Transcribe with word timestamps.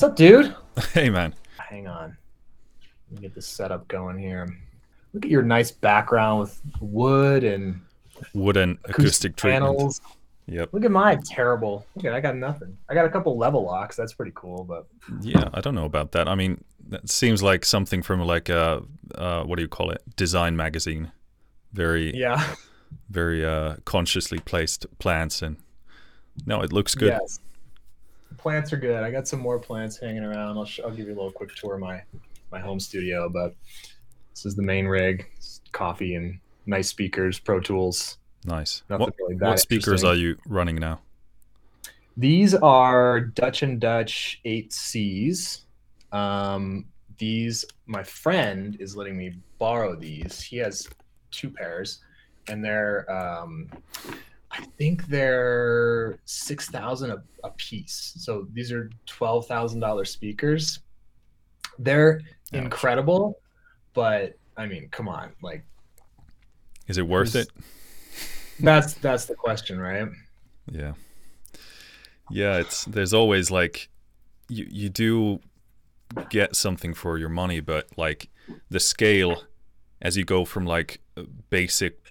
What's 0.00 0.12
up, 0.12 0.16
dude? 0.16 0.56
Hey, 0.94 1.10
man. 1.10 1.34
Hang 1.58 1.86
on. 1.86 2.16
Let 3.10 3.20
me 3.20 3.20
get 3.20 3.34
this 3.34 3.46
setup 3.46 3.86
going 3.86 4.16
here. 4.16 4.48
Look 5.12 5.26
at 5.26 5.30
your 5.30 5.42
nice 5.42 5.70
background 5.70 6.40
with 6.40 6.58
wood 6.80 7.44
and 7.44 7.82
Wooden 8.32 8.78
acoustic, 8.84 9.36
treatment. 9.36 9.76
panels. 9.76 10.00
Yep. 10.46 10.72
Look 10.72 10.86
at 10.86 10.90
my 10.90 11.18
terrible. 11.26 11.84
Look 11.94 12.06
at 12.06 12.14
I 12.14 12.20
got 12.20 12.34
nothing. 12.34 12.78
I 12.88 12.94
got 12.94 13.04
a 13.04 13.10
couple 13.10 13.36
level 13.36 13.62
locks. 13.62 13.94
That's 13.94 14.14
pretty 14.14 14.32
cool, 14.34 14.64
but 14.64 14.86
Yeah, 15.20 15.50
I 15.52 15.60
don't 15.60 15.74
know 15.74 15.84
about 15.84 16.12
that. 16.12 16.28
I 16.28 16.34
mean, 16.34 16.64
that 16.88 17.10
seems 17.10 17.42
like 17.42 17.66
something 17.66 18.00
from 18.00 18.20
like 18.20 18.48
a 18.48 18.82
uh, 19.14 19.44
what 19.44 19.56
do 19.56 19.62
you 19.62 19.68
call 19.68 19.90
it? 19.90 20.02
Design 20.16 20.56
magazine. 20.56 21.12
Very, 21.74 22.16
yeah. 22.16 22.54
very 23.10 23.44
uh, 23.44 23.76
consciously 23.84 24.38
placed 24.38 24.86
plants, 24.98 25.42
and 25.42 25.58
no, 26.46 26.62
it 26.62 26.72
looks 26.72 26.94
good. 26.94 27.18
Yes. 27.20 27.38
Plants 28.38 28.72
are 28.72 28.76
good. 28.76 29.02
I 29.02 29.10
got 29.10 29.28
some 29.28 29.40
more 29.40 29.58
plants 29.58 29.98
hanging 29.98 30.24
around. 30.24 30.56
I'll, 30.56 30.64
sh- 30.64 30.80
I'll 30.84 30.90
give 30.90 31.06
you 31.06 31.14
a 31.14 31.16
little 31.16 31.32
quick 31.32 31.54
tour 31.54 31.74
of 31.74 31.80
my 31.80 32.02
my 32.50 32.58
home 32.58 32.80
studio, 32.80 33.28
but 33.28 33.54
this 34.30 34.44
is 34.44 34.54
the 34.54 34.62
main 34.62 34.86
rig. 34.86 35.26
It's 35.36 35.60
coffee 35.72 36.14
and 36.14 36.38
nice 36.66 36.88
speakers, 36.88 37.38
Pro 37.38 37.60
Tools. 37.60 38.18
Nice. 38.44 38.82
Nothing 38.88 39.06
What, 39.06 39.14
really 39.18 39.34
what 39.36 39.60
speakers 39.60 40.04
are 40.04 40.14
you 40.14 40.36
running 40.46 40.76
now? 40.76 41.00
These 42.16 42.54
are 42.54 43.20
Dutch 43.20 43.62
and 43.62 43.80
Dutch 43.80 44.40
8Cs. 44.44 45.62
Um, 46.12 46.86
these, 47.18 47.64
my 47.86 48.02
friend 48.02 48.76
is 48.80 48.96
letting 48.96 49.16
me 49.16 49.34
borrow 49.58 49.94
these. 49.94 50.40
He 50.40 50.56
has 50.58 50.88
two 51.30 51.50
pairs, 51.50 52.00
and 52.48 52.64
they're, 52.64 53.10
um, 53.10 53.68
I 54.52 54.64
think 54.78 55.06
they're 55.06 56.18
six 56.24 56.68
thousand 56.68 57.12
a, 57.44 57.50
piece. 57.50 58.14
So 58.16 58.46
these 58.52 58.72
are 58.72 58.90
twelve 59.06 59.46
thousand 59.46 59.80
dollar 59.80 60.04
speakers. 60.04 60.80
They're 61.78 62.20
Ouch. 62.24 62.58
incredible, 62.58 63.40
but 63.94 64.36
I 64.56 64.66
mean, 64.66 64.88
come 64.90 65.08
on, 65.08 65.32
like 65.42 65.64
Is 66.88 66.98
it 66.98 67.06
worth 67.06 67.36
it? 67.36 67.48
that's 68.60 68.94
that's 68.94 69.26
the 69.26 69.36
question, 69.36 69.78
right? 69.78 70.08
Yeah. 70.70 70.92
Yeah, 72.30 72.58
it's 72.58 72.84
there's 72.84 73.14
always 73.14 73.50
like 73.50 73.88
you 74.48 74.66
you 74.68 74.88
do 74.88 75.40
get 76.28 76.56
something 76.56 76.94
for 76.94 77.18
your 77.18 77.28
money, 77.28 77.60
but 77.60 77.88
like 77.96 78.28
the 78.68 78.80
scale 78.80 79.44
as 80.02 80.16
you 80.16 80.24
go 80.24 80.44
from 80.44 80.66
like 80.66 81.00
basic 81.50 82.09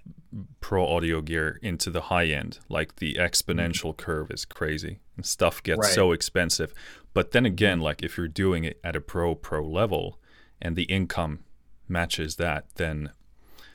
pro 0.60 0.86
audio 0.86 1.22
gear 1.22 1.60
into 1.62 1.90
the 1.90 2.02
high 2.02 2.28
end, 2.28 2.60
like 2.70 2.98
the 2.98 3.16
exponential 3.16 3.96
curve 3.96 4.30
is 4.32 4.46
crazy. 4.46 5.00
And 5.16 5.26
stuff 5.26 5.62
gets 5.64 5.80
Right. 5.80 5.94
so 5.94 6.12
expensive. 6.12 6.74
But 7.14 7.32
then 7.32 7.46
again, 7.46 7.80
like 7.80 8.04
if 8.04 8.18
you're 8.18 8.28
doing 8.28 8.64
it 8.64 8.80
at 8.84 8.96
a 8.96 9.02
pro 9.02 9.34
pro 9.36 9.66
level 9.66 10.20
and 10.62 10.76
the 10.76 10.84
income 10.84 11.40
matches 11.88 12.36
that, 12.36 12.66
then 12.76 13.12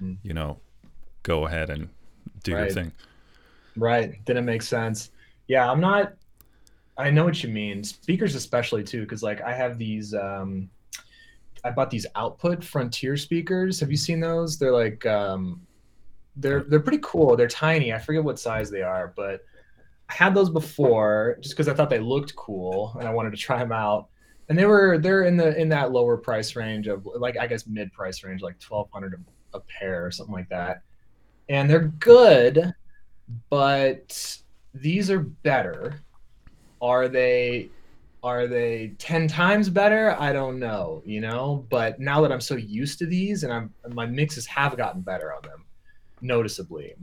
Mm. 0.01 0.19
you 0.23 0.33
know, 0.33 0.61
go 1.23 1.47
ahead 1.47 1.71
and 1.71 1.89
do 2.43 2.53
your 2.53 2.71
thing. 2.71 2.93
Right. 3.77 4.25
Didn't 4.25 4.45
make 4.45 4.63
sense. 4.63 5.11
Yeah, 5.49 5.71
I'm 5.71 5.81
not. 5.81 6.15
I 6.97 7.11
know 7.11 7.25
what 7.25 7.43
you 7.43 7.49
mean. 7.49 7.83
Speakers, 7.83 8.35
especially 8.37 8.85
too, 8.85 9.01
because 9.03 9.23
like 9.23 9.41
I 9.41 9.53
have 9.53 9.79
these. 9.79 10.15
um 10.15 10.71
I 11.65 11.71
bought 11.71 11.91
these 11.91 12.07
Output 12.15 12.63
Frontier 12.63 13.17
speakers. 13.17 13.81
Have 13.81 13.91
you 13.91 13.97
seen 13.97 14.21
those? 14.21 14.59
They're 14.59 14.71
like, 14.73 15.05
um 15.07 15.61
they're 16.37 16.65
they're 16.65 16.81
pretty 16.81 17.01
cool. 17.03 17.37
They're 17.37 17.49
tiny. 17.49 17.93
I 17.93 17.99
forget 17.99 18.25
what 18.25 18.39
size 18.39 18.71
they 18.71 18.83
are, 18.83 19.13
but 19.17 19.45
I 20.09 20.15
had 20.15 20.35
those 20.35 20.51
before 20.51 21.39
just 21.41 21.55
because 21.55 21.69
I 21.69 21.75
thought 21.75 21.91
they 21.91 22.01
looked 22.01 22.35
cool 22.37 22.97
and 22.99 23.09
I 23.09 23.13
wanted 23.13 23.31
to 23.31 23.37
try 23.37 23.59
them 23.59 23.73
out. 23.73 24.09
And 24.49 24.59
they 24.59 24.67
were 24.67 24.99
they're 24.99 25.25
in 25.25 25.37
the 25.37 25.59
in 25.59 25.69
that 25.71 25.93
lower 25.93 26.17
price 26.17 26.57
range 26.57 26.87
of 26.87 27.07
like 27.07 27.39
I 27.39 27.47
guess 27.47 27.67
mid 27.67 27.93
price 27.93 28.23
range, 28.25 28.43
like 28.43 28.59
twelve 28.59 28.91
hundred 28.93 29.23
a 29.55 29.61
pair 29.61 30.05
or 30.05 30.11
something 30.11 30.35
like 30.35 30.49
that. 30.49 30.83
And 31.49 31.69
they're 31.71 31.93
good, 31.99 32.75
but 33.49 34.39
these 34.75 35.11
are 35.11 35.21
better. 35.21 36.01
Are 36.83 37.09
they 37.09 37.71
are 38.23 38.47
they 38.47 38.95
10 38.99 39.29
times 39.29 39.69
better? 39.69 40.17
I 40.19 40.33
don't 40.33 40.59
know, 40.59 41.03
you 41.05 41.21
know, 41.21 41.67
but 41.69 42.01
now 42.01 42.23
that 42.23 42.33
I'm 42.33 42.41
so 42.41 42.57
used 42.57 42.99
to 43.01 43.07
these 43.07 43.45
and 43.45 43.53
I'm 43.53 43.73
my 43.91 44.07
mixes 44.07 44.47
have 44.47 44.77
gotten 44.79 45.03
better 45.03 45.33
on 45.33 45.43
them 45.43 45.64
noticeably. 46.25 46.95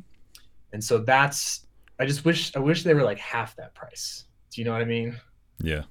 And 0.73 0.83
so 0.83 0.97
that's 0.97 1.65
I 1.99 2.05
just 2.05 2.25
wish 2.25 2.55
I 2.55 2.59
wish 2.59 2.83
they 2.83 2.93
were 2.93 3.03
like 3.03 3.19
half 3.19 3.55
that 3.57 3.73
price. 3.75 4.25
Do 4.49 4.59
you 4.61 4.65
know 4.65 4.73
what 4.73 4.81
I 4.81 4.85
mean? 4.85 5.17
Yeah. 5.61 5.83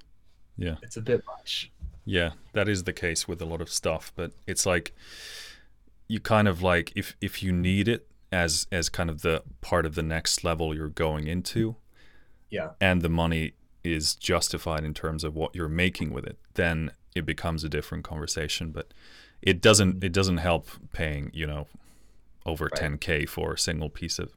Yeah. 0.57 0.75
It's 0.83 0.97
a 0.97 1.01
bit 1.01 1.23
much. 1.25 1.71
Yeah, 2.03 2.31
that 2.53 2.67
is 2.67 2.83
the 2.83 2.93
case 2.93 3.27
with 3.27 3.41
a 3.41 3.45
lot 3.45 3.61
of 3.61 3.69
stuff, 3.71 4.11
but 4.15 4.31
it's 4.47 4.65
like 4.65 4.93
you 6.07 6.19
kind 6.19 6.47
of 6.47 6.61
like 6.61 6.91
if 6.95 7.15
if 7.21 7.41
you 7.43 7.51
need 7.51 7.87
it 7.87 8.07
as 8.31 8.67
as 8.71 8.89
kind 8.89 9.09
of 9.09 9.21
the 9.21 9.43
part 9.61 9.85
of 9.85 9.95
the 9.95 10.03
next 10.03 10.43
level 10.43 10.75
you're 10.75 10.89
going 10.89 11.27
into, 11.27 11.75
Yeah. 12.49 12.71
and 12.81 13.01
the 13.01 13.09
money 13.09 13.53
is 13.83 14.15
justified 14.15 14.83
in 14.83 14.93
terms 14.93 15.23
of 15.23 15.35
what 15.35 15.55
you're 15.55 15.69
making 15.69 16.11
with 16.11 16.25
it, 16.25 16.37
then 16.55 16.91
it 17.15 17.25
becomes 17.25 17.63
a 17.63 17.69
different 17.69 18.03
conversation, 18.03 18.71
but 18.71 18.93
it 19.41 19.61
doesn't 19.61 20.03
it 20.03 20.11
doesn't 20.11 20.37
help 20.37 20.67
paying, 20.91 21.29
you 21.33 21.45
know, 21.47 21.67
over 22.45 22.69
Right. 22.73 22.81
10k 22.99 23.27
for 23.29 23.53
a 23.53 23.57
single 23.57 23.89
piece 23.89 24.19
of 24.19 24.31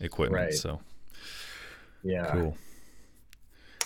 equipment. 0.00 0.44
Right. 0.46 0.54
So, 0.54 0.80
Yeah. 2.02 2.30
cool. 2.32 2.56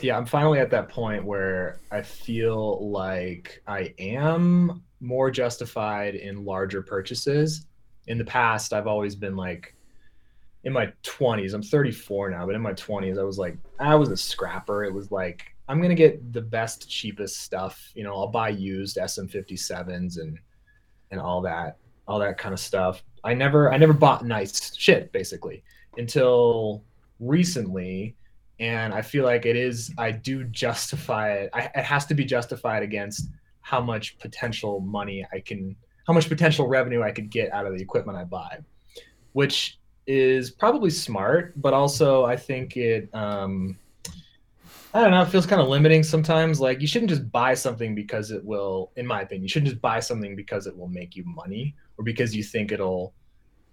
yeah 0.02 0.16
i'm 0.16 0.26
finally 0.26 0.58
at 0.58 0.70
that 0.70 0.88
point 0.88 1.24
where 1.24 1.78
i 1.90 2.00
feel 2.02 2.90
like 2.90 3.62
i 3.66 3.94
am 3.98 4.82
more 5.00 5.30
justified 5.30 6.14
in 6.14 6.44
larger 6.44 6.82
purchases 6.82 7.66
in 8.06 8.18
the 8.18 8.24
past 8.24 8.72
i've 8.72 8.86
always 8.86 9.14
been 9.14 9.36
like 9.36 9.74
in 10.64 10.72
my 10.72 10.90
20s 11.02 11.54
i'm 11.54 11.62
34 11.62 12.30
now 12.30 12.44
but 12.46 12.54
in 12.54 12.60
my 12.62 12.72
20s 12.72 13.18
i 13.18 13.22
was 13.22 13.38
like 13.38 13.56
i 13.78 13.94
was 13.94 14.08
a 14.10 14.16
scrapper 14.16 14.84
it 14.84 14.92
was 14.92 15.10
like 15.12 15.54
i'm 15.68 15.78
going 15.78 15.90
to 15.90 15.94
get 15.94 16.32
the 16.32 16.42
best 16.42 16.88
cheapest 16.90 17.42
stuff 17.42 17.90
you 17.94 18.02
know 18.02 18.14
i'll 18.14 18.26
buy 18.28 18.48
used 18.48 18.96
sm57s 18.96 20.18
and 20.18 20.38
and 21.10 21.20
all 21.20 21.40
that 21.42 21.76
all 22.08 22.18
that 22.18 22.36
kind 22.38 22.52
of 22.52 22.60
stuff 22.60 23.02
i 23.24 23.34
never 23.34 23.72
i 23.72 23.76
never 23.76 23.92
bought 23.92 24.24
nice 24.24 24.74
shit 24.76 25.12
basically 25.12 25.62
until 25.96 26.82
recently 27.18 28.14
and 28.60 28.92
I 28.92 29.00
feel 29.00 29.24
like 29.24 29.46
it 29.46 29.56
is. 29.56 29.92
I 29.96 30.10
do 30.10 30.44
justify 30.44 31.32
it. 31.32 31.50
I, 31.54 31.70
it 31.74 31.84
has 31.84 32.04
to 32.06 32.14
be 32.14 32.24
justified 32.24 32.82
against 32.82 33.28
how 33.62 33.80
much 33.80 34.18
potential 34.18 34.80
money 34.80 35.26
I 35.32 35.40
can, 35.40 35.74
how 36.06 36.12
much 36.12 36.28
potential 36.28 36.68
revenue 36.68 37.02
I 37.02 37.10
could 37.10 37.30
get 37.30 37.50
out 37.52 37.66
of 37.66 37.74
the 37.74 37.82
equipment 37.82 38.18
I 38.18 38.24
buy, 38.24 38.58
which 39.32 39.78
is 40.06 40.50
probably 40.50 40.90
smart, 40.90 41.54
but 41.60 41.72
also 41.72 42.24
I 42.26 42.36
think 42.36 42.76
it. 42.76 43.12
Um, 43.14 43.78
I 44.92 45.00
don't 45.00 45.12
know. 45.12 45.22
It 45.22 45.28
feels 45.28 45.46
kind 45.46 45.62
of 45.62 45.68
limiting 45.68 46.02
sometimes. 46.02 46.60
Like 46.60 46.80
you 46.80 46.86
shouldn't 46.86 47.10
just 47.10 47.30
buy 47.30 47.54
something 47.54 47.94
because 47.94 48.32
it 48.32 48.44
will, 48.44 48.90
in 48.96 49.06
my 49.06 49.22
opinion, 49.22 49.44
you 49.44 49.48
shouldn't 49.48 49.70
just 49.70 49.80
buy 49.80 50.00
something 50.00 50.34
because 50.34 50.66
it 50.66 50.76
will 50.76 50.88
make 50.88 51.16
you 51.16 51.24
money 51.24 51.76
or 52.00 52.02
because 52.02 52.34
you 52.34 52.42
think 52.42 52.72
it'll 52.72 53.14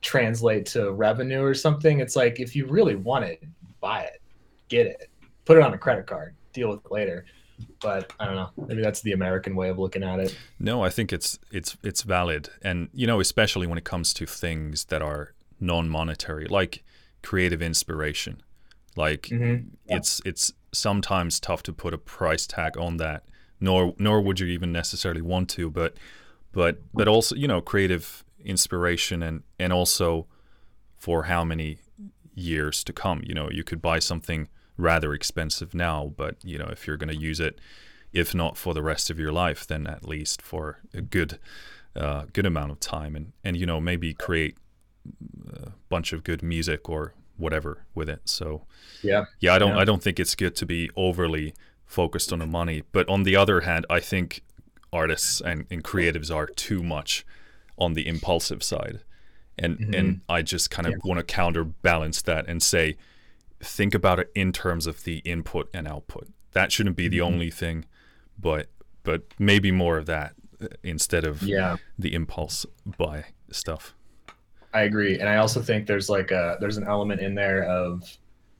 translate 0.02 0.66
to 0.68 0.92
revenue 0.92 1.42
or 1.42 1.54
something. 1.54 2.00
It's 2.02 2.16
like 2.16 2.40
if 2.40 2.56
you 2.56 2.68
really 2.68 2.96
want 2.96 3.26
it, 3.26 3.44
buy 3.80 4.02
it 4.02 4.22
get 4.70 4.86
it, 4.86 5.10
put 5.46 5.58
it 5.58 5.64
on 5.64 5.74
a 5.74 5.78
credit 5.78 6.06
card, 6.06 6.36
deal 6.52 6.70
with 6.70 6.84
it 6.86 6.92
later. 6.92 7.26
But 7.80 8.12
I 8.20 8.26
don't 8.26 8.36
know. 8.36 8.50
Maybe 8.68 8.82
that's 8.82 9.02
the 9.02 9.14
American 9.14 9.56
way 9.56 9.70
of 9.70 9.80
looking 9.80 10.04
at 10.04 10.20
it. 10.20 10.38
No, 10.60 10.84
I 10.84 10.90
think 10.90 11.12
it's 11.14 11.40
it's 11.52 11.78
it's 11.84 12.04
valid, 12.04 12.50
and 12.62 12.90
you 12.94 13.08
know, 13.08 13.20
especially 13.20 13.66
when 13.66 13.78
it 13.78 13.84
comes 13.86 14.14
to 14.16 14.26
things 14.26 14.86
that 14.86 15.02
are 15.02 15.34
non-monetary, 15.60 16.48
like 16.48 16.84
creative 17.24 17.62
inspiration. 17.62 18.42
Like 18.96 19.24
Mhm. 19.24 19.70
Yeah. 19.86 19.96
it's 19.98 20.22
it's 20.26 20.54
sometimes 20.74 21.40
tough 21.40 21.64
to 21.64 21.74
put 21.74 21.94
a 21.94 21.98
price 21.98 22.46
tag 22.46 22.78
on 22.78 22.98
that, 22.98 23.24
nor 23.60 23.96
nor 23.98 24.22
would 24.22 24.40
you 24.40 24.48
even 24.48 24.72
necessarily 24.72 25.22
want 25.22 25.50
to. 25.52 25.72
But 25.72 25.96
but 26.52 26.82
but 26.94 27.08
also 27.08 27.36
you 27.36 27.48
know, 27.48 27.62
creative 27.62 28.24
inspiration 28.44 29.24
and 29.24 29.44
and 29.60 29.74
also 29.74 30.28
for 30.98 31.24
how 31.24 31.44
many 31.44 31.80
years 32.34 32.84
to 32.84 32.94
come. 32.94 33.22
You 33.24 33.34
know, 33.34 33.50
you 33.52 33.64
could 33.64 33.82
buy 33.82 34.00
something 34.00 34.48
rather 34.78 35.14
expensive 35.14 35.74
now, 35.74 36.14
but 36.16 36.36
you 36.44 36.58
know, 36.58 36.68
if 36.72 36.88
you're 36.88 36.98
going 36.98 37.10
to 37.10 37.16
use 37.16 37.40
it, 37.40 37.60
if 38.14 38.34
not 38.34 38.58
for 38.58 38.74
the 38.74 38.84
rest 38.84 39.10
of 39.10 39.20
your 39.20 39.32
life, 39.32 39.66
then 39.68 39.88
at 39.88 40.08
least 40.08 40.42
for 40.42 40.80
a 40.94 41.02
good, 41.02 41.40
uh, 41.96 42.26
good 42.34 42.46
amount 42.46 42.72
of 42.72 42.80
time, 42.80 43.16
and 43.16 43.34
and 43.44 43.58
you 43.58 43.66
know 43.66 43.82
maybe 43.82 44.14
create 44.14 44.58
a 45.54 45.72
bunch 45.90 46.14
of 46.14 46.24
good 46.24 46.44
music 46.44 46.90
or 46.90 47.14
whatever 47.38 47.86
with 47.94 48.10
it. 48.10 48.22
So 48.26 48.66
Yeah. 49.04 49.26
yeah, 49.40 49.54
I 49.54 49.60
don't 49.60 49.76
Yeah. 49.76 49.80
I 49.80 49.86
don't 49.86 50.02
think 50.02 50.20
it's 50.20 50.36
good 50.36 50.56
to 50.56 50.66
be 50.66 50.90
overly 50.96 51.54
focused 51.86 52.34
on 52.34 52.40
the 52.40 52.48
money, 52.48 52.84
but 52.92 53.08
on 53.08 53.24
the 53.24 53.36
other 53.36 53.62
hand, 53.62 53.86
I 53.90 54.00
think 54.00 54.44
artists 54.92 55.42
and, 55.42 55.66
and 55.70 55.84
creatives 55.84 56.34
are 56.34 56.48
too 56.48 56.82
much 56.82 57.26
on 57.78 57.94
the 57.94 58.08
impulsive 58.08 58.64
side. 58.64 59.02
And 59.58 59.80
Mhm. 59.80 59.98
and 59.98 60.22
I 60.30 60.42
just 60.44 60.70
kind 60.70 60.86
of 60.88 60.94
Yeah. 60.94 60.98
want 61.04 61.20
to 61.20 61.24
counterbalance 61.24 62.22
that 62.24 62.48
and 62.48 62.62
say 62.62 62.96
think 63.60 63.96
about 63.96 64.20
it 64.20 64.32
in 64.36 64.52
terms 64.52 64.86
of 64.86 65.04
the 65.04 65.18
input 65.20 65.70
and 65.74 65.88
output. 65.88 66.28
That 66.54 66.72
shouldn't 66.72 66.96
be 66.96 67.08
the 67.08 67.20
Mhm. 67.20 67.24
only 67.26 67.50
thing, 67.52 67.86
but 68.38 68.68
but 69.04 69.24
maybe 69.40 69.72
more 69.72 69.98
of 69.98 70.06
that 70.06 70.34
uh, 70.62 70.68
instead 70.84 71.24
of 71.24 71.42
yeah 71.44 71.78
the 71.98 72.14
impulse 72.14 72.66
buy 72.86 73.26
stuff. 73.52 73.96
I 74.74 74.82
agree, 74.82 75.18
and 75.20 75.28
I 75.30 75.38
also 75.38 75.62
think 75.62 75.88
there's 75.88 76.10
like 76.10 76.30
a 76.32 76.58
there's 76.60 76.78
an 76.78 76.84
element 76.84 77.22
in 77.22 77.34
there 77.34 77.64
of 77.64 78.04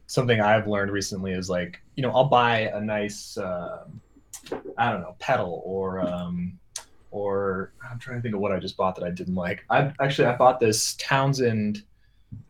something 0.08 0.40
I've 0.40 0.68
learned 0.68 0.92
recently 0.92 1.34
is 1.34 1.50
like 1.50 1.80
you 1.96 2.02
know 2.02 2.12
I'll 2.12 2.30
buy 2.30 2.62
a 2.74 2.80
nice 2.82 3.38
uh, 3.38 3.86
I 4.78 4.92
don't 4.92 5.02
know 5.02 5.16
pedal 5.20 5.62
or 5.66 6.00
um, 6.00 6.58
or 7.18 7.74
I'm 7.90 8.00
trying 8.00 8.18
to 8.18 8.22
think 8.22 8.36
of 8.36 8.42
what 8.42 8.52
I 8.52 8.60
just 8.60 8.78
bought 8.78 8.96
that 8.96 9.04
I 9.04 9.10
didn't 9.10 9.36
like. 9.36 9.66
I 9.70 9.92
actually 10.00 10.28
I 10.28 10.36
bought 10.36 10.60
this 10.60 10.96
Townsend 10.96 11.84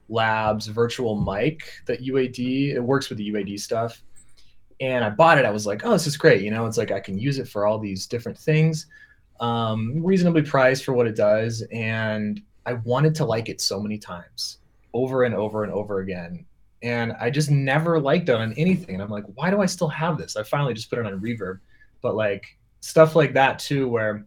Labs 0.09 0.67
virtual 0.67 1.19
mic 1.19 1.63
that 1.85 2.03
UAD 2.03 2.73
it 2.73 2.79
works 2.79 3.09
with 3.09 3.17
the 3.17 3.31
UAD 3.31 3.59
stuff, 3.59 4.01
and 4.81 5.05
I 5.05 5.09
bought 5.09 5.37
it. 5.37 5.45
I 5.45 5.51
was 5.51 5.65
like, 5.65 5.85
oh, 5.85 5.91
this 5.91 6.07
is 6.07 6.17
great. 6.17 6.41
You 6.41 6.51
know, 6.51 6.65
it's 6.65 6.77
like 6.77 6.91
I 6.91 6.99
can 6.99 7.17
use 7.17 7.39
it 7.39 7.47
for 7.47 7.65
all 7.65 7.79
these 7.79 8.07
different 8.07 8.37
things, 8.37 8.87
um, 9.39 10.03
reasonably 10.03 10.41
priced 10.41 10.83
for 10.83 10.93
what 10.93 11.07
it 11.07 11.15
does, 11.15 11.63
and 11.71 12.41
I 12.65 12.73
wanted 12.73 13.15
to 13.15 13.25
like 13.25 13.47
it 13.47 13.61
so 13.61 13.79
many 13.79 13.97
times, 13.97 14.59
over 14.93 15.23
and 15.23 15.33
over 15.33 15.63
and 15.63 15.71
over 15.71 15.99
again, 15.99 16.45
and 16.83 17.13
I 17.13 17.29
just 17.29 17.49
never 17.49 17.99
liked 17.99 18.27
it 18.29 18.35
on 18.35 18.53
anything. 18.53 18.95
And 18.95 19.03
I'm 19.03 19.09
like, 19.09 19.25
why 19.35 19.49
do 19.49 19.61
I 19.61 19.65
still 19.65 19.89
have 19.89 20.17
this? 20.17 20.35
I 20.35 20.43
finally 20.43 20.73
just 20.73 20.89
put 20.89 20.99
it 20.99 21.05
on 21.05 21.19
Reverb, 21.19 21.59
but 22.01 22.15
like 22.15 22.57
stuff 22.81 23.15
like 23.15 23.33
that 23.33 23.59
too, 23.59 23.87
where 23.87 24.25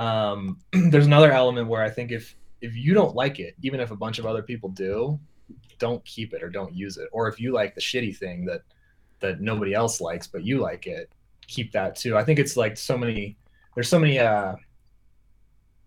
um, 0.00 0.58
there's 0.72 1.06
another 1.06 1.30
element 1.30 1.68
where 1.68 1.82
I 1.82 1.90
think 1.90 2.10
if 2.10 2.34
if 2.62 2.74
you 2.74 2.94
don't 2.94 3.14
like 3.14 3.38
it, 3.38 3.54
even 3.62 3.80
if 3.80 3.90
a 3.90 3.96
bunch 3.96 4.18
of 4.18 4.26
other 4.26 4.42
people 4.42 4.70
do, 4.70 5.18
don't 5.78 6.04
keep 6.04 6.34
it 6.34 6.42
or 6.42 6.48
don't 6.48 6.74
use 6.74 6.96
it. 6.96 7.08
Or 7.12 7.28
if 7.28 7.38
you 7.38 7.52
like 7.52 7.74
the 7.74 7.80
shitty 7.80 8.16
thing 8.16 8.44
that 8.46 8.62
that 9.20 9.40
nobody 9.40 9.74
else 9.74 10.00
likes 10.00 10.26
but 10.26 10.42
you 10.42 10.58
like 10.58 10.86
it, 10.86 11.10
keep 11.46 11.70
that 11.72 11.96
too. 11.96 12.16
I 12.16 12.24
think 12.24 12.38
it's 12.38 12.56
like 12.56 12.76
so 12.76 12.96
many 12.96 13.36
there's 13.74 13.88
so 13.88 13.98
many 13.98 14.18
uh 14.18 14.54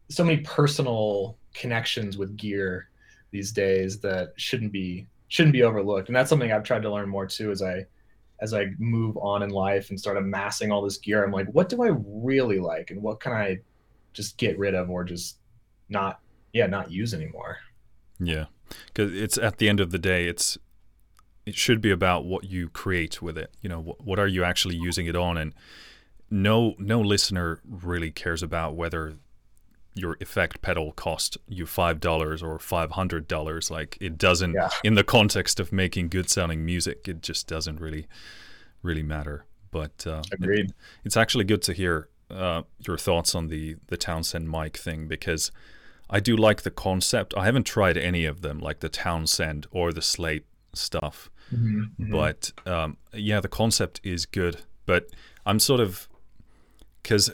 so 0.09 0.23
many 0.23 0.41
personal 0.41 1.37
connections 1.53 2.17
with 2.17 2.37
gear 2.37 2.89
these 3.31 3.51
days 3.51 3.99
that 4.01 4.33
shouldn't 4.35 4.71
be 4.71 5.07
shouldn't 5.27 5.53
be 5.53 5.63
overlooked. 5.63 6.09
And 6.09 6.15
that's 6.15 6.29
something 6.29 6.51
I've 6.51 6.63
tried 6.63 6.83
to 6.83 6.91
learn 6.91 7.09
more 7.09 7.25
too 7.25 7.49
as 7.49 7.63
I 7.63 7.87
as 8.41 8.53
I 8.53 8.71
move 8.77 9.17
on 9.17 9.41
in 9.41 9.49
life 9.49 9.89
and 9.89 9.99
start 9.99 10.17
amassing 10.17 10.71
all 10.71 10.83
this 10.83 10.97
gear. 10.97 11.23
I'm 11.23 11.31
like, 11.31 11.47
what 11.47 11.69
do 11.69 11.81
I 11.81 11.91
really 12.05 12.59
like 12.59 12.91
and 12.91 13.01
what 13.01 13.19
can 13.19 13.31
I 13.31 13.59
just 14.13 14.37
get 14.37 14.57
rid 14.57 14.75
of 14.75 14.89
or 14.89 15.03
just 15.03 15.37
not 15.89 16.19
yeah 16.53 16.67
not 16.67 16.91
use 16.91 17.13
anymore. 17.13 17.57
Yeah. 18.19 18.45
Because 18.87 19.13
it's 19.13 19.37
at 19.37 19.57
the 19.57 19.69
end 19.69 19.79
of 19.79 19.91
the 19.91 19.99
day 19.99 20.27
it's 20.27 20.57
it 21.45 21.55
should 21.55 21.81
be 21.81 21.91
about 21.91 22.25
what 22.25 22.45
you 22.45 22.69
create 22.69 23.21
with 23.21 23.37
it. 23.37 23.53
You 23.61 23.69
know 23.69 23.79
what, 23.79 24.03
what 24.03 24.19
are 24.19 24.27
you 24.27 24.43
actually 24.43 24.75
using 24.75 25.07
it 25.07 25.15
on? 25.15 25.37
And 25.37 25.53
no 26.29 26.75
no 26.77 27.01
listener 27.01 27.61
really 27.65 28.11
cares 28.11 28.41
about 28.41 28.75
whether 28.75 29.15
your 29.95 30.17
effect 30.19 30.61
pedal 30.61 30.91
cost 30.93 31.37
you 31.47 31.67
five 31.67 31.99
dollars 31.99 32.41
or 32.41 32.57
five 32.59 32.91
hundred 32.91 33.27
dollars. 33.27 33.69
Like 33.69 33.97
it 33.99 34.17
doesn't 34.17 34.53
yeah. 34.53 34.69
in 34.83 34.95
the 34.95 35.03
context 35.03 35.59
of 35.59 35.71
making 35.71 36.09
good 36.09 36.29
sounding 36.29 36.65
music 36.65 37.07
it 37.07 37.21
just 37.21 37.47
doesn't 37.47 37.79
really 37.79 38.07
really 38.81 39.03
matter. 39.03 39.45
But 39.71 40.05
uh, 40.05 40.21
Agreed. 40.31 40.69
It, 40.69 40.75
it's 41.03 41.17
actually 41.17 41.45
good 41.45 41.61
to 41.63 41.73
hear 41.73 42.09
uh, 42.33 42.63
your 42.79 42.97
thoughts 42.97 43.35
on 43.35 43.47
the 43.47 43.77
the 43.87 43.97
Townsend 43.97 44.49
mic 44.49 44.77
thing 44.77 45.07
because 45.07 45.51
I 46.09 46.19
do 46.19 46.35
like 46.35 46.63
the 46.63 46.71
concept. 46.71 47.33
I 47.35 47.45
haven't 47.45 47.65
tried 47.65 47.97
any 47.97 48.25
of 48.25 48.41
them, 48.41 48.59
like 48.59 48.79
the 48.79 48.89
Townsend 48.89 49.67
or 49.71 49.91
the 49.91 50.01
Slate 50.01 50.45
stuff. 50.73 51.29
Mm-hmm, 51.53 51.81
mm-hmm. 51.81 52.11
But 52.11 52.51
um, 52.65 52.97
yeah, 53.13 53.39
the 53.39 53.47
concept 53.47 54.01
is 54.03 54.25
good. 54.25 54.61
But 54.85 55.09
I'm 55.45 55.59
sort 55.59 55.79
of 55.79 56.07
because 57.01 57.31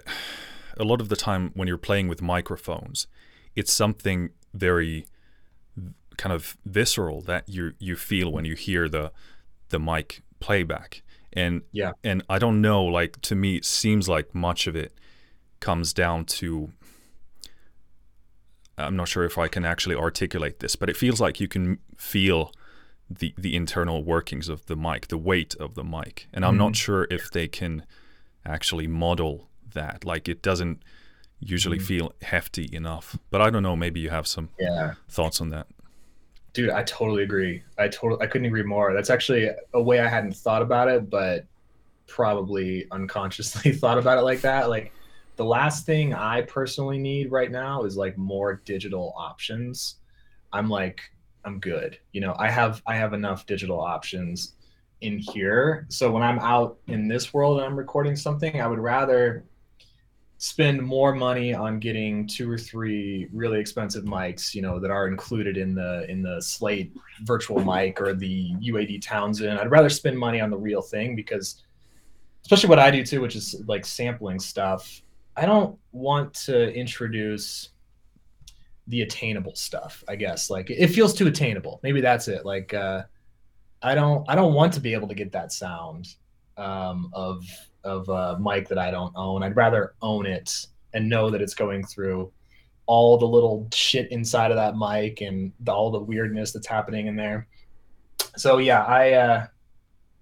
a 0.77 0.83
lot 0.83 1.01
of 1.01 1.09
the 1.09 1.15
time 1.15 1.51
when 1.53 1.67
you're 1.67 1.77
playing 1.77 2.07
with 2.07 2.21
microphones, 2.21 3.07
it's 3.55 3.71
something 3.71 4.29
very 4.53 5.05
kind 6.17 6.33
of 6.33 6.57
visceral 6.65 7.21
that 7.21 7.47
you 7.47 7.73
you 7.79 7.95
feel 7.95 8.31
when 8.31 8.45
you 8.45 8.55
hear 8.55 8.89
the 8.89 9.11
the 9.69 9.79
mic 9.79 10.21
playback 10.39 11.01
and 11.33 11.61
yeah 11.71 11.91
and 12.03 12.23
i 12.29 12.39
don't 12.39 12.61
know 12.61 12.83
like 12.83 13.19
to 13.21 13.35
me 13.35 13.57
it 13.57 13.65
seems 13.65 14.09
like 14.09 14.33
much 14.33 14.67
of 14.67 14.75
it 14.75 14.93
comes 15.59 15.93
down 15.93 16.25
to 16.25 16.71
i'm 18.77 18.95
not 18.95 19.07
sure 19.07 19.23
if 19.23 19.37
i 19.37 19.47
can 19.47 19.65
actually 19.65 19.95
articulate 19.95 20.59
this 20.59 20.75
but 20.75 20.89
it 20.89 20.97
feels 20.97 21.19
like 21.21 21.39
you 21.39 21.47
can 21.47 21.77
feel 21.97 22.51
the 23.09 23.33
the 23.37 23.55
internal 23.55 24.03
workings 24.03 24.49
of 24.49 24.65
the 24.67 24.75
mic 24.75 25.07
the 25.07 25.17
weight 25.17 25.55
of 25.55 25.75
the 25.75 25.83
mic 25.83 26.27
and 26.33 26.45
i'm 26.45 26.53
mm-hmm. 26.53 26.59
not 26.59 26.75
sure 26.75 27.07
if 27.09 27.31
they 27.31 27.47
can 27.47 27.83
actually 28.45 28.87
model 28.87 29.49
that 29.73 30.05
like 30.05 30.27
it 30.27 30.41
doesn't 30.41 30.81
usually 31.39 31.77
mm-hmm. 31.77 31.85
feel 31.85 32.13
hefty 32.21 32.69
enough 32.71 33.17
but 33.29 33.41
i 33.41 33.49
don't 33.49 33.63
know 33.63 33.75
maybe 33.75 33.99
you 33.99 34.09
have 34.09 34.27
some 34.27 34.49
yeah. 34.59 34.93
thoughts 35.07 35.39
on 35.41 35.49
that 35.49 35.67
Dude, 36.59 36.71
I 36.71 36.83
totally 36.83 37.23
agree. 37.23 37.63
I 37.77 37.87
totally 37.87 38.21
I 38.21 38.27
couldn't 38.27 38.47
agree 38.47 38.63
more. 38.63 38.93
That's 38.93 39.09
actually 39.09 39.49
a 39.73 39.81
way 39.81 40.01
I 40.01 40.09
hadn't 40.09 40.35
thought 40.35 40.61
about 40.61 40.89
it, 40.89 41.09
but 41.09 41.45
probably 42.05 42.85
unconsciously 42.91 43.71
thought 43.81 43.97
about 43.97 44.17
it 44.17 44.23
like 44.23 44.41
that. 44.41 44.67
Like 44.67 44.91
the 45.37 45.45
last 45.45 45.85
thing 45.85 46.13
I 46.13 46.41
personally 46.41 46.97
need 46.97 47.31
right 47.31 47.49
now 47.49 47.83
is 47.83 47.95
like 47.95 48.17
more 48.17 48.55
digital 48.65 49.13
options. 49.15 49.99
I'm 50.51 50.69
like 50.69 50.99
I'm 51.45 51.61
good. 51.61 51.97
You 52.11 52.19
know, 52.19 52.35
I 52.37 52.49
have 52.49 52.81
I 52.85 52.95
have 52.95 53.13
enough 53.13 53.45
digital 53.45 53.79
options 53.79 54.55
in 54.99 55.17
here. 55.17 55.85
So 55.87 56.11
when 56.11 56.23
I'm 56.23 56.39
out 56.39 56.77
in 56.87 57.07
this 57.07 57.33
world 57.33 57.59
and 57.59 57.67
I'm 57.67 57.77
recording 57.77 58.17
something, 58.17 58.59
I 58.59 58.67
would 58.67 58.79
rather 58.79 59.45
spend 60.41 60.81
more 60.81 61.13
money 61.13 61.53
on 61.53 61.79
getting 61.79 62.25
two 62.25 62.49
or 62.49 62.57
three 62.57 63.27
really 63.33 63.59
expensive 63.59 64.05
mics, 64.05 64.55
you 64.55 64.61
know, 64.61 64.79
that 64.79 64.89
are 64.89 65.07
included 65.09 65.57
in 65.57 65.75
the 65.75 66.09
in 66.09 66.21
the 66.23 66.41
Slate 66.41 66.93
virtual 67.23 67.59
mic 67.59 67.99
or 67.99 68.13
the 68.13 68.53
UAD 68.53 69.01
Townsend. 69.01 69.59
I'd 69.59 69.69
rather 69.69 69.89
spend 69.89 70.17
money 70.17 70.39
on 70.39 70.49
the 70.49 70.57
real 70.57 70.81
thing 70.81 71.13
because 71.13 71.61
especially 72.41 72.69
what 72.69 72.79
I 72.79 72.89
do 72.89 73.05
too, 73.05 73.19
which 73.19 73.35
is 73.35 73.61
like 73.67 73.85
sampling 73.85 74.39
stuff. 74.39 75.01
I 75.35 75.45
don't 75.45 75.77
want 75.91 76.33
to 76.45 76.73
introduce 76.73 77.69
the 78.87 79.01
attainable 79.01 79.55
stuff, 79.55 80.05
I 80.07 80.15
guess. 80.15 80.49
Like 80.49 80.69
it 80.69 80.87
feels 80.87 81.13
too 81.13 81.27
attainable. 81.27 81.81
Maybe 81.83 81.99
that's 81.99 82.29
it. 82.29 82.45
Like 82.45 82.73
uh 82.73 83.03
I 83.81 83.93
don't 83.93 84.23
I 84.29 84.35
don't 84.35 84.53
want 84.53 84.71
to 84.75 84.79
be 84.79 84.93
able 84.93 85.09
to 85.09 85.15
get 85.15 85.33
that 85.33 85.51
sound 85.51 86.15
um 86.55 87.09
of 87.11 87.43
of 87.83 88.09
a 88.09 88.37
mic 88.39 88.67
that 88.69 88.77
I 88.77 88.91
don't 88.91 89.13
own. 89.15 89.43
I'd 89.43 89.55
rather 89.55 89.93
own 90.01 90.25
it 90.25 90.65
and 90.93 91.09
know 91.09 91.29
that 91.29 91.41
it's 91.41 91.53
going 91.53 91.85
through 91.85 92.31
all 92.85 93.17
the 93.17 93.25
little 93.25 93.67
shit 93.71 94.11
inside 94.11 94.51
of 94.51 94.57
that 94.57 94.75
mic 94.75 95.21
and 95.21 95.51
the, 95.59 95.71
all 95.71 95.91
the 95.91 95.99
weirdness 95.99 96.51
that's 96.51 96.67
happening 96.67 97.07
in 97.07 97.15
there. 97.15 97.47
So 98.35 98.57
yeah, 98.57 98.83
I 98.83 99.11
uh, 99.13 99.47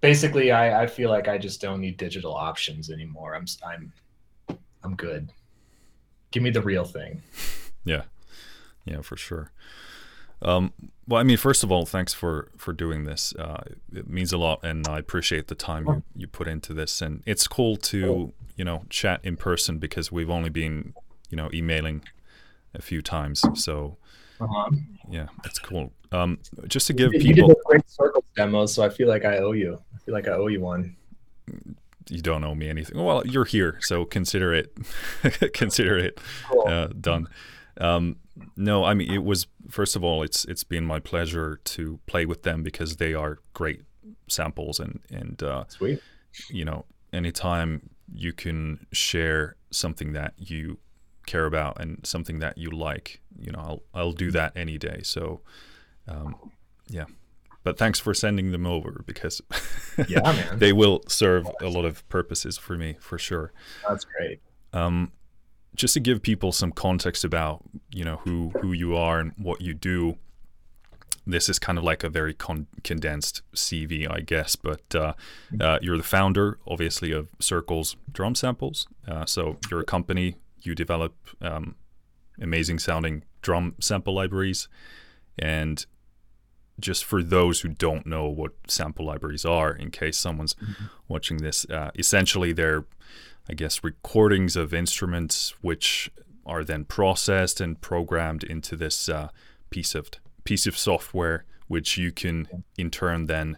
basically 0.02 0.52
I, 0.52 0.84
I 0.84 0.88
feel 0.88 1.10
like 1.10 1.28
I 1.28 1.38
just 1.38 1.62
don't 1.62 1.82
need 1.82 1.98
digital 1.98 2.34
options 2.34 2.90
anymore. 2.90 3.36
I'm 3.36 3.46
I'm 3.66 3.94
I'm 4.84 4.96
good. 4.96 5.32
Give 6.32 6.44
me 6.44 6.50
the 6.50 6.62
real 6.62 6.86
thing. 6.86 7.22
Yeah, 7.86 8.02
yeah, 8.84 9.00
for 9.00 9.16
sure. 9.16 9.54
Um, 10.42 10.74
well, 11.08 11.22
I 11.22 11.24
mean, 11.24 11.38
first 11.38 11.64
of 11.64 11.72
all, 11.72 11.86
thanks 11.86 12.14
for 12.14 12.50
for 12.58 12.74
doing 12.74 13.06
this. 13.06 13.34
Uh, 13.38 13.64
it 13.94 14.10
means 14.10 14.34
a 14.34 14.38
lot, 14.38 14.64
and 14.64 14.88
I 14.88 15.00
appreciate 15.00 15.48
the 15.48 15.56
time 15.56 15.86
you, 15.88 16.04
you 16.16 16.28
put 16.28 16.48
into 16.48 16.74
this. 16.74 17.02
And 17.02 17.24
it's 17.26 17.48
cool 17.48 17.78
to 17.78 18.34
you 18.56 18.66
know 18.66 18.84
chat 18.90 19.22
in 19.24 19.38
person 19.38 19.78
because 19.78 20.12
we've 20.12 20.30
only 20.30 20.50
been 20.50 20.94
you 21.30 21.38
know 21.38 21.50
emailing 21.54 22.04
a 22.76 22.82
few 22.82 23.02
times. 23.02 23.44
So 23.56 23.98
uh-huh. 24.40 24.70
yeah, 25.10 25.28
that's 25.44 25.60
cool. 25.60 25.92
Um, 26.12 26.40
just 26.68 26.88
to 26.88 26.94
give 26.94 27.14
you 27.14 27.20
people 27.20 27.50
you 27.50 27.56
did 27.56 27.64
great 27.66 27.90
circles 27.90 28.26
demo, 28.36 28.66
so 28.66 28.84
I 28.84 28.90
feel 28.90 29.08
like 29.08 29.26
I 29.26 29.38
owe 29.38 29.54
you. 29.54 29.80
I 29.96 29.98
feel 30.00 30.14
like 30.14 30.28
I 30.28 30.32
owe 30.32 30.48
you 30.48 30.62
one. 30.62 30.96
You 32.10 32.22
don't 32.22 32.44
owe 32.44 32.56
me 32.56 32.70
anything. 32.70 33.04
Well, 33.04 33.26
you're 33.26 33.46
here, 33.46 33.78
so 33.82 34.06
consider 34.06 34.54
it 34.54 34.78
consider 35.54 35.98
it 35.98 36.20
uh, 36.66 36.88
done. 36.88 37.28
Um, 37.80 38.18
no, 38.56 38.84
I 38.84 38.94
mean 38.94 39.12
it 39.12 39.24
was 39.24 39.48
first 39.70 39.96
of 39.96 40.04
all, 40.04 40.24
it's 40.24 40.46
it's 40.46 40.64
been 40.64 40.86
my 40.86 41.00
pleasure 41.00 41.60
to 41.64 42.00
play 42.06 42.26
with 42.26 42.44
them 42.44 42.64
because 42.64 42.98
they 42.98 43.14
are 43.14 43.40
great 43.54 43.82
samples 44.28 44.80
and 44.80 45.00
and 45.12 45.42
uh, 45.44 45.66
sweet. 45.68 46.02
You 46.50 46.66
know, 46.66 46.86
anytime 47.14 47.90
you 48.14 48.34
can 48.34 48.86
share 48.92 49.56
something 49.72 50.14
that 50.14 50.34
you 50.38 50.78
care 51.26 51.46
about 51.46 51.80
and 51.80 52.06
something 52.06 52.40
that 52.40 52.58
you 52.58 52.70
like, 52.70 53.22
you 53.38 53.52
know, 53.52 53.60
I'll 53.60 53.84
I'll 53.94 54.12
do 54.14 54.32
that 54.32 54.54
any 54.56 54.78
day. 54.78 55.02
So, 55.04 55.42
um, 56.08 56.52
yeah. 56.88 57.06
But 57.64 57.78
thanks 57.78 58.00
for 58.00 58.14
sending 58.14 58.52
them 58.52 58.66
over 58.66 59.04
because 59.06 59.42
yeah, 60.08 60.46
they 60.54 60.72
will 60.72 61.04
serve 61.08 61.50
a 61.62 61.68
lot 61.68 61.84
of 61.84 62.08
purposes 62.08 62.58
for 62.58 62.78
me 62.78 62.96
for 63.00 63.18
sure. 63.18 63.52
That's 63.88 64.06
great. 64.06 64.40
Um, 64.72 65.12
just 65.78 65.94
to 65.94 66.00
give 66.00 66.22
people 66.22 66.52
some 66.52 66.72
context 66.72 67.24
about 67.24 67.64
you 67.92 68.04
know 68.04 68.18
who 68.18 68.52
who 68.62 68.74
you 68.74 68.96
are 68.96 69.20
and 69.20 69.32
what 69.38 69.62
you 69.62 69.74
do 69.74 70.18
this 71.28 71.50
is 71.50 71.60
kind 71.60 71.78
of 71.78 71.84
like 71.84 72.04
a 72.04 72.10
very 72.10 72.34
con- 72.34 72.68
condensed 72.84 73.42
CV, 73.54 74.10
I 74.10 74.22
guess. 74.22 74.56
But 74.56 74.96
uh, 74.96 75.14
uh, 75.60 75.78
you're 75.82 75.98
the 75.98 76.04
founder, 76.04 76.58
obviously, 76.66 77.12
of 77.12 77.28
Circles 77.40 77.98
Drum 78.12 78.34
Samples. 78.34 78.88
Uh, 79.08 79.26
so 79.26 79.58
you're 79.70 79.82
a 79.82 79.86
company. 79.86 80.38
You 80.62 80.74
develop 80.74 81.16
um, 81.42 81.76
amazing 82.42 82.80
sounding 82.80 83.24
drum 83.42 83.76
sample 83.80 84.14
libraries, 84.14 84.70
and 85.38 85.86
just 86.80 87.04
for 87.04 87.24
those 87.24 87.62
who 87.62 87.70
don't 87.70 88.06
know 88.06 88.28
what 88.28 88.54
sample 88.68 89.06
libraries 89.06 89.46
are, 89.46 89.72
in 89.72 89.92
case 89.92 90.18
someone's 90.18 90.54
mm-hmm. 90.56 90.86
watching 91.08 91.38
this, 91.38 91.66
uh, 91.70 91.92
essentially 91.98 92.54
they're, 92.54 92.86
I 93.50 93.54
guess, 93.54 93.84
recordings 93.84 94.56
of 94.56 94.74
instruments 94.74 95.54
which 95.62 96.12
are 96.46 96.64
then 96.64 96.86
processed 96.86 97.60
and 97.60 97.80
programmed 97.80 98.44
into 98.44 98.76
this 98.76 99.10
uh, 99.10 99.30
piece 99.70 99.96
of 99.96 100.10
piece 100.44 100.66
of 100.66 100.78
software, 100.78 101.46
which 101.68 101.98
you 101.98 102.12
can 102.12 102.64
in 102.78 102.90
turn 102.90 103.26
then 103.26 103.58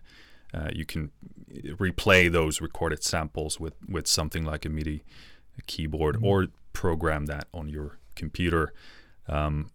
uh, 0.53 0.69
you 0.73 0.85
can 0.85 1.11
replay 1.51 2.31
those 2.31 2.61
recorded 2.61 3.03
samples 3.03 3.59
with 3.59 3.73
with 3.87 4.07
something 4.07 4.43
like 4.43 4.65
a 4.65 4.69
MIDI 4.69 5.03
keyboard 5.67 6.15
mm-hmm. 6.15 6.25
or 6.25 6.47
program 6.73 7.25
that 7.25 7.47
on 7.53 7.69
your 7.69 7.99
computer. 8.15 8.73
Um, 9.27 9.69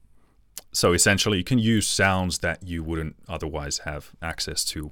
so 0.73 0.92
essentially, 0.92 1.38
you 1.38 1.44
can 1.44 1.59
use 1.59 1.87
sounds 1.87 2.38
that 2.38 2.62
you 2.64 2.83
wouldn't 2.83 3.16
otherwise 3.28 3.78
have 3.78 4.11
access 4.21 4.64
to. 4.66 4.90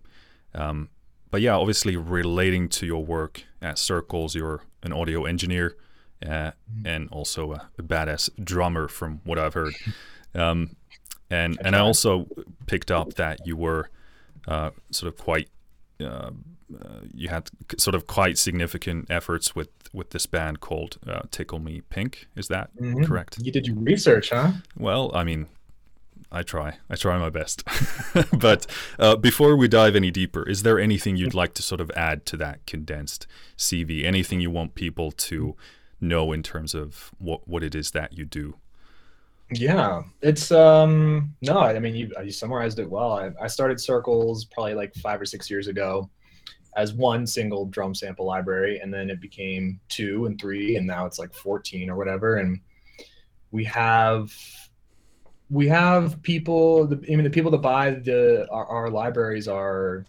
Um, 0.55 0.91
but 1.31 1.41
yeah, 1.41 1.57
obviously, 1.57 1.97
relating 1.97 2.69
to 2.71 2.87
your 2.87 3.05
work 3.05 3.45
at 3.61 3.79
Circles, 3.79 4.35
you're 4.37 4.63
an 4.83 4.93
audio 4.93 5.25
engineer 5.25 5.77
uh, 6.25 6.29
mm-hmm. 6.29 6.87
and 6.87 7.09
also 7.11 7.53
a, 7.53 7.69
a, 7.79 7.83
badass 7.83 8.31
drummer, 8.43 8.89
from 8.89 9.21
what 9.25 9.39
I've 9.39 9.55
heard. 9.55 9.75
Um, 10.35 10.77
and 11.29 11.59
and 11.63 11.77
I 11.77 11.81
also 11.81 12.27
picked 12.67 12.91
up 12.91 13.13
that 13.17 13.47
you 13.47 13.55
were 13.55 13.91
uh, 14.49 14.71
sort 14.91 15.13
of 15.13 15.19
quite. 15.19 15.51
Uh, 16.01 16.31
uh, 16.75 17.01
you 17.13 17.29
had 17.29 17.51
sort 17.77 17.95
of 17.95 18.07
quite 18.07 18.39
significant 18.39 19.11
efforts 19.11 19.55
with 19.55 19.69
with 19.93 20.09
this 20.09 20.25
band 20.25 20.61
called 20.61 20.97
uh, 21.07 21.21
Tickle 21.31 21.59
Me 21.59 21.83
Pink. 21.91 22.29
Is 22.35 22.49
that 22.49 22.75
mm-hmm. 22.77 23.05
correct? 23.05 23.37
You 23.43 23.53
did 23.53 23.67
your 23.67 23.77
research, 23.77 24.31
huh? 24.31 24.53
Well, 24.75 25.11
I 25.15 25.23
mean, 25.23 25.49
I 26.35 26.43
try. 26.43 26.79
I 26.89 26.97
try 26.97 27.19
my 27.19 27.29
best. 27.29 27.63
but 28.33 28.67
uh, 28.99 29.17
before 29.17 29.55
we 29.55 29.69
dive 29.69 29.95
any 29.95 30.11
deeper, 30.11 30.49
is 30.49 30.63
there 30.63 30.81
anything 30.81 31.17
you'd 31.17 31.35
like 31.35 31.53
to 31.55 31.63
sort 31.63 31.81
of 31.81 31.91
add 31.95 32.25
to 32.27 32.39
that 32.39 32.65
condensed 32.67 33.27
CV? 33.59 34.05
Anything 34.05 34.41
you 34.41 34.51
want 34.51 34.75
people 34.75 35.13
to 35.13 35.55
know 36.01 36.33
in 36.33 36.43
terms 36.43 36.75
of 36.75 37.11
what, 37.19 37.47
what 37.47 37.63
it 37.63 37.75
is 37.75 37.91
that 37.91 38.15
you 38.15 38.25
do? 38.25 38.57
Yeah, 39.55 40.05
it's 40.23 40.51
um 40.51 41.35
no, 41.43 41.59
I 41.59 41.79
mean 41.79 41.95
you 41.95 42.11
you 42.25 42.33
summarized 42.33 42.79
it 42.79 42.89
well. 42.89 43.13
I, 43.13 43.31
I 43.39 43.47
started 43.49 43.79
Circles 43.79 44.47
probably 44.47 44.73
like 44.73 44.95
five 44.95 45.21
or 45.21 45.27
six 45.27 45.51
years 45.51 45.69
ago 45.69 46.09
as 46.75 46.95
one 46.95 47.27
single 47.27 47.67
drum 47.67 47.95
sample 47.95 48.25
library, 48.25 48.79
and 48.79 48.93
then 48.93 49.11
it 49.11 49.21
became 49.21 49.79
two 49.91 50.25
and 50.25 50.41
three, 50.41 50.77
and 50.77 50.87
now 50.87 51.05
it's 51.05 51.19
like 51.19 51.35
fourteen 51.35 51.91
or 51.91 51.97
whatever. 51.97 52.37
And 52.37 52.61
we 53.51 53.63
have 53.65 54.33
we 55.53 55.69
have 55.69 56.21
people. 56.23 56.89
I 56.91 57.15
mean, 57.15 57.25
the 57.25 57.31
people 57.31 57.51
that 57.51 57.59
buy 57.59 57.91
the 57.91 58.49
our, 58.51 58.67
our 58.67 58.91
libraries 58.91 59.47
are 59.47 60.07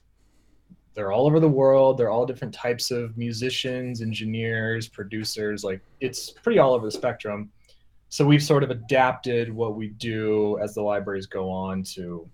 they're 0.95 1.11
all 1.11 1.27
over 1.27 1.41
the 1.41 1.49
world. 1.49 1.97
They're 1.97 2.09
all 2.09 2.25
different 2.25 2.53
types 2.53 2.91
of 2.91 3.17
musicians, 3.17 4.01
engineers, 4.01 4.87
producers. 4.87 5.63
Like 5.63 5.81
it's 5.99 6.29
pretty 6.29 6.59
all 6.59 6.73
over 6.73 6.85
the 6.85 6.91
spectrum. 6.91 7.51
So 8.07 8.25
we've 8.25 8.43
sort 8.43 8.63
of 8.63 8.69
adapted 8.69 9.53
what 9.53 9.75
we 9.75 9.89
do 9.89 10.57
as 10.59 10.75
the 10.75 10.81
libraries 10.81 11.25
go 11.25 11.49
on 11.49 11.83
to, 11.95 12.01
you 12.01 12.29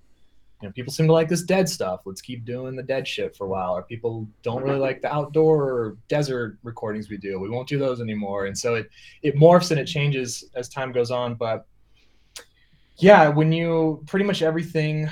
know, 0.61 0.71
people 0.71 0.91
seem 0.91 1.07
to 1.07 1.13
like 1.13 1.29
this 1.29 1.41
dead 1.41 1.67
stuff. 1.67 2.01
Let's 2.05 2.21
keep 2.21 2.45
doing 2.45 2.75
the 2.75 2.83
dead 2.83 3.07
shit 3.07 3.35
for 3.35 3.45
a 3.45 3.49
while. 3.49 3.75
Or 3.77 3.81
people 3.81 4.27
don't 4.43 4.61
really 4.61 4.77
like 4.77 5.01
the 5.01 5.11
outdoor 5.11 5.71
or 5.71 5.97
desert 6.09 6.59
recordings 6.63 7.09
we 7.09 7.17
do. 7.17 7.39
We 7.39 7.49
won't 7.49 7.69
do 7.69 7.79
those 7.79 8.01
anymore. 8.01 8.45
And 8.45 8.55
so 8.55 8.75
it 8.75 8.91
it 9.23 9.35
morphs 9.35 9.71
and 9.71 9.79
it 9.79 9.85
changes 9.85 10.43
as 10.53 10.69
time 10.69 10.91
goes 10.91 11.09
on. 11.09 11.33
But 11.33 11.65
yeah, 12.99 13.29
when 13.29 13.51
you 13.51 14.03
pretty 14.07 14.25
much 14.25 14.41
everything 14.41 15.09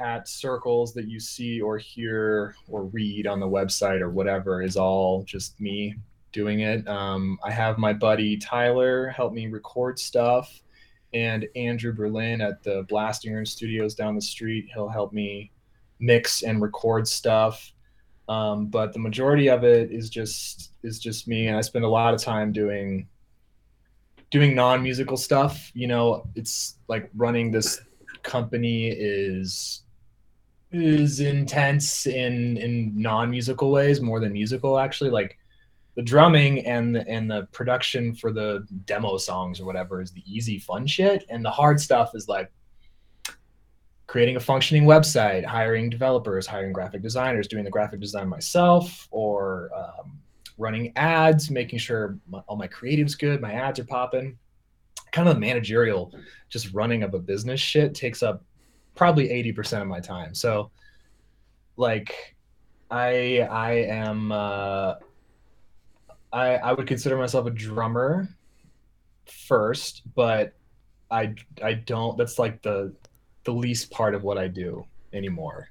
at 0.00 0.28
circles 0.28 0.92
that 0.94 1.06
you 1.06 1.20
see 1.20 1.60
or 1.60 1.78
hear 1.78 2.54
or 2.68 2.84
read 2.84 3.26
on 3.26 3.40
the 3.40 3.48
website 3.48 4.00
or 4.00 4.10
whatever 4.10 4.62
is 4.62 4.76
all 4.76 5.22
just 5.24 5.60
me 5.60 5.94
doing 6.32 6.60
it. 6.60 6.86
Um, 6.88 7.38
I 7.44 7.50
have 7.50 7.78
my 7.78 7.92
buddy 7.92 8.36
Tyler 8.36 9.08
help 9.08 9.32
me 9.32 9.46
record 9.46 9.98
stuff, 9.98 10.60
and 11.14 11.46
Andrew 11.56 11.92
Berlin 11.92 12.40
at 12.40 12.62
the 12.62 12.84
Blasting 12.88 13.32
Room 13.32 13.46
Studios 13.46 13.94
down 13.94 14.14
the 14.14 14.20
street. 14.20 14.68
He'll 14.72 14.88
help 14.88 15.12
me 15.12 15.50
mix 15.98 16.42
and 16.42 16.60
record 16.60 17.08
stuff. 17.08 17.72
Um, 18.28 18.66
but 18.66 18.92
the 18.92 18.98
majority 18.98 19.48
of 19.48 19.62
it 19.62 19.92
is 19.92 20.10
just 20.10 20.72
is 20.82 20.98
just 20.98 21.28
me, 21.28 21.48
and 21.48 21.56
I 21.56 21.60
spend 21.60 21.84
a 21.84 21.88
lot 21.88 22.12
of 22.12 22.20
time 22.20 22.52
doing 22.52 23.08
doing 24.36 24.54
non-musical 24.54 25.16
stuff 25.16 25.70
you 25.74 25.86
know 25.86 26.28
it's 26.34 26.78
like 26.88 27.04
running 27.14 27.50
this 27.50 27.80
company 28.22 28.88
is 28.88 29.82
is 30.72 31.20
intense 31.20 32.06
in 32.06 32.56
in 32.56 32.92
non-musical 33.00 33.70
ways 33.70 34.00
more 34.00 34.20
than 34.20 34.32
musical 34.32 34.78
actually. 34.78 35.10
Like 35.10 35.38
the 35.94 36.02
drumming 36.02 36.66
and 36.66 36.94
the, 36.94 37.08
and 37.08 37.30
the 37.30 37.48
production 37.52 38.14
for 38.14 38.32
the 38.32 38.66
demo 38.84 39.16
songs 39.16 39.60
or 39.60 39.64
whatever 39.64 40.02
is 40.02 40.10
the 40.12 40.22
easy 40.26 40.58
fun 40.58 40.86
shit. 40.86 41.24
And 41.30 41.44
the 41.44 41.50
hard 41.50 41.80
stuff 41.80 42.14
is 42.14 42.28
like 42.28 42.50
creating 44.06 44.36
a 44.36 44.40
functioning 44.40 44.84
website 44.84 45.44
hiring 45.44 45.88
developers 45.90 46.46
hiring 46.46 46.72
graphic 46.72 47.02
designers 47.02 47.48
doing 47.48 47.64
the 47.64 47.70
graphic 47.70 48.00
design 48.00 48.28
myself 48.28 49.08
or 49.10 49.70
um, 49.74 50.18
running 50.58 50.92
ads, 50.96 51.50
making 51.50 51.78
sure 51.78 52.18
my, 52.28 52.38
all 52.46 52.56
my 52.56 52.66
creative's 52.66 53.14
good, 53.14 53.40
my 53.40 53.52
ads 53.52 53.78
are 53.78 53.84
popping. 53.84 54.38
Kind 55.12 55.28
of 55.28 55.38
managerial, 55.38 56.12
just 56.48 56.72
running 56.72 57.02
of 57.02 57.14
a 57.14 57.18
business 57.18 57.60
shit 57.60 57.94
takes 57.94 58.22
up 58.22 58.44
probably 58.94 59.28
80% 59.28 59.82
of 59.82 59.88
my 59.88 60.00
time. 60.00 60.34
So 60.34 60.70
like 61.76 62.36
I 62.90 63.40
I 63.40 63.72
am 63.72 64.32
uh 64.32 64.94
I 66.32 66.56
I 66.56 66.72
would 66.72 66.86
consider 66.86 67.16
myself 67.16 67.46
a 67.46 67.50
drummer 67.50 68.28
first, 69.26 70.02
but 70.14 70.54
I 71.10 71.34
I 71.62 71.74
don't 71.74 72.16
that's 72.16 72.38
like 72.38 72.62
the 72.62 72.94
the 73.44 73.52
least 73.52 73.90
part 73.90 74.14
of 74.14 74.24
what 74.24 74.38
I 74.38 74.48
do 74.48 74.84
anymore. 75.12 75.68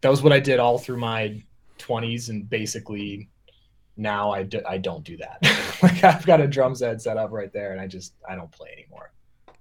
That 0.00 0.10
was 0.10 0.22
what 0.22 0.32
I 0.32 0.40
did 0.40 0.60
all 0.60 0.78
through 0.78 0.98
my 0.98 1.42
20s 1.78 2.28
and 2.28 2.48
basically 2.48 3.28
now 3.98 4.30
I, 4.30 4.44
do, 4.44 4.62
I 4.66 4.78
don't 4.78 5.04
do 5.04 5.16
that. 5.18 5.38
like 5.82 6.02
I've 6.04 6.24
got 6.24 6.40
a 6.40 6.46
drum 6.46 6.74
set 6.74 7.02
set 7.02 7.16
up 7.16 7.32
right 7.32 7.52
there, 7.52 7.72
and 7.72 7.80
I 7.80 7.86
just 7.86 8.14
I 8.26 8.36
don't 8.36 8.50
play 8.50 8.70
anymore. 8.72 9.12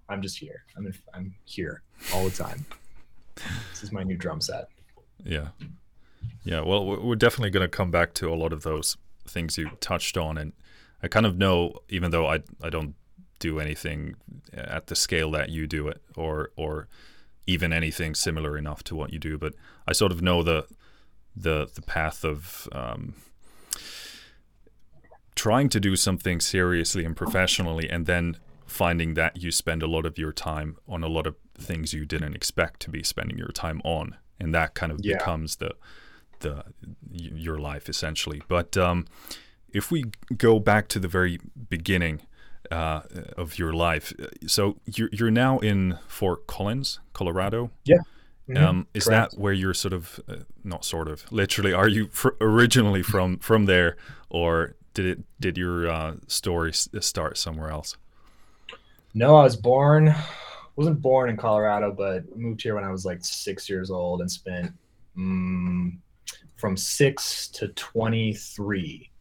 I'm 0.08 0.22
just 0.22 0.38
here. 0.38 0.64
I'm 0.78 0.86
in, 0.86 0.94
I'm 1.14 1.36
here 1.44 1.82
all 2.14 2.24
the 2.24 2.32
time. 2.32 2.66
this 3.72 3.84
is 3.84 3.92
my 3.92 4.04
new 4.04 4.16
drum 4.16 4.40
set. 4.40 4.70
Yeah, 5.26 5.48
yeah. 6.44 6.62
Well, 6.62 7.02
we're 7.02 7.16
definitely 7.16 7.50
going 7.50 7.70
to 7.70 7.76
come 7.76 7.92
back 7.92 8.14
to 8.16 8.32
a 8.32 8.36
lot 8.36 8.54
of 8.54 8.64
those 8.64 8.96
things 9.28 9.58
you 9.58 9.72
touched 9.82 10.16
on, 10.18 10.38
and 10.38 10.54
I 11.02 11.08
kind 11.08 11.26
of 11.26 11.38
know, 11.38 11.80
even 11.90 12.12
though 12.12 12.28
I 12.28 12.40
I 12.62 12.70
don't 12.70 12.96
do 13.40 13.60
anything 13.60 14.16
at 14.54 14.88
the 14.88 14.96
scale 14.96 15.32
that 15.32 15.50
you 15.50 15.68
do 15.68 15.88
it, 15.88 16.02
or 16.16 16.52
or 16.56 16.88
even 17.48 17.74
anything 17.74 18.14
similar 18.14 18.58
enough 18.58 18.84
to 18.84 18.96
what 18.96 19.12
you 19.12 19.20
do, 19.20 19.38
but 19.38 19.54
I 19.88 19.94
sort 19.94 20.12
of 20.12 20.22
know 20.22 20.44
the 20.44 20.68
the 21.36 21.68
the 21.74 21.82
path 21.82 22.24
of 22.24 22.70
um, 22.72 23.16
trying 25.38 25.70
to 25.70 25.80
do 25.80 25.96
something 25.96 26.42
seriously 26.42 27.06
and 27.06 27.16
professionally 27.16 27.88
and 27.90 28.08
then 28.08 28.38
finding 28.66 29.14
that 29.14 29.38
you 29.38 29.52
spend 29.52 29.82
a 29.84 29.88
lot 29.88 30.06
of 30.06 30.18
your 30.18 30.34
time 30.34 30.78
on 30.90 31.04
a 31.04 31.08
lot 31.08 31.28
of 31.28 31.36
things 31.58 31.94
you 31.94 32.06
didn't 32.06 32.34
expect 32.34 32.82
to 32.82 32.90
be 32.90 33.04
spending 33.04 33.38
your 33.38 33.50
time 33.50 33.80
on 33.86 34.18
and 34.40 34.54
that 34.54 34.74
kind 34.74 34.92
of 34.92 35.00
yeah. 35.02 35.16
becomes 35.16 35.58
the 35.58 35.72
the 36.40 36.64
your 37.12 37.58
life 37.58 37.88
essentially 37.88 38.42
but 38.48 38.76
um, 38.76 39.06
if 39.72 39.92
we 39.92 40.06
go 40.38 40.60
back 40.60 40.88
to 40.88 41.00
the 41.00 41.08
very 41.08 41.40
beginning 41.70 42.22
uh, 42.72 43.02
of 43.38 43.58
your 43.58 43.74
life 43.74 44.14
so 44.48 44.78
you're, 44.86 45.10
you're 45.12 45.32
now 45.32 45.60
in 45.60 45.98
fort 46.08 46.48
collins 46.48 47.00
colorado 47.14 47.70
yeah 47.86 47.98
mm-hmm. 48.50 48.64
um, 48.64 48.88
is 48.94 49.06
Correct. 49.06 49.32
that 49.32 49.40
where 49.40 49.54
you're 49.54 49.74
sort 49.74 49.94
of 49.94 50.20
uh, 50.28 50.38
not 50.64 50.84
sort 50.84 51.08
of 51.08 51.32
literally 51.32 51.74
are 51.74 51.88
you 51.88 52.08
fr- 52.08 52.38
originally 52.42 53.04
from 53.04 53.38
from 53.38 53.66
there 53.66 53.96
or 54.30 54.76
did 54.98 55.06
it 55.06 55.20
did 55.40 55.58
your 55.60 55.88
uh, 55.88 56.16
story 56.26 56.74
start 56.74 57.38
somewhere 57.38 57.70
else? 57.70 57.96
No, 59.14 59.36
I 59.36 59.44
was 59.44 59.56
born 59.56 60.14
wasn't 60.76 61.02
born 61.02 61.30
in 61.30 61.38
Colorado, 61.38 61.92
but 61.92 62.36
moved 62.36 62.64
here 62.64 62.74
when 62.74 62.84
I 62.84 62.92
was 62.92 63.06
like 63.06 63.24
six 63.24 63.70
years 63.70 63.92
old 63.92 64.22
and 64.22 64.32
spent 64.32 64.72
um, 65.16 66.02
from 66.56 66.76
six 66.76 67.48
to 67.50 67.68
twenty 67.70 68.34
three 68.34 69.12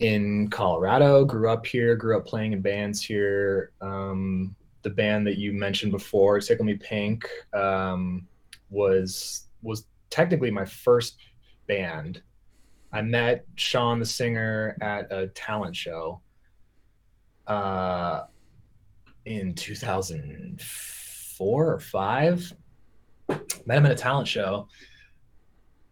in 0.00 0.50
Colorado. 0.50 1.24
Grew 1.24 1.48
up 1.48 1.64
here. 1.64 1.94
Grew 1.94 2.16
up 2.16 2.26
playing 2.26 2.52
in 2.52 2.60
bands 2.60 3.00
here. 3.00 3.70
Um, 3.80 4.56
the 4.82 4.90
band 4.90 5.28
that 5.28 5.38
you 5.38 5.52
mentioned 5.52 5.92
before, 5.92 6.40
Tickle 6.40 6.64
Me 6.64 6.74
Pink. 6.74 7.28
Um, 7.52 8.26
was 8.68 9.44
was 9.62 9.84
technically 10.10 10.50
my 10.50 10.64
first 10.64 11.18
band. 11.68 12.20
I 12.92 13.02
met 13.02 13.44
Sean 13.56 13.98
the 13.98 14.06
singer 14.06 14.76
at 14.80 15.10
a 15.10 15.26
talent 15.28 15.74
show 15.74 16.20
uh, 17.46 18.24
in 19.24 19.54
2004 19.54 21.72
or 21.72 21.80
5. 21.80 22.52
Met 23.28 23.78
him 23.78 23.86
at 23.86 23.92
a 23.92 23.96
talent 23.96 24.28
show. 24.28 24.68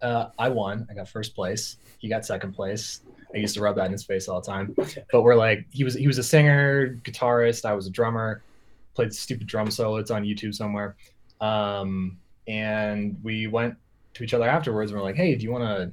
Uh, 0.03 0.27
I 0.39 0.49
won. 0.49 0.87
I 0.91 0.95
got 0.95 1.09
first 1.09 1.35
place. 1.35 1.79
He 1.99 2.09
got 2.09 2.27
second 2.27 2.53
place. 2.53 3.01
I 3.35 3.39
used 3.39 3.55
to 3.55 3.61
rub 3.61 3.77
that 3.77 3.87
in 3.87 3.93
his 3.93 4.05
face 4.05 4.29
all 4.29 4.41
the 4.41 4.47
time. 4.47 4.75
But 5.13 5.23
we're 5.23 5.37
like, 5.37 5.67
he 5.71 5.85
was 5.85 5.95
he 5.95 6.07
was 6.07 6.19
a 6.19 6.23
singer, 6.23 7.01
guitarist. 7.05 7.65
I 7.65 7.75
was 7.75 7.87
a 7.87 7.91
drummer. 7.91 8.43
Played 8.95 9.15
stupid 9.15 9.47
drum 9.47 9.71
solo. 9.71 9.99
It's 9.99 10.11
on 10.11 10.25
YouTube 10.25 10.55
somewhere. 10.55 10.97
Um, 11.41 12.19
and 12.49 13.17
we 13.23 13.47
went 13.47 13.77
to 14.15 14.25
each 14.25 14.35
other 14.35 14.49
afterwards, 14.49 14.91
and 14.91 14.99
we're 14.99 15.07
like, 15.07 15.17
hey, 15.17 15.35
do 15.35 15.45
you 15.45 15.53
want 15.53 15.65
to 15.65 15.93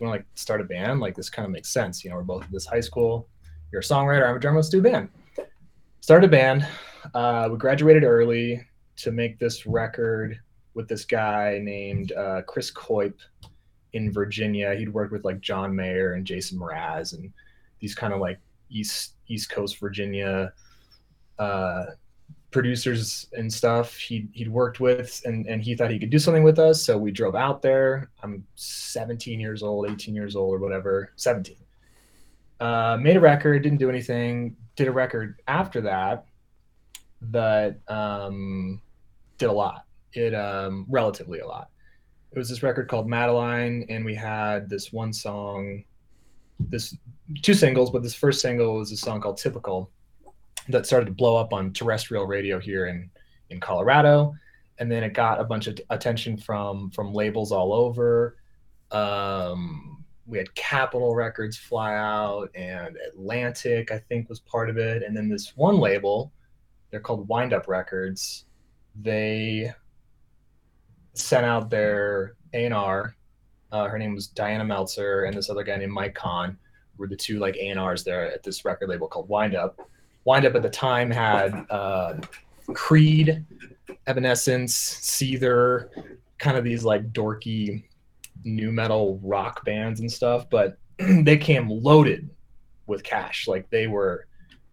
you 0.00 0.06
want 0.06 0.14
to 0.14 0.18
like 0.20 0.26
start 0.34 0.60
a 0.60 0.64
band? 0.64 1.00
Like 1.00 1.14
this 1.14 1.30
kind 1.30 1.46
of 1.46 1.52
makes 1.52 1.70
sense. 1.70 2.04
You 2.04 2.10
know, 2.10 2.16
we're 2.16 2.22
both 2.22 2.44
at 2.44 2.50
this 2.50 2.66
high 2.66 2.80
school. 2.80 3.28
You're 3.72 3.80
a 3.80 3.84
songwriter. 3.84 4.28
I'm 4.28 4.36
a 4.36 4.38
drummer. 4.38 4.58
Let's 4.58 4.68
do 4.68 4.78
a 4.78 4.82
band. 4.82 5.08
Started 6.00 6.28
a 6.28 6.30
band. 6.30 6.66
Uh, 7.14 7.48
we 7.50 7.58
graduated 7.58 8.04
early 8.04 8.66
to 8.96 9.12
make 9.12 9.38
this 9.38 9.66
record 9.66 10.38
with 10.74 10.88
this 10.88 11.04
guy 11.04 11.60
named 11.62 12.12
uh, 12.12 12.42
Chris 12.42 12.70
Coip 12.70 13.18
in 13.92 14.12
Virginia. 14.12 14.74
He'd 14.74 14.92
worked 14.92 15.12
with 15.12 15.24
like 15.24 15.40
John 15.40 15.74
Mayer 15.74 16.14
and 16.14 16.26
Jason 16.26 16.58
Mraz 16.58 17.14
and 17.14 17.32
these 17.80 17.94
kind 17.94 18.12
of 18.12 18.20
like 18.20 18.38
East 18.70 19.14
East 19.28 19.50
Coast 19.50 19.78
Virginia 19.78 20.52
uh, 21.38 21.84
producers 22.54 23.26
and 23.32 23.52
stuff 23.52 23.96
he 23.96 24.28
he'd 24.32 24.48
worked 24.48 24.78
with 24.78 25.20
and 25.24 25.44
and 25.46 25.60
he 25.60 25.74
thought 25.74 25.90
he 25.90 25.98
could 25.98 26.08
do 26.08 26.20
something 26.20 26.44
with 26.44 26.60
us 26.60 26.80
so 26.80 26.96
we 26.96 27.10
drove 27.10 27.34
out 27.34 27.60
there. 27.60 28.10
I'm 28.22 28.46
17 28.54 29.40
years 29.40 29.64
old 29.64 29.90
18 29.90 30.14
years 30.14 30.36
old 30.36 30.54
or 30.54 30.58
whatever 30.60 31.12
17 31.16 31.56
uh, 32.60 32.96
made 33.00 33.16
a 33.16 33.20
record 33.20 33.64
didn't 33.64 33.78
do 33.78 33.90
anything 33.90 34.56
did 34.76 34.86
a 34.86 34.92
record 34.92 35.42
after 35.48 35.80
that 35.80 36.26
that 37.32 37.80
um, 37.88 38.80
did 39.38 39.46
a 39.46 39.52
lot. 39.52 39.86
It 40.12 40.32
um, 40.32 40.86
relatively 40.88 41.40
a 41.40 41.46
lot. 41.46 41.70
It 42.30 42.38
was 42.38 42.48
this 42.48 42.62
record 42.62 42.88
called 42.88 43.08
madeline 43.08 43.84
and 43.88 44.04
we 44.04 44.14
had 44.14 44.70
this 44.70 44.92
one 44.92 45.12
song 45.12 45.82
this 46.60 46.96
two 47.42 47.54
singles 47.54 47.90
but 47.90 48.04
this 48.04 48.14
first 48.14 48.40
single 48.40 48.76
was 48.76 48.92
a 48.92 48.96
song 48.96 49.20
called 49.20 49.38
typical 49.38 49.90
that 50.68 50.86
started 50.86 51.06
to 51.06 51.12
blow 51.12 51.36
up 51.36 51.52
on 51.52 51.72
terrestrial 51.72 52.26
radio 52.26 52.58
here 52.58 52.86
in 52.86 53.10
in 53.50 53.60
Colorado, 53.60 54.34
and 54.78 54.90
then 54.90 55.02
it 55.02 55.12
got 55.12 55.40
a 55.40 55.44
bunch 55.44 55.66
of 55.66 55.78
attention 55.90 56.36
from 56.36 56.90
from 56.90 57.12
labels 57.12 57.52
all 57.52 57.72
over. 57.72 58.36
Um, 58.90 60.04
we 60.26 60.38
had 60.38 60.54
Capitol 60.54 61.14
Records 61.14 61.56
fly 61.56 61.94
out, 61.94 62.50
and 62.54 62.96
Atlantic, 63.08 63.92
I 63.92 63.98
think, 63.98 64.28
was 64.28 64.40
part 64.40 64.70
of 64.70 64.78
it. 64.78 65.02
And 65.02 65.16
then 65.16 65.28
this 65.28 65.52
one 65.56 65.78
label, 65.78 66.32
they're 66.90 67.00
called 67.00 67.28
Wind 67.28 67.52
Up 67.52 67.68
Records. 67.68 68.46
They 68.94 69.72
sent 71.12 71.44
out 71.44 71.68
their 71.68 72.36
A 72.54 72.64
and 72.64 72.74
R. 72.74 73.16
Uh, 73.70 73.88
her 73.88 73.98
name 73.98 74.14
was 74.14 74.28
Diana 74.28 74.64
Meltzer, 74.64 75.24
and 75.24 75.36
this 75.36 75.50
other 75.50 75.64
guy 75.64 75.76
named 75.76 75.92
Mike 75.92 76.14
Kahn 76.14 76.56
were 76.96 77.08
the 77.08 77.16
two 77.16 77.38
like 77.38 77.56
A 77.56 77.68
and 77.68 77.80
R's 77.80 78.04
there 78.04 78.32
at 78.32 78.42
this 78.42 78.64
record 78.64 78.88
label 78.88 79.08
called 79.08 79.28
Wind 79.28 79.54
Up 79.54 79.80
Wind 80.24 80.46
Up 80.46 80.54
at 80.54 80.62
the 80.62 80.70
time 80.70 81.10
had 81.10 81.66
uh, 81.70 82.14
Creed, 82.72 83.44
Evanescence, 84.06 84.74
Seether, 84.74 85.88
kind 86.38 86.56
of 86.56 86.64
these 86.64 86.84
like 86.84 87.12
dorky 87.12 87.84
nu 88.44 88.70
metal 88.70 89.18
rock 89.22 89.64
bands 89.64 90.00
and 90.00 90.10
stuff, 90.10 90.48
but 90.50 90.78
they 90.98 91.36
came 91.36 91.68
loaded 91.68 92.28
with 92.86 93.02
cash. 93.02 93.48
Like 93.48 93.68
they 93.70 93.86
were, 93.86 94.26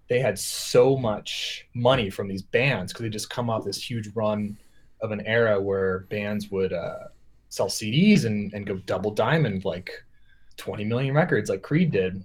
they 0.09 0.19
had 0.19 0.37
so 0.37 0.97
much 0.97 1.67
money 1.73 2.09
from 2.09 2.27
these 2.27 2.41
bands 2.41 2.91
because 2.91 3.03
they 3.03 3.09
just 3.09 3.29
come 3.29 3.49
off 3.49 3.63
this 3.63 3.81
huge 3.81 4.09
run 4.13 4.57
of 5.01 5.11
an 5.11 5.21
era 5.25 5.59
where 5.59 6.01
bands 6.09 6.49
would 6.51 6.73
uh, 6.73 7.05
sell 7.49 7.67
CDs 7.67 8.25
and, 8.25 8.53
and 8.53 8.65
go 8.65 8.75
double 8.77 9.11
diamond 9.11 9.65
like 9.65 9.89
20 10.57 10.83
million 10.85 11.13
records 11.13 11.49
like 11.49 11.61
Creed 11.61 11.91
did. 11.91 12.23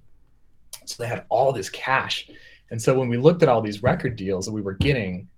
So 0.85 1.03
they 1.03 1.09
had 1.09 1.25
all 1.29 1.53
this 1.53 1.71
cash. 1.71 2.29
And 2.71 2.81
so 2.81 2.99
when 2.99 3.09
we 3.09 3.17
looked 3.17 3.43
at 3.43 3.49
all 3.49 3.61
these 3.61 3.83
record 3.83 4.17
deals 4.17 4.47
that 4.47 4.53
we 4.53 4.63
were 4.63 4.75
getting 4.75 5.29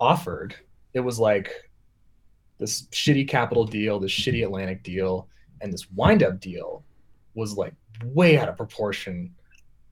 offered, 0.00 0.54
it 0.94 1.00
was 1.00 1.18
like 1.18 1.50
this 2.58 2.82
shitty 2.92 3.28
Capitol 3.28 3.64
deal, 3.64 3.98
this 3.98 4.12
shitty 4.12 4.44
Atlantic 4.44 4.82
deal, 4.82 5.28
and 5.60 5.72
this 5.72 5.90
wind 5.90 6.22
up 6.22 6.40
deal 6.40 6.84
was 7.34 7.56
like 7.56 7.74
way 8.04 8.38
out 8.38 8.48
of 8.48 8.56
proportion 8.56 9.34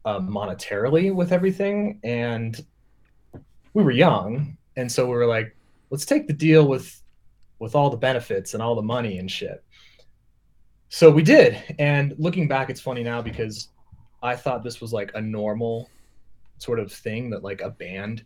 uh, 0.05 0.21
monetarily 0.21 1.15
with 1.15 1.33
everything. 1.33 1.99
And 2.05 2.65
we 3.73 3.83
were 3.83 3.91
young. 3.91 4.57
And 4.77 4.91
so 4.91 5.07
we 5.07 5.15
were 5.15 5.27
like, 5.27 5.57
let's 5.91 6.05
take 6.05 6.27
the 6.27 6.33
deal 6.33 6.67
with 6.67 7.01
with 7.61 7.75
all 7.75 7.89
the 7.89 7.97
benefits 7.97 8.53
and 8.55 8.63
all 8.63 8.75
the 8.75 8.83
money 8.83 9.19
and 9.19 9.31
shit. 9.31 9.65
So 10.89 11.11
we 11.11 11.23
did. 11.23 11.63
And 11.79 12.15
looking 12.19 12.47
back, 12.49 12.69
it's 12.69 12.81
funny 12.81 13.03
now 13.03 13.23
because 13.23 13.69
I 14.23 14.37
thought 14.37 14.63
this 14.63 14.81
was 14.81 14.93
like 14.93 15.13
a 15.15 15.21
normal 15.21 15.89
sort 16.59 16.79
of 16.79 16.93
thing 16.93 17.31
that 17.31 17.43
like 17.43 17.61
a 17.61 17.71
band 17.71 18.25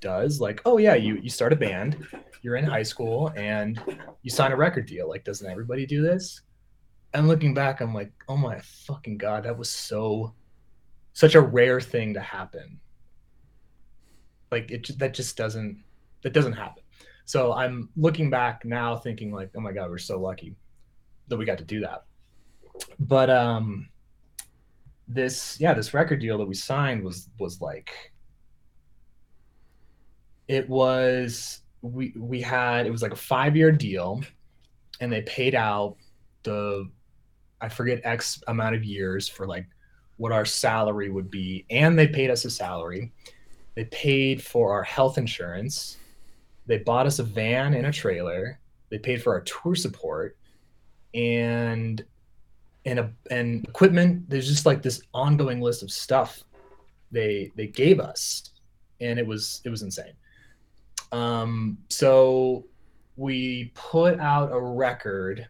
does 0.00 0.40
like 0.40 0.60
oh 0.64 0.78
yeah 0.78 0.94
you 0.94 1.16
you 1.16 1.30
start 1.30 1.52
a 1.52 1.56
band 1.56 2.06
you're 2.42 2.56
in 2.56 2.64
high 2.64 2.82
school 2.82 3.32
and 3.36 3.82
you 4.22 4.30
sign 4.30 4.52
a 4.52 4.56
record 4.56 4.86
deal 4.86 5.08
like 5.08 5.24
doesn't 5.24 5.50
everybody 5.50 5.86
do 5.86 6.02
this? 6.02 6.42
And 7.14 7.26
looking 7.26 7.54
back 7.54 7.80
i'm 7.80 7.94
like 7.94 8.12
oh 8.28 8.36
my 8.36 8.60
fucking 8.60 9.18
god 9.18 9.44
that 9.44 9.56
was 9.56 9.70
so 9.70 10.34
such 11.14 11.34
a 11.34 11.40
rare 11.40 11.80
thing 11.80 12.14
to 12.14 12.20
happen. 12.20 12.78
Like 14.52 14.70
it 14.70 14.98
that 14.98 15.14
just 15.14 15.36
doesn't 15.36 15.82
that 16.22 16.32
doesn't 16.32 16.52
happen. 16.52 16.82
So 17.24 17.52
i'm 17.52 17.88
looking 17.96 18.30
back 18.30 18.64
now 18.64 18.96
thinking 18.96 19.32
like 19.32 19.50
oh 19.56 19.60
my 19.60 19.72
god 19.72 19.90
we're 19.90 19.98
so 19.98 20.20
lucky 20.20 20.54
that 21.28 21.36
we 21.36 21.44
got 21.44 21.58
to 21.58 21.64
do 21.64 21.80
that. 21.80 22.04
But 23.00 23.30
um 23.30 23.88
this 25.08 25.56
yeah 25.58 25.72
this 25.72 25.94
record 25.94 26.20
deal 26.20 26.36
that 26.38 26.46
we 26.46 26.54
signed 26.54 27.02
was 27.02 27.30
was 27.38 27.60
like 27.60 28.12
it 30.48 30.68
was 30.68 31.62
we 31.80 32.12
we 32.16 32.40
had 32.40 32.86
it 32.86 32.90
was 32.90 33.02
like 33.02 33.12
a 33.12 33.16
five 33.16 33.56
year 33.56 33.72
deal 33.72 34.20
and 35.00 35.10
they 35.10 35.22
paid 35.22 35.54
out 35.54 35.96
the 36.42 36.88
i 37.60 37.68
forget 37.68 38.00
x 38.04 38.42
amount 38.48 38.74
of 38.74 38.84
years 38.84 39.28
for 39.28 39.46
like 39.46 39.66
what 40.18 40.32
our 40.32 40.44
salary 40.44 41.10
would 41.10 41.30
be 41.30 41.64
and 41.70 41.98
they 41.98 42.06
paid 42.06 42.28
us 42.28 42.44
a 42.44 42.50
salary. 42.50 43.12
They 43.74 43.84
paid 43.86 44.42
for 44.42 44.72
our 44.72 44.82
health 44.82 45.16
insurance. 45.16 45.96
They 46.66 46.78
bought 46.78 47.06
us 47.06 47.20
a 47.20 47.22
van 47.22 47.72
and 47.74 47.86
a 47.86 47.92
trailer. 47.92 48.58
They 48.90 48.98
paid 48.98 49.22
for 49.22 49.32
our 49.32 49.40
tour 49.42 49.74
support. 49.74 50.36
And 51.14 52.04
and 52.84 52.98
a, 52.98 53.12
and 53.30 53.64
equipment. 53.66 54.28
There's 54.28 54.48
just 54.48 54.66
like 54.66 54.82
this 54.82 55.02
ongoing 55.14 55.60
list 55.60 55.82
of 55.82 55.90
stuff 55.90 56.42
they 57.10 57.52
they 57.56 57.66
gave 57.66 58.00
us, 58.00 58.50
and 59.00 59.18
it 59.18 59.26
was 59.26 59.60
it 59.64 59.70
was 59.70 59.82
insane. 59.82 60.14
Um, 61.12 61.78
so 61.88 62.64
we 63.16 63.72
put 63.74 64.20
out 64.20 64.52
a 64.52 64.60
record 64.60 65.48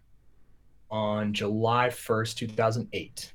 on 0.91 1.35
July 1.35 1.89
1st, 1.89 2.37
2008. 2.37 3.33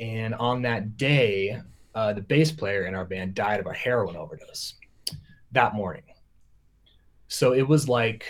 And 0.00 0.34
on 0.34 0.62
that 0.62 0.96
day, 0.96 1.60
uh, 1.94 2.12
the 2.12 2.20
bass 2.20 2.50
player 2.50 2.86
in 2.86 2.94
our 2.94 3.04
band 3.04 3.34
died 3.34 3.60
of 3.60 3.66
a 3.66 3.72
heroin 3.72 4.16
overdose 4.16 4.74
that 5.52 5.74
morning. 5.74 6.02
So 7.28 7.52
it 7.52 7.66
was 7.66 7.88
like 7.88 8.24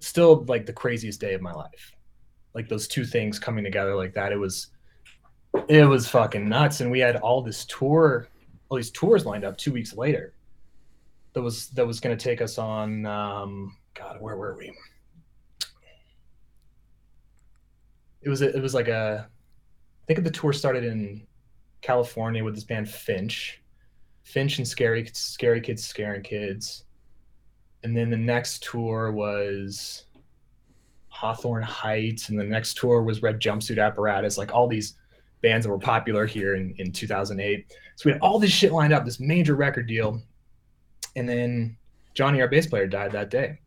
still 0.00 0.44
like 0.48 0.66
the 0.66 0.72
craziest 0.72 1.20
day 1.20 1.34
of 1.34 1.40
my 1.40 1.52
life 1.52 1.92
like 2.54 2.68
those 2.68 2.88
two 2.88 3.04
things 3.04 3.38
coming 3.38 3.64
together 3.64 3.94
like 3.94 4.14
that. 4.14 4.32
It 4.32 4.38
was 4.38 4.68
it 5.68 5.88
was 5.88 6.08
fucking 6.08 6.48
nuts. 6.48 6.80
And 6.80 6.90
we 6.90 7.00
had 7.00 7.16
all 7.16 7.42
this 7.42 7.64
tour, 7.66 8.28
all 8.68 8.76
these 8.76 8.90
tours 8.90 9.26
lined 9.26 9.44
up 9.44 9.56
two 9.56 9.72
weeks 9.72 9.94
later. 9.94 10.34
That 11.34 11.42
was 11.42 11.68
that 11.70 11.86
was 11.86 12.00
gonna 12.00 12.16
take 12.16 12.40
us 12.40 12.58
on 12.58 13.06
um 13.06 13.76
God, 13.94 14.20
where 14.20 14.36
were 14.36 14.56
we? 14.56 14.72
It 18.22 18.28
was 18.28 18.42
it 18.42 18.60
was 18.60 18.74
like 18.74 18.88
a 18.88 19.28
I 19.28 20.06
think 20.06 20.24
the 20.24 20.30
tour 20.30 20.52
started 20.52 20.84
in 20.84 21.26
California 21.80 22.42
with 22.42 22.54
this 22.54 22.64
band 22.64 22.88
Finch. 22.88 23.62
Finch 24.22 24.58
and 24.58 24.66
Scary 24.66 25.08
Scary 25.12 25.60
Kids 25.60 25.86
Scaring 25.86 26.22
Kids. 26.22 26.84
And 27.84 27.96
then 27.96 28.10
the 28.10 28.16
next 28.16 28.62
tour 28.64 29.12
was 29.12 30.06
Hawthorne 31.18 31.64
Heights, 31.64 32.28
and 32.28 32.38
the 32.38 32.44
next 32.44 32.76
tour 32.76 33.02
was 33.02 33.22
Red 33.22 33.40
Jumpsuit 33.40 33.84
Apparatus, 33.84 34.38
like 34.38 34.54
all 34.54 34.68
these 34.68 34.94
bands 35.42 35.66
that 35.66 35.70
were 35.72 35.78
popular 35.78 36.26
here 36.26 36.54
in, 36.54 36.72
in 36.78 36.92
2008. 36.92 37.74
So 37.96 38.08
we 38.08 38.12
had 38.12 38.20
all 38.20 38.38
this 38.38 38.52
shit 38.52 38.70
lined 38.70 38.92
up, 38.92 39.04
this 39.04 39.18
major 39.18 39.56
record 39.56 39.88
deal. 39.88 40.22
And 41.16 41.28
then 41.28 41.76
Johnny, 42.14 42.40
our 42.40 42.46
bass 42.46 42.68
player, 42.68 42.86
died 42.86 43.10
that 43.12 43.30
day. 43.30 43.58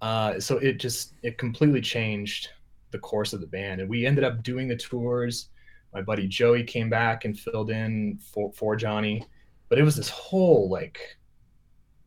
Uh, 0.00 0.38
so 0.38 0.58
it 0.58 0.78
just 0.78 1.14
it 1.24 1.38
completely 1.38 1.80
changed 1.80 2.50
the 2.92 2.98
course 3.00 3.32
of 3.32 3.40
the 3.40 3.48
band, 3.48 3.80
and 3.80 3.90
we 3.90 4.06
ended 4.06 4.22
up 4.22 4.44
doing 4.44 4.68
the 4.68 4.76
tours. 4.76 5.48
My 5.92 6.02
buddy 6.02 6.28
Joey 6.28 6.62
came 6.62 6.88
back 6.88 7.24
and 7.24 7.36
filled 7.36 7.70
in 7.70 8.20
for 8.32 8.52
for 8.52 8.76
Johnny, 8.76 9.24
but 9.68 9.78
it 9.80 9.82
was 9.82 9.96
this 9.96 10.10
whole 10.10 10.68
like 10.68 11.00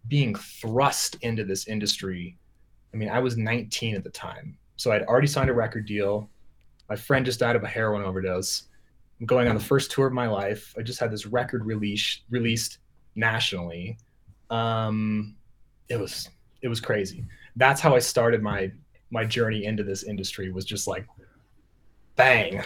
being 0.07 0.35
thrust 0.35 1.17
into 1.21 1.43
this 1.43 1.67
industry. 1.67 2.37
I 2.93 2.97
mean, 2.97 3.09
I 3.09 3.19
was 3.19 3.35
19 3.35 3.95
at 3.95 4.03
the 4.05 4.09
time, 4.09 4.57
so 4.79 4.93
I'd 4.93 5.03
already 5.03 5.27
signed 5.27 5.49
a 5.49 5.53
record 5.53 5.85
deal. 5.85 6.29
My 6.87 6.95
friend 6.95 7.25
just 7.25 7.41
died 7.41 7.57
of 7.57 7.63
a 7.63 7.67
heroin 7.67 8.01
overdose. 8.01 8.63
I'm 9.19 9.25
going 9.25 9.49
on 9.49 9.55
the 9.55 9.61
first 9.61 9.91
tour 9.91 10.07
of 10.07 10.13
my 10.13 10.27
life. 10.27 10.73
I 10.77 10.83
just 10.83 11.01
had 11.01 11.11
this 11.11 11.25
record 11.25 11.65
release 11.65 12.21
released 12.29 12.77
nationally. 13.13 13.97
Um, 14.49 15.35
it 15.89 15.99
was 15.99 16.29
it 16.61 16.69
was 16.69 16.79
crazy. 16.79 17.25
That's 17.57 17.81
how 17.81 17.93
I 17.93 17.99
started 17.99 18.41
my 18.41 18.71
my 19.11 19.25
journey 19.25 19.65
into 19.65 19.83
this 19.83 20.03
industry. 20.03 20.49
Was 20.49 20.63
just 20.63 20.87
like, 20.87 21.05
bang. 22.15 22.63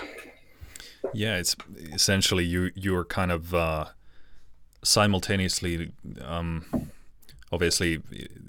Yeah, 1.16 1.38
it's 1.38 1.56
essentially 1.94 2.46
you 2.46 2.70
you 2.76 2.94
were 2.94 3.06
kind 3.06 3.32
of 3.32 3.56
uh, 3.56 3.86
simultaneously, 4.84 5.92
um, 6.22 6.92
obviously, 7.52 8.04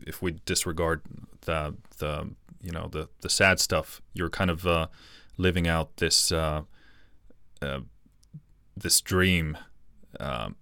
if 0.07 0.21
we 0.21 0.33
disregard 0.45 1.01
the 1.47 1.75
the 1.97 2.29
you 2.65 2.73
know 2.73 2.89
the 2.91 3.09
the 3.21 3.29
sad 3.29 3.61
stuff, 3.61 4.01
you're 4.15 4.31
kind 4.31 4.51
of 4.51 4.67
uh, 4.67 4.87
living 5.37 5.69
out 5.69 5.99
this 5.99 6.33
uh, 6.33 6.63
uh 7.61 7.81
this 8.77 9.01
dream 9.01 9.57
um, 10.19 10.57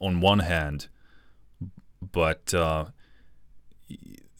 on 0.00 0.20
one 0.20 0.40
hand, 0.40 0.88
but 2.00 2.52
uh, 2.52 2.86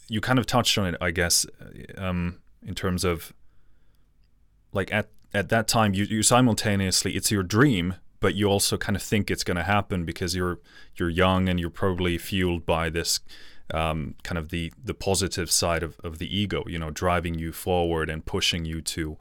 you 0.09 0.21
kind 0.21 0.39
of 0.39 0.47
touched 0.47 0.77
on 0.77 0.87
it, 0.87 0.97
I 1.01 1.13
guess, 1.13 1.47
um, 1.97 2.41
in 2.67 2.75
terms 2.75 3.05
of 3.05 3.33
like 4.73 4.93
at 4.93 5.11
at 5.33 5.49
that 5.49 5.69
time 5.69 5.95
you, 5.95 6.05
you 6.05 6.23
simultaneously 6.23 7.15
it's 7.15 7.31
your 7.31 7.43
dream 7.43 7.95
but 8.19 8.35
you 8.35 8.47
also 8.47 8.77
kind 8.77 8.97
of 8.97 9.03
think 9.03 9.31
it's 9.31 9.45
going 9.45 9.57
to 9.57 9.63
happen 9.63 10.05
because 10.05 10.35
you're 10.35 10.61
you're 10.97 11.09
young 11.09 11.49
and 11.49 11.59
you're 11.59 11.71
probably 11.71 12.19
fueled 12.19 12.67
by 12.67 12.91
this 12.91 13.21
um, 13.75 14.15
kind 14.23 14.39
of 14.39 14.51
the 14.51 14.73
the 14.83 14.95
positive 14.95 15.51
side 15.51 15.83
of, 15.83 15.99
of 16.03 16.19
the 16.19 16.37
ego 16.37 16.65
you 16.67 16.79
know 16.79 16.91
driving 16.91 17.39
you 17.39 17.53
forward 17.53 18.11
and 18.11 18.25
pushing 18.27 18.65
you 18.65 18.81
to 18.81 19.17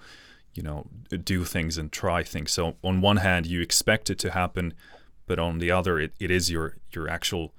you 0.54 0.64
know 0.64 0.88
do 1.24 1.44
things 1.44 1.78
and 1.78 1.92
try 1.92 2.24
things 2.24 2.52
so 2.52 2.76
on 2.84 3.02
one 3.02 3.18
hand 3.18 3.46
you 3.46 3.62
expect 3.62 4.10
it 4.10 4.18
to 4.20 4.32
happen 4.32 4.74
but 5.26 5.40
on 5.40 5.60
the 5.60 5.72
other 5.72 6.00
it, 6.00 6.14
it 6.20 6.32
is 6.32 6.50
your 6.50 6.78
your 6.92 7.08
actual 7.08 7.54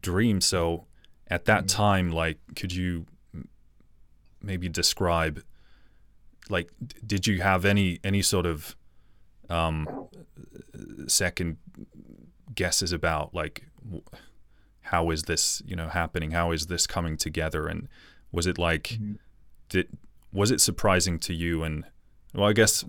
dream 0.00 0.40
so 0.40 0.86
at 1.28 1.44
that 1.44 1.64
mm-hmm. 1.64 1.76
time 1.76 2.10
like 2.10 2.38
could 2.54 2.72
you 2.72 3.06
maybe 4.42 4.68
describe 4.68 5.42
like 6.48 6.70
did 7.06 7.26
you 7.26 7.42
have 7.42 7.64
any 7.64 7.98
any 8.04 8.22
sort 8.22 8.46
of 8.46 8.76
um, 9.50 10.08
second 11.06 11.56
guesses 12.54 12.92
about 12.92 13.34
like 13.34 13.64
how 14.90 15.10
is 15.10 15.24
this 15.24 15.62
you 15.66 15.76
know 15.76 15.88
happening 15.88 16.32
how 16.32 16.50
is 16.52 16.66
this 16.66 16.86
coming 16.86 17.16
together 17.16 17.66
and 17.66 17.88
was 18.32 18.46
it 18.46 18.58
like 18.58 18.84
mm-hmm. 18.84 19.14
did 19.68 19.88
was 20.32 20.50
it 20.50 20.60
surprising 20.60 21.18
to 21.18 21.34
you 21.34 21.62
and 21.62 21.84
well 22.34 22.48
i 22.48 22.52
guess 22.52 22.84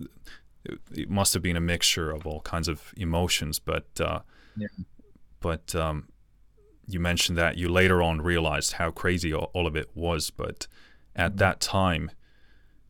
it, 0.66 0.80
it, 0.92 1.10
must 1.10 1.34
have 1.34 1.44
been 1.44 1.56
a 1.56 1.62
mixture 1.62 2.12
of 2.12 2.28
all 2.28 2.42
kinds 2.42 2.68
of 2.68 2.94
emotions 2.98 3.60
but 3.60 3.88
uh, 4.02 4.20
yeah. 4.58 4.68
but 5.40 5.74
um, 5.74 6.10
you 6.88 7.00
mentioned 7.00 7.38
that 7.38 7.58
you 7.58 7.70
later 7.70 8.02
on 8.02 8.22
realized 8.22 8.74
how 8.74 8.92
crazy 8.92 9.34
all, 9.34 9.50
all 9.54 9.66
of 9.66 9.76
it 9.76 9.90
was 9.96 10.30
but 10.30 10.68
at 11.16 11.32
mm-hmm. 11.32 11.38
that 11.38 11.60
time 11.60 12.12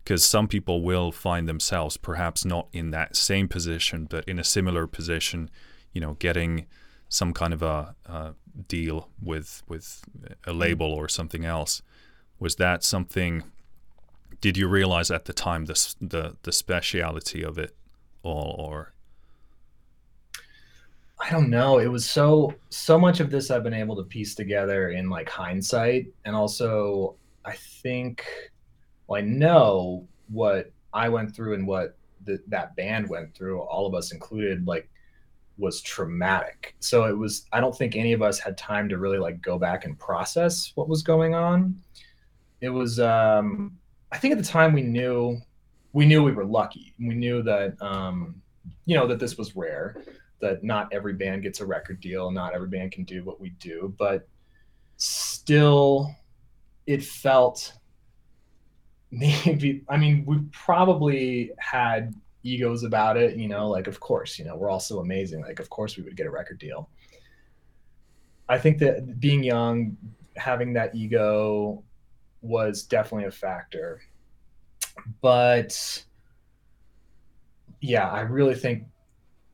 because 0.09 0.25
some 0.25 0.47
people 0.47 0.81
will 0.81 1.11
find 1.11 1.47
themselves 1.47 1.95
perhaps 1.95 2.43
not 2.43 2.67
in 2.73 2.89
that 2.89 3.15
same 3.15 3.47
position, 3.47 4.07
but 4.09 4.27
in 4.27 4.39
a 4.39 4.43
similar 4.43 4.87
position, 4.87 5.51
you 5.93 6.01
know, 6.01 6.13
getting 6.15 6.65
some 7.09 7.33
kind 7.33 7.53
of 7.53 7.61
a, 7.61 7.95
a 8.05 8.35
deal 8.67 9.09
with 9.21 9.63
with 9.67 10.03
a 10.23 10.29
mm-hmm. 10.29 10.57
label 10.57 10.93
or 10.93 11.09
something 11.09 11.43
else. 11.43 11.81
Was 12.39 12.55
that 12.55 12.83
something? 12.83 13.43
Did 14.39 14.55
you 14.55 14.67
realize 14.67 15.11
at 15.11 15.25
the 15.25 15.33
time 15.33 15.65
the 15.65 15.95
the 15.99 16.37
the 16.43 16.51
speciality 16.51 17.43
of 17.43 17.57
it 17.57 17.75
all, 18.23 18.55
or? 18.57 18.93
I 21.21 21.29
don't 21.31 21.49
know. 21.49 21.79
It 21.79 21.87
was 21.87 22.09
so 22.09 22.53
so 22.69 22.97
much 22.97 23.19
of 23.19 23.29
this 23.29 23.51
I've 23.51 23.63
been 23.63 23.73
able 23.73 23.97
to 23.97 24.03
piece 24.03 24.35
together 24.35 24.91
in 24.91 25.09
like 25.09 25.27
hindsight, 25.27 26.07
and 26.23 26.35
also 26.35 27.15
I 27.43 27.53
think 27.53 28.25
well, 29.07 29.21
I 29.21 29.25
know 29.25 30.07
what 30.29 30.71
I 30.93 31.09
went 31.09 31.35
through 31.35 31.55
and 31.55 31.67
what 31.67 31.97
the, 32.25 32.39
that 32.47 32.75
band 32.75 33.09
went 33.09 33.33
through, 33.33 33.59
all 33.59 33.87
of 33.87 33.93
us 33.93 34.11
included, 34.11 34.67
like 34.67 34.89
was 35.59 35.81
traumatic. 35.81 36.75
So 36.79 37.05
it 37.05 37.17
was, 37.17 37.45
I 37.51 37.59
don't 37.59 37.77
think 37.77 37.95
any 37.95 38.13
of 38.13 38.21
us 38.21 38.39
had 38.39 38.57
time 38.57 38.89
to 38.89 38.97
really 38.97 39.17
like 39.17 39.41
go 39.41 39.59
back 39.59 39.85
and 39.85 39.99
process 39.99 40.71
what 40.75 40.87
was 40.87 41.03
going 41.03 41.35
on. 41.35 41.75
It 42.61 42.69
was, 42.69 42.99
um, 42.99 43.77
I 44.11 44.17
think 44.17 44.31
at 44.31 44.37
the 44.37 44.43
time 44.43 44.73
we 44.73 44.81
knew, 44.81 45.37
we 45.93 46.05
knew 46.05 46.23
we 46.23 46.31
were 46.31 46.45
lucky. 46.45 46.93
We 46.99 47.15
knew 47.15 47.43
that, 47.43 47.79
um, 47.81 48.41
you 48.85 48.95
know, 48.95 49.07
that 49.07 49.19
this 49.19 49.37
was 49.37 49.55
rare, 49.55 50.01
that 50.39 50.63
not 50.63 50.91
every 50.91 51.13
band 51.13 51.43
gets 51.43 51.59
a 51.59 51.65
record 51.65 51.99
deal, 51.99 52.31
not 52.31 52.53
every 52.53 52.67
band 52.67 52.91
can 52.91 53.03
do 53.03 53.23
what 53.23 53.39
we 53.39 53.49
do, 53.59 53.93
but 53.97 54.27
still 54.97 56.13
it 56.85 57.03
felt 57.03 57.73
maybe 59.11 59.83
i 59.89 59.97
mean 59.97 60.23
we 60.25 60.37
probably 60.51 61.51
had 61.57 62.13
egos 62.43 62.83
about 62.83 63.17
it 63.17 63.35
you 63.35 63.47
know 63.47 63.67
like 63.67 63.87
of 63.87 63.99
course 63.99 64.39
you 64.39 64.45
know 64.45 64.55
we're 64.55 64.69
all 64.69 64.79
so 64.79 64.99
amazing 64.99 65.41
like 65.41 65.59
of 65.59 65.69
course 65.69 65.97
we 65.97 66.03
would 66.03 66.15
get 66.15 66.25
a 66.25 66.31
record 66.31 66.57
deal 66.57 66.89
i 68.47 68.57
think 68.57 68.77
that 68.77 69.19
being 69.19 69.43
young 69.43 69.97
having 70.37 70.73
that 70.73 70.95
ego 70.95 71.83
was 72.41 72.83
definitely 72.83 73.27
a 73.27 73.31
factor 73.31 74.01
but 75.21 76.03
yeah 77.81 78.09
i 78.09 78.21
really 78.21 78.55
think 78.55 78.83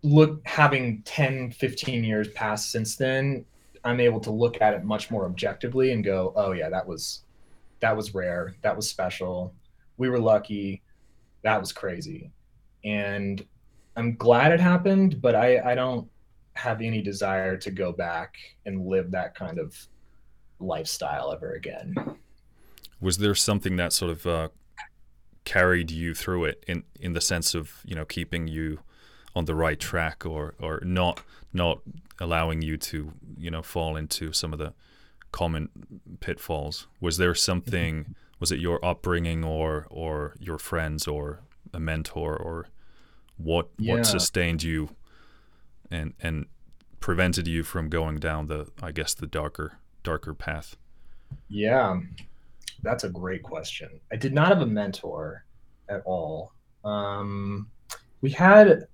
look 0.04 0.40
having 0.46 1.02
10 1.04 1.52
15 1.52 2.04
years 2.04 2.28
passed 2.30 2.72
since 2.72 2.96
then 2.96 3.44
i'm 3.84 4.00
able 4.00 4.20
to 4.20 4.30
look 4.30 4.62
at 4.62 4.76
it 4.76 4.84
much 4.84 5.10
more 5.10 5.26
objectively 5.26 5.92
and 5.92 6.04
go 6.04 6.32
oh 6.36 6.52
yeah 6.52 6.70
that 6.70 6.86
was 6.86 7.26
that 7.80 7.96
was 7.96 8.14
rare. 8.14 8.56
That 8.62 8.76
was 8.76 8.90
special. 8.90 9.54
We 9.98 10.10
were 10.10 10.20
lucky. 10.20 10.82
That 11.44 11.60
was 11.60 11.72
crazy. 11.72 12.32
And 12.86 13.44
I'm 13.98 14.16
glad 14.16 14.52
it 14.54 14.62
happened, 14.62 15.22
but 15.22 15.36
I, 15.36 15.72
I 15.72 15.76
don't 15.76 16.08
have 16.54 16.82
any 16.82 17.02
desire 17.02 17.58
to 17.58 17.72
go 17.72 17.92
back 17.92 18.36
and 18.66 18.86
live 18.86 19.12
that 19.12 19.36
kind 19.36 19.60
of 19.60 19.76
lifestyle 20.60 21.34
ever 21.34 21.54
again. 21.54 21.96
Was 23.02 23.18
there 23.18 23.36
something 23.36 23.76
that 23.76 23.92
sort 23.92 24.12
of 24.12 24.26
uh, 24.26 24.50
carried 25.44 25.92
you 25.92 26.14
through 26.14 26.46
it 26.46 26.64
in, 26.68 26.84
in 27.00 27.14
the 27.14 27.22
sense 27.22 27.54
of, 27.54 27.82
you 27.86 27.96
know, 27.96 28.06
keeping 28.06 28.48
you 28.48 28.80
on 29.36 29.46
the 29.46 29.56
right 29.56 29.80
track 29.80 30.26
or, 30.26 30.56
or 30.60 30.80
not, 30.84 31.22
not 31.52 31.82
allowing 32.20 32.62
you 32.62 32.78
to, 32.78 33.12
you 33.38 33.52
know, 33.52 33.62
fall 33.62 33.98
into 33.98 34.32
some 34.32 34.54
of 34.54 34.60
the 34.60 34.74
common 35.32 35.70
pitfalls? 36.22 36.88
Was 37.02 37.18
there 37.18 37.36
something? 37.36 38.16
Was 38.40 38.52
it 38.52 38.60
your 38.60 38.84
upbringing, 38.84 39.44
or 39.44 39.88
or 39.90 40.36
your 40.40 40.58
friends, 40.58 41.08
or 41.08 41.42
a 41.74 41.80
mentor, 41.80 42.36
or 42.38 42.68
what 43.38 43.70
yeah. 43.78 43.96
what 43.96 44.06
sustained 44.06 44.64
you, 44.64 44.90
and 45.92 46.14
and 46.22 46.46
prevented 47.00 47.48
you 47.48 47.64
from 47.64 47.90
going 47.90 48.18
down 48.18 48.48
the 48.48 48.68
I 48.82 48.92
guess 48.92 49.14
the 49.14 49.28
darker 49.28 49.80
darker 50.04 50.34
path? 50.34 50.78
Yeah, 51.50 52.00
that's 52.82 53.04
a 53.04 53.10
great 53.10 53.44
question. 53.44 54.00
I 54.12 54.16
did 54.16 54.34
not 54.34 54.50
have 54.50 54.62
a 54.62 54.66
mentor 54.66 55.46
at 55.90 56.02
all. 56.06 56.54
Um, 56.84 57.70
we 58.22 58.30
had, 58.30 58.88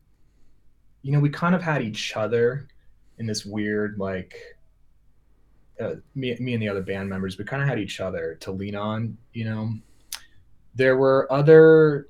you 1.01 1.12
know, 1.12 1.19
we 1.19 1.30
kind 1.30 1.54
of 1.54 1.62
had 1.62 1.82
each 1.82 2.15
other 2.15 2.67
in 3.17 3.25
this 3.25 3.45
weird 3.45 3.97
like 3.99 4.36
uh, 5.80 5.95
me, 6.15 6.36
me 6.39 6.54
and 6.54 6.62
the 6.62 6.69
other 6.69 6.82
band 6.82 7.10
members, 7.10 7.38
we 7.38 7.45
kind 7.45 7.62
of 7.62 7.67
had 7.67 7.80
each 7.80 7.99
other 7.99 8.38
to 8.41 8.51
lean 8.51 8.75
on. 8.75 9.17
You 9.34 9.45
know, 9.45 9.73
there 10.75 10.97
were 10.97 11.32
other. 11.32 12.08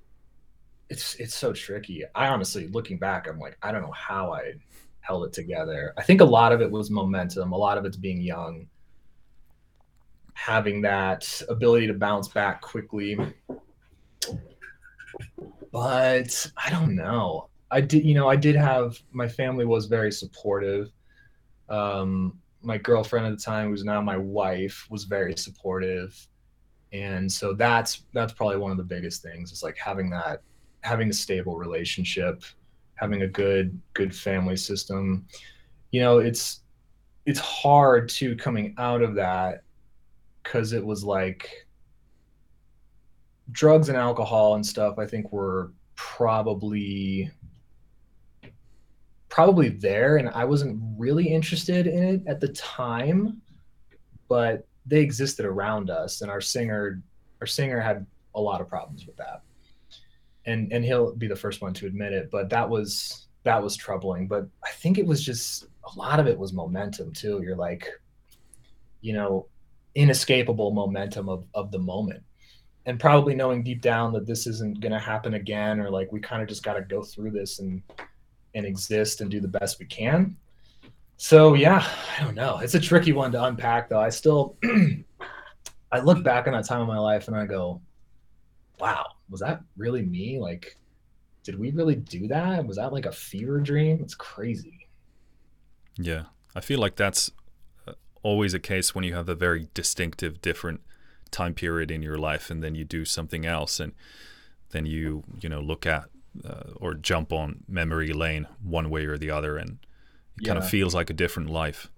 It's 0.92 1.16
it's 1.16 1.34
so 1.34 1.54
tricky. 1.54 2.04
I 2.16 2.28
honestly, 2.28 2.68
looking 2.68 2.98
back, 2.98 3.28
I'm 3.28 3.40
like, 3.40 3.58
I 3.64 3.72
don't 3.72 3.82
know 3.82 3.94
how 3.94 4.34
I 4.34 4.54
held 5.00 5.26
it 5.26 5.34
together. 5.34 5.94
I 5.98 6.04
think 6.04 6.20
a 6.20 6.26
lot 6.26 6.52
of 6.52 6.60
it 6.62 6.70
was 6.70 6.92
momentum. 6.92 7.54
A 7.54 7.58
lot 7.58 7.78
of 7.78 7.86
it's 7.86 7.96
being 7.96 8.22
young, 8.22 8.68
having 10.34 10.82
that 10.82 11.42
ability 11.48 11.88
to 11.88 11.94
bounce 11.94 12.28
back 12.28 12.62
quickly. 12.62 13.18
But 15.72 16.52
I 16.58 16.70
don't 16.70 16.94
know. 16.96 17.48
I 17.72 17.80
did, 17.80 18.04
you 18.04 18.14
know, 18.14 18.28
I 18.28 18.36
did 18.36 18.56
have 18.58 19.00
my 19.14 19.30
family 19.30 19.66
was 19.66 19.86
very 19.86 20.12
supportive. 20.12 20.92
Um, 21.70 22.38
my 22.62 22.78
girlfriend 22.78 23.26
at 23.26 23.32
the 23.38 23.42
time, 23.42 23.70
who's 23.70 23.86
now 23.86 24.02
my 24.02 24.18
wife, 24.18 24.86
was 24.90 25.06
very 25.06 25.38
supportive. 25.38 26.28
and 26.92 27.32
so 27.32 27.54
that's 27.54 28.04
that's 28.14 28.34
probably 28.34 28.58
one 28.58 28.72
of 28.72 28.78
the 28.78 28.84
biggest 28.84 29.22
things 29.22 29.52
is 29.54 29.64
like 29.64 29.78
having 29.78 30.10
that 30.10 30.42
having 30.82 31.10
a 31.10 31.14
stable 31.14 31.58
relationship 31.58 32.44
having 32.96 33.24
a 33.24 33.28
good 33.28 33.80
good 33.94 34.16
family 34.16 34.56
system 34.56 35.26
you 35.92 36.00
know 36.00 36.20
it's 36.20 36.62
it's 37.26 37.40
hard 37.40 38.08
to 38.08 38.36
coming 38.36 38.76
out 38.78 39.02
of 39.02 39.16
that 39.16 39.64
because 40.44 40.74
it 40.74 40.86
was 40.86 41.04
like 41.04 41.68
drugs 43.52 43.90
and 43.90 43.98
alcohol 43.98 44.56
and 44.56 44.66
stuff 44.66 45.00
i 45.00 45.06
think 45.06 45.32
were 45.32 45.72
probably 45.96 47.30
probably 49.30 49.70
there 49.70 50.18
and 50.18 50.30
i 50.30 50.46
wasn't 50.46 50.80
really 50.98 51.28
interested 51.28 51.88
in 51.88 52.04
it 52.04 52.22
at 52.28 52.40
the 52.40 52.50
time 52.50 53.42
but 54.30 54.68
they 54.86 55.00
existed 55.00 55.46
around 55.46 55.90
us 55.90 56.22
and 56.22 56.30
our 56.30 56.42
singer 56.42 57.02
our 57.40 57.48
singer 57.48 57.80
had 57.80 58.06
a 58.36 58.42
lot 58.42 58.62
of 58.62 58.70
problems 58.70 59.06
with 59.06 59.16
that 59.18 59.42
and 60.46 60.72
and 60.72 60.84
he'll 60.84 61.16
be 61.16 61.28
the 61.28 61.36
first 61.36 61.62
one 61.62 61.74
to 61.74 61.86
admit 61.86 62.14
it 62.14 62.30
but 62.32 62.50
that 62.50 62.68
was 62.68 63.28
that 63.44 63.62
was 63.62 63.76
troubling. 63.76 64.28
But 64.28 64.48
i 64.64 64.72
think 64.72 64.98
it 64.98 65.06
was 65.06 65.24
just 65.24 65.66
a 65.84 65.98
lot 65.98 66.20
of 66.20 66.28
it 66.28 66.38
was 66.38 66.54
momentum 66.54 67.12
too. 67.12 67.42
You're 67.44 67.56
like 67.56 67.88
you 69.02 69.14
know 69.14 69.48
inescapable 69.96 70.72
momentum 70.72 71.30
of 71.30 71.46
of 71.54 71.72
the 71.72 71.80
moment. 71.80 72.24
And 72.86 73.00
probably 73.00 73.36
knowing 73.36 73.64
deep 73.64 73.82
down 73.82 74.12
that 74.14 74.26
this 74.26 74.48
isn't 74.48 74.80
going 74.80 74.92
to 74.92 75.00
happen 75.00 75.36
again 75.36 75.80
or 75.80 75.92
like 75.92 76.12
we 76.12 76.20
kind 76.20 76.42
of 76.42 76.48
just 76.48 76.64
got 76.64 76.74
to 76.74 76.82
go 76.82 77.04
through 77.04 77.32
this 77.32 77.60
and 77.60 77.82
and 78.56 78.66
exist 78.66 79.22
and 79.22 79.30
do 79.30 79.40
the 79.40 79.48
best 79.48 79.80
we 79.80 79.86
can. 79.86 80.36
So 81.18 81.54
yeah 81.54 81.88
i 82.18 82.24
don't 82.24 82.36
know. 82.36 82.60
It's 82.60 82.76
a 82.76 82.80
tricky 82.80 83.12
one 83.12 83.32
to 83.34 83.44
unpack 83.44 83.90
though. 83.90 84.00
I 84.00 84.10
still 84.10 84.58
i 85.92 86.00
look 86.00 86.24
back 86.24 86.48
on 86.48 86.54
that 86.54 86.66
time 86.66 86.82
of 86.82 86.88
my 86.88 86.98
life 86.98 87.28
and 87.28 87.36
i 87.36 87.46
go 87.46 87.82
wow 88.80 89.06
was 89.32 89.40
that 89.40 89.62
really 89.78 90.04
me? 90.04 90.38
Like 90.40 90.78
did 91.44 91.58
we 91.58 91.72
really 91.72 91.96
do 91.96 92.28
that? 92.28 92.68
Was 92.68 92.78
that 92.78 92.94
like 92.94 93.08
a 93.08 93.12
fever 93.12 93.60
dream? 93.60 94.00
It's 94.02 94.14
crazy. 94.14 94.88
Yeah 95.98 96.26
i 96.56 96.60
feel 96.60 96.80
like 96.80 96.96
that's 96.96 97.32
uh, 97.88 97.94
always 98.24 98.54
a 98.54 98.60
case 98.60 98.94
when 98.94 99.04
you 99.04 99.14
have 99.14 99.30
a 99.30 99.36
very 99.36 99.68
distinctive 99.74 100.42
different 100.42 100.82
time 101.32 101.54
period 101.54 101.90
in 101.90 102.02
your 102.02 102.18
life 102.18 102.50
and 102.50 102.62
then 102.62 102.76
you 102.76 102.84
do 102.84 103.06
something 103.06 103.46
else 103.46 103.80
and 103.80 103.94
then 104.72 104.86
you 104.86 105.24
you 105.40 105.48
know 105.48 105.62
look 105.62 105.86
at 105.86 106.06
uh, 106.46 106.72
or 106.76 106.94
jump 106.94 107.32
on 107.32 107.64
memory 107.68 108.14
lane 108.14 108.48
one 108.64 108.90
way 108.90 109.06
or 109.06 109.18
the 109.18 109.30
other 109.30 109.58
and 109.58 109.80
it 110.38 110.46
yeah. 110.46 110.48
kind 110.48 110.58
of 110.58 110.70
feels 110.70 110.94
like 110.96 111.10
a 111.10 111.14
different 111.14 111.50
life 111.50 111.90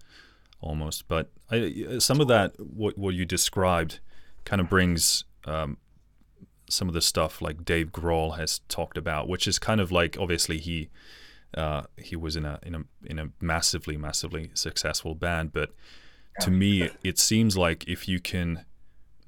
almost. 0.59 1.07
But 1.07 1.29
I, 1.51 1.97
some 1.99 2.19
of 2.19 2.27
that 2.29 2.53
what, 2.59 2.97
what 2.97 3.13
you 3.13 3.25
described 3.25 3.99
kind 4.45 4.59
of 4.59 4.69
brings 4.69 5.25
um, 5.45 5.77
some 6.73 6.87
of 6.87 6.93
the 6.93 7.01
stuff 7.01 7.41
like 7.41 7.63
Dave 7.63 7.91
Grohl 7.91 8.37
has 8.37 8.59
talked 8.67 8.97
about 8.97 9.27
which 9.27 9.47
is 9.47 9.59
kind 9.59 9.79
of 9.79 9.91
like 9.91 10.17
obviously 10.19 10.57
he 10.57 10.89
uh, 11.55 11.83
he 11.97 12.15
was 12.15 12.35
in 12.35 12.45
a 12.45 12.59
in 12.63 12.75
a 12.75 12.83
in 13.05 13.19
a 13.19 13.29
massively 13.39 13.97
massively 13.97 14.51
successful 14.53 15.15
band 15.15 15.53
but 15.53 15.71
to 16.41 16.49
me 16.49 16.89
it 17.03 17.19
seems 17.19 17.55
like 17.55 17.87
if 17.87 18.07
you 18.07 18.19
can 18.19 18.65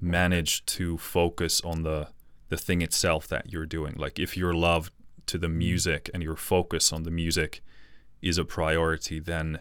manage 0.02 0.66
to 0.66 0.98
focus 0.98 1.62
on 1.62 1.84
the 1.84 2.08
the 2.50 2.58
thing 2.58 2.82
itself 2.82 3.28
that 3.28 3.52
you're 3.52 3.66
doing. 3.66 3.96
Like 3.98 4.20
if 4.20 4.38
your 4.38 4.54
love 4.54 4.92
to 5.28 5.38
the 5.38 5.50
music 5.50 6.10
and 6.14 6.22
your 6.22 6.36
focus 6.36 6.94
on 6.94 7.04
the 7.04 7.12
music 7.12 7.62
is 8.22 8.38
a 8.38 8.46
priority, 8.46 9.20
then 9.20 9.60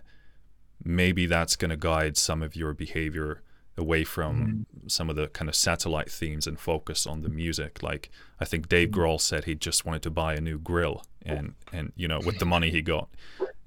maybe 0.84 1.26
that's 1.26 1.56
going 1.56 1.70
to 1.70 1.76
guide 1.76 2.16
some 2.16 2.42
of 2.42 2.54
your 2.54 2.74
behavior 2.74 3.42
away 3.76 4.04
from 4.04 4.36
mm-hmm. 4.36 4.88
some 4.88 5.10
of 5.10 5.16
the 5.16 5.28
kind 5.28 5.48
of 5.48 5.54
satellite 5.54 6.10
themes 6.10 6.46
and 6.46 6.58
focus 6.58 7.06
on 7.06 7.22
the 7.22 7.28
music. 7.28 7.82
Like 7.82 8.10
I 8.40 8.44
think 8.44 8.68
Dave 8.68 8.90
mm-hmm. 8.90 9.00
Grohl 9.00 9.20
said 9.20 9.44
he 9.44 9.54
just 9.54 9.84
wanted 9.84 10.02
to 10.02 10.10
buy 10.10 10.34
a 10.34 10.40
new 10.40 10.58
grill 10.58 11.04
and 11.22 11.54
and 11.72 11.92
you 11.96 12.08
know 12.08 12.20
with 12.24 12.38
the 12.38 12.46
money 12.46 12.70
he 12.70 12.82
got, 12.82 13.08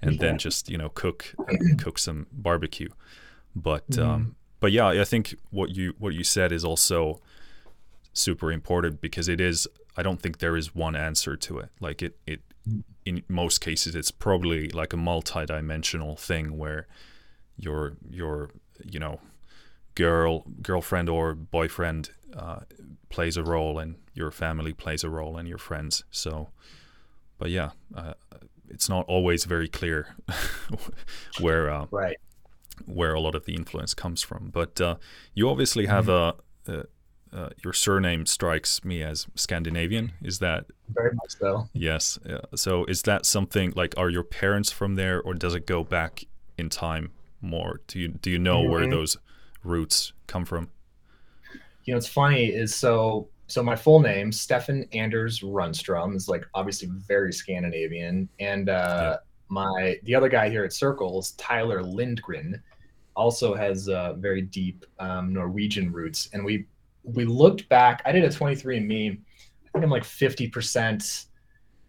and 0.02 0.20
then 0.20 0.38
just 0.38 0.70
you 0.70 0.78
know 0.78 0.90
cook 0.90 1.34
cook 1.78 2.00
some 2.00 2.28
barbecue. 2.32 2.90
But 3.56 3.90
mm-hmm. 3.90 4.10
um, 4.10 4.36
but 4.60 4.72
yeah, 4.72 4.88
I 4.88 5.04
think 5.04 5.36
what 5.50 5.76
you 5.76 5.94
what 6.00 6.14
you 6.14 6.24
said 6.24 6.52
is 6.52 6.64
also 6.64 7.22
super 8.14 8.52
important 8.52 9.02
because 9.02 9.28
it 9.28 9.42
is. 9.42 9.68
I 10.00 10.04
don't 10.04 10.22
think 10.22 10.38
there 10.38 10.56
is 10.56 10.76
one 10.76 10.96
answer 10.96 11.36
to 11.36 11.58
it. 11.58 11.70
Like 11.80 12.04
it, 12.04 12.18
it 12.28 12.42
in 13.06 13.24
most 13.28 13.62
cases, 13.62 13.96
it's 13.96 14.12
probably 14.12 14.70
like 14.70 14.94
a 14.94 14.98
multi-dimensional 14.98 16.16
thing 16.18 16.58
where 16.58 16.88
your 17.58 17.94
your 18.10 18.52
you 18.84 19.00
know 19.00 19.20
girl 19.98 20.46
girlfriend 20.62 21.10
or 21.10 21.34
boyfriend 21.34 22.12
uh, 22.36 22.60
plays 23.10 23.36
a 23.36 23.44
role 23.44 23.80
and 23.80 23.96
your 24.14 24.30
family 24.30 24.72
plays 24.72 25.04
a 25.04 25.10
role 25.10 25.38
and 25.38 25.48
your 25.48 25.58
friends. 25.58 26.04
So, 26.12 26.50
but 27.40 27.50
yeah, 27.50 27.72
uh, 27.96 28.14
it's 28.70 28.88
not 28.88 29.06
always 29.08 29.46
very 29.46 29.68
clear 29.68 30.16
where 31.40 31.70
uh, 31.70 31.88
right 31.90 32.18
where 32.86 33.16
a 33.16 33.20
lot 33.20 33.34
of 33.34 33.46
the 33.46 33.56
influence 33.56 33.96
comes 33.96 34.22
from. 34.22 34.52
But 34.54 34.80
uh, 34.80 34.98
you 35.34 35.50
obviously 35.50 35.88
have 35.88 36.06
mm-hmm. 36.06 36.72
a, 36.72 36.80
a 36.80 36.86
uh, 37.34 37.50
your 37.62 37.74
surname 37.74 38.26
strikes 38.26 38.86
me 38.86 39.04
as 39.04 39.28
Scandinavian. 39.36 40.14
Is 40.22 40.40
that 40.40 40.66
very 40.90 41.14
much 41.14 41.32
so? 41.40 41.70
Yes. 41.74 42.18
Yeah. 42.26 42.42
So 42.56 42.86
is 42.86 43.02
that 43.02 43.26
something 43.26 43.74
like 43.76 43.96
are 43.98 44.10
your 44.10 44.24
parents 44.24 44.72
from 44.72 44.96
there, 44.96 45.22
or 45.22 45.34
does 45.34 45.56
it 45.56 45.66
go 45.66 45.84
back 45.84 46.26
in 46.58 46.70
time 46.70 47.12
more? 47.42 47.82
Do 47.88 48.00
you 48.00 48.08
do 48.10 48.30
you 48.30 48.40
know 48.40 48.62
mm-hmm. 48.62 48.72
where 48.72 48.88
those 48.88 49.18
roots 49.64 50.14
come 50.28 50.46
from? 50.46 50.70
You 51.86 51.94
know, 51.94 51.98
it's 51.98 52.08
funny 52.08 52.46
is 52.46 52.76
so 52.76 53.30
so 53.48 53.64
my 53.64 53.76
full 53.76 54.00
name 54.00 54.32
Stefan 54.32 54.86
Anders 54.92 55.40
Runstrom 55.40 56.16
is 56.16 56.28
like 56.28 56.46
obviously 56.54 56.90
very 57.08 57.32
Scandinavian, 57.32 58.28
and 58.40 58.70
uh, 58.70 58.72
yeah 58.72 59.18
my 59.50 60.00
the 60.04 60.16
other 60.16 60.30
guy 60.30 60.50
here 60.50 60.64
at 60.64 60.74
Circles, 60.74 61.32
Tyler 61.32 61.82
Lindgren, 61.82 62.62
also 63.16 63.54
has 63.56 63.90
uh, 63.90 64.14
very 64.14 64.42
deep 64.42 64.86
um, 65.00 65.34
Norwegian 65.34 65.92
roots. 65.92 66.30
And 66.34 66.44
we 66.44 66.66
we 67.04 67.26
looked 67.26 67.68
back. 67.70 68.02
I 68.06 68.12
did 68.12 68.24
a 68.24 68.30
23andMe. 68.30 69.12
I 69.12 69.70
think 69.72 69.84
I'm 69.84 69.90
like 69.90 70.04
50 70.04 70.50
percent. 70.50 71.26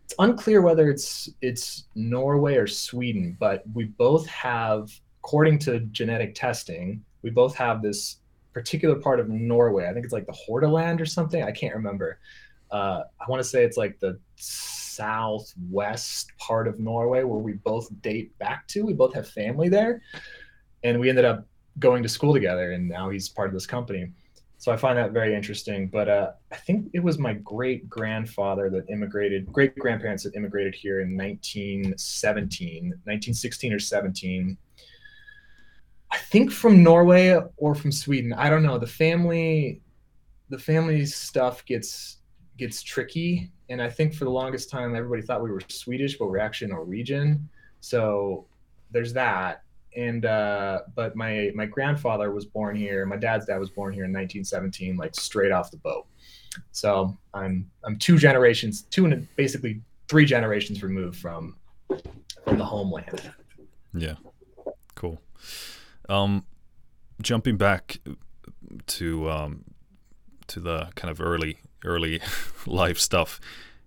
It's 0.05 0.15
unclear 0.19 0.63
whether 0.63 0.91
it's 0.91 1.29
it's 1.43 1.85
Norway 1.95 2.57
or 2.57 2.67
Sweden, 2.67 3.37
but 3.39 3.63
we 3.75 3.85
both 3.85 4.27
have, 4.27 4.91
according 5.23 5.59
to 5.61 5.81
genetic 5.81 6.35
testing, 6.35 7.05
we 7.23 7.31
both 7.31 7.55
have 7.57 7.83
this 7.83 8.19
particular 8.53 8.97
part 8.97 9.21
of 9.21 9.29
Norway. 9.29 9.89
I 9.89 9.93
think 9.93 10.05
it's 10.05 10.13
like 10.13 10.27
the 10.27 10.37
Hordaland 10.49 11.01
or 11.01 11.07
something. 11.07 11.43
I 11.43 11.53
can't 11.53 11.75
remember. 11.75 12.19
Uh, 12.71 13.03
I 13.21 13.31
want 13.31 13.43
to 13.43 13.49
say 13.49 13.65
it's 13.65 13.77
like 13.77 13.99
the 14.01 14.19
southwest 14.37 16.33
part 16.39 16.67
of 16.69 16.79
Norway 16.81 17.23
where 17.23 17.39
we 17.39 17.53
both 17.55 17.89
date 18.03 18.37
back 18.39 18.67
to. 18.69 18.85
We 18.85 18.95
both 18.95 19.15
have 19.15 19.29
family 19.29 19.69
there. 19.69 20.03
And 20.85 21.01
we 21.01 21.09
ended 21.09 21.25
up 21.25 21.47
going 21.79 22.03
to 22.03 22.09
school 22.09 22.33
together, 22.33 22.73
and 22.73 22.89
now 22.89 23.11
he's 23.11 23.29
part 23.29 23.49
of 23.49 23.55
this 23.55 23.67
company. 23.67 24.11
So 24.59 24.73
I 24.73 24.77
find 24.77 24.99
that 24.99 25.13
very 25.13 25.35
interesting. 25.35 25.89
But 25.89 26.09
uh, 26.09 26.31
I 26.51 26.57
think 26.57 26.91
it 26.93 27.01
was 27.01 27.19
my 27.19 27.35
great 27.35 27.89
grandfather 27.89 28.69
that 28.71 28.91
immigrated, 28.91 29.53
great 29.53 29.77
grandparents 29.77 30.25
that 30.25 30.35
immigrated 30.35 30.75
here 30.75 31.01
in 31.01 31.17
1917, 31.17 32.89
1916 33.05 33.73
or 33.73 33.79
17. 33.79 34.59
I 36.11 36.19
think 36.19 36.51
from 36.51 36.83
Norway 36.83 37.39
or 37.57 37.75
from 37.75 37.93
Sweden. 37.93 38.33
I 38.33 38.49
don't 38.49 38.63
know. 38.63 38.79
The 38.79 38.87
family, 38.87 39.83
the 40.49 40.59
family 40.59 41.05
stuff 41.07 41.65
gets 41.67 42.19
gets 42.57 42.83
tricky. 42.83 43.51
And 43.69 43.81
I 43.81 43.89
think 43.89 44.15
for 44.15 44.25
the 44.25 44.31
longest 44.31 44.71
time, 44.71 44.95
everybody 44.95 45.23
thought 45.23 45.43
we 45.43 45.51
were 45.51 45.61
Swedish, 45.69 46.19
but 46.19 46.29
we're 46.29 46.39
actually 46.39 46.71
Norwegian. 46.71 47.49
So 47.81 48.47
there's 48.91 49.13
that. 49.13 49.63
And 49.97 50.27
uh, 50.27 50.81
but 50.95 51.17
my 51.17 51.51
my 51.55 51.67
grandfather 51.67 52.31
was 52.31 52.45
born 52.45 52.77
here. 52.77 53.07
My 53.07 53.17
dad's 53.17 53.47
dad 53.47 53.59
was 53.59 53.71
born 53.71 53.93
here 53.93 54.05
in 54.05 54.13
1917, 54.13 54.97
like 54.97 55.15
straight 55.15 55.51
off 55.51 55.71
the 55.71 55.79
boat. 55.79 56.07
So 56.73 57.17
I'm 57.35 57.71
I'm 57.85 57.99
two 57.99 58.19
generations, 58.19 58.83
two 58.83 59.07
and 59.07 59.27
basically 59.37 59.81
three 60.09 60.25
generations 60.25 60.83
removed 60.83 61.17
from 61.17 61.57
from 62.45 62.59
the 62.59 62.65
homeland. 62.65 63.33
Yeah, 63.95 64.17
cool. 64.95 65.21
Um, 66.09 66.45
jumping 67.21 67.57
back 67.57 68.01
to 68.87 69.31
um, 69.31 69.65
to 70.49 70.61
the 70.61 70.89
kind 70.95 71.11
of 71.11 71.21
early 71.21 71.59
early 71.85 72.21
life 72.67 72.99
stuff. 72.99 73.41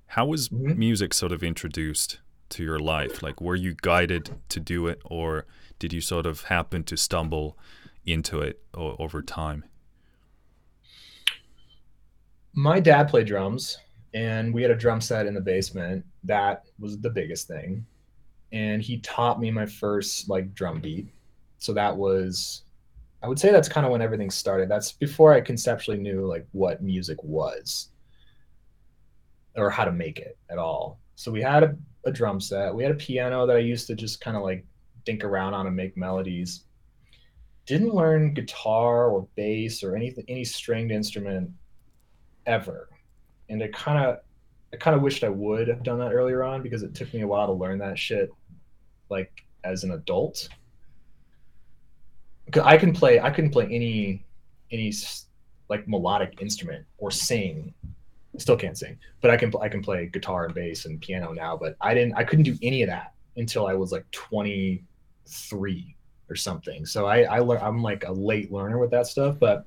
How 0.07 0.25
was 0.25 0.49
mm-hmm. 0.49 0.77
music 0.77 1.13
sort 1.13 1.31
of 1.31 1.43
introduced 1.43 2.19
to 2.49 2.63
your 2.63 2.79
life? 2.79 3.23
Like, 3.23 3.39
were 3.41 3.55
you 3.55 3.75
guided 3.81 4.29
to 4.49 4.59
do 4.59 4.87
it, 4.87 5.01
or 5.05 5.45
did 5.79 5.93
you 5.93 6.01
sort 6.01 6.25
of 6.25 6.43
happen 6.43 6.83
to 6.83 6.97
stumble 6.97 7.57
into 8.05 8.39
it 8.41 8.61
o- 8.73 8.95
over 8.99 9.21
time? 9.21 9.63
My 12.53 12.81
dad 12.81 13.07
played 13.07 13.27
drums, 13.27 13.77
and 14.13 14.53
we 14.53 14.61
had 14.61 14.71
a 14.71 14.75
drum 14.75 14.99
set 14.99 15.25
in 15.25 15.33
the 15.33 15.41
basement. 15.41 16.05
That 16.23 16.65
was 16.79 16.99
the 16.99 17.09
biggest 17.09 17.47
thing. 17.47 17.85
And 18.51 18.81
he 18.81 18.99
taught 18.99 19.39
me 19.39 19.49
my 19.49 19.65
first 19.65 20.27
like 20.27 20.53
drum 20.53 20.81
beat. 20.81 21.07
So 21.61 21.73
that 21.73 21.95
was 21.95 22.63
I 23.23 23.27
would 23.27 23.39
say 23.39 23.51
that's 23.51 23.69
kind 23.69 23.85
of 23.85 23.91
when 23.91 24.01
everything 24.01 24.31
started. 24.31 24.67
That's 24.67 24.93
before 24.93 25.31
I 25.31 25.41
conceptually 25.41 25.99
knew 25.99 26.25
like 26.25 26.47
what 26.53 26.81
music 26.81 27.23
was 27.23 27.89
or 29.55 29.69
how 29.69 29.85
to 29.85 29.91
make 29.91 30.17
it 30.17 30.37
at 30.49 30.57
all. 30.57 30.99
So 31.15 31.31
we 31.31 31.39
had 31.39 31.63
a, 31.63 31.77
a 32.03 32.11
drum 32.11 32.41
set. 32.41 32.73
We 32.73 32.81
had 32.81 32.91
a 32.91 32.95
piano 32.95 33.45
that 33.45 33.55
I 33.55 33.59
used 33.59 33.85
to 33.87 33.95
just 33.95 34.21
kind 34.21 34.35
of 34.35 34.41
like 34.41 34.65
dink 35.05 35.23
around 35.23 35.53
on 35.53 35.67
and 35.67 35.75
make 35.75 35.95
melodies. 35.95 36.63
Didn't 37.67 37.93
learn 37.93 38.33
guitar 38.33 39.09
or 39.09 39.27
bass 39.35 39.83
or 39.83 39.95
anything 39.95 40.25
any 40.27 40.43
stringed 40.43 40.91
instrument 40.91 41.51
ever. 42.47 42.89
And 43.49 43.61
it 43.61 43.71
kind 43.71 44.03
of 44.03 44.17
I 44.73 44.77
kind 44.77 44.95
of 44.95 45.03
wished 45.03 45.23
I 45.23 45.29
would 45.29 45.67
have 45.67 45.83
done 45.83 45.99
that 45.99 46.11
earlier 46.11 46.43
on 46.43 46.63
because 46.63 46.81
it 46.81 46.95
took 46.95 47.13
me 47.13 47.21
a 47.21 47.27
while 47.27 47.45
to 47.45 47.53
learn 47.53 47.77
that 47.79 47.99
shit 47.99 48.31
like 49.09 49.31
as 49.63 49.83
an 49.83 49.91
adult. 49.91 50.49
I 52.63 52.77
can 52.77 52.93
play 52.93 53.19
I 53.19 53.29
can 53.29 53.49
play 53.49 53.65
any 53.65 54.25
any 54.71 54.93
like 55.69 55.87
melodic 55.87 56.41
instrument 56.41 56.85
or 56.97 57.11
sing. 57.11 57.73
I 58.35 58.39
still 58.39 58.57
can't 58.57 58.77
sing, 58.77 58.97
but 59.21 59.31
I 59.31 59.37
can 59.37 59.53
I 59.61 59.69
can 59.69 59.81
play 59.81 60.07
guitar 60.07 60.45
and 60.45 60.53
bass 60.53 60.85
and 60.85 60.99
piano 61.01 61.33
now. 61.33 61.57
But 61.57 61.75
I 61.81 61.93
didn't 61.93 62.15
I 62.15 62.23
couldn't 62.23 62.45
do 62.45 62.57
any 62.61 62.83
of 62.83 62.89
that 62.89 63.13
until 63.37 63.67
I 63.67 63.73
was 63.73 63.91
like 63.91 64.09
23 64.11 65.95
or 66.29 66.35
something. 66.35 66.85
So 66.85 67.05
I 67.05 67.23
I 67.23 67.39
learn 67.39 67.61
I'm 67.61 67.81
like 67.81 68.05
a 68.05 68.11
late 68.11 68.51
learner 68.51 68.79
with 68.79 68.91
that 68.91 69.07
stuff. 69.07 69.37
But 69.39 69.65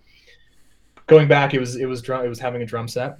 going 1.07 1.29
back, 1.29 1.55
it 1.55 1.61
was 1.61 1.77
it 1.77 1.87
was 1.87 2.03
drum 2.03 2.25
it 2.25 2.29
was 2.29 2.41
having 2.41 2.63
a 2.63 2.67
drum 2.67 2.89
set 2.89 3.19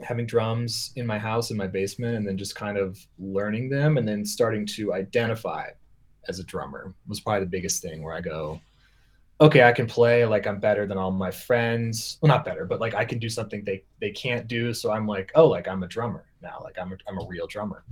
having 0.00 0.26
drums 0.26 0.92
in 0.96 1.06
my 1.06 1.18
house 1.18 1.50
in 1.50 1.56
my 1.56 1.66
basement 1.66 2.16
and 2.16 2.26
then 2.26 2.36
just 2.36 2.54
kind 2.54 2.76
of 2.76 2.98
learning 3.18 3.68
them 3.68 3.96
and 3.96 4.06
then 4.06 4.24
starting 4.24 4.66
to 4.66 4.92
identify 4.92 5.68
as 6.28 6.38
a 6.38 6.44
drummer 6.44 6.94
was 7.06 7.20
probably 7.20 7.40
the 7.40 7.50
biggest 7.50 7.82
thing 7.82 8.02
where 8.02 8.14
I 8.14 8.20
go, 8.20 8.60
okay, 9.40 9.64
I 9.64 9.72
can 9.72 9.86
play 9.86 10.24
like 10.24 10.46
I'm 10.46 10.58
better 10.60 10.86
than 10.86 10.98
all 10.98 11.10
my 11.10 11.30
friends. 11.30 12.18
Well, 12.20 12.28
not 12.28 12.44
better, 12.44 12.64
but 12.64 12.80
like 12.80 12.94
I 12.94 13.04
can 13.04 13.18
do 13.18 13.28
something 13.28 13.64
they 13.64 13.84
they 14.00 14.10
can't 14.10 14.48
do. 14.48 14.72
So 14.72 14.90
I'm 14.90 15.06
like, 15.06 15.30
oh, 15.34 15.46
like 15.46 15.68
I'm 15.68 15.82
a 15.82 15.88
drummer 15.88 16.24
now. 16.42 16.60
Like 16.62 16.78
I'm 16.78 16.92
a, 16.92 16.96
I'm 17.08 17.18
a 17.18 17.26
real 17.26 17.46
drummer. 17.46 17.84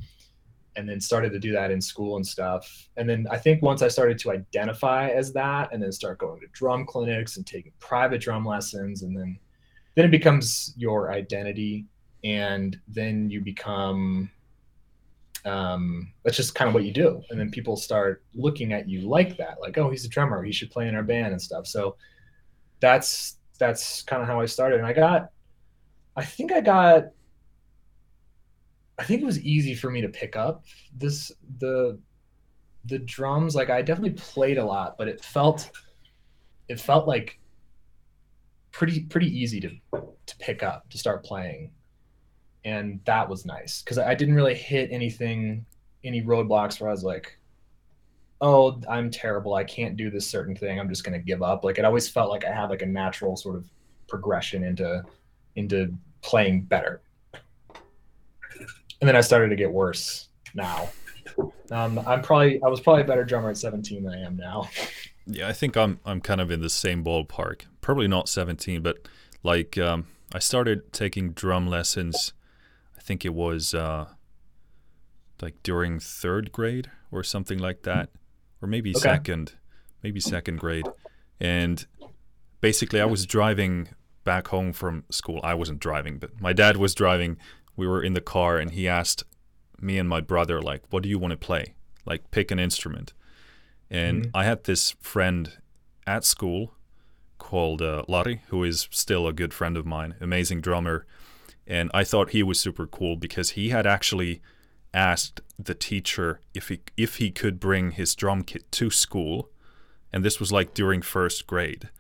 And 0.77 0.89
then 0.89 1.01
started 1.01 1.31
to 1.33 1.39
do 1.39 1.53
that 1.53 1.71
in 1.71 1.81
school 1.81 2.17
and 2.17 2.27
stuff. 2.27 2.89
And 2.97 3.09
then 3.09 3.29
I 3.31 3.39
think 3.39 3.63
once 3.63 3.81
I 3.81 3.89
started 3.89 4.19
to 4.21 4.33
identify 4.33 5.09
as 5.09 5.33
that, 5.35 5.73
and 5.73 5.81
then 5.81 5.93
start 5.93 6.19
going 6.19 6.41
to 6.41 6.49
drum 6.49 6.85
clinics 6.85 7.37
and 7.37 7.47
taking 7.47 7.73
private 7.79 8.21
drum 8.21 8.45
lessons, 8.45 9.03
and 9.03 9.17
then 9.17 9.39
then 9.95 10.05
it 10.05 10.11
becomes 10.11 10.75
your 10.77 11.13
identity 11.13 11.87
and 12.25 12.81
then 12.89 13.31
you 13.31 13.41
become 13.41 14.31
um, 15.45 16.13
that's 16.23 16.37
just 16.37 16.55
kind 16.55 16.69
of 16.69 16.75
what 16.75 16.85
you 16.85 16.93
do. 16.93 17.23
And 17.31 17.39
then 17.39 17.51
people 17.51 17.77
start 17.77 18.23
looking 18.35 18.73
at 18.73 18.89
you 18.89 19.03
like 19.03 19.37
that 19.37 19.61
like 19.61 19.77
oh 19.79 19.91
he's 19.91 20.05
a 20.05 20.09
drummer 20.09 20.43
he 20.43 20.53
should 20.53 20.71
play 20.71 20.89
in 20.89 20.95
our 20.95 21.03
band 21.03 21.33
and 21.33 21.41
stuff. 21.41 21.67
So 21.67 21.97
that's 22.81 23.39
that's 23.59 24.03
kind 24.03 24.23
of 24.23 24.29
how 24.29 24.41
i 24.41 24.47
started. 24.47 24.79
And 24.79 24.87
i 24.87 24.93
got 24.93 25.31
i 26.17 26.25
think 26.25 26.53
i 26.53 26.61
got 26.61 27.07
i 28.99 29.05
think 29.05 29.23
it 29.23 29.27
was 29.27 29.41
easy 29.41 29.75
for 29.75 29.91
me 29.91 30.01
to 30.01 30.09
pick 30.09 30.37
up 30.37 30.65
this 30.97 31.33
the 31.59 31.99
the 32.87 32.99
drums. 32.99 33.55
Like 33.55 33.71
i 33.71 33.83
definitely 33.83 34.19
played 34.19 34.59
a 34.59 34.65
lot 34.65 34.97
but 34.97 35.09
it 35.09 35.25
felt 35.25 35.71
it 36.69 36.81
felt 36.81 37.07
like 37.07 37.39
pretty 38.73 39.03
pretty 39.05 39.29
easy 39.29 39.61
to 39.61 39.71
to 40.27 40.37
pick 40.39 40.63
up 40.63 40.89
to 40.91 40.99
start 40.99 41.25
playing 41.25 41.71
and 42.65 43.01
that 43.05 43.29
was 43.29 43.45
nice 43.45 43.83
because 43.83 43.99
I 43.99 44.15
didn't 44.15 44.35
really 44.35 44.55
hit 44.55 44.91
anything, 44.91 45.65
any 46.03 46.23
roadblocks 46.23 46.81
where 46.81 46.89
I 46.89 46.93
was 46.93 47.05
like, 47.05 47.39
"Oh, 48.41 48.81
I'm 48.89 49.11
terrible. 49.11 49.55
I 49.55 49.65
can't 49.65 49.97
do 49.97 50.11
this 50.11 50.29
certain 50.29 50.57
thing. 50.57 50.81
I'm 50.81 50.89
just 50.89 51.05
gonna 51.05 51.19
give 51.19 51.43
up." 51.43 51.65
Like 51.65 51.79
it 51.79 51.85
always 51.85 52.09
felt 52.09 52.31
like 52.31 52.45
I 52.45 52.53
had 52.53 52.71
like 52.71 52.83
a 52.83 52.87
natural 52.87 53.37
sort 53.37 53.57
of 53.57 53.69
progression 54.09 54.65
into 54.65 55.05
into 55.57 55.95
playing 56.23 56.63
better, 56.63 57.03
and 59.01 59.09
then 59.09 59.17
I 59.17 59.21
started 59.21 59.51
to 59.51 59.57
get 59.57 59.71
worse. 59.71 60.29
Now, 60.55 60.89
um, 61.71 61.99
I'm 62.07 62.23
probably 62.23 62.63
I 62.63 62.69
was 62.69 62.81
probably 62.81 63.03
a 63.03 63.07
better 63.07 63.25
drummer 63.25 63.51
at 63.51 63.59
17 63.59 64.05
than 64.05 64.15
I 64.15 64.21
am 64.21 64.37
now. 64.37 64.69
Yeah, 65.27 65.49
I 65.49 65.53
think 65.53 65.77
I'm 65.77 66.01
I'm 66.07 66.21
kind 66.21 66.41
of 66.41 66.51
in 66.51 66.61
the 66.61 66.71
same 66.71 67.05
ballpark. 67.05 67.63
Probably 67.83 68.09
not 68.09 68.29
17, 68.29 68.83
but 68.83 69.07
like 69.43 69.77
um, 69.77 70.07
I 70.33 70.39
started 70.39 70.93
taking 70.93 71.33
drum 71.33 71.67
lessons 71.67 72.33
think 73.05 73.25
it 73.25 73.35
was 73.35 73.75
uh, 73.75 74.07
like 75.43 75.63
during 75.63 76.01
third 76.01 76.51
grade 76.53 76.91
or 77.13 77.23
something 77.23 77.59
like 77.59 77.83
that, 77.83 78.09
or 78.63 78.69
maybe 78.69 78.91
okay. 78.91 79.01
second, 79.01 79.53
maybe 80.03 80.21
second 80.21 80.59
grade. 80.59 80.87
And 81.39 81.87
basically, 82.61 83.01
I 83.01 83.05
was 83.05 83.27
driving 83.27 83.89
back 84.25 84.49
home 84.49 84.73
from 84.73 85.05
school. 85.11 85.41
I 85.45 85.55
wasn't 85.55 85.81
driving, 85.81 86.19
but 86.19 86.41
my 86.41 86.53
dad 86.53 86.79
was 86.79 86.95
driving. 86.95 87.37
We 87.77 87.87
were 87.87 88.03
in 88.03 88.15
the 88.15 88.21
car, 88.21 88.57
and 88.57 88.71
he 88.71 88.89
asked 88.89 89.23
me 89.81 89.99
and 89.99 90.09
my 90.09 90.21
brother, 90.21 90.63
like, 90.63 90.83
"What 90.91 91.03
do 91.03 91.09
you 91.09 91.19
want 91.19 91.33
to 91.33 91.37
play? 91.37 91.75
Like, 92.07 92.31
pick 92.31 92.51
an 92.51 92.59
instrument." 92.59 93.13
And 93.91 94.23
mm-hmm. 94.23 94.37
I 94.37 94.45
had 94.45 94.65
this 94.65 94.93
friend 95.01 95.59
at 96.07 96.25
school 96.25 96.75
called 97.37 97.83
uh, 97.83 98.05
Larry, 98.09 98.43
who 98.49 98.65
is 98.65 98.89
still 98.91 99.27
a 99.27 99.33
good 99.33 99.53
friend 99.53 99.77
of 99.77 99.85
mine, 99.85 100.15
amazing 100.21 100.63
drummer 100.63 101.07
and 101.67 101.91
I 101.95 102.05
thought 102.05 102.31
he 102.31 102.43
was 102.43 102.61
super 102.61 102.87
cool 102.87 103.17
because 103.17 103.51
he 103.51 103.71
had 103.71 103.87
actually 103.87 104.41
asked 104.93 105.41
the 105.59 105.75
teacher 105.75 106.41
if 106.55 106.69
he 106.69 106.81
if 106.97 107.17
he 107.17 107.31
could 107.31 107.59
bring 107.59 107.93
his 107.93 108.15
drum 108.15 108.43
kit 108.43 108.71
to 108.73 108.91
school, 108.91 109.51
and 110.13 110.25
this 110.25 110.39
was 110.39 110.53
like 110.53 110.75
during 110.75 111.03
first 111.03 111.47
grade, 111.47 111.91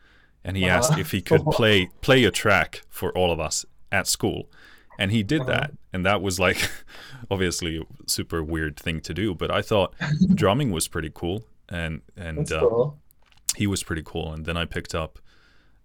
and 0.44 0.56
he 0.56 0.64
uh, 0.64 0.76
asked 0.76 0.98
if 0.98 1.10
he 1.10 1.20
could 1.20 1.44
play 1.50 1.90
play 2.00 2.24
a 2.24 2.30
track 2.30 2.82
for 2.88 3.12
all 3.16 3.32
of 3.32 3.40
us 3.40 3.64
at 3.90 4.06
school, 4.06 4.50
and 4.98 5.10
he 5.10 5.22
did 5.22 5.42
uh, 5.42 5.44
that, 5.44 5.72
and 5.92 6.04
that 6.06 6.22
was 6.22 6.38
like 6.38 6.70
obviously 7.30 7.78
a 7.78 8.08
super 8.08 8.42
weird 8.42 8.76
thing 8.76 9.00
to 9.00 9.14
do, 9.14 9.34
but 9.34 9.50
I 9.50 9.62
thought 9.62 9.94
drumming 10.34 10.70
was 10.70 10.88
pretty 10.88 11.10
cool, 11.12 11.44
and 11.68 12.02
and 12.16 12.50
uh, 12.52 12.60
cool. 12.60 12.98
he 13.56 13.66
was 13.66 13.82
pretty 13.82 14.02
cool, 14.04 14.32
and 14.32 14.44
then 14.44 14.56
I 14.56 14.64
picked 14.64 14.94
up 14.94 15.18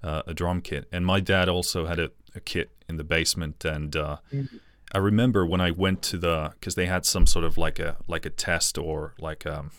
uh, 0.04 0.22
a 0.28 0.34
drum 0.34 0.62
kit, 0.62 0.88
and 0.92 1.06
my 1.06 1.20
dad 1.20 1.50
also 1.50 1.86
had 1.86 2.00
a, 2.00 2.12
a 2.40 2.42
kit 2.42 2.70
in 2.88 2.98
the 2.98 3.04
basement, 3.04 3.64
and 3.66 3.96
uh, 3.96 4.18
mm-hmm. 4.34 4.58
I 4.94 4.98
remember 4.98 5.46
when 5.46 5.62
I 5.62 5.72
went 5.72 6.02
to 6.04 6.18
the 6.18 6.54
because 6.54 6.76
they 6.76 6.88
had 6.88 7.06
some 7.06 7.28
sort 7.28 7.46
of 7.46 7.58
like 7.58 7.78
a 7.80 7.98
like 8.08 8.26
a 8.26 8.32
test 8.32 8.78
or 8.78 9.14
like 9.20 9.46
um, 9.46 9.72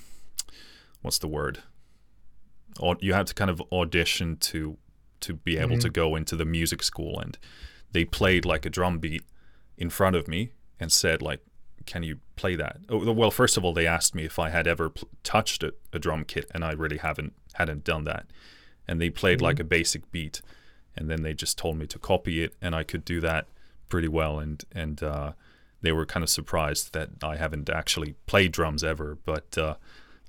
what's 1.03 1.19
the 1.19 1.29
word? 1.29 1.63
Or 2.79 2.97
you 3.01 3.15
had 3.15 3.27
to 3.27 3.35
kind 3.35 3.51
of 3.51 3.61
audition 3.73 4.37
to 4.37 4.77
to 5.21 5.35
be 5.35 5.59
able 5.59 5.71
mm-hmm. 5.71 5.81
to 5.81 5.91
go 5.91 6.17
into 6.17 6.37
the 6.37 6.45
music 6.45 6.83
school, 6.83 7.19
and 7.19 7.37
they 7.91 8.05
played 8.05 8.45
like 8.45 8.65
a 8.65 8.71
drum 8.71 8.99
beat 8.99 9.25
in 9.77 9.91
front 9.91 10.17
of 10.17 10.29
me 10.29 10.51
and 10.79 10.93
said 10.93 11.21
like, 11.23 11.41
"Can 11.87 12.03
you 12.03 12.21
play 12.37 12.55
that?" 12.57 12.79
Oh, 12.89 13.13
well, 13.13 13.31
first 13.31 13.57
of 13.57 13.65
all, 13.65 13.75
they 13.75 13.87
asked 13.87 14.15
me 14.15 14.25
if 14.25 14.39
I 14.39 14.51
had 14.51 14.67
ever 14.67 14.91
pl- 14.91 15.09
touched 15.25 15.63
a, 15.63 15.75
a, 15.93 15.99
drum 15.99 16.25
kit, 16.25 16.47
and 16.55 16.65
I 16.65 16.73
really 16.73 16.99
haven't 16.99 17.33
hadn't 17.55 17.85
done 17.85 18.05
that. 18.05 18.27
And 18.87 19.01
they 19.01 19.11
played 19.11 19.39
mm-hmm. 19.39 19.47
like 19.47 19.61
a 19.61 19.65
basic 19.65 20.11
beat, 20.13 20.41
and 20.97 21.09
then 21.09 21.23
they 21.23 21.35
just 21.35 21.59
told 21.59 21.77
me 21.79 21.87
to 21.87 21.99
copy 21.99 22.43
it, 22.43 22.55
and 22.61 22.75
I 22.75 22.83
could 22.83 23.05
do 23.05 23.21
that 23.21 23.47
pretty 23.89 24.09
well. 24.09 24.39
And 24.39 24.63
and 24.73 25.03
uh, 25.03 25.33
they 25.83 25.93
were 25.93 26.07
kind 26.07 26.23
of 26.23 26.31
surprised 26.31 26.93
that 26.93 27.11
I 27.23 27.37
haven't 27.37 27.69
actually 27.71 28.15
played 28.27 28.53
drums 28.53 28.85
ever, 28.85 29.19
but 29.25 29.57
uh, 29.57 29.75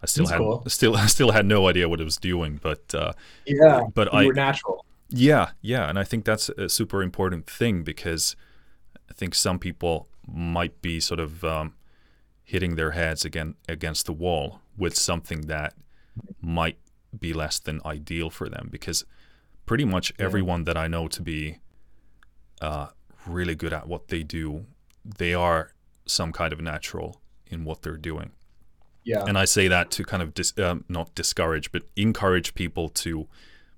I 0.01 0.05
still 0.05 0.25
That's 0.25 0.31
had 0.31 0.39
cool. 0.39 0.63
still 0.67 0.97
still 1.07 1.31
had 1.31 1.45
no 1.45 1.67
idea 1.67 1.89
what 1.89 2.01
I 2.01 2.03
was 2.03 2.17
doing. 2.17 2.59
But 2.61 2.93
uh, 2.93 3.13
yeah, 3.45 3.83
but 3.93 4.13
I 4.13 4.25
were 4.25 4.33
natural. 4.33 4.85
Yeah, 5.09 5.51
yeah, 5.61 5.89
and 5.89 5.99
I 5.99 6.03
think 6.05 6.23
that's 6.25 6.49
a 6.49 6.69
super 6.69 7.03
important 7.03 7.45
thing 7.45 7.83
because 7.83 8.35
I 9.09 9.13
think 9.13 9.35
some 9.35 9.59
people 9.59 10.07
might 10.25 10.81
be 10.81 11.01
sort 11.01 11.19
of 11.19 11.43
um, 11.43 11.73
hitting 12.43 12.75
their 12.75 12.91
heads 12.91 13.25
again 13.25 13.55
against 13.67 14.05
the 14.05 14.13
wall 14.13 14.61
with 14.77 14.95
something 14.97 15.41
that 15.41 15.73
might 16.41 16.77
be 17.17 17.33
less 17.33 17.59
than 17.59 17.81
ideal 17.85 18.29
for 18.29 18.47
them 18.47 18.69
because 18.71 19.05
pretty 19.71 19.85
much 19.85 20.11
yeah. 20.19 20.25
everyone 20.25 20.65
that 20.65 20.75
I 20.75 20.89
know 20.89 21.07
to 21.07 21.21
be 21.21 21.59
uh, 22.59 22.87
really 23.25 23.55
good 23.55 23.71
at 23.71 23.87
what 23.87 24.09
they 24.09 24.21
do, 24.21 24.65
they 25.05 25.33
are 25.33 25.71
some 26.05 26.33
kind 26.33 26.51
of 26.51 26.59
natural 26.59 27.21
in 27.47 27.63
what 27.63 27.81
they're 27.81 27.95
doing. 27.95 28.31
Yeah. 29.05 29.23
And 29.25 29.37
I 29.37 29.45
say 29.45 29.69
that 29.69 29.89
to 29.91 30.03
kind 30.03 30.21
of 30.21 30.33
dis- 30.33 30.57
um, 30.59 30.83
not 30.89 31.15
discourage, 31.15 31.71
but 31.71 31.83
encourage 31.95 32.53
people 32.53 32.89
to 32.89 33.29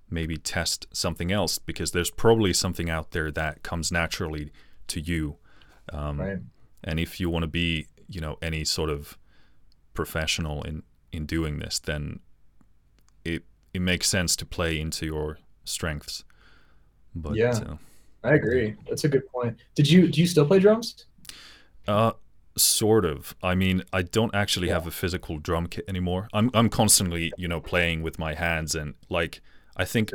maybe 0.10 0.36
test 0.36 0.88
something 0.91 1.32
else 1.32 1.60
because 1.60 1.91
there's 1.91 2.10
probably 2.10 2.54
something 2.54 2.89
out 2.89 3.12
there 3.12 3.30
that 3.30 3.62
comes 3.62 3.91
naturally 3.91 4.52
to 4.88 5.00
you. 5.00 5.38
Um, 5.91 6.20
right. 6.20 6.39
And 6.84 7.00
if 7.00 7.20
you 7.20 7.30
want 7.30 7.44
to 7.44 7.48
be, 7.48 7.86
you 8.08 8.20
know, 8.20 8.39
any 8.41 8.66
sort 8.66 8.89
of 8.89 9.16
professional 9.94 10.64
in 10.64 10.82
in 11.12 11.28
doing 11.28 11.60
this, 11.60 11.78
then 11.78 12.20
it 13.24 13.44
it 13.76 13.82
makes 13.82 14.08
sense 14.08 14.36
to 14.38 14.46
play 14.48 14.80
into 14.80 15.06
your 15.06 15.38
strengths. 15.64 16.24
But 17.16 17.36
yeah, 17.36 17.51
uh, 17.51 17.78
I 18.24 18.34
agree. 18.34 18.76
That's 18.88 19.03
a 19.03 19.09
good 19.09 19.28
point. 19.28 19.57
Did 19.76 19.89
you 19.89 20.07
do 20.07 20.22
you 20.22 20.28
still 20.28 20.45
play 20.45 20.59
drums? 20.59 21.05
Uh, 21.88 22.14
sort 22.57 23.05
of. 23.05 23.36
I 23.43 23.55
mean, 23.55 23.84
I 23.91 24.01
don't 24.01 24.34
actually 24.34 24.68
yeah. 24.68 24.76
have 24.76 24.88
a 24.88 24.91
physical 24.91 25.38
drum 25.38 25.68
kit 25.68 25.86
anymore. 25.88 26.28
I'm 26.34 26.49
I'm 26.53 26.70
constantly, 26.70 27.32
you 27.38 27.47
know, 27.47 27.61
playing 27.61 28.01
with 28.01 28.18
my 28.20 28.34
hands 28.34 28.76
and 28.76 28.95
like 29.09 29.41
I 29.76 29.86
think 29.86 30.11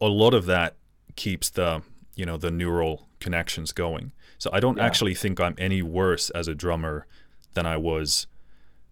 a 0.00 0.08
lot 0.08 0.34
of 0.34 0.46
that 0.46 0.76
keeps 1.16 1.50
the 1.50 1.82
you 2.14 2.26
know 2.26 2.36
the 2.36 2.50
neural 2.50 3.08
connections 3.18 3.72
going. 3.72 4.12
So 4.38 4.50
I 4.52 4.60
don't 4.60 4.78
yeah. 4.78 4.86
actually 4.86 5.14
think 5.14 5.40
I'm 5.40 5.54
any 5.58 5.82
worse 5.82 6.30
as 6.30 6.48
a 6.48 6.54
drummer 6.54 7.06
than 7.54 7.66
I 7.66 7.76
was, 7.76 8.26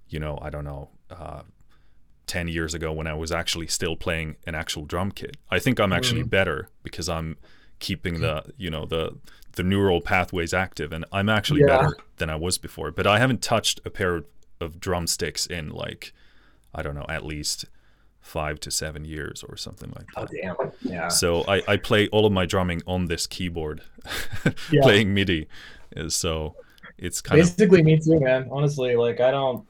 you 0.09 0.18
know, 0.18 0.38
I 0.42 0.51
don't 0.51 0.64
know, 0.64 0.90
uh, 1.11 1.42
10 2.29 2.49
years 2.49 2.74
ago 2.74 2.93
when 2.93 3.07
I 3.07 3.14
was 3.14 3.33
actually 3.33 3.66
still 3.66 3.97
playing 3.97 4.37
an 4.47 4.55
actual 4.55 4.85
drum 4.85 5.11
kit. 5.11 5.37
I 5.51 5.59
think 5.59 5.81
I'm 5.81 5.93
actually 5.93 6.22
mm. 6.22 6.31
better 6.31 6.68
because 6.83 7.09
I'm 7.09 7.37
keeping 7.79 8.20
the, 8.20 8.45
you 8.57 8.70
know, 8.70 8.85
the 8.85 9.16
the 9.57 9.62
neural 9.64 10.01
pathways 10.01 10.55
active 10.55 10.93
and 10.93 11.05
I'm 11.11 11.29
actually 11.29 11.62
yeah. 11.62 11.66
better 11.79 11.97
than 12.18 12.31
I 12.31 12.37
was 12.37 12.59
before. 12.59 12.93
But 12.93 13.09
I 13.09 13.18
haven't 13.18 13.43
touched 13.43 13.81
a 13.85 13.91
pair 13.91 14.22
of 14.61 14.79
drumsticks 14.79 15.47
in 15.47 15.70
like 15.70 16.12
I 16.74 16.83
don't 16.83 16.95
know, 16.95 17.07
at 17.09 17.24
least 17.24 17.64
five 18.20 18.61
to 18.61 18.70
seven 18.70 19.05
years 19.05 19.43
or 19.49 19.57
something 19.57 19.93
like 19.97 20.07
that. 20.14 20.55
Oh 20.55 20.55
damn! 20.57 20.72
Yeah. 20.83 21.09
So 21.09 21.45
I, 21.49 21.62
I 21.66 21.76
play 21.76 22.09
all 22.09 22.26
of 22.26 22.33
my 22.33 22.47
drumming 22.47 22.83
on 22.87 23.07
this 23.07 23.26
keyboard, 23.26 23.83
yeah. 24.70 24.83
playing 24.83 25.14
MIDI. 25.14 25.49
So 26.09 26.55
it's 26.99 27.20
kind 27.20 27.41
basically 27.41 27.81
of... 27.81 27.85
Basically 27.87 28.12
me 28.12 28.18
too, 28.18 28.24
man. 28.24 28.49
Honestly, 28.51 28.97
like 28.97 29.20
I 29.20 29.31
don't. 29.31 29.66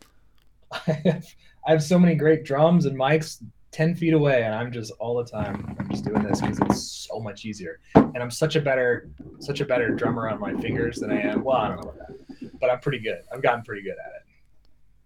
I 1.69 1.73
have, 1.73 1.83
so 1.83 1.99
many 1.99 2.15
great 2.15 2.45
drums 2.45 2.87
and 2.87 2.99
mics 2.99 3.43
ten 3.73 3.95
feet 3.95 4.15
away, 4.15 4.43
and 4.43 4.55
I'm 4.55 4.73
just 4.73 4.91
all 4.99 5.19
the 5.19 5.31
time. 5.31 5.77
I'm 5.79 5.91
just 5.91 6.03
doing 6.03 6.23
this 6.23 6.41
because 6.41 6.59
it's 6.61 6.83
so 6.83 7.21
much 7.21 7.45
easier, 7.45 7.81
and 7.95 8.17
I'm 8.17 8.31
such 8.31 8.57
a 8.57 8.61
better, 8.61 9.11
such 9.39 9.61
a 9.61 9.67
better 9.67 9.91
drummer 9.91 10.31
on 10.31 10.41
my 10.41 10.55
fingers 10.63 10.99
than 10.99 11.13
I 11.13 11.21
am. 11.21 11.45
Well, 11.45 11.59
I 11.59 11.69
don't 11.69 11.85
know 11.85 11.91
about 11.91 12.09
that, 12.09 12.59
but 12.59 12.71
I'm 12.71 12.81
pretty 12.81 13.01
good. 13.01 13.19
I've 13.31 13.43
gotten 13.43 13.63
pretty 13.65 13.83
good 13.83 13.97
at 14.03 14.13
it. 14.17 14.23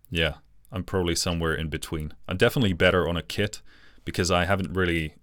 Yeah, 0.09 0.35
I'm 0.71 0.85
probably 0.85 1.17
somewhere 1.17 1.53
in 1.53 1.69
between. 1.69 2.15
I'm 2.29 2.37
definitely 2.37 2.75
better 2.75 3.09
on 3.09 3.17
a 3.17 3.23
kit 3.23 3.61
because 4.05 4.31
I 4.31 4.45
haven't 4.45 4.73
really, 4.73 5.15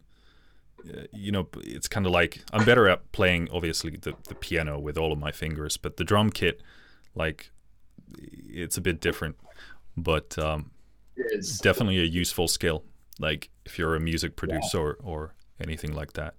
uh, 0.93 1.03
you 1.13 1.31
know, 1.31 1.47
it's 1.59 1.87
kind 1.87 2.05
of 2.05 2.11
like 2.11 2.43
I'm 2.51 2.65
better 2.65 2.89
at 2.89 3.13
playing 3.13 3.47
obviously 3.49 3.91
the, 3.91 4.13
the 4.27 4.35
piano 4.35 4.77
with 4.77 4.97
all 4.97 5.13
of 5.13 5.19
my 5.19 5.31
fingers, 5.31 5.77
but 5.77 5.95
the 5.95 6.03
drum 6.03 6.31
kit, 6.31 6.61
like, 7.15 7.51
it's 8.17 8.77
a 8.77 8.81
bit 8.81 8.99
different. 8.99 9.37
But 9.95 10.37
um, 10.37 10.71
it's 11.31 11.59
definitely 11.59 11.99
a 11.99 12.05
useful 12.05 12.47
skill, 12.47 12.83
like 13.19 13.49
if 13.65 13.77
you're 13.77 13.95
a 13.95 13.99
music 13.99 14.35
producer 14.35 14.77
yeah. 14.77 15.05
or, 15.05 15.21
or 15.21 15.33
anything 15.61 15.93
like 15.93 16.13
that. 16.13 16.35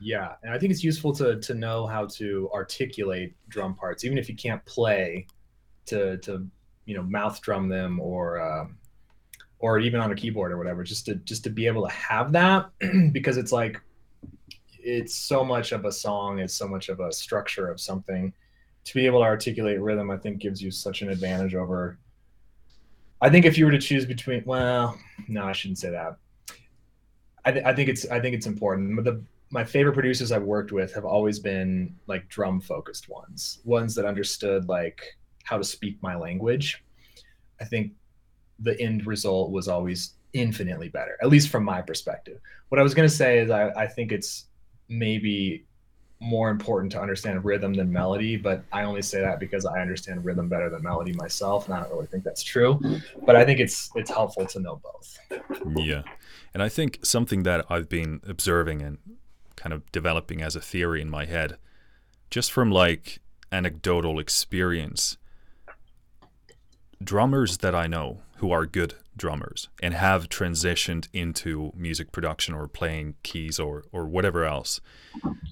Yeah, 0.00 0.32
and 0.42 0.54
I 0.54 0.58
think 0.58 0.72
it's 0.72 0.82
useful 0.82 1.12
to 1.14 1.40
to 1.40 1.54
know 1.54 1.86
how 1.86 2.06
to 2.06 2.50
articulate 2.54 3.34
drum 3.48 3.74
parts, 3.74 4.04
even 4.04 4.16
if 4.16 4.28
you 4.28 4.36
can't 4.36 4.64
play, 4.64 5.26
to 5.86 6.16
to 6.18 6.46
you 6.86 6.96
know 6.96 7.02
mouth 7.02 7.40
drum 7.42 7.68
them 7.68 8.00
or 8.00 8.40
uh, 8.40 8.66
or 9.60 9.78
even 9.78 10.00
on 10.00 10.10
a 10.10 10.14
keyboard 10.14 10.52
or 10.52 10.58
whatever 10.58 10.82
just 10.82 11.06
to 11.06 11.14
just 11.16 11.44
to 11.44 11.50
be 11.50 11.66
able 11.66 11.86
to 11.86 11.92
have 11.92 12.32
that 12.32 12.70
because 13.12 13.36
it's 13.36 13.52
like 13.52 13.80
it's 14.82 15.14
so 15.14 15.44
much 15.44 15.72
of 15.72 15.84
a 15.84 15.92
song 15.92 16.38
it's 16.38 16.54
so 16.54 16.66
much 16.66 16.88
of 16.88 17.00
a 17.00 17.12
structure 17.12 17.70
of 17.70 17.80
something 17.80 18.32
to 18.84 18.94
be 18.94 19.04
able 19.04 19.20
to 19.20 19.24
articulate 19.24 19.80
rhythm 19.80 20.10
i 20.10 20.16
think 20.16 20.38
gives 20.38 20.62
you 20.62 20.70
such 20.70 21.02
an 21.02 21.10
advantage 21.10 21.54
over 21.54 21.98
i 23.20 23.28
think 23.28 23.44
if 23.44 23.56
you 23.58 23.64
were 23.64 23.70
to 23.70 23.78
choose 23.78 24.06
between 24.06 24.42
well 24.44 24.98
no 25.28 25.44
i 25.44 25.52
shouldn't 25.52 25.78
say 25.78 25.90
that. 25.90 26.16
I, 27.44 27.52
th- 27.52 27.64
I 27.64 27.74
think 27.74 27.88
it's 27.88 28.06
i 28.10 28.20
think 28.20 28.34
it's 28.34 28.46
important. 28.46 29.02
The 29.04 29.22
my 29.52 29.64
favorite 29.64 29.94
producers 29.94 30.30
i've 30.30 30.42
worked 30.42 30.72
with 30.72 30.94
have 30.94 31.04
always 31.04 31.38
been 31.38 31.94
like 32.06 32.28
drum 32.28 32.60
focused 32.60 33.08
ones 33.08 33.60
ones 33.64 33.94
that 33.94 34.04
understood 34.04 34.68
like 34.68 35.02
how 35.44 35.58
to 35.58 35.64
speak 35.64 36.00
my 36.02 36.14
language, 36.14 36.84
I 37.60 37.64
think 37.64 37.92
the 38.60 38.80
end 38.80 39.06
result 39.06 39.50
was 39.50 39.68
always 39.68 40.14
infinitely 40.32 40.88
better, 40.88 41.16
at 41.22 41.28
least 41.28 41.48
from 41.48 41.64
my 41.64 41.82
perspective. 41.82 42.38
What 42.68 42.78
I 42.78 42.82
was 42.82 42.94
going 42.94 43.08
to 43.08 43.14
say 43.14 43.38
is 43.38 43.50
I, 43.50 43.70
I 43.70 43.86
think 43.86 44.12
it's 44.12 44.46
maybe 44.88 45.66
more 46.20 46.50
important 46.50 46.92
to 46.92 47.00
understand 47.00 47.44
rhythm 47.44 47.72
than 47.72 47.90
melody, 47.90 48.36
but 48.36 48.62
I 48.72 48.82
only 48.82 49.00
say 49.02 49.20
that 49.20 49.40
because 49.40 49.64
I 49.64 49.80
understand 49.80 50.24
rhythm 50.24 50.48
better 50.48 50.68
than 50.68 50.82
melody 50.82 51.12
myself, 51.14 51.66
and 51.66 51.74
I 51.74 51.80
don't 51.80 51.90
really 51.90 52.06
think 52.06 52.24
that's 52.24 52.42
true. 52.42 52.78
But 53.24 53.36
I 53.36 53.44
think 53.44 53.58
it's 53.58 53.90
it's 53.94 54.10
helpful 54.10 54.46
to 54.46 54.60
know 54.60 54.80
both. 54.82 55.18
Yeah, 55.76 56.02
and 56.52 56.62
I 56.62 56.68
think 56.68 56.98
something 57.02 57.42
that 57.44 57.64
I've 57.70 57.88
been 57.88 58.20
observing 58.28 58.82
and 58.82 58.98
kind 59.56 59.72
of 59.72 59.90
developing 59.92 60.42
as 60.42 60.54
a 60.54 60.60
theory 60.60 61.00
in 61.00 61.10
my 61.10 61.24
head, 61.24 61.56
just 62.30 62.52
from 62.52 62.70
like 62.70 63.20
anecdotal 63.50 64.18
experience, 64.18 65.16
drummers 67.02 67.58
that 67.58 67.74
I 67.74 67.86
know 67.86 68.20
who 68.36 68.50
are 68.50 68.66
good 68.66 68.94
drummers 69.16 69.68
and 69.82 69.94
have 69.94 70.28
transitioned 70.28 71.08
into 71.12 71.72
music 71.76 72.10
production 72.12 72.54
or 72.54 72.66
playing 72.68 73.14
keys 73.22 73.58
or 73.58 73.84
or 73.92 74.06
whatever 74.06 74.44
else. 74.44 74.80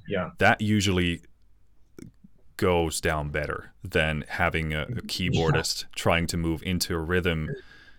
Yeah. 0.09 0.31
That 0.39 0.61
usually 0.61 1.23
goes 2.57 3.01
down 3.01 3.29
better 3.31 3.73
than 3.85 4.25
having 4.29 4.75
a, 4.75 4.83
a 4.83 5.03
keyboardist 5.03 5.83
yeah. 5.83 5.89
trying 5.95 6.27
to 6.27 6.37
move 6.37 6.63
into 6.63 6.95
a 6.95 6.99
rhythm 6.99 7.51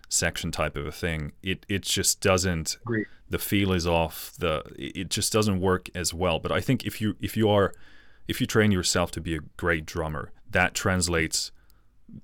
section 0.08 0.50
type 0.50 0.76
of 0.76 0.86
a 0.86 0.92
thing. 0.92 1.32
It 1.42 1.64
it 1.68 1.82
just 1.82 2.20
doesn't 2.20 2.78
Agreed. 2.82 3.06
the 3.28 3.38
feel 3.38 3.72
is 3.72 3.86
off, 3.86 4.32
the 4.38 4.62
it 4.76 5.08
just 5.08 5.32
doesn't 5.32 5.60
work 5.60 5.88
as 5.94 6.12
well. 6.12 6.38
But 6.38 6.52
I 6.52 6.60
think 6.60 6.84
if 6.84 7.00
you 7.00 7.16
if 7.20 7.36
you 7.36 7.48
are 7.48 7.72
if 8.28 8.40
you 8.40 8.46
train 8.46 8.70
yourself 8.70 9.10
to 9.12 9.20
be 9.20 9.34
a 9.34 9.40
great 9.56 9.86
drummer, 9.86 10.32
that 10.50 10.74
translates 10.74 11.52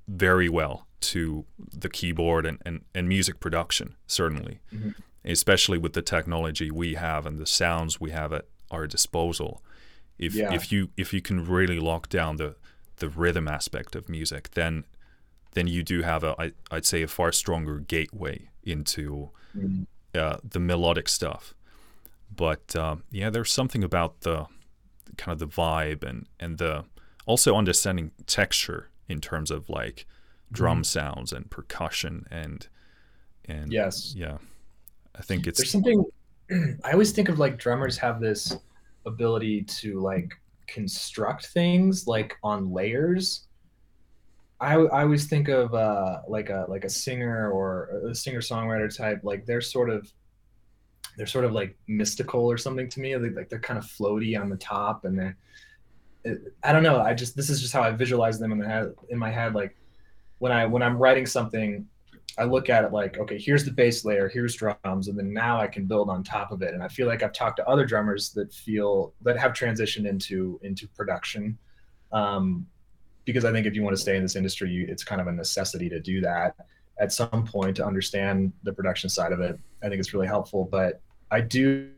very 0.09 0.49
well 0.49 0.87
to 1.01 1.45
the 1.59 1.89
keyboard 1.89 2.47
and, 2.47 2.61
and, 2.65 2.85
and 2.95 3.09
music 3.09 3.41
production, 3.41 3.95
certainly, 4.07 4.61
mm-hmm. 4.73 4.91
especially 5.25 5.79
with 5.79 5.93
the 5.93 6.03
technology 6.03 6.71
we 6.71 6.95
have 6.95 7.27
and 7.27 7.39
the 7.39 7.47
sounds 7.47 8.01
we 8.01 8.11
have 8.11 8.33
at 8.33 8.47
our 8.71 8.87
disposal. 8.87 9.63
If, 10.19 10.35
yeah. 10.35 10.53
if 10.53 10.73
you 10.73 10.89
if 10.97 11.13
you 11.13 11.21
can 11.21 11.45
really 11.47 11.79
lock 11.79 12.09
down 12.09 12.37
the 12.37 12.57
the 12.97 13.09
rhythm 13.09 13.47
aspect 13.47 13.95
of 13.95 14.09
music, 14.09 14.51
then 14.55 14.85
then 15.53 15.67
you 15.67 15.83
do 15.83 16.03
have 16.03 16.25
a 16.25 16.35
I, 16.39 16.53
I'd 16.71 16.87
say 16.87 17.03
a 17.03 17.09
far 17.09 17.33
stronger 17.33 17.81
gateway 17.81 18.49
into 18.63 19.31
mm-hmm. 19.57 19.85
uh, 20.15 20.39
the 20.43 20.59
melodic 20.59 21.09
stuff. 21.09 21.55
But 22.35 22.75
um, 22.75 23.05
yeah, 23.11 23.29
there's 23.29 23.53
something 23.53 23.85
about 23.85 24.23
the 24.23 24.47
kind 25.19 25.35
of 25.35 25.39
the 25.39 25.47
vibe 25.47 26.03
and 26.03 26.27
and 26.41 26.57
the 26.57 26.85
also 27.27 27.55
understanding 27.55 28.13
texture 28.27 28.89
in 29.09 29.21
terms 29.21 29.51
of 29.51 29.69
like 29.69 30.07
drum 30.53 30.79
mm-hmm. 30.79 30.85
sounds 30.85 31.33
and 31.33 31.51
percussion 31.51 32.27
and 32.31 32.69
and 33.47 33.73
yes. 33.73 34.15
yeah 34.17 34.39
i 35.17 35.23
think 35.23 35.47
it's 35.47 35.59
there's 35.59 35.71
something 35.71 36.05
i 36.85 36.93
always 36.93 37.13
think 37.13 37.29
of 37.29 37.39
like 37.39 37.59
drummers 37.59 37.97
have 37.97 38.21
this 38.21 38.57
ability 39.07 39.63
to 39.63 40.01
like 40.01 40.33
construct 40.67 41.47
things 41.47 42.07
like 42.07 42.37
on 42.43 42.73
layers. 42.73 43.47
I, 44.61 44.75
I 44.75 45.03
always 45.03 45.27
think 45.27 45.49
of 45.49 45.75
uh, 45.75 46.21
like 46.29 46.51
a 46.51 46.67
like 46.69 46.85
a 46.85 46.89
singer 46.89 47.51
or 47.51 48.09
a 48.11 48.15
singer 48.15 48.41
songwriter 48.41 48.95
type 48.95 49.21
like 49.23 49.45
they're 49.45 49.61
sort 49.61 49.91
of 49.91 50.11
they're 51.17 51.27
sort 51.27 51.45
of 51.45 51.53
like 51.53 51.77
mystical 51.87 52.41
or 52.41 52.59
something 52.59 52.89
to 52.91 53.01
me. 53.01 53.17
Like, 53.17 53.35
like 53.35 53.49
they're 53.49 53.59
kind 53.59 53.79
of 53.79 53.85
floaty 53.85 54.39
on 54.39 54.49
the 54.49 54.57
top 54.57 55.05
and 55.05 55.19
they're 55.19 55.37
I 56.63 56.73
don't 56.73 56.83
know 56.83 57.01
I 57.01 57.15
just 57.15 57.37
this 57.37 57.51
is 57.51 57.61
just 57.61 57.73
how 57.73 57.83
I 57.83 57.91
visualize 57.93 58.39
them 58.39 58.53
in 58.53 58.59
my 58.59 58.67
head 58.67 58.95
in 59.11 59.19
my 59.19 59.31
head 59.31 59.55
like 59.55 59.77
when 60.39 60.53
I 60.53 60.67
when 60.67 60.83
I'm 60.83 60.99
writing 60.99 61.27
something, 61.27 61.87
I 62.39 62.45
look 62.45 62.69
at 62.69 62.85
it 62.85 62.93
like, 62.93 63.19
okay, 63.19 63.39
here's 63.39 63.65
the 63.65 63.71
bass 63.71 64.05
layer, 64.05 64.29
here's 64.29 64.55
drums, 64.55 65.09
and 65.09 65.19
then 65.19 65.33
now 65.33 65.61
I 65.61 65.67
can 65.67 65.87
build 65.87 66.11
on 66.11 66.23
top 66.23 66.53
of 66.53 66.63
it. 66.63 66.75
And 66.75 66.83
I 66.83 66.89
feel 66.89 67.07
like 67.07 67.23
I've 67.23 67.33
talked 67.33 67.57
to 67.57 67.69
other 67.69 67.87
drummers 67.87 68.31
that 68.31 68.53
feel 68.53 69.15
that 69.23 69.39
have 69.39 69.53
transitioned 69.53 70.07
into 70.07 70.61
into 70.63 70.87
production, 70.89 71.57
um, 72.13 72.67
because 73.25 73.45
I 73.45 73.53
think 73.53 73.67
if 73.67 73.75
you 73.75 73.83
want 73.83 73.97
to 73.97 74.03
stay 74.03 74.17
in 74.17 74.23
this 74.23 74.37
industry, 74.37 74.71
you, 74.71 74.87
it's 74.89 75.05
kind 75.05 75.21
of 75.21 75.27
a 75.27 75.33
necessity 75.33 75.89
to 75.89 76.01
do 76.01 76.21
that 76.21 76.57
at 76.99 77.13
some 77.13 77.45
point 77.45 77.77
to 77.77 77.85
understand 77.85 78.53
the 78.63 78.73
production 78.73 79.11
side 79.11 79.33
of 79.33 79.41
it. 79.41 79.59
I 79.83 79.89
think 79.89 80.01
it's 80.01 80.15
really 80.15 80.27
helpful. 80.27 80.69
But 80.71 81.01
I 81.31 81.41
do 81.41 81.91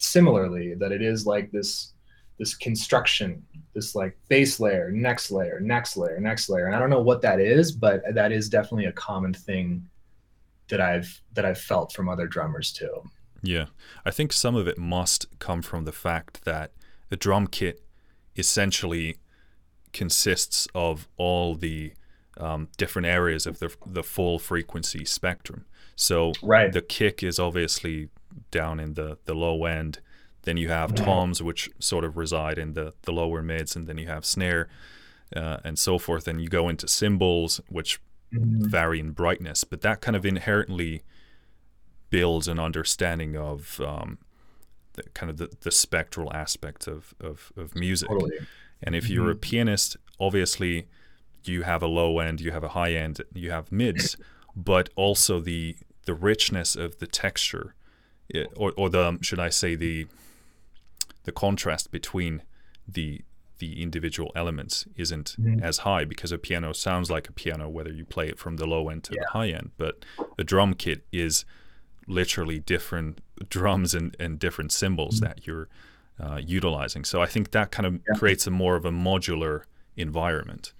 similarly 0.00 0.74
that 0.74 0.90
it 0.90 1.02
is 1.02 1.26
like 1.26 1.52
this 1.52 1.92
this 2.38 2.54
construction, 2.54 3.44
this 3.74 3.94
like 3.94 4.18
base 4.28 4.58
layer, 4.58 4.90
next 4.90 5.30
layer, 5.30 5.60
next 5.60 5.98
layer, 5.98 6.18
next 6.18 6.48
layer. 6.48 6.66
And 6.66 6.74
I 6.74 6.78
don't 6.78 6.88
know 6.88 7.02
what 7.02 7.20
that 7.20 7.38
is, 7.38 7.70
but 7.70 8.02
that 8.14 8.32
is 8.32 8.48
definitely 8.48 8.86
a 8.86 8.92
common 8.92 9.34
thing 9.34 9.86
that 10.70 10.80
I've 10.80 11.20
that 11.34 11.44
I've 11.44 11.60
felt 11.60 11.92
from 11.92 12.08
other 12.08 12.26
drummers 12.26 12.72
too. 12.72 13.02
Yeah. 13.42 13.66
I 14.06 14.10
think 14.10 14.32
some 14.32 14.56
of 14.56 14.66
it 14.66 14.78
must 14.78 15.38
come 15.38 15.60
from 15.60 15.84
the 15.84 15.92
fact 15.92 16.44
that 16.44 16.72
the 17.10 17.16
drum 17.16 17.46
kit 17.46 17.82
essentially 18.36 19.16
consists 19.92 20.66
of 20.74 21.08
all 21.16 21.54
the 21.54 21.92
um, 22.38 22.68
different 22.78 23.06
areas 23.06 23.46
of 23.46 23.58
the 23.58 23.74
the 23.84 24.02
full 24.02 24.38
frequency 24.38 25.04
spectrum. 25.04 25.66
So 25.94 26.32
right. 26.42 26.72
the 26.72 26.80
kick 26.80 27.22
is 27.22 27.38
obviously 27.38 28.08
down 28.50 28.80
in 28.80 28.94
the 28.94 29.18
the 29.24 29.34
low 29.34 29.64
end 29.64 30.00
then 30.42 30.56
you 30.56 30.68
have 30.68 30.94
toms, 30.94 31.42
which 31.42 31.70
sort 31.78 32.04
of 32.04 32.16
reside 32.16 32.58
in 32.58 32.72
the, 32.72 32.94
the 33.02 33.12
lower 33.12 33.42
mids, 33.42 33.76
and 33.76 33.86
then 33.86 33.98
you 33.98 34.06
have 34.06 34.24
snare 34.24 34.68
uh, 35.36 35.58
and 35.64 35.78
so 35.78 35.98
forth. 35.98 36.26
And 36.26 36.40
you 36.40 36.48
go 36.48 36.68
into 36.68 36.88
cymbals, 36.88 37.60
which 37.68 38.00
mm-hmm. 38.32 38.64
vary 38.64 39.00
in 39.00 39.12
brightness, 39.12 39.64
but 39.64 39.82
that 39.82 40.00
kind 40.00 40.16
of 40.16 40.24
inherently 40.24 41.02
builds 42.08 42.48
an 42.48 42.58
understanding 42.58 43.36
of 43.36 43.80
um, 43.80 44.18
the 44.94 45.02
kind 45.14 45.30
of 45.30 45.36
the, 45.36 45.50
the 45.60 45.70
spectral 45.70 46.32
aspect 46.32 46.86
of, 46.86 47.14
of, 47.20 47.52
of 47.56 47.74
music. 47.74 48.08
Totally. 48.08 48.38
And 48.82 48.94
if 48.94 49.04
mm-hmm. 49.04 49.12
you're 49.12 49.30
a 49.30 49.34
mm-hmm. 49.34 49.40
pianist, 49.40 49.96
obviously 50.18 50.88
you 51.44 51.62
have 51.62 51.82
a 51.82 51.86
low 51.86 52.18
end, 52.18 52.40
you 52.40 52.50
have 52.50 52.64
a 52.64 52.70
high 52.70 52.94
end, 52.94 53.20
you 53.34 53.50
have 53.50 53.70
mids, 53.70 54.16
but 54.56 54.88
also 54.96 55.40
the 55.40 55.76
the 56.06 56.14
richness 56.14 56.76
of 56.76 56.98
the 56.98 57.06
texture, 57.06 57.74
or, 58.56 58.72
or 58.76 58.90
the 58.90 59.18
should 59.22 59.40
I 59.40 59.48
say 59.48 59.74
the 59.74 60.06
the 61.24 61.32
contrast 61.32 61.90
between 61.90 62.42
the 62.86 63.22
the 63.58 63.82
individual 63.82 64.32
elements 64.34 64.86
isn't 64.96 65.36
mm-hmm. 65.38 65.62
as 65.62 65.78
high 65.78 66.04
because 66.04 66.32
a 66.32 66.38
piano 66.38 66.72
sounds 66.72 67.10
like 67.10 67.28
a 67.28 67.32
piano 67.32 67.68
whether 67.68 67.92
you 67.92 68.04
play 68.04 68.26
it 68.26 68.38
from 68.38 68.56
the 68.56 68.66
low 68.66 68.88
end 68.88 69.04
to 69.04 69.14
yeah. 69.14 69.20
the 69.22 69.38
high 69.38 69.48
end 69.48 69.70
but 69.76 70.04
a 70.38 70.42
drum 70.42 70.74
kit 70.74 71.06
is 71.12 71.44
literally 72.08 72.58
different 72.58 73.20
drums 73.48 73.94
and, 73.94 74.16
and 74.18 74.38
different 74.38 74.72
cymbals 74.72 75.16
mm-hmm. 75.16 75.26
that 75.26 75.46
you're 75.46 75.68
uh, 76.18 76.40
utilizing 76.42 77.04
so 77.04 77.22
i 77.22 77.26
think 77.26 77.50
that 77.52 77.70
kind 77.70 77.86
of 77.86 77.94
yeah. 77.94 78.18
creates 78.18 78.46
a 78.46 78.50
more 78.50 78.76
of 78.76 78.84
a 78.84 78.90
modular 78.90 79.62
environment 79.96 80.72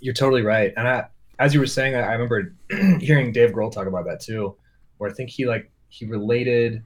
you're 0.00 0.14
totally 0.14 0.42
right 0.42 0.72
and 0.76 0.86
I, 0.88 1.06
as 1.38 1.54
you 1.54 1.60
were 1.60 1.66
saying 1.66 1.94
i 1.94 2.12
remember 2.12 2.54
hearing 3.00 3.32
dave 3.32 3.52
grohl 3.52 3.72
talk 3.72 3.86
about 3.86 4.04
that 4.06 4.20
too 4.20 4.56
where 4.98 5.08
i 5.08 5.12
think 5.12 5.30
he 5.30 5.46
like 5.46 5.70
he 5.94 6.04
related 6.06 6.82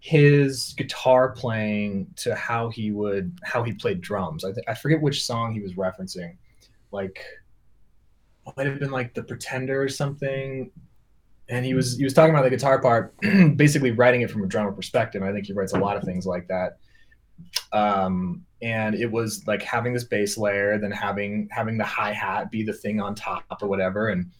his 0.00 0.74
guitar 0.76 1.30
playing 1.30 2.06
to 2.16 2.34
how 2.34 2.68
he 2.68 2.90
would 2.90 3.38
how 3.42 3.62
he 3.62 3.72
played 3.72 4.02
drums. 4.02 4.44
I 4.44 4.52
th- 4.52 4.64
I 4.68 4.74
forget 4.74 5.00
which 5.00 5.24
song 5.24 5.54
he 5.54 5.60
was 5.60 5.72
referencing, 5.74 6.36
like 6.92 7.24
it 8.46 8.52
might 8.56 8.66
have 8.66 8.78
been 8.78 8.90
like 8.90 9.14
the 9.14 9.22
Pretender 9.22 9.82
or 9.82 9.88
something. 9.88 10.70
And 11.48 11.64
he 11.64 11.72
was 11.72 11.96
he 11.96 12.04
was 12.04 12.12
talking 12.12 12.34
about 12.34 12.44
the 12.44 12.50
guitar 12.50 12.82
part, 12.82 13.14
basically 13.56 13.92
writing 13.92 14.20
it 14.20 14.30
from 14.30 14.44
a 14.44 14.46
drummer 14.46 14.72
perspective. 14.72 15.22
I 15.22 15.32
think 15.32 15.46
he 15.46 15.54
writes 15.54 15.72
a 15.72 15.78
lot 15.78 15.96
of 15.96 16.04
things 16.04 16.26
like 16.26 16.46
that. 16.48 16.76
Um, 17.72 18.44
and 18.60 18.94
it 18.94 19.10
was 19.10 19.46
like 19.46 19.62
having 19.62 19.94
this 19.94 20.04
bass 20.04 20.36
layer, 20.36 20.78
then 20.78 20.90
having 20.90 21.48
having 21.50 21.78
the 21.78 21.84
hi 21.84 22.12
hat 22.12 22.50
be 22.50 22.62
the 22.62 22.74
thing 22.74 23.00
on 23.00 23.14
top 23.14 23.62
or 23.62 23.68
whatever, 23.68 24.10
and 24.10 24.30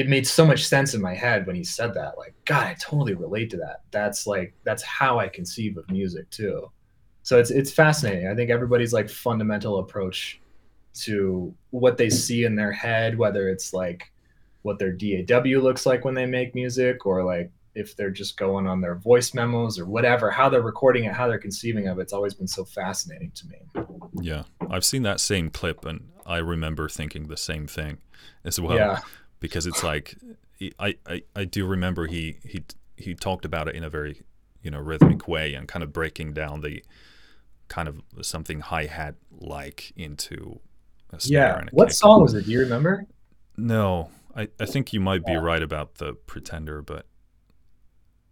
it 0.00 0.08
made 0.08 0.26
so 0.26 0.46
much 0.46 0.66
sense 0.66 0.94
in 0.94 1.02
my 1.02 1.14
head 1.14 1.46
when 1.46 1.54
he 1.54 1.62
said 1.62 1.92
that. 1.92 2.16
Like, 2.16 2.34
God, 2.46 2.66
I 2.66 2.74
totally 2.80 3.12
relate 3.12 3.50
to 3.50 3.58
that. 3.58 3.82
That's 3.90 4.26
like 4.26 4.54
that's 4.64 4.82
how 4.82 5.18
I 5.18 5.28
conceive 5.28 5.76
of 5.76 5.90
music 5.90 6.30
too. 6.30 6.70
So 7.22 7.38
it's 7.38 7.50
it's 7.50 7.70
fascinating. 7.70 8.26
I 8.26 8.34
think 8.34 8.48
everybody's 8.48 8.94
like 8.94 9.10
fundamental 9.10 9.78
approach 9.78 10.40
to 11.02 11.54
what 11.68 11.98
they 11.98 12.08
see 12.08 12.44
in 12.44 12.56
their 12.56 12.72
head, 12.72 13.18
whether 13.18 13.50
it's 13.50 13.74
like 13.74 14.10
what 14.62 14.78
their 14.78 14.90
DAW 14.90 15.60
looks 15.60 15.84
like 15.84 16.02
when 16.06 16.14
they 16.14 16.24
make 16.24 16.54
music, 16.54 17.04
or 17.04 17.22
like 17.22 17.50
if 17.74 17.94
they're 17.94 18.10
just 18.10 18.38
going 18.38 18.66
on 18.66 18.80
their 18.80 18.94
voice 18.94 19.34
memos 19.34 19.78
or 19.78 19.84
whatever, 19.84 20.30
how 20.30 20.48
they're 20.48 20.62
recording 20.62 21.04
it, 21.04 21.12
how 21.12 21.28
they're 21.28 21.38
conceiving 21.38 21.88
of 21.88 21.98
it. 21.98 22.02
It's 22.02 22.14
always 22.14 22.32
been 22.32 22.48
so 22.48 22.64
fascinating 22.64 23.32
to 23.32 23.46
me. 23.48 23.58
Yeah, 24.22 24.44
I've 24.70 24.84
seen 24.86 25.02
that 25.02 25.20
same 25.20 25.50
clip, 25.50 25.84
and 25.84 26.08
I 26.24 26.38
remember 26.38 26.88
thinking 26.88 27.28
the 27.28 27.36
same 27.36 27.66
thing 27.66 27.98
as 28.46 28.58
well. 28.58 28.78
Yeah 28.78 29.00
because 29.40 29.66
it's 29.66 29.82
like 29.82 30.16
I, 30.78 30.94
I, 31.06 31.22
I 31.34 31.44
do 31.44 31.66
remember 31.66 32.06
he 32.06 32.36
he 32.44 32.64
he 32.96 33.14
talked 33.14 33.44
about 33.44 33.68
it 33.68 33.74
in 33.74 33.82
a 33.82 33.90
very 33.90 34.22
you 34.62 34.70
know 34.70 34.78
rhythmic 34.78 35.26
way 35.26 35.54
and 35.54 35.66
kind 35.66 35.82
of 35.82 35.92
breaking 35.92 36.34
down 36.34 36.60
the 36.60 36.84
kind 37.68 37.88
of 37.88 38.02
something 38.22 38.60
hi 38.60 38.86
hat 38.86 39.14
like 39.32 39.92
into 39.96 40.60
a 41.12 41.20
snare 41.20 41.62
yeah. 41.64 41.68
what 41.72 41.92
song 41.92 42.22
was 42.22 42.34
it? 42.34 42.44
Do 42.44 42.52
you 42.52 42.60
remember? 42.60 43.06
No, 43.56 44.10
I, 44.36 44.48
I 44.58 44.66
think 44.66 44.92
you 44.92 45.00
might 45.00 45.24
be 45.24 45.32
yeah. 45.32 45.38
right 45.38 45.62
about 45.62 45.96
the 45.96 46.14
Pretender, 46.14 46.82
but 46.82 47.06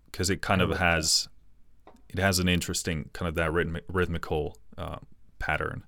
because 0.06 0.30
it 0.30 0.42
kind 0.42 0.62
of 0.62 0.78
has 0.78 1.28
it 2.09 2.18
has 2.18 2.38
an 2.38 2.48
interesting 2.48 3.11
kind 3.12 3.28
of 3.28 3.34
that 3.34 3.52
rhythmic, 3.52 3.84
rhythmical 3.88 4.56
uh, 4.76 4.98
pattern. 5.38 5.84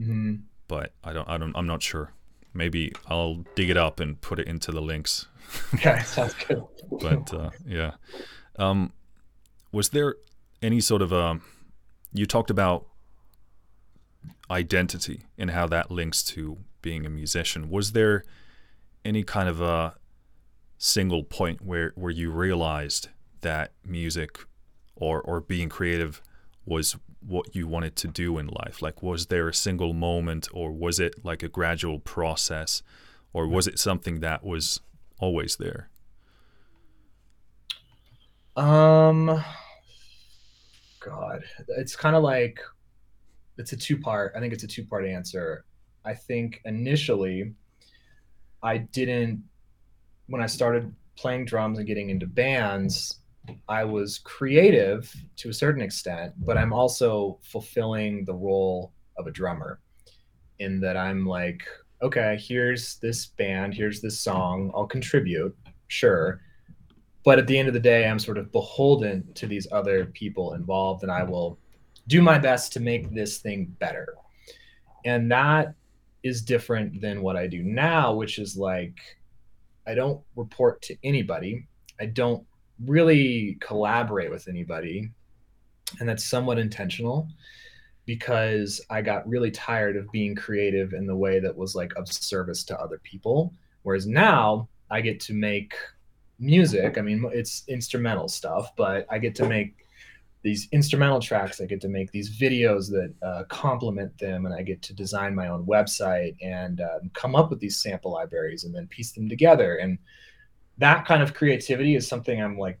Mm-hmm. 0.00 0.36
But 0.66 0.92
I 1.04 1.12
don't 1.12 1.28
I 1.28 1.38
don't 1.38 1.54
I'm 1.56 1.66
not 1.66 1.82
sure 1.82 2.12
maybe 2.54 2.92
I'll 3.06 3.44
dig 3.54 3.70
it 3.70 3.76
up 3.76 4.00
and 4.00 4.20
put 4.20 4.38
it 4.38 4.46
into 4.46 4.72
the 4.72 4.82
links. 4.82 5.26
okay, 5.74 6.00
sounds 6.04 6.34
good. 6.34 6.62
but 6.90 7.32
uh, 7.34 7.50
yeah, 7.66 7.92
um, 8.56 8.92
was 9.72 9.90
there 9.90 10.16
any 10.62 10.80
sort 10.80 11.02
of 11.02 11.12
a? 11.12 11.22
Um, 11.22 11.42
you 12.12 12.26
talked 12.26 12.50
about 12.50 12.86
identity 14.50 15.22
and 15.38 15.50
how 15.50 15.66
that 15.68 15.90
links 15.90 16.22
to 16.24 16.58
being 16.82 17.06
a 17.06 17.10
musician. 17.10 17.70
Was 17.70 17.92
there 17.92 18.24
any 19.04 19.22
kind 19.22 19.48
of 19.48 19.60
a 19.60 19.94
single 20.78 21.22
point 21.22 21.62
where 21.62 21.92
where 21.94 22.10
you 22.10 22.30
realized 22.30 23.08
that 23.42 23.72
music 23.84 24.38
or 24.96 25.20
or 25.22 25.40
being 25.40 25.68
creative 25.68 26.22
was 26.64 26.96
what 27.26 27.54
you 27.54 27.66
wanted 27.66 27.96
to 27.96 28.08
do 28.08 28.38
in 28.38 28.46
life? 28.46 28.82
Like, 28.82 29.02
was 29.02 29.26
there 29.26 29.48
a 29.48 29.54
single 29.54 29.92
moment, 29.92 30.48
or 30.52 30.72
was 30.72 30.98
it 30.98 31.24
like 31.24 31.42
a 31.42 31.48
gradual 31.48 31.98
process, 31.98 32.82
or 33.32 33.46
was 33.46 33.66
it 33.66 33.78
something 33.78 34.20
that 34.20 34.44
was 34.44 34.80
always 35.18 35.56
there? 35.56 35.88
Um, 38.56 39.42
God, 41.00 41.44
it's 41.68 41.96
kind 41.96 42.16
of 42.16 42.22
like 42.22 42.60
it's 43.58 43.72
a 43.72 43.76
two 43.76 43.96
part. 43.98 44.32
I 44.36 44.40
think 44.40 44.52
it's 44.52 44.64
a 44.64 44.68
two 44.68 44.84
part 44.84 45.06
answer. 45.06 45.64
I 46.04 46.14
think 46.14 46.60
initially, 46.64 47.52
I 48.62 48.78
didn't 48.78 49.44
when 50.26 50.42
I 50.42 50.46
started 50.46 50.94
playing 51.16 51.44
drums 51.44 51.78
and 51.78 51.86
getting 51.86 52.10
into 52.10 52.26
bands. 52.26 53.19
I 53.68 53.84
was 53.84 54.18
creative 54.18 55.14
to 55.36 55.48
a 55.48 55.54
certain 55.54 55.82
extent, 55.82 56.34
but 56.38 56.58
I'm 56.58 56.72
also 56.72 57.38
fulfilling 57.42 58.24
the 58.24 58.34
role 58.34 58.92
of 59.16 59.26
a 59.26 59.30
drummer 59.30 59.80
in 60.58 60.80
that 60.80 60.96
I'm 60.96 61.26
like, 61.26 61.62
okay, 62.02 62.38
here's 62.40 62.96
this 62.96 63.26
band, 63.26 63.74
here's 63.74 64.00
this 64.00 64.20
song, 64.20 64.70
I'll 64.74 64.86
contribute, 64.86 65.56
sure. 65.88 66.40
But 67.24 67.38
at 67.38 67.46
the 67.46 67.58
end 67.58 67.68
of 67.68 67.74
the 67.74 67.80
day, 67.80 68.08
I'm 68.08 68.18
sort 68.18 68.38
of 68.38 68.52
beholden 68.52 69.32
to 69.34 69.46
these 69.46 69.66
other 69.72 70.06
people 70.06 70.54
involved, 70.54 71.02
and 71.02 71.12
I 71.12 71.22
will 71.22 71.58
do 72.06 72.22
my 72.22 72.38
best 72.38 72.72
to 72.74 72.80
make 72.80 73.14
this 73.14 73.38
thing 73.38 73.74
better. 73.78 74.14
And 75.04 75.30
that 75.30 75.74
is 76.22 76.42
different 76.42 77.00
than 77.00 77.22
what 77.22 77.36
I 77.36 77.46
do 77.46 77.62
now, 77.62 78.14
which 78.14 78.38
is 78.38 78.56
like, 78.56 78.98
I 79.86 79.94
don't 79.94 80.20
report 80.36 80.82
to 80.82 80.96
anybody. 81.02 81.66
I 81.98 82.06
don't 82.06 82.46
really 82.86 83.58
collaborate 83.60 84.30
with 84.30 84.48
anybody. 84.48 85.10
And 85.98 86.08
that's 86.08 86.24
somewhat 86.24 86.58
intentional 86.58 87.28
because 88.06 88.80
I 88.90 89.02
got 89.02 89.28
really 89.28 89.50
tired 89.50 89.96
of 89.96 90.10
being 90.10 90.34
creative 90.34 90.92
in 90.92 91.06
the 91.06 91.16
way 91.16 91.40
that 91.40 91.56
was 91.56 91.74
like 91.74 91.94
of 91.96 92.08
service 92.08 92.64
to 92.64 92.80
other 92.80 92.98
people. 93.02 93.52
Whereas 93.82 94.06
now 94.06 94.68
I 94.90 95.00
get 95.00 95.20
to 95.20 95.34
make 95.34 95.74
music. 96.38 96.98
I 96.98 97.02
mean, 97.02 97.28
it's 97.32 97.64
instrumental 97.68 98.28
stuff, 98.28 98.74
but 98.76 99.06
I 99.10 99.18
get 99.18 99.34
to 99.36 99.48
make 99.48 99.86
these 100.42 100.68
instrumental 100.72 101.20
tracks. 101.20 101.60
I 101.60 101.66
get 101.66 101.80
to 101.82 101.88
make 101.88 102.10
these 102.10 102.36
videos 102.38 102.90
that 102.90 103.14
uh, 103.22 103.44
complement 103.48 104.16
them, 104.18 104.46
and 104.46 104.54
I 104.54 104.62
get 104.62 104.80
to 104.82 104.94
design 104.94 105.34
my 105.34 105.48
own 105.48 105.66
website 105.66 106.34
and 106.42 106.80
uh, 106.80 107.00
come 107.12 107.36
up 107.36 107.50
with 107.50 107.60
these 107.60 107.80
sample 107.80 108.12
libraries 108.12 108.64
and 108.64 108.74
then 108.74 108.86
piece 108.86 109.12
them 109.12 109.28
together. 109.28 109.76
And 109.76 109.98
that 110.80 111.06
kind 111.06 111.22
of 111.22 111.34
creativity 111.34 111.94
is 111.94 112.08
something 112.08 112.42
I'm 112.42 112.58
like 112.58 112.78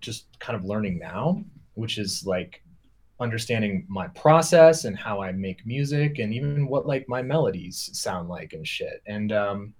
just 0.00 0.26
kind 0.40 0.56
of 0.56 0.64
learning 0.64 0.98
now, 0.98 1.42
which 1.74 1.96
is 1.96 2.26
like 2.26 2.62
understanding 3.20 3.86
my 3.88 4.08
process 4.08 4.84
and 4.84 4.98
how 4.98 5.22
I 5.22 5.30
make 5.30 5.64
music 5.64 6.18
and 6.18 6.34
even 6.34 6.66
what 6.66 6.86
like 6.86 7.08
my 7.08 7.22
melodies 7.22 7.90
sound 7.92 8.28
like 8.28 8.52
and 8.52 8.66
shit. 8.66 9.02
And 9.06 9.30
um, 9.30 9.74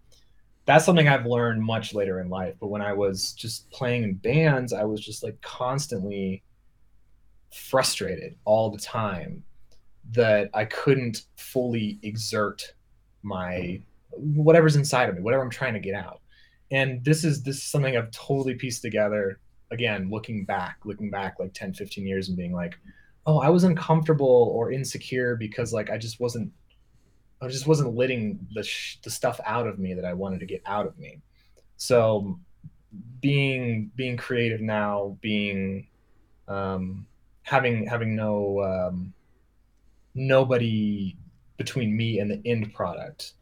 that's 0.66 0.84
something 0.84 1.08
I've 1.08 1.26
learned 1.26 1.62
much 1.64 1.94
later 1.94 2.20
in 2.20 2.28
life. 2.28 2.54
But 2.60 2.68
when 2.68 2.80
I 2.80 2.92
was 2.92 3.32
just 3.32 3.68
playing 3.70 4.04
in 4.04 4.14
bands, 4.14 4.72
I 4.72 4.84
was 4.84 5.04
just 5.04 5.24
like 5.24 5.40
constantly 5.40 6.44
frustrated 7.52 8.36
all 8.44 8.70
the 8.70 8.78
time 8.78 9.42
that 10.12 10.48
I 10.54 10.64
couldn't 10.64 11.22
fully 11.36 11.98
exert 12.04 12.74
my 13.22 13.80
whatever's 14.10 14.76
inside 14.76 15.08
of 15.08 15.16
me, 15.16 15.22
whatever 15.22 15.42
I'm 15.42 15.50
trying 15.50 15.74
to 15.74 15.80
get 15.80 15.94
out 15.94 16.21
and 16.72 17.04
this 17.04 17.22
is 17.22 17.42
this 17.42 17.56
is 17.56 17.62
something 17.62 17.96
i've 17.96 18.10
totally 18.10 18.54
pieced 18.54 18.82
together 18.82 19.38
again 19.70 20.10
looking 20.10 20.44
back 20.44 20.78
looking 20.84 21.10
back 21.10 21.38
like 21.38 21.52
10 21.54 21.74
15 21.74 22.06
years 22.06 22.28
and 22.28 22.36
being 22.36 22.52
like 22.52 22.74
oh 23.26 23.38
i 23.38 23.48
was 23.48 23.62
uncomfortable 23.64 24.50
or 24.54 24.72
insecure 24.72 25.36
because 25.36 25.72
like 25.72 25.90
i 25.90 25.96
just 25.96 26.18
wasn't 26.18 26.50
i 27.40 27.48
just 27.48 27.66
wasn't 27.66 27.94
letting 27.94 28.44
the 28.54 28.62
sh- 28.62 28.98
the 29.04 29.10
stuff 29.10 29.40
out 29.44 29.66
of 29.66 29.78
me 29.78 29.94
that 29.94 30.04
i 30.04 30.12
wanted 30.12 30.40
to 30.40 30.46
get 30.46 30.62
out 30.66 30.86
of 30.86 30.98
me. 30.98 31.20
So 31.76 32.38
being 33.20 33.90
being 33.96 34.16
creative 34.16 34.60
now 34.60 35.16
being 35.20 35.88
um 36.46 37.06
having 37.42 37.86
having 37.86 38.14
no 38.14 38.62
um 38.62 39.12
nobody 40.14 41.16
between 41.56 41.96
me 41.96 42.20
and 42.20 42.30
the 42.30 42.40
end 42.44 42.72
product 42.74 43.32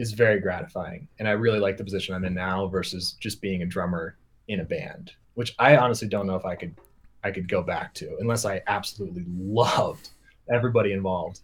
is 0.00 0.12
very 0.12 0.40
gratifying. 0.40 1.06
And 1.18 1.28
I 1.28 1.32
really 1.32 1.58
like 1.58 1.76
the 1.76 1.84
position 1.84 2.14
I'm 2.14 2.24
in 2.24 2.34
now 2.34 2.66
versus 2.66 3.16
just 3.20 3.40
being 3.40 3.62
a 3.62 3.66
drummer 3.66 4.16
in 4.48 4.60
a 4.60 4.64
band, 4.64 5.12
which 5.34 5.54
I 5.58 5.76
honestly 5.76 6.08
don't 6.08 6.26
know 6.26 6.36
if 6.36 6.44
I 6.44 6.54
could 6.54 6.74
I 7.22 7.30
could 7.30 7.48
go 7.48 7.62
back 7.62 7.92
to 7.94 8.16
unless 8.20 8.46
I 8.46 8.62
absolutely 8.66 9.24
loved 9.28 10.08
everybody 10.50 10.92
involved. 10.92 11.40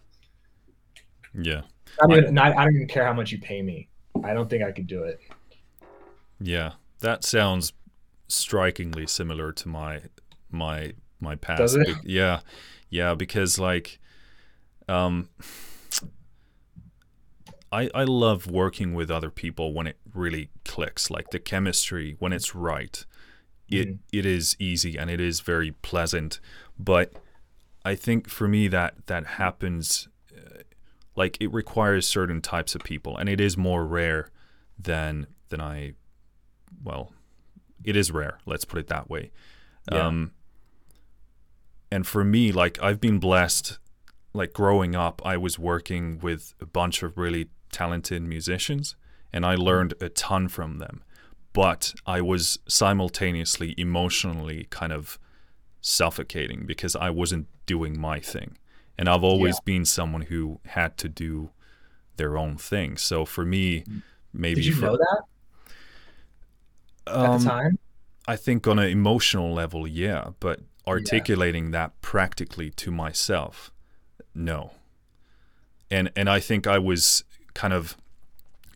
Yeah. 1.33 1.61
I 2.01 2.07
don't, 2.07 2.17
even, 2.17 2.33
not, 2.33 2.57
I 2.57 2.63
don't 2.63 2.75
even 2.75 2.87
care 2.87 3.05
how 3.05 3.13
much 3.13 3.31
you 3.31 3.39
pay 3.39 3.61
me. 3.61 3.89
I 4.23 4.33
don't 4.33 4.49
think 4.49 4.63
I 4.63 4.71
could 4.71 4.87
do 4.87 5.03
it. 5.03 5.19
Yeah, 6.39 6.73
that 6.99 7.23
sounds 7.23 7.73
strikingly 8.27 9.07
similar 9.07 9.51
to 9.53 9.67
my 9.67 10.01
my 10.51 10.93
my 11.19 11.35
past. 11.35 11.59
Does 11.59 11.75
it? 11.75 11.87
Yeah, 12.03 12.41
yeah, 12.89 13.15
because 13.15 13.57
like, 13.57 13.99
um, 14.87 15.29
I 17.71 17.89
I 17.93 18.03
love 18.03 18.47
working 18.47 18.93
with 18.93 19.11
other 19.11 19.29
people 19.29 19.73
when 19.73 19.87
it 19.87 19.97
really 20.13 20.49
clicks, 20.65 21.09
like 21.09 21.29
the 21.31 21.39
chemistry 21.39 22.15
when 22.19 22.33
it's 22.33 22.55
right. 22.55 23.05
It 23.69 23.87
mm. 23.87 23.99
it 24.13 24.25
is 24.25 24.55
easy 24.59 24.97
and 24.97 25.09
it 25.09 25.19
is 25.19 25.41
very 25.41 25.71
pleasant, 25.71 26.39
but 26.79 27.13
I 27.87 27.95
think 27.95 28.29
for 28.29 28.49
me 28.49 28.67
that 28.67 29.07
that 29.07 29.25
happens 29.25 30.09
uh, 30.35 30.63
like 31.15 31.37
it 31.39 31.51
requires 31.53 32.05
certain 32.05 32.41
types 32.41 32.75
of 32.75 32.83
people 32.83 33.15
and 33.15 33.29
it 33.29 33.39
is 33.39 33.55
more 33.55 33.85
rare 33.85 34.29
than 34.77 35.27
than 35.47 35.61
I 35.61 35.93
well 36.83 37.13
it 37.85 37.95
is 37.95 38.11
rare 38.11 38.39
let's 38.45 38.65
put 38.65 38.79
it 38.79 38.87
that 38.87 39.09
way 39.09 39.31
yeah. 39.89 40.05
um 40.05 40.31
and 41.89 42.05
for 42.05 42.25
me 42.25 42.51
like 42.51 42.77
I've 42.83 42.99
been 42.99 43.19
blessed 43.19 43.79
like 44.33 44.51
growing 44.51 44.93
up 44.93 45.21
I 45.25 45.37
was 45.37 45.57
working 45.57 46.19
with 46.19 46.55
a 46.59 46.65
bunch 46.65 47.03
of 47.03 47.17
really 47.17 47.49
talented 47.71 48.21
musicians 48.23 48.95
and 49.31 49.45
I 49.45 49.55
learned 49.55 49.93
a 49.99 50.09
ton 50.09 50.47
from 50.47 50.77
them 50.77 51.03
but 51.57 51.95
I 52.05 52.21
was 52.21 52.59
simultaneously 52.67 53.73
emotionally 53.79 54.67
kind 54.69 54.93
of 54.93 55.17
suffocating 55.81 56.67
because 56.67 56.95
I 56.95 57.09
wasn't 57.09 57.47
doing 57.65 57.99
my 57.99 58.19
thing. 58.19 58.59
And 58.95 59.09
I've 59.09 59.23
always 59.23 59.55
yeah. 59.55 59.65
been 59.65 59.83
someone 59.83 60.21
who 60.21 60.59
had 60.65 60.99
to 60.99 61.09
do 61.09 61.49
their 62.17 62.37
own 62.37 62.57
thing. 62.57 62.95
So 62.95 63.25
for 63.25 63.43
me, 63.43 63.85
maybe 64.31 64.61
Did 64.61 64.65
you 64.65 64.75
for, 64.75 64.85
know 64.85 64.97
that? 64.97 65.21
Um, 67.07 67.25
At 67.25 67.39
the 67.39 67.45
time? 67.45 67.79
I 68.27 68.35
think 68.35 68.67
on 68.67 68.77
an 68.77 68.89
emotional 68.89 69.51
level, 69.51 69.87
yeah, 69.87 70.29
but 70.39 70.59
articulating 70.85 71.65
yeah. 71.65 71.71
that 71.71 72.01
practically 72.01 72.69
to 72.69 72.91
myself, 72.91 73.71
no. 74.35 74.73
And 75.89 76.11
and 76.15 76.29
I 76.29 76.39
think 76.39 76.67
I 76.67 76.77
was 76.77 77.23
kind 77.57 77.73
of 77.73 77.97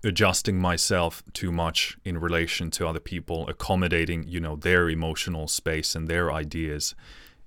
adjusting 0.04 0.58
myself 0.58 1.24
too 1.34 1.52
much 1.52 1.96
in 2.04 2.18
relation 2.18 2.72
to 2.72 2.88
other 2.88 3.00
people, 3.00 3.48
accommodating, 3.48 4.28
you 4.28 4.40
know, 4.40 4.56
their 4.56 4.90
emotional 4.90 5.48
space 5.48 5.94
and 5.94 6.08
their 6.08 6.32
ideas. 6.32 6.96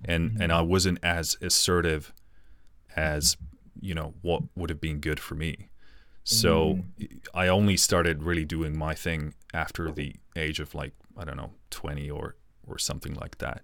And 0.04 0.30
mm-hmm. 0.30 0.42
and 0.42 0.52
I 0.52 0.62
wasn't 0.62 1.00
as 1.02 1.36
assertive 1.42 2.12
as, 2.94 3.36
you 3.80 3.94
know, 3.96 4.14
what 4.22 4.42
would 4.54 4.70
have 4.70 4.80
been 4.80 5.00
good 5.00 5.18
for 5.18 5.34
me. 5.34 5.68
So 6.22 6.84
mm. 7.00 7.20
I 7.34 7.48
only 7.48 7.76
started 7.76 8.22
really 8.22 8.44
doing 8.44 8.78
my 8.78 8.94
thing 8.94 9.34
after 9.52 9.90
the 9.90 10.14
age 10.36 10.60
of 10.60 10.72
like, 10.74 10.92
I 11.18 11.24
don't 11.24 11.36
know, 11.36 11.50
20 11.70 12.08
or 12.10 12.36
or 12.66 12.78
something 12.78 13.14
like 13.14 13.38
that. 13.38 13.62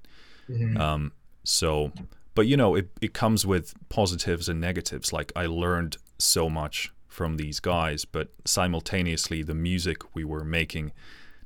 Mm-hmm. 0.49 0.77
Um, 0.77 1.12
so 1.45 1.93
but 2.35 2.49
you 2.49 2.57
know, 2.57 2.75
it, 2.75 2.89
it 3.01 3.12
comes 3.12 3.47
with 3.47 3.75
positives 3.89 4.49
and 4.49 4.61
negatives. 4.61 5.12
Like 5.12 5.31
I 5.37 5.47
learned 5.47 5.99
so 6.18 6.51
much 6.51 6.93
from 7.21 7.37
these 7.37 7.61
guys, 7.61 8.07
but 8.07 8.29
simultaneously 8.47 9.43
the 9.43 9.55
music 9.55 10.14
we 10.14 10.25
were 10.25 10.43
making 10.43 10.91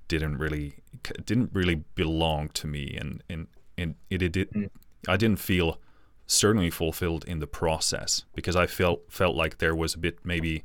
didn't 0.07 0.39
really 0.39 0.77
didn't 1.27 1.51
really 1.53 1.83
belong 1.97 2.49
to 2.51 2.69
me, 2.69 2.97
and 2.97 3.25
and 3.29 3.49
and 3.77 3.97
it, 4.09 4.23
it 4.23 4.31
did. 4.31 4.51
Mm. 4.53 4.71
I 5.09 5.17
didn't 5.17 5.41
feel 5.41 5.81
certainly 6.29 6.71
fulfilled 6.71 7.25
in 7.27 7.41
the 7.41 7.49
process 7.49 8.25
because 8.37 8.55
I 8.55 8.69
felt 8.69 9.01
felt 9.11 9.35
like 9.35 9.59
there 9.59 9.75
was 9.75 9.97
a 9.97 9.99
bit 9.99 10.19
maybe 10.23 10.63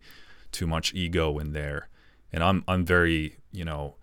too 0.52 0.68
much 0.68 0.94
ego 0.94 1.40
in 1.40 1.54
there, 1.54 1.90
and 2.32 2.44
I'm 2.44 2.64
I'm 2.68 2.86
very 2.86 3.38
you 3.52 3.66
know 3.66 3.96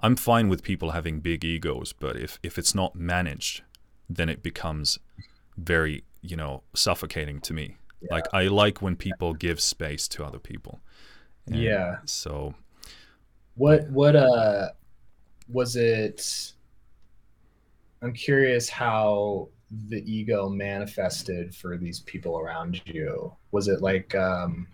I'm 0.00 0.16
fine 0.16 0.48
with 0.48 0.62
people 0.62 0.92
having 0.92 1.20
big 1.20 1.44
egos, 1.44 1.92
but 1.92 2.16
if 2.16 2.38
if 2.42 2.56
it's 2.56 2.74
not 2.74 2.96
managed, 2.96 3.60
then 4.08 4.30
it 4.30 4.42
becomes 4.42 4.98
very 5.58 6.04
you 6.22 6.36
know 6.36 6.62
suffocating 6.72 7.42
to 7.42 7.52
me. 7.52 7.76
Yeah. 8.04 8.14
Like 8.14 8.26
I 8.32 8.44
like 8.48 8.82
when 8.82 8.96
people 8.96 9.34
give 9.34 9.60
space 9.60 10.08
to 10.08 10.24
other 10.24 10.38
people. 10.38 10.80
And 11.46 11.56
yeah. 11.56 11.98
So 12.04 12.54
what 13.56 13.88
what 13.90 14.16
uh 14.16 14.68
was 15.48 15.76
it 15.76 16.52
I'm 18.02 18.12
curious 18.12 18.68
how 18.68 19.48
the 19.88 20.02
ego 20.10 20.48
manifested 20.48 21.54
for 21.54 21.76
these 21.76 22.00
people 22.00 22.38
around 22.38 22.80
you. 22.84 23.32
Was 23.50 23.68
it 23.68 23.80
like 23.80 24.14
um 24.14 24.66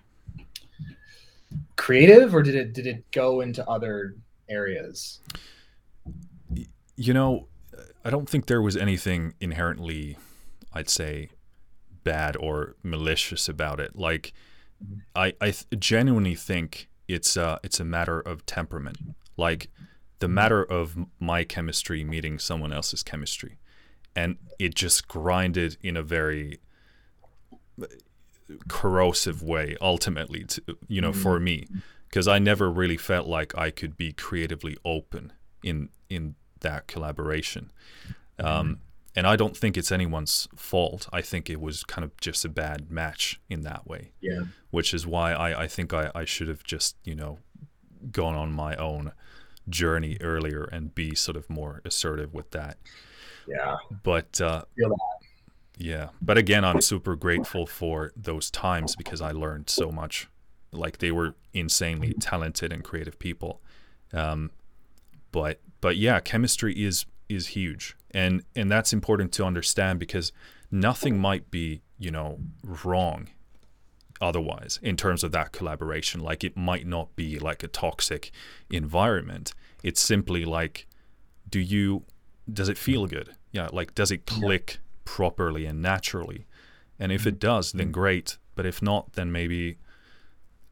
creative 1.76 2.34
or 2.34 2.42
did 2.42 2.54
it 2.54 2.72
did 2.72 2.86
it 2.86 3.10
go 3.12 3.40
into 3.40 3.66
other 3.68 4.16
areas? 4.48 5.20
You 6.96 7.14
know, 7.14 7.48
I 8.04 8.10
don't 8.10 8.28
think 8.28 8.46
there 8.46 8.62
was 8.62 8.76
anything 8.76 9.34
inherently 9.40 10.18
I'd 10.72 10.88
say 10.88 11.30
bad 12.04 12.36
or 12.36 12.76
malicious 12.82 13.48
about 13.48 13.80
it. 13.80 13.96
Like, 13.96 14.32
I 15.14 15.34
I 15.40 15.50
th- 15.50 15.66
genuinely 15.78 16.34
think 16.34 16.88
it's 17.08 17.36
uh 17.36 17.58
it's 17.62 17.80
a 17.80 17.84
matter 17.84 18.20
of 18.20 18.46
temperament. 18.46 18.98
Like, 19.36 19.70
the 20.18 20.28
matter 20.28 20.62
of 20.62 20.96
my 21.18 21.44
chemistry 21.44 22.04
meeting 22.04 22.38
someone 22.38 22.72
else's 22.72 23.02
chemistry, 23.02 23.58
and 24.14 24.36
it 24.58 24.74
just 24.74 25.08
grinded 25.08 25.76
in 25.82 25.96
a 25.96 26.02
very 26.02 26.60
corrosive 28.68 29.42
way 29.42 29.76
ultimately 29.80 30.44
to 30.44 30.62
you 30.88 31.00
know 31.00 31.12
mm-hmm. 31.12 31.22
for 31.22 31.38
me 31.38 31.66
because 32.08 32.26
I 32.26 32.38
never 32.38 32.70
really 32.70 32.96
felt 32.96 33.28
like 33.28 33.56
I 33.56 33.70
could 33.70 33.96
be 33.96 34.12
creatively 34.12 34.76
open 34.84 35.32
in 35.62 35.88
in 36.08 36.34
that 36.60 36.86
collaboration. 36.86 37.70
Um, 38.38 38.80
and 39.16 39.26
I 39.26 39.36
don't 39.36 39.56
think 39.56 39.76
it's 39.76 39.90
anyone's 39.90 40.48
fault. 40.54 41.08
I 41.12 41.20
think 41.20 41.50
it 41.50 41.60
was 41.60 41.84
kind 41.84 42.04
of 42.04 42.16
just 42.20 42.44
a 42.44 42.48
bad 42.48 42.90
match 42.90 43.40
in 43.48 43.62
that 43.62 43.86
way. 43.86 44.12
Yeah. 44.20 44.42
Which 44.70 44.94
is 44.94 45.06
why 45.06 45.32
I, 45.32 45.64
I 45.64 45.66
think 45.66 45.92
I, 45.92 46.10
I 46.14 46.24
should 46.24 46.48
have 46.48 46.62
just, 46.62 46.96
you 47.04 47.14
know, 47.14 47.38
gone 48.12 48.34
on 48.34 48.52
my 48.52 48.76
own 48.76 49.12
journey 49.68 50.16
earlier 50.20 50.64
and 50.64 50.94
be 50.94 51.14
sort 51.14 51.36
of 51.36 51.50
more 51.50 51.80
assertive 51.84 52.32
with 52.32 52.50
that. 52.52 52.78
Yeah. 53.46 53.76
But 54.02 54.40
uh, 54.40 54.64
yeah. 55.76 56.10
But 56.22 56.38
again, 56.38 56.64
I'm 56.64 56.80
super 56.80 57.16
grateful 57.16 57.66
for 57.66 58.12
those 58.16 58.50
times 58.50 58.94
because 58.94 59.20
I 59.20 59.32
learned 59.32 59.70
so 59.70 59.90
much. 59.90 60.28
Like 60.72 60.98
they 60.98 61.10
were 61.10 61.34
insanely 61.52 62.12
talented 62.20 62.72
and 62.72 62.84
creative 62.84 63.18
people. 63.18 63.60
Um, 64.12 64.52
but 65.32 65.60
but 65.80 65.96
yeah, 65.96 66.20
chemistry 66.20 66.74
is 66.74 67.06
is 67.30 67.48
huge. 67.48 67.96
And 68.10 68.42
and 68.56 68.70
that's 68.70 68.92
important 68.92 69.32
to 69.32 69.44
understand 69.44 69.98
because 69.98 70.32
nothing 70.70 71.18
might 71.18 71.50
be 71.50 71.82
you 71.98 72.10
know 72.10 72.38
wrong 72.64 73.28
otherwise 74.20 74.78
in 74.82 74.96
terms 74.96 75.24
of 75.24 75.32
that 75.32 75.52
collaboration. 75.52 76.20
Like 76.20 76.44
it 76.44 76.56
might 76.56 76.86
not 76.86 77.14
be 77.16 77.38
like 77.38 77.62
a 77.62 77.68
toxic 77.68 78.32
environment. 78.70 79.54
It's 79.82 80.00
simply 80.00 80.44
like 80.44 80.86
do 81.48 81.60
you 81.60 82.04
does 82.52 82.68
it 82.68 82.76
feel 82.76 83.06
good? 83.06 83.30
Yeah 83.52 83.68
like 83.72 83.94
does 83.94 84.10
it 84.10 84.26
click 84.26 84.72
yeah. 84.72 84.78
properly 85.04 85.64
and 85.66 85.80
naturally? 85.80 86.46
And 86.98 87.12
if 87.12 87.26
it 87.26 87.34
mm-hmm. 87.34 87.38
does 87.38 87.72
then 87.72 87.86
mm-hmm. 87.86 87.92
great. 87.92 88.38
But 88.56 88.66
if 88.66 88.82
not 88.82 89.12
then 89.12 89.30
maybe 89.32 89.78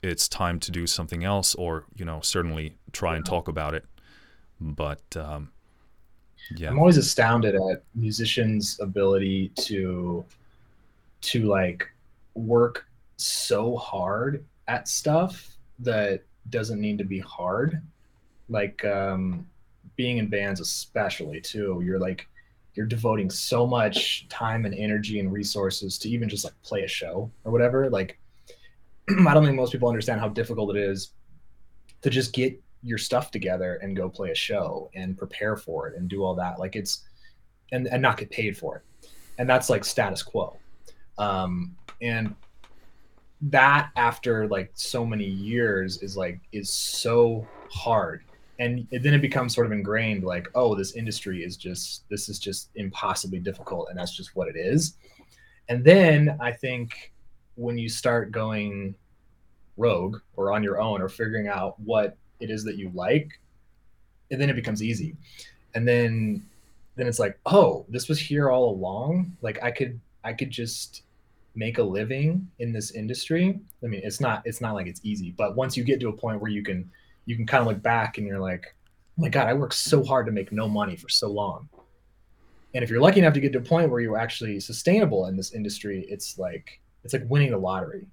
it's 0.02 0.28
time 0.28 0.60
to 0.60 0.70
do 0.70 0.86
something 0.86 1.24
else 1.24 1.54
or 1.54 1.84
you 1.94 2.04
know 2.04 2.20
certainly 2.20 2.76
try 2.92 3.16
and 3.16 3.24
talk 3.24 3.48
about 3.48 3.74
it. 3.74 3.84
But 4.60 5.16
um, 5.16 5.52
yeah. 6.56 6.68
I'm 6.68 6.78
always 6.78 6.96
astounded 6.96 7.54
at 7.54 7.82
musicians' 7.94 8.78
ability 8.80 9.50
to 9.60 10.24
to 11.20 11.42
like 11.44 11.88
work 12.34 12.86
so 13.16 13.76
hard 13.76 14.44
at 14.68 14.88
stuff 14.88 15.56
that 15.80 16.22
doesn't 16.50 16.80
need 16.80 16.98
to 16.98 17.04
be 17.04 17.18
hard. 17.20 17.82
Like 18.48 18.84
um 18.84 19.46
being 19.96 20.18
in 20.18 20.28
bands 20.28 20.60
especially 20.60 21.40
too. 21.40 21.82
You're 21.84 21.98
like 21.98 22.28
you're 22.74 22.86
devoting 22.86 23.28
so 23.28 23.66
much 23.66 24.28
time 24.28 24.64
and 24.64 24.74
energy 24.74 25.18
and 25.18 25.32
resources 25.32 25.98
to 25.98 26.08
even 26.08 26.28
just 26.28 26.44
like 26.44 26.54
play 26.62 26.84
a 26.84 26.88
show 26.88 27.30
or 27.44 27.52
whatever. 27.52 27.90
Like 27.90 28.18
I 29.26 29.34
don't 29.34 29.44
think 29.44 29.56
most 29.56 29.72
people 29.72 29.88
understand 29.88 30.20
how 30.20 30.28
difficult 30.28 30.76
it 30.76 30.80
is 30.80 31.10
to 32.02 32.10
just 32.10 32.32
get 32.32 32.60
your 32.82 32.98
stuff 32.98 33.30
together 33.30 33.76
and 33.82 33.96
go 33.96 34.08
play 34.08 34.30
a 34.30 34.34
show 34.34 34.90
and 34.94 35.16
prepare 35.16 35.56
for 35.56 35.88
it 35.88 35.96
and 35.96 36.08
do 36.08 36.22
all 36.22 36.34
that. 36.34 36.58
Like 36.58 36.76
it's 36.76 37.04
and 37.72 37.86
and 37.88 38.02
not 38.02 38.16
get 38.16 38.30
paid 38.30 38.56
for 38.56 38.76
it. 38.76 39.08
And 39.38 39.48
that's 39.48 39.70
like 39.70 39.84
status 39.84 40.22
quo. 40.22 40.56
Um 41.18 41.76
and 42.00 42.34
that 43.40 43.90
after 43.96 44.48
like 44.48 44.70
so 44.74 45.04
many 45.04 45.24
years 45.24 46.02
is 46.02 46.16
like 46.16 46.40
is 46.52 46.70
so 46.70 47.46
hard. 47.70 48.24
And 48.60 48.88
then 48.90 49.14
it 49.14 49.22
becomes 49.22 49.54
sort 49.54 49.66
of 49.66 49.72
ingrained 49.72 50.24
like 50.24 50.48
oh 50.54 50.74
this 50.74 50.94
industry 50.94 51.44
is 51.44 51.56
just 51.56 52.08
this 52.08 52.28
is 52.28 52.38
just 52.38 52.70
impossibly 52.74 53.38
difficult 53.38 53.88
and 53.90 53.98
that's 53.98 54.16
just 54.16 54.34
what 54.34 54.48
it 54.48 54.56
is. 54.56 54.96
And 55.68 55.84
then 55.84 56.38
i 56.40 56.50
think 56.50 57.12
when 57.56 57.76
you 57.76 57.88
start 57.88 58.30
going 58.30 58.94
rogue 59.76 60.18
or 60.36 60.52
on 60.52 60.62
your 60.62 60.80
own 60.80 61.00
or 61.00 61.08
figuring 61.08 61.48
out 61.48 61.78
what 61.80 62.16
it 62.40 62.50
is 62.50 62.64
that 62.64 62.76
you 62.76 62.90
like 62.94 63.38
and 64.30 64.40
then 64.40 64.50
it 64.50 64.56
becomes 64.56 64.82
easy. 64.82 65.16
And 65.74 65.86
then 65.86 66.44
then 66.96 67.06
it's 67.06 67.18
like 67.18 67.38
oh 67.46 67.84
this 67.88 68.08
was 68.08 68.18
here 68.18 68.50
all 68.50 68.70
along. 68.70 69.36
Like 69.42 69.62
i 69.62 69.70
could 69.70 70.00
i 70.24 70.32
could 70.32 70.50
just 70.50 71.02
make 71.54 71.78
a 71.78 71.82
living 71.82 72.48
in 72.58 72.72
this 72.72 72.92
industry. 72.92 73.58
I 73.82 73.86
mean 73.86 74.00
it's 74.04 74.20
not 74.20 74.42
it's 74.44 74.60
not 74.60 74.74
like 74.74 74.86
it's 74.86 75.00
easy 75.02 75.34
but 75.36 75.56
once 75.56 75.76
you 75.76 75.84
get 75.84 76.00
to 76.00 76.08
a 76.08 76.12
point 76.12 76.40
where 76.40 76.50
you 76.50 76.62
can 76.62 76.90
you 77.26 77.36
can 77.36 77.46
kind 77.46 77.60
of 77.60 77.66
look 77.66 77.82
back 77.82 78.18
and 78.18 78.26
you're 78.26 78.40
like 78.40 78.74
oh 79.18 79.22
my 79.22 79.28
god 79.28 79.48
i 79.48 79.54
worked 79.54 79.74
so 79.74 80.02
hard 80.04 80.26
to 80.26 80.32
make 80.32 80.52
no 80.52 80.68
money 80.68 80.96
for 80.96 81.08
so 81.08 81.28
long. 81.28 81.68
And 82.74 82.84
if 82.84 82.90
you're 82.90 83.00
lucky 83.00 83.20
enough 83.20 83.32
to 83.34 83.40
get 83.40 83.52
to 83.52 83.58
a 83.58 83.62
point 83.62 83.90
where 83.90 84.00
you're 84.00 84.18
actually 84.18 84.60
sustainable 84.60 85.26
in 85.26 85.36
this 85.36 85.52
industry 85.52 86.04
it's 86.08 86.38
like 86.38 86.80
it's 87.04 87.12
like 87.12 87.24
winning 87.28 87.52
the 87.52 87.58
lottery. 87.58 88.06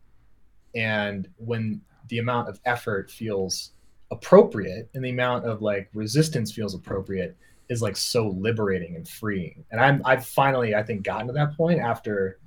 And 0.76 1.28
when 1.38 1.82
the 2.10 2.20
amount 2.20 2.50
of 2.50 2.60
effort 2.66 3.10
feels 3.10 3.72
appropriate 4.12 4.90
and 4.94 5.04
the 5.04 5.10
amount 5.10 5.46
of 5.46 5.62
like 5.62 5.90
resistance 5.94 6.52
feels 6.52 6.76
appropriate 6.76 7.36
is 7.70 7.82
like 7.82 7.98
so 7.98 8.30
liberating 8.30 8.96
and 8.96 9.08
freeing. 9.08 9.66
And 9.72 9.82
i'm 9.82 10.02
i've 10.06 10.26
finally 10.26 10.76
i 10.76 10.84
think 10.84 11.04
gotten 11.04 11.28
to 11.28 11.34
that 11.34 11.58
point 11.58 11.80
after 11.80 12.40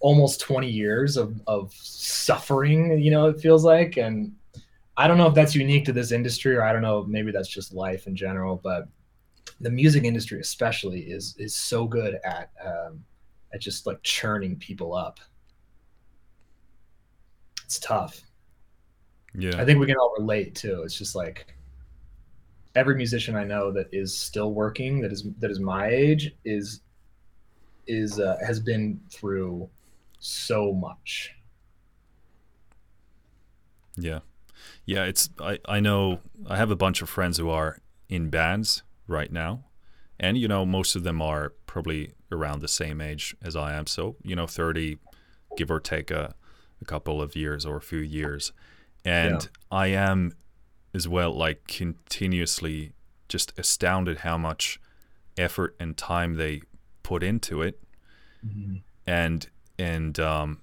almost 0.00 0.40
20 0.40 0.68
years 0.68 1.16
of, 1.16 1.40
of 1.46 1.72
suffering 1.74 2.98
you 3.00 3.10
know 3.10 3.28
it 3.28 3.40
feels 3.40 3.64
like. 3.64 3.96
And 3.96 4.34
i 4.96 5.06
don't 5.06 5.18
know 5.18 5.28
if 5.28 5.34
that's 5.34 5.54
unique 5.54 5.84
to 5.84 5.92
this 5.92 6.12
industry 6.12 6.56
or 6.56 6.62
i 6.62 6.72
don't 6.72 6.82
know 6.82 7.04
maybe 7.04 7.30
that's 7.30 7.48
just 7.48 7.72
life 7.72 8.06
in 8.06 8.16
general 8.16 8.60
but 8.62 8.88
the 9.60 9.70
music 9.70 10.04
industry 10.04 10.40
especially 10.40 11.00
is 11.00 11.34
is 11.38 11.54
so 11.54 11.86
good 11.86 12.18
at 12.24 12.50
um, 12.64 13.04
at 13.52 13.60
just 13.60 13.86
like 13.86 14.02
churning 14.02 14.56
people 14.56 14.94
up. 14.94 15.20
It's 17.64 17.78
tough 17.78 18.22
yeah 19.34 19.60
i 19.60 19.64
think 19.64 19.78
we 19.78 19.86
can 19.86 19.96
all 19.96 20.14
relate 20.18 20.54
too 20.54 20.82
it's 20.82 20.96
just 20.96 21.14
like 21.14 21.54
every 22.74 22.94
musician 22.94 23.34
i 23.34 23.44
know 23.44 23.72
that 23.72 23.86
is 23.92 24.16
still 24.16 24.52
working 24.52 25.00
that 25.00 25.12
is 25.12 25.26
that 25.38 25.50
is 25.50 25.60
my 25.60 25.88
age 25.88 26.34
is 26.44 26.80
is 27.88 28.20
uh, 28.20 28.36
has 28.46 28.60
been 28.60 29.00
through 29.10 29.68
so 30.20 30.72
much. 30.72 31.34
Yeah. 33.96 34.20
Yeah, 34.84 35.04
it's 35.04 35.30
I, 35.40 35.58
I 35.66 35.80
know 35.80 36.20
I 36.46 36.56
have 36.56 36.70
a 36.70 36.76
bunch 36.76 37.02
of 37.02 37.08
friends 37.08 37.38
who 37.38 37.48
are 37.48 37.80
in 38.08 38.30
bands 38.30 38.82
right 39.06 39.32
now. 39.32 39.64
And 40.20 40.36
you 40.36 40.48
know, 40.48 40.66
most 40.66 40.94
of 40.94 41.04
them 41.04 41.22
are 41.22 41.54
probably 41.66 42.12
around 42.30 42.60
the 42.60 42.68
same 42.68 43.00
age 43.00 43.36
as 43.42 43.56
I 43.56 43.74
am. 43.74 43.86
So, 43.86 44.16
you 44.22 44.36
know, 44.36 44.46
30 44.46 44.98
give 45.56 45.70
or 45.70 45.80
take 45.80 46.10
a, 46.10 46.34
a 46.80 46.84
couple 46.84 47.22
of 47.22 47.34
years 47.34 47.64
or 47.64 47.76
a 47.76 47.80
few 47.80 48.00
years. 48.00 48.52
And 49.04 49.42
yeah. 49.42 49.48
I 49.70 49.86
am 49.88 50.32
as 50.94 51.06
well 51.06 51.32
like 51.32 51.66
continuously 51.66 52.92
just 53.28 53.58
astounded 53.58 54.18
how 54.18 54.38
much 54.38 54.80
effort 55.36 55.76
and 55.78 55.96
time 55.96 56.34
they 56.34 56.62
put 57.02 57.22
into 57.22 57.62
it. 57.62 57.80
Mm-hmm. 58.44 58.76
And 59.06 59.48
and 59.78 60.18
um, 60.18 60.60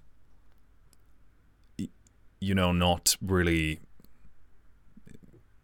you 2.39 2.53
know 2.53 2.71
not 2.71 3.15
really 3.21 3.79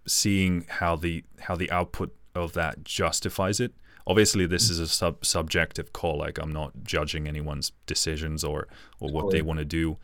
seeing 0.08 0.66
how 0.68 0.96
the 0.96 1.24
how 1.42 1.56
the 1.56 1.70
output 1.70 2.16
of 2.34 2.54
that 2.54 2.84
justifies 2.84 3.60
it 3.60 3.74
obviously 4.08 4.48
this 4.48 4.70
is 4.70 4.80
a 4.80 4.88
sub- 4.88 5.24
subjective 5.24 5.94
call 5.94 6.18
like 6.18 6.40
i'm 6.40 6.52
not 6.52 6.72
judging 6.84 7.28
anyone's 7.28 7.72
decisions 7.86 8.44
or 8.44 8.68
or 9.00 9.10
what 9.12 9.30
they 9.32 9.42
want 9.42 9.60
to 9.60 9.66
do 9.66 9.98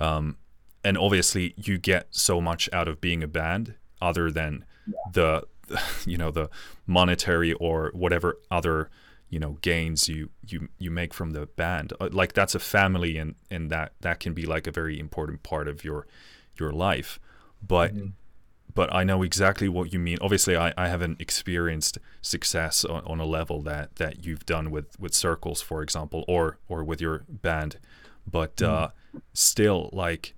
um, 0.00 0.36
and 0.84 0.98
obviously 0.98 1.54
you 1.56 1.78
get 1.78 2.06
so 2.10 2.40
much 2.40 2.68
out 2.72 2.86
of 2.86 3.00
being 3.00 3.22
a 3.22 3.26
band 3.26 3.74
other 4.00 4.30
than 4.30 4.64
yeah. 4.86 4.94
the 5.12 5.46
you 6.06 6.16
know 6.16 6.30
the 6.30 6.50
monetary 6.86 7.52
or 7.54 7.90
whatever 7.94 8.38
other 8.50 8.90
you 9.30 9.38
know 9.38 9.58
gains 9.62 10.08
you 10.08 10.28
you 10.46 10.68
you 10.78 10.90
make 10.90 11.14
from 11.14 11.30
the 11.30 11.46
band 11.46 11.92
uh, 12.00 12.08
like 12.12 12.34
that's 12.34 12.54
a 12.54 12.58
family 12.58 13.16
and 13.16 13.34
and 13.50 13.70
that 13.70 13.92
that 14.00 14.20
can 14.20 14.34
be 14.34 14.44
like 14.44 14.66
a 14.66 14.70
very 14.70 14.98
important 15.00 15.42
part 15.42 15.66
of 15.66 15.82
your 15.82 16.06
your 16.58 16.70
life 16.70 17.18
but 17.66 17.94
mm-hmm. 17.94 18.08
but 18.74 18.92
I 18.94 19.02
know 19.04 19.22
exactly 19.22 19.68
what 19.68 19.92
you 19.92 19.98
mean 19.98 20.18
obviously 20.20 20.56
I, 20.56 20.74
I 20.76 20.88
haven't 20.88 21.20
experienced 21.20 21.98
success 22.20 22.84
on, 22.84 23.02
on 23.06 23.18
a 23.18 23.24
level 23.24 23.62
that 23.62 23.96
that 23.96 24.24
you've 24.24 24.44
done 24.44 24.70
with 24.70 24.98
with 25.00 25.14
circles 25.14 25.62
for 25.62 25.82
example 25.82 26.24
or 26.28 26.58
or 26.68 26.84
with 26.84 27.00
your 27.00 27.24
band 27.28 27.78
but 28.30 28.56
mm-hmm. 28.56 28.84
uh 28.84 28.88
still 29.32 29.88
like 29.92 30.34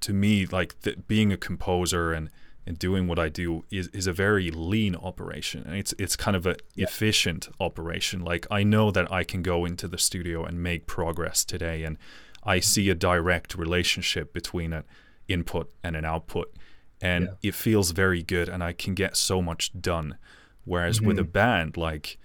to 0.00 0.12
me 0.12 0.46
like 0.46 0.80
the, 0.80 0.96
being 1.06 1.32
a 1.32 1.36
composer 1.36 2.12
and 2.12 2.30
and 2.68 2.78
doing 2.78 3.06
what 3.06 3.18
I 3.18 3.30
do 3.30 3.64
is, 3.70 3.88
is 3.88 4.06
a 4.06 4.12
very 4.12 4.50
lean 4.50 4.94
operation. 4.94 5.62
And 5.64 5.76
it's 5.76 5.94
it's 5.98 6.16
kind 6.16 6.36
of 6.36 6.44
an 6.44 6.56
yeah. 6.74 6.84
efficient 6.84 7.48
operation. 7.58 8.20
Like 8.20 8.46
I 8.50 8.62
know 8.62 8.90
that 8.90 9.10
I 9.10 9.24
can 9.24 9.40
go 9.42 9.64
into 9.64 9.88
the 9.88 9.96
studio 9.96 10.44
and 10.44 10.62
make 10.62 10.86
progress 10.86 11.46
today 11.46 11.82
and 11.82 11.96
I 12.44 12.60
see 12.60 12.90
a 12.90 12.94
direct 12.94 13.54
relationship 13.54 14.34
between 14.34 14.74
an 14.74 14.84
input 15.28 15.72
and 15.82 15.96
an 15.96 16.04
output. 16.04 16.54
And 17.00 17.24
yeah. 17.24 17.48
it 17.48 17.54
feels 17.54 17.92
very 17.92 18.22
good 18.22 18.50
and 18.50 18.62
I 18.62 18.74
can 18.74 18.92
get 18.92 19.16
so 19.16 19.40
much 19.40 19.72
done. 19.80 20.18
Whereas 20.66 20.98
mm-hmm. 20.98 21.06
with 21.06 21.18
a 21.18 21.22
mm-hmm. 21.22 21.30
band, 21.30 21.76
like 21.78 22.18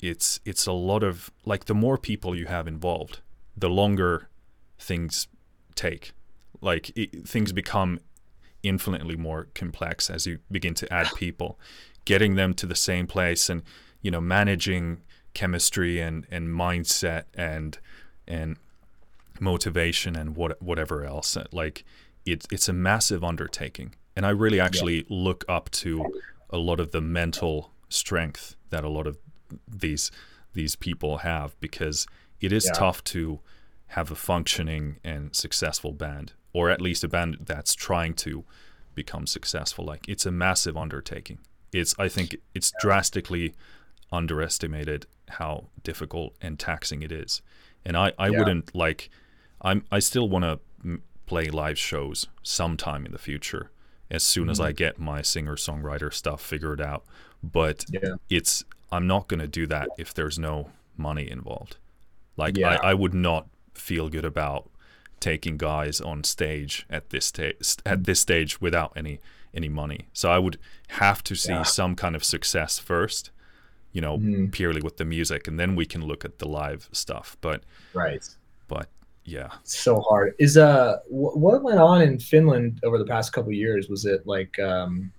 it's 0.00 0.38
it's 0.44 0.66
a 0.66 0.72
lot 0.72 1.02
of 1.02 1.32
like 1.44 1.64
the 1.64 1.74
more 1.74 1.98
people 1.98 2.36
you 2.36 2.46
have 2.46 2.68
involved, 2.68 3.18
the 3.56 3.68
longer 3.68 4.28
things 4.78 5.26
take. 5.74 6.12
Like 6.60 6.96
it, 6.96 7.26
things 7.26 7.52
become 7.52 8.00
infinitely 8.62 9.16
more 9.16 9.48
complex 9.54 10.10
as 10.10 10.26
you 10.26 10.38
begin 10.50 10.74
to 10.74 10.92
add 10.92 11.08
people, 11.16 11.58
getting 12.04 12.34
them 12.34 12.54
to 12.54 12.66
the 12.66 12.74
same 12.74 13.06
place 13.06 13.48
and 13.48 13.62
you 14.02 14.10
know 14.10 14.20
managing 14.20 15.02
chemistry 15.34 16.00
and 16.00 16.26
and 16.30 16.48
mindset 16.48 17.24
and 17.34 17.78
and 18.26 18.56
motivation 19.40 20.16
and 20.16 20.36
what 20.36 20.60
whatever 20.62 21.04
else. 21.04 21.36
Uh, 21.36 21.44
like 21.52 21.84
it's 22.26 22.46
it's 22.50 22.68
a 22.68 22.72
massive 22.72 23.24
undertaking, 23.24 23.94
and 24.16 24.26
I 24.26 24.30
really 24.30 24.60
actually 24.60 24.98
yeah. 24.98 25.02
look 25.08 25.44
up 25.48 25.70
to 25.70 26.04
a 26.50 26.58
lot 26.58 26.80
of 26.80 26.90
the 26.90 27.00
mental 27.00 27.72
strength 27.88 28.56
that 28.70 28.84
a 28.84 28.88
lot 28.88 29.06
of 29.06 29.18
these 29.66 30.10
these 30.54 30.76
people 30.76 31.18
have 31.18 31.58
because 31.60 32.06
it 32.40 32.52
is 32.52 32.66
yeah. 32.66 32.72
tough 32.72 33.02
to 33.04 33.40
have 33.88 34.10
a 34.10 34.14
functioning 34.14 34.96
and 35.02 35.34
successful 35.34 35.92
band 35.92 36.32
or 36.58 36.70
at 36.70 36.80
least 36.80 37.04
a 37.04 37.08
band 37.08 37.36
that's 37.42 37.72
trying 37.72 38.12
to 38.12 38.44
become 38.96 39.28
successful. 39.28 39.84
Like 39.84 40.08
it's 40.08 40.26
a 40.26 40.32
massive 40.32 40.76
undertaking. 40.76 41.38
It's 41.72 41.94
I 42.00 42.08
think 42.08 42.34
it's 42.52 42.72
drastically 42.80 43.54
underestimated 44.10 45.06
how 45.28 45.68
difficult 45.84 46.34
and 46.42 46.58
taxing 46.58 47.02
it 47.02 47.12
is. 47.12 47.42
And 47.84 47.96
I 47.96 48.12
I 48.18 48.28
yeah. 48.28 48.38
wouldn't 48.38 48.74
like 48.74 49.08
I'm 49.62 49.84
I 49.92 50.00
still 50.00 50.28
want 50.28 50.46
to 50.46 50.58
m- 50.84 51.04
play 51.26 51.46
live 51.46 51.78
shows 51.78 52.26
sometime 52.42 53.06
in 53.06 53.12
the 53.12 53.18
future 53.18 53.70
as 54.10 54.24
soon 54.24 54.44
mm-hmm. 54.44 54.50
as 54.50 54.60
I 54.60 54.72
get 54.72 54.98
my 54.98 55.22
singer 55.22 55.54
songwriter 55.54 56.12
stuff 56.12 56.40
figured 56.42 56.80
out. 56.80 57.04
But 57.40 57.84
yeah. 57.88 58.16
it's 58.28 58.64
I'm 58.90 59.06
not 59.06 59.28
going 59.28 59.40
to 59.40 59.46
do 59.46 59.68
that 59.68 59.90
if 59.96 60.12
there's 60.12 60.40
no 60.40 60.70
money 60.96 61.30
involved. 61.30 61.76
Like 62.36 62.56
yeah. 62.56 62.78
I, 62.82 62.90
I 62.90 62.94
would 62.94 63.14
not 63.14 63.46
feel 63.74 64.08
good 64.08 64.24
about 64.24 64.68
taking 65.20 65.56
guys 65.56 66.00
on 66.00 66.24
stage 66.24 66.86
at 66.90 67.10
this 67.10 67.26
stage 67.26 67.76
at 67.84 68.04
this 68.04 68.20
stage 68.20 68.60
without 68.60 68.92
any 68.96 69.20
any 69.54 69.68
money. 69.68 70.08
So 70.12 70.30
I 70.30 70.38
would 70.38 70.58
have 70.88 71.22
to 71.24 71.34
see 71.34 71.52
yeah. 71.52 71.62
some 71.62 71.94
kind 71.94 72.14
of 72.14 72.24
success 72.24 72.78
first, 72.78 73.30
you 73.92 74.00
know, 74.00 74.18
mm-hmm. 74.18 74.46
purely 74.46 74.80
with 74.80 74.96
the 74.96 75.04
music, 75.04 75.48
and 75.48 75.58
then 75.58 75.76
we 75.76 75.86
can 75.86 76.04
look 76.04 76.24
at 76.24 76.38
the 76.38 76.48
live 76.48 76.88
stuff. 76.92 77.36
But 77.40 77.62
right, 77.94 78.26
but 78.68 78.88
yeah, 79.24 79.50
so 79.64 80.00
hard. 80.00 80.34
Is 80.38 80.56
uh, 80.56 80.98
w- 81.10 81.36
what 81.36 81.62
went 81.62 81.78
on 81.78 82.02
in 82.02 82.18
Finland 82.18 82.80
over 82.82 82.98
the 82.98 83.06
past 83.06 83.32
couple 83.32 83.52
years? 83.52 83.88
Was 83.88 84.04
it 84.04 84.26
like 84.26 84.58
um, 84.58 85.12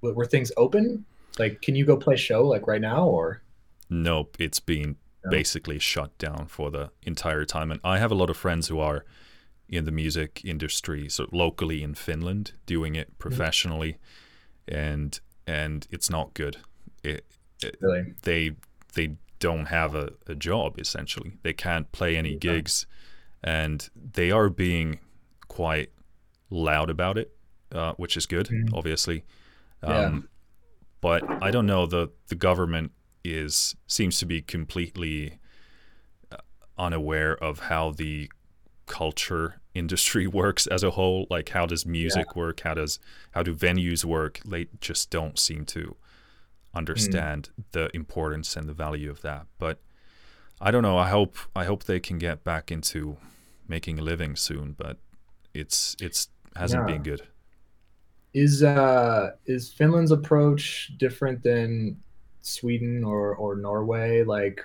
were 0.00 0.26
things 0.26 0.52
open? 0.56 1.04
Like, 1.38 1.60
can 1.62 1.74
you 1.74 1.84
go 1.84 1.96
play 1.96 2.16
show 2.16 2.46
like 2.46 2.66
right 2.66 2.80
now 2.80 3.06
or? 3.06 3.42
Nope, 3.90 4.36
it's 4.38 4.60
been 4.60 4.96
basically 5.30 5.78
shut 5.78 6.16
down 6.18 6.46
for 6.46 6.70
the 6.70 6.90
entire 7.02 7.44
time. 7.44 7.70
And 7.70 7.80
I 7.84 7.98
have 7.98 8.12
a 8.12 8.14
lot 8.14 8.30
of 8.30 8.36
friends 8.36 8.68
who 8.68 8.80
are 8.80 9.04
in 9.68 9.84
the 9.84 9.90
music 9.90 10.42
industry, 10.44 11.08
so 11.08 11.26
locally 11.32 11.82
in 11.82 11.94
Finland, 11.94 12.52
doing 12.66 12.94
it 12.94 13.08
mm-hmm. 13.08 13.18
professionally, 13.18 13.98
mm-hmm. 14.68 14.76
and 14.76 15.20
and 15.46 15.86
it's 15.90 16.10
not 16.10 16.34
good. 16.34 16.58
It, 17.02 17.24
it, 17.62 17.76
really? 17.80 18.14
They 18.22 18.52
they 18.94 19.16
don't 19.38 19.66
have 19.66 19.94
a, 19.94 20.12
a 20.26 20.34
job 20.34 20.78
essentially. 20.78 21.38
They 21.42 21.52
can't 21.52 21.90
play 21.92 22.16
any 22.16 22.36
gigs, 22.36 22.86
and 23.42 23.88
they 24.12 24.30
are 24.30 24.48
being 24.48 25.00
quite 25.48 25.90
loud 26.50 26.90
about 26.90 27.18
it, 27.18 27.34
uh, 27.72 27.94
which 27.96 28.16
is 28.16 28.26
good, 28.26 28.48
Mhm. 28.48 28.72
obviously. 28.72 29.24
Yeah. 29.82 30.06
Um, 30.06 30.28
But 31.00 31.22
I 31.42 31.50
don't 31.50 31.66
know. 31.66 31.86
the 31.86 32.08
The 32.28 32.34
government 32.36 32.92
is 33.24 33.76
seems 33.86 34.18
to 34.18 34.26
be 34.26 34.42
completely 34.42 35.38
uh, 36.32 36.36
unaware 36.78 37.36
of 37.42 37.60
how 37.60 37.90
the 37.92 38.30
culture 38.86 39.60
industry 39.74 40.26
works 40.28 40.66
as 40.68 40.82
a 40.82 40.92
whole. 40.92 41.26
Like 41.30 41.50
how 41.50 41.66
does 41.66 41.86
music 41.86 42.36
work? 42.36 42.60
How 42.60 42.74
does 42.74 42.98
how 43.32 43.42
do 43.42 43.54
venues 43.54 44.04
work? 44.04 44.40
They 44.46 44.68
just 44.80 45.10
don't 45.10 45.38
seem 45.38 45.64
to 45.66 45.96
understand 46.74 47.50
the 47.72 47.90
importance 47.94 48.56
and 48.56 48.68
the 48.68 48.74
value 48.74 49.10
of 49.10 49.22
that. 49.22 49.46
But 49.58 49.80
I 50.60 50.70
don't 50.70 50.82
know. 50.82 50.98
I 50.98 51.10
hope 51.10 51.36
I 51.56 51.64
hope 51.64 51.84
they 51.84 52.00
can 52.00 52.18
get 52.18 52.44
back 52.44 52.72
into 52.72 53.18
making 53.68 53.98
a 53.98 54.02
living 54.02 54.36
soon. 54.36 54.72
But 54.78 54.98
it's 55.54 55.96
it's 56.00 56.28
hasn't 56.56 56.86
Yeah. 56.86 56.86
been 56.86 57.02
good. 57.02 57.22
Is 58.32 58.64
uh 58.64 59.30
is 59.46 59.72
Finland's 59.72 60.10
approach 60.10 60.92
different 60.98 61.42
than 61.44 62.02
Sweden 62.44 63.02
or 63.04 63.34
or 63.34 63.56
Norway? 63.56 64.22
Like, 64.22 64.64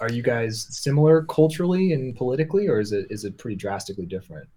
are 0.00 0.10
you 0.10 0.22
guys 0.22 0.66
similar 0.70 1.24
culturally 1.24 1.92
and 1.92 2.16
politically, 2.16 2.68
or 2.68 2.80
is 2.80 2.92
it 2.92 3.06
is 3.10 3.24
it 3.24 3.38
pretty 3.38 3.56
drastically 3.56 4.06
different? 4.06 4.48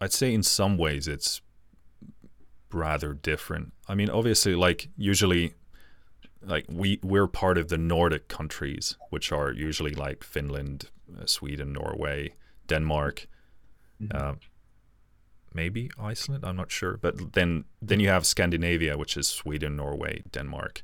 I'd 0.00 0.12
say 0.12 0.32
in 0.32 0.42
some 0.42 0.76
ways 0.78 1.08
it's 1.08 1.40
rather 2.72 3.14
different. 3.14 3.72
I 3.88 3.94
mean, 3.94 4.10
obviously, 4.10 4.54
like 4.54 4.88
usually, 4.96 5.54
like 6.42 6.66
we 6.68 7.00
we're 7.02 7.26
part 7.26 7.58
of 7.58 7.68
the 7.68 7.78
Nordic 7.78 8.28
countries, 8.28 8.96
which 9.10 9.32
are 9.32 9.52
usually 9.52 9.94
like 9.94 10.22
Finland, 10.22 10.90
uh, 11.18 11.26
Sweden, 11.26 11.72
Norway, 11.72 12.34
Denmark, 12.66 13.26
Mhm. 14.00 14.14
uh, 14.14 14.34
maybe 15.54 15.90
Iceland. 15.98 16.44
I'm 16.44 16.56
not 16.56 16.70
sure, 16.70 16.96
but 16.96 17.32
then 17.34 17.64
then 17.82 18.00
you 18.00 18.08
have 18.08 18.26
Scandinavia, 18.26 18.96
which 18.96 19.16
is 19.16 19.26
Sweden, 19.28 19.76
Norway, 19.76 20.22
Denmark, 20.32 20.82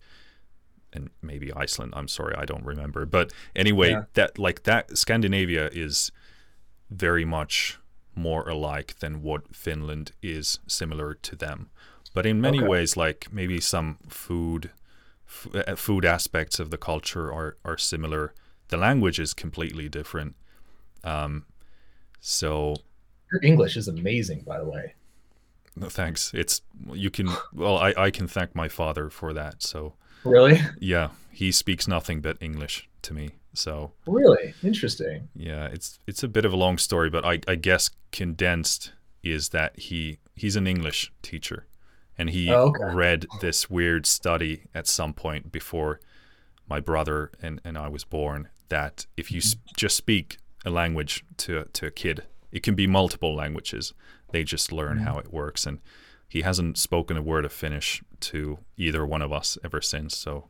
and 0.93 1.11
maybe 1.23 1.53
Iceland. 1.53 1.93
I'm 1.97 2.09
sorry, 2.09 2.35
I 2.37 2.45
don't 2.45 2.65
remember. 2.65 3.07
But 3.07 3.33
anyway, 3.57 3.91
Yeah. 3.91 4.05
that 4.15 4.39
like 4.39 4.63
that 4.65 4.97
Scandinavia 4.99 5.69
is 5.73 6.11
very 6.91 7.25
much 7.25 7.79
more 8.15 8.49
alike 8.49 8.95
than 9.01 9.23
what 9.23 9.55
Finland 9.57 10.13
is 10.23 10.61
similar 10.67 11.15
to 11.15 11.37
them. 11.37 11.71
But 12.15 12.27
in 12.27 12.41
many 12.41 12.59
Okay. 12.59 12.69
ways, 12.69 12.97
like 12.97 13.33
maybe 13.33 13.61
some 13.61 13.97
food, 14.09 14.71
f- 15.27 15.49
uh, 15.55 15.75
food 15.77 16.05
aspects 16.05 16.61
of 16.61 16.71
the 16.71 16.79
culture 16.79 17.33
are 17.33 17.57
are 17.65 17.79
similar. 17.79 18.33
The 18.69 18.77
language 18.77 19.19
is 19.23 19.35
completely 19.35 19.89
different. 19.89 20.37
Um, 21.03 21.45
so 22.21 22.77
Your 23.35 23.43
English 23.43 23.77
is 23.77 23.89
amazing, 23.89 24.41
by 24.47 24.59
the 24.59 24.65
way. 24.65 24.95
no, 25.77 25.89
thanks. 25.89 26.33
It's 26.35 26.63
you 26.93 27.11
can 27.11 27.29
well, 27.53 27.77
I 27.79 27.93
I 27.97 28.11
can 28.11 28.29
thank 28.29 28.55
my 28.55 28.69
father 28.69 29.11
for 29.11 29.33
that. 29.35 29.63
So 29.63 29.95
Really, 30.25 30.59
yeah, 30.81 31.09
he 31.33 31.51
speaks 31.53 31.87
nothing 31.89 32.21
but 32.21 32.37
English 32.41 32.89
to 33.03 33.13
me. 33.13 33.31
So 33.55 33.93
really 34.07 34.55
interesting. 34.63 35.29
Yeah, 35.35 35.67
it's 35.67 35.99
it's 36.07 36.23
a 36.23 36.29
bit 36.29 36.45
of 36.45 36.53
a 36.53 36.57
long 36.57 36.79
story, 36.79 37.11
but 37.11 37.25
I, 37.25 37.41
I 37.49 37.57
guess 37.57 37.91
condensed 38.13 38.93
is 39.23 39.49
that 39.51 39.79
he 39.79 40.19
he's 40.37 40.57
an 40.57 40.67
English 40.67 41.13
teacher, 41.23 41.67
and 42.17 42.31
he 42.31 42.51
Oh, 42.53 42.69
okay. 42.69 42.95
read 42.95 43.27
this 43.41 43.69
weird 43.69 44.07
study 44.07 44.63
at 44.75 44.87
some 44.87 45.13
point 45.13 45.51
before 45.53 45.99
my 46.69 46.81
brother 46.81 47.31
and, 47.43 47.61
and 47.65 47.77
I 47.77 47.89
was 47.89 48.05
born 48.05 48.49
that 48.69 49.07
if 49.17 49.31
you 49.31 49.41
mm-hmm. 49.41 49.59
s- 49.69 49.75
just 49.77 49.97
speak 49.97 50.39
a 50.65 50.71
language 50.71 51.25
to 51.39 51.65
to 51.73 51.87
a 51.87 51.91
kid, 51.91 52.23
it 52.55 52.63
can 52.63 52.75
be 52.75 52.87
multiple 52.87 53.35
languages. 53.35 53.93
They 54.33 54.45
just 54.45 54.73
learn 54.73 54.99
Mhm. 54.99 55.03
how 55.05 55.19
it 55.19 55.31
works, 55.33 55.67
and 55.67 55.81
he 56.29 56.41
hasn't 56.43 56.79
spoken 56.79 57.17
a 57.19 57.23
word 57.23 57.45
of 57.45 57.53
Finnish 57.53 58.03
to 58.21 58.59
either 58.77 59.05
one 59.05 59.21
of 59.23 59.33
us 59.33 59.59
ever 59.63 59.81
since. 59.83 60.17
So 60.17 60.49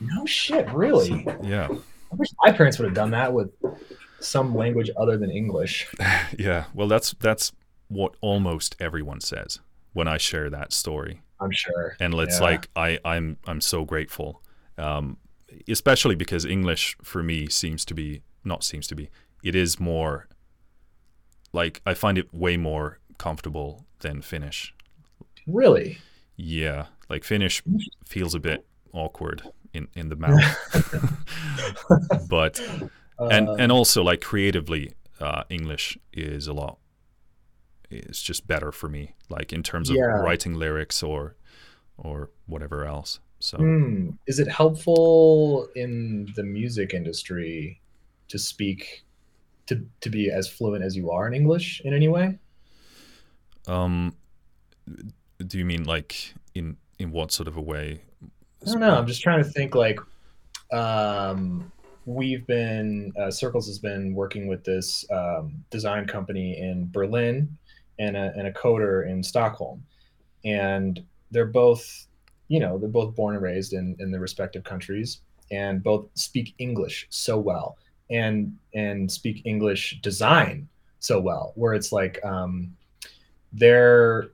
No 0.00 0.24
shit, 0.26 0.70
really. 0.72 1.26
yeah, 1.42 1.68
I 2.12 2.14
wish 2.14 2.28
my 2.44 2.52
parents 2.52 2.78
would 2.78 2.84
have 2.86 2.94
done 2.94 3.10
that 3.10 3.32
with 3.32 3.50
some 4.20 4.54
language 4.54 4.90
other 4.96 5.16
than 5.16 5.30
English. 5.30 5.88
Yeah, 6.38 6.66
well, 6.74 6.88
that's 6.88 7.14
that's 7.20 7.52
what 7.88 8.14
almost 8.20 8.76
everyone 8.80 9.20
says 9.20 9.60
when 9.92 10.08
I 10.08 10.18
share 10.18 10.50
that 10.50 10.72
story, 10.72 11.22
I'm 11.40 11.50
sure. 11.52 11.96
and 12.00 12.14
it's 12.14 12.38
Yeah. 12.38 12.44
like 12.50 12.68
I 12.76 12.98
I'm 13.04 13.38
I'm 13.46 13.60
so 13.60 13.84
grateful, 13.84 14.42
um, 14.78 15.16
especially 15.68 16.14
because 16.16 16.44
English 16.44 16.96
for 17.02 17.22
me 17.22 17.48
seems 17.48 17.84
to 17.86 17.94
be 17.94 18.22
not 18.44 18.62
seems 18.64 18.86
to 18.88 18.94
be 18.94 19.08
it 19.42 19.54
is 19.54 19.78
more 19.80 20.26
like 21.52 21.80
I 21.86 21.94
find 21.94 22.18
it 22.18 22.32
way 22.34 22.56
more 22.56 22.98
comfortable 23.18 23.84
than 24.00 24.22
Finnish. 24.22 24.74
Really? 25.46 25.98
Yeah, 26.36 26.86
like 27.08 27.24
Finnish 27.24 27.62
feels 28.06 28.34
a 28.34 28.40
bit 28.40 28.66
awkward 28.92 29.42
in 29.72 29.88
in 29.94 30.08
the 30.08 30.16
mouth, 30.16 30.42
but 32.28 32.60
and 33.18 33.48
Uh, 33.48 33.54
and 33.58 33.72
also 33.72 34.02
like 34.02 34.20
creatively 34.20 34.92
uh, 35.20 35.42
english 35.48 35.96
is 36.12 36.46
a 36.46 36.52
lot 36.52 36.78
is 37.90 38.20
just 38.20 38.46
better 38.46 38.70
for 38.72 38.88
me 38.90 39.14
like 39.30 39.52
in 39.54 39.62
terms 39.62 39.88
of 39.88 39.96
Yeah. 39.96 40.20
writing 40.20 40.54
lyrics 40.54 41.02
or 41.02 41.34
or 41.96 42.30
whatever 42.46 42.84
else 42.84 43.20
so 43.38 43.56
Hmm. 43.56 44.10
Is 44.26 44.38
it 44.38 44.48
helpful 44.48 45.68
in 45.74 46.28
the 46.36 46.42
music 46.42 46.92
industry 46.92 47.80
to 48.28 48.38
speak 48.38 49.05
to 49.66 49.84
to 50.00 50.10
be 50.10 50.30
as 50.30 50.48
fluent 50.48 50.84
as 50.84 50.96
you 50.96 51.10
are 51.10 51.26
in 51.26 51.34
English 51.34 51.80
in 51.84 51.94
any 51.94 52.08
way? 52.08 52.38
um 53.68 54.14
do 55.44 55.58
you 55.58 55.64
mean 55.64 55.82
like 55.84 56.34
in 56.54 56.76
in 57.00 57.10
what 57.10 57.32
sort 57.32 57.48
of 57.48 57.56
a 57.56 57.60
way 57.60 58.00
I 58.66 58.70
don't 58.70 58.80
know. 58.80 58.96
I'm 58.96 59.06
just 59.06 59.22
trying 59.22 59.42
to 59.42 59.48
think. 59.48 59.74
Like, 59.74 60.00
um, 60.72 61.70
we've 62.04 62.46
been 62.46 63.12
uh, 63.18 63.30
Circles 63.30 63.66
has 63.66 63.78
been 63.78 64.14
working 64.14 64.48
with 64.48 64.64
this 64.64 65.04
um, 65.10 65.64
design 65.70 66.06
company 66.06 66.58
in 66.58 66.90
Berlin 66.90 67.56
and 67.98 68.16
a, 68.16 68.32
and 68.36 68.48
a 68.48 68.52
coder 68.52 69.08
in 69.08 69.22
Stockholm, 69.22 69.84
and 70.44 71.02
they're 71.30 71.46
both, 71.46 72.06
you 72.48 72.60
know, 72.60 72.78
they're 72.78 72.88
both 72.88 73.14
born 73.14 73.34
and 73.34 73.42
raised 73.42 73.72
in 73.72 73.96
in 74.00 74.10
their 74.10 74.20
respective 74.20 74.64
countries, 74.64 75.20
and 75.50 75.82
both 75.82 76.08
speak 76.14 76.54
English 76.58 77.06
so 77.10 77.38
well, 77.38 77.76
and 78.10 78.56
and 78.74 79.10
speak 79.10 79.42
English 79.44 80.00
design 80.02 80.68
so 80.98 81.20
well, 81.20 81.52
where 81.54 81.74
it's 81.74 81.92
like 81.92 82.24
um, 82.24 82.74
they're 83.52 84.30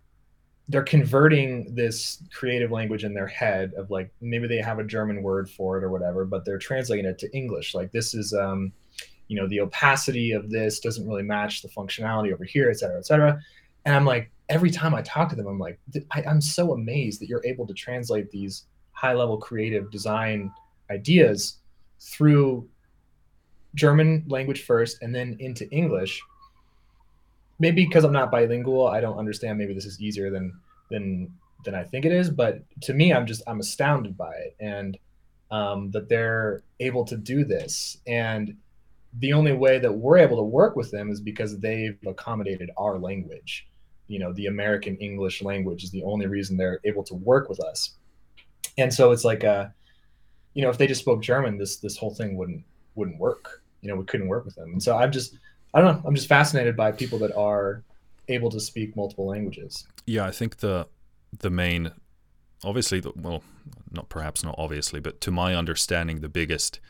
they're 0.69 0.83
converting 0.83 1.75
this 1.75 2.23
creative 2.33 2.71
language 2.71 3.05
in 3.05 3.13
their 3.13 3.27
head 3.27 3.73
of 3.77 3.91
like 3.91 4.11
maybe 4.21 4.47
they 4.47 4.59
have 4.59 4.79
a 4.79 4.85
german 4.85 5.23
word 5.23 5.51
for 5.51 5.77
it 5.77 5.83
or 5.83 5.91
whatever 5.91 6.25
but 6.25 6.45
they're 6.45 6.57
translating 6.57 7.05
it 7.05 7.19
to 7.19 7.31
english. 7.37 7.75
Like 7.75 7.91
this 7.93 8.15
is 8.15 8.33
um 8.33 8.73
you 9.29 9.37
know 9.37 9.49
the 9.49 9.61
opacity 9.61 10.33
of 10.33 10.51
this 10.51 10.79
doesn't 10.79 11.07
really 11.07 11.25
match 11.25 11.63
the 11.63 11.69
functionality 11.69 12.33
over 12.33 12.45
here 12.45 12.71
et 12.71 12.79
cetera 12.79 12.99
et 12.99 13.07
cetera. 13.07 13.41
And 13.85 13.95
i'm 13.95 14.05
like 14.05 14.31
every 14.49 14.71
time 14.71 14.95
i 14.95 15.03
talk 15.03 15.29
to 15.31 15.37
them 15.37 15.47
i'm 15.47 15.59
like 15.59 15.79
I, 16.13 16.23
i'm 16.23 16.41
so 16.41 16.73
amazed 16.73 17.21
that 17.21 17.29
you're 17.29 17.45
able 17.45 17.67
to 17.67 17.75
translate 17.75 18.31
these 18.31 18.65
high 18.93 19.15
level 19.15 19.39
creative 19.39 19.91
design 19.91 20.53
ideas 20.91 21.59
through 22.01 22.69
german 23.75 24.25
language 24.29 24.65
first 24.65 25.03
and 25.03 25.15
then 25.15 25.37
into 25.41 25.69
english 25.71 26.21
maybe 27.63 27.85
because 27.87 28.03
I'm 28.03 28.13
not 28.13 28.33
bilingual, 28.33 28.89
I 28.89 29.01
don't 29.01 29.19
understand. 29.19 29.57
Maybe 29.57 29.73
this 29.73 29.87
is 29.87 30.01
easier 30.01 30.31
than 30.31 30.53
than 30.91 31.33
than 31.65 31.77
I 31.77 31.85
think 31.85 32.05
it 32.05 32.13
is. 32.13 32.29
But 32.29 32.63
to 32.83 32.93
me, 32.93 33.15
I'm 33.15 33.25
just 33.25 33.43
I'm 33.47 33.61
astounded 33.61 34.19
by 34.19 34.33
it, 34.35 34.57
and 34.61 34.99
um, 35.51 35.91
that 35.93 36.09
they're 36.09 36.63
able 36.81 37.05
to 37.07 37.17
do 37.17 37.45
this. 37.45 37.99
And 38.07 38.57
the 39.21 39.33
only 39.33 39.53
way 39.53 39.79
that 39.79 39.93
we're 39.93 40.19
able 40.19 40.39
to 40.39 40.43
work 40.43 40.75
with 40.75 40.91
them 40.91 41.11
is 41.11 41.21
because 41.21 41.59
they've 41.59 41.97
accommodated 42.07 42.71
our 42.77 42.99
language. 42.99 43.69
You 44.09 44.19
know, 44.19 44.33
the 44.33 44.47
American 44.47 44.97
English 44.97 45.43
language 45.43 45.85
is 45.85 45.91
the 45.91 46.03
only 46.03 46.27
reason 46.27 46.57
they're 46.57 46.81
able 46.85 47.05
to 47.05 47.15
work 47.15 47.49
with 47.49 47.61
us. 47.61 47.95
And 48.77 48.93
so 48.93 49.13
it's 49.13 49.25
like, 49.25 49.45
uh, 49.45 49.67
you 50.55 50.63
know, 50.63 50.71
if 50.71 50.79
they 50.79 50.87
just 50.87 51.03
spoke 51.03 51.23
German, 51.23 51.59
this 51.59 51.77
this 51.77 51.97
whole 51.97 52.13
thing 52.13 52.37
wouldn't 52.37 52.65
wouldn't 52.97 53.21
work. 53.21 53.62
You 53.83 53.89
know, 53.89 53.97
we 53.97 54.05
couldn't 54.05 54.29
work 54.29 54.45
with 54.45 54.55
them. 54.55 54.73
And 54.73 54.83
so 54.83 54.97
I'm 54.97 55.13
just 55.13 55.37
I 55.75 55.81
don't 55.81 55.97
know. 55.97 56.09
I'm 56.09 56.15
just 56.15 56.29
fascinated 56.29 56.77
by 56.77 56.93
people 56.93 57.19
that 57.19 57.35
are 57.37 57.83
able 58.29 58.51
to 58.51 58.61
speak 58.61 58.97
multiple 58.97 59.27
languages. 59.27 59.87
yeah 60.07 60.25
i 60.25 60.31
think 60.31 60.59
the 60.59 60.87
the 61.41 61.51
main 61.51 61.93
obviously 62.65 63.01
the, 63.01 63.13
well 63.17 63.43
not 63.91 64.09
perhaps 64.09 64.45
not 64.45 64.55
obviously 64.59 65.01
but 65.01 65.21
to 65.21 65.31
my 65.31 65.55
understanding 65.55 66.21
the 66.21 66.29
biggest 66.29 66.81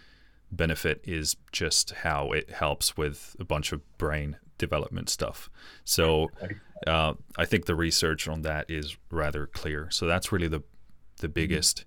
benefit 0.51 1.01
is 1.05 1.36
just 1.51 1.90
how 2.03 2.32
it 2.32 2.51
helps 2.51 2.97
with 2.97 3.34
a 3.40 3.45
bunch 3.45 3.72
of 3.72 3.80
brain 3.99 4.36
development 4.59 5.09
stuff 5.09 5.49
so 5.84 6.28
uh, 6.86 7.14
i 7.38 7.45
think 7.45 7.64
the 7.64 7.74
research 7.74 8.28
on 8.28 8.43
that 8.43 8.70
is 8.70 8.97
rather 9.11 9.47
clear 9.47 9.88
so 9.90 10.07
that's 10.07 10.30
really 10.30 10.49
the 10.49 10.62
the 11.20 11.28
biggest 11.28 11.84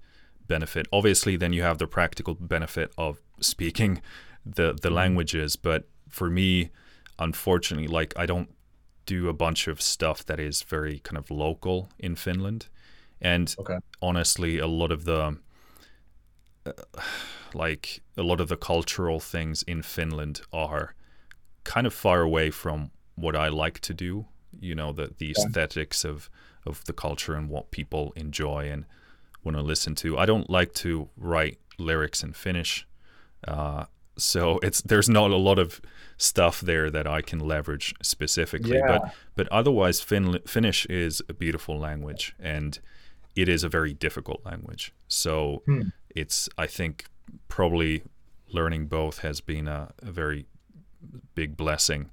benefit 0.48 0.88
obviously 0.92 1.36
then 1.36 1.54
you 1.54 1.62
have 1.62 1.78
the 1.78 1.88
practical 1.88 2.34
benefit 2.34 2.92
of 2.98 3.22
speaking 3.40 4.02
the 4.46 4.74
the 4.82 4.90
languages 4.90 5.56
but 5.56 5.88
for 6.10 6.30
me, 6.30 6.70
unfortunately, 7.20 7.88
like 7.88 8.14
I 8.18 8.26
don't 8.26 8.50
do 9.06 9.30
a 9.30 9.34
bunch 9.34 9.68
of 9.68 9.82
stuff 9.82 10.26
that 10.26 10.40
is 10.40 10.64
very 10.64 11.00
kind 11.00 11.18
of 11.18 11.30
local 11.32 11.90
in 12.00 12.16
Finland, 12.16 12.68
and 13.22 13.56
Okay. 13.58 13.78
honestly, 14.02 14.60
a 14.60 14.68
lot 14.68 14.92
of 14.92 15.06
the 15.06 15.38
uh, 16.66 16.72
like 17.54 18.02
a 18.18 18.24
lot 18.24 18.42
of 18.42 18.48
the 18.50 18.58
cultural 18.58 19.20
things 19.20 19.64
in 19.64 19.82
Finland 19.82 20.42
are 20.52 20.94
kind 21.64 21.88
of 21.88 21.94
far 21.94 22.22
away 22.22 22.52
from 22.52 22.92
what 23.16 23.36
I 23.36 23.50
like 23.50 23.80
to 23.82 23.94
do. 23.94 24.26
You 24.60 24.76
know, 24.76 24.94
the 24.94 25.14
the 25.18 25.32
aesthetics 25.32 26.06
of 26.06 26.30
of 26.66 26.84
the 26.86 26.94
culture 26.94 27.36
and 27.36 27.50
what 27.50 27.72
people 27.72 28.14
enjoy 28.16 28.72
and 28.72 28.86
want 29.44 29.58
to 29.58 29.64
listen 29.64 29.96
to. 29.96 30.18
I 30.18 30.26
don't 30.26 30.50
like 30.50 30.74
to 30.76 31.10
write 31.18 31.60
lyrics 31.78 32.24
in 32.24 32.34
Finnish, 32.34 32.88
uh, 33.48 33.86
so 34.18 34.60
it's 34.60 34.82
there's 34.82 35.10
not 35.10 35.32
a 35.32 35.36
lot 35.38 35.60
of 35.60 35.82
stuff 36.18 36.62
there 36.62 36.90
that 36.90 37.06
I 37.08 37.22
can 37.22 37.40
leverage 37.40 37.94
specifically. 38.02 38.78
Yeah. 38.78 38.88
But 39.00 39.14
but 39.36 39.48
otherwise, 39.52 40.02
fin- 40.02 40.40
Finnish 40.48 40.86
is 40.88 41.22
a 41.30 41.34
beautiful 41.34 41.78
language 41.78 42.34
and 42.40 42.80
it 43.36 43.50
is 43.50 43.64
a 43.64 43.70
very 43.70 43.94
difficult 43.94 44.46
language. 44.46 44.94
So 45.08 45.62
Hmm. 45.66 45.90
it's 46.16 46.48
I 46.58 46.68
think 46.68 47.06
probably 47.50 48.04
learning 48.48 48.88
both 48.88 49.20
has 49.20 49.42
been 49.42 49.68
a, 49.68 49.92
a 50.02 50.12
very 50.12 50.46
big 51.36 51.58
blessing. 51.58 52.10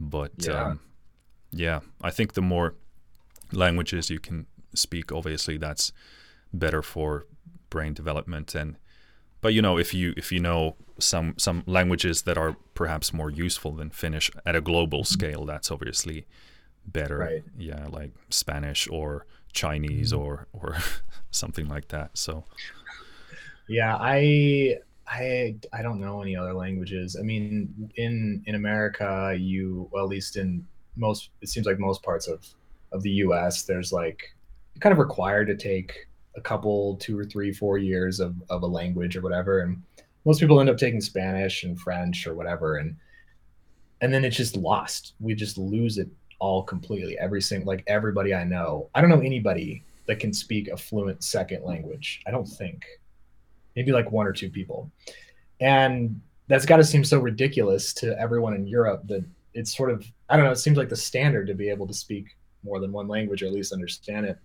But 0.00 0.32
Yeah. 0.38 0.64
um, 0.70 0.80
yeah, 1.50 1.80
I 2.02 2.10
think 2.10 2.32
the 2.32 2.42
more 2.42 2.74
languages 3.52 4.08
you 4.10 4.18
can 4.20 4.46
speak, 4.74 5.12
obviously 5.12 5.58
that's 5.58 5.92
better 6.52 6.82
for 6.82 7.26
brain 7.70 7.92
development 7.94 8.54
and 8.54 8.76
but 9.44 9.52
you 9.52 9.60
know 9.60 9.76
if 9.76 9.92
you 9.92 10.14
if 10.16 10.32
you 10.32 10.40
know 10.40 10.74
some 10.98 11.34
some 11.36 11.64
languages 11.66 12.22
that 12.22 12.38
are 12.38 12.56
perhaps 12.72 13.12
more 13.12 13.28
useful 13.28 13.72
than 13.72 13.90
Finnish 13.90 14.30
at 14.46 14.56
a 14.56 14.62
global 14.62 15.00
mm-hmm. 15.00 15.12
scale, 15.12 15.44
that's 15.44 15.70
obviously 15.70 16.24
better. 16.86 17.18
Right. 17.18 17.44
Yeah, 17.58 17.86
like 17.90 18.12
Spanish 18.30 18.88
or 18.88 19.26
Chinese 19.52 20.12
mm-hmm. 20.12 20.22
or 20.22 20.48
or 20.54 20.78
something 21.30 21.68
like 21.68 21.88
that. 21.88 22.16
So 22.16 22.44
Yeah, 23.68 23.98
I 24.00 24.78
I 25.06 25.56
I 25.74 25.82
don't 25.82 26.00
know 26.00 26.22
any 26.22 26.36
other 26.36 26.54
languages. 26.54 27.14
I 27.14 27.22
mean, 27.22 27.90
in 27.96 28.42
in 28.46 28.54
America, 28.54 29.36
you 29.38 29.90
well, 29.92 30.04
at 30.04 30.08
least 30.08 30.36
in 30.38 30.66
most 30.96 31.28
it 31.42 31.50
seems 31.50 31.66
like 31.66 31.78
most 31.78 32.02
parts 32.02 32.28
of 32.28 32.46
of 32.92 33.02
the 33.02 33.10
US, 33.26 33.64
there's 33.64 33.92
like 33.92 34.22
kind 34.80 34.94
of 34.94 34.98
required 34.98 35.48
to 35.48 35.54
take 35.54 36.08
a 36.36 36.40
couple, 36.40 36.96
two 36.96 37.18
or 37.18 37.24
three, 37.24 37.52
four 37.52 37.78
years 37.78 38.20
of 38.20 38.34
of 38.50 38.62
a 38.62 38.66
language 38.66 39.16
or 39.16 39.20
whatever. 39.22 39.60
And 39.60 39.82
most 40.24 40.40
people 40.40 40.60
end 40.60 40.70
up 40.70 40.78
taking 40.78 41.00
Spanish 41.00 41.64
and 41.64 41.78
French 41.78 42.26
or 42.26 42.34
whatever 42.34 42.78
and 42.78 42.96
and 44.00 44.12
then 44.12 44.24
it's 44.24 44.36
just 44.36 44.56
lost. 44.56 45.14
We 45.20 45.34
just 45.34 45.56
lose 45.56 45.98
it 45.98 46.08
all 46.38 46.62
completely. 46.62 47.18
Every 47.18 47.40
single 47.40 47.68
like 47.68 47.84
everybody 47.86 48.34
I 48.34 48.44
know. 48.44 48.90
I 48.94 49.00
don't 49.00 49.10
know 49.10 49.20
anybody 49.20 49.82
that 50.06 50.20
can 50.20 50.32
speak 50.32 50.68
a 50.68 50.76
fluent 50.76 51.24
second 51.24 51.64
language. 51.64 52.22
I 52.26 52.30
don't 52.30 52.46
think 52.46 52.84
maybe 53.76 53.92
like 53.92 54.12
one 54.12 54.26
or 54.26 54.32
two 54.32 54.50
people. 54.50 54.90
And 55.60 56.20
that's 56.48 56.66
got 56.66 56.76
to 56.76 56.84
seem 56.84 57.04
so 57.04 57.18
ridiculous 57.18 57.92
to 57.94 58.18
everyone 58.20 58.54
in 58.54 58.66
Europe 58.66 59.06
that 59.06 59.24
it's 59.54 59.74
sort 59.74 59.90
of, 59.90 60.04
I 60.28 60.36
don't 60.36 60.44
know, 60.44 60.52
it 60.52 60.58
seems 60.58 60.76
like 60.76 60.88
the 60.88 60.96
standard 60.96 61.46
to 61.46 61.54
be 61.54 61.70
able 61.70 61.86
to 61.86 61.94
speak 61.94 62.36
more 62.62 62.80
than 62.80 62.92
one 62.92 63.08
language 63.08 63.42
or 63.42 63.46
at 63.46 63.52
least 63.52 63.72
understand 63.72 64.26
it. 64.26 64.38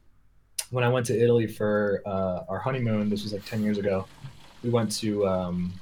When 0.71 0.83
I 0.83 0.89
went 0.89 1.05
to 1.07 1.19
Italy 1.19 1.47
for 1.47 2.01
uh, 2.05 2.43
our 2.47 2.59
honeymoon, 2.59 3.09
this 3.09 3.23
was 3.23 3.33
like 3.33 3.45
10 3.45 3.63
years 3.63 3.77
ago, 3.77 4.05
we 4.63 4.69
went 4.69 4.91
to 4.97 5.27
um, 5.27 5.73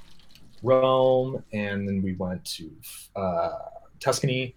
Rome 0.64 1.44
and 1.52 1.88
then 1.88 2.02
we 2.02 2.14
went 2.14 2.44
to 2.46 2.72
uh, 3.16 3.54
Tuscany 4.00 4.56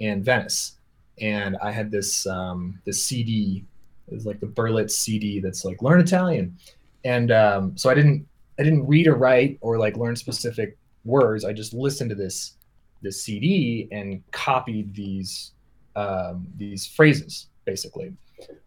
and 0.00 0.24
Venice. 0.24 0.76
And 1.20 1.56
I 1.62 1.70
had 1.70 1.90
this 1.90 2.26
um, 2.26 2.80
this 2.84 3.04
CD, 3.04 3.64
it 4.08 4.14
was 4.14 4.26
like 4.26 4.40
the 4.40 4.46
Berlitz 4.46 4.92
CD 4.92 5.38
that's 5.38 5.64
like 5.64 5.82
learn 5.82 6.00
Italian 6.00 6.56
and 7.04 7.30
um, 7.30 7.76
so 7.76 7.90
I 7.90 7.94
didn't 7.94 8.26
I 8.58 8.62
didn't 8.62 8.86
read 8.86 9.06
or 9.06 9.14
write 9.14 9.58
or 9.60 9.78
like 9.78 9.96
learn 9.96 10.16
specific 10.16 10.76
words. 11.04 11.44
I 11.44 11.52
just 11.52 11.72
listened 11.72 12.10
to 12.10 12.16
this 12.16 12.54
this 13.02 13.22
CD 13.22 13.88
and 13.90 14.22
copied 14.32 14.94
these 14.94 15.52
um, 15.96 16.46
these 16.56 16.86
phrases 16.86 17.46
basically, 17.64 18.12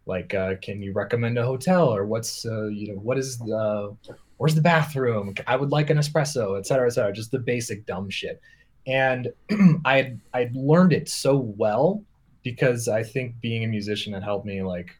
like 0.06 0.34
uh, 0.34 0.54
can 0.62 0.82
you 0.82 0.92
recommend 0.92 1.38
a 1.38 1.44
hotel 1.44 1.88
or 1.88 2.06
what's 2.06 2.44
uh, 2.46 2.66
you 2.66 2.88
know 2.88 2.98
what 3.00 3.18
is 3.18 3.38
the 3.38 3.96
where's 4.36 4.54
the 4.54 4.62
bathroom? 4.62 5.34
I 5.46 5.56
would 5.56 5.70
like 5.70 5.90
an 5.90 5.98
espresso, 5.98 6.58
et 6.58 6.66
cetera, 6.66 6.86
et 6.86 6.90
cetera. 6.90 7.12
Just 7.12 7.30
the 7.30 7.38
basic 7.38 7.86
dumb 7.86 8.10
shit. 8.10 8.40
And 8.86 9.32
I 9.84 10.16
I 10.32 10.50
learned 10.52 10.92
it 10.92 11.08
so 11.08 11.36
well 11.36 12.02
because 12.42 12.88
I 12.88 13.02
think 13.02 13.40
being 13.40 13.64
a 13.64 13.68
musician 13.68 14.12
had 14.12 14.22
helped 14.22 14.46
me 14.46 14.62
like 14.62 14.90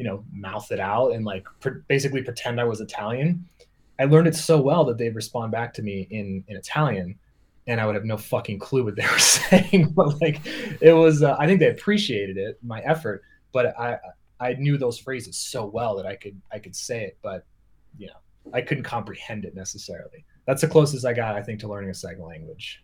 you 0.00 0.04
know, 0.04 0.24
mouth 0.32 0.72
it 0.72 0.80
out 0.80 1.12
and 1.12 1.26
like 1.26 1.46
basically 1.86 2.22
pretend 2.22 2.58
I 2.58 2.64
was 2.64 2.80
Italian. 2.80 3.44
I 3.98 4.06
learned 4.06 4.28
it 4.28 4.34
so 4.34 4.58
well 4.58 4.82
that 4.86 4.96
they'd 4.96 5.14
respond 5.14 5.52
back 5.52 5.74
to 5.74 5.82
me 5.82 6.08
in 6.10 6.42
in 6.48 6.56
Italian, 6.56 7.18
and 7.66 7.78
I 7.78 7.84
would 7.84 7.94
have 7.96 8.06
no 8.06 8.16
fucking 8.16 8.60
clue 8.60 8.82
what 8.82 8.96
they 8.96 9.06
were 9.12 9.18
saying. 9.18 9.92
but 9.94 10.18
like, 10.22 10.40
it 10.80 10.94
was. 10.94 11.22
Uh, 11.22 11.36
I 11.38 11.46
think 11.46 11.60
they 11.60 11.68
appreciated 11.68 12.38
it, 12.38 12.58
my 12.62 12.80
effort, 12.80 13.22
but 13.52 13.78
I 13.78 13.98
I 14.38 14.54
knew 14.54 14.78
those 14.78 14.98
phrases 14.98 15.36
so 15.36 15.66
well 15.66 15.96
that 15.96 16.06
I 16.06 16.16
could 16.16 16.40
I 16.52 16.58
could 16.58 16.74
say 16.74 17.04
it, 17.04 17.18
but 17.22 17.44
you 17.98 18.06
know, 18.06 18.52
I 18.52 18.60
couldn't 18.60 18.84
comprehend 18.84 19.44
it 19.44 19.54
necessarily. 19.54 20.24
That's 20.46 20.62
the 20.62 20.68
closest 20.68 21.04
I 21.04 21.12
got, 21.12 21.36
I 21.36 21.42
think, 21.42 21.60
to 21.60 21.68
learning 21.68 21.90
a 21.90 21.94
second 21.94 22.24
language. 22.24 22.82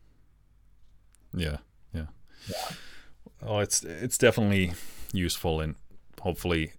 yeah, 1.35 1.59
yeah. 1.93 2.07
Yeah. 2.49 2.69
Oh, 3.43 3.59
it's 3.59 3.83
it's 3.83 4.19
definitely 4.19 4.73
useful 5.13 5.61
and 5.61 5.75
hopefully 6.21 6.73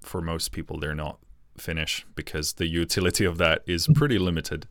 for 0.00 0.20
most 0.20 0.52
people 0.52 0.78
they're 0.78 0.94
not 0.94 1.18
Finnish 1.58 2.06
because 2.14 2.54
the 2.54 2.66
utility 2.66 3.24
of 3.24 3.38
that 3.38 3.62
is 3.66 3.86
pretty 3.94 4.18
limited. 4.18 4.66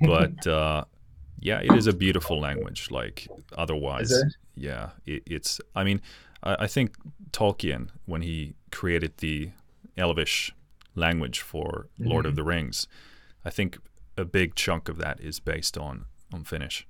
But 0.00 0.46
uh, 0.46 0.84
yeah, 1.40 1.60
it 1.60 1.72
is 1.72 1.86
a 1.86 1.92
beautiful 1.92 2.40
language. 2.40 2.90
Like 2.90 3.26
otherwise, 3.56 4.12
yeah, 4.54 4.90
it, 5.06 5.22
it's. 5.26 5.60
I 5.74 5.84
mean, 5.84 6.00
I, 6.42 6.64
I 6.64 6.66
think 6.66 6.96
Tolkien 7.32 7.88
when 8.06 8.22
he 8.22 8.54
created 8.70 9.18
the 9.18 9.50
Elvish 9.96 10.52
language 10.94 11.40
for 11.40 11.88
Lord 11.98 12.26
of 12.26 12.32
Mhm. 12.32 12.36
the 12.36 12.42
Rings, 12.44 12.86
I 13.44 13.50
think 13.50 13.78
a 14.16 14.24
big 14.24 14.54
chunk 14.54 14.88
of 14.88 14.98
that 14.98 15.20
is 15.20 15.40
based 15.40 15.76
on 15.78 16.06
on 16.32 16.44
Finnish. 16.44 16.86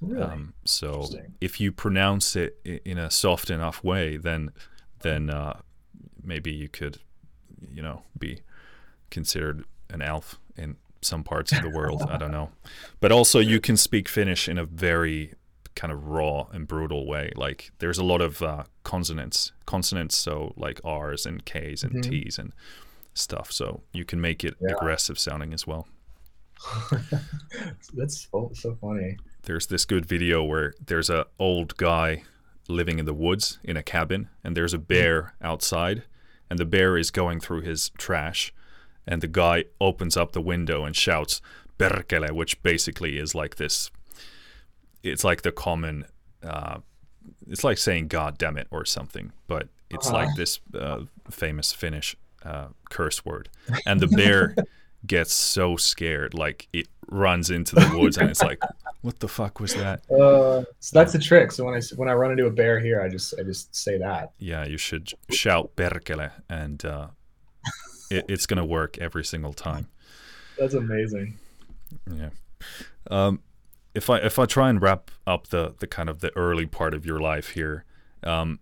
Really? 0.00 0.22
Um, 0.22 0.54
so 0.64 1.08
if 1.40 1.60
you 1.60 1.72
pronounce 1.72 2.36
it 2.36 2.60
in 2.64 2.96
a 2.98 3.10
soft 3.10 3.50
enough 3.50 3.82
way, 3.84 4.16
then 4.16 4.50
then 5.00 5.30
uh, 5.30 5.60
maybe 6.22 6.52
you 6.52 6.68
could, 6.68 6.98
you 7.74 7.82
know, 7.82 8.02
be 8.18 8.40
considered 9.10 9.64
an 9.88 10.02
elf 10.02 10.38
in 10.56 10.76
some 11.02 11.24
parts 11.24 11.50
of 11.52 11.62
the 11.62 11.70
world. 11.70 12.02
I 12.08 12.16
don't 12.18 12.30
know, 12.30 12.50
but 13.00 13.10
also 13.10 13.38
you 13.40 13.60
can 13.60 13.76
speak 13.76 14.08
Finnish 14.08 14.48
in 14.48 14.58
a 14.58 14.64
very 14.64 15.34
kind 15.80 15.92
of 15.92 16.08
raw 16.08 16.46
and 16.52 16.68
brutal 16.68 17.06
way. 17.06 17.32
Like 17.36 17.70
there's 17.78 17.96
a 17.98 18.04
lot 18.04 18.20
of 18.20 18.42
uh, 18.42 18.64
consonants, 18.84 19.52
consonants, 19.64 20.16
so 20.18 20.52
like 20.56 20.78
R's 20.84 21.24
and 21.24 21.42
K's 21.44 21.82
and 21.82 21.92
Mhm. 21.94 22.02
T's 22.10 22.38
and 22.38 22.52
stuff. 23.14 23.50
So 23.50 23.80
you 23.92 24.04
can 24.04 24.20
make 24.20 24.44
it 24.44 24.54
Yeah. 24.60 24.74
aggressive 24.76 25.18
sounding 25.18 25.54
as 25.54 25.66
well. 25.66 25.88
That's 27.94 28.28
so, 28.30 28.50
so 28.54 28.76
funny. 28.80 29.16
there's 29.44 29.66
this 29.68 29.84
good 29.86 30.04
video 30.06 30.42
where 30.44 30.74
there's 30.84 31.08
a 31.10 31.26
old 31.38 31.76
guy 31.76 32.24
living 32.68 32.98
in 32.98 33.06
the 33.06 33.14
woods 33.14 33.58
in 33.64 33.76
a 33.76 33.82
cabin 33.82 34.28
and 34.44 34.56
there's 34.56 34.74
a 34.74 34.78
bear 34.78 35.34
outside 35.42 36.02
and 36.50 36.58
the 36.58 36.64
bear 36.66 36.96
is 36.98 37.10
going 37.10 37.40
through 37.40 37.62
his 37.62 37.90
trash 37.98 38.52
and 39.06 39.22
the 39.22 39.26
guy 39.28 39.64
opens 39.80 40.16
up 40.16 40.32
the 40.32 40.40
window 40.42 40.84
and 40.84 40.94
shouts 40.94 41.40
perkele 41.78 42.30
which 42.32 42.62
basically 42.62 43.16
is 43.18 43.34
like 43.34 43.56
this 43.56 43.90
it's 45.02 45.24
like 45.24 45.42
the 45.42 45.52
common 45.52 46.04
uh, 46.42 46.78
it's 47.48 47.64
like 47.64 47.78
saying 47.78 48.08
god 48.08 48.38
damn 48.38 48.56
it 48.56 48.66
or 48.70 48.84
something 48.84 49.32
but 49.46 49.68
it's 49.90 50.06
Uh-huh. 50.08 50.16
like 50.18 50.34
this 50.36 50.60
uh, 50.74 51.00
famous 51.30 51.72
finnish 51.72 52.16
uh, 52.44 52.68
curse 52.90 53.24
word 53.24 53.48
and 53.86 54.00
the 54.00 54.06
bear 54.08 54.54
gets 55.06 55.32
so 55.32 55.76
scared 55.76 56.34
like 56.34 56.68
it 56.72 56.86
runs 57.08 57.50
into 57.50 57.74
the 57.74 57.98
woods 57.98 58.16
and 58.18 58.30
it's 58.30 58.42
like 58.42 58.62
what 59.02 59.18
the 59.20 59.28
fuck 59.28 59.58
was 59.60 59.74
that 59.74 60.00
Uh, 60.10 60.62
so 60.78 60.90
that's 60.98 61.12
the 61.12 61.18
trick. 61.18 61.50
So 61.52 61.64
when 61.64 61.74
I 61.74 61.80
when 61.96 62.08
I 62.08 62.12
run 62.12 62.30
into 62.32 62.46
a 62.46 62.50
bear 62.50 62.78
here, 62.78 63.00
I 63.00 63.08
just 63.08 63.34
I 63.38 63.42
just 63.42 63.74
say 63.74 63.96
that. 63.98 64.32
yeah 64.38 64.64
you 64.66 64.76
should 64.78 65.12
shout 65.30 65.74
perkele 65.76 66.30
and 66.48 66.84
uh, 66.84 67.06
it, 68.10 68.26
it's 68.28 68.46
gonna 68.46 68.64
work 68.64 68.98
every 68.98 69.24
single 69.24 69.52
time 69.54 69.86
That's 70.58 70.74
amazing. 70.74 71.38
yeah 72.12 72.30
um, 73.10 73.40
if 73.94 74.08
i 74.08 74.18
if 74.18 74.38
i 74.38 74.46
try 74.46 74.68
and 74.68 74.80
wrap 74.82 75.10
up 75.26 75.48
the 75.48 75.74
the 75.78 75.86
kind 75.86 76.08
of 76.08 76.20
the 76.20 76.34
early 76.36 76.66
part 76.66 76.94
of 76.94 77.04
your 77.04 77.18
life 77.18 77.50
here 77.50 77.84
um, 78.22 78.60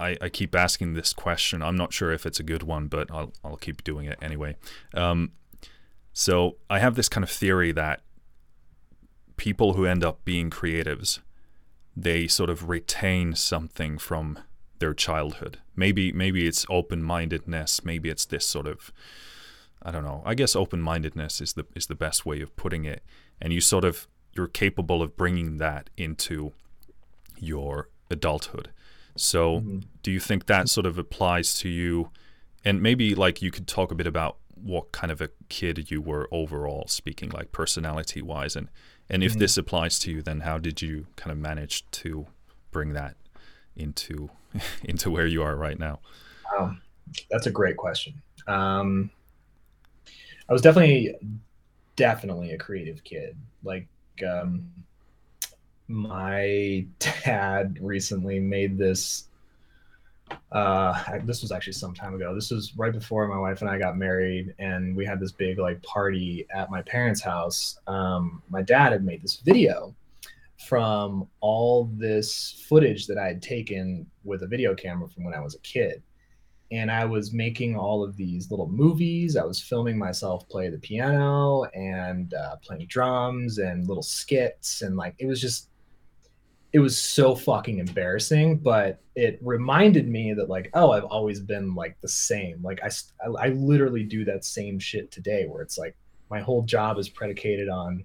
I, 0.00 0.16
I 0.20 0.28
keep 0.28 0.54
asking 0.54 0.94
this 0.94 1.12
question. 1.12 1.62
I'm 1.62 1.76
not 1.76 1.92
sure 1.92 2.12
if 2.12 2.24
it's 2.24 2.38
a 2.38 2.44
good 2.44 2.62
one, 2.62 2.86
but 2.86 3.10
I'll, 3.10 3.32
I'll 3.44 3.56
keep 3.56 3.82
doing 3.82 4.06
it 4.06 4.18
anyway. 4.22 4.56
Um, 4.94 5.32
so 6.12 6.56
I 6.70 6.78
have 6.78 6.94
this 6.94 7.08
kind 7.08 7.24
of 7.24 7.30
theory 7.30 7.72
that 7.72 8.02
people 9.36 9.74
who 9.74 9.86
end 9.86 10.04
up 10.04 10.24
being 10.24 10.50
creatives, 10.50 11.20
they 11.96 12.28
sort 12.28 12.50
of 12.50 12.68
retain 12.68 13.34
something 13.34 13.98
from 13.98 14.38
their 14.78 14.94
childhood. 14.94 15.58
Maybe 15.74 16.12
maybe 16.12 16.46
it's 16.46 16.64
open-mindedness, 16.70 17.84
maybe 17.84 18.08
it's 18.08 18.24
this 18.24 18.46
sort 18.46 18.66
of 18.66 18.92
I 19.82 19.90
don't 19.92 20.04
know. 20.04 20.22
I 20.24 20.34
guess 20.34 20.56
open-mindedness 20.56 21.40
is 21.40 21.52
the 21.54 21.66
is 21.74 21.86
the 21.86 21.94
best 21.94 22.24
way 22.26 22.40
of 22.40 22.54
putting 22.56 22.84
it. 22.84 23.02
And 23.40 23.52
you 23.52 23.60
sort 23.60 23.84
of 23.84 24.06
you're 24.38 24.48
capable 24.48 25.02
of 25.02 25.16
bringing 25.16 25.58
that 25.58 25.90
into 25.98 26.52
your 27.36 27.90
adulthood. 28.10 28.70
So, 29.16 29.58
mm-hmm. 29.60 29.80
do 30.02 30.10
you 30.10 30.20
think 30.20 30.46
that 30.46 30.70
sort 30.70 30.86
of 30.86 30.96
applies 30.96 31.58
to 31.58 31.68
you? 31.68 32.10
And 32.64 32.80
maybe 32.80 33.14
like 33.14 33.42
you 33.42 33.50
could 33.50 33.66
talk 33.66 33.92
a 33.92 33.94
bit 33.94 34.06
about 34.06 34.38
what 34.62 34.92
kind 34.92 35.10
of 35.10 35.20
a 35.20 35.30
kid 35.48 35.90
you 35.90 36.00
were 36.00 36.28
overall 36.30 36.86
speaking 36.88 37.30
like 37.30 37.52
personality 37.52 38.22
wise 38.22 38.56
and 38.56 38.68
and 39.08 39.22
if 39.22 39.32
mm-hmm. 39.32 39.40
this 39.40 39.56
applies 39.56 39.98
to 39.98 40.10
you 40.10 40.22
then 40.22 40.40
how 40.40 40.58
did 40.58 40.82
you 40.82 41.06
kind 41.16 41.30
of 41.30 41.38
manage 41.38 41.88
to 41.90 42.26
bring 42.70 42.92
that 42.92 43.16
into 43.76 44.30
into 44.84 45.10
where 45.10 45.26
you 45.26 45.42
are 45.42 45.56
right 45.56 45.78
now 45.78 46.00
um, 46.58 46.80
that's 47.30 47.46
a 47.46 47.50
great 47.50 47.76
question 47.76 48.20
um, 48.46 49.10
i 50.48 50.52
was 50.52 50.62
definitely 50.62 51.14
definitely 51.96 52.52
a 52.52 52.58
creative 52.58 53.04
kid 53.04 53.36
like 53.62 53.86
um, 54.22 54.70
my 55.88 56.86
dad 56.98 57.78
recently 57.80 58.38
made 58.38 58.78
this 58.78 59.24
uh 60.52 61.18
this 61.24 61.40
was 61.40 61.50
actually 61.50 61.72
some 61.72 61.94
time 61.94 62.14
ago. 62.14 62.34
This 62.34 62.50
was 62.50 62.76
right 62.76 62.92
before 62.92 63.26
my 63.28 63.38
wife 63.38 63.62
and 63.62 63.70
i 63.70 63.78
got 63.78 63.96
married 63.96 64.54
and 64.58 64.94
we 64.94 65.06
had 65.06 65.20
this 65.20 65.32
big 65.32 65.58
like 65.58 65.82
party 65.82 66.46
at 66.54 66.70
my 66.70 66.82
parents 66.82 67.22
house. 67.22 67.78
Um 67.86 68.42
my 68.50 68.62
dad 68.62 68.92
had 68.92 69.04
made 69.04 69.22
this 69.22 69.36
video 69.36 69.94
from 70.66 71.26
all 71.40 71.88
this 71.94 72.64
footage 72.68 73.06
that 73.06 73.16
i 73.16 73.26
had 73.26 73.40
taken 73.40 74.04
with 74.24 74.42
a 74.42 74.46
video 74.46 74.74
camera 74.74 75.08
from 75.08 75.24
when 75.24 75.32
i 75.32 75.40
was 75.40 75.54
a 75.54 75.58
kid 75.60 76.02
and 76.70 76.90
i 76.90 77.04
was 77.04 77.32
making 77.32 77.76
all 77.76 78.04
of 78.04 78.16
these 78.16 78.50
little 78.50 78.68
movies. 78.68 79.36
I 79.36 79.44
was 79.44 79.60
filming 79.60 79.96
myself 79.96 80.48
play 80.48 80.68
the 80.68 80.78
piano 80.78 81.64
and 81.74 82.34
uh, 82.34 82.56
playing 82.56 82.86
drums 82.88 83.58
and 83.58 83.86
little 83.88 84.02
skits 84.02 84.82
and 84.82 84.96
like 84.96 85.14
it 85.18 85.26
was 85.26 85.40
just 85.40 85.70
it 86.72 86.80
was 86.80 86.98
so 86.98 87.34
fucking 87.34 87.78
embarrassing 87.78 88.58
but 88.58 89.00
it 89.14 89.38
reminded 89.42 90.06
me 90.06 90.34
that 90.34 90.50
like 90.50 90.68
oh 90.74 90.90
i've 90.92 91.04
always 91.04 91.40
been 91.40 91.74
like 91.74 91.98
the 92.00 92.08
same. 92.08 92.62
Like 92.62 92.80
i 92.82 92.90
i 93.38 93.48
literally 93.48 94.04
do 94.04 94.24
that 94.26 94.44
same 94.44 94.78
shit 94.78 95.10
today 95.10 95.46
where 95.46 95.62
it's 95.62 95.78
like 95.78 95.96
my 96.30 96.40
whole 96.40 96.62
job 96.62 96.98
is 96.98 97.08
predicated 97.08 97.68
on 97.68 98.04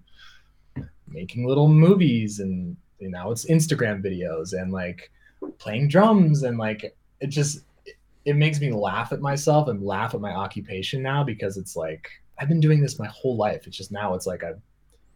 making 1.07 1.45
little 1.45 1.68
movies 1.68 2.39
and 2.39 2.76
you 2.99 3.09
know 3.09 3.32
it's 3.32 3.45
instagram 3.45 4.03
videos 4.03 4.53
and 4.59 4.72
like 4.72 5.11
playing 5.59 5.88
drums 5.88 6.43
and 6.43 6.57
like 6.57 6.95
it 7.20 7.28
just 7.28 7.66
it 8.26 8.36
makes 8.36 8.59
me 8.59 8.71
laugh 8.71 9.11
at 9.11 9.21
myself 9.21 9.67
and 9.67 9.84
laugh 9.84 10.13
at 10.13 10.21
my 10.21 10.32
occupation 10.32 11.01
now 11.01 11.24
because 11.24 11.57
it's 11.57 11.76
like 11.76 12.09
i've 12.39 12.47
been 12.47 12.59
doing 12.59 12.82
this 12.82 12.99
my 12.99 13.07
whole 13.07 13.36
life 13.36 13.67
it's 13.67 13.78
just 13.78 13.91
now 13.91 14.13
it's 14.13 14.26
like 14.26 14.43
i've 14.43 14.61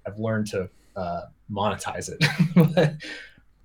i've 0.06 0.18
learned 0.18 0.48
to 0.48 0.70
uh, 0.96 1.22
monetize 1.52 2.10
it 2.10 2.98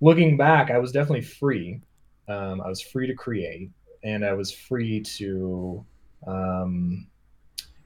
looking 0.03 0.37
back, 0.37 0.71
I 0.71 0.79
was 0.79 0.93
definitely 0.93 1.23
free. 1.23 1.81
Um, 2.29 2.61
I 2.61 2.69
was 2.69 2.83
free 2.83 3.07
to 3.07 3.15
create, 3.15 3.71
and 4.05 4.25
I 4.25 4.35
was 4.35 4.53
free 4.53 5.01
to 5.01 5.87
um, 6.27 7.07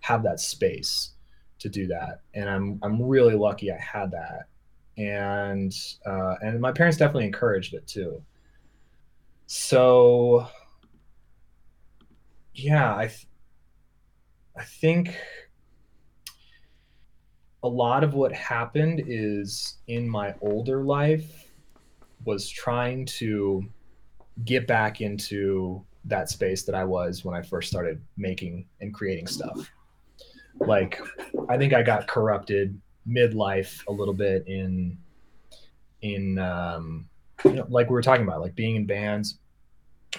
have 0.00 0.24
that 0.24 0.40
space 0.40 1.12
to 1.60 1.68
do 1.68 1.86
that. 1.86 2.22
And 2.34 2.48
I'm 2.48 2.80
I'm 2.82 3.00
really 3.00 3.34
lucky 3.34 3.70
I 3.70 3.78
had 3.78 4.10
that, 4.10 4.46
and 4.96 5.72
uh, 6.04 6.34
and 6.40 6.60
my 6.60 6.72
parents 6.72 6.96
definitely 6.96 7.26
encouraged 7.26 7.74
it 7.74 7.86
too. 7.86 8.20
So 9.46 10.48
yeah, 12.56 12.96
I 12.96 13.06
th- 13.06 13.26
I 14.56 14.64
think 14.64 15.14
a 17.62 17.68
lot 17.68 18.02
of 18.02 18.14
what 18.14 18.32
happened 18.32 19.02
is 19.06 19.78
in 19.88 20.08
my 20.08 20.34
older 20.40 20.82
life 20.82 21.50
was 22.24 22.48
trying 22.48 23.04
to 23.04 23.64
get 24.44 24.66
back 24.66 25.00
into 25.00 25.84
that 26.06 26.30
space 26.30 26.62
that 26.62 26.74
I 26.74 26.84
was 26.84 27.24
when 27.24 27.34
I 27.34 27.42
first 27.42 27.68
started 27.68 28.00
making 28.16 28.66
and 28.80 28.94
creating 28.94 29.26
stuff. 29.26 29.70
Like, 30.58 31.00
I 31.48 31.58
think 31.58 31.74
I 31.74 31.82
got 31.82 32.06
corrupted 32.06 32.80
midlife 33.06 33.86
a 33.88 33.92
little 33.92 34.14
bit 34.14 34.46
in, 34.46 34.96
in, 36.00 36.38
um, 36.38 37.08
you 37.44 37.52
know, 37.52 37.66
like 37.68 37.90
we 37.90 37.94
were 37.94 38.02
talking 38.02 38.24
about, 38.24 38.40
like 38.40 38.54
being 38.54 38.76
in 38.76 38.86
bands, 38.86 39.38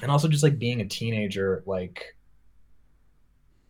and 0.02 0.12
also 0.12 0.28
just 0.28 0.44
like 0.44 0.60
being 0.60 0.82
a 0.82 0.86
teenager, 0.86 1.64
like 1.66 2.16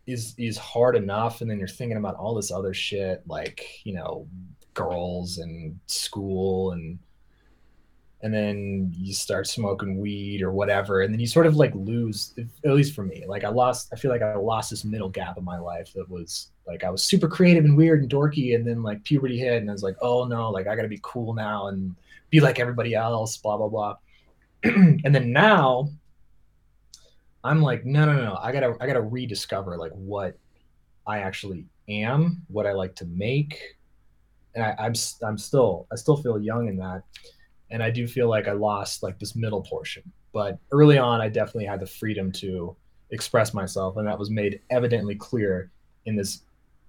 is 0.08 0.34
is 0.38 0.56
hard 0.56 0.96
enough, 0.96 1.40
and 1.40 1.50
then 1.50 1.58
you're 1.58 1.68
thinking 1.68 1.98
about 1.98 2.16
all 2.16 2.34
this 2.34 2.50
other 2.50 2.74
shit, 2.74 3.22
like 3.26 3.66
you 3.84 3.94
know, 3.94 4.26
girls 4.74 5.38
and 5.38 5.78
school 5.86 6.72
and 6.72 6.98
and 8.22 8.34
then 8.34 8.92
you 8.96 9.14
start 9.14 9.46
smoking 9.46 10.00
weed 10.00 10.42
or 10.42 10.50
whatever 10.50 11.02
and 11.02 11.12
then 11.12 11.20
you 11.20 11.26
sort 11.26 11.46
of 11.46 11.54
like 11.54 11.72
lose 11.74 12.34
at 12.64 12.72
least 12.72 12.92
for 12.92 13.04
me 13.04 13.24
like 13.28 13.44
i 13.44 13.48
lost 13.48 13.88
i 13.92 13.96
feel 13.96 14.10
like 14.10 14.22
i 14.22 14.34
lost 14.34 14.70
this 14.70 14.84
middle 14.84 15.08
gap 15.08 15.38
in 15.38 15.44
my 15.44 15.58
life 15.58 15.92
that 15.92 16.08
was 16.10 16.50
like 16.66 16.82
i 16.82 16.90
was 16.90 17.02
super 17.02 17.28
creative 17.28 17.64
and 17.64 17.76
weird 17.76 18.00
and 18.00 18.10
dorky 18.10 18.56
and 18.56 18.66
then 18.66 18.82
like 18.82 19.02
puberty 19.04 19.38
hit 19.38 19.60
and 19.60 19.70
i 19.70 19.72
was 19.72 19.84
like 19.84 19.96
oh 20.02 20.24
no 20.24 20.50
like 20.50 20.66
i 20.66 20.74
gotta 20.74 20.88
be 20.88 20.98
cool 21.02 21.32
now 21.32 21.68
and 21.68 21.94
be 22.30 22.40
like 22.40 22.58
everybody 22.58 22.94
else 22.94 23.36
blah 23.36 23.56
blah 23.56 23.68
blah. 23.68 23.96
And 24.64 25.14
then 25.14 25.32
now 25.32 25.88
i'm 27.44 27.62
like 27.62 27.84
no 27.84 28.04
no 28.04 28.12
no 28.12 28.38
i 28.42 28.52
gotta 28.52 28.74
i 28.80 28.86
gotta 28.86 29.00
rediscover 29.00 29.76
like 29.76 29.92
what 29.92 30.38
i 31.06 31.18
actually 31.18 31.64
am 31.88 32.42
what 32.48 32.66
i 32.66 32.72
like 32.72 32.94
to 32.94 33.04
make 33.06 33.76
and 34.54 34.64
I, 34.64 34.74
i'm 34.78 34.94
i'm 35.22 35.38
still 35.38 35.86
i 35.92 35.96
still 35.96 36.16
feel 36.16 36.38
young 36.38 36.68
in 36.68 36.76
that 36.78 37.02
and 37.70 37.82
I 37.82 37.90
do 37.90 38.06
feel 38.06 38.28
like 38.28 38.48
I 38.48 38.52
lost 38.52 39.02
like 39.02 39.18
this 39.18 39.36
middle 39.36 39.62
portion. 39.62 40.02
But 40.32 40.58
early 40.72 40.98
on, 40.98 41.20
I 41.20 41.28
definitely 41.28 41.66
had 41.66 41.80
the 41.80 41.86
freedom 41.86 42.32
to 42.32 42.76
express 43.10 43.54
myself, 43.54 43.96
and 43.96 44.06
that 44.06 44.18
was 44.18 44.30
made 44.30 44.60
evidently 44.70 45.14
clear 45.14 45.70
in 46.06 46.16
this 46.16 46.42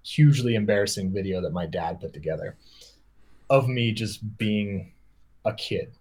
hugely 0.03 0.55
embarrassing 0.55 1.11
video 1.11 1.41
that 1.41 1.51
my 1.51 1.65
dad 1.65 1.99
put 1.99 2.13
together 2.13 2.57
of 3.49 3.67
me 3.67 3.91
just 3.91 4.37
being 4.37 4.93
a 5.45 5.53
kid. 5.53 5.93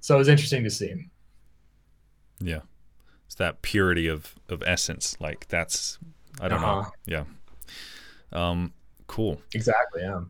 So 0.00 0.14
it 0.14 0.18
was 0.18 0.28
interesting 0.28 0.64
to 0.64 0.70
see. 0.70 1.08
Yeah, 2.40 2.60
it's 3.28 3.36
that 3.36 3.62
purity 3.62 4.08
of 4.08 4.34
of 4.48 4.64
essence. 4.66 5.16
Like 5.20 5.46
that's 5.46 6.00
I 6.40 6.48
don't 6.48 6.62
uh-huh. 6.62 6.82
know. 6.82 6.90
Yeah. 7.06 7.24
Um. 8.32 8.72
Cool. 9.06 9.40
Exactly. 9.54 10.02
Yeah. 10.02 10.22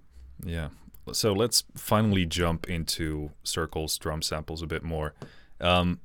Yeah 0.45 0.69
so 1.15 1.33
let's 1.33 1.65
finally 1.77 2.25
jump 2.25 2.69
into 2.69 3.31
circles 3.43 3.97
drum 3.99 4.23
samples 4.23 4.63
a 4.63 4.67
bit 4.67 4.83
more 4.83 5.15
um, 5.61 6.01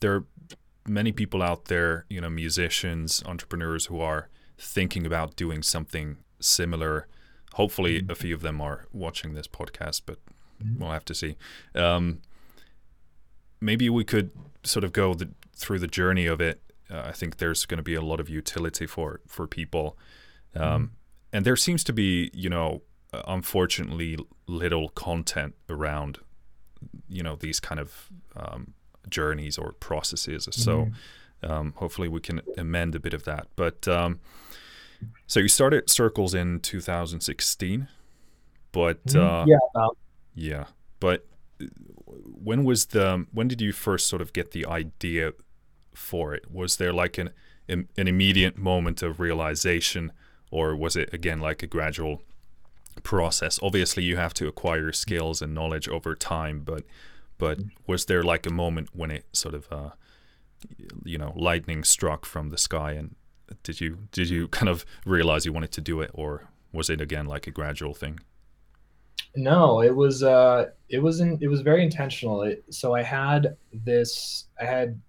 there 0.00 0.14
are 0.14 0.24
many 0.86 1.12
people 1.12 1.42
out 1.42 1.66
there 1.66 2.04
you 2.08 2.20
know 2.20 2.30
musicians 2.30 3.22
entrepreneurs 3.26 3.86
who 3.86 4.00
are 4.00 4.28
thinking 4.58 5.06
about 5.06 5.36
doing 5.36 5.62
something 5.62 6.16
similar 6.40 7.06
hopefully 7.54 8.00
mm-hmm. 8.00 8.10
a 8.10 8.14
few 8.14 8.34
of 8.34 8.42
them 8.42 8.60
are 8.60 8.86
watching 8.92 9.34
this 9.34 9.46
podcast 9.46 10.02
but 10.06 10.18
mm-hmm. 10.62 10.80
we'll 10.80 10.92
have 10.92 11.04
to 11.04 11.14
see 11.14 11.36
um, 11.74 12.20
maybe 13.60 13.88
we 13.90 14.04
could 14.04 14.30
sort 14.62 14.84
of 14.84 14.92
go 14.92 15.14
the, 15.14 15.28
through 15.58 15.78
the 15.78 15.86
journey 15.86 16.26
of 16.26 16.40
it 16.40 16.62
uh, 16.90 17.02
i 17.04 17.12
think 17.12 17.36
there's 17.36 17.66
going 17.66 17.78
to 17.78 17.82
be 17.82 17.94
a 17.94 18.02
lot 18.02 18.20
of 18.20 18.28
utility 18.28 18.86
for 18.86 19.20
for 19.26 19.46
people 19.46 19.98
um, 20.54 20.62
mm-hmm. 20.62 20.84
and 21.32 21.44
there 21.44 21.56
seems 21.56 21.84
to 21.84 21.92
be 21.92 22.30
you 22.32 22.48
know 22.48 22.82
uh, 23.12 23.22
unfortunately 23.26 24.18
little 24.46 24.88
content 24.90 25.54
around 25.68 26.18
you 27.08 27.22
know 27.22 27.36
these 27.36 27.60
kind 27.60 27.80
of 27.80 28.08
um, 28.36 28.74
journeys 29.08 29.58
or 29.58 29.72
processes. 29.72 30.48
So 30.52 30.86
mm-hmm. 31.42 31.50
um, 31.50 31.72
hopefully 31.76 32.08
we 32.08 32.20
can 32.20 32.40
amend 32.56 32.94
a 32.94 33.00
bit 33.00 33.14
of 33.14 33.24
that. 33.24 33.46
But 33.56 33.86
um, 33.88 34.20
so 35.26 35.40
you 35.40 35.48
started 35.48 35.88
Circles 35.90 36.34
in 36.34 36.60
2016, 36.60 37.88
but 38.72 39.04
mm-hmm. 39.06 39.18
uh, 39.18 39.46
yeah, 39.46 39.88
yeah. 40.34 40.64
But 41.00 41.26
uh, 41.60 41.66
when 42.42 42.64
was 42.64 42.86
the 42.86 43.26
when 43.32 43.48
did 43.48 43.60
you 43.60 43.72
first 43.72 44.06
sort 44.06 44.22
of 44.22 44.32
get 44.32 44.52
the 44.52 44.66
idea 44.66 45.32
for 45.94 46.34
it? 46.34 46.50
Was 46.50 46.76
there 46.76 46.92
like 46.92 47.18
an 47.18 47.30
an 47.68 47.86
immediate 47.96 48.56
moment 48.56 49.02
of 49.02 49.20
realization, 49.20 50.12
or 50.50 50.74
was 50.74 50.96
it 50.96 51.12
again 51.12 51.38
like 51.38 51.62
a 51.62 51.66
gradual 51.66 52.22
process. 53.02 53.58
Obviously, 53.62 54.02
you 54.02 54.16
have 54.16 54.34
to 54.34 54.48
acquire 54.48 54.92
skills 54.92 55.42
and 55.42 55.54
knowledge 55.54 55.88
over 55.88 56.14
time, 56.14 56.62
but 56.64 56.84
but 57.38 57.60
was 57.86 58.06
there 58.06 58.22
like 58.22 58.46
a 58.46 58.52
moment 58.52 58.88
when 58.92 59.10
it 59.10 59.24
sort 59.32 59.54
of 59.54 59.68
uh, 59.70 59.90
you 61.04 61.18
know 61.18 61.32
lightning 61.36 61.84
struck 61.84 62.24
from 62.24 62.50
the 62.50 62.58
sky 62.58 62.92
and 62.92 63.14
did 63.62 63.80
you 63.80 63.98
did 64.10 64.28
you 64.28 64.48
kind 64.48 64.68
of 64.68 64.84
realize 65.06 65.46
you 65.46 65.52
wanted 65.52 65.70
to 65.70 65.80
do 65.80 66.00
it 66.00 66.10
or 66.12 66.48
was 66.72 66.90
it 66.90 67.00
again 67.00 67.26
like 67.26 67.46
a 67.46 67.50
gradual 67.50 67.94
thing 67.94 68.18
No, 69.36 69.82
it 69.82 69.94
was 69.94 70.22
uh 70.22 70.70
it 70.88 70.98
wasn't 70.98 71.42
it 71.42 71.48
was 71.48 71.60
very 71.60 71.82
intentional. 71.82 72.42
It, 72.42 72.64
so 72.70 72.94
I 72.94 73.02
had 73.02 73.56
this 73.72 74.46
I 74.60 74.64
had 74.64 75.00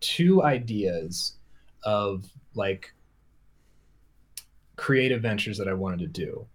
two 0.00 0.42
ideas 0.42 1.36
of 1.84 2.24
like 2.54 2.92
creative 4.76 5.22
ventures 5.22 5.58
that 5.58 5.68
I 5.68 5.74
wanted 5.74 6.00
to 6.00 6.06
do. 6.06 6.46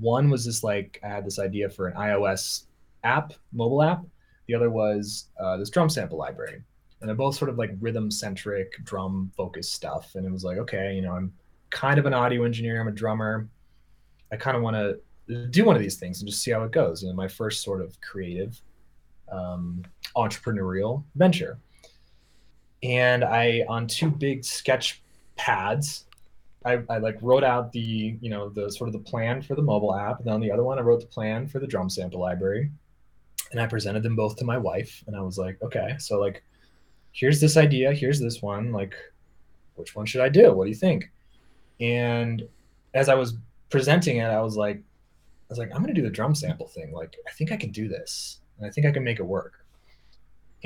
One 0.00 0.30
was 0.30 0.44
this 0.44 0.62
like 0.62 1.00
I 1.02 1.08
had 1.08 1.24
this 1.24 1.38
idea 1.38 1.68
for 1.68 1.88
an 1.88 1.96
iOS 1.96 2.64
app, 3.04 3.32
mobile 3.52 3.82
app. 3.82 4.04
The 4.46 4.54
other 4.54 4.70
was 4.70 5.28
uh, 5.40 5.56
this 5.56 5.70
drum 5.70 5.88
sample 5.88 6.18
library, 6.18 6.62
and 7.00 7.08
they're 7.08 7.16
both 7.16 7.36
sort 7.36 7.50
of 7.50 7.58
like 7.58 7.72
rhythm 7.80 8.10
centric, 8.10 8.72
drum 8.84 9.32
focused 9.36 9.72
stuff. 9.72 10.14
And 10.14 10.24
it 10.24 10.30
was 10.30 10.44
like, 10.44 10.58
okay, 10.58 10.94
you 10.94 11.02
know, 11.02 11.12
I'm 11.14 11.32
kind 11.70 11.98
of 11.98 12.06
an 12.06 12.14
audio 12.14 12.44
engineer. 12.44 12.80
I'm 12.80 12.88
a 12.88 12.92
drummer. 12.92 13.48
I 14.30 14.36
kind 14.36 14.56
of 14.56 14.62
want 14.62 14.76
to 14.76 15.46
do 15.50 15.64
one 15.64 15.74
of 15.74 15.82
these 15.82 15.96
things 15.96 16.20
and 16.20 16.28
just 16.28 16.42
see 16.42 16.52
how 16.52 16.62
it 16.62 16.70
goes. 16.70 17.02
And 17.02 17.16
my 17.16 17.28
first 17.28 17.62
sort 17.62 17.80
of 17.80 18.00
creative, 18.00 18.60
um, 19.30 19.84
entrepreneurial 20.16 21.02
venture. 21.16 21.58
And 22.82 23.24
I 23.24 23.64
on 23.68 23.86
two 23.86 24.10
big 24.10 24.44
sketch 24.44 25.02
pads 25.36 26.06
I, 26.66 26.82
I 26.90 26.98
like 26.98 27.16
wrote 27.22 27.44
out 27.44 27.70
the 27.70 28.18
you 28.20 28.28
know 28.28 28.48
the 28.48 28.70
sort 28.70 28.88
of 28.88 28.92
the 28.92 28.98
plan 28.98 29.40
for 29.40 29.54
the 29.54 29.62
mobile 29.62 29.94
app. 29.94 30.18
And 30.18 30.26
then 30.26 30.34
on 30.34 30.40
the 30.40 30.50
other 30.50 30.64
one 30.64 30.78
i 30.78 30.82
wrote 30.82 31.00
the 31.00 31.06
plan 31.06 31.46
for 31.46 31.60
the 31.60 31.66
drum 31.66 31.88
sample 31.88 32.20
library. 32.20 32.70
And 33.52 33.60
i 33.60 33.66
presented 33.66 34.02
them 34.02 34.16
both 34.16 34.36
to 34.36 34.44
my 34.44 34.58
wife. 34.58 35.04
And 35.06 35.14
i 35.14 35.20
was 35.20 35.38
like 35.38 35.62
okay 35.62 35.94
so 35.98 36.18
like 36.18 36.42
here's 37.12 37.40
this 37.40 37.56
idea 37.56 37.94
here's 37.94 38.20
this 38.20 38.42
one 38.42 38.72
like 38.72 38.94
which 39.76 39.94
one 39.94 40.06
should 40.06 40.20
i 40.22 40.28
do? 40.28 40.52
What 40.52 40.64
do 40.64 40.70
you 40.70 40.76
think? 40.76 41.10
And 41.80 42.46
as 42.94 43.08
i 43.08 43.14
was 43.14 43.36
presenting 43.70 44.18
it 44.18 44.24
i 44.24 44.40
was 44.40 44.56
like 44.56 44.78
i 44.78 45.48
was 45.50 45.58
like 45.58 45.70
i'm 45.74 45.86
to 45.86 45.94
do 45.94 46.02
the 46.02 46.10
drum 46.10 46.34
sample 46.34 46.66
thing. 46.66 46.92
Like 46.92 47.16
i 47.28 47.30
think 47.30 47.52
i 47.52 47.56
can 47.56 47.70
do 47.70 47.86
this. 47.86 48.40
And 48.58 48.66
i 48.66 48.70
think 48.70 48.88
i 48.88 48.90
can 48.90 49.04
make 49.04 49.20
it 49.20 49.26
work 49.26 49.64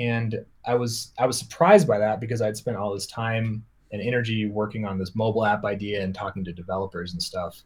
and 0.01 0.43
i 0.65 0.75
was 0.75 1.11
i 1.19 1.25
was 1.25 1.37
surprised 1.37 1.87
by 1.87 1.97
that 1.97 2.19
because 2.19 2.41
i'd 2.41 2.57
spent 2.57 2.77
all 2.77 2.93
this 2.93 3.07
time 3.07 3.63
and 3.91 4.01
energy 4.01 4.47
working 4.47 4.85
on 4.85 4.97
this 4.97 5.15
mobile 5.15 5.45
app 5.45 5.65
idea 5.65 6.01
and 6.01 6.15
talking 6.15 6.43
to 6.45 6.53
developers 6.53 7.13
and 7.13 7.21
stuff. 7.21 7.61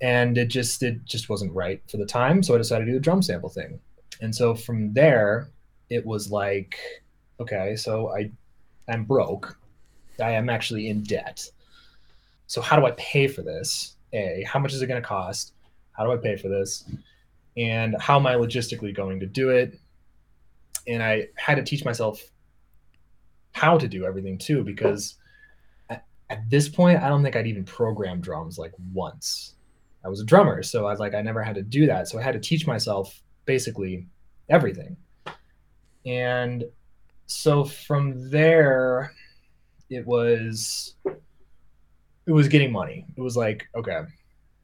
And 0.00 0.36
it 0.36 0.46
just 0.46 0.82
it 0.82 1.04
just 1.04 1.28
wasn't 1.28 1.52
right 1.52 1.80
for 1.88 1.96
the 1.96 2.06
time, 2.06 2.42
so 2.42 2.54
I 2.54 2.58
decided 2.58 2.86
to 2.86 2.90
do 2.90 2.96
the 2.96 3.02
drum 3.02 3.22
sample 3.22 3.48
thing. 3.48 3.78
And 4.20 4.34
so 4.34 4.54
from 4.54 4.92
there, 4.92 5.48
it 5.90 6.04
was 6.04 6.30
like, 6.30 6.76
okay, 7.38 7.76
so 7.76 8.12
I 8.12 8.30
I'm 8.88 9.04
broke. 9.04 9.56
I 10.20 10.32
am 10.32 10.50
actually 10.50 10.88
in 10.88 11.02
debt. 11.02 11.48
So 12.46 12.60
how 12.60 12.78
do 12.78 12.84
I 12.84 12.90
pay 12.92 13.28
for 13.28 13.42
this? 13.42 13.96
A, 14.12 14.44
how 14.46 14.58
much 14.58 14.72
is 14.72 14.82
it 14.82 14.86
going 14.86 15.00
to 15.00 15.06
cost? 15.06 15.54
How 15.92 16.04
do 16.04 16.12
I 16.12 16.16
pay 16.16 16.36
for 16.36 16.48
this? 16.48 16.84
And 17.56 17.96
how 18.00 18.18
am 18.18 18.26
I 18.26 18.34
logistically 18.34 18.94
going 18.94 19.20
to 19.20 19.26
do 19.26 19.50
it? 19.50 19.78
And 20.86 21.02
I 21.02 21.28
had 21.36 21.56
to 21.56 21.62
teach 21.62 21.84
myself 21.84 22.22
how 23.52 23.78
to 23.78 23.86
do 23.86 24.04
everything 24.04 24.38
too 24.38 24.64
because 24.64 25.16
at, 25.90 26.04
at 26.30 26.48
this 26.48 26.68
point 26.68 27.02
i 27.02 27.08
don't 27.08 27.22
think 27.22 27.36
i'd 27.36 27.46
even 27.46 27.64
program 27.64 28.20
drums 28.20 28.58
like 28.58 28.72
once. 28.92 29.54
I 30.04 30.08
was 30.08 30.20
a 30.20 30.24
drummer 30.24 30.62
so 30.62 30.86
i 30.86 30.94
like 30.94 31.14
i 31.14 31.22
never 31.22 31.42
had 31.42 31.54
to 31.56 31.62
do 31.62 31.86
that. 31.86 32.08
So 32.08 32.18
i 32.18 32.22
had 32.22 32.32
to 32.32 32.40
teach 32.40 32.66
myself 32.66 33.22
basically 33.44 34.06
everything. 34.48 34.96
And 36.06 36.64
so 37.26 37.64
from 37.64 38.30
there 38.30 39.12
it 39.90 40.06
was 40.06 40.94
it 41.04 42.32
was 42.32 42.48
getting 42.48 42.72
money. 42.72 43.04
It 43.16 43.20
was 43.20 43.36
like 43.36 43.68
okay 43.74 44.00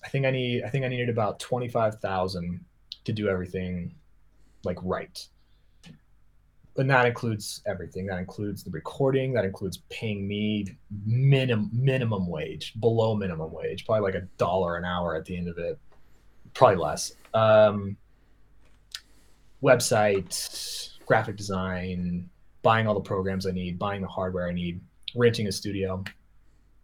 i 0.04 0.08
think 0.08 0.24
i 0.26 0.30
need 0.30 0.62
i 0.62 0.68
think 0.68 0.84
i 0.84 0.88
needed 0.88 1.08
about 1.08 1.40
25000 1.40 2.64
to 3.04 3.12
do 3.12 3.28
everything 3.28 3.94
like 4.64 4.78
right 4.82 5.26
and 6.78 6.88
that 6.90 7.06
includes 7.06 7.60
everything. 7.66 8.06
That 8.06 8.18
includes 8.18 8.62
the 8.62 8.70
recording. 8.70 9.32
That 9.32 9.44
includes 9.44 9.82
paying 9.90 10.26
me 10.26 10.66
minimum 11.04 11.70
minimum 11.72 12.28
wage, 12.28 12.74
below 12.80 13.16
minimum 13.16 13.52
wage, 13.52 13.84
probably 13.84 14.02
like 14.02 14.14
a 14.14 14.26
dollar 14.36 14.76
an 14.76 14.84
hour 14.84 15.16
at 15.16 15.24
the 15.24 15.36
end 15.36 15.48
of 15.48 15.58
it, 15.58 15.78
probably 16.54 16.76
less. 16.76 17.12
Um, 17.34 17.96
website, 19.62 20.96
graphic 21.04 21.36
design, 21.36 22.30
buying 22.62 22.86
all 22.86 22.94
the 22.94 23.00
programs 23.00 23.46
I 23.46 23.50
need, 23.50 23.78
buying 23.78 24.00
the 24.00 24.08
hardware 24.08 24.48
I 24.48 24.52
need, 24.52 24.80
renting 25.16 25.48
a 25.48 25.52
studio. 25.52 26.04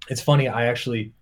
It's 0.08 0.20
funny. 0.20 0.48
I 0.48 0.66
actually 0.66 1.12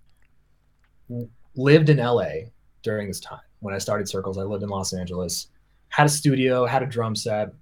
lived 1.57 1.91
in 1.91 1.99
LA 1.99 2.51
during 2.83 3.09
this 3.09 3.21
time 3.21 3.41
when 3.61 3.75
I 3.75 3.79
started 3.79 4.09
Circles. 4.09 4.39
I 4.39 4.43
lived 4.43 4.63
in 4.63 4.71
Los 4.71 4.95
Angeles, 4.95 5.49
had 5.89 6.07
a 6.07 6.11
studio, 6.11 6.65
had 6.65 6.83
a 6.83 6.87
drum 6.87 7.15
set 7.15 7.53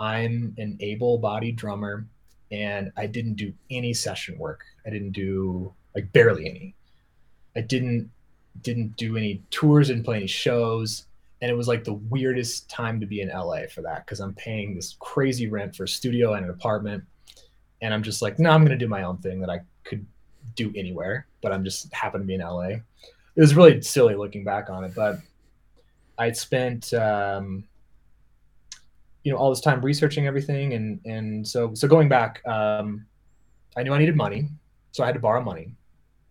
I'm 0.00 0.54
an 0.58 0.78
able 0.80 1.18
bodied 1.18 1.56
drummer 1.56 2.06
and 2.50 2.90
I 2.96 3.06
didn't 3.06 3.34
do 3.34 3.52
any 3.70 3.92
session 3.92 4.38
work. 4.38 4.64
I 4.86 4.90
didn't 4.90 5.12
do 5.12 5.72
like 5.94 6.12
barely 6.12 6.48
any. 6.48 6.74
I 7.54 7.60
didn't 7.60 8.10
didn't 8.62 8.96
do 8.96 9.16
any 9.16 9.42
tours, 9.50 9.88
didn't 9.88 10.04
play 10.04 10.16
any 10.16 10.26
shows. 10.26 11.06
And 11.42 11.50
it 11.50 11.54
was 11.54 11.68
like 11.68 11.84
the 11.84 11.94
weirdest 11.94 12.68
time 12.68 13.00
to 13.00 13.06
be 13.06 13.20
in 13.20 13.28
LA 13.28 13.62
for 13.72 13.82
that 13.82 14.04
because 14.04 14.20
I'm 14.20 14.34
paying 14.34 14.74
this 14.74 14.96
crazy 14.98 15.48
rent 15.48 15.76
for 15.76 15.84
a 15.84 15.88
studio 15.88 16.34
and 16.34 16.44
an 16.44 16.50
apartment. 16.50 17.04
And 17.82 17.94
I'm 17.94 18.02
just 18.02 18.20
like, 18.20 18.38
no, 18.38 18.50
I'm 18.50 18.64
gonna 18.64 18.76
do 18.76 18.88
my 18.88 19.04
own 19.04 19.18
thing 19.18 19.40
that 19.40 19.50
I 19.50 19.60
could 19.84 20.04
do 20.56 20.72
anywhere, 20.74 21.26
but 21.42 21.52
I'm 21.52 21.64
just 21.64 21.92
happen 21.92 22.20
to 22.20 22.26
be 22.26 22.34
in 22.34 22.40
LA. 22.40 22.68
It 22.68 22.82
was 23.36 23.54
really 23.54 23.80
silly 23.82 24.14
looking 24.14 24.44
back 24.44 24.68
on 24.70 24.84
it, 24.84 24.94
but 24.94 25.20
I'd 26.18 26.36
spent 26.36 26.92
um, 26.92 27.64
you 29.22 29.32
know 29.32 29.38
all 29.38 29.50
this 29.50 29.60
time 29.60 29.80
researching 29.80 30.26
everything 30.26 30.74
and 30.74 31.00
and 31.04 31.46
so 31.46 31.74
so 31.74 31.86
going 31.86 32.08
back 32.08 32.40
um 32.46 33.04
i 33.76 33.82
knew 33.82 33.92
i 33.92 33.98
needed 33.98 34.16
money 34.16 34.48
so 34.92 35.02
i 35.02 35.06
had 35.06 35.14
to 35.14 35.20
borrow 35.20 35.42
money. 35.42 35.74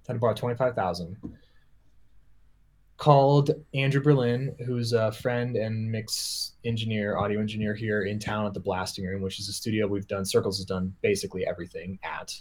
I 0.07 0.11
had 0.11 0.13
to 0.15 0.19
borrow 0.19 0.33
25000 0.33 1.17
called 2.97 3.51
andrew 3.73 4.01
berlin 4.01 4.55
who's 4.65 4.91
a 4.93 5.11
friend 5.11 5.55
and 5.55 5.89
mix 5.89 6.53
engineer 6.65 7.17
audio 7.17 7.39
engineer 7.39 7.73
here 7.73 8.03
in 8.03 8.19
town 8.19 8.45
at 8.45 8.53
the 8.53 8.59
blasting 8.59 9.05
room 9.05 9.21
which 9.21 9.39
is 9.39 9.47
a 9.47 9.53
studio 9.53 9.87
we've 9.87 10.07
done 10.07 10.25
circles 10.25 10.57
has 10.57 10.65
done 10.65 10.93
basically 11.01 11.45
everything 11.47 11.97
at 12.03 12.33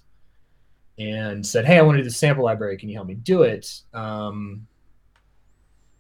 and 0.99 1.47
said 1.47 1.65
hey 1.65 1.79
i 1.79 1.83
want 1.83 1.97
to 1.97 2.03
do 2.03 2.09
the 2.09 2.15
sample 2.15 2.45
library. 2.45 2.77
Can 2.77 2.89
you 2.89 2.97
help 2.97 3.07
me 3.07 3.15
do 3.15 3.43
it? 3.43 3.83
Um, 3.95 4.67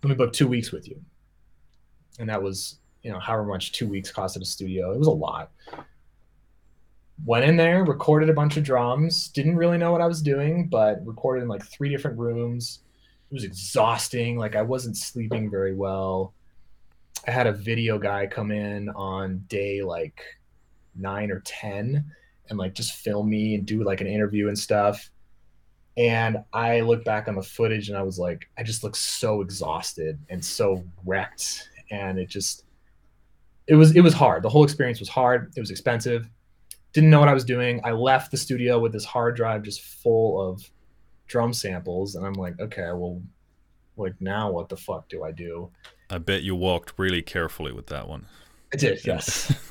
let 0.02 0.10
me 0.10 0.14
book 0.14 0.32
two 0.32 0.48
weeks 0.48 0.70
with 0.70 0.88
you. 0.88 1.00
And 2.18 2.28
that 2.28 2.42
was 2.42 2.78
you 3.02 3.10
know, 3.10 3.18
however 3.18 3.44
much 3.44 3.72
two 3.72 3.86
weeks 3.86 4.10
cost 4.10 4.36
at 4.36 4.42
a 4.42 4.46
studio. 4.46 4.92
It 4.92 4.98
was 4.98 5.08
a 5.08 5.12
lot. 5.12 5.50
Went 7.24 7.44
in 7.44 7.56
there, 7.56 7.84
recorded 7.84 8.30
a 8.30 8.34
bunch 8.34 8.56
of 8.56 8.64
drums. 8.64 9.28
Didn't 9.28 9.56
really 9.56 9.78
know 9.78 9.92
what 9.92 10.00
I 10.00 10.06
was 10.06 10.22
doing, 10.22 10.68
but 10.68 11.04
recorded 11.04 11.42
in 11.42 11.48
like 11.48 11.64
three 11.64 11.88
different 11.88 12.18
rooms. 12.18 12.80
It 13.30 13.34
was 13.34 13.44
exhausting. 13.44 14.38
Like 14.38 14.56
I 14.56 14.62
wasn't 14.62 14.96
sleeping 14.96 15.50
very 15.50 15.74
well. 15.74 16.32
I 17.26 17.30
had 17.30 17.46
a 17.46 17.52
video 17.52 17.98
guy 17.98 18.26
come 18.26 18.50
in 18.50 18.88
on 18.90 19.44
day 19.48 19.82
like 19.82 20.22
nine 20.94 21.30
or 21.30 21.40
10 21.40 22.04
and 22.48 22.58
like 22.58 22.74
just 22.74 22.92
film 22.92 23.28
me 23.28 23.54
and 23.54 23.66
do 23.66 23.84
like 23.84 24.00
an 24.00 24.06
interview 24.06 24.48
and 24.48 24.58
stuff. 24.58 25.10
And 25.96 26.38
I 26.52 26.80
look 26.80 27.04
back 27.04 27.26
on 27.26 27.34
the 27.34 27.42
footage 27.42 27.88
and 27.88 27.98
I 27.98 28.02
was 28.02 28.18
like, 28.18 28.48
I 28.56 28.62
just 28.62 28.84
look 28.84 28.94
so 28.94 29.40
exhausted 29.40 30.18
and 30.30 30.42
so 30.42 30.84
wrecked. 31.04 31.68
And 31.90 32.18
it 32.18 32.28
just, 32.28 32.64
it 33.68 33.74
was 33.74 33.94
it 33.94 34.00
was 34.00 34.14
hard. 34.14 34.42
The 34.42 34.48
whole 34.48 34.64
experience 34.64 34.98
was 34.98 35.08
hard. 35.08 35.52
It 35.54 35.60
was 35.60 35.70
expensive. 35.70 36.28
Didn't 36.94 37.10
know 37.10 37.20
what 37.20 37.28
I 37.28 37.34
was 37.34 37.44
doing. 37.44 37.80
I 37.84 37.92
left 37.92 38.30
the 38.30 38.38
studio 38.38 38.78
with 38.78 38.92
this 38.92 39.04
hard 39.04 39.36
drive 39.36 39.62
just 39.62 39.82
full 39.82 40.40
of 40.40 40.68
drum 41.26 41.52
samples, 41.52 42.14
and 42.14 42.26
I'm 42.26 42.32
like, 42.32 42.58
okay, 42.58 42.90
well, 42.94 43.22
like 43.96 44.14
now 44.20 44.50
what 44.50 44.70
the 44.70 44.76
fuck 44.76 45.08
do 45.10 45.22
I 45.22 45.32
do? 45.32 45.70
I 46.10 46.16
bet 46.16 46.42
you 46.42 46.56
walked 46.56 46.94
really 46.96 47.20
carefully 47.20 47.72
with 47.72 47.88
that 47.88 48.08
one. 48.08 48.26
I 48.72 48.76
did, 48.78 49.00
yes. 49.04 49.54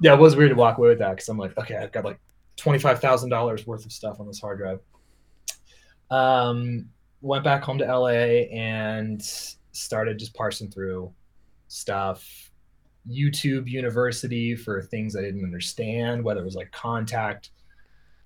yeah, 0.00 0.14
it 0.14 0.18
was 0.18 0.34
weird 0.34 0.50
to 0.50 0.56
walk 0.56 0.78
away 0.78 0.88
with 0.88 0.98
that 0.98 1.10
because 1.10 1.28
I'm 1.28 1.38
like, 1.38 1.56
okay, 1.56 1.76
I've 1.76 1.92
got 1.92 2.04
like 2.04 2.18
twenty 2.56 2.80
five 2.80 3.00
thousand 3.00 3.30
dollars 3.30 3.68
worth 3.68 3.86
of 3.86 3.92
stuff 3.92 4.18
on 4.18 4.26
this 4.26 4.40
hard 4.40 4.58
drive. 4.58 4.80
Um, 6.10 6.88
went 7.20 7.44
back 7.44 7.62
home 7.62 7.78
to 7.78 7.84
LA 7.84 8.48
and 8.52 9.22
started 9.76 10.18
just 10.18 10.34
parsing 10.34 10.70
through 10.70 11.12
stuff. 11.68 12.50
Youtube 13.06 13.68
university 13.68 14.56
for 14.56 14.80
things 14.80 15.14
i 15.14 15.20
didn't 15.20 15.44
understand 15.44 16.24
whether 16.24 16.40
it 16.40 16.44
was 16.44 16.54
like 16.54 16.72
Kontakt 16.72 17.50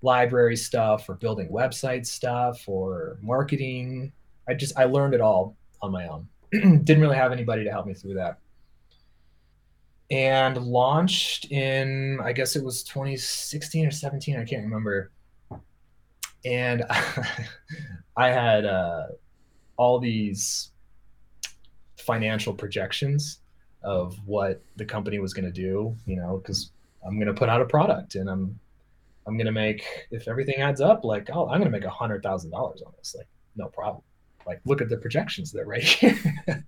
library 0.01 0.55
stuff 0.55 1.09
or 1.09 1.15
building 1.15 1.49
website 1.49 2.05
stuff 2.05 2.67
or 2.67 3.17
marketing. 3.21 4.11
I 4.47 4.53
just 4.53 4.77
i 4.77 4.85
learned 4.85 5.13
it 5.13 5.21
all 5.21 5.55
on 5.81 5.91
my 5.91 6.07
own. 6.07 6.27
Didn't 6.51 7.01
really 7.01 7.15
have 7.15 7.31
anybody 7.31 7.63
to 7.63 7.71
help 7.71 7.85
me 7.85 7.93
through 7.93 8.15
that. 8.15 8.39
And 10.11 10.57
launched 10.57 11.51
in 11.51 12.19
i 12.23 12.31
guess 12.33 12.55
it 12.55 12.63
was 12.63 12.83
2016 12.83 13.87
or 13.87 13.91
17 13.91 14.37
i 14.37 14.45
can't 14.45 14.63
remember. 14.63 15.11
And 16.45 16.83
i 18.17 18.29
had 18.29 18.65
uh 18.65 19.07
all 19.77 19.99
these 19.99 20.71
financial 22.09 22.53
projections 22.53 23.39
of 23.83 24.17
what 24.25 24.63
the 24.77 24.85
company 24.85 25.19
was 25.19 25.31
going 25.31 25.45
to 25.45 25.51
do, 25.51 25.95
you 26.07 26.15
know, 26.15 26.37
because 26.37 26.71
I'm 27.05 27.17
going 27.17 27.27
to 27.27 27.35
put 27.35 27.49
out 27.49 27.61
a 27.61 27.65
product 27.65 28.15
and 28.15 28.27
I'm 28.27 28.59
I'm 29.27 29.37
going 29.37 29.45
to 29.45 29.51
make 29.51 29.83
if 30.09 30.27
everything 30.27 30.55
adds 30.55 30.81
up, 30.81 31.03
like 31.03 31.29
oh, 31.31 31.47
I'm 31.49 31.59
going 31.59 31.71
to 31.71 31.77
make 31.77 31.85
a 31.85 31.89
hundred 32.01 32.23
thousand 32.23 32.49
dollars 32.49 32.81
on 32.81 32.91
this, 32.97 33.13
like 33.15 33.27
no 33.55 33.67
problem. 33.67 34.01
Like 34.47 34.59
look 34.65 34.81
at 34.81 34.89
the 34.89 34.97
projections; 34.97 35.51
they're 35.51 35.67
right 35.67 35.83
here. 35.83 36.17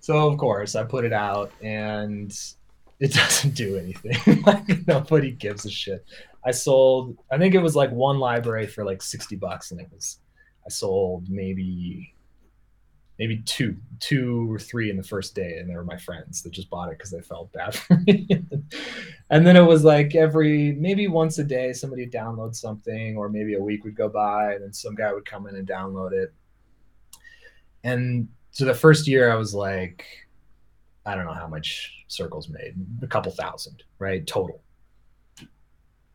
so 0.00 0.28
of 0.28 0.38
course, 0.38 0.74
I 0.74 0.82
put 0.82 1.04
it 1.04 1.12
out 1.12 1.52
and 1.62 2.36
it 2.98 3.12
doesn't 3.20 3.54
do 3.54 3.76
anything. 3.76 4.42
like 4.46 4.88
nobody 4.88 5.30
gives 5.30 5.64
a 5.66 5.70
shit. 5.70 6.04
I 6.44 6.50
sold, 6.50 7.16
I 7.30 7.38
think 7.38 7.54
it 7.54 7.62
was 7.62 7.76
like 7.76 7.92
one 7.92 8.18
library 8.18 8.66
for 8.66 8.84
like 8.84 9.02
60 9.02 9.36
bucks, 9.36 9.70
and 9.70 9.80
it 9.80 9.88
was, 9.92 10.18
I 10.66 10.68
sold 10.68 11.30
maybe 11.30 12.13
maybe 13.18 13.38
two, 13.38 13.76
two 14.00 14.52
or 14.52 14.58
three 14.58 14.90
in 14.90 14.96
the 14.96 15.02
first 15.02 15.34
day, 15.34 15.58
and 15.58 15.70
they 15.70 15.74
were 15.74 15.84
my 15.84 15.96
friends 15.96 16.42
that 16.42 16.52
just 16.52 16.68
bought 16.68 16.88
it 16.88 16.98
because 16.98 17.10
they 17.10 17.20
felt 17.20 17.52
bad 17.52 17.74
for 17.74 17.96
me. 18.06 18.28
and 19.30 19.46
then 19.46 19.56
it 19.56 19.62
was 19.62 19.84
like 19.84 20.14
every 20.14 20.72
maybe 20.72 21.06
once 21.06 21.38
a 21.38 21.44
day 21.44 21.72
somebody 21.72 22.02
would 22.02 22.12
download 22.12 22.54
something, 22.54 23.16
or 23.16 23.28
maybe 23.28 23.54
a 23.54 23.60
week 23.60 23.84
would 23.84 23.96
go 23.96 24.08
by, 24.08 24.54
and 24.54 24.64
then 24.64 24.72
some 24.72 24.94
guy 24.94 25.12
would 25.12 25.24
come 25.24 25.46
in 25.46 25.56
and 25.56 25.68
download 25.68 26.12
it. 26.12 26.32
And 27.84 28.28
so 28.50 28.64
the 28.64 28.74
first 28.74 29.06
year, 29.06 29.30
I 29.30 29.36
was 29.36 29.54
like, 29.54 30.04
I 31.06 31.14
don't 31.14 31.26
know 31.26 31.32
how 31.32 31.48
much 31.48 32.04
circles 32.08 32.48
made, 32.48 32.74
a 33.02 33.06
couple 33.06 33.30
thousand, 33.30 33.82
right, 33.98 34.26
total. 34.26 34.62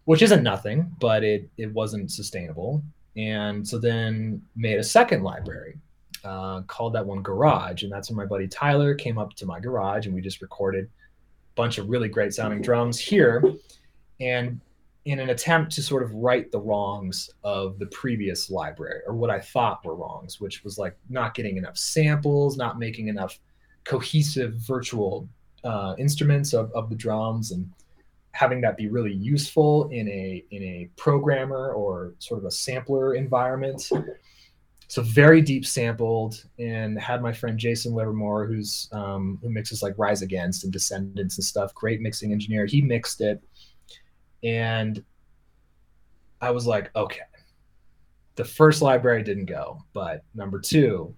Which 0.06 0.24
isn't 0.24 0.42
nothing, 0.42 0.92
but 1.00 1.24
it 1.24 1.50
it 1.58 1.72
wasn't 1.72 2.12
sustainable. 2.12 2.84
And 3.16 3.68
so 3.68 3.78
then 3.78 4.42
made 4.56 4.80
a 4.80 4.84
second 4.84 5.24
library 5.24 5.78
uh, 6.24 6.62
called 6.62 6.94
that 6.94 7.06
one 7.06 7.22
Garage, 7.22 7.84
and 7.84 7.92
that's 7.92 8.10
when 8.10 8.18
my 8.18 8.26
buddy 8.26 8.48
Tyler 8.48 8.96
came 8.96 9.18
up 9.18 9.34
to 9.36 9.46
my 9.46 9.60
garage, 9.60 10.06
and 10.06 10.16
we 10.16 10.22
just 10.22 10.42
recorded 10.42 10.86
a 10.86 10.90
bunch 11.56 11.78
of 11.78 11.90
really 11.90 12.10
great 12.10 12.34
sounding 12.34 12.62
drums 12.62 13.00
here, 13.00 13.44
and 14.20 14.60
in 15.06 15.20
an 15.20 15.30
attempt 15.30 15.72
to 15.72 15.82
sort 15.82 16.04
of 16.04 16.14
right 16.14 16.52
the 16.52 16.60
wrongs 16.60 17.30
of 17.44 17.80
the 17.80 17.86
previous 17.88 18.50
library, 18.50 19.02
or 19.08 19.16
what 19.16 19.30
I 19.30 19.40
thought 19.40 19.84
were 19.86 19.96
wrongs, 19.96 20.40
which 20.40 20.64
was 20.64 20.78
like 20.78 20.98
not 21.10 21.34
getting 21.34 21.58
enough 21.58 21.78
samples, 21.78 22.58
not 22.58 22.78
making 22.78 23.08
enough 23.08 23.40
cohesive 23.86 24.56
virtual 24.56 25.28
uh, 25.64 25.96
instruments 25.98 26.54
of, 26.54 26.72
of 26.74 26.90
the 26.90 26.96
drums, 26.96 27.52
and 27.52 27.70
having 28.32 28.62
that 28.62 28.78
be 28.78 28.88
really 28.88 29.14
useful 29.14 29.90
in 29.90 30.08
a 30.08 30.44
in 30.52 30.62
a 30.64 30.90
programmer 30.96 31.74
or 31.74 32.14
sort 32.20 32.40
of 32.40 32.46
a 32.46 32.52
sampler 32.52 33.16
environment 33.16 33.90
so 34.90 35.04
very 35.04 35.40
deep 35.40 35.68
sampled 35.68 36.44
and 36.58 37.00
had 37.00 37.22
my 37.22 37.32
friend 37.32 37.60
jason 37.60 37.94
livermore 37.94 38.48
who's 38.48 38.90
um, 38.92 39.38
who 39.42 39.50
mixes 39.50 39.84
like 39.84 39.94
rise 39.98 40.24
against 40.24 40.64
and 40.64 40.74
Descendents 40.74 41.38
and 41.38 41.46
stuff. 41.46 41.74
Great 41.76 42.02
mixing 42.02 42.32
engineer. 42.34 42.66
He 42.66 42.82
mixed 42.82 43.22
it. 43.22 43.42
And 44.44 45.04
i 46.42 46.50
was 46.52 46.66
like 46.66 46.90
okay. 46.96 47.22
The 48.36 48.44
first 48.44 48.82
library 48.82 49.24
didn't 49.24 49.46
go 49.46 49.80
but 49.94 50.24
number 50.34 50.60
two 50.60 51.16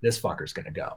this 0.00 0.18
fucker's 0.18 0.52
gonna 0.52 0.70
go. 0.70 0.96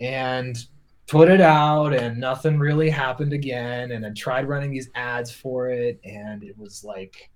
And 0.00 0.58
put 1.06 1.30
it 1.30 1.40
out 1.40 1.94
and 1.94 2.18
nothing 2.18 2.58
really 2.58 2.90
happened 2.90 3.32
again. 3.32 3.92
And 3.92 4.04
i 4.04 4.10
tried 4.10 4.48
running 4.48 4.70
these 4.70 4.90
ads 4.94 5.32
for 5.32 5.70
it 5.70 5.98
and 6.04 6.44
it 6.44 6.58
was 6.58 6.84
like 6.84 7.30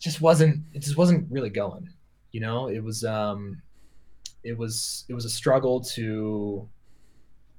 just 0.00 0.20
wasn't 0.20 0.64
it 0.72 0.80
just 0.80 0.96
wasn't 0.96 1.30
really 1.30 1.50
going 1.50 1.88
you 2.32 2.40
know 2.40 2.68
it 2.68 2.82
was 2.82 3.04
um 3.04 3.60
it 4.44 4.56
was 4.56 5.04
it 5.08 5.14
was 5.14 5.24
a 5.24 5.30
struggle 5.30 5.80
to 5.80 6.68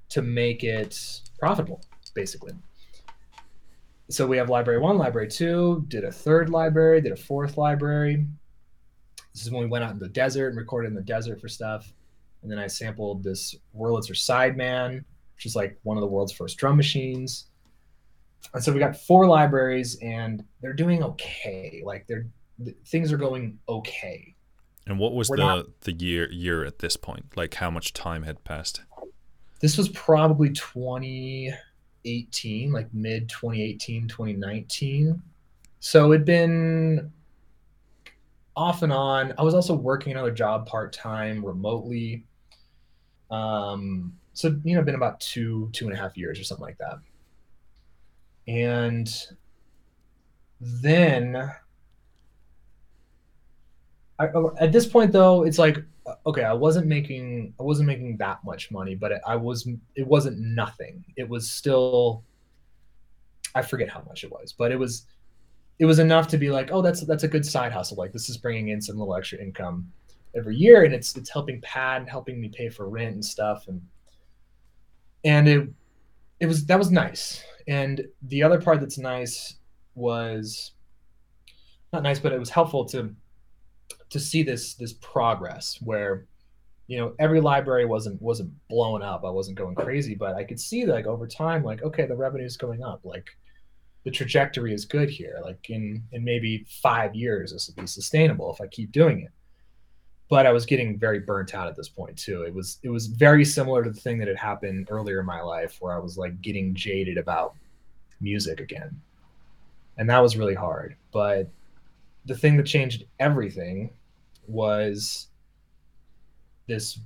to 0.08 0.22
make 0.22 0.64
it 0.64 1.20
profitable 1.38 1.82
basically. 2.14 2.52
So 4.10 4.26
we 4.26 4.36
have 4.36 4.50
library 4.50 4.78
one 4.78 4.98
library 4.98 5.28
two 5.28 5.84
did 5.88 6.04
a 6.04 6.12
third 6.12 6.50
library 6.50 7.00
did 7.00 7.12
a 7.12 7.16
fourth 7.16 7.56
library. 7.56 8.26
This 9.32 9.42
is 9.42 9.50
when 9.50 9.62
we 9.62 9.68
went 9.68 9.84
out 9.84 9.92
in 9.92 9.98
the 9.98 10.08
desert 10.08 10.48
and 10.48 10.58
recorded 10.58 10.88
in 10.88 10.94
the 10.94 11.02
desert 11.02 11.40
for 11.40 11.48
stuff. 11.48 11.92
And 12.42 12.50
then 12.50 12.58
i 12.58 12.66
sampled 12.66 13.22
this 13.22 13.54
wurlitzer 13.74 14.16
sideman 14.16 15.04
which 15.42 15.46
is 15.46 15.56
like 15.56 15.76
one 15.82 15.96
of 15.96 16.02
the 16.02 16.06
world's 16.06 16.32
first 16.32 16.56
drum 16.56 16.76
machines. 16.76 17.46
And 18.54 18.62
so 18.62 18.72
we 18.72 18.78
got 18.78 18.96
four 18.96 19.26
libraries 19.26 19.98
and 20.00 20.44
they're 20.60 20.72
doing 20.72 21.02
okay. 21.02 21.82
Like 21.84 22.06
they're 22.06 22.26
things 22.86 23.12
are 23.12 23.16
going 23.16 23.58
okay 23.68 24.31
and 24.86 24.98
what 24.98 25.14
was 25.14 25.30
We're 25.30 25.36
the 25.36 25.42
not, 25.42 25.80
the 25.82 25.92
year 25.92 26.28
year 26.30 26.64
at 26.64 26.80
this 26.80 26.96
point? 26.96 27.36
Like 27.36 27.54
how 27.54 27.70
much 27.70 27.92
time 27.92 28.24
had 28.24 28.42
passed? 28.44 28.82
This 29.60 29.78
was 29.78 29.88
probably 29.90 30.50
2018, 30.50 32.72
like 32.72 32.92
mid 32.92 33.28
2018, 33.28 34.08
2019. 34.08 35.22
So 35.78 36.12
it'd 36.12 36.24
been 36.24 37.12
off 38.56 38.82
and 38.82 38.92
on. 38.92 39.32
I 39.38 39.42
was 39.42 39.54
also 39.54 39.74
working 39.74 40.10
another 40.12 40.32
job 40.32 40.66
part 40.66 40.92
time 40.92 41.44
remotely. 41.44 42.24
Um, 43.30 44.14
so 44.32 44.48
you 44.64 44.74
know, 44.74 44.82
been 44.82 44.96
about 44.96 45.20
two, 45.20 45.70
two 45.72 45.86
and 45.86 45.94
a 45.94 45.96
half 45.96 46.16
years 46.16 46.40
or 46.40 46.44
something 46.44 46.66
like 46.66 46.78
that. 46.78 46.98
And 48.48 49.08
then 50.60 51.52
I, 54.22 54.28
uh, 54.28 54.54
at 54.60 54.72
this 54.72 54.86
point 54.86 55.12
though, 55.12 55.42
it's 55.42 55.58
like 55.58 55.78
uh, 56.06 56.14
okay, 56.26 56.44
I 56.44 56.52
wasn't 56.52 56.86
making 56.86 57.54
I 57.58 57.62
wasn't 57.62 57.88
making 57.88 58.16
that 58.18 58.38
much 58.44 58.70
money, 58.70 58.94
but 58.94 59.12
it, 59.12 59.20
I 59.26 59.36
was 59.36 59.66
it 59.96 60.06
wasn't 60.06 60.38
nothing. 60.38 61.04
It 61.16 61.28
was 61.28 61.50
still 61.50 62.22
I 63.54 63.62
forget 63.62 63.88
how 63.88 64.02
much 64.06 64.24
it 64.24 64.30
was, 64.30 64.52
but 64.52 64.70
it 64.70 64.78
was 64.78 65.06
it 65.78 65.86
was 65.86 65.98
enough 65.98 66.28
to 66.28 66.38
be 66.38 66.50
like, 66.50 66.70
oh, 66.70 66.82
that's 66.82 67.00
that's 67.04 67.24
a 67.24 67.28
good 67.28 67.44
side 67.44 67.72
hustle. 67.72 67.96
Like 67.96 68.12
this 68.12 68.28
is 68.28 68.36
bringing 68.36 68.68
in 68.68 68.80
some 68.80 68.96
little 68.96 69.14
extra 69.14 69.38
income 69.38 69.90
every 70.36 70.56
year, 70.56 70.84
and 70.84 70.94
it's 70.94 71.16
it's 71.16 71.30
helping 71.30 71.60
pad 71.60 72.02
and 72.02 72.10
helping 72.10 72.40
me 72.40 72.48
pay 72.48 72.68
for 72.68 72.88
rent 72.88 73.14
and 73.14 73.24
stuff, 73.24 73.66
and 73.66 73.82
and 75.24 75.48
it 75.48 75.68
it 76.38 76.46
was 76.46 76.64
that 76.66 76.78
was 76.78 76.92
nice. 76.92 77.42
And 77.66 78.04
the 78.22 78.42
other 78.42 78.60
part 78.60 78.80
that's 78.80 78.98
nice 78.98 79.56
was 79.94 80.72
not 81.92 82.02
nice, 82.02 82.18
but 82.18 82.32
it 82.32 82.38
was 82.38 82.50
helpful 82.50 82.84
to 82.86 83.14
to 84.12 84.20
see 84.20 84.42
this 84.42 84.74
this 84.74 84.92
progress 84.92 85.78
where 85.82 86.26
you 86.86 86.98
know 86.98 87.14
every 87.18 87.40
library 87.40 87.86
wasn't 87.86 88.20
wasn't 88.20 88.52
blowing 88.68 89.02
up. 89.02 89.24
I 89.24 89.30
wasn't 89.30 89.56
going 89.56 89.74
crazy 89.74 90.14
but 90.14 90.34
i 90.36 90.44
could 90.44 90.60
see 90.60 90.84
like 90.84 91.06
over 91.06 91.26
time 91.26 91.64
like 91.64 91.82
okay 91.82 92.06
the 92.06 92.14
revenue 92.14 92.44
is 92.44 92.56
going 92.56 92.84
up. 92.84 93.00
Like 93.04 93.26
the 94.04 94.10
trajectory 94.10 94.74
is 94.74 94.84
good 94.84 95.08
here. 95.08 95.40
Like 95.42 95.70
in 95.70 96.02
in 96.12 96.22
maybe 96.24 96.66
five 96.82 97.14
years 97.14 97.52
this 97.52 97.68
will 97.68 97.82
be 97.82 97.86
sustainable 97.86 98.52
if 98.52 98.60
i 98.60 98.66
keep 98.66 98.92
doing 98.92 99.20
it. 99.20 99.30
But 100.28 100.46
i 100.46 100.52
was 100.52 100.66
getting 100.66 100.98
very 100.98 101.20
burnt 101.20 101.54
out 101.54 101.68
at 101.68 101.76
this 101.76 101.88
point 101.88 102.18
too. 102.18 102.42
It 102.42 102.54
was 102.54 102.78
it 102.82 102.90
was 102.90 103.06
very 103.06 103.44
similar 103.46 103.82
to 103.82 103.90
the 103.90 104.00
thing 104.00 104.18
that 104.18 104.28
had 104.28 104.36
happened 104.36 104.88
earlier 104.90 105.20
in 105.20 105.26
my 105.26 105.40
life 105.40 105.78
where 105.80 105.94
i 105.94 105.98
was 105.98 106.18
like 106.18 106.42
getting 106.42 106.74
jaded 106.74 107.16
about 107.16 107.54
music 108.20 108.60
again. 108.60 109.00
And 109.96 110.08
that 110.10 110.20
was 110.20 110.36
really 110.36 110.54
hard. 110.54 110.96
But 111.12 111.50
the 112.24 112.36
thing 112.36 112.56
that 112.56 112.66
changed 112.66 113.04
everything 113.18 113.90
was 114.46 115.28
this 116.66 116.98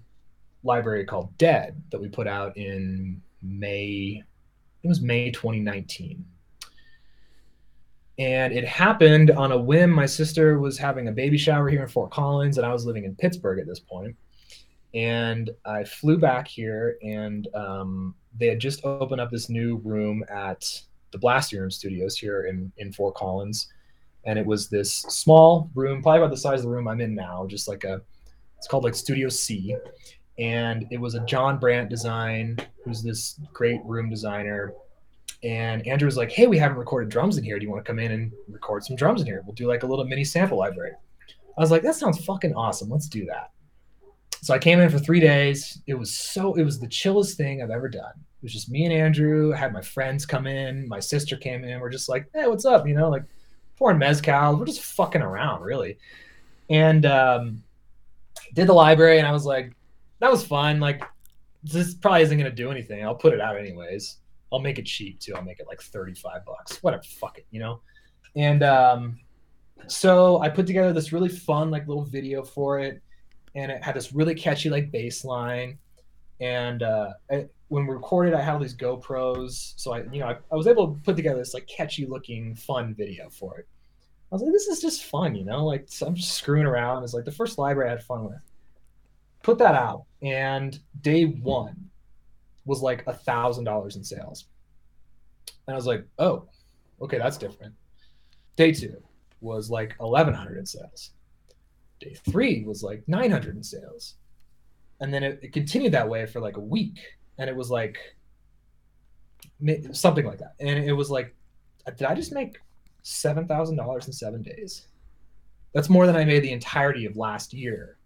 library 0.62 1.04
called 1.04 1.36
Dead 1.38 1.80
that 1.90 2.00
we 2.00 2.08
put 2.08 2.26
out 2.26 2.56
in 2.56 3.22
May. 3.42 4.22
It 4.82 4.88
was 4.88 5.00
May 5.00 5.30
2019. 5.30 6.24
And 8.18 8.52
it 8.52 8.64
happened 8.64 9.30
on 9.30 9.52
a 9.52 9.58
whim. 9.58 9.90
My 9.90 10.06
sister 10.06 10.58
was 10.58 10.78
having 10.78 11.08
a 11.08 11.12
baby 11.12 11.36
shower 11.36 11.68
here 11.68 11.82
in 11.82 11.88
Fort 11.88 12.10
Collins, 12.10 12.56
and 12.56 12.66
I 12.66 12.72
was 12.72 12.86
living 12.86 13.04
in 13.04 13.14
Pittsburgh 13.14 13.58
at 13.58 13.66
this 13.66 13.80
point. 13.80 14.16
And 14.94 15.50
I 15.66 15.84
flew 15.84 16.16
back 16.18 16.48
here, 16.48 16.96
and 17.02 17.46
um, 17.54 18.14
they 18.38 18.46
had 18.46 18.58
just 18.58 18.84
opened 18.84 19.20
up 19.20 19.30
this 19.30 19.50
new 19.50 19.76
room 19.84 20.24
at 20.30 20.80
the 21.10 21.18
Blasting 21.18 21.60
Room 21.60 21.70
Studios 21.70 22.16
here 22.16 22.46
in, 22.46 22.72
in 22.78 22.92
Fort 22.92 23.14
Collins 23.14 23.68
and 24.26 24.38
it 24.38 24.44
was 24.44 24.68
this 24.68 24.92
small 24.92 25.70
room, 25.74 26.02
probably 26.02 26.20
about 26.20 26.30
the 26.30 26.36
size 26.36 26.60
of 26.60 26.64
the 26.64 26.70
room 26.70 26.88
I'm 26.88 27.00
in 27.00 27.14
now, 27.14 27.46
just 27.46 27.68
like 27.68 27.84
a, 27.84 28.02
it's 28.58 28.66
called 28.66 28.84
like 28.84 28.94
Studio 28.94 29.28
C, 29.28 29.76
and 30.38 30.86
it 30.90 31.00
was 31.00 31.14
a 31.14 31.24
John 31.24 31.58
Brandt 31.58 31.88
design, 31.88 32.58
who's 32.84 33.02
this 33.02 33.40
great 33.52 33.80
room 33.84 34.10
designer. 34.10 34.74
And 35.42 35.86
Andrew 35.86 36.06
was 36.06 36.16
like, 36.16 36.32
"Hey, 36.32 36.46
we 36.46 36.58
haven't 36.58 36.78
recorded 36.78 37.08
drums 37.10 37.38
in 37.38 37.44
here. 37.44 37.58
Do 37.58 37.64
you 37.64 37.70
want 37.70 37.84
to 37.84 37.88
come 37.88 37.98
in 37.98 38.10
and 38.10 38.32
record 38.48 38.84
some 38.84 38.96
drums 38.96 39.20
in 39.20 39.26
here? 39.26 39.42
We'll 39.44 39.54
do 39.54 39.68
like 39.68 39.82
a 39.82 39.86
little 39.86 40.04
mini 40.04 40.24
sample 40.24 40.58
library." 40.58 40.92
I 41.56 41.60
was 41.60 41.70
like, 41.70 41.82
"That 41.82 41.94
sounds 41.94 42.24
fucking 42.24 42.54
awesome. 42.54 42.90
Let's 42.90 43.08
do 43.08 43.26
that." 43.26 43.50
So 44.42 44.54
I 44.54 44.58
came 44.58 44.80
in 44.80 44.88
for 44.90 44.98
three 44.98 45.20
days. 45.20 45.82
It 45.86 45.94
was 45.94 46.14
so 46.14 46.54
it 46.54 46.64
was 46.64 46.80
the 46.80 46.88
chillest 46.88 47.36
thing 47.36 47.62
I've 47.62 47.70
ever 47.70 47.88
done. 47.88 48.12
It 48.16 48.42
was 48.42 48.52
just 48.52 48.70
me 48.70 48.84
and 48.84 48.92
Andrew. 48.92 49.52
I 49.52 49.56
had 49.56 49.72
my 49.72 49.82
friends 49.82 50.26
come 50.26 50.46
in. 50.46 50.88
My 50.88 51.00
sister 51.00 51.36
came 51.36 51.64
in. 51.64 51.80
We're 51.80 51.90
just 51.90 52.08
like, 52.08 52.28
"Hey, 52.34 52.46
what's 52.46 52.64
up?" 52.64 52.86
You 52.86 52.94
know, 52.94 53.10
like 53.10 53.24
pouring 53.76 53.98
mezcal. 53.98 54.56
We're 54.56 54.66
just 54.66 54.82
fucking 54.82 55.22
around, 55.22 55.62
really. 55.62 55.98
And 56.68 57.06
um, 57.06 57.62
did 58.54 58.66
the 58.66 58.72
library, 58.72 59.18
and 59.18 59.26
I 59.26 59.32
was 59.32 59.44
like, 59.44 59.72
that 60.20 60.30
was 60.30 60.44
fun. 60.44 60.80
Like, 60.80 61.02
this 61.62 61.94
probably 61.94 62.22
isn't 62.22 62.38
gonna 62.38 62.50
do 62.50 62.70
anything. 62.70 63.04
I'll 63.04 63.14
put 63.14 63.32
it 63.32 63.40
out 63.40 63.56
anyways. 63.56 64.18
I'll 64.52 64.60
make 64.60 64.78
it 64.78 64.86
cheap 64.86 65.20
too. 65.20 65.34
I'll 65.34 65.42
make 65.42 65.60
it 65.60 65.66
like 65.66 65.80
35 65.80 66.44
bucks. 66.44 66.82
Whatever, 66.82 67.02
fuck 67.02 67.38
it, 67.38 67.46
you 67.50 67.60
know? 67.60 67.80
And 68.36 68.62
um, 68.62 69.18
so 69.86 70.40
I 70.40 70.48
put 70.48 70.66
together 70.66 70.92
this 70.92 71.12
really 71.12 71.28
fun, 71.28 71.70
like 71.70 71.86
little 71.88 72.04
video 72.04 72.42
for 72.42 72.78
it. 72.78 73.02
And 73.54 73.72
it 73.72 73.82
had 73.82 73.96
this 73.96 74.12
really 74.12 74.34
catchy, 74.34 74.70
like 74.70 74.90
bass 74.90 75.24
line. 75.24 75.78
And 76.40 76.82
uh, 76.82 77.10
I, 77.30 77.46
when 77.68 77.86
we 77.86 77.94
recorded, 77.94 78.34
I 78.34 78.40
had 78.40 78.54
all 78.54 78.60
these 78.60 78.76
GoPros. 78.76 79.74
So 79.76 79.94
I, 79.94 80.04
you 80.12 80.20
know, 80.20 80.28
I, 80.28 80.36
I 80.52 80.56
was 80.56 80.66
able 80.66 80.94
to 80.94 81.00
put 81.00 81.16
together 81.16 81.38
this 81.38 81.54
like 81.54 81.66
catchy 81.66 82.06
looking, 82.06 82.54
fun 82.54 82.94
video 82.94 83.28
for 83.30 83.58
it. 83.58 83.66
I 84.30 84.34
was 84.34 84.42
like, 84.42 84.52
this 84.52 84.66
is 84.66 84.80
just 84.80 85.04
fun, 85.04 85.34
you 85.34 85.44
know? 85.44 85.64
Like, 85.64 85.86
so 85.88 86.06
I'm 86.06 86.14
just 86.14 86.34
screwing 86.34 86.66
around. 86.66 87.04
It's 87.04 87.14
like 87.14 87.24
the 87.24 87.32
first 87.32 87.58
library 87.58 87.90
I 87.90 87.92
had 87.92 88.02
fun 88.02 88.24
with. 88.24 88.38
Put 89.42 89.58
that 89.58 89.74
out. 89.74 90.04
And 90.22 90.78
day 91.02 91.24
one, 91.24 91.90
was 92.66 92.82
like 92.82 93.06
a 93.06 93.14
thousand 93.14 93.64
dollars 93.64 93.96
in 93.96 94.04
sales. 94.04 94.46
And 95.66 95.74
I 95.74 95.76
was 95.76 95.86
like, 95.86 96.04
oh, 96.18 96.48
okay, 97.00 97.16
that's 97.16 97.38
different. 97.38 97.72
Day 98.56 98.72
two 98.72 99.02
was 99.40 99.70
like 99.70 99.94
eleven 100.00 100.34
hundred 100.34 100.58
in 100.58 100.66
sales. 100.66 101.12
Day 102.00 102.14
three 102.28 102.64
was 102.64 102.82
like 102.82 103.02
nine 103.06 103.30
hundred 103.30 103.56
in 103.56 103.62
sales. 103.62 104.16
And 105.00 105.14
then 105.14 105.22
it, 105.22 105.38
it 105.42 105.52
continued 105.52 105.92
that 105.92 106.08
way 106.08 106.26
for 106.26 106.40
like 106.40 106.56
a 106.56 106.60
week. 106.60 106.98
And 107.38 107.50
it 107.50 107.56
was 107.56 107.70
like 107.70 107.98
something 109.92 110.26
like 110.26 110.38
that. 110.38 110.54
And 110.60 110.84
it 110.84 110.92
was 110.92 111.10
like, 111.10 111.34
uh, 111.86 111.90
did 111.92 112.06
I 112.06 112.14
just 112.14 112.32
make 112.32 112.58
seven 113.02 113.46
thousand 113.46 113.76
dollars 113.76 114.06
in 114.06 114.12
seven 114.12 114.42
days? 114.42 114.88
That's 115.72 115.88
more 115.88 116.06
than 116.06 116.16
I 116.16 116.24
made 116.24 116.42
the 116.42 116.52
entirety 116.52 117.06
of 117.06 117.16
last 117.16 117.52
year. 117.52 117.98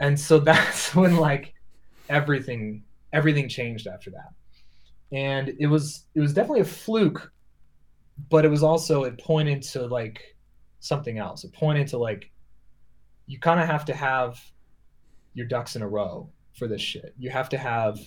And 0.00 0.18
so 0.18 0.38
that's 0.40 0.94
when 0.94 1.16
like 1.16 1.54
everything 2.08 2.82
everything 3.12 3.48
changed 3.48 3.86
after 3.86 4.10
that. 4.10 4.32
And 5.12 5.54
it 5.58 5.66
was 5.66 6.06
it 6.14 6.20
was 6.20 6.32
definitely 6.32 6.60
a 6.60 6.64
fluke, 6.64 7.32
but 8.30 8.44
it 8.44 8.48
was 8.48 8.62
also 8.62 9.04
it 9.04 9.18
pointed 9.18 9.62
to 9.62 9.86
like 9.86 10.36
something 10.80 11.18
else. 11.18 11.44
It 11.44 11.52
pointed 11.52 11.88
to 11.88 11.98
like 11.98 12.30
you 13.26 13.38
kind 13.38 13.60
of 13.60 13.66
have 13.66 13.84
to 13.86 13.94
have 13.94 14.40
your 15.32 15.46
ducks 15.46 15.76
in 15.76 15.82
a 15.82 15.88
row 15.88 16.28
for 16.54 16.66
this 16.68 16.80
shit. 16.80 17.14
You 17.18 17.30
have 17.30 17.48
to 17.50 17.58
have 17.58 17.98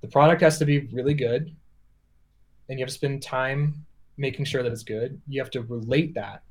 the 0.00 0.08
product 0.08 0.40
has 0.42 0.58
to 0.58 0.64
be 0.64 0.80
really 0.92 1.14
good 1.14 1.54
and 2.68 2.78
you 2.78 2.82
have 2.82 2.88
to 2.88 2.94
spend 2.94 3.22
time 3.22 3.84
making 4.16 4.44
sure 4.44 4.62
that 4.62 4.72
it's 4.72 4.82
good. 4.82 5.20
You 5.28 5.40
have 5.40 5.50
to 5.50 5.62
relate 5.62 6.14
that 6.14 6.42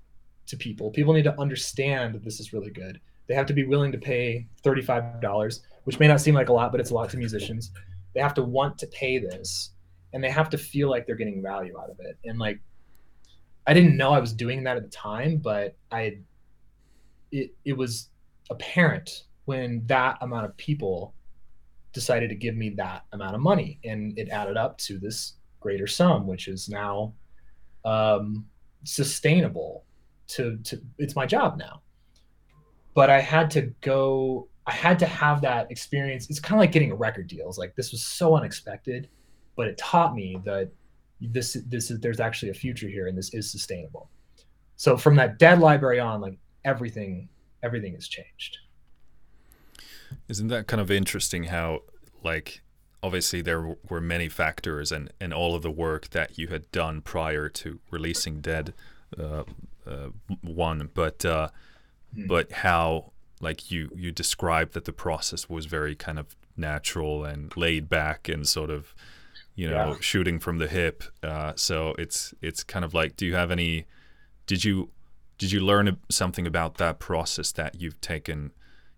to 0.48 0.58
people. 0.58 0.92
People 0.92 1.14
need 1.14 1.24
to 1.24 1.40
understand 1.40 2.14
that 2.14 2.24
this 2.24 2.40
is 2.40 2.54
really 2.54 2.72
good. 2.72 3.00
They 3.28 3.36
have 3.36 3.46
to 3.48 3.54
be 3.54 3.64
willing 3.64 3.92
to 3.92 3.98
pay 3.98 4.48
$35 4.64 5.22
which 5.90 6.00
may 6.00 6.08
not 6.08 6.22
seem 6.22 6.36
like 6.36 6.50
a 6.50 6.54
lot, 6.54 6.72
but 6.72 6.80
it's 6.80 6.92
a 6.92 6.94
lot 6.94 7.10
to 7.10 7.18
musicians. 7.18 7.72
They 8.14 8.22
have 8.22 8.36
to 8.36 8.44
want 8.44 8.78
to 8.78 8.86
pay 8.88 9.18
this 9.18 9.72
and 10.14 10.24
they 10.24 10.30
have 10.30 10.48
to 10.52 10.58
feel 10.58 10.88
like 10.88 11.08
they're 11.08 11.16
getting 11.16 11.42
value 11.42 11.80
out 11.80 11.90
of 11.90 12.00
it. 12.00 12.16
And 12.26 12.38
like, 12.38 12.60
I 13.66 13.74
didn't 13.74 13.98
know 13.98 14.12
I 14.12 14.20
was 14.20 14.32
doing 14.32 14.64
that 14.66 14.78
at 14.78 14.84
the 14.84 14.90
time, 14.90 15.38
but 15.38 15.76
I, 15.92 16.20
it, 17.32 17.56
it 17.66 17.74
was 17.74 18.10
apparent 18.52 19.24
when 19.50 19.82
that 19.88 20.16
amount 20.22 20.46
of 20.46 20.56
people 20.58 21.16
decided 21.92 22.30
to 22.30 22.36
give 22.36 22.56
me 22.56 22.70
that 22.70 23.04
amount 23.14 23.34
of 23.34 23.42
money 23.42 23.80
and 23.84 24.16
it 24.16 24.30
added 24.30 24.58
up 24.58 24.78
to 24.78 25.00
this 25.00 25.38
greater 25.60 25.88
sum, 25.88 26.28
which 26.28 26.48
is 26.48 26.70
now 26.70 27.12
um, 27.84 28.46
sustainable 28.84 29.86
to, 30.28 30.58
to, 30.58 30.80
it's 31.00 31.16
my 31.16 31.26
job 31.26 31.58
now. 31.58 31.82
But 32.94 33.10
I 33.10 33.20
had 33.20 33.50
to 33.52 33.74
go 33.82 34.48
I 34.68 34.74
had 34.74 35.00
to 35.00 35.08
have 35.08 35.42
that 35.42 35.72
experience. 35.72 36.30
It's 36.30 36.40
kind 36.40 36.60
of 36.60 36.60
like 36.60 36.72
getting 36.72 36.92
a 36.92 36.96
record 36.96 37.26
deal. 37.26 37.48
It's 37.50 37.58
like 37.58 37.76
this 37.76 37.92
was 37.92 38.04
so 38.04 38.38
unexpected, 38.38 39.10
but 39.56 39.66
it 39.68 39.80
taught 39.80 40.14
me 40.14 40.40
that 40.46 40.70
this 41.20 41.58
this 41.66 41.90
is 41.90 42.00
there's 42.02 42.20
actually 42.20 42.52
a 42.52 42.60
future 42.66 42.88
here 42.88 43.08
and 43.08 43.18
this 43.18 43.34
is 43.34 43.52
sustainable. 43.52 44.12
So 44.76 44.96
from 44.96 45.16
that 45.16 45.40
dead 45.40 45.58
library 45.58 46.00
on, 46.00 46.22
like 46.22 46.38
everything 46.66 47.30
everything 47.64 47.96
has 47.96 48.08
changed. 48.08 48.60
Isn't 50.28 50.48
that 50.48 50.68
kind 50.68 50.82
of 50.82 50.92
interesting 50.92 51.46
how 51.46 51.84
like 52.24 52.62
obviously 53.02 53.42
there 53.42 53.76
were 53.88 54.02
many 54.02 54.30
factors 54.30 54.92
and 54.92 55.12
and 55.20 55.34
all 55.34 55.56
of 55.56 55.62
the 55.62 55.72
work 55.72 56.10
that 56.10 56.38
you 56.38 56.48
had 56.48 56.70
done 56.72 57.02
prior 57.02 57.50
to 57.50 57.80
releasing 57.92 58.42
Dead 58.42 58.74
uh, 59.18 59.44
uh, 59.88 60.10
one, 60.42 60.90
but 60.94 61.26
uh, 61.26 61.50
hmm. 62.14 62.28
but 62.28 62.52
how 62.52 63.12
like 63.42 63.72
you 63.72 63.90
you 63.96 64.12
described 64.12 64.74
that 64.74 64.86
the 64.86 64.94
process 64.94 65.50
was 65.50 65.66
very 65.66 65.96
kind 65.96 66.20
of 66.20 66.36
natural 66.58 67.24
and 67.24 67.56
laid 67.56 67.88
back 67.90 68.28
and 68.28 68.48
sort 68.48 68.70
of 68.70 68.94
you 69.56 69.70
know 69.70 69.92
yeah. 69.94 69.98
shooting 70.00 70.40
from 70.40 70.58
the 70.58 70.68
hip 70.68 71.04
uh, 71.24 71.54
so 71.56 71.96
it's 71.98 72.34
it's 72.42 72.64
kind 72.64 72.84
of 72.84 72.94
like 72.94 73.16
do 73.16 73.26
you 73.26 73.36
have 73.36 73.50
any 73.50 73.86
did 74.46 74.64
you 74.64 74.90
did 75.38 75.52
you 75.52 75.62
learn 75.62 75.98
something 76.10 76.46
about 76.46 76.78
that 76.78 77.00
process 77.00 77.52
that 77.54 77.80
you've 77.82 78.00
taken 78.02 78.52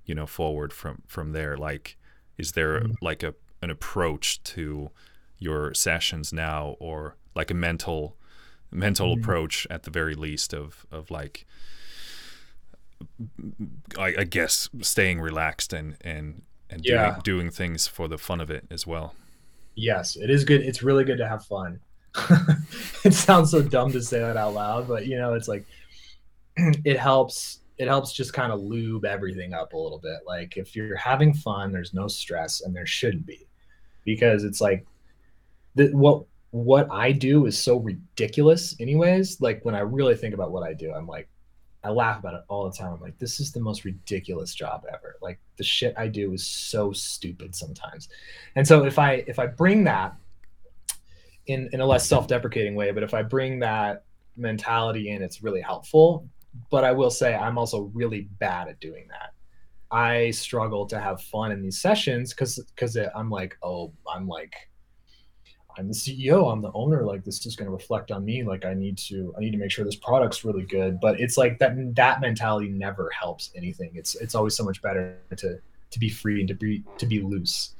you 0.05 0.15
know 0.15 0.25
forward 0.25 0.73
from 0.73 1.01
from 1.07 1.31
there 1.31 1.57
like 1.57 1.97
is 2.37 2.53
there 2.53 2.79
mm-hmm. 2.79 2.93
like 3.01 3.23
a 3.23 3.33
an 3.61 3.69
approach 3.69 4.41
to 4.43 4.89
your 5.37 5.73
sessions 5.73 6.33
now 6.33 6.75
or 6.79 7.15
like 7.35 7.51
a 7.51 7.53
mental 7.53 8.15
mental 8.71 9.13
mm-hmm. 9.13 9.21
approach 9.21 9.67
at 9.69 9.83
the 9.83 9.91
very 9.91 10.15
least 10.15 10.53
of 10.53 10.85
of 10.91 11.11
like 11.11 11.45
I, 13.97 14.13
I 14.19 14.23
guess 14.23 14.69
staying 14.81 15.21
relaxed 15.21 15.73
and 15.73 15.97
and 16.01 16.43
and 16.69 16.85
yeah. 16.85 17.11
doing, 17.11 17.21
doing 17.23 17.51
things 17.51 17.87
for 17.87 18.07
the 18.07 18.17
fun 18.17 18.39
of 18.39 18.49
it 18.49 18.65
as 18.71 18.87
well. 18.87 19.13
Yes, 19.75 20.15
it 20.15 20.29
is 20.29 20.45
good. 20.45 20.61
It's 20.61 20.83
really 20.83 21.03
good 21.03 21.17
to 21.17 21.27
have 21.27 21.45
fun. 21.45 21.79
it 23.03 23.13
sounds 23.13 23.51
so 23.51 23.61
dumb 23.61 23.91
to 23.91 24.01
say 24.01 24.19
that 24.19 24.37
out 24.37 24.53
loud, 24.53 24.87
but 24.87 25.05
you 25.05 25.17
know, 25.17 25.33
it's 25.33 25.47
like 25.47 25.65
it 26.57 26.99
helps 26.99 27.60
it 27.81 27.87
helps 27.87 28.13
just 28.13 28.31
kind 28.31 28.51
of 28.51 28.61
lube 28.61 29.05
everything 29.05 29.55
up 29.55 29.73
a 29.73 29.77
little 29.77 29.97
bit. 29.97 30.19
Like 30.27 30.55
if 30.55 30.75
you're 30.75 30.95
having 30.95 31.33
fun, 31.33 31.71
there's 31.71 31.95
no 31.95 32.07
stress 32.07 32.61
and 32.61 32.75
there 32.75 32.85
shouldn't 32.85 33.25
be. 33.25 33.47
Because 34.05 34.43
it's 34.43 34.61
like 34.61 34.85
the, 35.73 35.87
what 35.87 36.25
what 36.51 36.87
I 36.91 37.11
do 37.11 37.47
is 37.47 37.57
so 37.57 37.77
ridiculous 37.77 38.75
anyways. 38.79 39.41
Like 39.41 39.65
when 39.65 39.73
I 39.73 39.79
really 39.79 40.15
think 40.15 40.35
about 40.35 40.51
what 40.51 40.61
I 40.61 40.73
do, 40.73 40.93
I'm 40.93 41.07
like 41.07 41.27
I 41.83 41.89
laugh 41.89 42.19
about 42.19 42.35
it 42.35 42.41
all 42.49 42.69
the 42.69 42.77
time. 42.77 42.93
I'm 42.93 43.01
like, 43.01 43.17
this 43.17 43.39
is 43.39 43.51
the 43.51 43.59
most 43.59 43.83
ridiculous 43.83 44.53
job 44.53 44.85
ever. 44.87 45.15
Like 45.19 45.39
the 45.57 45.63
shit 45.63 45.95
I 45.97 46.07
do 46.07 46.33
is 46.33 46.45
so 46.45 46.91
stupid 46.91 47.55
sometimes. 47.55 48.09
And 48.55 48.67
so 48.67 48.85
if 48.85 48.99
I 48.99 49.23
if 49.25 49.39
I 49.39 49.47
bring 49.47 49.83
that 49.85 50.15
in 51.47 51.67
in 51.73 51.81
a 51.81 51.85
less 51.85 52.07
self-deprecating 52.07 52.75
way, 52.75 52.91
but 52.91 53.01
if 53.01 53.15
I 53.15 53.23
bring 53.23 53.57
that 53.61 54.03
mentality 54.37 55.09
in, 55.09 55.23
it's 55.23 55.41
really 55.41 55.61
helpful. 55.61 56.29
But 56.69 56.83
I 56.83 56.91
will 56.91 57.11
say 57.11 57.35
I'm 57.35 57.57
also 57.57 57.91
really 57.93 58.29
bad 58.39 58.67
at 58.67 58.79
doing 58.79 59.07
that. 59.09 59.33
I 59.89 60.31
struggle 60.31 60.85
to 60.87 60.99
have 60.99 61.21
fun 61.21 61.51
in 61.51 61.61
these 61.61 61.81
sessions 61.81 62.33
because 62.33 62.59
because 62.75 62.97
I'm 63.15 63.29
like, 63.29 63.57
oh, 63.61 63.91
I'm 64.07 64.27
like 64.27 64.55
I'm 65.77 65.87
the 65.87 65.93
CEO, 65.93 66.51
I'm 66.51 66.61
the 66.61 66.71
owner, 66.73 67.05
like 67.05 67.23
this 67.23 67.45
is 67.45 67.55
going 67.55 67.67
to 67.67 67.71
reflect 67.71 68.11
on 68.11 68.25
me. 68.25 68.43
Like 68.43 68.65
I 68.65 68.73
need 68.73 68.97
to, 68.99 69.33
I 69.37 69.39
need 69.39 69.51
to 69.51 69.57
make 69.57 69.71
sure 69.71 69.85
this 69.85 69.95
product's 69.95 70.43
really 70.43 70.63
good. 70.63 70.99
But 70.99 71.19
it's 71.19 71.37
like 71.37 71.59
that, 71.59 71.95
that 71.95 72.21
mentality 72.21 72.69
never 72.69 73.09
helps 73.17 73.51
anything. 73.55 73.91
It's, 73.93 74.15
it's 74.15 74.35
always 74.35 74.55
so 74.55 74.63
much 74.63 74.81
better 74.81 75.17
to, 75.37 75.59
to 75.91 75.99
be 75.99 76.09
free 76.09 76.39
and 76.39 76.47
to 76.47 76.55
be, 76.55 76.83
to 76.97 77.05
be 77.05 77.21
loose. 77.21 77.75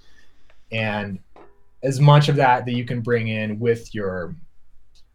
And 0.72 1.20
as 1.84 2.00
much 2.00 2.30
of 2.30 2.36
that 2.38 2.66
that 2.66 2.74
you 2.74 2.86
can 2.86 3.02
bring 3.02 3.28
in 3.28 3.60
with 3.60 3.94
your, 3.94 4.36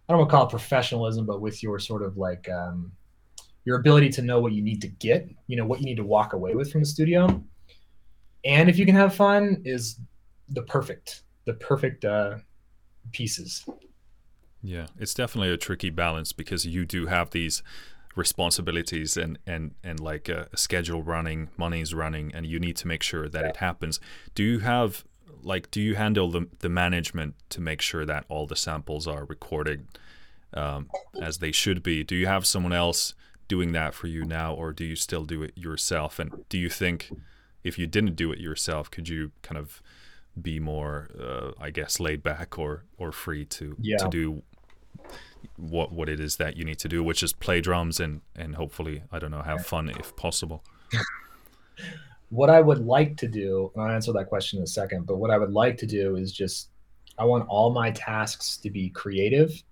I 0.08 0.12
don't 0.12 0.18
want 0.18 0.30
to 0.30 0.36
call 0.36 0.46
it 0.46 0.50
professionalism, 0.50 1.24
but 1.24 1.40
with 1.40 1.62
your 1.62 1.78
sort 1.78 2.02
of 2.02 2.16
like, 2.16 2.48
um, 2.48 2.92
your 3.66 3.78
ability 3.78 4.08
to 4.08 4.22
know 4.22 4.40
what 4.40 4.52
you 4.52 4.62
need 4.62 4.80
to 4.80 4.88
get, 4.88 5.28
you 5.48 5.56
know, 5.56 5.66
what 5.66 5.80
you 5.80 5.84
need 5.84 5.96
to 5.96 6.04
walk 6.04 6.32
away 6.32 6.54
with 6.54 6.72
from 6.72 6.80
the 6.80 6.86
studio. 6.86 7.44
And 8.44 8.70
if 8.70 8.78
you 8.78 8.86
can 8.86 8.94
have 8.94 9.14
fun 9.14 9.60
is 9.64 9.98
the 10.48 10.62
perfect, 10.62 11.24
the 11.44 11.54
perfect, 11.54 12.04
uh, 12.04 12.38
pieces. 13.12 13.68
Yeah, 14.62 14.86
it's 14.98 15.14
definitely 15.14 15.50
a 15.50 15.56
tricky 15.56 15.90
balance 15.90 16.32
because 16.32 16.64
you 16.64 16.84
do 16.84 17.06
have 17.06 17.30
these 17.30 17.62
responsibilities 18.14 19.16
and 19.16 19.38
and 19.46 19.74
and 19.84 20.00
like 20.00 20.28
a, 20.28 20.48
a 20.52 20.56
schedule 20.56 21.02
running, 21.02 21.48
money's 21.56 21.92
running, 21.92 22.32
and 22.34 22.46
you 22.46 22.58
need 22.58 22.76
to 22.76 22.88
make 22.88 23.02
sure 23.02 23.28
that 23.28 23.42
yeah. 23.42 23.50
it 23.50 23.56
happens. 23.56 24.00
Do 24.34 24.42
you 24.42 24.60
have 24.60 25.04
like 25.42 25.70
do 25.70 25.80
you 25.80 25.94
handle 25.94 26.30
the 26.30 26.48
the 26.60 26.68
management 26.68 27.34
to 27.50 27.60
make 27.60 27.80
sure 27.80 28.04
that 28.04 28.24
all 28.28 28.46
the 28.46 28.56
samples 28.56 29.06
are 29.06 29.24
recorded 29.24 29.86
um, 30.54 30.88
as 31.20 31.38
they 31.38 31.52
should 31.52 31.82
be? 31.82 32.02
Do 32.02 32.14
you 32.16 32.26
have 32.26 32.46
someone 32.46 32.72
else 32.72 33.14
doing 33.48 33.72
that 33.72 33.94
for 33.94 34.06
you 34.06 34.24
now, 34.24 34.54
or 34.54 34.72
do 34.72 34.84
you 34.84 34.96
still 34.96 35.24
do 35.24 35.42
it 35.42 35.52
yourself? 35.56 36.18
And 36.18 36.44
do 36.48 36.58
you 36.58 36.68
think 36.68 37.10
if 37.64 37.78
you 37.78 37.86
didn't 37.86 38.16
do 38.16 38.32
it 38.32 38.38
yourself, 38.38 38.90
could 38.90 39.08
you 39.08 39.32
kind 39.42 39.58
of 39.58 39.82
be 40.40 40.60
more, 40.60 41.08
uh, 41.18 41.52
I 41.60 41.70
guess, 41.70 41.98
laid 42.00 42.22
back 42.22 42.58
or 42.58 42.84
or 42.98 43.12
free 43.12 43.44
to 43.46 43.76
yeah. 43.80 43.96
to 43.98 44.08
do 44.08 44.42
what 45.56 45.92
what 45.92 46.08
it 46.08 46.20
is 46.20 46.36
that 46.36 46.56
you 46.56 46.64
need 46.64 46.78
to 46.80 46.88
do, 46.88 47.02
which 47.02 47.22
is 47.22 47.32
play 47.32 47.60
drums 47.60 48.00
and 48.00 48.20
and 48.34 48.56
hopefully 48.56 49.02
I 49.10 49.18
don't 49.18 49.30
know 49.30 49.42
have 49.42 49.66
fun 49.66 49.90
if 49.90 50.14
possible. 50.16 50.62
what 52.30 52.50
I 52.50 52.60
would 52.60 52.84
like 52.84 53.16
to 53.18 53.28
do, 53.28 53.70
and 53.74 53.84
I'll 53.84 53.94
answer 53.94 54.12
that 54.12 54.28
question 54.28 54.58
in 54.58 54.64
a 54.64 54.68
second, 54.68 55.06
but 55.06 55.16
what 55.16 55.30
I 55.30 55.38
would 55.38 55.52
like 55.52 55.76
to 55.78 55.86
do 55.86 56.16
is 56.16 56.32
just 56.32 56.70
I 57.18 57.24
want 57.24 57.48
all 57.48 57.72
my 57.72 57.90
tasks 57.92 58.58
to 58.58 58.70
be 58.70 58.90
creative. 58.90 59.62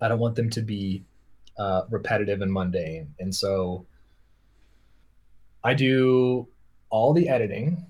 I 0.00 0.08
don't 0.08 0.18
want 0.18 0.36
them 0.36 0.48
to 0.50 0.62
be 0.62 1.04
uh, 1.60 1.84
repetitive 1.90 2.40
and 2.40 2.50
mundane. 2.50 3.14
And 3.20 3.34
so 3.34 3.84
I 5.62 5.74
do 5.74 6.48
all 6.88 7.12
the 7.12 7.28
editing 7.28 7.84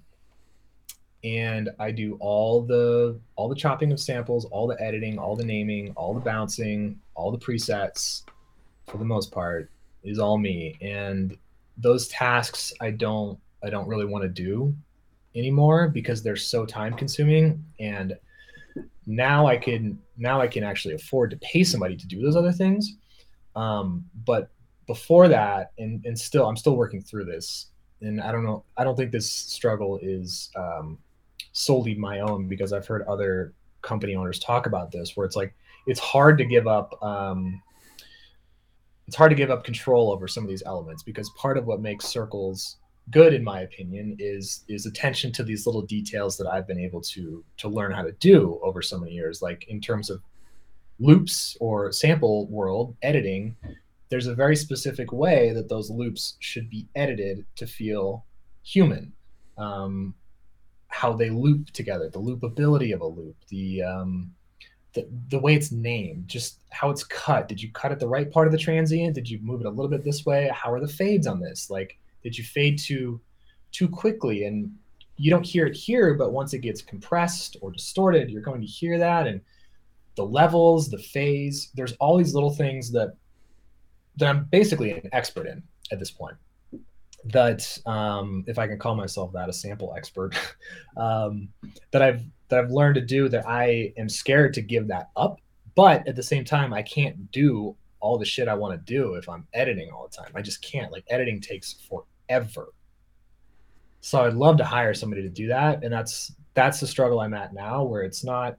and 1.23 1.71
I 1.79 1.93
do 1.93 2.17
all 2.21 2.63
the 2.63 3.21
all 3.37 3.49
the 3.49 3.55
chopping 3.55 3.93
of 3.93 4.01
samples, 4.01 4.45
all 4.47 4.67
the 4.67 4.81
editing, 4.83 5.19
all 5.19 5.37
the 5.37 5.45
naming, 5.45 5.93
all 5.93 6.13
the 6.15 6.21
bouncing, 6.21 6.99
all 7.15 7.31
the 7.31 7.39
presets 7.39 8.25
for 8.89 8.99
the 8.99 9.05
most 9.05 9.31
part 9.31 9.71
is 10.03 10.19
all 10.19 10.37
me. 10.37 10.77
And 10.81 11.39
those 11.77 12.09
tasks 12.09 12.73
I 12.81 12.91
don't 12.91 13.39
I 13.63 13.71
don't 13.71 13.87
really 13.87 14.07
want 14.07 14.23
to 14.25 14.29
do 14.29 14.75
anymore 15.37 15.89
because 15.89 16.25
they're 16.25 16.35
so 16.35 16.67
time 16.67 16.95
consuming 16.95 17.65
and 17.79 18.19
now 19.07 19.47
I 19.47 19.57
can 19.59 19.97
now 20.17 20.41
I 20.41 20.49
can 20.49 20.65
actually 20.65 20.95
afford 20.95 21.31
to 21.31 21.37
pay 21.37 21.63
somebody 21.63 21.97
to 21.97 22.07
do 22.09 22.21
those 22.21 22.35
other 22.35 22.53
things. 22.53 22.97
Um, 23.57 24.05
but 24.27 24.51
before 24.87 25.29
that, 25.29 25.73
and 25.79 26.05
and 26.05 26.19
still 26.19 26.49
I'm 26.49 26.57
still 26.57 26.77
working 26.77 27.01
through 27.01 27.25
this, 27.25 27.67
and 28.01 28.21
I 28.21 28.33
don't 28.33 28.45
know 28.45 28.65
I 28.77 28.85
don't 28.85 28.97
think 28.97 29.13
this 29.13 29.31
struggle 29.31 29.99
is 30.03 30.51
um, 30.57 30.99
solely 31.53 31.95
my 31.95 32.21
own 32.21 32.49
because 32.49 32.73
I've 32.73 32.87
heard 32.87 33.03
other 33.03 33.55
company 33.83 34.15
owners 34.15 34.39
talk 34.39 34.67
about 34.67 34.91
this 34.91 35.17
where 35.17 35.25
it's 35.27 35.37
like 35.37 35.55
it's 35.87 36.01
hard 36.01 36.39
to 36.39 36.45
give 36.45 36.67
up 36.67 37.03
um, 37.03 37.61
it's 39.07 39.17
hard 39.17 39.31
to 39.31 39.35
give 39.35 39.51
up 39.51 39.65
control 39.65 40.13
over 40.13 40.29
some 40.29 40.45
of 40.45 40.49
these 40.49 40.63
elements 40.67 41.03
because 41.03 41.31
part 41.31 41.59
of 41.59 41.67
what 41.67 41.81
makes 41.81 42.05
circles 42.05 42.77
good 43.11 43.35
in 43.35 43.43
my 43.43 43.63
opinion 43.63 44.15
is 44.19 44.65
is 44.69 44.87
attention 44.87 45.33
to 45.33 45.43
these 45.43 45.67
little 45.67 45.83
details 45.83 46.37
that 46.37 46.47
i've 46.47 46.67
been 46.67 46.79
able 46.79 47.01
to 47.01 47.43
to 47.57 47.69
learn 47.69 47.91
how 47.91 48.03
to 48.03 48.13
do 48.13 48.61
over 48.63 48.81
so 48.83 48.99
many 48.99 49.13
years 49.13 49.43
like 49.43 49.67
in 49.69 49.81
terms 49.81 50.11
of 50.11 50.21
loops 51.01 51.57
or 51.61 51.91
sample 51.91 52.47
world 52.49 52.95
editing 53.03 53.57
there's 54.11 54.27
a 54.27 54.35
very 54.35 54.57
specific 54.57 55.13
way 55.13 55.53
that 55.53 55.69
those 55.69 55.89
loops 55.89 56.37
should 56.41 56.69
be 56.69 56.87
edited 56.97 57.47
to 57.57 57.67
feel 57.67 58.27
human. 58.63 59.13
Um, 59.57 60.15
how 60.89 61.13
they 61.13 61.31
loop 61.31 61.71
together 61.71 62.09
the 62.09 62.21
loopability 62.21 62.93
of 62.93 63.01
a 63.01 63.07
loop 63.07 63.37
the 63.49 63.83
um, 63.83 64.33
the, 64.95 65.09
the 65.29 65.39
way 65.39 65.55
it's 65.55 65.71
named 65.71 66.27
just 66.27 66.59
how 66.71 66.91
it's 66.91 67.05
cut. 67.05 67.47
Did 67.47 67.63
you 67.63 67.71
cut 67.71 67.93
at 67.93 68.01
the 68.01 68.09
right 68.09 68.31
part 68.31 68.49
of 68.49 68.53
the 68.53 68.59
transient? 68.59 69.15
Did 69.15 69.31
you 69.31 69.39
move 69.41 69.61
it 69.61 69.67
a 69.67 69.71
little 69.71 69.89
bit 69.89 70.03
this 70.03 70.27
way? 70.27 70.51
How 70.53 70.73
are 70.73 70.81
the 70.81 70.89
fades 70.89 71.29
on 71.29 71.39
this? 71.39 71.71
Like 71.71 71.99
did 72.25 72.37
you 72.37 72.43
fade 72.43 72.79
too 72.79 73.21
too 73.71 73.89
quickly? 73.89 74.45
And 74.45 74.75
you 75.17 75.31
don't 75.31 75.47
hear 75.47 75.67
it 75.67 75.77
here 75.77 76.15
but 76.15 76.33
once 76.33 76.55
it 76.55 76.59
gets 76.59 76.83
compressed 76.83 77.57
or 77.61 77.71
distorted 77.71 78.31
you're 78.31 78.43
going 78.43 78.61
to 78.61 78.67
hear 78.67 78.99
that. 78.99 79.29
And 79.29 79.41
the 80.21 80.27
levels 80.27 80.91
the 80.91 80.99
phase 80.99 81.71
there's 81.75 81.93
all 81.95 82.19
these 82.19 82.35
little 82.35 82.51
things 82.51 82.93
that 82.93 83.15
that 84.17 84.29
i'm 84.29 84.45
basically 84.51 84.91
an 84.91 85.09
expert 85.13 85.47
in 85.47 85.63
at 85.93 85.99
this 85.99 86.11
point 86.11 86.37
that 87.25 87.79
um, 87.87 88.45
if 88.47 88.59
i 88.59 88.67
can 88.67 88.79
call 88.79 88.95
myself 88.95 89.33
that 89.33 89.49
a 89.49 89.53
sample 89.53 89.95
expert 89.97 90.35
um, 90.99 91.49
that 91.91 92.03
i've 92.03 92.23
that 92.49 92.59
i've 92.59 92.71
learned 92.71 92.97
to 92.97 93.01
do 93.01 93.31
that 93.31 93.49
i 93.49 93.91
am 93.97 94.11
scared 94.11 94.53
to 94.53 94.61
give 94.61 94.87
that 94.89 95.09
up 95.17 95.41
but 95.75 96.07
at 96.07 96.17
the 96.17 96.23
same 96.23 96.45
time 96.45 96.75
i 96.75 96.83
can't 96.83 97.33
do 97.33 97.75
all 98.01 98.19
the 98.19 98.25
shit 98.25 98.47
i 98.47 98.55
want 98.55 98.75
to 98.75 98.93
do 98.93 99.15
if 99.15 99.27
i'm 99.27 99.47
editing 99.55 99.91
all 99.91 100.07
the 100.07 100.15
time 100.15 100.33
i 100.35 100.43
just 100.43 100.61
can't 100.61 100.93
like 100.93 101.05
editing 101.09 101.41
takes 101.41 101.77
forever. 101.89 102.69
So 104.03 104.25
I'd 104.25 104.35
love 104.35 104.57
to 104.59 104.65
hire 104.65 104.95
somebody 104.95 105.23
to 105.23 105.29
do 105.29 105.49
that. 105.49 105.85
And 105.85 105.93
that's 105.93 106.33
that's 106.55 106.81
the 106.81 106.87
struggle 106.87 107.21
I'm 107.21 107.35
at 107.35 107.53
now 107.53 107.83
where 107.83 108.03
it's 108.03 108.25
not 108.25 108.57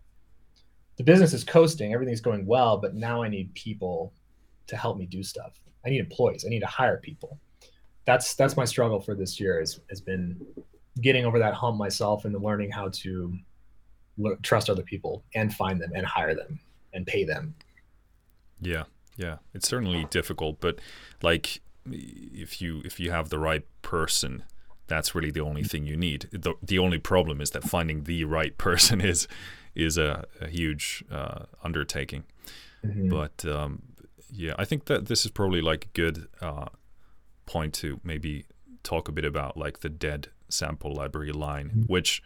the 1.02 1.11
business 1.11 1.34
is 1.34 1.44
coasting, 1.44 1.95
everything's 1.95 2.22
going 2.22 2.45
well, 2.45 2.78
but 2.78 2.94
now 2.94 3.23
I 3.23 3.28
need 3.28 3.52
people 3.56 4.14
to 4.68 4.78
help 4.78 4.99
me 4.99 5.07
do 5.07 5.23
stuff. 5.23 5.60
I 5.84 5.90
need 5.90 5.99
employees. 5.99 6.45
I 6.45 6.49
need 6.49 6.60
to 6.60 6.68
hire 6.68 6.98
people. 6.98 7.40
That's 8.06 8.36
that's 8.36 8.56
my 8.56 8.65
struggle 8.65 8.99
for 8.99 9.15
this 9.15 9.40
year 9.40 9.57
has 9.60 9.80
has 9.90 9.99
been 9.99 10.40
getting 11.02 11.26
over 11.26 11.40
that 11.40 11.56
hump 11.56 11.80
myself 11.80 12.26
and 12.26 12.40
learning 12.40 12.69
how 12.69 12.90
to 12.90 13.36
trust 14.44 14.69
other 14.69 14.84
people 14.84 15.23
and 15.34 15.52
find 15.52 15.82
them 15.82 15.91
and 15.95 16.06
hire 16.06 16.36
them 16.36 16.60
and 16.94 17.07
pay 17.07 17.23
them. 17.23 17.56
Yeah, 18.60 18.84
yeah, 19.18 19.38
it's 19.56 19.68
certainly 19.68 20.06
difficult, 20.11 20.60
but 20.60 20.78
like 21.23 21.61
if 21.91 22.61
you 22.61 22.84
if 22.86 22.99
you 22.99 23.10
have 23.10 23.30
the 23.30 23.40
right 23.40 23.65
person, 23.82 24.44
that's 24.86 25.15
really 25.15 25.32
the 25.32 25.41
only 25.41 25.64
thing 25.64 25.88
you 25.88 25.98
need. 25.98 26.28
The 26.32 26.53
the 26.61 26.78
only 26.78 26.99
problem 26.99 27.41
is 27.41 27.49
that 27.52 27.64
finding 27.64 28.03
the 28.03 28.23
right 28.26 28.56
person 28.60 29.02
is 29.02 29.28
is 29.76 29.98
a, 29.98 30.26
a 30.39 30.48
huge 30.48 31.03
uh, 31.11 31.45
undertaking. 31.64 32.23
Mm-hmm. 32.85 33.10
But 33.10 33.45
um, 33.45 33.84
yeah, 34.31 34.53
I 34.57 34.65
think 34.65 34.85
that 34.85 35.07
this 35.07 35.26
is 35.26 35.31
probably 35.31 35.61
like 35.61 35.85
a 35.85 35.89
good 35.89 36.27
uh, 36.41 36.68
point 37.45 37.73
to 37.76 37.99
maybe 38.03 38.45
talk 38.84 39.07
a 39.07 39.11
bit 39.11 39.26
about 39.26 39.57
like 39.57 39.80
the 39.80 39.89
dead 39.89 40.30
sample 40.49 40.93
library 40.93 41.31
line, 41.31 41.69
mm-hmm. 41.69 41.81
which 41.84 42.22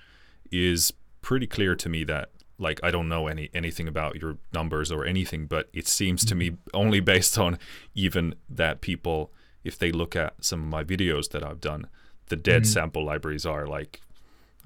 is 0.52 0.94
pretty 1.22 1.48
clear 1.48 1.76
to 1.76 1.90
me 1.90 2.04
that 2.04 2.30
like 2.58 2.80
I 2.84 2.92
don't 2.92 3.10
know 3.10 3.28
any 3.28 3.50
anything 3.54 3.88
about 3.88 4.16
your 4.16 4.38
numbers 4.54 4.92
or 4.92 5.06
anything, 5.06 5.46
but 5.48 5.70
it 5.74 5.88
seems 5.88 6.24
to 6.26 6.36
me 6.36 6.52
mm-hmm. 6.52 6.70
only 6.74 7.00
based 7.14 7.38
on 7.38 7.60
even 7.94 8.36
that 8.50 8.82
people 8.82 9.32
if 9.64 9.80
they 9.80 9.92
look 9.92 10.16
at 10.16 10.34
some 10.42 10.62
of 10.62 10.68
my 10.68 10.84
videos 10.84 11.32
that 11.32 11.44
I've 11.44 11.60
done, 11.60 11.88
the 12.28 12.36
dead 12.36 12.64
mm-hmm. 12.64 12.72
sample 12.72 13.04
libraries 13.04 13.46
are 13.46 13.66
like 13.66 14.02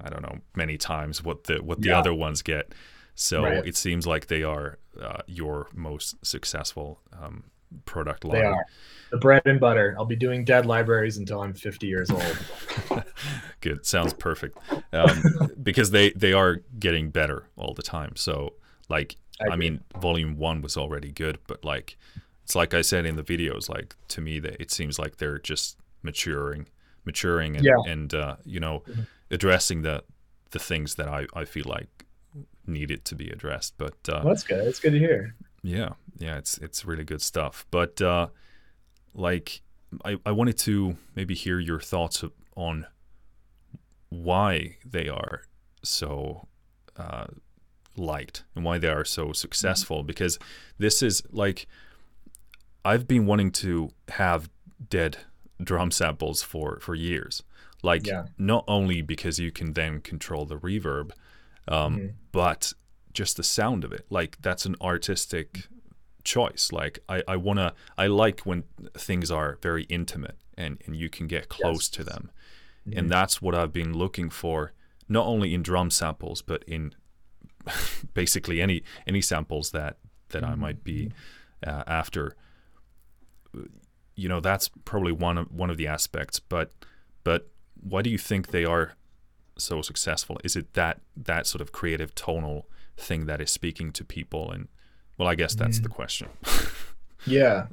I 0.02 0.08
don't 0.08 0.22
know 0.22 0.38
many 0.54 0.76
times 0.76 1.22
what 1.22 1.44
the 1.44 1.62
what 1.62 1.80
the 1.80 1.88
yeah. 1.88 1.98
other 1.98 2.14
ones 2.14 2.42
get. 2.42 2.72
So 3.14 3.42
right. 3.42 3.66
it 3.66 3.76
seems 3.76 4.06
like 4.06 4.28
they 4.28 4.42
are 4.42 4.78
uh, 5.00 5.22
your 5.26 5.68
most 5.74 6.24
successful 6.24 7.00
um, 7.20 7.44
product 7.84 8.24
line. 8.24 8.40
They 8.40 8.46
are 8.46 8.64
the 9.10 9.18
bread 9.18 9.42
and 9.44 9.60
butter. 9.60 9.94
I'll 9.98 10.06
be 10.06 10.16
doing 10.16 10.44
dead 10.44 10.66
libraries 10.66 11.18
until 11.18 11.42
I'm 11.42 11.52
50 11.52 11.86
years 11.86 12.10
old. 12.10 12.38
Good, 13.60 13.84
sounds 13.84 14.14
perfect. 14.14 14.58
Um, 14.92 15.50
because 15.62 15.90
they 15.90 16.10
they 16.10 16.32
are 16.32 16.62
getting 16.78 17.10
better 17.10 17.46
all 17.56 17.74
the 17.74 17.82
time. 17.82 18.16
So 18.16 18.54
like 18.88 19.16
I, 19.40 19.52
I 19.52 19.56
mean, 19.56 19.82
volume 19.98 20.36
one 20.36 20.62
was 20.62 20.76
already 20.76 21.12
good, 21.12 21.38
but 21.46 21.64
like 21.64 21.96
it's 22.44 22.54
like 22.54 22.74
I 22.74 22.82
said 22.82 23.06
in 23.06 23.16
the 23.16 23.22
videos, 23.22 23.68
like 23.68 23.94
to 24.08 24.20
me 24.20 24.38
that 24.40 24.60
it 24.60 24.70
seems 24.70 24.98
like 24.98 25.16
they're 25.16 25.38
just 25.38 25.76
maturing, 26.02 26.68
maturing, 27.04 27.56
and, 27.56 27.64
yeah. 27.64 27.92
and 27.92 28.14
uh, 28.14 28.36
you 28.44 28.60
know, 28.60 28.82
mm-hmm. 28.88 29.02
addressing 29.30 29.82
the 29.82 30.02
the 30.50 30.58
things 30.58 30.96
that 30.96 31.08
I, 31.08 31.26
I 31.34 31.44
feel 31.44 31.64
like 31.66 32.06
needed 32.66 33.04
to 33.06 33.14
be 33.14 33.30
addressed. 33.30 33.74
But 33.78 33.96
uh, 34.08 34.20
well, 34.24 34.34
that's 34.34 34.42
good. 34.42 34.66
It's 34.66 34.80
good 34.80 34.92
to 34.92 34.98
hear. 34.98 35.34
Yeah, 35.62 35.90
yeah, 36.18 36.38
it's 36.38 36.58
it's 36.58 36.84
really 36.84 37.04
good 37.04 37.22
stuff. 37.22 37.66
But 37.70 38.00
uh, 38.00 38.28
like, 39.14 39.62
I 40.04 40.16
I 40.24 40.32
wanted 40.32 40.58
to 40.58 40.96
maybe 41.14 41.34
hear 41.34 41.58
your 41.58 41.80
thoughts 41.80 42.24
on 42.56 42.86
why 44.08 44.76
they 44.84 45.08
are 45.08 45.42
so 45.82 46.48
uh, 46.96 47.26
liked 47.96 48.44
and 48.54 48.64
why 48.64 48.78
they 48.78 48.88
are 48.88 49.04
so 49.04 49.32
successful. 49.32 49.98
Mm-hmm. 49.98 50.06
Because 50.06 50.38
this 50.78 51.02
is 51.02 51.22
like 51.30 51.66
I've 52.84 53.06
been 53.06 53.26
wanting 53.26 53.50
to 53.52 53.90
have 54.08 54.48
dead 54.88 55.18
drum 55.62 55.90
samples 55.90 56.42
for 56.42 56.78
for 56.80 56.94
years. 56.94 57.42
Like 57.82 58.06
yeah. 58.06 58.26
not 58.38 58.64
only 58.68 59.02
because 59.02 59.38
you 59.38 59.50
can 59.50 59.72
then 59.72 60.00
control 60.00 60.44
the 60.44 60.56
reverb, 60.56 61.12
um, 61.66 61.96
mm-hmm. 61.96 62.06
but 62.32 62.74
just 63.12 63.36
the 63.36 63.42
sound 63.42 63.84
of 63.84 63.92
it. 63.92 64.06
Like 64.10 64.38
that's 64.40 64.66
an 64.66 64.76
artistic 64.80 65.68
choice. 66.24 66.70
Like 66.72 67.00
I, 67.08 67.22
I 67.26 67.36
wanna 67.36 67.74
I 67.96 68.06
like 68.06 68.40
when 68.40 68.64
things 68.94 69.30
are 69.30 69.58
very 69.62 69.84
intimate 69.84 70.36
and, 70.56 70.78
and 70.86 70.94
you 70.94 71.08
can 71.08 71.26
get 71.26 71.48
close 71.48 71.84
yes. 71.84 71.88
to 71.90 72.04
them. 72.04 72.30
Mm-hmm. 72.86 72.98
And 72.98 73.10
that's 73.10 73.40
what 73.40 73.54
I've 73.54 73.72
been 73.72 73.96
looking 73.96 74.30
for, 74.30 74.72
not 75.08 75.26
only 75.26 75.54
in 75.54 75.62
drum 75.62 75.90
samples, 75.90 76.42
but 76.42 76.62
in 76.64 76.94
basically 78.14 78.60
any 78.60 78.82
any 79.06 79.20
samples 79.20 79.70
that 79.70 79.98
that 80.30 80.42
mm-hmm. 80.42 80.52
I 80.52 80.56
might 80.56 80.84
be 80.84 81.12
mm-hmm. 81.64 81.70
uh, 81.70 81.82
after 81.86 82.36
you 84.20 84.28
know 84.28 84.40
that's 84.40 84.68
probably 84.84 85.12
one 85.12 85.38
of 85.38 85.50
one 85.50 85.70
of 85.70 85.76
the 85.76 85.86
aspects. 85.86 86.38
But 86.40 86.72
but 87.24 87.48
why 87.80 88.02
do 88.02 88.10
you 88.10 88.18
think 88.18 88.48
they 88.48 88.64
are 88.64 88.92
so 89.56 89.82
successful? 89.82 90.38
Is 90.44 90.56
it 90.56 90.74
that 90.74 91.00
that 91.16 91.46
sort 91.46 91.62
of 91.62 91.72
creative 91.72 92.14
tonal 92.14 92.68
thing 92.96 93.26
that 93.26 93.40
is 93.40 93.50
speaking 93.50 93.92
to 93.92 94.04
people? 94.04 94.50
And 94.50 94.68
well, 95.18 95.28
I 95.28 95.34
guess 95.34 95.54
that's 95.54 95.80
mm. 95.80 95.84
the 95.84 95.88
question. 95.88 96.28
yeah. 97.26 97.66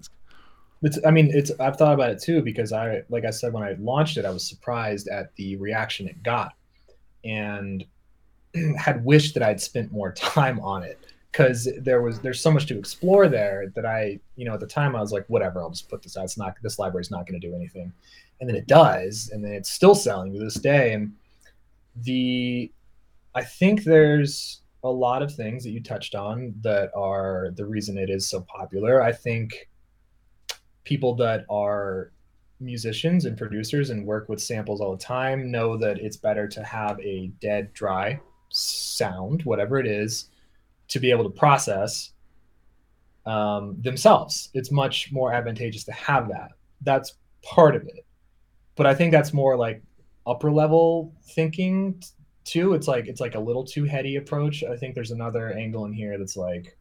It's, 0.83 0.99
I 1.05 1.09
mean, 1.09 1.31
it's, 1.33 1.51
I've 1.59 1.75
thought 1.75 1.95
about 1.95 2.11
it 2.11 2.21
too, 2.21 2.43
because 2.43 2.71
I, 2.71 3.01
like 3.09 3.25
I 3.25 3.31
said, 3.31 3.51
when 3.51 3.63
I 3.63 3.75
launched 3.79 4.17
it, 4.17 4.25
I 4.25 4.29
was 4.29 4.47
surprised 4.47 5.07
at 5.07 5.35
the 5.35 5.55
reaction 5.55 6.07
it 6.07 6.21
got 6.21 6.53
and 7.23 7.83
had 8.77 9.03
wished 9.03 9.33
that 9.33 9.41
I'd 9.41 9.59
spent 9.59 9.91
more 9.91 10.11
time 10.13 10.59
on 10.59 10.83
it 10.83 10.99
because 11.31 11.67
there 11.81 12.01
was 12.01 12.19
there's 12.19 12.41
so 12.41 12.51
much 12.51 12.65
to 12.67 12.77
explore 12.77 13.27
there 13.27 13.71
that 13.75 13.85
I 13.85 14.19
you 14.35 14.45
know 14.45 14.53
at 14.53 14.59
the 14.59 14.67
time 14.67 14.95
I 14.95 15.01
was 15.01 15.11
like 15.11 15.25
whatever 15.27 15.61
I'll 15.61 15.69
just 15.69 15.89
put 15.89 16.01
this 16.01 16.17
out 16.17 16.25
it's 16.25 16.37
not 16.37 16.55
this 16.63 16.79
library's 16.79 17.11
not 17.11 17.27
going 17.27 17.39
to 17.39 17.47
do 17.47 17.55
anything 17.55 17.93
and 18.39 18.49
then 18.49 18.55
it 18.55 18.67
does, 18.67 19.29
and 19.33 19.43
then 19.43 19.53
it's 19.53 19.71
still 19.71 19.95
selling 19.95 20.33
to 20.33 20.39
this 20.39 20.55
day. 20.55 20.93
And 20.93 21.13
the 21.95 22.71
I 23.35 23.43
think 23.43 23.83
there's 23.83 24.61
a 24.83 24.89
lot 24.89 25.21
of 25.21 25.33
things 25.33 25.63
that 25.63 25.71
you 25.71 25.81
touched 25.81 26.15
on 26.15 26.53
that 26.61 26.91
are 26.95 27.51
the 27.55 27.65
reason 27.65 27.97
it 27.97 28.09
is 28.09 28.27
so 28.27 28.41
popular. 28.41 29.01
I 29.01 29.11
think 29.11 29.69
people 30.83 31.15
that 31.15 31.45
are 31.49 32.11
musicians 32.59 33.25
and 33.25 33.37
producers 33.37 33.89
and 33.89 34.05
work 34.05 34.29
with 34.29 34.41
samples 34.41 34.81
all 34.81 34.95
the 34.95 35.03
time 35.03 35.51
know 35.51 35.77
that 35.77 35.99
it's 35.99 36.17
better 36.17 36.47
to 36.47 36.63
have 36.63 36.99
a 37.01 37.27
dead 37.39 37.71
dry 37.73 38.19
sound 38.49 39.43
whatever 39.43 39.77
it 39.77 39.85
is 39.85 40.29
to 40.89 40.99
be 40.99 41.11
able 41.11 41.23
to 41.23 41.29
process 41.29 42.11
um, 43.25 43.75
themselves. 43.81 44.49
It's 44.53 44.71
much 44.71 45.11
more 45.11 45.33
advantageous 45.33 45.83
to 45.85 45.91
have 45.91 46.29
that. 46.29 46.51
That's 46.81 47.15
part 47.43 47.75
of 47.75 47.83
it. 47.83 48.05
But 48.75 48.85
i 48.85 48.93
think 48.93 49.11
that's 49.11 49.33
more 49.33 49.57
like 49.57 49.81
upper 50.27 50.51
level 50.51 51.13
thinking 51.23 52.01
too. 52.43 52.73
It's 52.73 52.87
like 52.87 53.07
it's 53.07 53.21
like 53.21 53.35
a 53.35 53.39
little 53.39 53.63
too 53.63 53.83
heady 53.83 54.17
approach. 54.17 54.63
I 54.63 54.77
think 54.77 54.95
there's 54.95 55.11
another 55.11 55.51
angle 55.51 55.85
in 55.85 55.93
here 55.93 56.17
that's 56.17 56.37
like 56.37 56.77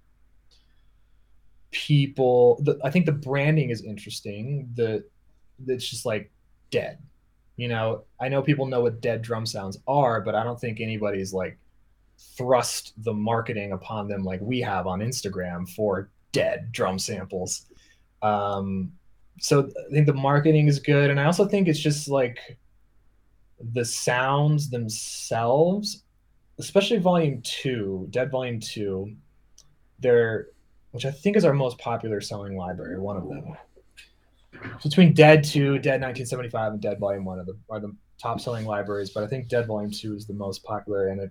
people 1.72 2.58
the, 2.62 2.78
i 2.84 2.90
think 2.90 3.04
the 3.04 3.12
branding 3.12 3.70
is 3.70 3.82
interesting. 3.82 4.68
The 4.74 5.04
it's 5.66 5.88
just 5.88 6.06
like 6.06 6.30
dead. 6.70 6.98
You 7.56 7.68
know, 7.68 8.04
I 8.20 8.28
know 8.28 8.42
people 8.42 8.66
know 8.66 8.82
what 8.82 9.00
dead 9.00 9.22
drum 9.22 9.46
sounds 9.46 9.78
are, 9.88 10.20
but 10.20 10.34
I 10.34 10.44
don't 10.44 10.60
think 10.60 10.80
anybody's 10.80 11.32
like 11.32 11.58
thrust 12.18 12.92
the 13.04 13.12
marketing 13.12 13.72
upon 13.72 14.08
them 14.08 14.24
like 14.24 14.40
we 14.40 14.60
have 14.60 14.86
on 14.86 15.00
Instagram 15.00 15.68
for 15.68 16.10
dead 16.32 16.70
drum 16.72 16.98
samples. 16.98 17.66
Um, 18.22 18.92
so 19.40 19.68
I 19.88 19.92
think 19.92 20.06
the 20.06 20.14
marketing 20.14 20.68
is 20.68 20.78
good, 20.78 21.10
and 21.10 21.20
I 21.20 21.24
also 21.24 21.46
think 21.46 21.68
it's 21.68 21.78
just 21.78 22.08
like 22.08 22.58
the 23.72 23.84
sounds 23.84 24.70
themselves, 24.70 26.04
especially 26.58 26.98
Volume 26.98 27.42
Two, 27.42 28.06
Dead 28.10 28.30
Volume 28.30 28.60
Two. 28.60 29.14
They're, 29.98 30.48
which 30.90 31.06
I 31.06 31.10
think 31.10 31.36
is 31.36 31.44
our 31.44 31.54
most 31.54 31.78
popular 31.78 32.20
selling 32.20 32.56
library, 32.56 32.98
one 32.98 33.16
of 33.16 33.28
them 33.28 33.56
between 34.82 35.12
Dead 35.12 35.44
2, 35.44 35.78
Dead 35.78 36.00
1975, 36.00 36.72
and 36.72 36.80
Dead 36.80 36.98
Volume 36.98 37.24
1 37.24 37.38
are 37.38 37.44
the, 37.44 37.56
are 37.70 37.80
the 37.80 37.94
top 38.20 38.40
selling 38.40 38.64
libraries, 38.64 39.10
but 39.10 39.24
I 39.24 39.26
think 39.26 39.48
Dead 39.48 39.66
Volume 39.66 39.90
2 39.90 40.14
is 40.14 40.26
the 40.26 40.34
most 40.34 40.64
popular. 40.64 41.08
And 41.08 41.20
it, 41.20 41.30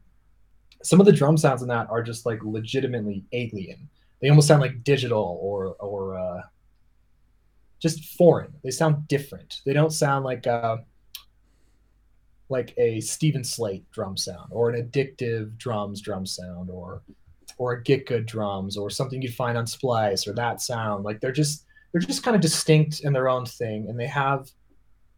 some 0.85 0.99
of 0.99 1.05
the 1.05 1.11
drum 1.11 1.37
sounds 1.37 1.61
in 1.61 1.67
that 1.69 1.89
are 1.89 2.03
just 2.03 2.25
like 2.25 2.39
legitimately 2.43 3.23
alien. 3.31 3.89
They 4.21 4.29
almost 4.29 4.47
sound 4.47 4.61
like 4.61 4.83
digital 4.83 5.39
or, 5.41 5.75
or 5.79 6.17
uh, 6.17 6.41
just 7.79 8.15
foreign. 8.17 8.53
They 8.63 8.71
sound 8.71 9.07
different. 9.07 9.61
They 9.65 9.73
don't 9.73 9.91
sound 9.91 10.25
like, 10.25 10.45
uh, 10.47 10.77
like 12.49 12.73
a 12.77 12.99
Steven 13.01 13.43
Slate 13.43 13.89
drum 13.91 14.15
sound 14.15 14.49
or 14.51 14.69
an 14.69 14.81
addictive 14.81 15.57
drums 15.57 16.01
drum 16.01 16.25
sound 16.25 16.69
or 16.69 17.01
or 17.57 17.73
a 17.73 17.83
Get 17.83 18.05
Good 18.05 18.25
drums 18.25 18.77
or 18.77 18.89
something 18.89 19.21
you'd 19.21 19.33
find 19.33 19.57
on 19.57 19.65
Splice 19.65 20.27
or 20.27 20.33
that 20.33 20.61
sound. 20.61 21.03
Like 21.03 21.21
they're 21.21 21.31
just 21.31 21.65
they're 21.91 22.01
just 22.01 22.23
kind 22.23 22.35
of 22.35 22.41
distinct 22.41 22.99
in 22.99 23.13
their 23.13 23.29
own 23.29 23.45
thing 23.45 23.87
and 23.89 23.99
they 23.99 24.07
have 24.07 24.51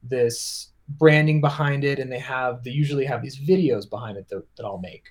this 0.03 0.69
branding 0.89 1.41
behind 1.41 1.83
it 1.83 1.99
and 1.99 2.09
they 2.11 2.19
have 2.19 2.63
they 2.63 2.71
usually 2.71 3.05
have 3.05 3.21
these 3.21 3.37
videos 3.37 3.89
behind 3.89 4.17
it 4.17 4.29
that, 4.29 4.43
that 4.55 4.65
I'll 4.65 4.77
make. 4.77 5.03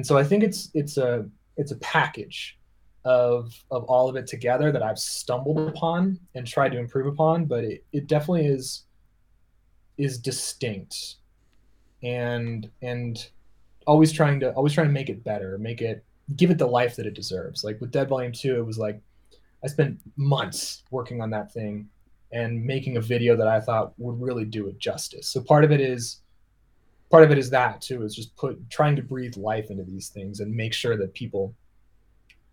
And 0.00 0.06
so 0.06 0.16
I 0.16 0.24
think 0.24 0.42
it's 0.42 0.70
it's 0.72 0.96
a 0.96 1.28
it's 1.58 1.72
a 1.72 1.76
package 1.76 2.58
of 3.04 3.52
of 3.70 3.84
all 3.84 4.08
of 4.08 4.16
it 4.16 4.26
together 4.26 4.72
that 4.72 4.82
I've 4.82 4.98
stumbled 4.98 5.58
upon 5.68 6.18
and 6.34 6.46
tried 6.46 6.72
to 6.72 6.78
improve 6.78 7.06
upon, 7.06 7.44
but 7.44 7.64
it, 7.64 7.84
it 7.92 8.06
definitely 8.06 8.46
is 8.46 8.84
is 9.98 10.16
distinct 10.18 11.16
and 12.02 12.70
and 12.80 13.28
always 13.86 14.10
trying 14.10 14.40
to 14.40 14.54
always 14.54 14.72
trying 14.72 14.86
to 14.86 14.92
make 14.94 15.10
it 15.10 15.22
better, 15.22 15.58
make 15.58 15.82
it 15.82 16.02
give 16.34 16.50
it 16.50 16.56
the 16.56 16.66
life 16.66 16.96
that 16.96 17.04
it 17.04 17.12
deserves. 17.12 17.62
Like 17.62 17.78
with 17.78 17.90
Dead 17.90 18.08
Volume 18.08 18.32
2, 18.32 18.56
it 18.56 18.64
was 18.64 18.78
like 18.78 19.02
I 19.62 19.66
spent 19.66 20.00
months 20.16 20.82
working 20.90 21.20
on 21.20 21.28
that 21.28 21.52
thing 21.52 21.90
and 22.32 22.64
making 22.64 22.96
a 22.96 23.02
video 23.02 23.36
that 23.36 23.48
I 23.48 23.60
thought 23.60 23.92
would 23.98 24.18
really 24.18 24.46
do 24.46 24.66
it 24.68 24.78
justice. 24.78 25.28
So 25.28 25.42
part 25.42 25.62
of 25.62 25.70
it 25.70 25.82
is 25.82 26.22
part 27.10 27.24
of 27.24 27.30
it 27.30 27.38
is 27.38 27.50
that 27.50 27.80
too 27.80 28.02
is 28.02 28.14
just 28.14 28.34
put 28.36 28.70
trying 28.70 28.96
to 28.96 29.02
breathe 29.02 29.36
life 29.36 29.70
into 29.70 29.82
these 29.82 30.08
things 30.08 30.40
and 30.40 30.54
make 30.54 30.72
sure 30.72 30.96
that 30.96 31.12
people 31.12 31.54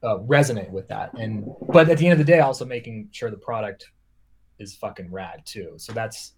uh, 0.04 0.18
resonate 0.20 0.72
with 0.72 0.88
that. 0.88 1.14
And 1.14 1.48
but 1.70 1.90
at 1.90 1.98
the 1.98 2.06
end 2.08 2.20
of 2.20 2.26
the 2.26 2.32
day, 2.32 2.40
also 2.40 2.66
making 2.66 3.10
sure 3.12 3.30
the 3.30 3.38
product 3.38 3.88
is 4.60 4.76
fucking 4.76 5.12
rad 5.12 5.46
too. 5.46 5.74
So 5.78 5.94
that's 5.94 6.34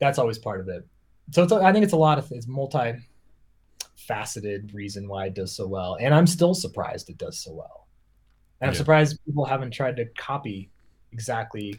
that's 0.00 0.18
always 0.18 0.38
part 0.38 0.60
of 0.60 0.68
it. 0.68 0.86
So 1.32 1.42
it's 1.42 1.52
I 1.52 1.72
think 1.72 1.84
it's 1.84 1.92
a 1.92 1.98
lot 1.98 2.18
of 2.18 2.30
it's 2.32 2.46
multi 2.46 2.94
faceted 3.96 4.72
reason 4.74 5.08
why 5.08 5.26
it 5.26 5.34
does 5.34 5.56
so 5.56 5.66
well, 5.66 5.96
and 6.00 6.14
I'm 6.14 6.26
still 6.26 6.54
surprised 6.54 7.08
it 7.10 7.18
does 7.18 7.38
so 7.38 7.52
well. 7.52 7.86
And 8.60 8.68
I'm 8.68 8.74
yeah. 8.74 8.78
surprised 8.78 9.18
people 9.26 9.44
haven't 9.44 9.72
tried 9.72 9.96
to 9.96 10.06
copy 10.18 10.70
exactly 11.12 11.78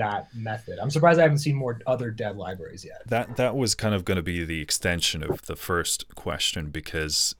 that 0.00 0.34
method. 0.34 0.78
I'm 0.78 0.90
surprised 0.90 1.20
I 1.20 1.22
haven't 1.24 1.38
seen 1.38 1.56
more 1.56 1.78
other 1.86 2.10
dead 2.10 2.36
libraries 2.36 2.84
yet. 2.84 3.02
That 3.06 3.36
that 3.36 3.54
was 3.54 3.74
kind 3.74 3.94
of 3.94 4.04
going 4.04 4.16
to 4.16 4.22
be 4.22 4.44
the 4.44 4.60
extension 4.60 5.22
of 5.22 5.42
the 5.42 5.56
first 5.56 6.14
question 6.14 6.70
because 6.70 7.34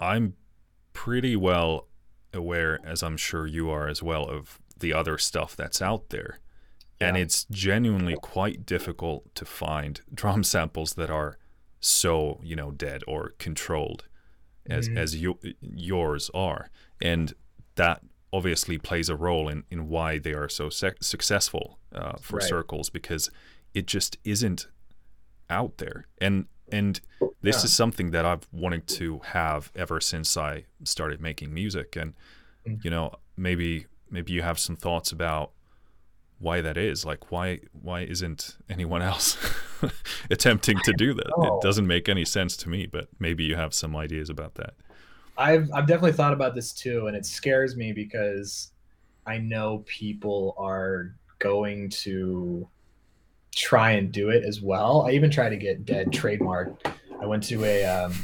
I'm 0.00 0.34
pretty 0.92 1.36
well 1.36 1.86
aware, 2.34 2.80
as 2.84 3.02
I'm 3.04 3.16
sure 3.16 3.46
you 3.46 3.70
are 3.70 3.86
as 3.88 4.02
well, 4.02 4.24
of 4.24 4.58
the 4.76 4.92
other 4.92 5.16
stuff 5.16 5.54
that's 5.54 5.80
out 5.80 6.08
there. 6.08 6.40
Yeah. 7.00 7.08
And 7.08 7.16
it's 7.16 7.44
genuinely 7.44 8.16
quite 8.20 8.66
difficult 8.66 9.32
to 9.36 9.44
find 9.44 10.00
drum 10.14 10.42
samples 10.42 10.94
that 10.94 11.10
are 11.10 11.38
so, 11.78 12.40
you 12.42 12.56
know, 12.56 12.72
dead 12.72 13.02
or 13.06 13.34
controlled 13.38 14.06
as 14.68 14.88
mm-hmm. 14.88 14.98
as 14.98 15.16
you, 15.16 15.38
yours 15.60 16.30
are. 16.34 16.68
And 17.00 17.32
that 17.76 18.02
obviously 18.32 18.78
plays 18.78 19.08
a 19.08 19.16
role 19.16 19.48
in, 19.48 19.64
in 19.70 19.88
why 19.88 20.18
they 20.18 20.32
are 20.32 20.48
so 20.48 20.68
se- 20.68 20.94
successful 21.00 21.78
uh, 21.94 22.12
for 22.20 22.36
right. 22.36 22.48
circles 22.48 22.90
because 22.90 23.30
it 23.74 23.86
just 23.86 24.18
isn't 24.24 24.66
out 25.48 25.78
there 25.78 26.06
and 26.20 26.46
and 26.72 27.00
this 27.42 27.58
yeah. 27.58 27.64
is 27.64 27.72
something 27.72 28.12
that 28.12 28.24
I've 28.24 28.46
wanted 28.52 28.86
to 28.88 29.18
have 29.24 29.72
ever 29.74 30.00
since 30.00 30.36
I 30.36 30.66
started 30.84 31.20
making 31.20 31.52
music 31.52 31.96
and 31.96 32.14
mm. 32.66 32.82
you 32.84 32.90
know 32.90 33.14
maybe 33.36 33.86
maybe 34.10 34.32
you 34.32 34.42
have 34.42 34.58
some 34.58 34.76
thoughts 34.76 35.10
about 35.10 35.50
why 36.38 36.60
that 36.60 36.76
is 36.76 37.04
like 37.04 37.30
why 37.30 37.60
why 37.72 38.00
isn't 38.02 38.56
anyone 38.68 39.02
else 39.02 39.36
attempting 40.30 40.78
to 40.84 40.92
do 40.92 41.12
that 41.12 41.26
it 41.26 41.62
doesn't 41.62 41.86
make 41.86 42.08
any 42.08 42.24
sense 42.24 42.56
to 42.56 42.68
me 42.68 42.86
but 42.86 43.08
maybe 43.18 43.44
you 43.44 43.56
have 43.56 43.74
some 43.74 43.94
ideas 43.94 44.30
about 44.30 44.54
that 44.54 44.74
I've 45.40 45.70
I've 45.72 45.86
definitely 45.86 46.12
thought 46.12 46.34
about 46.34 46.54
this 46.54 46.72
too, 46.72 47.06
and 47.06 47.16
it 47.16 47.24
scares 47.24 47.76
me 47.76 47.92
because 47.92 48.72
I 49.26 49.38
know 49.38 49.82
people 49.86 50.54
are 50.58 51.14
going 51.38 51.88
to 51.90 52.68
try 53.52 53.92
and 53.92 54.12
do 54.12 54.28
it 54.30 54.44
as 54.44 54.60
well. 54.60 55.06
I 55.08 55.12
even 55.12 55.30
tried 55.30 55.50
to 55.50 55.56
get 55.56 55.84
dead 55.84 56.08
trademarked. 56.08 56.92
I 57.20 57.26
went 57.26 57.42
to 57.44 57.64
a 57.64 57.84
um, 57.84 58.14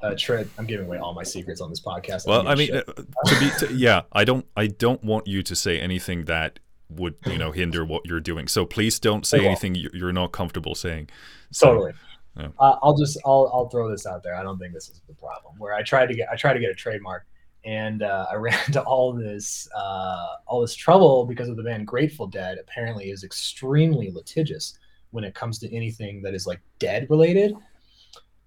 a 0.00 0.16
trip. 0.16 0.50
I'm 0.58 0.66
giving 0.66 0.86
away 0.86 0.98
all 0.98 1.12
my 1.12 1.22
secrets 1.22 1.60
on 1.60 1.68
this 1.68 1.80
podcast. 1.80 2.26
Well, 2.26 2.48
I 2.48 2.54
mean, 2.54 2.74
uh, 2.74 2.82
to 2.82 3.40
be 3.40 3.50
to, 3.58 3.74
yeah, 3.74 4.02
I 4.12 4.24
don't 4.24 4.46
I 4.56 4.68
don't 4.68 5.04
want 5.04 5.26
you 5.26 5.42
to 5.42 5.54
say 5.54 5.78
anything 5.78 6.24
that 6.24 6.58
would 6.88 7.16
you 7.26 7.36
know 7.36 7.52
hinder 7.52 7.84
what 7.84 8.06
you're 8.06 8.20
doing. 8.20 8.48
So 8.48 8.64
please 8.64 8.98
don't 8.98 9.26
say 9.26 9.44
anything 9.44 9.74
you're 9.74 10.12
not 10.12 10.32
comfortable 10.32 10.74
saying. 10.74 11.10
So, 11.50 11.66
totally. 11.66 11.92
Yeah. 12.36 12.48
Uh, 12.58 12.76
I'll 12.82 12.96
just 12.96 13.18
I'll 13.24 13.50
I'll 13.52 13.68
throw 13.68 13.90
this 13.90 14.06
out 14.06 14.22
there. 14.22 14.34
I 14.34 14.42
don't 14.42 14.58
think 14.58 14.74
this 14.74 14.88
is 14.88 15.00
the 15.08 15.14
problem. 15.14 15.54
Where 15.58 15.74
I 15.74 15.82
tried 15.82 16.06
to 16.06 16.14
get 16.14 16.28
I 16.30 16.36
tried 16.36 16.54
to 16.54 16.60
get 16.60 16.70
a 16.70 16.74
trademark, 16.74 17.26
and 17.64 18.02
uh, 18.02 18.26
I 18.32 18.34
ran 18.34 18.58
into 18.66 18.82
all 18.82 19.12
this 19.12 19.68
uh, 19.74 20.36
all 20.46 20.60
this 20.60 20.74
trouble 20.74 21.24
because 21.24 21.48
of 21.48 21.56
the 21.56 21.62
band 21.62 21.86
Grateful 21.86 22.26
Dead. 22.26 22.58
Apparently, 22.58 23.10
is 23.10 23.24
extremely 23.24 24.10
litigious 24.10 24.78
when 25.10 25.24
it 25.24 25.34
comes 25.34 25.58
to 25.60 25.74
anything 25.74 26.20
that 26.22 26.34
is 26.34 26.46
like 26.46 26.60
dead 26.78 27.06
related, 27.08 27.54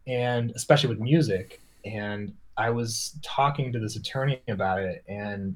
and 0.08 0.52
especially 0.56 0.90
with 0.90 1.00
music. 1.00 1.62
And 1.86 2.34
I 2.58 2.70
was 2.70 3.18
talking 3.24 3.72
to 3.72 3.80
this 3.80 3.96
attorney 3.96 4.42
about 4.48 4.82
it, 4.82 5.04
and 5.08 5.56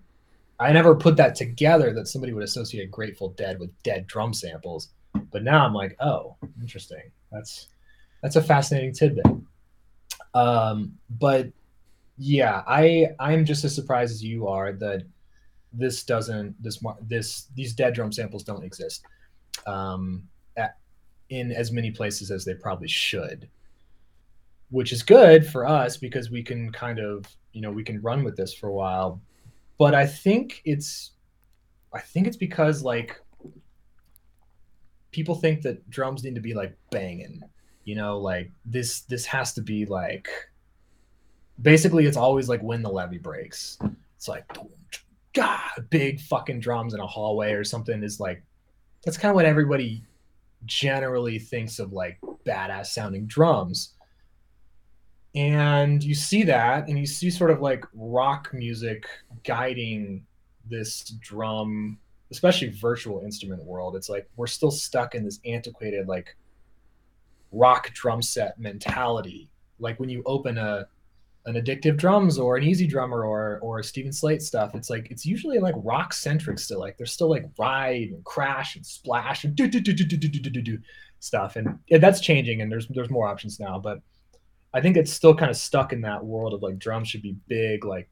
I 0.59 0.71
never 0.71 0.95
put 0.95 1.17
that 1.17 1.35
together 1.35 1.93
that 1.93 2.07
somebody 2.07 2.33
would 2.33 2.43
associate 2.43 2.89
Grateful 2.89 3.29
Dead 3.29 3.59
with 3.59 3.69
dead 3.83 4.07
drum 4.07 4.33
samples. 4.33 4.89
But 5.31 5.43
now 5.43 5.65
I'm 5.65 5.73
like, 5.73 5.95
oh, 5.99 6.35
interesting. 6.61 7.11
That's 7.31 7.67
that's 8.23 8.37
a 8.37 8.41
fascinating 8.41 8.93
tidbit. 8.93 9.25
Um, 10.33 10.97
but 11.19 11.49
yeah, 12.17 12.63
I 12.65 13.09
I'm 13.19 13.45
just 13.45 13.65
as 13.65 13.75
surprised 13.75 14.13
as 14.13 14.23
you 14.23 14.47
are 14.47 14.71
that 14.71 15.03
this 15.73 16.03
doesn't 16.03 16.61
this 16.63 16.81
this 17.01 17.47
these 17.53 17.73
dead 17.73 17.93
drum 17.93 18.11
samples 18.11 18.43
don't 18.43 18.63
exist 18.63 19.05
um, 19.67 20.23
at, 20.55 20.77
in 21.29 21.51
as 21.51 21.71
many 21.71 21.91
places 21.91 22.31
as 22.31 22.45
they 22.45 22.53
probably 22.53 22.87
should, 22.87 23.49
which 24.69 24.93
is 24.93 25.03
good 25.03 25.45
for 25.45 25.67
us 25.67 25.97
because 25.97 26.31
we 26.31 26.41
can 26.41 26.71
kind 26.71 26.99
of 26.99 27.25
you 27.51 27.61
know 27.61 27.71
we 27.71 27.83
can 27.83 28.01
run 28.01 28.23
with 28.23 28.37
this 28.37 28.53
for 28.53 28.69
a 28.69 28.73
while. 28.73 29.21
But 29.77 29.93
I 29.93 30.07
think 30.07 30.61
it's 30.63 31.11
I 31.93 31.99
think 31.99 32.27
it's 32.27 32.37
because 32.37 32.83
like 32.83 33.19
people 35.11 35.35
think 35.35 35.61
that 35.63 35.87
drums 35.89 36.23
need 36.23 36.35
to 36.35 36.41
be 36.41 36.53
like 36.53 36.75
banging 36.89 37.41
you 37.85 37.95
know 37.95 38.17
like 38.17 38.51
this 38.65 39.01
this 39.01 39.25
has 39.25 39.53
to 39.53 39.61
be 39.61 39.85
like 39.85 40.27
basically 41.61 42.05
it's 42.05 42.17
always 42.17 42.49
like 42.49 42.61
when 42.61 42.81
the 42.81 42.89
levee 42.89 43.17
breaks 43.17 43.77
it's 44.15 44.27
like 44.27 44.45
god 45.33 45.59
big 45.89 46.19
fucking 46.19 46.59
drums 46.59 46.93
in 46.93 46.99
a 46.99 47.07
hallway 47.07 47.53
or 47.53 47.63
something 47.63 48.03
is 48.03 48.19
like 48.19 48.43
that's 49.03 49.17
kind 49.17 49.29
of 49.29 49.35
what 49.35 49.45
everybody 49.45 50.03
generally 50.65 51.39
thinks 51.39 51.79
of 51.79 51.93
like 51.93 52.19
badass 52.45 52.87
sounding 52.87 53.25
drums. 53.25 53.93
And 55.35 56.03
you 56.03 56.15
see 56.15 56.43
that 56.43 56.87
and 56.87 56.97
you 56.97 57.05
see 57.05 57.29
sort 57.29 57.51
of 57.51 57.61
like 57.61 57.85
rock 57.93 58.51
music 58.53 59.05
guiding 59.43 60.25
this 60.69 61.03
drum 61.19 61.97
especially 62.31 62.69
virtual 62.69 63.21
instrument 63.21 63.63
world. 63.63 63.95
It's 63.95 64.09
like 64.09 64.27
we're 64.37 64.47
still 64.47 64.71
stuck 64.71 65.15
in 65.15 65.23
this 65.23 65.39
antiquated 65.45 66.07
like 66.07 66.35
rock 67.53 67.93
drum 67.93 68.21
set 68.21 68.59
mentality 68.59 69.49
like 69.79 69.99
when 69.99 70.09
you 70.09 70.23
open 70.25 70.57
a 70.57 70.87
an 71.45 71.55
addictive 71.55 71.97
drums 71.97 72.39
or 72.39 72.55
an 72.55 72.63
EZdrummer 72.63 73.27
or 73.27 73.59
or 73.61 73.83
Steven 73.83 74.13
Slate 74.13 74.41
stuff, 74.41 74.73
it's 74.75 74.89
like 74.89 75.11
it's 75.11 75.25
usually 75.25 75.59
like 75.59 75.75
rock 75.77 76.13
centric 76.13 76.57
still. 76.57 76.79
Like 76.79 76.97
there's 76.97 77.11
still 77.11 77.29
like 77.29 77.45
ride 77.59 78.09
and 78.09 78.23
crash 78.23 78.75
and 78.75 78.85
splash 78.85 79.43
and 79.43 79.53
do 79.53 79.67
do 79.67 79.79
do 79.81 79.93
do 79.93 80.05
do 80.05 80.17
do 80.17 80.27
do 80.27 80.49
do 80.49 80.61
do 80.61 80.77
stuff, 81.19 81.57
and 81.57 81.77
that's 81.89 82.21
changing 82.21 82.61
and 82.61 82.71
there's 82.71 82.87
there's 82.87 83.09
more 83.09 83.27
options 83.27 83.59
now. 83.59 83.77
But 83.77 84.01
I 84.73 84.81
think 84.81 84.95
it's 84.95 85.11
still 85.11 85.35
kind 85.35 85.51
of 85.51 85.57
stuck 85.57 85.93
in 85.93 86.01
that 86.01 86.23
world 86.23 86.53
of 86.53 86.63
like 86.63 86.79
drums 86.79 87.09
should 87.09 87.21
be 87.21 87.35
big, 87.47 87.83
like 87.83 88.09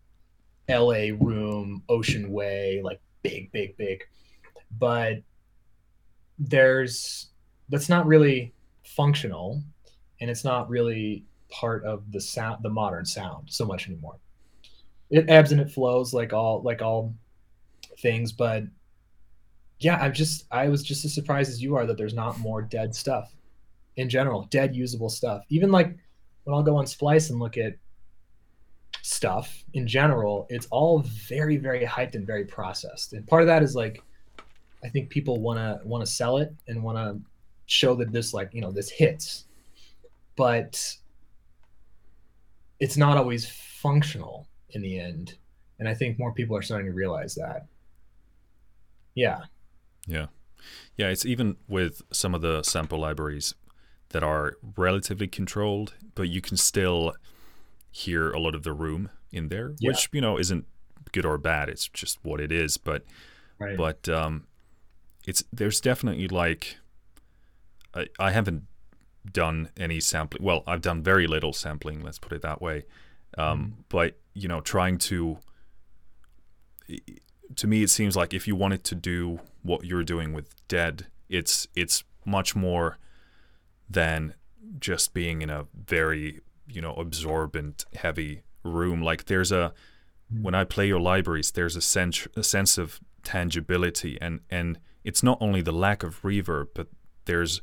L.A. 0.68 1.11
room, 1.11 1.84
Ocean 1.89 2.31
Way, 2.31 2.81
like 2.84 3.01
big, 3.23 3.51
big, 3.51 3.77
big. 3.77 4.03
But 4.77 5.22
there's 6.38 7.30
that's 7.69 7.88
not 7.88 8.05
really 8.05 8.53
functional, 8.95 9.61
and 10.19 10.30
it's 10.30 10.43
not 10.43 10.69
really 10.69 11.23
part 11.49 11.84
of 11.84 12.11
the 12.11 12.22
sound 12.22 12.63
the 12.63 12.69
modern 12.69 13.05
sound 13.05 13.47
so 13.49 13.65
much 13.65 13.88
anymore. 13.88 14.15
It 15.09 15.30
ebbs 15.30 15.51
and 15.51 15.59
it 15.59 15.69
flows 15.69 16.13
like 16.13 16.34
all 16.34 16.61
like 16.61 16.81
all 16.81 17.13
things 17.99 18.31
but 18.31 18.63
yeah 19.80 19.97
i'm 19.97 20.13
just 20.13 20.45
i 20.51 20.68
was 20.68 20.81
just 20.81 21.05
as 21.05 21.13
surprised 21.13 21.49
as 21.49 21.61
you 21.61 21.76
are 21.76 21.85
that 21.85 21.97
there's 21.97 22.13
not 22.13 22.39
more 22.39 22.61
dead 22.61 22.95
stuff 22.95 23.34
in 23.97 24.09
general 24.09 24.47
dead 24.49 24.76
usable 24.76 25.09
stuff. 25.09 25.43
Even 25.49 25.72
like 25.72 25.95
when 26.43 26.55
i'll 26.55 26.63
go 26.63 26.77
on 26.77 26.88
splice 26.88 27.30
and 27.30 27.39
look 27.39 27.57
at 27.57 27.76
stuff 29.03 29.63
in 29.73 29.88
general 29.88 30.45
it's 30.49 30.68
all 30.68 30.99
very 30.99 31.57
very 31.57 31.85
hyped 31.85 32.15
and 32.15 32.26
very 32.26 32.45
processed. 32.45 33.13
And 33.13 33.27
part 33.27 33.41
of 33.41 33.47
that 33.47 33.63
is 33.63 33.76
like 33.76 34.01
i 34.84 34.89
think 34.89 35.09
people 35.09 35.41
want 35.41 35.59
to 35.59 35.85
want 35.85 36.05
to 36.05 36.11
sell 36.11 36.38
it 36.38 36.53
and 36.68 36.81
want 36.81 36.97
to 36.97 37.19
show 37.72 37.95
that 37.95 38.11
this 38.11 38.34
like 38.34 38.49
you 38.53 38.61
know 38.61 38.72
this 38.72 38.89
hits 38.89 39.45
but 40.35 40.98
it's 42.80 42.98
not 42.98 43.18
always 43.18 43.48
functional 43.48 44.48
in 44.72 44.81
the 44.81 44.99
end. 44.99 45.35
And 45.77 45.88
I 45.88 45.93
think 45.93 46.18
more 46.18 46.34
people 46.34 46.57
are 46.57 46.61
starting 46.61 46.88
to 46.88 46.93
realize 46.93 47.35
that. 47.35 47.68
Yeah. 49.14 49.41
Yeah. 50.07 50.27
Yeah. 50.98 51.10
It's 51.10 51.26
even 51.26 51.57
with 51.68 52.02
some 52.11 52.34
of 52.34 52.41
the 52.41 52.64
sample 52.64 52.99
libraries 52.99 53.53
that 54.10 54.23
are 54.23 54.57
relatively 54.76 55.27
controlled, 55.27 55.93
but 56.15 56.23
you 56.23 56.41
can 56.41 56.57
still 56.57 57.14
hear 57.91 58.31
a 58.31 58.39
lot 58.39 58.56
of 58.56 58.64
the 58.64 58.73
room 58.73 59.10
in 59.31 59.49
there, 59.49 59.73
yeah. 59.80 59.89
which, 59.89 60.10
you 60.11 60.22
know, 60.22 60.39
isn't 60.39 60.65
good 61.11 61.26
or 61.26 61.38
bad. 61.38 61.69
It's 61.69 61.88
just 61.88 62.18
what 62.23 62.39
it 62.39 62.52
is. 62.52 62.77
But, 62.77 63.06
right. 63.60 63.77
but, 63.77 64.10
um, 64.10 64.48
it's, 65.27 65.43
there's 65.53 65.80
definitely 65.80 66.27
like, 66.27 66.77
I, 67.93 68.07
I 68.19 68.31
haven't 68.31 68.63
done 69.30 69.69
any 69.77 69.99
sampling. 69.99 70.43
Well, 70.43 70.63
I've 70.65 70.81
done 70.81 71.03
very 71.03 71.27
little 71.27 71.53
sampling. 71.53 72.01
Let's 72.01 72.19
put 72.19 72.34
it 72.34 72.41
that 72.41 72.61
way. 72.61 72.85
Um, 73.38 73.76
mm. 73.77 73.84
But 73.89 74.18
you 74.34 74.47
know, 74.47 74.61
trying 74.61 74.97
to 74.99 75.38
to 77.55 77.68
me, 77.68 77.84
it 77.84 77.89
seems 77.89 78.15
like 78.15 78.34
if 78.34 78.47
you 78.47 78.55
wanted 78.55 78.84
to 78.85 78.95
do 78.95 79.39
what 79.61 79.85
you're 79.85 80.03
doing 80.03 80.34
with 80.34 80.55
Dead, 80.68 81.07
it's 81.30 81.68
it's 81.76 82.03
much 82.26 82.55
more 82.55 82.97
than 83.89 84.34
just 84.80 85.13
being 85.13 85.41
in 85.41 85.49
a 85.49 85.68
very 85.73 86.41
you 86.68 86.81
know 86.81 86.93
absorbent, 86.93 87.85
heavy 87.95 88.43
room. 88.63 89.01
Like 89.01 89.26
there's 89.26 89.51
a 89.51 89.73
mm. 90.34 90.43
when 90.43 90.55
I 90.55 90.63
play 90.63 90.88
your 90.88 90.99
libraries, 90.99 91.51
there's 91.51 91.76
a 91.76 91.81
sense 91.81 92.27
a 92.35 92.43
sense 92.43 92.77
of 92.77 92.99
tangibility, 93.23 94.18
and 94.22 94.41
and 94.49 94.80
it's 95.03 95.23
not 95.23 95.38
only 95.41 95.61
the 95.61 95.72
lack 95.72 96.03
of 96.03 96.22
reverb, 96.22 96.68
but 96.73 96.88
there's 97.26 97.61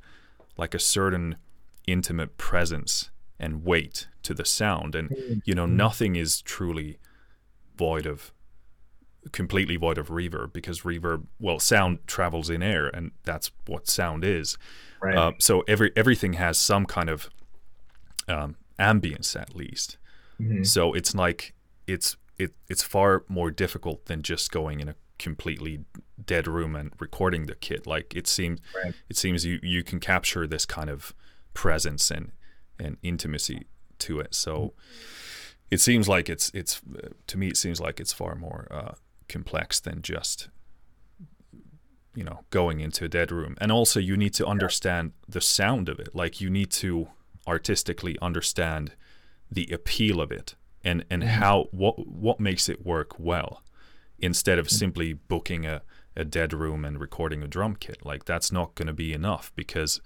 like 0.58 0.74
a 0.74 0.78
certain 0.78 1.36
intimate 1.86 2.36
presence 2.36 3.10
and 3.40 3.64
weight 3.64 4.08
to 4.22 4.34
the 4.34 4.44
sound 4.44 4.94
and 4.94 5.08
mm-hmm. 5.08 5.38
you 5.44 5.54
know 5.54 5.64
mm-hmm. 5.64 5.76
nothing 5.76 6.16
is 6.16 6.42
truly 6.42 6.98
void 7.76 8.04
of 8.04 8.32
completely 9.32 9.76
void 9.76 9.96
of 9.96 10.08
reverb 10.08 10.52
because 10.52 10.82
reverb 10.82 11.26
well 11.40 11.58
sound 11.58 11.98
travels 12.06 12.50
in 12.50 12.62
air 12.62 12.88
and 12.88 13.12
that's 13.24 13.50
what 13.66 13.88
sound 13.88 14.24
is 14.24 14.58
right. 15.00 15.16
Uh, 15.16 15.32
so 15.38 15.62
every 15.62 15.92
everything 15.96 16.34
has 16.34 16.58
some 16.58 16.84
kind 16.84 17.08
of 17.08 17.30
um, 18.26 18.56
ambience 18.78 19.40
at 19.40 19.54
least 19.54 19.96
mm-hmm. 20.40 20.62
so 20.62 20.92
it's 20.92 21.14
like 21.14 21.54
it's 21.86 22.16
it, 22.38 22.52
it's 22.68 22.82
far 22.82 23.24
more 23.28 23.50
difficult 23.50 24.06
than 24.06 24.22
just 24.22 24.50
going 24.50 24.80
in 24.80 24.88
a 24.88 24.94
completely 25.18 25.84
dead 26.24 26.46
room 26.46 26.74
and 26.76 26.92
recording 26.98 27.46
the 27.46 27.54
kit 27.54 27.86
like 27.86 28.14
it 28.14 28.26
seems 28.26 28.60
right. 28.84 28.94
it 29.08 29.16
seems 29.16 29.44
you 29.44 29.58
you 29.62 29.82
can 29.82 30.00
capture 30.00 30.46
this 30.46 30.64
kind 30.64 30.90
of 30.90 31.14
presence 31.54 32.10
and 32.10 32.32
and 32.78 32.96
intimacy 33.02 33.66
to 33.98 34.20
it. 34.20 34.34
So 34.34 34.74
it 35.70 35.80
seems 35.80 36.08
like 36.08 36.28
it's 36.28 36.50
it's 36.54 36.80
to 37.26 37.38
me 37.38 37.48
it 37.48 37.56
seems 37.56 37.80
like 37.80 38.00
it's 38.00 38.12
far 38.12 38.34
more 38.34 38.68
uh, 38.70 38.92
complex 39.28 39.80
than 39.80 40.02
just 40.02 40.48
you 42.14 42.24
know 42.24 42.44
going 42.50 42.80
into 42.80 43.04
a 43.04 43.08
dead 43.08 43.30
room. 43.30 43.56
And 43.60 43.70
also 43.72 44.00
you 44.00 44.16
need 44.16 44.34
to 44.34 44.46
understand 44.46 45.12
the 45.28 45.40
sound 45.40 45.88
of 45.88 45.98
it. 45.98 46.14
Like 46.14 46.40
you 46.40 46.50
need 46.50 46.70
to 46.72 47.08
artistically 47.46 48.16
understand 48.20 48.92
the 49.50 49.68
appeal 49.72 50.20
of 50.20 50.30
it 50.30 50.54
and 50.84 51.04
and 51.10 51.22
mm-hmm. 51.22 51.40
how 51.40 51.68
what 51.70 52.06
what 52.06 52.38
makes 52.38 52.68
it 52.68 52.84
work 52.84 53.18
well 53.18 53.62
instead 54.18 54.58
of 54.58 54.70
simply 54.70 55.12
booking 55.12 55.66
a 55.66 55.82
a 56.18 56.24
dead 56.24 56.52
room 56.52 56.84
and 56.84 57.00
recording 57.00 57.44
a 57.44 57.46
drum 57.46 57.76
kit. 57.76 58.04
Like 58.04 58.24
that's 58.24 58.50
not 58.50 58.74
going 58.74 58.88
to 58.88 58.92
be 58.92 59.12
enough 59.12 59.52
because 59.54 60.00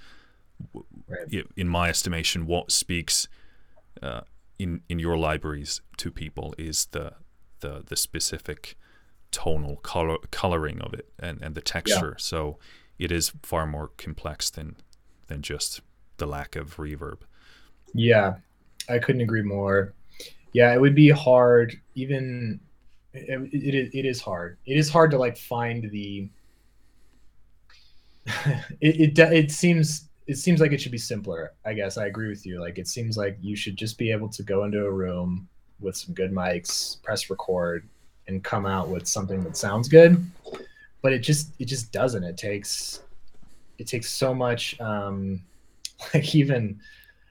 right. 1.09 1.47
in 1.57 1.69
my 1.69 1.89
estimation, 1.89 2.47
what 2.47 2.71
speaks 2.71 3.29
uh, 4.03 4.21
in 4.59 4.83
in 4.89 4.99
your 4.99 5.17
libraries 5.17 5.81
to 5.97 6.11
people 6.11 6.55
is 6.59 6.87
the 6.87 7.15
the 7.61 7.83
the 7.87 7.97
specific 7.97 8.77
tonal 9.31 9.77
color 9.77 10.19
coloring 10.31 10.83
of 10.83 10.93
it 10.93 11.09
and 11.19 11.41
and 11.41 11.55
the 11.55 11.63
texture. 11.63 12.17
Yeah. 12.19 12.23
So 12.23 12.59
it 12.99 13.11
is 13.11 13.33
far 13.43 13.67
more 13.67 13.89
complex 13.97 14.51
than 14.51 14.77
than 15.29 15.41
just 15.41 15.81
the 16.19 16.27
lack 16.27 16.57
of 16.57 16.77
reverb. 16.77 17.21
Yeah, 17.95 18.35
I 18.89 18.99
couldn't 18.99 19.23
agree 19.23 19.43
more. 19.43 19.95
Yeah, 20.53 20.75
it 20.75 20.81
would 20.81 20.95
be 20.95 21.09
hard 21.09 21.81
even 21.95 22.61
it, 23.15 23.53
it, 23.53 23.95
it 23.95 24.07
is 24.07 24.21
hard. 24.21 24.59
It 24.67 24.77
is 24.77 24.89
hard 24.89 25.11
to 25.11 25.19
like 25.19 25.37
find 25.37 25.91
the 25.91 26.29
it, 28.81 29.19
it 29.19 29.19
it 29.19 29.51
seems 29.51 30.09
it 30.27 30.37
seems 30.37 30.61
like 30.61 30.73
it 30.73 30.81
should 30.81 30.93
be 30.93 30.99
simpler. 30.99 31.53
I 31.65 31.75
guess 31.75 31.99
I 31.99 32.07
agree 32.07 32.29
with 32.29 32.47
you. 32.47 32.61
Like 32.61 32.79
it 32.79 32.89
seems 32.89 33.17
like 33.17 33.37
you 33.41 33.57
should 33.57 33.77
just 33.77 33.99
be 33.99 34.11
able 34.13 34.29
to 34.31 34.43
go 34.43 34.65
into 34.65 34.87
a 34.87 34.91
room 34.91 35.49
with 35.81 35.97
some 35.97 36.15
good 36.15 36.33
mics, 36.33 37.03
press 37.03 37.29
record, 37.29 37.89
and 38.29 38.43
come 38.43 38.65
out 38.65 38.89
with 38.89 39.07
something 39.07 39.43
that 39.45 39.57
sounds 39.57 39.89
good. 39.89 40.25
But 41.03 41.13
it 41.13 41.19
just 41.19 41.51
it 41.59 41.67
just 41.67 41.93
doesn't. 41.93 42.23
It 42.23 42.37
takes 42.37 43.03
it 43.79 43.87
takes 43.87 44.09
so 44.09 44.33
much 44.33 44.81
um 44.81 45.43
like 46.15 46.35
even 46.35 46.81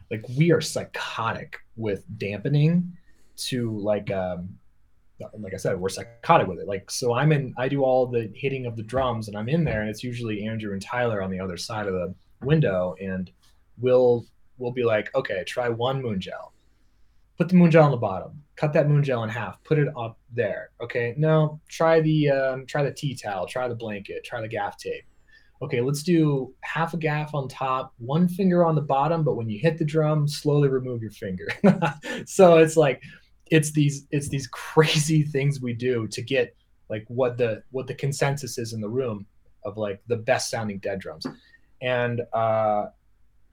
like 0.10 0.26
we 0.38 0.52
are 0.52 0.62
psychotic 0.62 1.58
with 1.78 2.04
dampening 2.18 2.92
to 3.38 3.72
like 3.80 4.12
um 4.12 4.50
like 5.40 5.54
I 5.54 5.58
said, 5.58 5.80
we're 5.80 5.90
psychotic 5.90 6.48
with 6.48 6.60
it. 6.60 6.68
Like, 6.68 6.90
so 6.90 7.14
I'm 7.14 7.32
in, 7.32 7.54
I 7.58 7.68
do 7.68 7.84
all 7.84 8.08
the 8.08 8.32
hitting 8.36 8.66
of 8.66 8.76
the 8.76 8.84
drums 8.84 9.28
and 9.28 9.38
I'm 9.38 9.50
in 9.50 9.64
there 9.64 9.82
and 9.82 9.90
it's 9.90 10.04
usually 10.04 10.46
Andrew 10.46 10.74
and 10.74 10.82
Tyler 10.82 11.22
on 11.22 11.32
the 11.32 11.40
other 11.40 11.58
side 11.58 11.88
of 11.88 11.94
the 11.94 12.14
window 12.42 12.96
and 13.02 13.32
we'll 13.80 14.26
we'll 14.58 14.72
be 14.72 14.84
like, 14.84 15.14
okay, 15.16 15.44
try 15.46 15.70
one 15.70 16.02
moon 16.02 16.20
gel. 16.20 16.54
Put 17.38 17.50
the 17.50 17.56
moon 17.56 17.72
gel 17.72 17.86
on 17.86 17.92
the 17.92 17.98
bottom. 17.98 18.44
Cut 18.56 18.74
that 18.74 18.88
moon 18.88 19.04
gel 19.04 19.24
in 19.24 19.30
half. 19.30 19.64
Put 19.64 19.80
it 19.80 19.88
up 19.98 20.20
there. 20.32 20.70
Okay. 20.80 21.16
No, 21.18 21.60
try 21.68 22.00
the 22.00 22.30
um, 22.30 22.66
try 22.68 22.84
the 22.84 22.92
tea 22.92 23.16
towel. 23.16 23.48
Try 23.48 23.68
the 23.68 23.76
blanket. 23.76 24.24
Try 24.24 24.42
the 24.42 24.48
gaff 24.48 24.78
tape. 24.78 25.06
Okay, 25.64 25.80
let's 25.80 26.02
do 26.02 26.54
half 26.62 26.96
a 26.96 26.98
gaff 26.98 27.36
on 27.36 27.48
top, 27.48 27.94
one 28.00 28.28
finger 28.28 28.66
on 28.66 28.74
the 28.74 28.82
bottom, 28.82 29.24
but 29.24 29.36
when 29.36 29.48
you 29.48 29.60
hit 29.60 29.78
the 29.78 29.86
drum, 29.86 30.28
slowly 30.28 30.68
remove 30.70 31.04
your 31.04 31.12
finger. 31.12 31.48
so 32.26 32.58
it's 32.58 32.76
like 32.76 33.04
it's 33.52 33.72
these 33.72 34.08
it's 34.10 34.30
these 34.30 34.48
crazy 34.52 35.22
things 35.24 35.62
we 35.62 35.74
do 35.74 36.08
to 36.08 36.22
get 36.22 36.56
like 36.90 37.06
what 37.08 37.38
the 37.38 37.62
what 37.72 37.86
the 37.86 37.94
consensus 37.94 38.58
is 38.58 38.74
in 38.74 38.82
the 38.82 38.90
room 38.90 39.26
of 39.64 39.78
like 39.78 40.02
the 40.08 40.16
best 40.16 40.50
sounding 40.50 40.80
dead 40.80 41.00
drums 41.00 41.28
And 41.82 42.22
uh, 42.34 42.88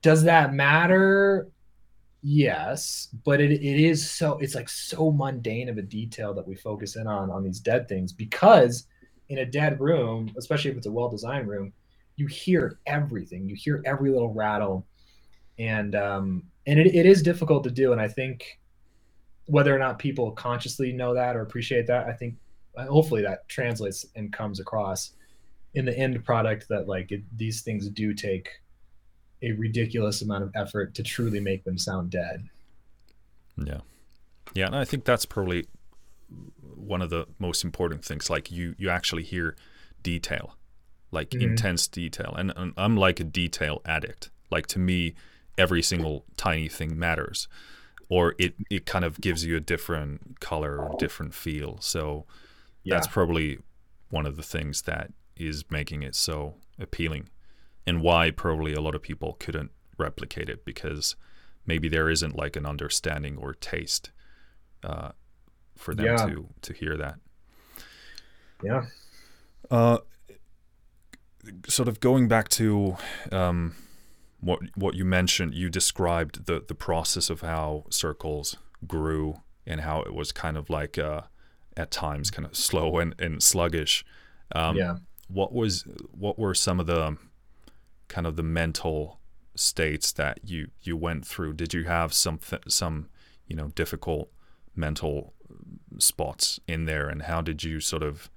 does 0.01 0.23
that 0.23 0.55
matter? 0.55 1.49
Yes, 2.23 3.09
but 3.25 3.41
it, 3.41 3.53
it 3.53 3.81
is 3.81 4.11
so 4.11 4.39
it's 4.39 4.55
like 4.55 4.69
so 4.69 5.11
mundane 5.11 5.69
of 5.69 5.79
a 5.79 5.83
detail 5.83 6.35
that 6.35 6.47
we 6.47 6.57
focus 6.57 6.97
in 6.97 7.07
on 7.07 7.31
on 7.31 7.43
these 7.45 7.61
dead 7.61 7.89
things 7.89 8.13
because 8.13 8.87
in 9.29 9.39
a 9.39 9.47
dead 9.47 9.79
room, 9.81 10.33
especially 10.39 10.71
if 10.71 10.77
it's 10.77 10.87
a 10.87 10.91
well-designed 10.93 11.47
room, 11.49 11.73
you 12.17 12.27
hear 12.27 12.79
everything. 12.87 13.49
You 13.49 13.55
hear 13.55 13.83
every 13.85 14.11
little 14.11 14.33
rattle, 14.33 14.87
and 15.59 15.95
um, 15.95 16.45
and 16.67 16.79
it, 16.79 16.95
it 16.95 17.07
is 17.07 17.23
difficult 17.23 17.63
to 17.65 17.71
do. 17.71 17.93
And 17.93 18.01
I 18.01 18.09
think 18.09 18.59
whether 19.49 19.75
or 19.75 19.79
not 19.79 19.99
people 19.99 20.31
consciously 20.33 20.93
know 20.93 21.15
that 21.15 21.35
or 21.35 21.41
appreciate 21.41 21.87
that, 21.87 22.07
I 22.07 22.13
think 22.13 22.37
uh, 22.77 22.85
hopefully 22.85 23.23
that 23.23 23.49
translates 23.49 24.05
and 24.15 24.31
comes 24.31 24.61
across 24.61 25.13
in 25.75 25.87
the 25.87 25.99
end 25.99 26.23
product 26.25 26.69
that 26.69 26.87
like 26.87 27.11
it, 27.11 27.23
these 27.37 27.63
things 27.63 27.89
do 27.89 28.13
take 28.13 28.51
a 29.43 29.53
ridiculous 29.53 30.21
amount 30.21 30.45
of 30.45 30.53
effort 30.55 30.95
to 30.95 31.03
truly 31.03 31.41
make 31.41 31.65
them 31.65 31.79
sound 31.79 32.11
dead. 32.11 32.47
Yeah, 33.57 33.81
yeah, 34.55 34.67
and 34.67 34.77
I 34.77 34.85
think 34.85 35.05
that's 35.05 35.25
probably 35.25 35.67
one 36.77 37.01
of 37.01 37.09
the 37.09 37.27
most 37.39 37.65
important 37.65 38.05
things. 38.05 38.29
Like 38.29 38.51
you, 38.51 38.75
you 38.77 38.91
actually 38.91 39.23
hear 39.23 39.57
detail, 40.03 40.57
like 41.11 41.31
mm-hmm. 41.31 41.51
intense 41.51 41.89
detail, 41.89 42.35
and, 42.37 42.53
and 42.55 42.75
I'm 42.77 42.99
like 42.99 43.19
a 43.19 43.25
detail 43.25 43.81
addict. 43.87 44.31
Like 44.51 44.67
to 44.69 44.79
me, 44.79 45.15
every 45.57 45.83
single 45.83 46.27
tiny 46.37 46.69
thing 46.69 46.99
matters 46.99 47.49
or 48.09 48.35
it, 48.39 48.55
it 48.71 48.87
kind 48.87 49.05
of 49.05 49.21
gives 49.21 49.45
you 49.45 49.57
a 49.57 49.61
different 49.61 50.41
color 50.41 50.79
or 50.79 50.97
different 50.99 51.35
feel 51.35 51.79
so 51.81 52.25
yeah. 52.85 52.95
that's 52.95 53.07
probably 53.07 53.59
one 54.11 54.27
of 54.27 54.37
the 54.37 54.43
things 54.43 54.83
that 54.83 55.13
is 55.37 55.65
making 55.71 56.03
it 56.03 56.15
so 56.15 56.55
appealing 56.79 57.29
and 57.87 58.03
why 58.03 58.31
probably 58.31 58.75
a 58.75 58.81
lot 58.81 58.95
of 58.95 59.03
people 59.03 59.37
couldn't 59.39 59.71
replicate 59.99 60.49
it 60.49 60.65
because 60.65 61.17
maybe 61.67 61.89
there 61.89 62.09
isn't 62.09 62.37
like 62.37 62.57
an 62.57 62.67
understanding 62.67 63.37
or 63.37 63.55
taste 63.55 64.11
uh, 64.85 65.11
for 65.77 65.95
them 65.95 66.07
yeah. 66.07 66.17
to 66.17 66.49
to 66.63 66.73
hear 66.73 66.97
that 66.97 67.17
yeah 68.63 68.87
uh, 69.71 69.99
sort 71.67 71.89
of 71.89 72.01
going 72.01 72.29
back 72.29 72.49
to 72.49 72.97
um, 73.33 73.75
what 74.41 74.61
what 74.77 74.95
you 74.95 75.05
mentioned, 75.05 75.55
you 75.55 75.69
described 75.69 76.47
the 76.47 76.63
the 76.67 76.75
process 76.75 77.31
of 77.31 77.41
how 77.41 77.85
circles 77.91 78.57
grew 78.87 79.41
and 79.67 79.81
how 79.81 80.03
it 80.03 80.15
was 80.15 80.33
kind 80.33 80.57
of 80.57 80.71
like 80.71 80.99
uh, 80.99 81.23
at 81.77 81.91
times 81.91 82.31
kind 82.31 82.47
of 82.47 82.57
slow 82.57 82.99
and, 82.99 83.15
and 83.19 83.43
sluggish. 83.43 84.05
Um, 84.55 84.77
yeah. 84.77 84.97
What 85.29 85.53
was 85.53 85.85
what 86.13 86.39
were 86.39 86.55
some 86.55 86.81
of 86.81 86.87
the 86.87 87.17
kind 88.09 88.27
of 88.27 88.37
the 88.37 88.43
mental 88.43 89.21
states 89.55 90.13
that 90.13 90.41
you 90.45 90.69
you 90.83 90.97
went 90.97 91.27
through? 91.27 91.55
Did 91.55 91.75
you 91.75 91.85
have 91.85 92.15
some 92.15 92.41
some 92.67 93.09
you 93.47 93.57
know 93.57 93.69
difficult 93.69 94.31
mental 94.75 95.35
spots 95.99 96.61
in 96.67 96.87
there, 96.87 97.09
and 97.09 97.23
how 97.23 97.43
did 97.43 97.63
you 97.65 97.81
sort 97.81 98.03
of 98.03 98.31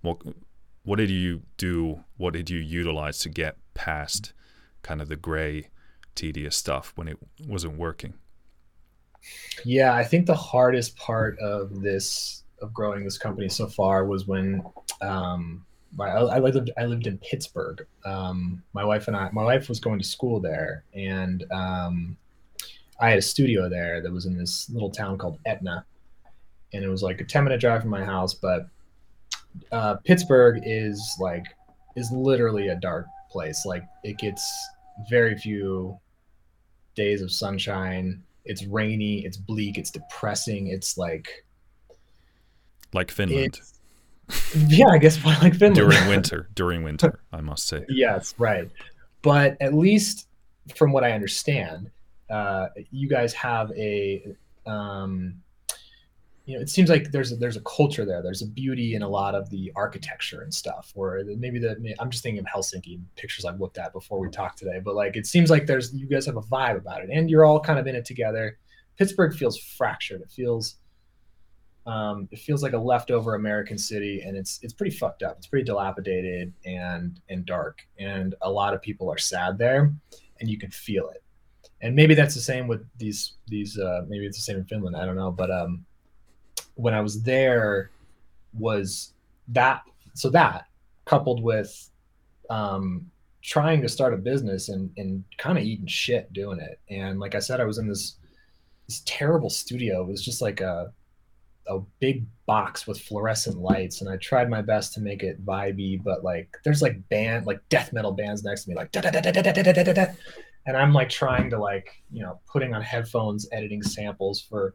what 0.00 0.18
what 0.84 0.96
did 0.96 1.10
you 1.10 1.42
do? 1.56 2.04
What 2.16 2.32
did 2.32 2.48
you 2.48 2.60
utilize 2.60 3.18
to 3.20 3.28
get 3.28 3.58
past 3.74 4.32
kind 4.82 5.00
of 5.00 5.08
the 5.08 5.16
gray, 5.16 5.68
tedious 6.14 6.56
stuff 6.56 6.92
when 6.96 7.08
it 7.08 7.18
wasn't 7.46 7.78
working? 7.78 8.14
Yeah, 9.64 9.94
I 9.94 10.04
think 10.04 10.26
the 10.26 10.34
hardest 10.34 10.96
part 10.96 11.38
of 11.38 11.80
this 11.80 12.44
of 12.60 12.72
growing 12.74 13.04
this 13.04 13.18
company 13.18 13.48
so 13.48 13.68
far 13.68 14.04
was 14.04 14.26
when 14.26 14.64
um, 15.00 15.64
I, 15.98 16.04
I, 16.04 16.38
lived 16.38 16.70
I 16.76 16.86
lived 16.86 17.06
in 17.06 17.18
Pittsburgh. 17.18 17.86
Um, 18.04 18.62
my 18.72 18.84
wife 18.84 19.08
and 19.08 19.16
I, 19.16 19.30
my 19.32 19.44
wife 19.44 19.68
was 19.68 19.80
going 19.80 19.98
to 19.98 20.04
school 20.04 20.40
there, 20.40 20.84
and 20.94 21.44
um, 21.52 22.16
I 23.00 23.10
had 23.10 23.18
a 23.18 23.22
studio 23.22 23.68
there 23.68 24.02
that 24.02 24.12
was 24.12 24.26
in 24.26 24.36
this 24.36 24.68
little 24.70 24.90
town 24.90 25.18
called 25.18 25.38
Etna, 25.46 25.84
and 26.72 26.84
it 26.84 26.88
was 26.88 27.02
like 27.02 27.20
a 27.20 27.24
ten 27.24 27.44
minute 27.44 27.60
drive 27.60 27.82
from 27.82 27.90
my 27.90 28.04
house. 28.04 28.34
But 28.34 28.68
uh, 29.72 29.96
Pittsburgh 30.04 30.62
is 30.64 31.16
like 31.20 31.46
is 31.96 32.10
literally 32.12 32.68
a 32.68 32.76
dark 32.76 33.06
place. 33.30 33.64
Like 33.64 33.84
it 34.04 34.18
gets 34.18 34.42
very 35.08 35.36
few 35.36 35.98
days 36.94 37.22
of 37.22 37.30
sunshine. 37.30 38.22
It's 38.44 38.64
rainy, 38.66 39.24
it's 39.24 39.36
bleak, 39.36 39.78
it's 39.78 39.90
depressing. 39.90 40.68
It's 40.68 40.96
like 40.98 41.44
like 42.92 43.10
Finland. 43.10 43.60
Yeah, 44.54 44.88
I 44.88 44.98
guess 44.98 45.22
like 45.24 45.54
Finland. 45.54 45.76
during 45.76 46.08
winter, 46.08 46.48
during 46.54 46.82
winter, 46.82 47.20
I 47.32 47.40
must 47.40 47.68
say. 47.68 47.84
Yes, 47.88 48.34
right. 48.38 48.70
But 49.22 49.56
at 49.60 49.74
least 49.74 50.26
from 50.74 50.92
what 50.92 51.04
I 51.04 51.12
understand, 51.12 51.90
uh, 52.30 52.68
you 52.90 53.08
guys 53.08 53.32
have 53.34 53.70
a 53.72 54.36
um, 54.66 55.42
you 56.48 56.54
know, 56.54 56.62
it 56.62 56.70
seems 56.70 56.88
like 56.88 57.10
there's 57.10 57.30
a, 57.30 57.36
there's 57.36 57.58
a 57.58 57.60
culture 57.60 58.06
there. 58.06 58.22
There's 58.22 58.40
a 58.40 58.46
beauty 58.46 58.94
in 58.94 59.02
a 59.02 59.08
lot 59.08 59.34
of 59.34 59.50
the 59.50 59.70
architecture 59.76 60.40
and 60.40 60.52
stuff. 60.52 60.90
Or 60.94 61.22
maybe 61.36 61.58
the 61.58 61.94
I'm 61.98 62.08
just 62.08 62.22
thinking 62.22 62.38
of 62.38 62.46
Helsinki 62.46 63.02
pictures 63.16 63.44
I've 63.44 63.60
looked 63.60 63.76
at 63.76 63.92
before 63.92 64.18
we 64.18 64.30
talked 64.30 64.56
today. 64.56 64.80
But 64.82 64.94
like, 64.94 65.14
it 65.14 65.26
seems 65.26 65.50
like 65.50 65.66
there's 65.66 65.92
you 65.92 66.06
guys 66.06 66.24
have 66.24 66.38
a 66.38 66.40
vibe 66.40 66.78
about 66.78 67.02
it, 67.02 67.10
and 67.12 67.28
you're 67.28 67.44
all 67.44 67.60
kind 67.60 67.78
of 67.78 67.86
in 67.86 67.94
it 67.94 68.06
together. 68.06 68.58
Pittsburgh 68.96 69.36
feels 69.36 69.58
fractured. 69.58 70.22
It 70.22 70.30
feels 70.30 70.76
um, 71.84 72.30
it 72.32 72.38
feels 72.38 72.62
like 72.62 72.72
a 72.72 72.78
leftover 72.78 73.34
American 73.34 73.76
city, 73.76 74.22
and 74.22 74.34
it's 74.34 74.58
it's 74.62 74.72
pretty 74.72 74.96
fucked 74.96 75.22
up. 75.22 75.36
It's 75.36 75.48
pretty 75.48 75.66
dilapidated 75.66 76.54
and 76.64 77.20
and 77.28 77.44
dark, 77.44 77.80
and 77.98 78.34
a 78.40 78.50
lot 78.50 78.72
of 78.72 78.80
people 78.80 79.12
are 79.12 79.18
sad 79.18 79.58
there, 79.58 79.92
and 80.40 80.48
you 80.48 80.58
can 80.58 80.70
feel 80.70 81.10
it. 81.10 81.22
And 81.82 81.94
maybe 81.94 82.14
that's 82.14 82.34
the 82.34 82.40
same 82.40 82.68
with 82.68 82.86
these 82.96 83.34
these. 83.48 83.78
Uh, 83.78 84.06
maybe 84.08 84.24
it's 84.24 84.38
the 84.38 84.42
same 84.42 84.56
in 84.56 84.64
Finland. 84.64 84.96
I 84.96 85.04
don't 85.04 85.14
know, 85.14 85.30
but 85.30 85.50
um, 85.50 85.84
when 86.78 86.94
I 86.94 87.00
was 87.00 87.22
there 87.22 87.90
was 88.54 89.12
that 89.48 89.82
so 90.14 90.30
that 90.30 90.66
coupled 91.04 91.42
with 91.42 91.90
um, 92.50 93.10
trying 93.42 93.82
to 93.82 93.88
start 93.88 94.14
a 94.14 94.16
business 94.16 94.68
and 94.68 94.90
and 94.96 95.24
kind 95.38 95.58
of 95.58 95.64
eating 95.64 95.86
shit 95.86 96.32
doing 96.32 96.60
it. 96.60 96.78
And 96.88 97.18
like 97.18 97.34
I 97.34 97.40
said, 97.40 97.60
I 97.60 97.64
was 97.64 97.78
in 97.78 97.88
this 97.88 98.16
this 98.86 99.02
terrible 99.04 99.50
studio. 99.50 100.02
It 100.02 100.08
was 100.08 100.24
just 100.24 100.40
like 100.40 100.60
a 100.60 100.92
a 101.66 101.80
big 102.00 102.24
box 102.46 102.86
with 102.86 102.98
fluorescent 102.98 103.58
lights 103.58 104.00
and 104.00 104.08
I 104.08 104.16
tried 104.16 104.48
my 104.48 104.62
best 104.62 104.94
to 104.94 105.00
make 105.00 105.22
it 105.22 105.44
vibey, 105.44 106.02
but 106.02 106.24
like 106.24 106.48
there's 106.64 106.80
like 106.80 107.06
band 107.10 107.44
like 107.44 107.60
death 107.68 107.92
metal 107.92 108.12
bands 108.12 108.42
next 108.42 108.64
to 108.64 108.70
me 108.70 108.76
like 108.76 108.90
da 108.90 109.02
da 109.02 109.10
da 109.10 109.20
da 109.20 109.42
da 109.42 109.52
da 109.52 109.72
da 109.72 109.92
da 109.92 110.06
and 110.64 110.76
I'm 110.76 110.92
like 110.92 111.10
trying 111.10 111.50
to 111.50 111.58
like, 111.58 112.02
you 112.10 112.22
know, 112.22 112.40
putting 112.50 112.72
on 112.74 112.82
headphones, 112.82 113.48
editing 113.52 113.82
samples 113.82 114.40
for 114.40 114.74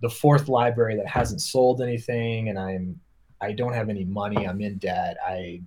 the 0.00 0.10
fourth 0.10 0.48
library 0.48 0.96
that 0.96 1.06
hasn't 1.06 1.40
sold 1.40 1.80
anything 1.80 2.48
and 2.48 2.58
i'm 2.58 2.98
i 3.40 3.52
don't 3.52 3.72
have 3.72 3.88
any 3.88 4.04
money 4.04 4.46
i'm 4.46 4.60
in 4.60 4.78
debt 4.78 5.16
i 5.26 5.60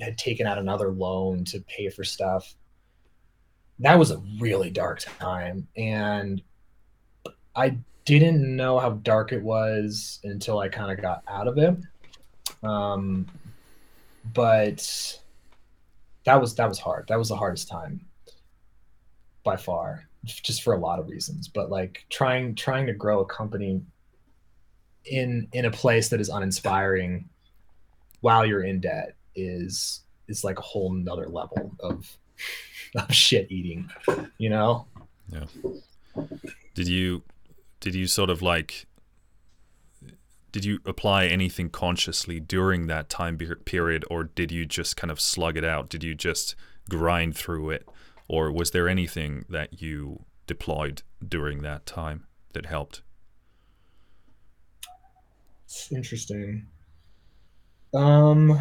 had 0.00 0.18
taken 0.18 0.46
out 0.46 0.58
another 0.58 0.90
loan 0.90 1.44
to 1.44 1.60
pay 1.60 1.88
for 1.88 2.04
stuff. 2.04 2.54
That 3.78 3.98
was 3.98 4.10
a 4.10 4.22
really 4.38 4.70
dark 4.70 5.00
time 5.18 5.66
and 5.76 6.42
i 7.56 7.76
didn't 8.04 8.56
know 8.56 8.78
how 8.78 8.90
dark 8.90 9.32
it 9.32 9.42
was 9.42 10.20
until 10.24 10.58
i 10.58 10.68
kind 10.68 10.90
of 10.90 11.00
got 11.00 11.22
out 11.28 11.48
of 11.48 11.58
it. 11.58 11.76
Um, 12.62 13.26
but 14.34 15.18
that 16.24 16.40
was 16.40 16.54
that 16.56 16.68
was 16.68 16.78
hard. 16.78 17.06
That 17.08 17.18
was 17.18 17.28
the 17.28 17.36
hardest 17.36 17.68
time 17.68 18.04
by 19.42 19.56
far 19.56 20.09
just 20.24 20.62
for 20.62 20.74
a 20.74 20.78
lot 20.78 20.98
of 20.98 21.08
reasons 21.08 21.48
but 21.48 21.70
like 21.70 22.04
trying 22.10 22.54
trying 22.54 22.86
to 22.86 22.92
grow 22.92 23.20
a 23.20 23.26
company 23.26 23.80
in 25.06 25.48
in 25.52 25.64
a 25.64 25.70
place 25.70 26.08
that 26.08 26.20
is 26.20 26.28
uninspiring 26.28 27.28
while 28.20 28.44
you're 28.44 28.64
in 28.64 28.80
debt 28.80 29.14
is 29.34 30.02
is 30.28 30.44
like 30.44 30.58
a 30.58 30.62
whole 30.62 30.92
nother 30.92 31.26
level 31.26 31.72
of 31.80 32.16
of 32.96 33.12
shit 33.14 33.50
eating 33.50 33.88
you 34.38 34.48
know? 34.48 34.86
Yeah. 35.30 35.44
Did 36.74 36.88
you 36.88 37.22
did 37.80 37.94
you 37.94 38.06
sort 38.06 38.30
of 38.30 38.42
like 38.42 38.86
did 40.52 40.64
you 40.64 40.80
apply 40.84 41.26
anything 41.26 41.70
consciously 41.70 42.40
during 42.40 42.88
that 42.88 43.08
time 43.08 43.38
period 43.38 44.04
or 44.10 44.24
did 44.24 44.50
you 44.50 44.66
just 44.66 44.96
kind 44.96 45.10
of 45.10 45.20
slug 45.20 45.56
it 45.56 45.64
out? 45.64 45.88
Did 45.88 46.02
you 46.02 46.14
just 46.14 46.56
grind 46.88 47.36
through 47.36 47.70
it 47.70 47.88
or 48.30 48.52
was 48.52 48.70
there 48.70 48.88
anything 48.88 49.44
that 49.48 49.82
you 49.82 50.24
deployed 50.46 51.02
during 51.26 51.62
that 51.62 51.84
time 51.84 52.28
that 52.52 52.64
helped? 52.64 53.02
It's 55.64 55.90
interesting. 55.90 56.68
Um, 57.92 58.56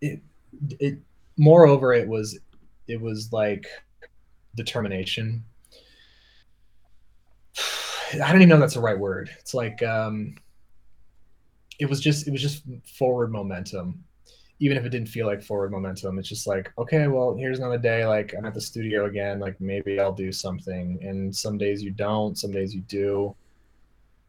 it 0.00 0.20
it 0.80 0.98
moreover 1.36 1.92
it 1.92 2.08
was 2.08 2.36
it 2.88 3.00
was 3.00 3.32
like 3.32 3.68
determination. 4.56 5.44
I 8.14 8.32
don't 8.32 8.38
even 8.42 8.48
know 8.48 8.58
that's 8.58 8.74
the 8.74 8.80
right 8.80 8.98
word. 8.98 9.30
It's 9.38 9.54
like 9.54 9.80
um, 9.84 10.34
it 11.78 11.88
was 11.88 12.00
just 12.00 12.26
it 12.26 12.32
was 12.32 12.42
just 12.42 12.64
forward 12.84 13.30
momentum 13.30 14.02
even 14.60 14.76
if 14.76 14.84
it 14.84 14.88
didn't 14.88 15.08
feel 15.08 15.26
like 15.26 15.42
forward 15.42 15.70
momentum, 15.70 16.18
it's 16.18 16.28
just 16.28 16.46
like, 16.46 16.72
okay, 16.78 17.06
well, 17.06 17.36
here's 17.36 17.58
another 17.58 17.78
day. 17.78 18.04
Like 18.04 18.34
I'm 18.36 18.44
at 18.44 18.54
the 18.54 18.60
studio 18.60 19.06
again. 19.06 19.38
Like 19.38 19.60
maybe 19.60 20.00
I'll 20.00 20.12
do 20.12 20.32
something. 20.32 20.98
And 21.02 21.34
some 21.34 21.58
days 21.58 21.82
you 21.82 21.90
don't, 21.90 22.36
some 22.36 22.50
days 22.50 22.74
you 22.74 22.80
do. 22.82 23.34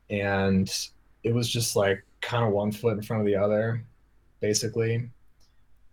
And 0.10 0.72
it 1.24 1.34
was 1.34 1.50
just 1.50 1.76
like 1.76 2.04
kind 2.22 2.46
of 2.46 2.52
one 2.52 2.72
foot 2.72 2.98
in 2.98 3.02
front 3.02 3.22
of 3.22 3.28
the 3.28 3.36
other, 3.36 3.84
basically. 4.40 5.10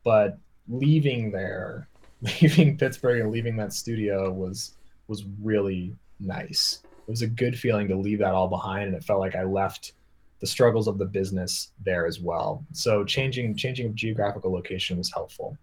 But 0.04 0.38
leaving 0.68 1.30
there, 1.30 1.88
leaving 2.42 2.76
Pittsburgh 2.76 3.20
and 3.20 3.30
leaving 3.30 3.56
that 3.56 3.72
studio 3.72 4.30
was 4.30 4.74
was 5.08 5.24
really 5.42 5.94
nice. 6.20 6.80
It 6.84 7.10
was 7.10 7.22
a 7.22 7.26
good 7.26 7.58
feeling 7.58 7.88
to 7.88 7.96
leave 7.96 8.18
that 8.18 8.34
all 8.34 8.48
behind, 8.48 8.88
and 8.88 8.96
it 8.96 9.04
felt 9.04 9.20
like 9.20 9.36
I 9.36 9.44
left 9.44 9.92
the 10.40 10.46
struggles 10.46 10.86
of 10.86 10.98
the 10.98 11.04
business 11.04 11.72
there 11.84 12.06
as 12.06 12.20
well. 12.20 12.64
So 12.72 13.04
changing 13.04 13.56
changing 13.56 13.94
geographical 13.94 14.52
location 14.52 14.98
was 14.98 15.12
helpful. 15.12 15.56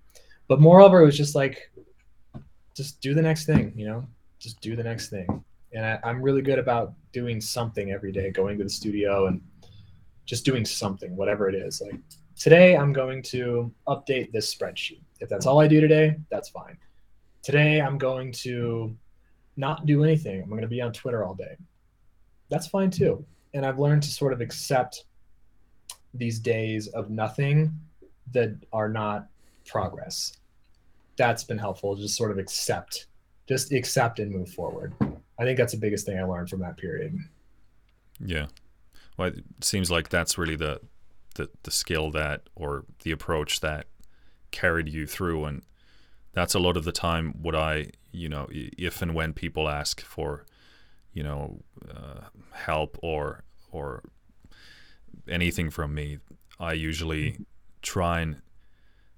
But 0.48 0.60
moreover, 0.60 1.02
it 1.02 1.06
was 1.06 1.18
just 1.18 1.36
like 1.36 1.72
just 2.76 3.00
do 3.02 3.14
the 3.14 3.22
next 3.22 3.46
thing, 3.46 3.72
you 3.76 3.86
know, 3.86 4.06
just 4.40 4.60
do 4.62 4.76
the 4.76 4.84
next 4.84 5.10
thing. 5.10 5.44
And 5.74 5.86
I, 5.86 6.00
I'm 6.04 6.22
really 6.22 6.42
good 6.42 6.60
about 6.60 6.94
doing 7.12 7.40
something 7.40 7.92
every 7.92 8.12
day, 8.12 8.32
going 8.32 8.58
to 8.58 8.64
the 8.64 8.70
studio 8.70 9.28
and 9.28 9.42
just 10.26 10.46
doing 10.46 10.66
something, 10.66 11.16
whatever 11.16 11.50
it 11.50 11.56
is. 11.56 11.82
Like 11.82 12.00
today, 12.38 12.76
I'm 12.76 12.94
going 12.94 13.22
to 13.24 13.72
update 13.88 14.32
this 14.32 14.54
spreadsheet. 14.54 15.02
If 15.20 15.30
that's 15.30 15.46
all 15.46 15.62
I 15.62 15.68
do 15.68 15.82
today, 15.82 16.18
that's 16.32 16.50
fine. 16.50 16.78
Today, 17.44 17.80
I'm 17.80 17.98
going 17.98 18.32
to 18.32 18.96
not 19.56 19.86
do 19.86 20.04
anything. 20.04 20.42
I'm 20.42 20.50
going 20.50 20.62
to 20.62 20.68
be 20.68 20.82
on 20.82 20.94
Twitter 20.94 21.24
all 21.24 21.36
day. 21.36 21.58
That's 22.50 22.68
fine 22.68 22.90
too 22.90 23.26
and 23.54 23.66
I've 23.66 23.80
learned 23.80 24.04
to 24.04 24.10
sort 24.10 24.34
of 24.34 24.42
accept 24.42 25.06
these 26.14 26.40
days 26.40 26.88
of 26.88 27.10
nothing 27.10 27.72
that 28.32 28.56
are 28.72 28.90
not 28.90 29.28
progress. 29.66 30.38
That's 31.18 31.44
been 31.44 31.58
helpful. 31.58 31.96
Just 31.96 32.16
sort 32.16 32.32
of 32.32 32.38
accept, 32.38 33.08
just 33.48 33.72
accept 33.72 34.20
and 34.20 34.32
move 34.32 34.50
forward. 34.50 34.94
I 35.40 35.44
think 35.44 35.58
that's 35.58 35.74
the 35.74 35.80
biggest 35.80 36.06
thing 36.06 36.20
I 36.20 36.24
learned 36.24 36.50
from 36.50 36.60
that 36.62 36.78
period. 36.78 37.18
Yeah. 38.20 38.48
Well, 39.18 39.30
it 39.30 39.44
seems 39.62 39.92
like 39.92 40.10
that's 40.10 40.38
really 40.38 40.56
the, 40.56 40.82
the, 41.36 41.50
the 41.64 41.72
skill 41.72 42.12
that, 42.12 42.50
or 42.56 42.86
the 43.04 43.12
approach 43.12 43.62
that 43.62 43.86
carried 44.52 44.90
you 44.90 45.06
through. 45.06 45.46
And 45.46 45.64
that's 46.34 46.54
a 46.54 46.60
lot 46.60 46.78
of 46.78 46.84
the 46.84 46.92
time 46.92 47.36
what 47.42 47.56
I, 47.56 47.88
you 48.12 48.30
know, 48.30 48.48
if 48.52 49.02
and 49.02 49.14
when 49.14 49.34
people 49.34 49.70
ask 49.70 50.02
for 50.02 50.46
you 51.14 51.24
know, 51.24 51.62
uh, 51.90 52.22
help 52.52 52.98
or 53.02 53.44
or 53.72 54.04
anything 55.28 55.70
from 55.70 55.94
me, 55.94 56.20
I 56.60 56.74
usually 56.74 57.38
try 57.82 58.22
and 58.22 58.42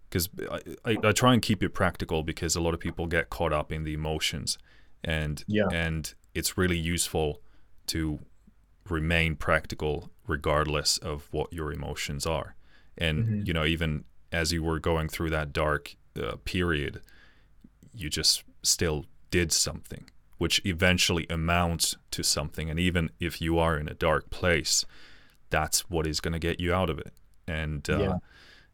because 0.09 0.29
I, 0.49 0.59
I, 0.85 0.97
I, 1.03 1.11
try 1.11 1.33
and 1.33 1.41
keep 1.41 1.61
it 1.61 1.73
practical 1.73 2.23
because 2.23 2.55
a 2.55 2.61
lot 2.61 2.73
of 2.73 2.79
people 2.79 3.05
get 3.05 3.29
caught 3.29 3.51
up 3.51 3.71
in 3.71 3.83
the 3.83 3.93
emotions 3.93 4.57
and 5.03 5.43
yeah. 5.47 5.67
and 5.71 6.13
it's 6.33 6.57
really 6.57 6.77
useful 6.77 7.41
to 7.87 8.19
remain 8.89 9.35
practical 9.35 10.09
regardless 10.27 10.97
of 10.97 11.27
what 11.31 11.51
your 11.51 11.71
emotions 11.71 12.25
are 12.25 12.55
and 12.97 13.25
mm-hmm. 13.25 13.41
you 13.45 13.53
know 13.53 13.65
even 13.65 14.03
as 14.31 14.51
you 14.51 14.63
were 14.63 14.79
going 14.79 15.07
through 15.09 15.29
that 15.29 15.53
dark 15.53 15.95
uh, 16.21 16.35
period 16.45 17.01
you 17.93 18.09
just 18.09 18.43
still 18.63 19.05
did 19.31 19.51
something 19.51 20.05
which 20.37 20.61
eventually 20.65 21.25
amounts 21.29 21.95
to 22.11 22.23
something. 22.23 22.69
And 22.69 22.79
even 22.79 23.09
if 23.19 23.41
you 23.41 23.57
are 23.57 23.77
in 23.77 23.87
a 23.87 23.93
dark 23.93 24.29
place, 24.29 24.85
that's 25.49 25.89
what 25.89 26.05
is 26.05 26.19
going 26.19 26.33
to 26.33 26.39
get 26.39 26.59
you 26.59 26.73
out 26.73 26.89
of 26.89 26.99
it. 26.99 27.13
And 27.47 27.89
uh, 27.89 27.99
yeah. 27.99 28.17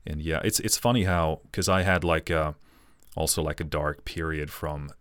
and 0.06 0.22
yeah, 0.22 0.42
it's 0.44 0.60
it's 0.62 0.78
funny 0.78 1.04
how 1.04 1.42
because 1.44 1.70
I 1.70 1.84
had 1.84 2.04
like 2.04 2.30
a 2.30 2.56
also 3.16 3.42
like 3.42 3.60
a 3.60 3.66
dark 3.66 4.06
period 4.06 4.52
from 4.52 4.92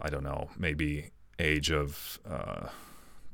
I 0.00 0.08
don't 0.08 0.24
know 0.24 0.48
maybe 0.56 1.10
age 1.38 1.70
of 1.70 2.18
uh, 2.28 2.68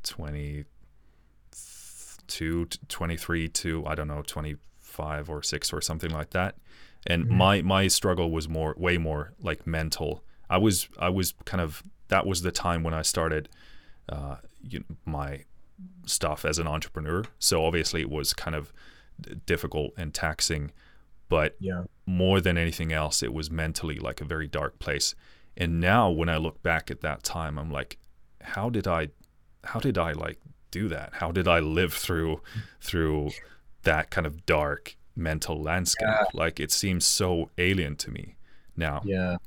22 0.02 2.66
23 2.88 3.48
to 3.48 3.86
I 3.86 3.94
don't 3.94 4.08
know 4.08 4.22
25 4.22 5.30
or 5.30 5.42
6 5.42 5.72
or 5.72 5.80
something 5.80 6.10
like 6.10 6.30
that 6.30 6.56
and 7.06 7.26
mm-hmm. 7.26 7.36
my 7.36 7.62
my 7.62 7.88
struggle 7.88 8.30
was 8.30 8.48
more 8.48 8.74
way 8.76 8.98
more 8.98 9.32
like 9.40 9.66
mental 9.66 10.22
I 10.50 10.58
was 10.58 10.88
I 10.98 11.10
was 11.10 11.34
kind 11.44 11.60
of 11.60 11.82
that 12.12 12.26
was 12.26 12.42
the 12.42 12.52
time 12.52 12.82
when 12.82 12.92
I 12.92 13.00
started 13.00 13.48
uh, 14.06 14.36
you 14.68 14.80
know, 14.80 14.96
my 15.06 15.44
stuff 16.04 16.44
as 16.44 16.58
an 16.58 16.66
entrepreneur. 16.66 17.24
So 17.38 17.64
obviously 17.64 18.02
it 18.02 18.10
was 18.10 18.34
kind 18.34 18.54
of 18.54 18.70
difficult 19.46 19.92
and 19.96 20.12
taxing, 20.12 20.72
but 21.30 21.56
yeah. 21.58 21.84
more 22.04 22.42
than 22.42 22.58
anything 22.58 22.92
else, 22.92 23.22
it 23.22 23.32
was 23.32 23.50
mentally 23.50 23.98
like 23.98 24.20
a 24.20 24.26
very 24.26 24.46
dark 24.46 24.78
place. 24.78 25.14
And 25.56 25.80
now 25.80 26.10
when 26.10 26.28
I 26.28 26.36
look 26.36 26.62
back 26.62 26.90
at 26.90 27.00
that 27.00 27.22
time, 27.22 27.58
I'm 27.58 27.70
like, 27.70 27.96
how 28.42 28.68
did 28.68 28.86
I, 28.86 29.08
how 29.64 29.80
did 29.80 29.96
I 29.96 30.12
like 30.12 30.38
do 30.70 30.88
that? 30.88 31.14
How 31.14 31.32
did 31.32 31.48
I 31.48 31.60
live 31.60 31.94
through, 31.94 32.42
through 32.82 33.30
that 33.84 34.10
kind 34.10 34.26
of 34.26 34.44
dark 34.44 34.96
mental 35.16 35.62
landscape? 35.62 36.06
Yeah. 36.06 36.24
Like 36.34 36.60
it 36.60 36.72
seems 36.72 37.06
so 37.06 37.48
alien 37.56 37.96
to 37.96 38.10
me 38.10 38.36
now. 38.76 39.00
Yeah 39.02 39.38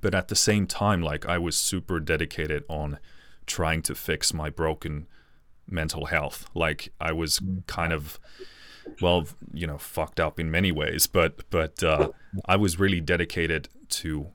but 0.00 0.14
at 0.14 0.28
the 0.28 0.36
same 0.36 0.66
time 0.66 1.02
like 1.02 1.26
i 1.26 1.38
was 1.38 1.56
super 1.56 2.00
dedicated 2.00 2.64
on 2.68 2.98
trying 3.46 3.82
to 3.82 3.94
fix 3.94 4.32
my 4.32 4.48
broken 4.48 5.06
mental 5.68 6.06
health. 6.06 6.46
Like 6.54 6.92
i 7.00 7.12
was 7.12 7.40
mm. 7.40 7.66
kind 7.66 7.92
of 7.92 8.18
well 9.00 9.26
you 9.52 9.66
know 9.66 9.78
fucked 9.78 10.20
up 10.20 10.38
in 10.38 10.50
many 10.50 10.70
ways 10.70 11.06
but 11.06 11.48
but 11.48 11.82
uh, 11.82 12.10
i 12.44 12.54
was 12.54 12.78
really 12.78 13.00
dedicated 13.00 13.68
to 13.88 14.26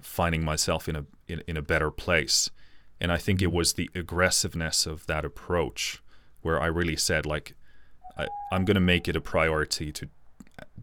finding 0.00 0.44
myself 0.44 0.88
in 0.88 0.96
a 0.96 1.04
in, 1.28 1.42
in 1.46 1.56
a 1.56 1.62
better 1.62 1.90
place. 1.90 2.50
And 3.00 3.12
i 3.12 3.16
think 3.16 3.40
it 3.40 3.52
was 3.52 3.74
the 3.74 3.90
aggressiveness 3.94 4.86
of 4.86 5.06
that 5.06 5.24
approach 5.24 6.02
where 6.42 6.60
i 6.60 6.66
really 6.66 6.96
said 6.96 7.26
like 7.26 7.54
I, 8.16 8.26
i'm 8.50 8.64
going 8.64 8.74
to 8.74 8.80
make 8.80 9.06
it 9.06 9.14
a 9.14 9.20
priority 9.20 9.92
to 9.92 10.08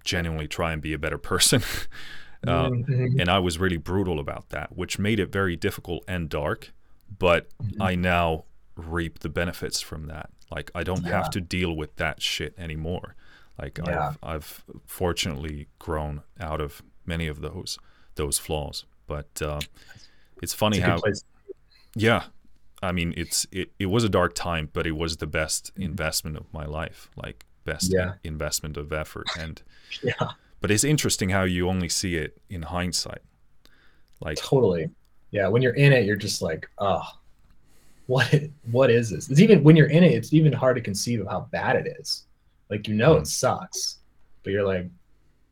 genuinely 0.04 0.48
try 0.48 0.72
and 0.72 0.82
be 0.82 0.94
a 0.94 0.98
better 0.98 1.18
person 1.18 1.62
Uh, 2.48 2.70
mm-hmm. 2.70 3.20
And 3.20 3.30
I 3.30 3.40
was 3.40 3.60
really 3.60 3.78
brutal 3.78 4.20
about 4.20 4.50
that, 4.50 4.76
which 4.76 5.00
made 5.00 5.20
it 5.20 5.32
very 5.32 5.56
difficult 5.56 6.04
and 6.08 6.30
dark. 6.30 6.72
But 7.18 7.50
mm-hmm. 7.58 7.82
I 7.82 7.96
now 7.96 8.46
reap 8.76 9.20
the 9.20 9.30
benefits 9.30 9.82
from 9.82 10.08
that. 10.08 10.30
Like 10.52 10.72
I 10.76 10.84
don't 10.84 11.04
yeah. 11.04 11.12
have 11.12 11.30
to 11.32 11.42
deal 11.42 11.76
with 11.76 11.96
that 11.98 12.22
shit 12.22 12.54
anymore. 12.58 13.16
Like 13.60 13.80
yeah. 13.86 14.10
I've, 14.10 14.18
I've 14.22 14.64
fortunately 14.86 15.68
grown 15.80 16.24
out 16.40 16.62
of 16.62 16.82
many 17.06 17.28
of 17.28 17.42
those 17.42 17.78
those 18.16 18.38
flaws. 18.38 18.86
But 19.08 19.42
uh, 19.42 19.60
it's 20.42 20.54
funny 20.54 20.78
it's 20.78 20.86
how, 20.86 21.02
yeah, 21.96 22.24
I 22.82 22.92
mean 22.92 23.14
it's 23.16 23.48
it, 23.52 23.72
it 23.80 23.88
was 23.88 24.04
a 24.04 24.10
dark 24.10 24.36
time, 24.36 24.70
but 24.74 24.86
it 24.86 24.96
was 24.96 25.18
the 25.18 25.28
best 25.28 25.74
mm-hmm. 25.74 25.84
investment 25.84 26.38
of 26.38 26.52
my 26.54 26.66
life. 26.66 27.10
Like 27.16 27.46
best 27.64 27.92
yeah. 27.92 28.14
investment 28.24 28.78
of 28.78 28.94
effort 28.94 29.28
and 29.40 29.64
yeah 30.04 30.32
but 30.66 30.72
it's 30.72 30.84
interesting 30.84 31.30
how 31.30 31.44
you 31.44 31.70
only 31.70 31.88
see 31.88 32.16
it 32.16 32.42
in 32.50 32.64
hindsight. 32.64 33.22
Like 34.20 34.36
totally. 34.36 34.90
Yeah, 35.30 35.48
when 35.48 35.62
you're 35.62 35.76
in 35.76 35.94
it, 35.94 36.08
you're 36.08 36.16
just 36.16 36.42
like, 36.42 36.68
oh, 36.80 37.04
what 38.08 38.34
what 38.72 38.90
is 38.90 39.12
this? 39.12 39.30
It's 39.30 39.40
even 39.40 39.64
when 39.64 39.76
you're 39.76 39.92
in 39.92 40.04
it, 40.04 40.14
it's 40.14 40.34
even 40.34 40.52
hard 40.52 40.76
to 40.78 40.82
conceive 40.82 41.22
of 41.22 41.28
how 41.28 41.42
bad 41.52 41.76
it 41.76 41.96
is. 42.00 42.26
Like 42.72 42.88
you 42.88 42.96
know 42.96 43.14
mm. 43.14 43.22
it 43.22 43.28
sucks, 43.28 44.00
but 44.42 44.54
you're 44.54 44.66
like, 44.66 44.88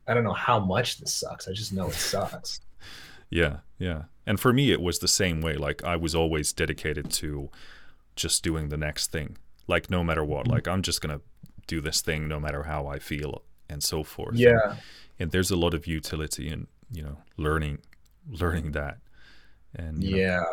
I 0.08 0.14
don't 0.14 0.24
know 0.24 0.32
how 0.32 0.58
much 0.58 0.98
this 0.98 1.14
sucks. 1.14 1.46
I 1.46 1.52
just 1.52 1.72
know 1.72 1.86
it 1.86 1.94
sucks. 1.94 2.60
yeah, 3.30 3.58
yeah. 3.78 4.06
And 4.26 4.40
for 4.40 4.52
me, 4.52 4.72
it 4.72 4.80
was 4.80 4.98
the 4.98 5.06
same 5.06 5.40
way. 5.40 5.54
Like 5.54 5.84
I 5.84 5.94
was 5.94 6.16
always 6.16 6.52
dedicated 6.52 7.12
to 7.12 7.50
just 8.16 8.42
doing 8.42 8.68
the 8.68 8.76
next 8.76 9.12
thing. 9.12 9.38
Like 9.68 9.88
no 9.88 10.02
matter 10.02 10.24
what. 10.24 10.46
Mm-hmm. 10.46 10.54
Like 10.54 10.66
I'm 10.66 10.82
just 10.82 11.00
gonna 11.00 11.20
do 11.68 11.80
this 11.80 12.00
thing 12.00 12.26
no 12.26 12.40
matter 12.40 12.64
how 12.64 12.88
I 12.88 12.98
feel 12.98 13.44
and 13.68 13.80
so 13.80 14.02
forth. 14.02 14.34
Yeah 14.34 14.74
and 14.74 14.78
there's 15.18 15.50
a 15.50 15.56
lot 15.56 15.74
of 15.74 15.86
utility 15.86 16.48
in 16.48 16.66
you 16.90 17.02
know 17.02 17.16
learning 17.36 17.78
learning 18.28 18.72
that 18.72 18.98
and 19.76 20.02
yeah 20.02 20.36
know. 20.36 20.46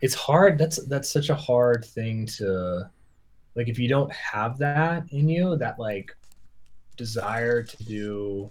it's 0.00 0.14
hard 0.14 0.58
that's 0.58 0.84
that's 0.86 1.10
such 1.10 1.30
a 1.30 1.34
hard 1.34 1.84
thing 1.84 2.26
to 2.26 2.88
like 3.54 3.68
if 3.68 3.78
you 3.78 3.88
don't 3.88 4.12
have 4.12 4.58
that 4.58 5.04
in 5.10 5.28
you 5.28 5.56
that 5.56 5.78
like 5.78 6.16
desire 6.96 7.62
to 7.62 7.84
do 7.84 8.50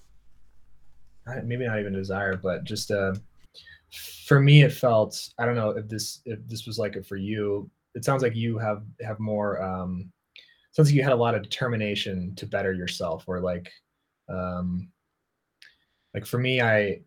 maybe 1.43 1.65
not 1.65 1.79
even 1.79 1.93
desire 1.93 2.35
but 2.35 2.63
just 2.63 2.91
uh 2.91 3.13
for 4.25 4.39
me 4.39 4.63
it 4.63 4.73
felt 4.73 5.29
i 5.37 5.45
don't 5.45 5.55
know 5.55 5.71
if 5.71 5.87
this 5.87 6.21
if 6.25 6.39
this 6.47 6.65
was 6.65 6.77
like 6.79 6.95
it 6.95 7.05
for 7.05 7.17
you 7.17 7.69
it 7.95 8.03
sounds 8.05 8.23
like 8.23 8.35
you 8.35 8.57
have 8.57 8.83
have 9.01 9.19
more 9.19 9.61
um 9.61 10.11
sounds 10.71 10.89
like 10.89 10.95
you 10.95 11.03
had 11.03 11.13
a 11.13 11.15
lot 11.15 11.35
of 11.35 11.41
determination 11.41 12.33
to 12.35 12.45
better 12.45 12.73
yourself 12.73 13.23
or 13.27 13.39
like 13.39 13.71
um 14.29 14.87
like 16.13 16.25
for 16.25 16.37
me 16.37 16.61
i 16.61 16.99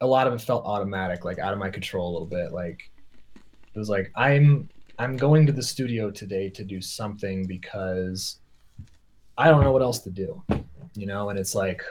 a 0.00 0.06
lot 0.06 0.26
of 0.26 0.32
it 0.32 0.40
felt 0.40 0.64
automatic 0.64 1.24
like 1.24 1.38
out 1.38 1.52
of 1.52 1.58
my 1.58 1.68
control 1.68 2.10
a 2.10 2.12
little 2.12 2.26
bit. 2.26 2.52
Like 2.52 2.90
it 3.36 3.78
was 3.78 3.90
like 3.90 4.10
i'm 4.16 4.68
i'm 4.98 5.16
going 5.16 5.46
to 5.46 5.52
the 5.52 5.62
studio 5.62 6.10
today 6.10 6.48
to 6.50 6.64
do 6.64 6.80
something 6.80 7.46
because 7.46 8.38
i 9.38 9.48
don't 9.48 9.62
know 9.62 9.72
what 9.72 9.82
else 9.82 10.00
to 10.00 10.10
do 10.10 10.42
you 10.94 11.06
know, 11.06 11.30
and 11.30 11.38
it's 11.38 11.54
like 11.54 11.82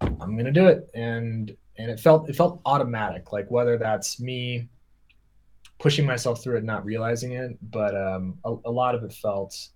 I'm 0.00 0.36
gonna 0.36 0.52
do 0.52 0.66
it, 0.66 0.88
and 0.94 1.54
and 1.78 1.90
it 1.90 1.98
felt 1.98 2.28
it 2.28 2.36
felt 2.36 2.60
automatic, 2.66 3.32
like 3.32 3.50
whether 3.50 3.78
that's 3.78 4.20
me 4.20 4.68
pushing 5.78 6.06
myself 6.06 6.42
through 6.42 6.56
it, 6.56 6.64
not 6.64 6.84
realizing 6.84 7.32
it, 7.32 7.58
but 7.70 7.96
um, 7.96 8.38
a, 8.44 8.54
a 8.66 8.70
lot 8.70 8.94
of 8.94 9.02
it 9.02 9.12
felt 9.12 9.68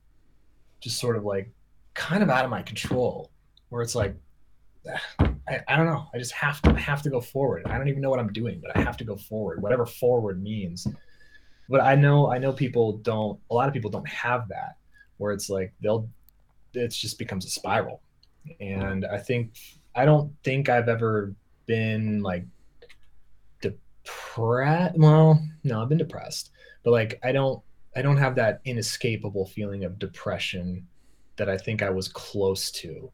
just 0.81 0.99
sort 0.99 1.16
of 1.16 1.24
like 1.24 1.51
kind 1.95 2.23
of 2.23 2.31
out 2.31 2.45
of 2.45 2.51
my 2.51 2.62
control, 2.62 3.31
where 3.70 3.82
it's 3.82 3.95
like 3.95 4.15
I, 5.49 5.61
I 5.69 5.77
don't 5.77 5.87
know. 5.87 6.07
I 6.15 6.19
just 6.19 6.33
have 6.33 6.61
to 6.62 6.70
I 6.70 6.79
have 6.79 7.03
to 7.03 7.11
go 7.11 7.20
forward. 7.20 7.66
I 7.66 7.79
don't 7.79 7.89
even 7.89 8.01
know 8.01 8.11
what 8.11 8.19
I'm 8.19 8.33
doing, 8.33 8.61
but 8.61 8.77
I 8.77 8.81
have 8.81 8.97
to 8.99 9.05
go 9.05 9.16
forward, 9.16 9.62
whatever 9.62 9.87
forward 9.87 10.43
means. 10.43 10.87
But 11.69 11.81
I 11.81 11.95
know 11.95 12.31
I 12.31 12.39
know 12.39 12.53
people 12.53 12.99
don't. 12.99 13.39
A 13.51 13.55
lot 13.55 13.69
of 13.69 13.75
people 13.75 13.91
don't 13.91 14.09
have 14.09 14.49
that, 14.49 14.77
where 15.19 15.33
it's 15.33 15.51
like 15.51 15.73
they'll. 15.83 16.09
It 16.75 16.89
just 16.89 17.19
becomes 17.19 17.47
a 17.47 17.51
spiral, 17.51 18.03
and 18.61 19.07
I 19.07 19.19
think 19.19 19.53
I 19.95 20.05
don't 20.05 20.33
think 20.45 20.69
I've 20.69 20.89
ever 20.89 21.35
been 21.66 22.23
like 22.23 22.45
depressed. 23.61 24.97
Well, 24.99 25.43
no, 25.65 25.83
I've 25.83 25.89
been 25.89 25.99
depressed, 25.99 26.51
but 26.83 26.93
like 26.93 27.19
I 27.23 27.33
don't 27.33 27.62
I 27.97 28.03
don't 28.03 28.16
have 28.16 28.35
that 28.37 28.61
inescapable 28.65 29.47
feeling 29.47 29.85
of 29.85 29.99
depression 29.99 30.87
that 31.37 31.49
I 31.49 31.57
think 31.57 31.83
I 31.83 31.91
was 31.91 32.09
close 32.09 32.70
to 32.73 33.11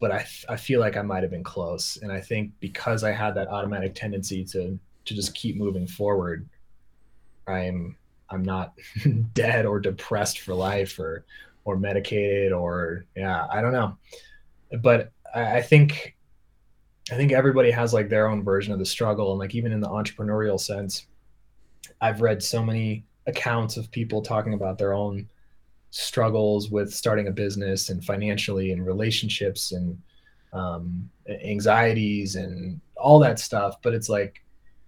but 0.00 0.12
I, 0.12 0.26
I 0.48 0.56
feel 0.56 0.80
like 0.80 0.96
I 0.96 1.02
might 1.02 1.22
have 1.22 1.30
been 1.30 1.44
close. 1.44 1.98
And 2.02 2.12
I 2.12 2.20
think 2.20 2.52
because 2.60 3.04
I 3.04 3.12
had 3.12 3.34
that 3.34 3.48
automatic 3.48 3.94
tendency 3.94 4.44
to 4.46 4.78
to 5.04 5.14
just 5.14 5.34
keep 5.34 5.56
moving 5.56 5.86
forward, 5.86 6.48
I'm 7.46 7.96
I'm 8.30 8.42
not 8.42 8.74
dead 9.34 9.66
or 9.66 9.80
depressed 9.80 10.40
for 10.40 10.54
life 10.54 10.98
or 10.98 11.24
or 11.64 11.76
medicated 11.76 12.52
or 12.52 13.06
yeah, 13.16 13.46
I 13.50 13.60
don't 13.60 13.72
know. 13.72 13.96
But 14.80 15.12
I, 15.34 15.56
I 15.58 15.62
think 15.62 16.16
I 17.10 17.16
think 17.16 17.32
everybody 17.32 17.70
has 17.70 17.94
like 17.94 18.08
their 18.08 18.28
own 18.28 18.44
version 18.44 18.72
of 18.72 18.78
the 18.78 18.86
struggle. 18.86 19.32
And 19.32 19.38
like 19.38 19.54
even 19.54 19.72
in 19.72 19.80
the 19.80 19.88
entrepreneurial 19.88 20.60
sense, 20.60 21.06
I've 22.00 22.20
read 22.20 22.42
so 22.42 22.62
many 22.62 23.04
accounts 23.26 23.76
of 23.76 23.90
people 23.90 24.22
talking 24.22 24.54
about 24.54 24.78
their 24.78 24.92
own 24.92 25.28
struggles 25.90 26.70
with 26.70 26.92
starting 26.92 27.28
a 27.28 27.32
business 27.32 27.88
and 27.88 28.04
financially 28.04 28.72
and 28.72 28.86
relationships 28.86 29.72
and 29.72 29.98
um, 30.52 31.08
anxieties 31.44 32.36
and 32.36 32.80
all 32.96 33.18
that 33.18 33.38
stuff. 33.38 33.76
But 33.82 33.94
it's 33.94 34.08
like 34.08 34.42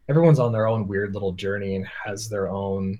everyone's 0.08 0.38
on 0.38 0.52
their 0.52 0.66
own 0.66 0.86
weird 0.88 1.14
little 1.14 1.32
journey 1.32 1.76
and 1.76 1.86
has 1.86 2.28
their 2.28 2.48
own 2.48 2.98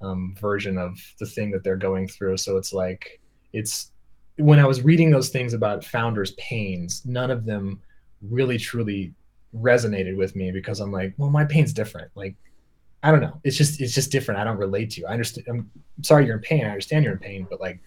um, 0.00 0.34
version 0.40 0.78
of 0.78 0.98
the 1.18 1.26
thing 1.26 1.50
that 1.50 1.64
they're 1.64 1.76
going 1.76 2.08
through. 2.08 2.36
So 2.36 2.56
it's 2.56 2.72
like, 2.72 3.20
it's 3.52 3.92
when 4.36 4.58
I 4.58 4.66
was 4.66 4.82
reading 4.82 5.10
those 5.10 5.28
things 5.28 5.54
about 5.54 5.84
founders' 5.84 6.32
pains, 6.32 7.02
none 7.04 7.30
of 7.30 7.44
them 7.44 7.80
really 8.22 8.58
truly 8.58 9.12
resonated 9.54 10.16
with 10.16 10.34
me 10.34 10.50
because 10.50 10.80
I'm 10.80 10.92
like, 10.92 11.14
well, 11.18 11.30
my 11.30 11.44
pain's 11.44 11.72
different. 11.72 12.10
Like 12.14 12.34
I 13.02 13.10
don't 13.10 13.20
know. 13.20 13.40
It's 13.44 13.56
just 13.56 13.80
it's 13.80 13.94
just 13.94 14.12
different. 14.12 14.40
I 14.40 14.44
don't 14.44 14.58
relate 14.58 14.90
to 14.90 15.00
you. 15.00 15.06
I 15.06 15.12
understand. 15.12 15.46
I'm 15.48 15.70
sorry 16.02 16.26
you're 16.26 16.36
in 16.36 16.42
pain. 16.42 16.64
I 16.64 16.68
understand 16.68 17.04
you're 17.04 17.14
in 17.14 17.18
pain, 17.18 17.46
but 17.50 17.60
like 17.60 17.80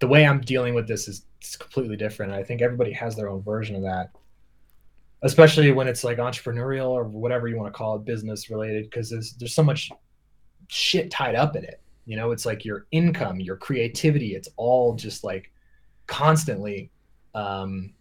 the 0.00 0.08
way 0.08 0.26
I'm 0.26 0.40
dealing 0.40 0.74
with 0.74 0.88
this 0.88 1.08
is 1.08 1.24
completely 1.58 1.96
different. 1.96 2.32
I 2.32 2.42
think 2.42 2.60
everybody 2.60 2.92
has 2.92 3.14
their 3.14 3.28
own 3.28 3.42
version 3.42 3.76
of 3.76 3.82
that, 3.82 4.10
especially 5.22 5.70
when 5.72 5.86
it's 5.86 6.02
like 6.04 6.18
entrepreneurial 6.18 6.88
or 6.88 7.04
whatever 7.04 7.46
you 7.48 7.56
want 7.56 7.72
to 7.72 7.76
call 7.76 7.96
it, 7.96 8.04
business 8.04 8.50
related, 8.50 8.90
because 8.90 9.08
there's 9.10 9.34
there's 9.34 9.54
so 9.54 9.62
much 9.62 9.90
shit 10.68 11.10
tied 11.10 11.36
up 11.36 11.54
in 11.56 11.64
it. 11.64 11.80
You 12.04 12.16
know, 12.16 12.32
it's 12.32 12.46
like 12.46 12.64
your 12.64 12.86
income, 12.90 13.40
your 13.40 13.56
creativity. 13.56 14.34
It's 14.34 14.48
all 14.56 14.94
just 14.94 15.24
like 15.24 15.52
constantly 16.06 16.90
um, 17.34 17.92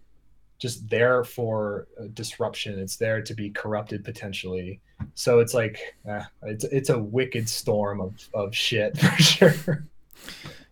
just 0.57 0.87
there 0.89 1.23
for 1.23 1.87
disruption. 2.13 2.79
It's 2.79 2.95
there 2.95 3.21
to 3.21 3.33
be 3.33 3.49
corrupted 3.49 4.03
potentially. 4.03 4.79
So 5.13 5.39
it's 5.39 5.53
like 5.53 5.79
uh, 6.09 6.23
it's 6.43 6.63
it's 6.65 6.89
a 6.89 6.99
wicked 6.99 7.49
storm 7.49 8.01
of, 8.01 8.29
of 8.33 8.55
shit 8.55 8.97
for 8.99 9.21
sure. 9.21 9.85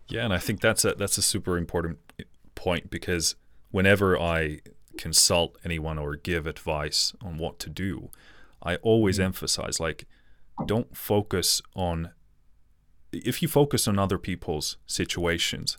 Yeah, 0.07 0.25
and 0.25 0.33
I 0.33 0.37
think 0.37 0.61
that's 0.61 0.85
a 0.85 0.93
that's 0.93 1.17
a 1.17 1.21
super 1.21 1.57
important 1.57 1.99
point 2.55 2.89
because 2.89 3.35
whenever 3.71 4.19
I 4.19 4.59
consult 4.97 5.57
anyone 5.65 5.97
or 5.97 6.15
give 6.15 6.45
advice 6.47 7.13
on 7.21 7.37
what 7.37 7.59
to 7.59 7.69
do, 7.69 8.09
I 8.61 8.77
always 8.77 9.17
mm-hmm. 9.17 9.25
emphasize 9.25 9.79
like 9.79 10.05
don't 10.65 10.95
focus 10.95 11.61
on 11.75 12.11
if 13.11 13.41
you 13.41 13.47
focus 13.47 13.87
on 13.87 13.99
other 13.99 14.17
people's 14.17 14.77
situations, 14.87 15.77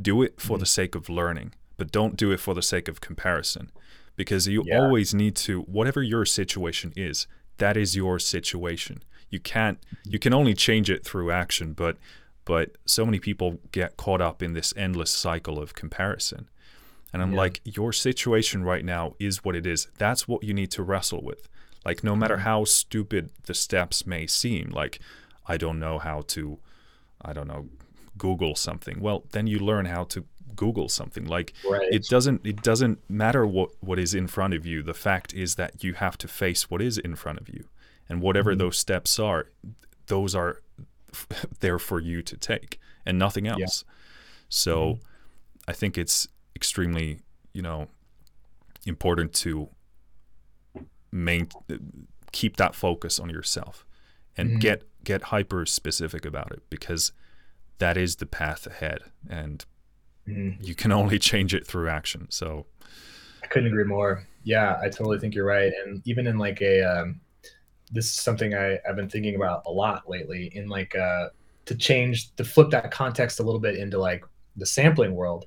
do 0.00 0.22
it 0.22 0.40
for 0.40 0.54
mm-hmm. 0.54 0.60
the 0.60 0.66
sake 0.66 0.94
of 0.94 1.08
learning 1.08 1.52
but 1.82 1.90
don't 1.90 2.16
do 2.16 2.30
it 2.30 2.38
for 2.38 2.54
the 2.54 2.62
sake 2.62 2.86
of 2.86 3.00
comparison 3.00 3.72
because 4.14 4.46
you 4.46 4.62
yeah. 4.64 4.78
always 4.78 5.12
need 5.12 5.34
to 5.34 5.62
whatever 5.62 6.00
your 6.00 6.24
situation 6.24 6.92
is 6.94 7.26
that 7.58 7.76
is 7.76 7.96
your 7.96 8.20
situation 8.20 9.02
you 9.30 9.40
can't 9.40 9.78
you 10.04 10.16
can 10.16 10.32
only 10.32 10.54
change 10.54 10.88
it 10.88 11.04
through 11.04 11.32
action 11.32 11.72
but 11.72 11.96
but 12.44 12.76
so 12.86 13.04
many 13.04 13.18
people 13.18 13.58
get 13.72 13.96
caught 13.96 14.20
up 14.20 14.44
in 14.44 14.52
this 14.52 14.72
endless 14.76 15.10
cycle 15.10 15.58
of 15.58 15.74
comparison 15.74 16.48
and 17.12 17.20
i'm 17.20 17.32
yeah. 17.32 17.38
like 17.38 17.60
your 17.64 17.92
situation 17.92 18.62
right 18.62 18.84
now 18.84 19.12
is 19.18 19.44
what 19.44 19.56
it 19.56 19.66
is 19.66 19.88
that's 19.98 20.28
what 20.28 20.44
you 20.44 20.54
need 20.54 20.70
to 20.70 20.84
wrestle 20.84 21.20
with 21.20 21.48
like 21.84 22.04
no 22.04 22.14
matter 22.14 22.36
mm-hmm. 22.36 22.44
how 22.44 22.64
stupid 22.64 23.28
the 23.46 23.54
steps 23.54 24.06
may 24.06 24.24
seem 24.24 24.70
like 24.70 25.00
i 25.48 25.56
don't 25.56 25.80
know 25.80 25.98
how 25.98 26.22
to 26.28 26.60
i 27.22 27.32
don't 27.32 27.48
know 27.48 27.68
google 28.16 28.54
something 28.54 29.00
well 29.00 29.24
then 29.32 29.48
you 29.48 29.58
learn 29.58 29.86
how 29.86 30.04
to 30.04 30.24
Google 30.56 30.88
something. 30.88 31.24
Like 31.24 31.52
right. 31.68 31.88
it 31.90 32.06
doesn't 32.08 32.46
it 32.46 32.62
doesn't 32.62 32.98
matter 33.08 33.46
what 33.46 33.70
what 33.80 33.98
is 33.98 34.14
in 34.14 34.26
front 34.26 34.54
of 34.54 34.66
you. 34.66 34.82
The 34.82 34.94
fact 34.94 35.34
is 35.34 35.56
that 35.56 35.82
you 35.82 35.94
have 35.94 36.18
to 36.18 36.28
face 36.28 36.70
what 36.70 36.82
is 36.82 36.98
in 36.98 37.14
front 37.16 37.40
of 37.40 37.48
you, 37.48 37.64
and 38.08 38.20
whatever 38.20 38.52
mm-hmm. 38.52 38.58
those 38.58 38.78
steps 38.78 39.18
are, 39.18 39.48
those 40.06 40.34
are 40.34 40.62
there 41.60 41.78
for 41.78 42.00
you 42.00 42.22
to 42.22 42.36
take, 42.36 42.78
and 43.04 43.18
nothing 43.18 43.46
else. 43.46 43.84
Yeah. 43.86 43.94
So, 44.48 44.84
mm-hmm. 44.84 45.02
I 45.68 45.72
think 45.72 45.96
it's 45.98 46.28
extremely 46.54 47.20
you 47.52 47.62
know 47.62 47.88
important 48.86 49.32
to 49.32 49.68
main 51.10 51.48
keep 52.32 52.56
that 52.56 52.74
focus 52.74 53.20
on 53.20 53.28
yourself 53.28 53.84
and 54.36 54.50
mm-hmm. 54.50 54.58
get 54.58 54.82
get 55.04 55.24
hyper 55.24 55.66
specific 55.66 56.24
about 56.24 56.50
it 56.52 56.62
because 56.70 57.12
that 57.78 57.96
is 57.96 58.16
the 58.16 58.26
path 58.26 58.66
ahead 58.66 59.00
and 59.28 59.64
mm. 60.26 60.56
you 60.60 60.74
can 60.74 60.92
only 60.92 61.18
change 61.18 61.54
it 61.54 61.66
through 61.66 61.88
action. 61.88 62.26
So 62.30 62.66
I 63.42 63.46
couldn't 63.46 63.68
agree 63.68 63.84
more. 63.84 64.26
Yeah, 64.44 64.78
I 64.82 64.88
totally 64.88 65.18
think 65.18 65.34
you're 65.34 65.46
right. 65.46 65.72
And 65.84 66.02
even 66.06 66.26
in 66.26 66.38
like 66.38 66.60
a, 66.62 66.82
um, 66.82 67.20
this 67.90 68.06
is 68.06 68.14
something 68.14 68.54
I, 68.54 68.78
I've 68.88 68.96
been 68.96 69.08
thinking 69.08 69.36
about 69.36 69.62
a 69.66 69.70
lot 69.70 70.08
lately 70.08 70.50
in 70.54 70.68
like, 70.68 70.94
uh, 70.96 71.28
to 71.66 71.76
change, 71.76 72.34
to 72.36 72.44
flip 72.44 72.70
that 72.70 72.90
context 72.90 73.38
a 73.38 73.42
little 73.42 73.60
bit 73.60 73.76
into 73.76 73.98
like 73.98 74.24
the 74.56 74.66
sampling 74.66 75.14
world. 75.14 75.46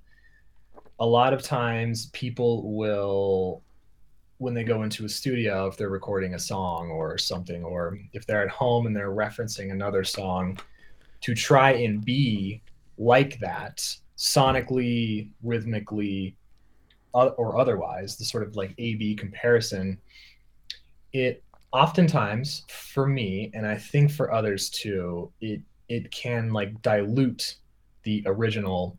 A 0.99 1.05
lot 1.05 1.33
of 1.33 1.41
times 1.41 2.05
people 2.11 2.73
will, 2.73 3.61
when 4.37 4.53
they 4.53 4.63
go 4.63 4.83
into 4.83 5.05
a 5.05 5.09
studio, 5.09 5.67
if 5.67 5.77
they're 5.77 5.89
recording 5.89 6.35
a 6.35 6.39
song 6.39 6.89
or 6.89 7.17
something, 7.17 7.63
or 7.63 7.97
if 8.13 8.25
they're 8.25 8.43
at 8.43 8.49
home 8.49 8.85
and 8.85 8.95
they're 8.95 9.11
referencing 9.11 9.71
another 9.71 10.03
song, 10.03 10.57
to 11.21 11.33
try 11.33 11.71
and 11.71 12.03
be 12.03 12.61
like 12.97 13.39
that 13.39 13.83
sonically, 14.17 15.29
rhythmically, 15.43 16.35
or 17.13 17.57
otherwise, 17.57 18.17
the 18.17 18.25
sort 18.25 18.43
of 18.43 18.55
like 18.55 18.73
A 18.77 18.95
B 18.95 19.15
comparison, 19.15 19.97
it 21.13 21.43
oftentimes 21.71 22.63
for 22.69 23.07
me, 23.07 23.51
and 23.53 23.65
I 23.65 23.77
think 23.77 24.11
for 24.11 24.33
others 24.33 24.69
too, 24.69 25.31
it 25.41 25.61
it 25.87 26.11
can 26.11 26.51
like 26.51 26.81
dilute 26.81 27.55
the 28.03 28.23
original 28.25 28.97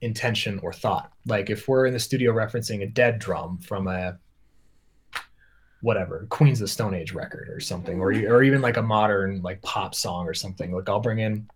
intention 0.00 0.58
or 0.62 0.72
thought. 0.72 1.12
Like 1.26 1.50
if 1.50 1.68
we're 1.68 1.86
in 1.86 1.92
the 1.92 1.98
studio 1.98 2.32
referencing 2.32 2.82
a 2.82 2.86
dead 2.86 3.18
drum 3.18 3.58
from 3.58 3.86
a 3.88 4.18
whatever 5.80 6.26
Queens 6.28 6.58
the 6.58 6.68
Stone 6.68 6.94
Age 6.94 7.12
record 7.12 7.48
or 7.48 7.60
something, 7.60 8.00
or 8.00 8.12
or 8.12 8.42
even 8.42 8.60
like 8.60 8.76
a 8.76 8.82
modern 8.82 9.42
like 9.42 9.62
pop 9.62 9.94
song 9.94 10.26
or 10.26 10.34
something. 10.34 10.72
Like 10.72 10.88
I'll 10.88 11.00
bring 11.00 11.20
in, 11.20 11.48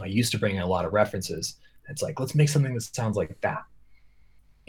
I 0.00 0.06
used 0.06 0.32
to 0.32 0.38
bring 0.38 0.56
in 0.56 0.62
a 0.62 0.66
lot 0.66 0.84
of 0.84 0.92
references, 0.92 1.56
it's 1.90 2.02
like, 2.02 2.20
let's 2.20 2.34
make 2.34 2.48
something 2.48 2.74
that 2.74 2.82
sounds 2.82 3.16
like 3.16 3.40
that. 3.40 3.62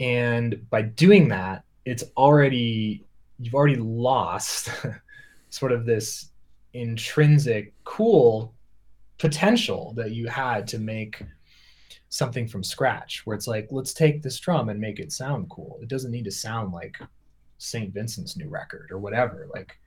And 0.00 0.68
by 0.70 0.82
doing 0.82 1.28
that, 1.28 1.64
it's 1.84 2.04
already, 2.16 3.04
you've 3.38 3.54
already 3.54 3.76
lost 3.76 4.70
sort 5.50 5.72
of 5.72 5.84
this 5.84 6.30
intrinsic 6.74 7.74
cool 7.84 8.54
potential 9.18 9.92
that 9.96 10.12
you 10.12 10.26
had 10.26 10.66
to 10.66 10.78
make 10.78 11.22
something 12.08 12.46
from 12.46 12.62
scratch 12.62 13.24
where 13.24 13.34
it's 13.34 13.46
like 13.46 13.68
let's 13.70 13.94
take 13.94 14.22
this 14.22 14.38
drum 14.38 14.68
and 14.68 14.80
make 14.80 14.98
it 14.98 15.12
sound 15.12 15.48
cool 15.48 15.78
it 15.80 15.88
doesn't 15.88 16.10
need 16.10 16.24
to 16.24 16.30
sound 16.30 16.72
like 16.72 16.98
st 17.58 17.92
vincent's 17.94 18.36
new 18.36 18.48
record 18.48 18.90
or 18.90 18.98
whatever 18.98 19.48
like 19.54 19.78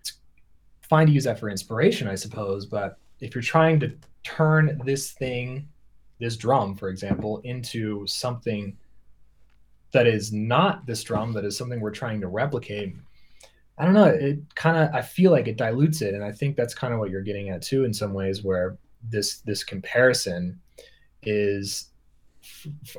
it's 0.00 0.14
fine 0.82 1.06
to 1.06 1.12
use 1.12 1.24
that 1.24 1.38
for 1.38 1.48
inspiration 1.48 2.08
i 2.08 2.14
suppose 2.14 2.66
but 2.66 2.98
if 3.20 3.34
you're 3.34 3.40
trying 3.40 3.78
to 3.78 3.90
turn 4.24 4.80
this 4.84 5.12
thing 5.12 5.66
this 6.22 6.36
drum, 6.36 6.74
for 6.76 6.88
example, 6.88 7.38
into 7.40 8.06
something 8.06 8.76
that 9.92 10.06
is 10.06 10.32
not 10.32 10.86
this 10.86 11.02
drum 11.02 11.32
that 11.34 11.44
is 11.44 11.56
something 11.56 11.80
we're 11.80 11.90
trying 11.90 12.20
to 12.20 12.28
replicate. 12.28 12.94
I 13.76 13.84
don't 13.84 13.94
know 13.94 14.04
it 14.04 14.38
kind 14.54 14.76
of 14.76 14.94
i 14.94 15.00
feel 15.00 15.32
like 15.32 15.48
it 15.48 15.56
dilutes 15.56 16.02
it 16.02 16.14
and 16.14 16.22
i 16.22 16.30
think 16.30 16.56
that's 16.56 16.74
kind 16.74 16.92
of 16.92 17.00
what 17.00 17.08
you're 17.10 17.22
getting 17.22 17.48
at 17.48 17.62
too 17.62 17.84
in 17.84 17.92
some 17.92 18.12
ways 18.12 18.44
where 18.44 18.76
this 19.02 19.38
this 19.38 19.64
comparison 19.64 20.60
is 21.22 21.88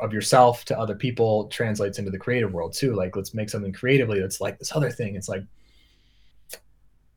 of 0.01 0.13
yourself 0.13 0.65
to 0.65 0.77
other 0.79 0.95
people 0.95 1.47
translates 1.47 1.99
into 1.99 2.11
the 2.11 2.17
creative 2.17 2.53
world 2.53 2.73
too. 2.73 2.93
Like 2.93 3.15
let's 3.15 3.33
make 3.33 3.49
something 3.49 3.73
creatively 3.73 4.19
that's 4.19 4.41
like 4.41 4.59
this 4.59 4.75
other 4.75 4.89
thing. 4.89 5.15
It's 5.15 5.29
like 5.29 5.43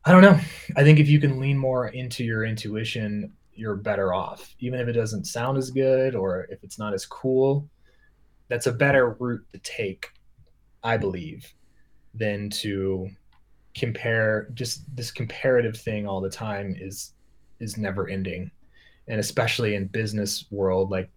i 0.05 0.11
don't 0.11 0.21
know. 0.21 0.39
I 0.75 0.83
think 0.83 0.99
if 0.99 1.09
you 1.09 1.19
can 1.19 1.39
lean 1.39 1.57
more 1.57 1.89
into 1.89 2.23
your 2.23 2.45
intuition 2.45 3.33
you're 3.57 3.75
better 3.75 4.13
off. 4.13 4.55
Even 4.59 4.79
if 4.79 4.87
it 4.87 4.93
doesn't 4.93 5.25
sound 5.25 5.57
as 5.57 5.71
good 5.71 6.15
or 6.15 6.47
if 6.49 6.63
it's 6.63 6.79
not 6.79 6.93
as 6.93 7.05
cool 7.05 7.67
that's 8.49 8.67
a 8.67 8.71
better 8.71 9.17
route 9.19 9.45
to 9.51 9.59
take 9.59 10.09
i 10.83 10.95
believe 10.95 11.53
than 12.13 12.49
to 12.49 13.09
compare 13.75 14.47
just 14.53 14.83
this 14.95 15.11
comparative 15.11 15.77
thing 15.77 16.07
all 16.07 16.19
the 16.19 16.29
time 16.29 16.75
is 16.77 17.13
is 17.59 17.77
never 17.77 18.07
ending. 18.07 18.51
And 19.07 19.19
especially 19.19 19.75
in 19.75 19.87
business 19.87 20.45
world 20.51 20.89
like 20.89 21.09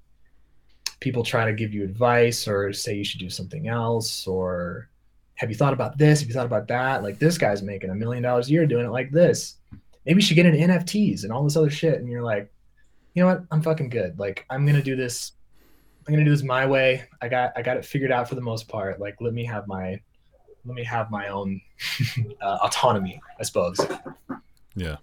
people 1.00 1.24
try 1.24 1.46
to 1.46 1.52
give 1.52 1.72
you 1.72 1.82
advice 1.82 2.46
or 2.46 2.72
say 2.72 2.94
you 2.94 3.04
should 3.04 3.20
do 3.20 3.30
something 3.30 3.68
else 3.68 4.26
or 4.26 4.88
have 5.34 5.48
you 5.48 5.56
thought 5.56 5.72
about 5.72 5.96
this? 5.96 6.20
Have 6.20 6.28
you 6.28 6.34
thought 6.34 6.46
about 6.46 6.68
that? 6.68 7.02
Like 7.02 7.18
this 7.18 7.38
guy's 7.38 7.62
making 7.62 7.88
a 7.88 7.94
million 7.94 8.22
dollars 8.22 8.48
a 8.48 8.50
year 8.50 8.66
doing 8.66 8.84
it 8.84 8.90
like 8.90 9.10
this 9.10 9.56
maybe 10.04 10.18
you 10.18 10.26
should 10.26 10.34
get 10.34 10.46
into 10.46 10.58
nfts 10.58 11.24
and 11.24 11.32
all 11.32 11.44
this 11.44 11.56
other 11.56 11.70
shit. 11.70 11.94
And 11.94 12.08
you're 12.08 12.22
like 12.22 12.50
you 13.14 13.22
know 13.22 13.28
what? 13.28 13.42
I'm 13.50 13.62
fucking 13.62 13.88
good. 13.90 14.18
Like 14.18 14.44
i'm 14.50 14.66
gonna 14.66 14.82
do 14.82 14.96
this. 14.96 15.32
I'm 16.06 16.14
gonna 16.14 16.24
do 16.24 16.30
this 16.30 16.42
my 16.42 16.66
way. 16.66 17.04
I 17.20 17.28
got 17.28 17.52
i 17.56 17.62
got 17.62 17.76
it 17.76 17.84
figured 17.84 18.12
out 18.12 18.28
for 18.28 18.34
the 18.34 18.40
most 18.40 18.68
part. 18.68 19.00
Like 19.00 19.16
let 19.20 19.34
me 19.34 19.44
have 19.44 19.66
my 19.66 20.00
let 20.64 20.74
me 20.74 20.84
have 20.84 21.10
my 21.10 21.28
own 21.28 21.60
uh, 22.40 22.58
autonomy 22.62 23.20
i 23.38 23.42
suppose. 23.42 23.78
Yeah. 24.74 24.96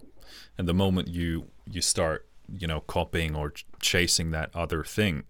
And 0.57 0.67
the 0.67 0.73
moment 0.73 1.07
you 1.07 1.47
you 1.65 1.81
start 1.81 2.27
you 2.57 2.67
know 2.67 2.81
copying 2.81 3.35
or 3.35 3.51
ch- 3.51 3.65
chasing 3.79 4.31
that 4.31 4.49
other 4.55 4.83
thing 4.83 5.23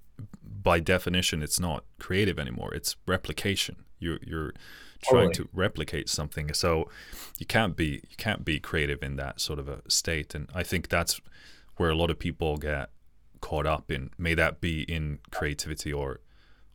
by 0.43 0.79
definition 0.79 1.41
it's 1.41 1.59
not 1.59 1.83
creative 1.99 2.39
anymore. 2.39 2.73
It's 2.73 2.95
replication. 3.07 3.85
You're 3.99 4.19
you're 4.25 4.53
trying 5.01 5.27
totally. 5.27 5.45
to 5.45 5.49
replicate 5.53 6.09
something 6.09 6.53
so 6.53 6.89
you 7.39 7.45
can't 7.45 7.75
be 7.75 8.01
you 8.09 8.15
can't 8.17 8.43
be 8.43 8.59
creative 8.59 9.03
in 9.03 9.15
that 9.15 9.39
sort 9.39 9.59
of 9.59 9.67
a 9.67 9.81
state 9.87 10.33
and 10.35 10.49
i 10.53 10.63
think 10.63 10.89
that's 10.89 11.21
where 11.77 11.89
a 11.89 11.95
lot 11.95 12.09
of 12.09 12.17
people 12.17 12.57
get 12.57 12.89
caught 13.41 13.65
up 13.65 13.91
in 13.91 14.09
may 14.17 14.33
that 14.33 14.59
be 14.59 14.81
in 14.83 15.19
creativity 15.31 15.93
or 15.93 16.19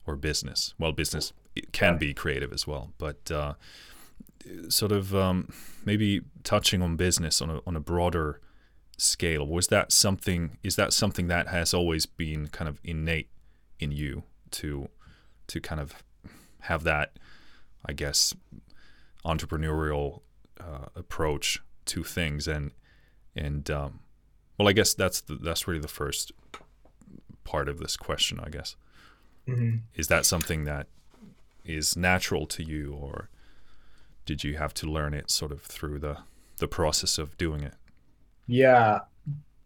or 0.07 0.16
business 0.16 0.74
well 0.78 0.93
business 0.93 1.32
it 1.55 1.73
can 1.73 1.94
yeah. 1.94 1.99
be 1.99 2.15
creative 2.15 2.53
as 2.53 2.66
well 2.66 2.93
but 2.99 3.31
uh, 3.31 3.55
sort 4.69 4.93
of 4.93 5.15
um, 5.15 5.49
maybe 5.85 6.23
touching 6.44 6.82
on 6.82 6.97
business 6.97 7.40
on 7.40 7.51
a, 7.51 7.61
on 7.66 7.77
a 7.77 7.81
broader 7.81 8.40
scale 8.99 9.47
was 9.47 9.69
that 9.69 9.90
something 9.90 10.59
is 10.62 10.77
that 10.77 10.93
something 10.93 11.27
that 11.28 11.49
has 11.49 11.74
always 11.74 12.07
been 12.07 12.47
kind 12.49 12.69
of 12.69 12.78
innate 12.85 13.28
in 13.81 13.90
you 13.90 14.23
to 14.51 14.89
to 15.47 15.61
kind 15.61 15.81
of 15.81 16.03
have 16.61 16.85
that 16.85 17.19
i 17.87 17.93
guess 17.93 18.35
entrepreneurial 19.25 20.21
uh, 20.61 20.87
approach 20.95 21.61
to 21.85 22.03
things 22.03 22.47
and 22.47 22.73
and 23.35 23.71
um, 23.71 24.01
well 24.59 24.69
i 24.69 24.73
guess 24.73 24.95
that's 24.95 25.21
the, 25.21 25.35
that's 25.35 25.67
really 25.67 25.81
the 25.81 25.89
first 25.89 26.33
part 27.45 27.69
of 27.69 27.79
this 27.79 27.97
question 27.97 28.41
i 28.43 28.49
guess. 28.49 28.77
Mm-hmm. 29.49 29.79
is 29.97 30.07
that 30.07 30.25
something 30.25 30.65
that 30.65 30.87
is 31.65 31.97
natural 31.97 32.47
to 32.47 32.63
you 32.63 32.93
or 32.95 33.29
did 34.25 34.45
you 34.45 34.57
have 34.57 34.73
to 34.75 34.87
learn 34.87 35.15
it 35.15 35.31
sort 35.31 35.51
of 35.51 35.63
through 35.63 35.99
the 35.99 36.19
the 36.59 36.69
process 36.69 37.19
of 37.19 37.37
doing 37.39 37.63
it? 37.63 37.75
Yeah, 38.47 39.01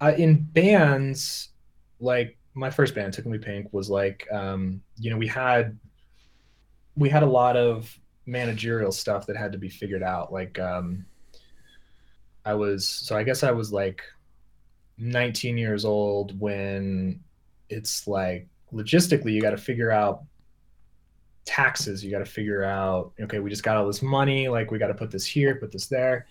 uh, 0.00 0.12
in 0.16 0.36
bands, 0.36 1.50
like 2.00 2.36
my 2.54 2.70
first 2.70 2.94
band, 2.94 3.12
Tickle 3.12 3.30
Me 3.30 3.38
Pink, 3.38 3.68
was 3.72 3.90
like, 3.90 4.26
um, 4.32 4.80
you 4.98 5.10
know, 5.10 5.16
we 5.16 5.26
had 5.26 5.78
we 6.96 7.08
had 7.08 7.22
a 7.22 7.26
lot 7.26 7.56
of 7.56 7.98
managerial 8.26 8.92
stuff 8.92 9.26
that 9.26 9.36
had 9.36 9.52
to 9.52 9.58
be 9.58 9.68
figured 9.68 10.02
out. 10.02 10.32
Like, 10.32 10.58
um, 10.58 11.06
I 12.46 12.54
was 12.54 12.86
so 12.86 13.16
I 13.16 13.24
guess 13.24 13.42
I 13.42 13.50
was 13.50 13.72
like 13.72 14.02
19 14.98 15.58
years 15.58 15.84
old 15.84 16.38
when 16.40 17.20
it's 17.68 18.06
like 18.06 18.46
logistically 18.72 19.32
you 19.32 19.42
got 19.42 19.50
to 19.50 19.56
figure 19.56 19.90
out 19.90 20.22
taxes. 21.44 22.04
You 22.04 22.12
got 22.12 22.20
to 22.20 22.24
figure 22.24 22.62
out 22.62 23.12
okay 23.20 23.40
we 23.40 23.50
just 23.50 23.64
got 23.64 23.76
all 23.76 23.86
this 23.86 24.00
money 24.00 24.48
like 24.48 24.70
we 24.70 24.78
got 24.78 24.86
to 24.88 24.94
put 24.94 25.10
this 25.10 25.26
here 25.26 25.56
put 25.56 25.72
this 25.72 25.86
there. 25.86 26.26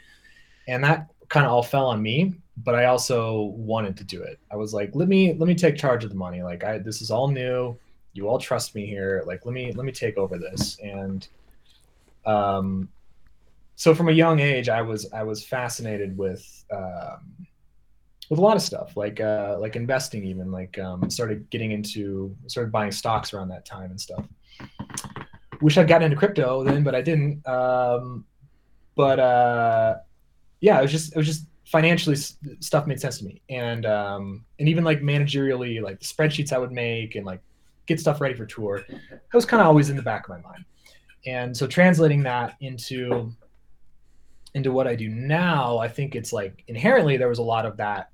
And 0.70 0.84
that 0.86 1.08
kind 1.28 1.46
of 1.46 1.52
all 1.52 1.64
fell 1.64 1.88
on 1.88 2.02
me 2.02 2.34
but 2.58 2.76
i 2.76 2.86
also 2.86 3.54
wanted 3.58 3.98
to 3.98 4.06
do 4.06 4.24
it. 4.24 4.40
I 4.50 4.56
was 4.56 4.74
like 4.74 4.92
let 4.94 5.10
me 5.10 5.34
let 5.34 5.48
me 5.48 5.56
take 5.56 5.76
charge 5.76 6.06
of 6.06 6.10
the 6.10 6.16
money. 6.16 6.42
Like 6.42 6.64
i 6.64 6.78
this 6.78 7.02
is 7.02 7.12
all 7.12 7.28
new. 7.28 7.78
You 8.14 8.30
all 8.30 8.40
trust 8.40 8.74
me 8.74 8.86
here. 8.86 9.22
Like 9.28 9.46
let 9.46 9.54
me 9.54 9.74
let 9.74 9.86
me 9.86 9.92
take 9.92 10.16
over 10.18 10.38
this. 10.38 10.78
And 10.82 11.28
um 12.26 12.90
so 13.76 13.94
from 13.94 14.10
a 14.10 14.12
young 14.12 14.40
age 14.40 14.70
i 14.70 14.82
was 14.82 15.12
i 15.14 15.24
was 15.24 15.44
fascinated 15.44 16.18
with 16.18 16.66
um 16.72 17.48
with 18.30 18.40
a 18.40 18.42
lot 18.42 18.56
of 18.56 18.62
stuff 18.62 18.98
like 18.98 19.20
uh 19.20 19.58
like 19.60 19.76
investing 19.76 20.24
even 20.26 20.52
like 20.52 20.80
um 20.80 21.10
started 21.10 21.48
getting 21.50 21.72
into 21.72 22.36
started 22.48 22.72
buying 22.72 22.92
stocks 22.92 23.34
around 23.34 23.50
that 23.50 23.66
time 23.66 23.92
and 23.92 24.02
stuff. 24.02 24.26
Wish 25.62 25.78
i'd 25.78 25.88
gotten 25.88 26.06
into 26.06 26.18
crypto 26.18 26.64
then 26.64 26.84
but 26.84 26.96
i 26.96 27.02
didn't. 27.02 27.46
Um 27.48 28.26
but 28.96 29.20
uh 29.20 29.96
yeah, 30.66 30.80
it 30.80 30.82
was 30.82 30.92
just 30.92 31.14
it 31.14 31.18
was 31.18 31.28
just 31.28 31.46
financially 31.66 32.16
stuff 32.16 32.88
made 32.88 33.00
sense 33.00 33.20
to 33.20 33.26
me, 33.26 33.42
and 33.50 33.86
um, 33.86 34.46
and 34.60 34.68
even 34.68 34.84
like 34.84 35.02
managerially, 35.02 35.82
like 35.82 36.00
the 36.00 36.06
spreadsheets 36.06 36.52
I 36.52 36.58
would 36.58 36.72
make 36.72 37.16
and 37.16 37.24
like 37.26 37.42
get 37.86 38.00
stuff 38.00 38.20
ready 38.20 38.34
for 38.34 38.46
tour, 38.46 38.84
that 38.90 39.34
was 39.34 39.46
kind 39.46 39.62
of 39.62 39.68
always 39.68 39.92
in 39.92 39.96
the 39.96 40.02
back 40.02 40.28
of 40.28 40.30
my 40.30 40.42
mind. 40.42 40.66
And 41.28 41.56
so 41.56 41.68
translating 41.68 42.24
that 42.24 42.56
into 42.62 43.32
into 44.54 44.72
what 44.72 44.88
I 44.88 44.96
do 44.96 45.10
now, 45.10 45.78
I 45.78 45.88
think 45.88 46.16
it's 46.16 46.32
like 46.32 46.64
inherently 46.68 47.18
there 47.18 47.28
was 47.28 47.40
a 47.40 47.44
lot 47.44 47.66
of 47.66 47.78
that 47.78 48.10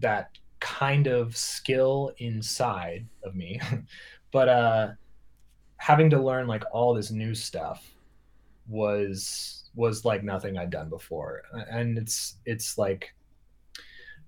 that 0.00 0.30
kind 0.60 1.06
of 1.06 1.36
skill 1.36 2.12
inside 2.18 3.06
of 3.22 3.34
me, 3.34 3.60
but 4.32 4.48
uh, 4.48 4.88
having 5.76 6.10
to 6.10 6.20
learn 6.20 6.46
like 6.46 6.64
all 6.72 6.94
this 6.94 7.10
new 7.10 7.34
stuff 7.34 7.90
was 8.68 9.64
was 9.74 10.04
like 10.04 10.22
nothing 10.22 10.56
I'd 10.56 10.70
done 10.70 10.88
before. 10.88 11.42
And 11.70 11.98
it's 11.98 12.36
it's 12.46 12.78
like 12.78 13.14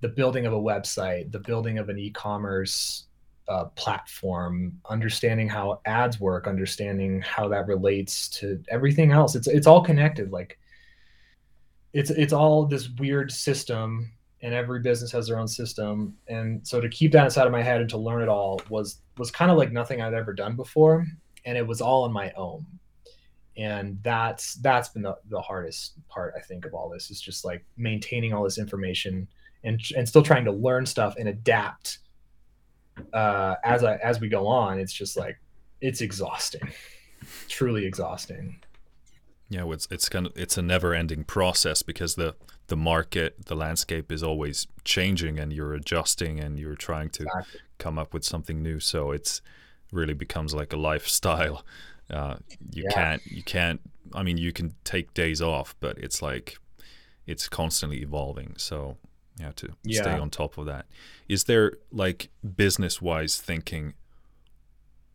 the 0.00 0.08
building 0.08 0.46
of 0.46 0.52
a 0.52 0.60
website, 0.60 1.32
the 1.32 1.40
building 1.40 1.78
of 1.78 1.88
an 1.88 1.98
e-commerce 1.98 3.06
uh, 3.48 3.66
platform, 3.76 4.78
understanding 4.88 5.48
how 5.48 5.80
ads 5.86 6.20
work, 6.20 6.46
understanding 6.46 7.20
how 7.22 7.48
that 7.48 7.66
relates 7.66 8.28
to 8.28 8.62
everything 8.68 9.12
else. 9.12 9.34
It's 9.34 9.46
it's 9.46 9.66
all 9.66 9.82
connected. 9.82 10.32
Like 10.32 10.58
it's 11.92 12.10
it's 12.10 12.32
all 12.32 12.66
this 12.66 12.88
weird 12.90 13.30
system, 13.30 14.12
and 14.42 14.54
every 14.54 14.80
business 14.80 15.12
has 15.12 15.28
their 15.28 15.38
own 15.38 15.48
system. 15.48 16.16
And 16.28 16.66
so 16.66 16.80
to 16.80 16.88
keep 16.88 17.12
that 17.12 17.24
inside 17.24 17.46
of 17.46 17.52
my 17.52 17.62
head 17.62 17.80
and 17.80 17.90
to 17.90 17.98
learn 17.98 18.22
it 18.22 18.28
all 18.28 18.60
was 18.68 18.98
was 19.18 19.30
kind 19.30 19.50
of 19.50 19.56
like 19.56 19.72
nothing 19.72 20.00
I'd 20.00 20.14
ever 20.14 20.32
done 20.32 20.56
before, 20.56 21.06
and 21.44 21.56
it 21.56 21.66
was 21.66 21.80
all 21.80 22.04
on 22.04 22.12
my 22.12 22.32
own 22.32 22.66
and 23.56 23.98
that's 24.02 24.54
that's 24.56 24.90
been 24.90 25.02
the, 25.02 25.16
the 25.30 25.40
hardest 25.40 25.94
part 26.08 26.34
i 26.36 26.40
think 26.40 26.66
of 26.66 26.74
all 26.74 26.88
this 26.88 27.10
is 27.10 27.20
just 27.20 27.44
like 27.44 27.64
maintaining 27.76 28.32
all 28.32 28.44
this 28.44 28.58
information 28.58 29.26
and 29.64 29.80
and 29.96 30.08
still 30.08 30.22
trying 30.22 30.44
to 30.44 30.52
learn 30.52 30.84
stuff 30.84 31.16
and 31.18 31.28
adapt 31.28 31.98
uh 33.12 33.54
as 33.64 33.84
i 33.84 33.96
as 33.96 34.20
we 34.20 34.28
go 34.28 34.46
on 34.46 34.78
it's 34.78 34.92
just 34.92 35.16
like 35.16 35.38
it's 35.80 36.00
exhausting 36.00 36.68
truly 37.48 37.84
exhausting 37.84 38.56
yeah 39.48 39.64
it's 39.70 39.86
it's 39.90 40.08
kind 40.08 40.26
of 40.26 40.32
it's 40.36 40.56
a 40.56 40.62
never 40.62 40.94
ending 40.94 41.24
process 41.24 41.82
because 41.82 42.14
the 42.14 42.34
the 42.68 42.76
market 42.76 43.46
the 43.46 43.54
landscape 43.54 44.10
is 44.10 44.22
always 44.22 44.66
changing 44.84 45.38
and 45.38 45.52
you're 45.52 45.74
adjusting 45.74 46.40
and 46.40 46.58
you're 46.58 46.74
trying 46.74 47.08
to 47.08 47.22
exactly. 47.22 47.60
come 47.78 47.98
up 47.98 48.12
with 48.12 48.24
something 48.24 48.62
new 48.62 48.80
so 48.80 49.12
it's 49.12 49.40
really 49.92 50.14
becomes 50.14 50.54
like 50.54 50.72
a 50.72 50.76
lifestyle 50.76 51.64
uh, 52.10 52.36
you 52.72 52.84
yeah. 52.84 52.94
can't 52.94 53.26
you 53.26 53.42
can't. 53.42 53.80
I 54.14 54.22
mean, 54.22 54.38
you 54.38 54.52
can 54.52 54.74
take 54.84 55.14
days 55.14 55.42
off, 55.42 55.74
but 55.80 55.98
it's 55.98 56.22
like 56.22 56.58
it's 57.26 57.48
constantly 57.48 58.02
evolving. 58.02 58.54
So 58.56 58.96
you 59.38 59.44
have 59.44 59.56
to 59.56 59.74
yeah. 59.82 60.02
stay 60.02 60.12
on 60.12 60.30
top 60.30 60.56
of 60.58 60.66
that. 60.66 60.86
Is 61.28 61.44
there 61.44 61.78
like 61.92 62.30
business 62.56 63.02
wise 63.02 63.38
thinking? 63.40 63.94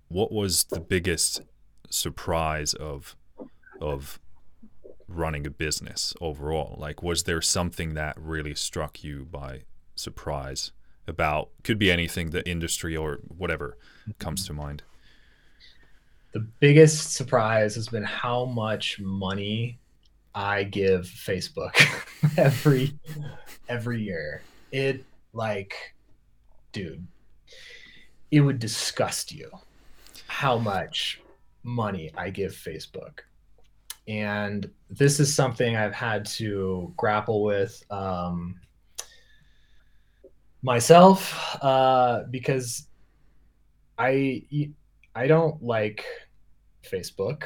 What 0.10 0.32
was 0.32 0.66
the 0.66 0.80
biggest 0.80 1.42
surprise 1.90 2.74
of 2.74 3.16
of 3.80 4.20
running 5.08 5.48
a 5.48 5.50
business 5.50 6.14
overall? 6.22 6.76
Like, 6.78 7.02
was 7.02 7.24
there 7.24 7.42
something 7.42 7.94
that 7.96 8.16
really 8.20 8.56
struck 8.56 9.04
you 9.04 9.26
by 9.26 9.64
surprise 9.96 10.72
about? 11.08 11.50
Could 11.64 11.80
be 11.80 11.92
anything, 11.92 12.30
the 12.30 12.48
industry 12.48 12.96
or 12.96 13.20
whatever 13.36 13.78
comes 14.20 14.46
to 14.48 14.54
mind. 14.54 14.84
the 16.34 16.40
biggest 16.40 17.14
surprise 17.14 17.76
has 17.76 17.88
been 17.90 18.04
how 18.04 18.46
much 18.46 19.00
money 19.00 19.80
I 20.34 20.64
give 20.64 21.06
Facebook 21.06 21.76
every 22.38 22.94
every 23.72 24.02
year. 24.02 24.44
It 24.72 25.04
like 25.34 25.74
dude, 26.74 27.08
it 28.30 28.42
would 28.42 28.60
disgust 28.60 29.32
you 29.32 29.50
how 30.28 30.58
much 30.58 31.22
money 31.64 32.12
I 32.18 32.30
give 32.30 32.52
Facebook. 32.52 33.20
And 34.08 34.70
this 34.90 35.20
is 35.20 35.34
something 35.34 35.76
I've 35.76 35.94
had 35.94 36.26
to 36.38 36.94
grapple 36.98 37.44
with 37.44 37.82
um, 37.90 38.60
myself 40.62 41.58
uh, 41.62 42.24
because 42.30 42.88
I 43.98 44.44
I 45.16 45.28
don't 45.28 45.62
like 45.64 46.04
Facebook 46.84 47.44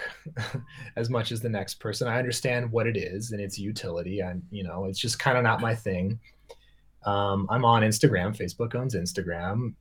as 0.96 1.10
much 1.10 1.32
as 1.32 1.42
the 1.42 1.50
next 1.50 1.76
person. 1.76 2.08
I 2.08 2.20
understand 2.20 2.72
what 2.72 2.88
it 2.88 2.98
is 2.98 3.32
and 3.32 3.42
its 3.42 3.58
utility. 3.60 4.20
and 4.22 4.42
you 4.52 4.64
know, 4.64 4.86
it's 4.86 5.00
just 5.00 5.20
kind 5.20 5.38
of 5.38 5.44
not 5.44 5.62
my 5.62 5.76
thing. 5.76 6.20
Um, 7.06 7.48
I'm 7.50 7.66
on 7.66 7.84
Instagram. 7.84 8.36
Facebook 8.36 8.76
owns 8.76 8.96
Instagram. 8.96 9.74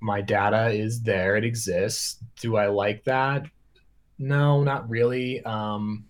My 0.00 0.20
data 0.20 0.70
is 0.70 1.02
there. 1.02 1.36
It 1.36 1.44
exists. 1.44 2.22
Do 2.40 2.56
I 2.56 2.66
like 2.66 3.04
that? 3.04 3.46
No, 4.18 4.62
not 4.62 4.88
really. 4.88 5.42
Um, 5.44 6.04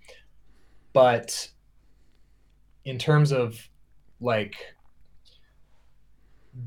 but 0.93 1.49
in 2.85 2.99
terms 2.99 3.33
of 3.33 3.59
like 4.21 4.57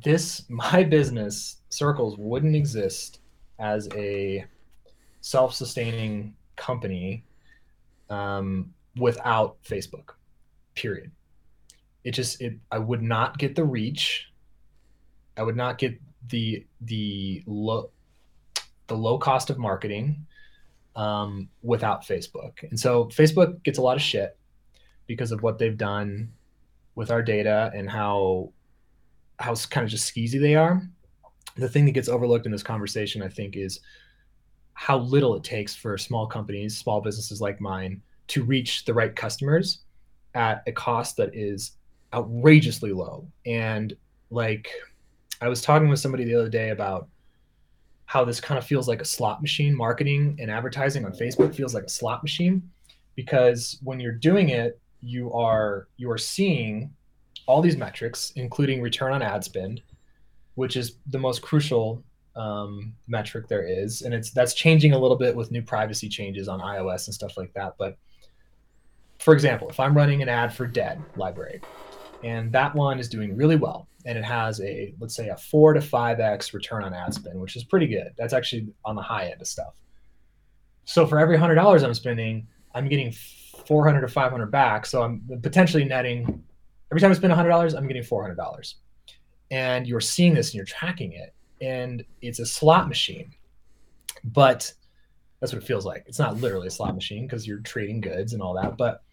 this, 0.03 0.45
my 0.49 0.83
business 0.83 1.57
circles 1.69 2.17
wouldn't 2.17 2.55
exist 2.55 3.19
as 3.59 3.87
a 3.95 4.45
self-sustaining 5.23 6.35
company 6.57 7.23
um, 8.09 8.73
without 8.97 9.55
Facebook. 9.63 10.11
Period. 10.75 11.11
It 12.03 12.11
just 12.11 12.41
it 12.41 12.55
I 12.71 12.77
would 12.77 13.01
not 13.01 13.37
get 13.37 13.55
the 13.55 13.63
reach. 13.63 14.31
I 15.37 15.43
would 15.43 15.55
not 15.55 15.77
get 15.77 15.99
the 16.29 16.65
the 16.81 17.41
low 17.47 17.89
the 18.87 18.97
low 18.97 19.17
cost 19.17 19.49
of 19.49 19.57
marketing 19.57 20.25
um, 20.95 21.47
without 21.61 22.03
Facebook. 22.03 22.69
And 22.69 22.77
so 22.77 23.05
Facebook 23.05 23.63
gets 23.63 23.77
a 23.77 23.81
lot 23.81 23.95
of 23.95 24.01
shit 24.01 24.37
because 25.07 25.31
of 25.31 25.41
what 25.41 25.57
they've 25.57 25.77
done 25.77 26.33
with 26.95 27.11
our 27.11 27.23
data 27.23 27.71
and 27.73 27.89
how 27.89 28.51
how 29.39 29.55
kind 29.69 29.85
of 29.85 29.89
just 29.89 30.13
skeezy 30.13 30.39
they 30.39 30.55
are. 30.55 30.81
The 31.55 31.69
thing 31.69 31.85
that 31.85 31.91
gets 31.91 32.09
overlooked 32.09 32.45
in 32.45 32.51
this 32.51 32.63
conversation, 32.63 33.21
I 33.21 33.29
think, 33.29 33.55
is 33.55 33.79
how 34.73 34.97
little 34.99 35.35
it 35.35 35.43
takes 35.43 35.75
for 35.75 35.97
small 35.97 36.27
companies, 36.27 36.77
small 36.77 37.01
businesses 37.01 37.41
like 37.41 37.61
mine, 37.61 38.01
to 38.27 38.43
reach 38.43 38.85
the 38.85 38.93
right 38.93 39.15
customers 39.15 39.79
at 40.35 40.63
a 40.67 40.71
cost 40.71 41.17
that 41.17 41.33
is 41.35 41.73
outrageously 42.13 42.91
low. 42.91 43.27
And 43.45 43.95
like 44.29 44.69
I 45.41 45.47
was 45.47 45.61
talking 45.61 45.89
with 45.89 45.99
somebody 45.99 46.25
the 46.25 46.35
other 46.35 46.49
day 46.49 46.69
about 46.69 47.07
how 48.05 48.23
this 48.23 48.39
kind 48.39 48.57
of 48.57 48.65
feels 48.65 48.87
like 48.87 49.01
a 49.01 49.05
slot 49.05 49.41
machine 49.41 49.75
marketing 49.75 50.37
and 50.39 50.51
advertising 50.51 51.05
on 51.05 51.11
Facebook 51.13 51.55
feels 51.55 51.73
like 51.73 51.83
a 51.83 51.89
slot 51.89 52.23
machine 52.23 52.61
because 53.15 53.79
when 53.83 53.99
you're 53.99 54.11
doing 54.11 54.49
it 54.49 54.79
you 55.01 55.33
are 55.33 55.87
you 55.97 56.09
are 56.11 56.17
seeing 56.17 56.93
all 57.45 57.61
these 57.61 57.77
metrics 57.77 58.31
including 58.35 58.81
return 58.81 59.13
on 59.13 59.21
ad 59.21 59.43
spend 59.43 59.81
which 60.55 60.77
is 60.77 60.97
the 61.07 61.17
most 61.17 61.41
crucial 61.41 62.03
um, 62.35 62.93
metric 63.07 63.47
there 63.47 63.63
is, 63.63 64.01
and 64.01 64.13
it's 64.13 64.31
that's 64.31 64.53
changing 64.53 64.93
a 64.93 64.97
little 64.97 65.17
bit 65.17 65.35
with 65.35 65.51
new 65.51 65.61
privacy 65.61 66.09
changes 66.09 66.47
on 66.47 66.59
iOS 66.59 67.07
and 67.07 67.13
stuff 67.13 67.37
like 67.37 67.53
that. 67.53 67.75
But 67.77 67.97
for 69.19 69.33
example, 69.33 69.69
if 69.69 69.79
I'm 69.79 69.95
running 69.95 70.21
an 70.21 70.29
ad 70.29 70.53
for 70.53 70.67
Dead 70.67 71.01
Library, 71.15 71.61
and 72.23 72.51
that 72.51 72.73
one 72.75 72.99
is 72.99 73.09
doing 73.09 73.35
really 73.35 73.55
well, 73.55 73.87
and 74.05 74.17
it 74.17 74.23
has 74.23 74.59
a 74.61 74.93
let's 74.99 75.15
say 75.15 75.29
a 75.29 75.37
four 75.37 75.73
to 75.73 75.81
five 75.81 76.19
x 76.19 76.53
return 76.53 76.83
on 76.83 76.93
ad 76.93 77.13
spend, 77.13 77.39
which 77.39 77.55
is 77.55 77.63
pretty 77.63 77.87
good. 77.87 78.13
That's 78.17 78.33
actually 78.33 78.67
on 78.85 78.95
the 78.95 79.01
high 79.01 79.29
end 79.29 79.41
of 79.41 79.47
stuff. 79.47 79.73
So 80.85 81.05
for 81.05 81.19
every 81.19 81.37
hundred 81.37 81.55
dollars 81.55 81.83
I'm 81.83 81.93
spending, 81.93 82.47
I'm 82.73 82.87
getting 82.87 83.13
400 83.65 84.01
to 84.01 84.07
500 84.07 84.47
back. 84.47 84.85
So 84.85 85.03
I'm 85.03 85.21
potentially 85.41 85.85
netting 85.85 86.43
every 86.91 87.01
time 87.01 87.11
I 87.11 87.13
spend 87.15 87.33
$100, 87.33 87.75
I'm 87.75 87.87
getting 87.87 88.03
$400. 88.03 88.73
And 89.51 89.87
you're 89.87 90.01
seeing 90.01 90.33
this 90.33 90.49
and 90.49 90.55
you're 90.55 90.65
tracking 90.65 91.13
it 91.13 91.33
and 91.61 92.03
it's 92.21 92.39
a 92.39 92.45
slot 92.45 92.87
machine. 92.87 93.33
But 94.23 94.71
that's 95.39 95.53
what 95.53 95.61
it 95.61 95.65
feels 95.65 95.85
like. 95.85 96.03
It's 96.07 96.19
not 96.19 96.37
literally 96.37 96.67
a 96.67 96.71
slot 96.71 96.95
machine 96.95 97.27
because 97.27 97.45
you're 97.45 97.59
trading 97.59 97.99
goods 98.01 98.33
and 98.33 98.41
all 98.41 98.53
that, 98.53 98.77
but 98.77 99.03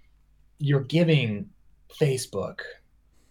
you're 0.58 0.84
giving 0.84 1.48
Facebook 2.00 2.60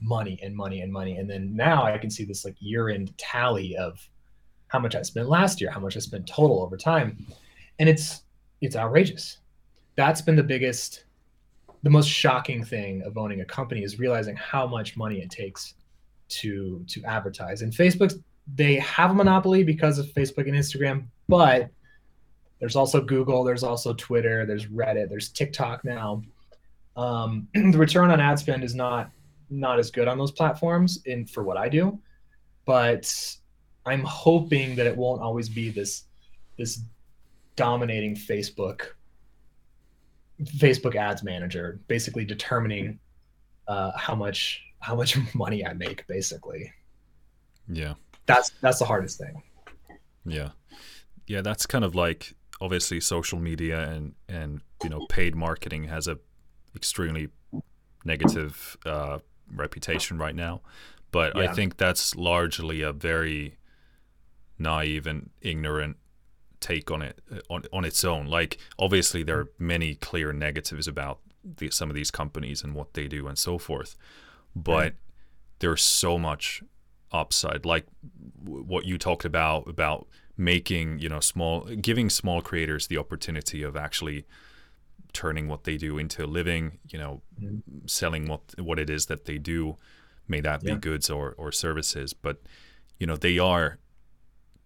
money 0.02 0.40
and 0.44 0.56
money 0.56 0.82
and 0.82 0.92
money. 0.92 1.18
And 1.18 1.30
then 1.30 1.56
now 1.56 1.84
I 1.84 1.98
can 1.98 2.10
see 2.10 2.26
this 2.26 2.44
like 2.44 2.56
year 2.60 2.90
end 2.90 3.18
tally 3.18 3.78
of 3.78 4.00
how 4.68 4.80
much 4.80 4.96
I 4.96 5.02
spent 5.02 5.30
last 5.30 5.62
year, 5.62 5.72
how 5.72 5.80
much 5.80 5.96
I 5.96 6.00
spent 6.00 6.28
total 6.28 6.62
over 6.62 6.78
time. 6.78 7.26
And 7.80 7.88
it's 7.88 8.24
it's 8.62 8.76
outrageous. 8.76 9.40
That's 9.96 10.22
been 10.22 10.36
the 10.36 10.44
biggest 10.44 11.06
the 11.84 11.90
most 11.90 12.10
shocking 12.10 12.64
thing 12.64 13.02
of 13.04 13.18
owning 13.18 13.42
a 13.42 13.46
company 13.46 13.84
is 13.84 14.00
realizing 14.00 14.36
how 14.36 14.68
much 14.68 14.98
money 14.98 15.22
it 15.22 15.30
takes 15.30 15.76
to 16.30 16.84
to 16.88 17.04
advertise. 17.06 17.62
And 17.62 17.74
Facebook's 17.74 18.16
they 18.56 18.76
have 18.76 19.12
a 19.12 19.14
monopoly 19.14 19.64
because 19.64 20.00
of 20.00 20.08
Facebook 20.08 20.48
and 20.48 20.56
Instagram, 20.56 21.06
but 21.28 21.70
there's 22.60 22.76
also 22.76 23.02
Google, 23.02 23.44
there's 23.44 23.64
also 23.64 23.94
Twitter, 23.94 24.46
there's 24.46 24.66
Reddit, 24.68 25.10
there's 25.10 25.30
TikTok 25.30 25.84
now. 25.86 26.24
Um, 26.96 27.48
the 27.54 27.78
return 27.78 28.12
on 28.12 28.20
ad 28.20 28.40
spend 28.40 28.64
is 28.64 28.76
not 28.76 29.12
not 29.52 29.80
as 29.80 29.90
good 29.90 30.08
on 30.08 30.20
those 30.20 30.32
platforms 30.32 31.00
in 31.06 31.26
for 31.26 31.44
what 31.44 31.58
I 31.58 31.70
do, 31.70 32.00
but 32.66 33.12
I'm 33.86 34.04
hoping 34.04 34.76
that 34.76 34.86
it 34.86 34.96
won't 34.96 35.22
always 35.22 35.50
be 35.50 35.70
this 35.70 36.04
this 36.58 36.82
dominating 37.56 38.16
Facebook 38.16 38.88
Facebook 40.42 40.96
ads 40.96 41.24
manager, 41.24 41.80
basically 41.88 42.26
determining 42.26 43.00
uh, 43.68 43.92
how 43.98 44.16
much 44.16 44.64
how 44.80 44.96
much 44.96 45.18
money 45.34 45.66
I 45.66 45.74
make, 45.74 46.06
basically. 46.08 46.72
Yeah 47.68 47.94
that's 48.30 48.52
that's 48.62 48.80
the 48.80 48.86
hardest 48.86 49.18
thing. 49.18 49.42
Yeah, 50.26 50.50
yeah, 51.28 51.42
that's 51.42 51.66
kind 51.66 51.84
of 51.84 51.96
like 51.96 52.36
obviously 52.62 53.00
social 53.00 53.40
media 53.40 53.90
and 53.90 54.14
and 54.28 54.62
you 54.84 54.90
know 54.90 55.06
paid 55.08 55.36
marketing 55.36 55.86
has 55.86 56.08
a 56.08 56.18
extremely 56.76 57.30
negative 58.06 58.78
uh, 58.86 59.20
reputation 59.54 60.18
right 60.18 60.36
now, 60.36 60.62
but 61.12 61.36
yeah. 61.36 61.44
I 61.44 61.48
think 61.54 61.78
that's 61.78 62.16
largely 62.16 62.82
a 62.82 62.94
very 62.94 63.58
naive 64.58 65.08
and 65.08 65.30
ignorant 65.42 65.98
take 66.60 66.92
on 66.92 67.02
it 67.02 67.20
uh, 67.32 67.40
on 67.50 67.64
on 67.74 67.84
its 67.84 68.04
own. 68.04 68.28
Like 68.28 68.60
obviously 68.78 69.24
there 69.24 69.40
are 69.40 69.50
many 69.58 69.96
clear 69.96 70.32
negatives 70.34 70.88
about 70.88 71.20
the, 71.44 71.72
some 71.72 71.90
of 71.90 71.96
these 71.96 72.12
companies 72.12 72.64
and 72.64 72.76
what 72.76 72.94
they 72.94 73.08
do 73.08 73.28
and 73.28 73.38
so 73.38 73.58
forth, 73.58 73.96
but 74.56 74.72
right. 74.72 74.96
there's 75.60 75.82
so 75.82 76.20
much 76.20 76.62
upside 77.12 77.66
like 77.66 77.86
what 78.44 78.86
you 78.86 78.98
talked 78.98 79.26
about 79.26 79.68
about 79.68 80.08
making 80.38 81.00
you 81.00 81.10
know 81.10 81.20
small 81.20 81.62
giving 81.82 82.10
small 82.10 82.42
creators 82.42 82.88
the 82.88 82.98
opportunity 82.98 83.64
of 83.64 83.76
actually 83.76 84.26
turning 85.12 85.48
what 85.48 85.64
they 85.64 85.76
do 85.76 85.98
into 85.98 86.24
a 86.24 86.28
living 86.28 86.78
you 86.88 87.00
know 87.00 87.22
mm-hmm. 87.42 87.86
selling 87.86 88.28
what 88.28 88.42
what 88.60 88.80
it 88.80 88.90
is 88.90 89.08
that 89.08 89.26
they 89.26 89.38
do 89.38 89.76
may 90.28 90.40
that 90.40 90.62
be 90.62 90.76
goods 90.76 91.10
or 91.10 91.34
or 91.38 91.52
services 91.52 92.14
but 92.14 92.42
you 93.00 93.08
know 93.08 93.16
they 93.16 93.40
are 93.40 93.80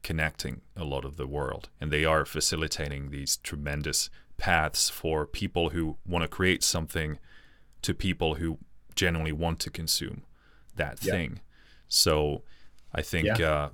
connecting 0.03 0.61
a 0.75 0.83
lot 0.83 1.05
of 1.05 1.15
the 1.15 1.25
world 1.25 1.69
and 1.79 1.91
they 1.91 2.03
are 2.03 2.25
facilitating 2.25 3.09
these 3.09 3.37
tremendous 3.37 4.09
paths 4.37 4.89
for 4.89 5.25
people 5.25 5.69
who 5.69 5.97
want 6.05 6.23
to 6.23 6.27
create 6.27 6.61
something 6.61 7.17
to 7.81 7.93
people 7.93 8.35
who 8.35 8.57
genuinely 8.95 9.31
want 9.31 9.59
to 9.59 9.69
consume 9.69 10.23
that 10.75 11.03
yeah. 11.03 11.13
thing 11.13 11.39
so 11.93 12.43
I 12.93 13.01
think 13.01 13.37
yeah. 13.37 13.51
uh, 13.51 13.69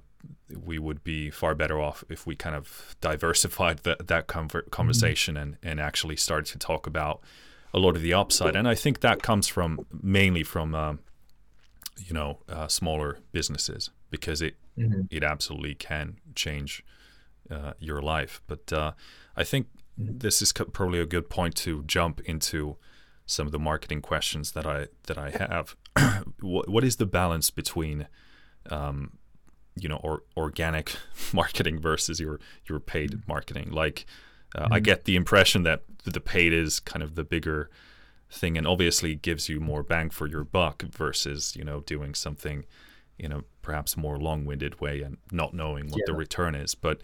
we 0.63 0.79
would 0.79 1.03
be 1.03 1.29
far 1.29 1.55
better 1.55 1.79
off 1.79 2.03
if 2.09 2.25
we 2.25 2.35
kind 2.35 2.55
of 2.55 2.95
diversified 3.01 3.79
the, 3.79 3.97
that 4.03 4.27
mm-hmm. 4.27 4.69
conversation 4.69 5.35
mm-hmm. 5.35 5.43
and, 5.43 5.57
and 5.63 5.79
actually 5.79 6.15
started 6.15 6.51
to 6.51 6.57
talk 6.57 6.87
about 6.87 7.21
a 7.73 7.79
lot 7.79 7.95
of 7.95 8.01
the 8.01 8.13
upside. 8.13 8.55
And 8.55 8.67
I 8.67 8.75
think 8.75 9.01
that 9.01 9.21
comes 9.21 9.47
from 9.47 9.85
mainly 10.01 10.43
from, 10.43 10.73
uh, 10.73 10.93
you 11.97 12.13
know, 12.13 12.39
uh, 12.49 12.67
smaller 12.67 13.19
businesses 13.31 13.91
because 14.09 14.41
it 14.41 14.55
mm-hmm. 14.77 15.01
it 15.11 15.23
absolutely 15.23 15.75
can 15.75 16.17
change 16.35 16.83
uh, 17.51 17.73
your 17.79 18.01
life. 18.01 18.41
But 18.47 18.73
uh, 18.73 18.93
I 19.35 19.43
think 19.43 19.67
mm-hmm. 19.99 20.17
this 20.17 20.41
is 20.41 20.51
probably 20.51 20.99
a 20.99 21.05
good 21.05 21.29
point 21.29 21.55
to 21.57 21.83
jump 21.83 22.21
into 22.21 22.77
some 23.29 23.45
of 23.45 23.51
the 23.51 23.59
marketing 23.59 24.01
questions 24.01 24.51
that 24.53 24.65
I 24.65 24.87
that 25.07 25.17
I 25.17 25.29
have. 25.29 25.75
what, 26.41 26.67
what 26.67 26.83
is 26.83 26.95
the 26.95 27.05
balance 27.05 27.51
between 27.51 28.07
um, 28.69 29.17
you 29.75 29.87
know 29.87 29.97
or 29.97 30.23
organic 30.35 30.95
marketing 31.33 31.79
versus 31.79 32.19
your 32.19 32.39
your 32.67 32.79
paid 32.79 33.27
marketing 33.27 33.71
like 33.71 34.05
Uh, 34.55 34.67
I 34.71 34.79
get 34.79 35.05
the 35.05 35.15
impression 35.15 35.63
that 35.63 35.83
the 36.05 36.19
paid 36.19 36.53
is 36.53 36.79
kind 36.79 37.03
of 37.03 37.13
the 37.13 37.23
bigger 37.23 37.69
thing, 38.31 38.57
and 38.57 38.65
obviously 38.67 39.15
gives 39.15 39.47
you 39.47 39.59
more 39.59 39.83
bang 39.83 40.09
for 40.09 40.27
your 40.27 40.43
buck 40.43 40.81
versus 40.81 41.55
you 41.55 41.63
know 41.63 41.81
doing 41.81 42.15
something 42.15 42.65
in 43.19 43.31
a 43.31 43.43
perhaps 43.61 43.97
more 43.97 44.17
long-winded 44.17 44.79
way 44.79 45.01
and 45.01 45.17
not 45.31 45.53
knowing 45.53 45.89
what 45.89 46.01
the 46.05 46.13
return 46.13 46.55
is. 46.55 46.73
But 46.73 47.01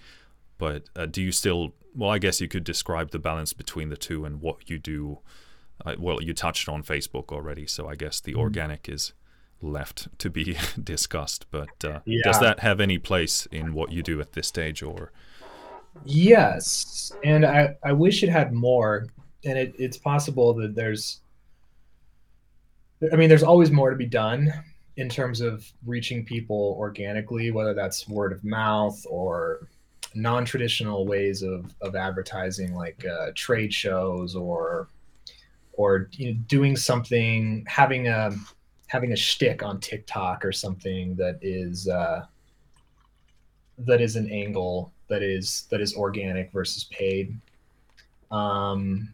but 0.58 0.84
uh, 0.96 1.06
do 1.06 1.22
you 1.22 1.32
still? 1.32 1.74
Well, 1.94 2.10
I 2.10 2.20
guess 2.20 2.42
you 2.42 2.48
could 2.48 2.64
describe 2.64 3.12
the 3.12 3.20
balance 3.20 3.54
between 3.54 3.90
the 3.90 3.98
two 3.98 4.26
and 4.26 4.42
what 4.42 4.70
you 4.70 4.80
do. 4.80 5.20
Well, 5.98 6.22
you 6.22 6.34
touched 6.34 6.68
on 6.68 6.84
Facebook 6.84 7.32
already, 7.32 7.68
so 7.68 7.88
I 7.88 7.96
guess 7.96 8.20
the 8.20 8.34
Mhm. 8.34 8.40
organic 8.40 8.90
is 8.90 9.14
left 9.62 10.08
to 10.20 10.30
be 10.30 10.58
discussed. 10.84 11.46
But 11.52 11.84
uh, 11.84 12.00
does 12.24 12.40
that 12.40 12.60
have 12.62 12.80
any 12.80 12.98
place 12.98 13.46
in 13.52 13.74
what 13.74 13.92
you 13.92 14.04
do 14.04 14.20
at 14.20 14.34
this 14.34 14.48
stage, 14.48 14.82
or 14.84 15.12
Yes, 16.04 17.12
and 17.24 17.46
I, 17.46 17.76
I 17.84 17.94
wish 17.94 18.22
it 18.22 18.30
had 18.30 18.52
more, 18.52 19.08
and 19.46 19.58
it, 19.58 19.74
it's 19.80 19.98
possible 19.98 20.54
that 20.56 20.76
there's, 20.76 21.22
I 23.12 23.16
mean, 23.16 23.30
there's 23.30 23.44
always 23.44 23.72
more 23.72 23.92
to 23.92 23.96
be 23.96 24.06
done 24.06 24.52
in 24.98 25.08
terms 25.08 25.40
of 25.40 25.66
reaching 25.86 26.26
people 26.26 26.76
organically, 26.78 27.52
whether 27.52 27.74
that's 27.74 28.08
word 28.10 28.34
of 28.34 28.44
mouth 28.44 29.06
or 29.10 29.68
non-traditional 30.16 31.06
ways 31.06 31.44
of, 31.44 31.74
of 31.82 31.96
advertising, 31.96 32.74
like 32.74 33.06
uh, 33.06 33.32
trade 33.36 33.74
shows 33.74 34.36
or 34.36 34.88
or 35.78 36.10
you 36.14 36.34
know, 36.34 36.40
doing 36.48 36.76
something, 36.76 37.66
having 37.68 38.08
a 38.08 38.36
having 38.88 39.14
a 39.14 39.16
shtick 39.16 39.64
on 39.64 39.80
TikTok 39.80 40.46
or 40.46 40.52
something 40.52 41.16
that 41.16 41.40
is. 41.42 41.88
Uh, 41.88 42.26
that 43.80 44.02
is 44.02 44.16
an 44.16 44.30
angle 44.30 44.94
that 45.08 45.22
is 45.22 45.68
that 45.70 45.82
is 45.82 45.96
organic 45.96 46.52
versus 46.52 46.86
paid. 46.86 47.38
Um, 48.32 49.14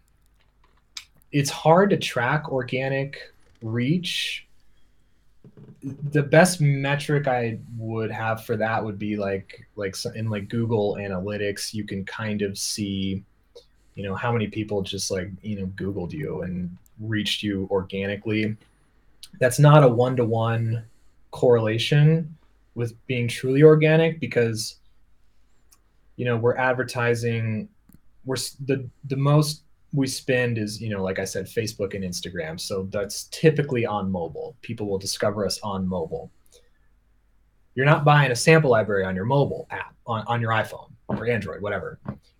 it's 1.31 1.49
hard 1.49 1.89
to 1.91 1.97
track 1.97 2.51
organic 2.51 3.17
reach. 3.61 4.47
The 5.83 6.23
best 6.23 6.61
metric 6.61 7.27
I 7.27 7.59
would 7.77 8.11
have 8.11 8.45
for 8.45 8.55
that 8.57 8.83
would 8.83 8.99
be 8.99 9.17
like 9.17 9.65
like 9.75 9.95
in 10.15 10.29
like 10.29 10.47
Google 10.47 10.95
Analytics, 10.95 11.73
you 11.73 11.83
can 11.83 12.05
kind 12.05 12.41
of 12.41 12.57
see, 12.57 13.23
you 13.95 14.03
know, 14.03 14.15
how 14.15 14.31
many 14.31 14.47
people 14.47 14.81
just 14.81 15.11
like 15.11 15.29
you 15.41 15.59
know 15.59 15.67
Googled 15.67 16.11
you 16.11 16.41
and 16.41 16.75
reached 16.99 17.43
you 17.43 17.67
organically. 17.71 18.55
That's 19.39 19.59
not 19.59 19.83
a 19.83 19.87
one 19.87 20.15
to 20.17 20.25
one 20.25 20.83
correlation 21.31 22.35
with 22.75 22.93
being 23.07 23.27
truly 23.27 23.63
organic 23.63 24.19
because 24.19 24.77
you 26.15 26.25
know 26.25 26.37
we're 26.37 26.57
advertising 26.57 27.67
we're 28.25 28.37
the 28.65 28.87
the 29.05 29.15
most 29.15 29.63
we 29.93 30.07
spend 30.07 30.57
is 30.57 30.81
you 30.81 30.89
know 30.89 31.03
like 31.03 31.19
i 31.19 31.25
said 31.25 31.45
facebook 31.45 31.95
and 31.95 32.03
instagram. 32.03 32.59
So 32.59 32.83
that's 32.91 33.25
typically 33.25 33.85
on 33.85 34.11
mobile. 34.11 34.55
People 34.61 34.87
will 34.87 34.99
discover 34.99 35.45
us 35.45 35.59
on 35.63 35.87
mobile. 35.87 36.31
You're 37.75 37.85
not 37.85 38.03
buying 38.03 38.31
a 38.31 38.35
sample 38.35 38.69
library 38.69 39.05
on 39.05 39.15
your 39.15 39.25
mobile 39.25 39.67
app 39.71 39.95
on, 40.05 40.23
on 40.27 40.41
your 40.41 40.51
iphone 40.51 40.89
or 41.07 41.27
android 41.27 41.61
whatever. 41.61 41.99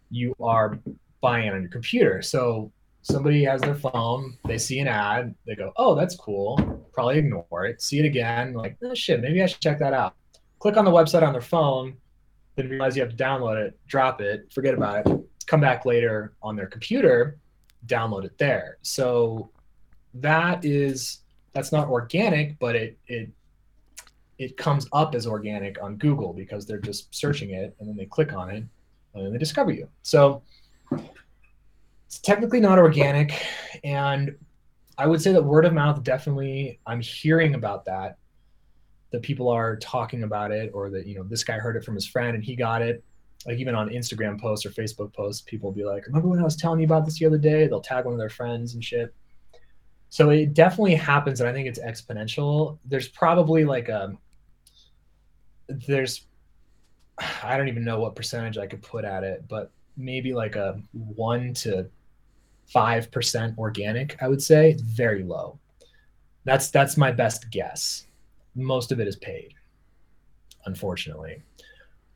You 0.10 0.36
are 0.40 0.78
buying 1.22 1.48
it 1.48 1.54
on 1.54 1.62
your 1.62 1.72
computer. 1.72 2.22
So 2.22 2.72
somebody 3.04 3.44
has 3.44 3.62
their 3.62 3.76
phone 3.76 4.38
they 4.46 4.58
see 4.58 4.80
an 4.80 4.88
ad 4.88 5.34
they 5.48 5.56
go 5.56 5.72
oh 5.78 5.96
that's 5.96 6.16
cool. 6.16 6.58
Probably 6.94 7.18
ignore 7.18 7.66
it 7.66 7.82
see 7.82 8.00
it 8.00 8.06
again 8.06 8.54
like 8.54 8.78
oh 8.84 8.94
shit 8.94 9.22
maybe 9.22 9.42
i 9.42 9.46
should 9.46 9.62
check 9.62 9.80
that 9.80 9.94
out. 9.94 10.16
Click 10.60 10.78
on 10.78 10.86
the 10.86 10.92
website 10.92 11.24
on 11.24 11.34
their 11.34 11.42
phone 11.42 11.96
then 12.56 12.70
realize 12.70 12.96
you 12.96 13.02
have 13.02 13.16
to 13.16 13.24
download 13.24 13.58
it 13.58 13.80
drop 13.88 14.22
it 14.22 14.52
forget 14.54 14.74
about 14.74 15.08
it 15.08 15.20
come 15.48 15.60
back 15.60 15.86
later 15.86 16.34
on 16.44 16.56
their 16.56 16.68
computer 16.68 17.38
download 17.88 18.24
it 18.24 18.38
there. 18.38 18.78
So 18.84 19.50
that 20.14 20.64
is 20.64 21.20
that's 21.54 21.72
not 21.72 21.88
organic 21.88 22.60
but 22.60 22.76
it 22.76 22.98
it 23.08 23.30
it 24.38 24.58
comes 24.58 24.88
up 24.94 25.16
as 25.16 25.26
organic 25.26 25.82
on 25.82 25.96
google 25.96 26.34
because 26.34 26.66
they're 26.66 26.80
just 26.80 27.14
searching 27.14 27.52
it 27.52 27.76
and 27.80 27.88
then 27.88 27.96
they 27.96 28.06
click 28.06 28.34
on 28.34 28.50
it 28.50 28.64
and 29.14 29.26
then 29.26 29.32
they 29.32 29.40
discover 29.40 29.72
you. 29.72 29.88
So 30.04 30.44
it's 32.12 32.20
technically 32.20 32.60
not 32.60 32.78
organic 32.78 33.42
and 33.86 34.36
i 34.98 35.08
would 35.08 35.22
say 35.22 35.32
that 35.32 35.42
word 35.42 35.64
of 35.64 35.72
mouth 35.72 36.04
definitely 36.04 36.78
i'm 36.86 37.00
hearing 37.00 37.56
about 37.56 37.86
that. 37.86 38.18
That 39.12 39.22
people 39.22 39.48
are 39.48 39.78
talking 39.78 40.24
about 40.24 40.52
it 40.52 40.72
or 40.74 40.90
that 40.90 41.08
you 41.08 41.16
know 41.16 41.24
this 41.24 41.46
guy 41.46 41.58
heard 41.58 41.78
it 41.78 41.86
from 41.86 41.96
his 41.96 42.06
friend 42.06 42.36
and 42.36 42.44
he 42.44 42.54
got 42.54 42.82
it. 42.82 43.02
Like 43.46 43.60
even 43.60 43.76
on 43.76 43.90
instagram 43.90 44.40
posts 44.40 44.66
or 44.66 44.72
facebook 44.72 45.14
posts 45.14 45.42
people 45.42 45.70
will 45.70 45.76
be 45.76 45.86
like 45.86 46.06
remember 46.06 46.28
when 46.28 46.40
i 46.40 46.44
was 46.44 46.58
telling 46.58 46.82
you 46.82 46.86
about 46.86 47.06
this 47.06 47.18
the 47.18 47.26
other 47.26 47.38
day? 47.38 47.66
They'll 47.68 47.80
tag 47.80 48.04
one 48.04 48.14
of 48.14 48.20
their 48.20 48.30
friends 48.30 48.74
and 48.74 48.84
shit. 48.84 49.14
So 50.10 50.32
it 50.32 50.54
definitely 50.54 50.96
happens 50.96 51.40
and 51.40 51.50
i 51.50 51.54
think 51.54 51.66
it's 51.66 51.80
exponential. 51.80 52.78
There's 52.84 53.08
probably 53.08 53.64
like 53.64 53.88
a 53.88 54.18
there's 55.70 56.26
i 57.44 57.56
don't 57.56 57.70
even 57.70 57.86
know 57.86 58.02
what 58.02 58.18
percentage 58.18 58.58
i 58.58 58.68
could 58.68 58.82
put 58.82 59.06
at 59.06 59.24
it 59.24 59.48
but 59.48 59.72
maybe 59.98 60.34
like 60.34 60.56
a 60.58 60.82
1 60.94 61.54
to 61.54 61.90
5% 62.74 63.58
organic 63.58 64.22
i 64.22 64.28
would 64.28 64.42
say. 64.42 64.78
Very 64.84 65.24
low. 65.24 65.60
That's 66.46 66.70
that's 66.70 66.98
my 66.98 67.12
best 67.12 67.50
guess. 67.52 68.08
Most 68.56 68.92
of 68.92 69.00
it 69.00 69.08
is 69.08 69.16
paid 69.18 69.54
unfortunately. 70.66 71.42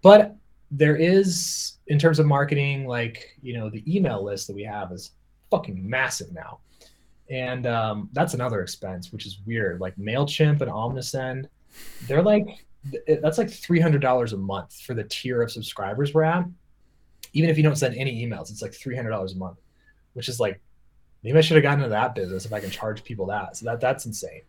But 0.02 0.36
there 0.72 0.96
is 0.96 1.78
in 1.88 2.00
terms 2.00 2.20
of 2.20 2.26
marketing 2.26 2.88
like 2.88 3.36
you 3.42 3.58
know 3.58 3.70
the 3.70 3.84
email 3.94 4.24
list 4.24 4.48
that 4.48 4.56
we 4.56 4.64
have 4.64 4.92
is 4.92 5.12
fucking 5.52 5.88
massive 5.88 6.32
now. 6.34 6.60
And 7.30 7.66
um, 7.66 8.10
that's 8.14 8.34
another 8.34 8.62
expense 8.62 9.12
which 9.12 9.26
is 9.26 9.40
weird. 9.46 9.80
Like 9.80 9.96
mailchimp 9.98 10.62
and 10.62 10.72
omnisend 10.72 11.48
they're 12.08 12.24
like 12.24 12.66
that's 13.22 13.40
like 13.40 13.48
$300 13.48 14.34
a 14.34 14.38
month 14.38 14.80
for 14.82 14.94
the 14.94 15.04
tier 15.06 15.42
of 15.42 15.52
subscribers 15.52 16.14
we're 16.14 16.24
at. 16.24 16.46
Even 17.34 17.50
if 17.50 17.58
you 17.58 17.64
don't 17.64 17.76
send 17.76 17.96
any 17.96 18.26
emails 18.26 18.52
it's 18.52 18.62
like 18.62 18.72
$300 18.72 19.34
a 19.34 19.38
month 19.38 19.58
which 20.16 20.28
is 20.28 20.40
like 20.40 20.60
maybe 21.24 21.38
i 21.38 21.42
should 21.42 21.56
have 21.56 21.64
gotten 21.64 21.80
into 21.80 21.90
that 21.90 22.16
business 22.16 22.46
if 22.46 22.52
i 22.52 22.60
can 22.60 22.70
charge 22.72 23.04
people 23.04 23.28
that 23.28 23.56
so 23.56 23.66
that 23.66 23.80
that's 23.80 24.06
insane 24.06 24.42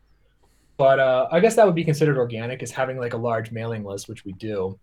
but 0.79 1.01
uh, 1.01 1.27
I 1.33 1.41
guess 1.41 1.57
that 1.57 1.65
would 1.65 1.75
be 1.75 1.85
considered 1.85 2.19
organic 2.19 2.63
is 2.63 2.71
having 2.71 2.99
like 2.99 3.15
a 3.15 3.17
large 3.17 3.51
mailing 3.51 3.83
list, 3.83 4.11
which 4.11 4.27
we 4.27 4.33
do. 4.35 4.79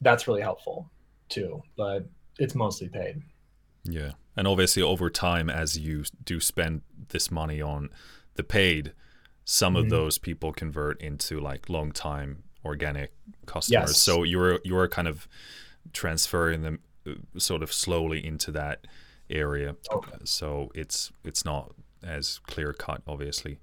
That's 0.00 0.28
really 0.28 0.42
helpful 0.42 0.88
too, 1.28 1.60
but 1.76 2.06
it's 2.38 2.54
mostly 2.54 2.88
paid. 2.88 3.20
Yeah. 3.82 4.12
And 4.36 4.46
obviously, 4.46 4.80
over 4.80 5.10
time, 5.10 5.50
as 5.50 5.76
you 5.76 6.04
do 6.24 6.38
spend 6.38 6.82
this 7.08 7.32
money 7.32 7.60
on 7.60 7.90
the 8.36 8.44
paid, 8.44 8.92
some 9.44 9.74
of 9.74 9.86
Mhm. 9.86 9.90
those 9.90 10.18
people 10.18 10.52
convert 10.52 11.00
into 11.02 11.40
like 11.40 11.68
long 11.68 11.90
time 11.90 12.44
organic 12.64 13.12
customers. 13.46 13.90
Yes. 13.90 13.96
So 13.96 14.22
you're 14.22 14.60
you're 14.62 14.86
kind 14.86 15.08
of 15.08 15.26
transferring 15.92 16.62
them 16.62 16.78
uh, 17.08 17.14
sort 17.38 17.64
of 17.64 17.72
slowly 17.72 18.24
into 18.24 18.52
that 18.52 18.86
area. 19.30 19.76
Okay. 19.90 20.16
So 20.24 20.70
it's 20.74 21.12
it's 21.24 21.44
not 21.44 21.72
as 22.02 22.38
clear 22.46 22.72
cut, 22.72 23.02
obviously. 23.06 23.58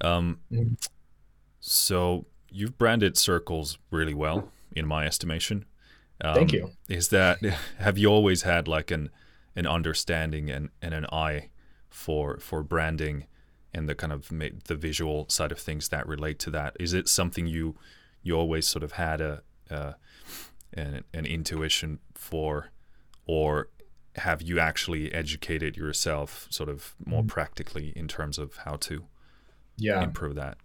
Um, 0.00 0.40
Mhm. 0.50 0.76
So 1.60 2.26
you've 2.50 2.76
branded 2.76 3.16
circles 3.16 3.78
really 3.90 4.14
well, 4.14 4.50
in 4.74 4.86
my 4.86 5.06
estimation. 5.06 5.64
Um, 6.20 6.34
Thank 6.34 6.52
you. 6.52 6.72
Is 6.88 7.08
that 7.08 7.38
have 7.78 7.98
you 7.98 8.08
always 8.08 8.42
had 8.42 8.68
like 8.68 8.90
an 8.90 9.10
an 9.54 9.66
understanding 9.66 10.50
and, 10.50 10.70
and 10.80 10.94
an 10.94 11.06
eye 11.12 11.50
for 11.90 12.38
for 12.38 12.62
branding 12.62 13.26
and 13.74 13.88
the 13.88 13.94
kind 13.94 14.12
of 14.12 14.28
the 14.28 14.74
visual 14.74 15.28
side 15.28 15.52
of 15.52 15.58
things 15.58 15.88
that 15.88 16.06
relate 16.06 16.38
to 16.40 16.50
that? 16.50 16.76
Is 16.80 16.92
it 16.94 17.08
something 17.08 17.46
you 17.46 17.76
you 18.22 18.34
always 18.34 18.66
sort 18.66 18.82
of 18.84 18.92
had 18.92 19.20
a, 19.20 19.42
a 19.70 19.94
an, 20.74 21.04
an 21.12 21.26
intuition 21.26 21.98
for, 22.14 22.68
or 23.26 23.68
have 24.16 24.42
you 24.42 24.58
actually 24.58 25.12
educated 25.12 25.76
yourself 25.76 26.46
sort 26.50 26.68
of 26.68 26.94
more 27.04 27.22
Mhm. 27.22 27.28
practically 27.28 27.92
in 27.96 28.08
terms 28.08 28.38
of 28.38 28.56
how 28.58 28.76
to 28.76 29.06
Yeah. 29.78 30.02
improve 30.02 30.34
that? 30.36 30.58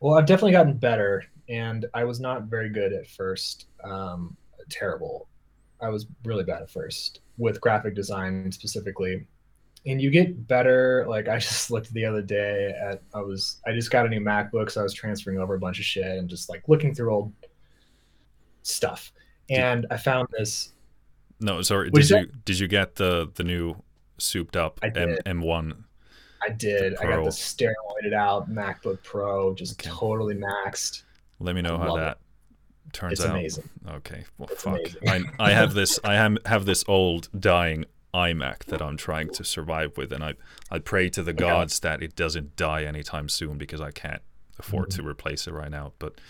Well, 0.00 0.14
I've 0.18 0.26
definitely 0.26 0.52
gotten 0.52 0.76
better, 0.76 1.24
and 1.48 1.86
I 1.94 2.04
was 2.04 2.20
not 2.20 2.44
very 2.44 2.68
good 2.68 2.92
at 2.92 3.06
first. 3.08 3.66
Um, 3.82 4.36
terrible. 4.68 5.28
I 5.80 5.88
was 5.88 6.06
really 6.24 6.44
bad 6.44 6.62
at 6.62 6.70
first 6.70 7.20
with 7.38 7.60
graphic 7.60 7.94
design 7.94 8.50
specifically. 8.52 9.26
And 9.86 10.00
you 10.00 10.10
get 10.10 10.46
better. 10.46 11.04
Like 11.08 11.28
I 11.28 11.38
just 11.38 11.70
looked 11.70 11.92
the 11.92 12.04
other 12.04 12.22
day 12.22 12.70
at 12.70 13.02
I 13.14 13.20
was 13.20 13.60
I 13.66 13.72
just 13.72 13.90
got 13.90 14.06
a 14.06 14.08
new 14.08 14.20
MacBook, 14.20 14.70
so 14.70 14.80
I 14.80 14.82
was 14.84 14.94
transferring 14.94 15.38
over 15.38 15.54
a 15.54 15.58
bunch 15.58 15.78
of 15.78 15.84
shit 15.84 16.06
and 16.18 16.28
just 16.28 16.48
like 16.48 16.68
looking 16.68 16.94
through 16.94 17.12
old 17.12 17.32
stuff. 18.62 19.12
And 19.50 19.86
I 19.90 19.96
found 19.96 20.28
this. 20.36 20.72
No, 21.40 21.62
sorry. 21.62 21.90
What 21.90 22.02
Did 22.02 22.10
you 22.10 22.26
did 22.44 22.58
you 22.58 22.68
get 22.68 22.96
the 22.96 23.30
the 23.34 23.44
new 23.44 23.76
souped 24.18 24.56
up 24.56 24.78
I 24.82 24.88
M. 24.94 25.16
M 25.26 25.40
one? 25.40 25.84
I 26.42 26.50
did. 26.50 26.94
I 26.96 27.04
got 27.04 27.24
the 27.24 27.30
steroided 27.30 28.12
out 28.14 28.50
MacBook 28.50 29.02
Pro, 29.02 29.54
just 29.54 29.80
Okay. 29.80 29.90
totally 29.90 30.34
maxed. 30.34 31.02
Let 31.40 31.54
me 31.54 31.62
know 31.62 31.78
how 31.78 31.88
love 31.88 31.98
it. 31.98 32.00
that 32.02 32.18
turns 32.92 33.20
out. 33.20 33.24
It's 33.24 33.24
out. 33.24 33.30
amazing. 33.30 33.70
Okay. 33.96 34.24
Well, 34.38 34.48
It's 34.52 34.62
fuck. 34.62 34.78
I 35.08 35.22
I 35.38 35.50
have 35.52 35.74
this 35.74 35.98
I 36.04 36.14
have 36.14 36.36
have 36.46 36.64
this 36.66 36.84
old 36.86 37.28
dying 37.38 37.86
iMac 38.12 38.64
that 38.66 38.80
I'm 38.80 38.96
trying 38.96 39.30
to 39.30 39.42
survive 39.44 39.96
with, 39.96 40.12
and 40.12 40.22
I 40.22 40.34
I 40.70 40.78
pray 40.78 41.08
to 41.10 41.22
the 41.22 41.32
gods 41.32 41.80
that 41.80 42.02
it 42.02 42.14
doesn't 42.14 42.56
die 42.56 42.84
anytime 42.84 43.28
soon 43.28 43.58
because 43.58 43.80
I 43.80 43.90
can't 43.90 44.22
afford 44.58 44.90
mm-hmm. 44.90 45.02
to 45.02 45.08
replace 45.08 45.46
it 45.46 45.52
right 45.52 45.70
now. 45.70 45.92
But 45.98 46.20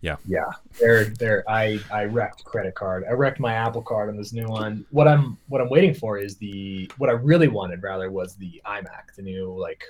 yeah, 0.00 0.16
yeah, 0.26 0.50
there, 0.80 1.06
there. 1.06 1.44
I 1.48 1.80
I 1.92 2.04
wrecked 2.04 2.44
credit 2.44 2.74
card. 2.74 3.04
I 3.08 3.12
wrecked 3.12 3.40
my 3.40 3.54
Apple 3.54 3.82
card 3.82 4.08
on 4.08 4.16
this 4.16 4.32
new 4.32 4.46
one. 4.46 4.84
What 4.90 5.08
I'm 5.08 5.36
what 5.48 5.60
I'm 5.60 5.68
waiting 5.68 5.94
for 5.94 6.18
is 6.18 6.36
the 6.36 6.90
what 6.98 7.10
I 7.10 7.14
really 7.14 7.48
wanted 7.48 7.82
rather 7.82 8.10
was 8.10 8.36
the 8.36 8.60
iMac, 8.64 9.14
the 9.16 9.22
new 9.22 9.58
like 9.58 9.84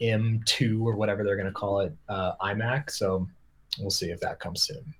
M2 0.00 0.82
or 0.82 0.96
whatever 0.96 1.24
they're 1.24 1.36
gonna 1.36 1.52
call 1.52 1.80
it, 1.80 1.94
uh, 2.08 2.32
iMac. 2.42 2.90
So 2.90 3.26
we'll 3.78 3.90
see 3.90 4.10
if 4.10 4.20
that 4.20 4.38
comes 4.38 4.64
soon. 4.64 4.94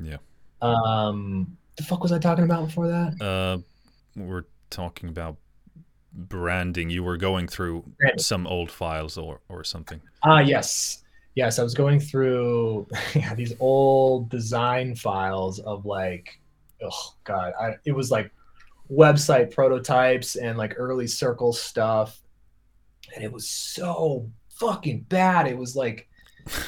Yeah. 0.00 0.16
Um, 0.60 1.56
the 1.76 1.82
fuck 1.82 2.02
was 2.02 2.12
I 2.12 2.18
talking 2.18 2.44
about 2.44 2.66
before 2.66 2.88
that? 2.88 3.20
Uh, 3.20 3.58
we're 4.16 4.44
talking 4.70 5.08
about 5.08 5.36
branding. 6.12 6.90
You 6.90 7.02
were 7.02 7.16
going 7.16 7.48
through 7.48 7.84
branding. 7.98 8.18
some 8.18 8.46
old 8.46 8.70
files 8.70 9.16
or 9.16 9.40
or 9.48 9.62
something. 9.62 10.00
Ah, 10.22 10.40
yes, 10.40 11.03
yes. 11.34 11.58
I 11.58 11.62
was 11.62 11.74
going 11.74 12.00
through 12.00 12.86
yeah, 13.14 13.34
these 13.34 13.54
old 13.60 14.28
design 14.30 14.94
files 14.94 15.58
of 15.60 15.86
like, 15.86 16.38
oh 16.82 17.14
god, 17.24 17.52
I, 17.60 17.74
it 17.84 17.92
was 17.92 18.10
like 18.10 18.30
website 18.90 19.54
prototypes 19.54 20.36
and 20.36 20.58
like 20.58 20.74
early 20.76 21.06
circle 21.06 21.52
stuff, 21.52 22.20
and 23.14 23.24
it 23.24 23.32
was 23.32 23.48
so 23.48 24.30
fucking 24.50 25.00
bad. 25.08 25.46
It 25.46 25.56
was 25.56 25.76
like. 25.76 26.08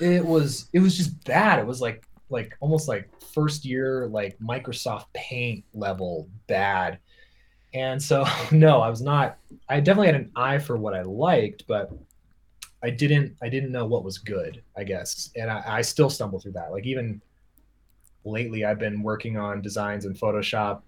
it 0.00 0.24
was 0.24 0.68
it 0.72 0.80
was 0.80 0.96
just 0.96 1.22
bad. 1.24 1.58
It 1.58 1.66
was 1.66 1.80
like 1.80 2.04
like 2.30 2.56
almost 2.60 2.88
like 2.88 3.08
first 3.34 3.64
year 3.64 4.08
like 4.08 4.38
Microsoft 4.38 5.06
Paint 5.12 5.64
level 5.74 6.28
bad. 6.46 6.98
And 7.74 8.02
so 8.02 8.24
no, 8.50 8.80
I 8.80 8.88
was 8.88 9.02
not 9.02 9.38
I 9.68 9.80
definitely 9.80 10.06
had 10.08 10.16
an 10.16 10.32
eye 10.34 10.58
for 10.58 10.76
what 10.76 10.94
I 10.94 11.02
liked, 11.02 11.64
but 11.66 11.92
I 12.82 12.90
didn't 12.90 13.36
I 13.42 13.48
didn't 13.48 13.72
know 13.72 13.86
what 13.86 14.04
was 14.04 14.18
good, 14.18 14.62
I 14.76 14.84
guess. 14.84 15.30
And 15.36 15.50
I, 15.50 15.62
I 15.66 15.82
still 15.82 16.10
stumble 16.10 16.40
through 16.40 16.52
that. 16.52 16.72
Like 16.72 16.86
even 16.86 17.20
lately 18.24 18.64
I've 18.64 18.78
been 18.78 19.02
working 19.02 19.36
on 19.36 19.62
designs 19.62 20.06
in 20.06 20.14
Photoshop, 20.14 20.82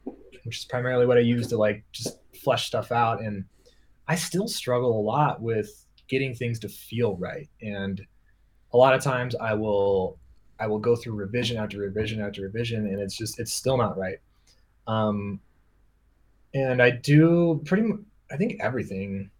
which 0.44 0.58
is 0.58 0.64
primarily 0.64 1.06
what 1.06 1.18
I 1.18 1.20
use 1.20 1.48
to 1.48 1.56
like 1.56 1.84
just 1.92 2.18
flesh 2.42 2.66
stuff 2.66 2.92
out. 2.92 3.20
And 3.22 3.44
I 4.08 4.14
still 4.14 4.48
struggle 4.48 4.98
a 4.98 5.02
lot 5.02 5.40
with 5.40 5.86
getting 6.08 6.34
things 6.34 6.58
to 6.60 6.68
feel 6.68 7.16
right. 7.16 7.48
And 7.60 8.04
a 8.72 8.76
lot 8.76 8.94
of 8.94 9.02
times 9.02 9.34
I 9.34 9.54
will 9.54 10.18
I 10.58 10.66
will 10.66 10.78
go 10.78 10.94
through 10.94 11.14
revision 11.14 11.56
after 11.56 11.78
revision 11.78 12.20
after 12.20 12.42
revision, 12.42 12.86
and 12.86 13.00
it's 13.00 13.16
just 13.16 13.38
it's 13.38 13.52
still 13.52 13.76
not 13.76 13.98
right. 13.98 14.18
Um, 14.86 15.40
and 16.54 16.82
I 16.82 16.90
do 16.90 17.60
pretty 17.64 17.90
I 18.30 18.36
think 18.36 18.60
everything 18.60 19.30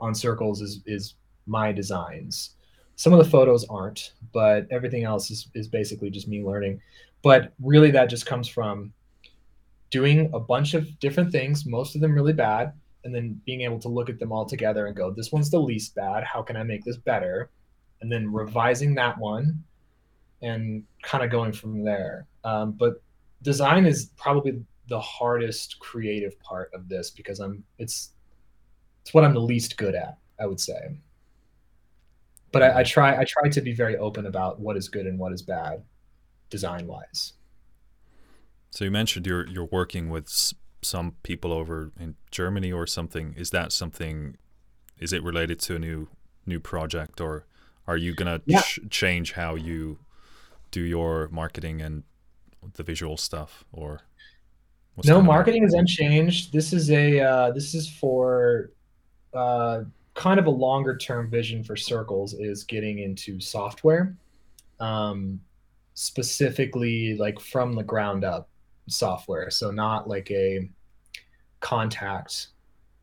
on 0.00 0.14
circles 0.14 0.60
is 0.60 0.80
is 0.86 1.14
my 1.46 1.72
designs. 1.72 2.50
Some 2.96 3.12
of 3.12 3.18
the 3.18 3.30
photos 3.30 3.64
aren't, 3.68 4.12
but 4.32 4.66
everything 4.70 5.04
else 5.04 5.30
is 5.30 5.48
is 5.54 5.68
basically 5.68 6.10
just 6.10 6.28
me 6.28 6.44
learning. 6.44 6.80
But 7.22 7.52
really, 7.60 7.90
that 7.92 8.10
just 8.10 8.26
comes 8.26 8.48
from 8.48 8.92
doing 9.90 10.30
a 10.32 10.40
bunch 10.40 10.74
of 10.74 10.98
different 11.00 11.30
things, 11.30 11.66
most 11.66 11.94
of 11.94 12.00
them 12.00 12.14
really 12.14 12.32
bad, 12.32 12.72
and 13.04 13.14
then 13.14 13.40
being 13.44 13.60
able 13.60 13.78
to 13.78 13.88
look 13.88 14.08
at 14.08 14.18
them 14.18 14.32
all 14.32 14.46
together 14.46 14.86
and 14.86 14.96
go, 14.96 15.10
this 15.10 15.30
one's 15.30 15.50
the 15.50 15.60
least 15.60 15.94
bad. 15.94 16.24
How 16.24 16.42
can 16.42 16.56
I 16.56 16.62
make 16.62 16.82
this 16.82 16.96
better? 16.96 17.50
And 18.00 18.10
then 18.10 18.32
revising 18.32 18.94
that 18.94 19.18
one 19.18 19.62
and 20.40 20.82
kind 21.02 21.22
of 21.22 21.30
going 21.30 21.52
from 21.52 21.84
there. 21.84 22.26
Um, 22.42 22.72
but 22.72 23.02
design 23.42 23.84
is 23.84 24.10
probably 24.16 24.60
the 24.88 25.00
hardest 25.00 25.78
creative 25.78 26.38
part 26.40 26.70
of 26.74 26.88
this 26.88 27.10
because 27.10 27.38
I'm 27.38 27.62
it's 27.78 28.10
it's 29.02 29.14
what 29.14 29.24
I'm 29.24 29.34
the 29.34 29.40
least 29.40 29.76
good 29.76 29.94
at, 29.94 30.18
I 30.40 30.46
would 30.46 30.60
say. 30.60 30.96
But 32.52 32.62
I, 32.62 32.80
I 32.80 32.82
try 32.82 33.16
I 33.16 33.24
try 33.24 33.48
to 33.48 33.60
be 33.60 33.72
very 33.72 33.96
open 33.96 34.26
about 34.26 34.60
what 34.60 34.76
is 34.76 34.88
good 34.88 35.06
and 35.06 35.18
what 35.18 35.32
is 35.32 35.42
bad, 35.42 35.82
design 36.50 36.86
wise. 36.86 37.32
So 38.70 38.84
you 38.84 38.90
mentioned 38.90 39.26
you're 39.26 39.46
you're 39.46 39.68
working 39.72 40.10
with 40.10 40.52
some 40.82 41.16
people 41.22 41.52
over 41.52 41.92
in 41.98 42.16
Germany 42.30 42.72
or 42.72 42.86
something. 42.86 43.34
Is 43.36 43.50
that 43.50 43.72
something? 43.72 44.36
Is 44.98 45.12
it 45.12 45.22
related 45.22 45.58
to 45.60 45.76
a 45.76 45.78
new 45.78 46.08
new 46.46 46.60
project, 46.60 47.20
or 47.20 47.46
are 47.86 47.96
you 47.96 48.14
gonna 48.14 48.42
yeah. 48.46 48.60
ch- 48.60 48.80
change 48.90 49.32
how 49.32 49.54
you 49.54 49.98
do 50.70 50.80
your 50.80 51.28
marketing 51.30 51.80
and 51.80 52.02
the 52.74 52.82
visual 52.82 53.16
stuff 53.16 53.64
or 53.72 54.00
no 55.04 55.20
marketing 55.20 55.64
is 55.64 55.74
unchanged 55.74 56.52
this 56.52 56.72
is 56.72 56.90
a 56.90 57.20
uh, 57.20 57.50
this 57.50 57.74
is 57.74 57.88
for 57.88 58.70
uh, 59.34 59.82
kind 60.14 60.38
of 60.38 60.46
a 60.46 60.50
longer 60.50 60.96
term 60.96 61.30
vision 61.30 61.62
for 61.62 61.76
circles 61.76 62.34
is 62.34 62.64
getting 62.64 62.98
into 62.98 63.40
software 63.40 64.16
um, 64.80 65.40
specifically 65.94 67.16
like 67.16 67.40
from 67.40 67.74
the 67.74 67.82
ground 67.82 68.24
up 68.24 68.48
software 68.88 69.50
so 69.50 69.70
not 69.70 70.08
like 70.08 70.30
a 70.30 70.68
Kontakt 71.60 72.48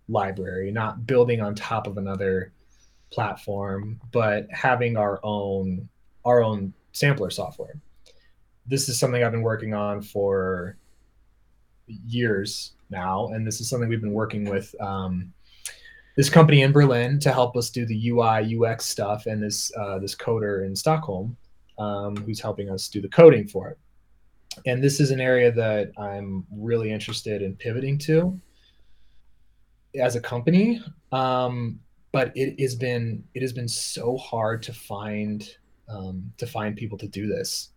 library 0.07 0.71
not 0.71 1.05
building 1.07 1.41
on 1.41 1.55
top 1.55 1.87
of 1.87 1.97
another 1.97 2.51
platform 3.11 3.99
but 4.11 4.47
having 4.51 4.97
our 4.97 5.19
own 5.23 5.87
our 6.25 6.43
own 6.43 6.73
sampler 6.91 7.29
software. 7.29 7.79
This 8.65 8.89
is 8.89 8.99
something 8.99 9.23
I've 9.23 9.31
been 9.31 9.41
working 9.41 9.73
on 9.73 10.01
for 10.01 10.77
years 11.87 12.73
now, 12.89 13.29
and 13.29 13.45
this 13.45 13.61
is 13.61 13.69
something 13.69 13.89
we've 13.89 14.01
been 14.01 14.13
working 14.13 14.45
with 14.45 14.75
um, 14.79 15.33
this 16.19 16.29
company 16.29 16.63
in 16.63 16.73
Berlin 16.73 17.17
to 17.17 17.31
help 17.31 17.55
us 17.55 17.69
do 17.69 17.85
the 17.85 18.09
UI 18.09 18.57
UX 18.59 18.85
stuff, 18.85 19.25
and 19.25 19.41
this 19.41 19.71
uh, 19.77 19.99
this 19.99 20.13
coder 20.13 20.65
in 20.65 20.75
Stockholm 20.75 21.37
um, 21.77 22.17
who's 22.17 22.41
helping 22.41 22.69
us 22.69 22.89
do 22.89 22.99
the 22.99 23.07
coding 23.07 23.47
for 23.47 23.69
it. 23.69 23.77
And 24.65 24.83
this 24.83 24.99
is 24.99 25.11
an 25.11 25.21
area 25.21 25.49
that 25.49 25.93
I'm 25.97 26.45
really 26.51 26.91
interested 26.91 27.41
in 27.41 27.55
pivoting 27.55 27.97
to 27.99 28.37
as 29.97 30.17
a 30.17 30.19
company. 30.19 30.83
Um, 31.13 31.79
but 32.11 32.33
it 32.35 32.59
has 32.59 32.75
been 32.75 33.23
it 33.33 33.41
has 33.41 33.53
been 33.53 33.69
so 33.69 34.17
hard 34.17 34.61
to 34.63 34.73
find 34.73 35.49
um, 35.87 36.33
to 36.37 36.45
find 36.45 36.75
people 36.75 36.97
to 36.97 37.07
do 37.07 37.27
this. 37.27 37.69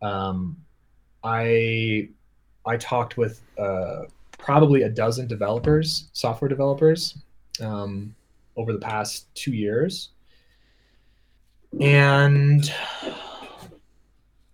Um, 0.00 0.56
I 1.22 2.08
I 2.64 2.78
talked 2.78 3.18
with 3.18 3.42
uh, 3.58 4.04
probably 4.38 4.84
a 4.84 4.88
dozen 4.88 5.26
developers, 5.26 6.08
software 6.14 6.48
developers, 6.48 7.18
um, 7.60 8.14
over 8.56 8.72
the 8.72 8.78
past 8.78 9.32
two 9.34 9.52
years, 9.52 10.10
and 11.80 12.72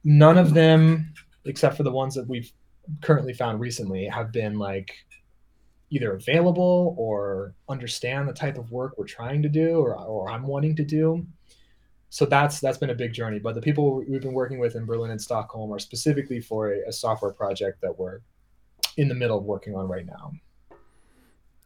none 0.05 0.39
of 0.39 0.55
them, 0.55 1.13
except 1.45 1.77
for 1.77 1.83
the 1.83 1.93
ones 1.93 2.15
that 2.15 2.29
we've 2.29 2.53
currently 3.01 3.33
found 3.33 3.61
recently, 3.61 4.07
have 4.07 4.33
been 4.33 4.59
like 4.59 4.93
either 5.91 6.15
available 6.15 6.95
or 6.99 7.55
understand 7.69 8.29
the 8.29 8.33
type 8.33 8.59
of 8.59 8.71
work 8.73 8.99
we're 8.99 9.07
trying 9.07 9.41
to 9.43 9.49
do 9.49 9.79
or, 9.79 9.97
or 9.97 10.29
I'm 10.29 10.43
wanting 10.43 10.75
to 10.77 10.85
do 10.85 11.25
so 12.17 12.25
that's 12.25 12.61
that's 12.61 12.79
been 12.79 12.91
a 12.91 12.95
big 12.95 13.13
journey. 13.13 13.39
But 13.39 13.55
the 13.55 13.61
people 13.61 13.97
we've 14.09 14.23
been 14.23 14.33
working 14.33 14.59
with 14.59 14.77
in 14.77 14.87
Berlin 14.87 15.11
and 15.11 15.21
Stockholm 15.21 15.73
are 15.73 15.79
specifically 15.79 16.41
for 16.41 16.73
a, 16.73 16.89
a 16.89 16.93
software 16.93 17.33
project 17.33 17.81
that 17.83 17.99
we're 17.99 18.21
in 18.97 19.09
the 19.09 19.15
middle 19.15 19.39
of 19.39 19.45
working 19.45 19.75
on 19.75 19.89
right 19.89 20.07
now. 20.07 20.33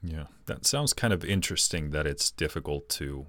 Yeah, 0.03 0.25
that 0.47 0.67
sounds 0.67 0.93
kind 0.93 1.13
of 1.13 1.25
interesting 1.25 1.91
that 1.91 2.07
it's 2.07 2.31
difficult 2.31 2.89
to 2.91 3.27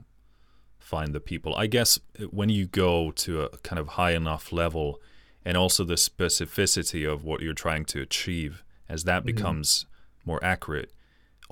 find 0.80 1.14
the 1.14 1.19
people. 1.19 1.56
I 1.56 1.68
guess 1.68 1.99
when 2.30 2.49
you 2.49 2.65
go 2.65 3.11
to 3.11 3.43
a 3.43 3.57
kind 3.60 3.80
of 3.80 3.89
high 3.89 4.11
enough 4.11 4.52
level 4.52 5.02
and 5.43 5.57
also 5.57 5.84
the 5.84 5.95
specificity 5.95 7.11
of 7.11 7.23
what 7.23 7.41
you're 7.41 7.53
trying 7.53 7.85
to 7.85 8.02
achieve, 8.02 8.64
as 8.88 9.03
that 9.03 9.19
mm-hmm. 9.19 9.35
becomes 9.35 9.85
more 10.26 10.43
accurate, 10.43 10.91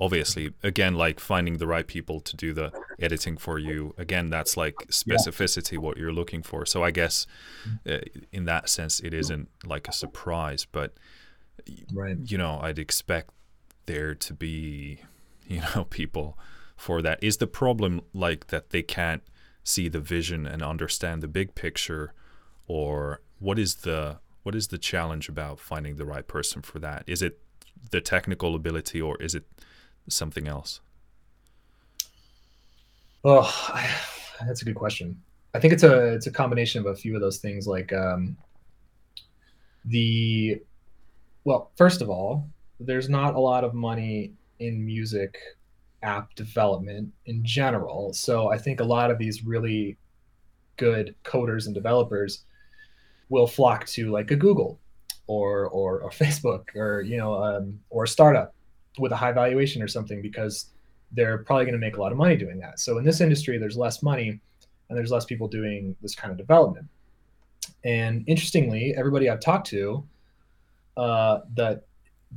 obviously 0.00 0.52
again 0.62 0.94
like 0.94 1.20
finding 1.20 1.58
the 1.58 1.66
right 1.66 1.86
people 1.86 2.20
to 2.20 2.34
do 2.34 2.54
the 2.54 2.72
editing 2.98 3.36
for 3.36 3.58
you 3.58 3.94
again 3.98 4.30
that's 4.30 4.56
like 4.56 4.74
specificity 4.88 5.72
yeah. 5.72 5.78
what 5.78 5.98
you're 5.98 6.12
looking 6.12 6.42
for 6.42 6.64
so 6.64 6.82
i 6.82 6.90
guess 6.90 7.26
uh, 7.88 7.98
in 8.32 8.46
that 8.46 8.68
sense 8.68 8.98
it 9.00 9.12
isn't 9.12 9.48
like 9.66 9.86
a 9.86 9.92
surprise 9.92 10.66
but 10.72 10.94
right. 11.92 12.16
you 12.24 12.38
know 12.38 12.58
i'd 12.62 12.78
expect 12.78 13.30
there 13.84 14.14
to 14.14 14.32
be 14.32 15.00
you 15.50 15.60
know 15.74 15.84
people 15.84 16.38
for 16.76 17.02
that 17.02 17.22
is 17.22 17.36
the 17.36 17.46
problem 17.46 18.00
like 18.14 18.46
that 18.46 18.70
they 18.70 18.82
can't 18.82 19.22
see 19.62 19.88
the 19.88 20.00
vision 20.00 20.46
and 20.46 20.62
understand 20.62 21.22
the 21.22 21.28
big 21.28 21.54
picture 21.54 22.14
or 22.66 23.20
what 23.38 23.58
is 23.58 23.76
the 23.76 24.18
what 24.42 24.54
is 24.54 24.68
the 24.68 24.78
challenge 24.78 25.28
about 25.28 25.60
finding 25.60 25.96
the 25.96 26.06
right 26.06 26.26
person 26.26 26.62
for 26.62 26.78
that 26.78 27.04
is 27.06 27.20
it 27.20 27.38
the 27.90 28.00
technical 28.00 28.54
ability 28.54 29.00
or 29.00 29.20
is 29.22 29.34
it 29.34 29.44
something 30.08 30.46
else? 30.46 30.80
Oh, 33.24 33.70
that's 34.46 34.62
a 34.62 34.64
good 34.64 34.74
question. 34.74 35.20
I 35.54 35.60
think 35.60 35.72
it's 35.72 35.82
a 35.82 36.14
it's 36.14 36.26
a 36.26 36.30
combination 36.30 36.80
of 36.80 36.86
a 36.86 36.94
few 36.94 37.14
of 37.14 37.20
those 37.20 37.38
things. 37.38 37.66
Like 37.66 37.92
um, 37.92 38.36
the 39.84 40.60
well, 41.44 41.70
first 41.76 42.02
of 42.02 42.10
all, 42.10 42.48
there's 42.78 43.08
not 43.08 43.34
a 43.34 43.40
lot 43.40 43.64
of 43.64 43.74
money 43.74 44.34
in 44.60 44.84
music 44.84 45.38
app 46.02 46.34
development 46.34 47.12
in 47.26 47.44
general. 47.44 48.12
So 48.12 48.50
I 48.50 48.58
think 48.58 48.80
a 48.80 48.84
lot 48.84 49.10
of 49.10 49.18
these 49.18 49.44
really 49.44 49.98
good 50.76 51.14
coders 51.24 51.66
and 51.66 51.74
developers 51.74 52.44
will 53.28 53.46
flock 53.46 53.86
to 53.86 54.10
like 54.10 54.30
a 54.30 54.36
Google 54.36 54.80
or 55.26 55.66
or, 55.68 56.10
Facebook 56.10 56.74
or 56.74 57.02
you 57.02 57.16
know 57.16 57.42
um, 57.42 57.78
or 57.90 58.04
a 58.04 58.08
startup 58.08 58.54
with 58.98 59.12
a 59.12 59.16
high 59.16 59.32
valuation 59.32 59.82
or 59.82 59.88
something 59.88 60.20
because 60.22 60.66
they're 61.12 61.38
probably 61.38 61.64
going 61.64 61.74
to 61.74 61.78
make 61.78 61.96
a 61.96 62.00
lot 62.00 62.12
of 62.12 62.18
money 62.18 62.36
doing 62.36 62.58
that. 62.60 62.78
So 62.78 62.98
in 62.98 63.04
this 63.04 63.20
industry, 63.20 63.58
there's 63.58 63.76
less 63.76 64.02
money 64.02 64.40
and 64.88 64.98
there's 64.98 65.10
less 65.10 65.24
people 65.24 65.48
doing 65.48 65.96
this 66.02 66.14
kind 66.14 66.30
of 66.30 66.38
development. 66.38 66.86
And 67.84 68.24
interestingly, 68.26 68.94
everybody 68.96 69.28
I've 69.28 69.40
talked 69.40 69.66
to 69.68 70.04
uh, 70.96 71.40
that 71.54 71.84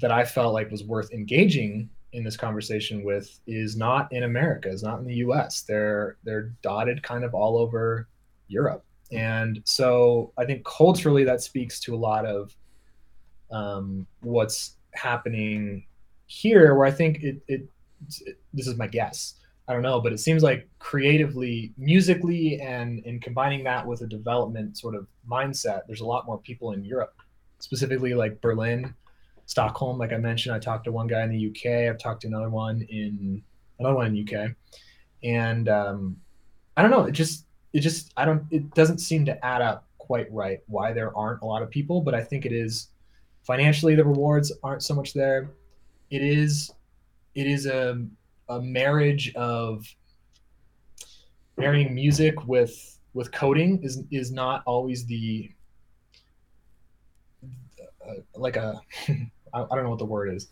that 0.02 0.12
I 0.12 0.26
felt 0.26 0.54
like 0.54 0.72
was 0.72 0.84
worth 0.84 1.12
engaging 1.12 1.90
in 2.14 2.24
this 2.24 2.38
conversation 2.38 3.04
with 3.04 3.40
is 3.48 3.76
not 3.76 4.12
in 4.12 4.24
America, 4.24 4.70
is 4.70 4.84
not 4.84 5.00
in 5.00 5.06
the 5.06 5.16
U.S. 5.16 5.62
They're 5.62 6.18
they're 6.24 6.54
dotted 6.62 7.04
kind 7.04 7.24
of 7.24 7.34
all 7.34 7.58
over 7.58 8.08
Europe, 8.48 8.86
and 9.12 9.62
so 9.66 10.32
I 10.38 10.46
think 10.46 10.64
culturally 10.66 11.24
that 11.24 11.42
speaks 11.42 11.80
to 11.82 11.96
a 11.96 11.98
lot 11.98 12.26
of 12.26 12.56
um, 13.52 14.08
what's 14.22 14.78
happening 14.94 15.86
here, 16.28 16.76
where 16.76 16.86
I 16.86 16.92
think 16.92 17.24
it, 17.24 17.42
it, 17.48 17.68
it 18.26 18.38
this 18.54 18.68
is 18.68 18.78
my 18.78 18.88
guess. 18.88 19.36
I 19.68 19.74
don't 19.74 19.82
know, 19.82 20.02
but 20.02 20.12
it 20.12 20.20
seems 20.20 20.44
like 20.44 20.68
creatively, 20.80 21.72
musically, 21.78 22.60
and 22.60 23.00
in 23.06 23.20
combining 23.22 23.64
that 23.64 23.86
with 23.88 24.02
a 24.02 24.08
development 24.08 24.78
sort 24.78 24.94
of 24.94 25.08
mindset, 25.30 25.82
there's 25.88 26.02
a 26.02 26.06
lot 26.06 26.26
more 26.26 26.38
people 26.38 26.74
in 26.74 26.84
Europe, 26.84 27.16
specifically 27.60 28.14
like 28.14 28.42
Berlin, 28.42 28.94
Stockholm. 29.54 30.00
Like 30.00 30.12
I 30.12 30.18
mentioned, 30.18 30.56
I 30.56 30.58
talked 30.58 30.86
to 30.86 30.92
one 30.92 31.06
guy 31.06 31.22
in 31.22 31.30
the 31.30 31.48
UK. 31.50 31.88
I've 31.88 32.00
talked 32.00 32.22
to 32.22 32.28
another 32.28 32.50
one 32.50 32.82
in 32.90 33.44
another 33.78 33.96
one 33.96 34.08
in 34.08 34.28
UK, 34.28 34.56
and 35.24 35.70
um, 35.70 36.18
I 36.76 36.82
don't 36.82 36.90
know. 36.90 37.04
It 37.04 37.12
just 37.12 37.46
it 37.72 37.82
just 37.82 38.12
I 38.18 38.26
don't. 38.26 38.46
It 38.50 38.74
doesn't 38.74 38.98
seem 38.98 39.26
to 39.26 39.46
add 39.46 39.62
up 39.62 39.88
quite 40.00 40.26
right. 40.34 40.60
Why 40.66 40.92
there 40.92 41.16
aren't 41.16 41.44
a 41.44 41.46
lot 41.46 41.62
of 41.62 41.70
people, 41.70 42.02
but 42.02 42.16
I 42.16 42.24
think 42.24 42.48
it 42.48 42.52
is 42.52 42.88
financially 43.44 43.94
the 43.94 44.04
rewards 44.04 44.52
aren't 44.64 44.82
so 44.82 44.96
much 44.96 45.14
there. 45.14 45.52
It 46.10 46.24
is 46.24 46.72
it 47.36 47.46
is 47.46 47.68
a 47.68 48.04
a 48.50 48.60
marriage 48.60 49.36
of 49.36 49.86
marrying 51.58 51.94
music 51.94 52.48
with 52.48 53.00
with 53.14 53.32
coding 53.32 53.84
is 53.84 54.02
is 54.10 54.32
not 54.32 54.64
always 54.66 55.06
the 55.06 55.52
uh, 58.04 58.16
like 58.36 58.56
a 58.56 58.82
I 59.54 59.76
don't 59.76 59.84
know 59.84 59.90
what 59.90 60.00
the 60.00 60.06
word 60.06 60.34
is. 60.34 60.48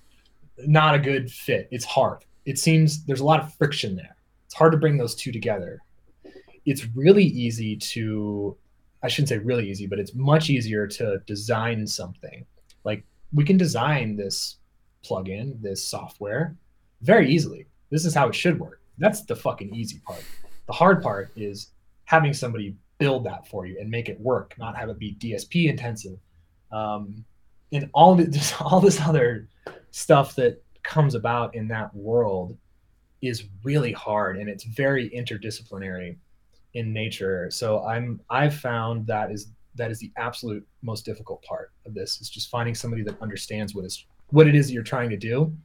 Not 0.60 0.96
a 0.96 1.00
good 1.00 1.32
fit. 1.32 1.68
It's 1.72 1.86
hard. 1.86 2.26
It 2.46 2.60
seems 2.60 3.04
there's 3.06 3.20
a 3.20 3.26
lot 3.26 3.40
of 3.40 3.54
friction 3.56 3.96
there. 3.96 4.16
It's 4.46 4.56
hard 4.56 4.72
to 4.74 4.78
bring 4.78 4.98
those 4.98 5.16
two 5.16 5.32
together. 5.32 5.80
It's 6.66 6.86
really 6.96 7.26
easy 7.26 7.76
to 7.78 8.58
i 9.04 9.08
shouldn't 9.08 9.30
say 9.30 9.40
really 9.40 9.68
easy 9.68 9.88
but 9.88 9.98
it's 9.98 10.14
much 10.14 10.52
easier 10.52 10.86
to 10.88 11.20
design 11.26 11.88
something. 11.88 12.46
Like 12.84 13.04
we 13.34 13.44
can 13.44 13.58
design 13.58 14.16
this 14.16 14.58
plugin 15.04 15.60
this 15.62 15.88
software 15.88 16.56
very 17.02 17.32
easily. 17.32 17.68
This 17.90 18.06
is 18.06 18.14
how 18.14 18.30
it 18.30 18.36
should 18.36 18.60
work. 18.60 18.82
That's 18.98 19.22
the 19.22 19.36
fucking 19.36 19.74
easy 19.74 20.00
part. 20.06 20.24
The 20.68 20.74
hard 20.74 21.02
part 21.02 21.32
is 21.36 21.72
having 22.06 22.34
somebody 22.34 22.76
build 23.00 23.26
that 23.26 23.48
for 23.48 23.66
you 23.66 23.78
and 23.80 23.90
make 23.90 24.10
it 24.10 24.20
work, 24.20 24.54
not 24.60 24.78
have 24.78 24.90
it 24.90 25.00
be 25.00 25.16
DSP 25.16 25.70
intensive. 25.70 26.20
Um, 26.72 27.26
and 27.72 27.90
all 27.94 28.16
this, 28.16 28.54
all 28.62 28.80
this 28.80 29.00
other 29.02 29.48
stuff 29.92 30.36
that 30.36 30.64
comes 30.84 31.16
about 31.16 31.56
in 31.56 31.68
that 31.68 31.94
world 31.96 32.58
is 33.22 33.46
really 33.64 33.92
hard 33.92 34.38
and 34.38 34.50
it's 34.50 34.64
very 34.64 35.10
interdisciplinary 35.12 36.18
in 36.74 36.94
nature. 36.94 37.50
So 37.52 37.84
I'm 37.84 38.20
I've 38.30 38.56
found 38.56 39.06
that 39.08 39.32
is 39.32 39.48
that 39.76 39.92
is 39.92 40.00
the 40.00 40.12
absolute 40.18 40.66
most 40.82 41.06
difficult 41.06 41.44
part 41.44 41.72
of 41.86 41.94
this 41.94 42.20
is 42.20 42.30
just 42.30 42.50
finding 42.50 42.76
somebody 42.76 43.04
that 43.04 43.22
understands 43.22 43.76
what 43.76 43.86
is 43.86 44.06
what 44.30 44.48
it 44.48 44.56
is 44.56 44.68
that 44.68 44.74
you're 44.74 44.84
trying 44.84 45.10
to 45.10 45.18
do 45.18 45.56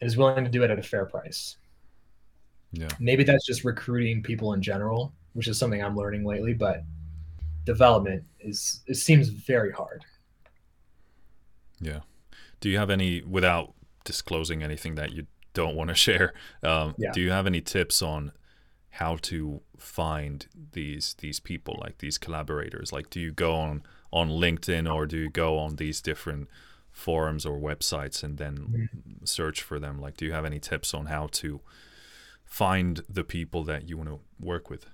and 0.00 0.08
is 0.08 0.16
willing 0.16 0.44
to 0.44 0.50
do 0.50 0.62
it 0.62 0.70
at 0.70 0.78
a 0.78 0.82
fair 0.82 1.04
price. 1.04 1.56
Yeah. 2.72 2.88
Maybe 2.98 3.24
that's 3.24 3.46
just 3.46 3.64
recruiting 3.64 4.22
people 4.22 4.52
in 4.52 4.62
general, 4.62 5.12
which 5.32 5.48
is 5.48 5.58
something 5.58 5.82
I'm 5.82 5.96
learning 5.96 6.24
lately, 6.24 6.54
but 6.54 6.82
development 7.64 8.24
is 8.40 8.82
it 8.86 8.96
seems 8.96 9.28
very 9.28 9.72
hard. 9.72 10.04
Yeah. 11.80 12.00
Do 12.60 12.68
you 12.68 12.78
have 12.78 12.90
any 12.90 13.22
without 13.22 13.74
disclosing 14.04 14.62
anything 14.62 14.94
that 14.96 15.12
you 15.12 15.26
don't 15.54 15.76
want 15.76 15.88
to 15.88 15.94
share? 16.06 16.34
Um, 16.62 16.94
yeah. 16.98 17.12
Do 17.12 17.20
you 17.20 17.30
have 17.30 17.46
any 17.46 17.60
tips 17.60 18.02
on 18.02 18.32
how 18.90 19.16
to 19.16 19.60
find 19.76 20.46
these 20.72 21.14
these 21.18 21.40
people 21.40 21.78
like 21.80 21.98
these 21.98 22.18
collaborators? 22.18 22.92
Like, 22.92 23.10
do 23.10 23.20
you 23.20 23.32
go 23.32 23.54
on 23.54 23.82
on 24.12 24.28
LinkedIn 24.28 24.92
or 24.92 25.06
do 25.06 25.18
you 25.18 25.30
go 25.30 25.58
on 25.58 25.76
these 25.76 26.00
different 26.00 26.48
forums 26.90 27.46
or 27.46 27.58
websites 27.58 28.24
and 28.24 28.38
then 28.38 28.56
mm-hmm. 28.56 29.24
search 29.24 29.62
for 29.62 29.78
them? 29.78 30.00
Like, 30.00 30.16
do 30.16 30.24
you 30.24 30.32
have 30.32 30.44
any 30.44 30.58
tips 30.58 30.92
on 30.94 31.06
how 31.06 31.28
to 31.32 31.60
find 32.44 33.02
the 33.08 33.24
people 33.24 33.62
that 33.64 33.88
you 33.88 33.96
want 33.96 34.08
to 34.08 34.20
work 34.40 34.68
with? 34.70 34.86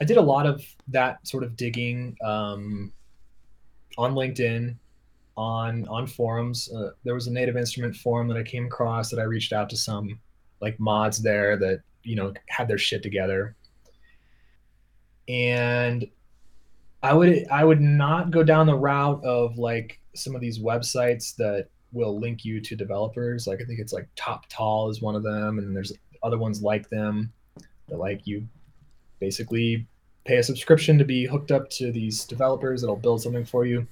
I 0.00 0.04
did 0.04 0.16
a 0.16 0.22
lot 0.22 0.46
of 0.46 0.64
that 0.88 1.26
sort 1.26 1.42
of 1.42 1.56
digging 1.56 2.16
um, 2.24 2.92
on 3.98 4.14
LinkedIn, 4.14 4.76
on 5.38 5.86
on 5.88 6.06
forums. 6.06 6.68
Uh, 6.74 6.90
there 7.04 7.14
was 7.14 7.28
a 7.28 7.32
Native 7.32 7.56
Instrument 7.56 7.94
forum 7.94 8.26
that 8.28 8.36
I 8.36 8.42
came 8.42 8.66
across 8.66 9.08
that 9.10 9.20
I 9.20 9.22
reached 9.22 9.52
out 9.52 9.70
to 9.70 9.76
some 9.76 10.18
like 10.60 10.78
mods 10.80 11.22
there 11.22 11.56
that 11.56 11.80
you 12.02 12.16
know 12.16 12.34
had 12.48 12.66
their 12.66 12.76
shit 12.76 13.02
together, 13.02 13.54
and 15.28 16.06
I 17.02 17.14
would 17.14 17.46
I 17.50 17.64
would 17.64 17.80
not 17.80 18.32
go 18.32 18.42
down 18.42 18.66
the 18.66 18.74
route 18.74 19.24
of 19.24 19.56
like 19.56 20.00
some 20.14 20.34
of 20.34 20.40
these 20.40 20.58
websites 20.58 21.36
that 21.36 21.68
will 21.92 22.18
link 22.18 22.44
you 22.44 22.60
to 22.60 22.74
developers. 22.74 23.46
Like 23.46 23.62
I 23.62 23.64
think 23.64 23.78
it's 23.78 23.92
like 23.92 24.08
Toptal 24.16 24.90
is 24.90 25.00
one 25.00 25.14
of 25.14 25.22
them, 25.22 25.58
and 25.58 25.74
there's 25.74 25.92
other 26.24 26.38
ones 26.38 26.62
like 26.62 26.90
them 26.90 27.32
that 27.88 27.98
like 27.98 28.26
you 28.26 28.46
basically 29.20 29.86
pay 30.24 30.38
a 30.38 30.42
subscription 30.42 30.98
to 30.98 31.04
be 31.04 31.26
hooked 31.26 31.52
up 31.52 31.70
to 31.70 31.92
these 31.92 32.24
developers 32.24 32.80
that'll 32.80 32.96
build 32.96 33.22
something 33.22 33.44
for 33.44 33.64
you. 33.64 33.86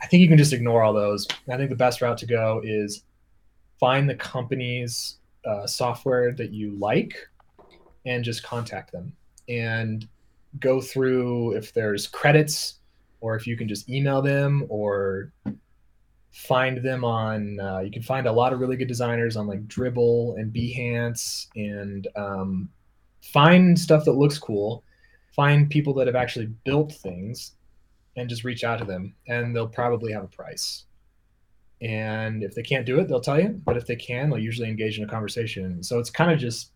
I 0.00 0.06
think 0.06 0.22
you 0.22 0.28
can 0.28 0.38
just 0.38 0.52
ignore 0.52 0.82
all 0.82 0.92
those. 0.92 1.26
I 1.50 1.56
think 1.56 1.70
the 1.70 1.76
best 1.76 2.00
route 2.00 2.18
to 2.18 2.26
go 2.26 2.60
is 2.64 3.02
find 3.80 4.08
the 4.08 4.14
company's 4.14 5.16
uh, 5.44 5.66
software 5.66 6.32
that 6.32 6.52
you 6.52 6.76
like 6.78 7.14
and 8.06 8.24
just 8.24 8.42
contact 8.42 8.92
them. 8.92 9.12
And 9.48 10.06
go 10.60 10.80
through 10.80 11.52
if 11.52 11.72
there's 11.72 12.06
credits 12.06 12.74
or 13.20 13.36
if 13.36 13.46
you 13.46 13.56
can 13.56 13.68
just 13.68 13.88
email 13.88 14.22
them 14.22 14.64
or 14.68 15.32
find 16.30 16.78
them 16.78 17.04
on 17.04 17.58
uh, 17.60 17.78
you 17.80 17.90
can 17.90 18.02
find 18.02 18.26
a 18.26 18.32
lot 18.32 18.52
of 18.52 18.60
really 18.60 18.76
good 18.76 18.88
designers 18.88 19.36
on 19.36 19.46
like 19.46 19.66
Dribbble 19.66 20.38
and 20.38 20.52
behance 20.52 21.48
and 21.56 22.06
um, 22.16 22.68
find 23.22 23.78
stuff 23.78 24.04
that 24.04 24.12
looks 24.12 24.38
cool. 24.38 24.84
Find 25.34 25.70
people 25.70 25.94
that 25.94 26.06
have 26.06 26.16
actually 26.16 26.46
built 26.64 26.92
things 26.92 27.52
and 28.18 28.28
just 28.28 28.44
reach 28.44 28.64
out 28.64 28.78
to 28.78 28.84
them 28.84 29.14
and 29.26 29.54
they'll 29.54 29.68
probably 29.68 30.12
have 30.12 30.24
a 30.24 30.28
price. 30.28 30.84
And 31.80 32.42
if 32.42 32.54
they 32.54 32.62
can't 32.62 32.84
do 32.84 32.98
it 32.98 33.08
they'll 33.08 33.20
tell 33.20 33.40
you 33.40 33.60
but 33.64 33.76
if 33.76 33.86
they 33.86 33.96
can 33.96 34.30
they'll 34.30 34.38
usually 34.38 34.68
engage 34.68 34.98
in 34.98 35.04
a 35.04 35.08
conversation. 35.08 35.82
So 35.82 35.98
it's 35.98 36.10
kind 36.10 36.30
of 36.30 36.38
just 36.38 36.72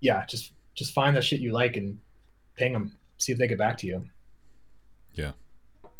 yeah 0.00 0.24
just 0.26 0.52
just 0.74 0.94
find 0.94 1.16
the 1.16 1.20
shit 1.20 1.40
you 1.40 1.52
like 1.52 1.76
and 1.76 1.98
ping 2.54 2.72
them 2.72 2.96
see 3.18 3.32
if 3.32 3.38
they 3.38 3.48
get 3.48 3.58
back 3.58 3.76
to 3.78 3.86
you. 3.86 4.04
Yeah. 5.14 5.32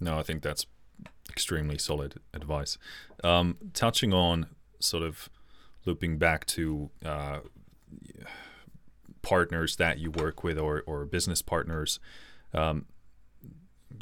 No 0.00 0.18
i 0.18 0.22
think 0.22 0.42
that's 0.42 0.66
extremely 1.28 1.78
solid 1.78 2.20
advice. 2.34 2.78
Um, 3.22 3.56
touching 3.74 4.12
on 4.12 4.46
sort 4.80 5.02
of 5.02 5.28
looping 5.84 6.18
back 6.18 6.46
to 6.46 6.90
uh, 7.04 7.40
partners 9.22 9.76
that 9.76 9.98
you 9.98 10.10
work 10.10 10.42
with 10.42 10.58
or, 10.58 10.82
or 10.86 11.04
business 11.04 11.42
partners, 11.42 12.00
um, 12.52 12.86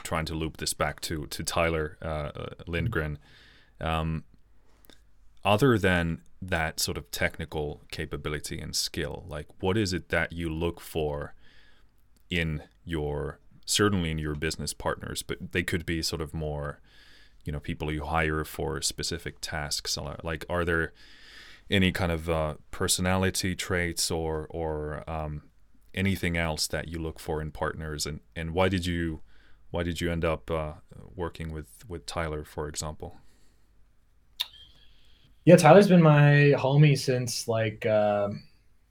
trying 0.03 0.27
to 0.27 0.35
loop 0.35 0.57
this 0.59 0.75
back 0.75 1.01
to 1.03 1.27
to 1.27 1.43
Tyler 1.43 1.99
uh, 2.03 2.31
Lindgren. 2.67 3.19
Um, 3.81 4.25
other 5.45 5.79
than 5.79 6.23
that 6.43 6.81
sort 6.81 6.99
of 6.99 7.11
technical 7.11 7.83
capability 7.91 8.61
and 8.61 8.75
skill, 8.75 9.25
like 9.29 9.47
what 9.61 9.77
is 9.77 9.93
it 9.93 10.09
that 10.09 10.33
you 10.33 10.49
look 10.49 10.81
for 10.81 11.35
in 12.31 12.63
your 12.85 13.39
certainly 13.65 14.11
in 14.11 14.19
your 14.19 14.35
business 14.35 14.73
partners, 14.73 15.23
but 15.23 15.53
they 15.53 15.63
could 15.63 15.87
be 15.87 16.03
sort 16.03 16.21
of 16.21 16.35
more 16.35 16.81
you 17.47 17.53
know 17.53 17.61
people 17.61 17.93
you 17.93 18.05
hire 18.05 18.45
for 18.45 18.83
specific 18.83 19.37
tasks 19.41 19.97
like 20.23 20.45
are 20.51 20.65
there 20.65 20.93
any 21.71 21.93
kind 21.93 22.13
of 22.13 22.29
uh, 22.29 22.55
personality 22.71 23.55
traits 23.55 24.11
or 24.11 24.47
or 24.51 25.09
um, 25.09 25.43
anything 25.95 26.37
else 26.37 26.67
that 26.67 26.89
you 26.89 26.99
look 26.99 27.19
for 27.19 27.41
in 27.41 27.51
partners 27.51 28.05
and 28.05 28.21
and 28.35 28.53
why 28.53 28.69
did 28.69 28.85
you 28.85 29.21
why 29.77 29.83
did 29.83 30.01
you 30.01 30.11
end 30.11 30.25
up 30.25 30.51
uh, 30.51 30.73
working 31.15 31.53
with 31.53 31.69
with 31.87 32.07
Tyler 32.07 32.45
for 32.45 32.67
example 32.67 33.19
Yeah, 35.45 35.57
Tyler's 35.57 35.89
been 35.89 36.03
my 36.03 36.55
homie 36.57 36.99
since 36.99 37.47
like 37.47 37.85
uh, 37.85 38.31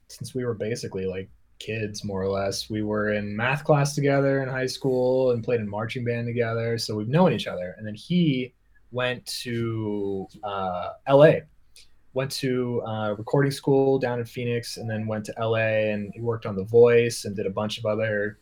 since 0.06 0.32
we 0.32 0.44
were 0.44 0.54
basically 0.54 1.06
like 1.06 1.28
kids, 1.58 2.04
more 2.04 2.22
or 2.22 2.28
less. 2.28 2.70
We 2.70 2.82
were 2.82 3.14
in 3.14 3.36
math 3.36 3.64
class 3.64 3.96
together 3.96 4.42
in 4.44 4.48
high 4.48 4.66
school 4.66 5.32
and 5.32 5.42
played 5.42 5.60
in 5.60 5.68
marching 5.68 6.04
band 6.04 6.28
together, 6.28 6.78
so 6.78 6.94
we've 6.94 7.08
known 7.08 7.32
each 7.32 7.48
other. 7.48 7.74
And 7.76 7.84
then 7.86 7.96
he 7.96 8.54
went 8.92 9.26
to 9.42 10.28
uh, 10.44 10.90
L.A. 11.08 11.42
Went 12.14 12.30
to 12.32 12.82
uh, 12.82 13.14
recording 13.18 13.50
school 13.50 13.98
down 13.98 14.20
in 14.20 14.24
Phoenix, 14.24 14.76
and 14.76 14.88
then 14.88 15.08
went 15.08 15.24
to 15.26 15.34
LA 15.38 15.90
and 15.92 16.12
he 16.14 16.20
worked 16.20 16.46
on 16.46 16.54
The 16.54 16.64
Voice 16.64 17.24
and 17.24 17.34
did 17.34 17.46
a 17.46 17.50
bunch 17.50 17.76
of 17.76 17.84
other 17.86 18.38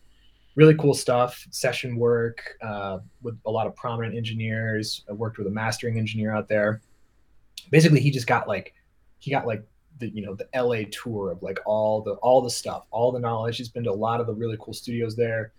really 0.56 0.74
cool 0.74 0.94
stuff, 0.94 1.46
session 1.50 1.96
work 1.96 2.56
uh, 2.62 2.98
with 3.22 3.38
a 3.46 3.50
lot 3.50 3.66
of 3.66 3.74
prominent 3.74 4.16
engineers. 4.16 5.04
I 5.08 5.12
worked 5.12 5.38
with 5.38 5.46
a 5.46 5.50
mastering 5.50 5.98
engineer 5.98 6.34
out 6.34 6.48
there. 6.48 6.80
Basically, 7.70 8.00
he 8.00 8.10
just 8.10 8.26
got 8.26 8.46
like 8.46 8.74
he 9.18 9.30
got 9.30 9.46
like 9.46 9.64
the 9.98 10.08
you 10.10 10.24
know 10.24 10.34
the 10.34 10.48
LA 10.54 10.88
tour 10.90 11.30
of 11.30 11.42
like 11.42 11.58
all 11.66 12.02
the 12.02 12.12
all 12.14 12.40
the 12.42 12.50
stuff, 12.50 12.84
all 12.90 13.10
the 13.12 13.18
knowledge. 13.18 13.56
He's 13.56 13.68
been 13.68 13.84
to 13.84 13.90
a 13.90 13.92
lot 13.92 14.20
of 14.20 14.26
the 14.26 14.34
really 14.34 14.56
cool 14.60 14.74
studios 14.74 15.16
there. 15.16 15.52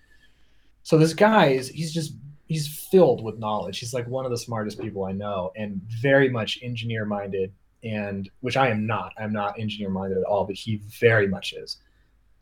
So 0.84 0.98
this 0.98 1.14
guy 1.14 1.48
is 1.48 1.70
he's 1.70 1.94
just 1.94 2.14
he's 2.48 2.68
filled 2.68 3.24
with 3.24 3.40
knowledge. 3.40 3.80
He's 3.80 3.94
like 3.94 4.08
one 4.08 4.26
of 4.26 4.32
the 4.32 4.38
smartest 4.38 4.80
people 4.80 5.06
I 5.06 5.12
know 5.12 5.52
and 5.56 5.82
very 6.02 6.30
much 6.30 6.60
engineer 6.62 7.06
minded 7.06 7.52
and 7.84 8.30
which 8.42 8.58
I 8.58 8.70
am 8.70 8.86
not. 8.86 9.14
I'm 9.18 9.34
not 9.34 9.60
engineer 9.60 9.90
minded 9.90 10.18
at 10.18 10.24
all, 10.24 10.46
but 10.46 10.56
he 10.56 10.82
very 11.00 11.28
much 11.28 11.54
is 11.54 11.78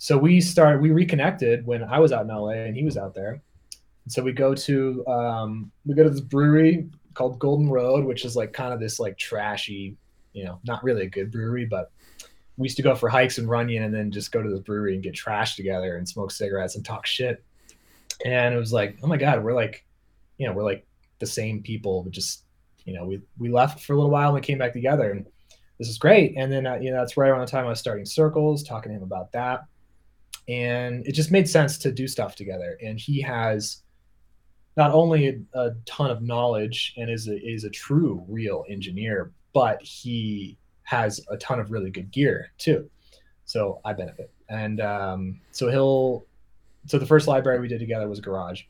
so 0.04 0.18
we 0.18 0.42
started 0.42 0.82
we 0.82 0.92
reconnected 0.92 1.66
when 1.66 1.82
i 1.82 1.98
was 1.98 2.12
out 2.12 2.24
in 2.24 2.28
la 2.28 2.50
and 2.50 2.76
he 2.76 2.84
was 2.84 2.98
out 2.98 3.14
there. 3.14 3.42
So 4.10 4.22
we 4.22 4.34
go 4.34 4.54
to 4.54 5.08
um, 5.08 5.72
we 5.86 5.96
go 5.96 6.04
to 6.04 6.10
this 6.10 6.20
brewery 6.20 6.90
called 7.14 7.40
golden 7.40 7.70
road 7.70 8.04
which 8.04 8.26
is 8.26 8.36
like 8.36 8.52
kind 8.52 8.74
of 8.74 8.82
this 8.82 9.00
like 9.00 9.18
trashy 9.18 9.96
you 10.34 10.44
know 10.44 10.60
not 10.66 10.84
really 10.84 11.04
a 11.04 11.10
good 11.10 11.32
brewery 11.32 11.64
but 11.64 11.90
we 12.58 12.66
used 12.66 12.76
to 12.76 12.84
go 12.84 12.96
for 12.96 13.08
hikes 13.08 13.38
in 13.38 13.48
runyon 13.48 13.84
and 13.84 13.94
then 13.94 14.12
just 14.12 14.34
go 14.34 14.44
to 14.44 14.50
the 14.50 14.60
brewery 14.60 14.94
and 14.94 15.04
get 15.04 15.14
trash 15.14 15.56
together 15.56 15.96
and 15.96 16.10
smoke 16.10 16.32
cigarettes 16.32 16.76
and 16.76 16.84
talk 16.84 17.06
shit. 17.06 17.42
And 18.26 18.54
it 18.54 18.58
was 18.58 18.74
like 18.74 18.98
oh 19.04 19.08
my 19.08 19.16
god 19.16 19.42
we're 19.42 19.54
like 19.54 19.86
you 20.38 20.46
know 20.46 20.54
we're 20.54 20.66
like 20.66 20.86
the 21.20 21.26
same 21.26 21.64
people 21.64 22.04
but 22.04 22.12
just 22.12 22.44
you 22.84 22.94
know 22.94 23.06
we 23.06 23.22
we 23.38 23.48
left 23.48 23.80
for 23.80 23.94
a 23.94 23.96
little 23.96 24.12
while 24.12 24.28
and 24.28 24.36
we 24.36 24.42
came 24.42 24.58
back 24.58 24.74
together 24.74 25.12
and 25.12 25.26
this 25.80 25.88
is 25.88 25.98
great. 25.98 26.34
And 26.36 26.52
then 26.52 26.68
uh, 26.68 26.76
you 26.82 26.92
know 26.92 26.98
that's 26.98 27.16
right 27.16 27.30
around 27.30 27.40
the 27.40 27.48
time 27.48 27.66
i 27.66 27.70
was 27.70 27.80
starting 27.80 28.06
circles 28.06 28.64
talking 28.64 28.92
to 28.92 28.98
him 28.98 29.04
about 29.04 29.32
that 29.32 29.62
and 30.48 31.06
it 31.08 31.14
just 31.14 31.32
made 31.32 31.50
sense 31.50 31.78
to 31.80 31.92
do 31.92 32.08
stuff 32.08 32.36
together. 32.36 32.78
And 32.84 33.00
he 33.00 33.22
has 33.22 33.84
not 34.76 34.92
only 34.92 35.28
a, 35.28 35.60
a 35.60 35.72
ton 35.86 36.12
of 36.12 36.22
knowledge 36.22 36.94
and 36.98 37.10
is 37.10 37.28
a, 37.28 37.38
is 37.38 37.64
a 37.64 37.70
true 37.70 38.24
real 38.28 38.66
engineer, 38.70 39.32
but 39.54 39.82
he 39.82 40.58
has 40.84 41.22
a 41.30 41.38
ton 41.38 41.60
of 41.60 41.72
really 41.72 41.92
good 41.92 42.12
gear 42.12 42.52
too. 42.58 42.90
So 43.46 43.80
I 43.86 43.94
benefit. 43.94 44.32
And 44.50 44.82
um, 44.82 45.40
so 45.52 45.70
he'll, 45.70 46.26
so 46.86 46.98
the 46.98 47.06
first 47.06 47.28
library 47.28 47.60
we 47.60 47.68
did 47.68 47.80
together 47.80 48.10
was 48.10 48.20
Garage, 48.20 48.64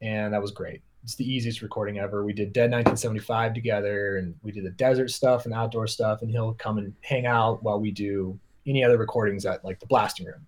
and 0.00 0.32
that 0.32 0.40
was 0.40 0.50
great. 0.50 0.80
It's 1.04 1.16
the 1.16 1.30
easiest 1.30 1.60
recording 1.60 1.98
ever. 1.98 2.24
We 2.24 2.32
did 2.32 2.52
Dead 2.52 2.70
1975 2.70 3.52
together, 3.52 4.18
and 4.18 4.34
we 4.42 4.52
did 4.52 4.64
the 4.64 4.70
desert 4.70 5.10
stuff 5.10 5.44
and 5.44 5.52
outdoor 5.52 5.86
stuff, 5.86 6.22
and 6.22 6.30
he'll 6.30 6.54
come 6.54 6.78
and 6.78 6.94
hang 7.02 7.26
out 7.26 7.62
while 7.62 7.78
we 7.78 7.90
do 7.90 8.38
any 8.66 8.82
other 8.82 8.96
recordings 8.96 9.44
at 9.44 9.62
like 9.64 9.80
the 9.80 9.86
blasting 9.86 10.24
room 10.24 10.46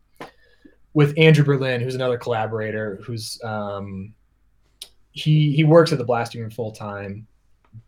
with 0.95 1.19
Andrew 1.19 1.45
Berlin, 1.45 1.81
who's 1.81 1.97
another 1.97 2.17
collaborator, 2.17 3.01
who's 3.05 3.39
um, 3.43 4.15
he 5.11 5.55
he 5.55 5.65
works 5.65 5.93
at 5.93 5.99
the 5.99 6.05
blasting 6.05 6.41
room 6.41 6.51
full 6.51 6.73
time, 6.73 7.27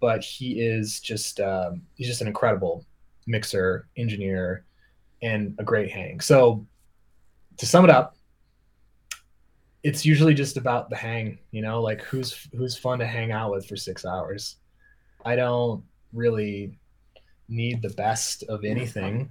but 0.00 0.22
he 0.22 0.60
is 0.60 1.00
just 1.00 1.40
um, 1.40 1.82
he's 1.94 2.08
just 2.08 2.20
an 2.20 2.26
incredible 2.26 2.84
mixer, 3.26 3.88
engineer, 3.96 4.64
and 5.22 5.54
a 5.58 5.64
great 5.64 5.90
hang. 5.90 6.20
So 6.20 6.66
to 7.56 7.66
sum 7.66 7.84
it 7.84 7.90
up, 7.90 8.16
it's 9.82 10.04
usually 10.04 10.34
just 10.34 10.56
about 10.56 10.90
the 10.90 10.96
hang, 10.96 11.38
you 11.52 11.62
know, 11.62 11.80
like 11.80 12.02
who's 12.02 12.48
who's 12.56 12.76
fun 12.76 12.98
to 12.98 13.06
hang 13.06 13.30
out 13.30 13.52
with 13.52 13.66
for 13.66 13.76
six 13.76 14.04
hours. 14.04 14.56
I 15.24 15.36
don't 15.36 15.82
really 16.12 16.78
need 17.48 17.82
the 17.82 17.90
best 17.90 18.42
of 18.44 18.64
anything 18.64 19.30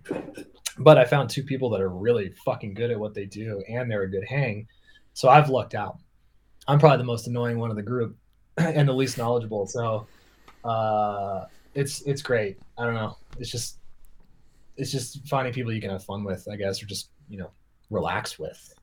but 0.77 0.97
I 0.97 1.05
found 1.05 1.29
two 1.29 1.43
people 1.43 1.69
that 1.71 1.81
are 1.81 1.89
really 1.89 2.33
fucking 2.43 2.73
good 2.73 2.91
at 2.91 2.99
what 2.99 3.13
they 3.13 3.25
do 3.25 3.63
and 3.69 3.89
they're 3.89 4.03
a 4.03 4.11
good 4.11 4.25
hang. 4.25 4.67
So 5.13 5.29
I've 5.29 5.49
lucked 5.49 5.75
out. 5.75 5.97
I'm 6.67 6.79
probably 6.79 6.97
the 6.97 7.05
most 7.05 7.27
annoying 7.27 7.57
one 7.57 7.69
of 7.69 7.75
the 7.75 7.83
group 7.83 8.17
and 8.57 8.87
the 8.87 8.93
least 8.93 9.17
knowledgeable. 9.17 9.67
So 9.67 10.07
uh, 10.63 11.45
it's 11.73 12.01
it's 12.01 12.21
great. 12.21 12.59
I 12.77 12.85
don't 12.85 12.95
know. 12.95 13.17
It's 13.39 13.51
just 13.51 13.77
it's 14.77 14.91
just 14.91 15.25
finding 15.27 15.53
people 15.53 15.71
you 15.71 15.81
can 15.81 15.91
have 15.91 16.03
fun 16.03 16.23
with, 16.23 16.47
I 16.51 16.55
guess, 16.55 16.81
or 16.81 16.85
just 16.85 17.09
you 17.29 17.37
know 17.37 17.51
relax 17.89 18.39
with. 18.39 18.73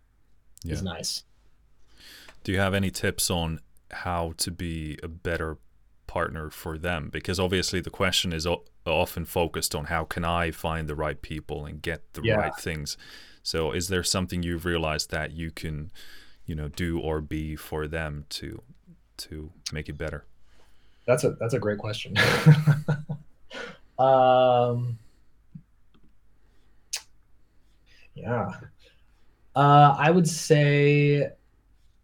Yeah. 0.64 0.74
Is 0.74 0.82
nice. 0.82 1.24
Do 2.44 2.52
you 2.52 2.58
have 2.58 2.74
any 2.74 2.90
tips 2.90 3.30
on 3.30 3.60
how 3.90 4.34
to 4.38 4.50
be 4.50 4.98
a 5.02 5.08
better 5.08 5.58
partner 6.06 6.50
for 6.50 6.78
them? 6.78 7.10
Because 7.12 7.40
obviously 7.40 7.80
the 7.80 7.90
question 7.90 8.32
is 8.32 8.46
often 8.90 9.24
focused 9.24 9.74
on 9.74 9.84
how 9.86 10.04
can 10.04 10.24
I 10.24 10.50
find 10.50 10.88
the 10.88 10.94
right 10.94 11.20
people 11.20 11.64
and 11.64 11.80
get 11.80 12.12
the 12.14 12.22
yeah. 12.22 12.34
right 12.34 12.56
things. 12.56 12.96
So 13.42 13.72
is 13.72 13.88
there 13.88 14.02
something 14.02 14.42
you've 14.42 14.64
realized 14.64 15.10
that 15.10 15.32
you 15.32 15.50
can, 15.50 15.90
you 16.46 16.54
know, 16.54 16.68
do 16.68 16.98
or 16.98 17.20
be 17.20 17.56
for 17.56 17.86
them 17.86 18.24
to 18.30 18.62
to 19.18 19.52
make 19.72 19.88
it 19.88 19.98
better? 19.98 20.24
That's 21.06 21.24
a 21.24 21.30
that's 21.40 21.54
a 21.54 21.58
great 21.58 21.78
question. 21.78 22.16
um 23.98 24.98
yeah. 28.14 28.50
Uh 29.54 29.94
I 29.98 30.10
would 30.10 30.28
say 30.28 31.30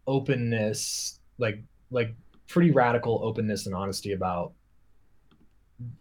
openness, 0.06 1.20
like 1.38 1.62
like 1.90 2.14
pretty 2.48 2.70
radical 2.70 3.20
openness 3.22 3.66
and 3.66 3.74
honesty 3.74 4.12
about 4.12 4.52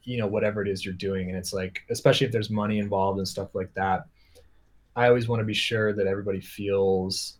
you 0.03 0.17
know 0.17 0.27
whatever 0.27 0.61
it 0.61 0.67
is 0.67 0.83
you're 0.83 0.93
doing. 0.93 1.29
And 1.29 1.37
it's 1.37 1.53
like 1.53 1.83
especially 1.89 2.25
if 2.25 2.31
there's 2.31 2.49
money 2.49 2.79
involved 2.79 3.19
and 3.19 3.27
stuff 3.27 3.53
like 3.53 3.73
that 3.75 4.07
i 4.95 5.07
always 5.07 5.27
want 5.27 5.39
to 5.39 5.45
be 5.45 5.53
sure 5.53 5.93
that 5.93 6.07
everybody 6.07 6.41
feels 6.41 7.37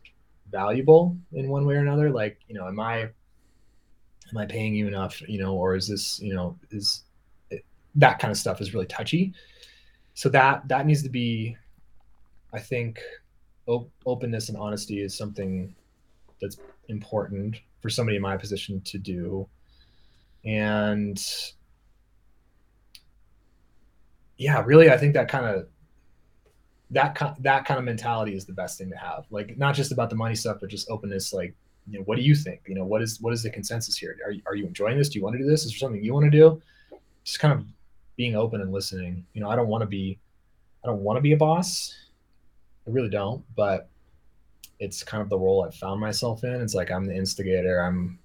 valuable 0.51 1.17
in 1.33 1.49
one 1.49 1.65
way 1.65 1.75
or 1.75 1.79
another. 1.79 2.09
Like 2.11 2.39
you 2.47 2.55
know 2.55 2.67
am 2.67 2.79
i 2.79 2.99
am 2.99 4.37
i 4.37 4.45
paying 4.45 4.75
you 4.75 4.87
enough 4.87 5.21
you 5.27 5.39
know 5.39 5.55
or 5.55 5.75
is 5.75 5.87
this 5.87 6.19
you 6.21 6.33
know 6.33 6.57
is 6.69 7.03
it, 7.49 7.65
that 7.95 8.19
kind 8.19 8.31
of 8.31 8.37
stuff 8.37 8.61
is 8.61 8.73
really 8.73 8.85
touchy. 8.85 9.33
So 10.13 10.29
that 10.29 10.67
that 10.67 10.85
needs 10.85 11.03
to 11.03 11.09
be 11.09 11.57
i 12.53 12.59
think 12.59 12.99
op- 13.67 13.91
openness 14.05 14.49
and 14.49 14.57
honesty 14.57 15.01
is 15.01 15.17
something 15.17 15.75
that's 16.41 16.57
important 16.87 17.57
for 17.81 17.89
somebody 17.89 18.15
in 18.15 18.21
my 18.21 18.37
position 18.37 18.81
to 18.81 18.97
do. 18.97 19.47
And 20.45 21.21
yeah, 24.37 24.61
really, 24.65 24.89
I 24.89 24.97
think 24.97 25.13
that 25.13 25.27
kind 25.27 25.45
of 25.45 25.67
that 26.91 27.35
that 27.39 27.65
kind 27.65 27.79
of 27.79 27.85
mentality 27.85 28.35
is 28.35 28.45
the 28.45 28.53
best 28.53 28.77
thing 28.77 28.89
to 28.89 28.97
have. 28.97 29.25
Like 29.29 29.57
not 29.57 29.75
just 29.75 29.91
about 29.91 30.09
the 30.09 30.15
money 30.15 30.35
stuff, 30.35 30.57
but 30.61 30.69
just 30.69 30.89
openness. 30.89 31.33
Like, 31.33 31.55
you 31.89 31.99
know, 31.99 32.05
what 32.05 32.17
do 32.17 32.21
you 32.21 32.35
think? 32.35 32.61
You 32.67 32.75
know, 32.75 32.85
what 32.85 33.01
is 33.01 33.19
what 33.19 33.33
is 33.33 33.43
the 33.43 33.49
consensus 33.49 33.97
here? 33.97 34.17
Are 34.25 34.33
are 34.45 34.55
you 34.55 34.65
enjoying 34.65 34.97
this? 34.97 35.09
Do 35.09 35.19
you 35.19 35.23
want 35.23 35.35
to 35.35 35.39
do 35.39 35.49
this? 35.49 35.65
Is 35.65 35.71
there 35.71 35.79
something 35.79 36.03
you 36.03 36.13
want 36.13 36.25
to 36.25 36.31
do? 36.31 36.61
Just 37.23 37.39
kind 37.39 37.53
of 37.53 37.65
being 38.15 38.35
open 38.35 38.61
and 38.61 38.71
listening. 38.71 39.25
You 39.33 39.41
know, 39.41 39.49
I 39.49 39.55
don't 39.55 39.67
want 39.67 39.81
to 39.81 39.87
be, 39.87 40.19
I 40.83 40.87
don't 40.87 41.01
want 41.01 41.17
to 41.17 41.21
be 41.21 41.33
a 41.33 41.37
boss. 41.37 41.95
I 42.87 42.91
really 42.91 43.09
don't. 43.09 43.43
But 43.55 43.89
it's 44.79 45.03
kind 45.03 45.21
of 45.21 45.29
the 45.29 45.37
role 45.37 45.63
I've 45.63 45.75
found 45.75 45.99
myself 45.99 46.43
in. 46.43 46.61
It's 46.61 46.73
like 46.75 46.91
I'm 46.91 47.05
the 47.05 47.15
instigator. 47.15 47.79
I'm 47.79 48.19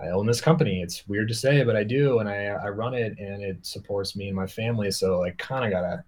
I 0.00 0.08
own 0.08 0.26
this 0.26 0.40
company. 0.40 0.82
It's 0.82 1.06
weird 1.08 1.28
to 1.28 1.34
say, 1.34 1.64
but 1.64 1.76
I 1.76 1.82
do, 1.82 2.18
and 2.18 2.28
I 2.28 2.46
I 2.46 2.68
run 2.68 2.94
it, 2.94 3.18
and 3.18 3.42
it 3.42 3.64
supports 3.64 4.14
me 4.16 4.28
and 4.28 4.36
my 4.36 4.46
family. 4.46 4.90
So 4.90 5.24
I 5.24 5.30
kind 5.30 5.64
of 5.64 5.70
gotta, 5.70 6.04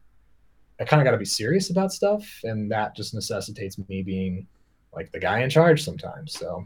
I 0.79 0.85
kind 0.85 1.01
of 1.01 1.05
gotta 1.05 1.17
be 1.17 1.25
serious 1.25 1.71
about 1.71 1.93
stuff, 1.93 2.27
and 2.45 2.71
that 2.71 2.95
just 2.95 3.15
necessitates 3.15 3.79
me 3.89 4.03
being 4.03 4.47
like 4.95 5.11
the 5.11 5.19
guy 5.19 5.41
in 5.41 5.49
charge 5.51 5.83
sometimes. 5.83 6.39
So 6.39 6.65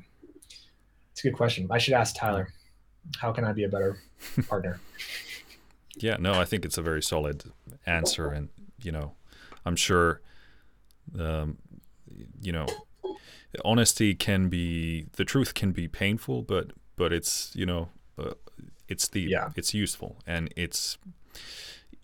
it's 1.12 1.20
a 1.20 1.28
good 1.28 1.36
question. 1.36 1.68
I 1.70 1.78
should 1.78 1.94
ask 1.94 2.16
Tyler, 2.16 2.48
how 3.20 3.32
can 3.32 3.44
I 3.44 3.52
be 3.52 3.64
a 3.64 3.68
better 3.68 3.98
partner? 4.48 4.80
yeah, 5.96 6.16
no, 6.18 6.32
I 6.34 6.44
think 6.44 6.64
it's 6.64 6.78
a 6.78 6.82
very 6.82 7.02
solid 7.02 7.44
answer, 7.86 8.30
and 8.30 8.48
you 8.82 8.90
know, 8.90 9.12
I'm 9.64 9.76
sure, 9.76 10.20
um, 11.16 11.58
you 12.40 12.50
know, 12.50 12.66
honesty 13.64 14.16
can 14.16 14.48
be 14.48 15.06
the 15.12 15.24
truth 15.24 15.54
can 15.54 15.70
be 15.70 15.86
painful, 15.86 16.42
but 16.42 16.72
but 17.02 17.12
it's 17.12 17.50
you 17.56 17.66
know 17.66 17.88
uh, 18.16 18.34
it's 18.86 19.08
the 19.08 19.22
yeah. 19.22 19.48
it's 19.56 19.74
useful. 19.74 20.18
And 20.24 20.54
it's 20.56 20.98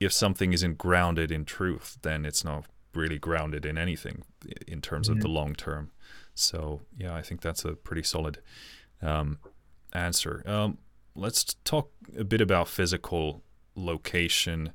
if 0.01 0.12
something 0.12 0.52
isn't 0.52 0.77
grounded 0.77 1.31
in 1.31 1.44
truth 1.44 1.99
then 2.02 2.27
it's 2.27 2.44
not 2.44 2.65
really 2.94 3.18
grounded 3.18 3.65
in 3.65 3.78
anything 3.78 4.25
in 4.67 4.81
terms 4.81 5.09
mm-hmm. 5.09 5.18
of 5.18 5.23
the 5.23 5.28
long 5.28 5.55
term. 5.55 5.93
So 6.35 6.81
yeah 6.97 7.15
i 7.15 7.23
think 7.23 7.41
that's 7.41 7.65
a 7.65 7.75
pretty 7.75 8.02
solid 8.02 8.39
um, 9.01 9.39
answer. 9.93 10.43
Um, 10.47 10.78
let's 11.15 11.44
talk 11.62 11.93
a 12.18 12.25
bit 12.25 12.41
about 12.41 12.67
physical 12.67 13.43
location. 13.77 14.73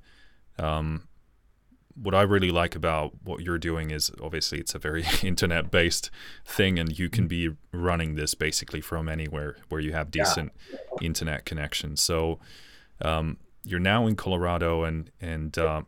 Um, 0.57 1.09
what 1.95 2.15
I 2.15 2.21
really 2.21 2.51
like 2.51 2.75
about 2.75 3.13
what 3.23 3.41
you're 3.41 3.59
doing 3.59 3.91
is 3.91 4.11
obviously 4.21 4.59
it's 4.59 4.73
a 4.73 4.79
very 4.79 5.05
internet 5.23 5.71
based 5.71 6.09
thing, 6.45 6.79
and 6.79 6.97
you 6.97 7.09
can 7.09 7.27
be 7.27 7.51
running 7.71 8.15
this 8.15 8.33
basically 8.33 8.81
from 8.81 9.07
anywhere 9.07 9.57
where 9.69 9.81
you 9.81 9.93
have 9.93 10.11
decent 10.11 10.51
yeah. 10.71 10.77
internet 11.01 11.45
connection. 11.45 11.95
So 11.97 12.39
um, 13.01 13.37
you're 13.63 13.79
now 13.79 14.07
in 14.07 14.15
Colorado, 14.15 14.83
and 14.83 15.11
and 15.21 15.57
uh, 15.57 15.83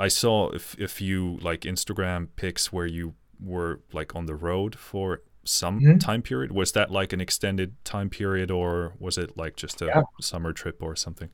I 0.00 0.08
saw 0.08 0.50
a, 0.50 0.58
few 0.58 1.38
like 1.42 1.62
Instagram 1.62 2.28
pics 2.36 2.72
where 2.72 2.86
you 2.86 3.14
were 3.38 3.80
like 3.92 4.16
on 4.16 4.26
the 4.26 4.34
road 4.34 4.76
for 4.78 5.22
some 5.44 5.80
mm-hmm. 5.80 5.98
time 5.98 6.22
period. 6.22 6.52
Was 6.52 6.72
that 6.72 6.90
like 6.90 7.12
an 7.12 7.20
extended 7.20 7.74
time 7.84 8.08
period, 8.08 8.50
or 8.50 8.94
was 8.98 9.18
it 9.18 9.36
like 9.36 9.56
just 9.56 9.82
a 9.82 9.86
yeah. 9.86 10.02
summer 10.20 10.52
trip 10.52 10.82
or 10.82 10.96
something? 10.96 11.28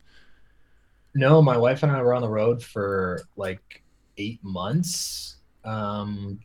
No, 1.15 1.43
my 1.43 1.57
wife 1.57 1.83
and 1.83 1.93
I 1.93 2.03
were 2.03 2.15
on 2.15 2.23
the 2.23 2.29
road 2.29 2.63
for 2.63 3.23
like 3.37 3.83
eight 4.19 4.43
months 4.43 5.37
um, 5.65 6.39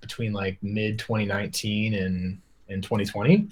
between 0.00 0.32
like 0.32 0.58
mid 0.62 0.98
2019 0.98 1.94
and 1.94 2.40
and 2.68 2.82
2020. 2.82 3.48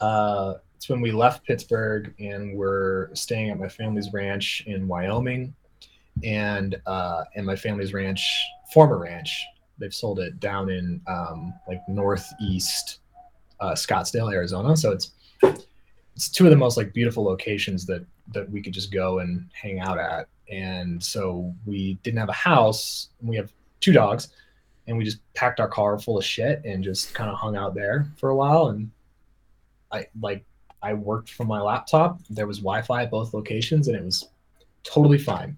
Uh, 0.00 0.54
it's 0.76 0.88
when 0.88 1.00
we 1.00 1.12
left 1.12 1.46
Pittsburgh 1.46 2.14
and 2.18 2.56
we're 2.56 3.14
staying 3.14 3.50
at 3.50 3.58
my 3.58 3.68
family's 3.68 4.12
ranch 4.12 4.64
in 4.66 4.88
Wyoming, 4.88 5.54
and 6.24 6.80
uh, 6.86 7.24
and 7.34 7.46
my 7.46 7.56
family's 7.56 7.92
ranch, 7.92 8.40
former 8.72 8.98
ranch, 8.98 9.44
they've 9.78 9.94
sold 9.94 10.20
it 10.20 10.40
down 10.40 10.70
in 10.70 11.00
um, 11.06 11.54
like 11.68 11.80
northeast 11.88 13.00
uh, 13.60 13.72
Scottsdale, 13.72 14.32
Arizona. 14.32 14.76
So 14.76 14.92
it's 14.92 15.12
it's 16.14 16.28
two 16.28 16.44
of 16.44 16.50
the 16.50 16.56
most 16.56 16.76
like 16.76 16.92
beautiful 16.92 17.24
locations 17.24 17.86
that 17.86 18.04
that 18.32 18.50
we 18.50 18.62
could 18.62 18.72
just 18.72 18.92
go 18.92 19.18
and 19.18 19.48
hang 19.52 19.80
out 19.80 19.98
at. 19.98 20.28
And 20.50 21.02
so 21.02 21.54
we 21.64 21.94
didn't 22.02 22.18
have 22.18 22.28
a 22.28 22.34
house. 22.34 23.08
We 23.20 23.36
have 23.36 23.52
two 23.80 23.92
dogs, 23.92 24.28
and 24.86 24.96
we 24.96 25.04
just 25.04 25.18
packed 25.34 25.60
our 25.60 25.68
car 25.68 25.98
full 25.98 26.18
of 26.18 26.24
shit 26.24 26.62
and 26.64 26.84
just 26.84 27.14
kind 27.14 27.30
of 27.30 27.36
hung 27.36 27.56
out 27.56 27.74
there 27.74 28.06
for 28.16 28.30
a 28.30 28.36
while. 28.36 28.68
And 28.68 28.90
I 29.90 30.06
like 30.20 30.44
I 30.82 30.94
worked 30.94 31.30
from 31.30 31.46
my 31.46 31.60
laptop. 31.60 32.20
There 32.28 32.46
was 32.46 32.58
Wi-Fi 32.58 33.04
at 33.04 33.10
both 33.10 33.34
locations, 33.34 33.88
and 33.88 33.96
it 33.96 34.04
was 34.04 34.28
totally 34.82 35.18
fine. 35.18 35.56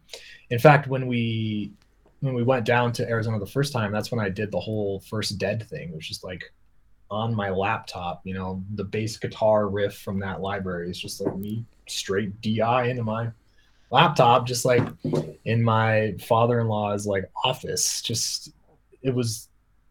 In 0.51 0.59
fact, 0.59 0.87
when 0.87 1.07
we 1.07 1.73
when 2.21 2.35
we 2.35 2.43
went 2.43 2.65
down 2.65 2.93
to 2.93 3.09
Arizona 3.09 3.39
the 3.39 3.47
first 3.47 3.73
time, 3.73 3.93
that's 3.93 4.11
when 4.11 4.21
I 4.21 4.29
did 4.29 4.51
the 4.51 4.61
whole 4.61 5.01
first 5.01 5.39
dead 5.39 5.67
thing, 5.69 5.95
which 5.95 6.11
is 6.11 6.23
like 6.23 6.53
on 7.11 7.35
my 7.35 7.51
laptop, 7.51 8.23
you 8.25 8.35
know, 8.35 8.63
the 8.75 8.85
bass 8.85 9.17
guitar 9.17 9.69
riff 9.69 9.99
from 9.99 10.19
that 10.21 10.41
library 10.41 10.91
is 10.91 10.99
just 10.99 11.21
like 11.21 11.37
me 11.37 11.65
straight 11.87 12.41
DI 12.41 12.89
into 12.89 13.03
my 13.03 13.31
laptop, 13.91 14.47
just 14.47 14.65
like 14.65 14.83
in 15.45 15.63
my 15.63 16.15
father-in-law's 16.21 17.07
like 17.07 17.31
office. 17.45 18.03
Just 18.03 18.53
it 19.03 19.15
was 19.15 19.49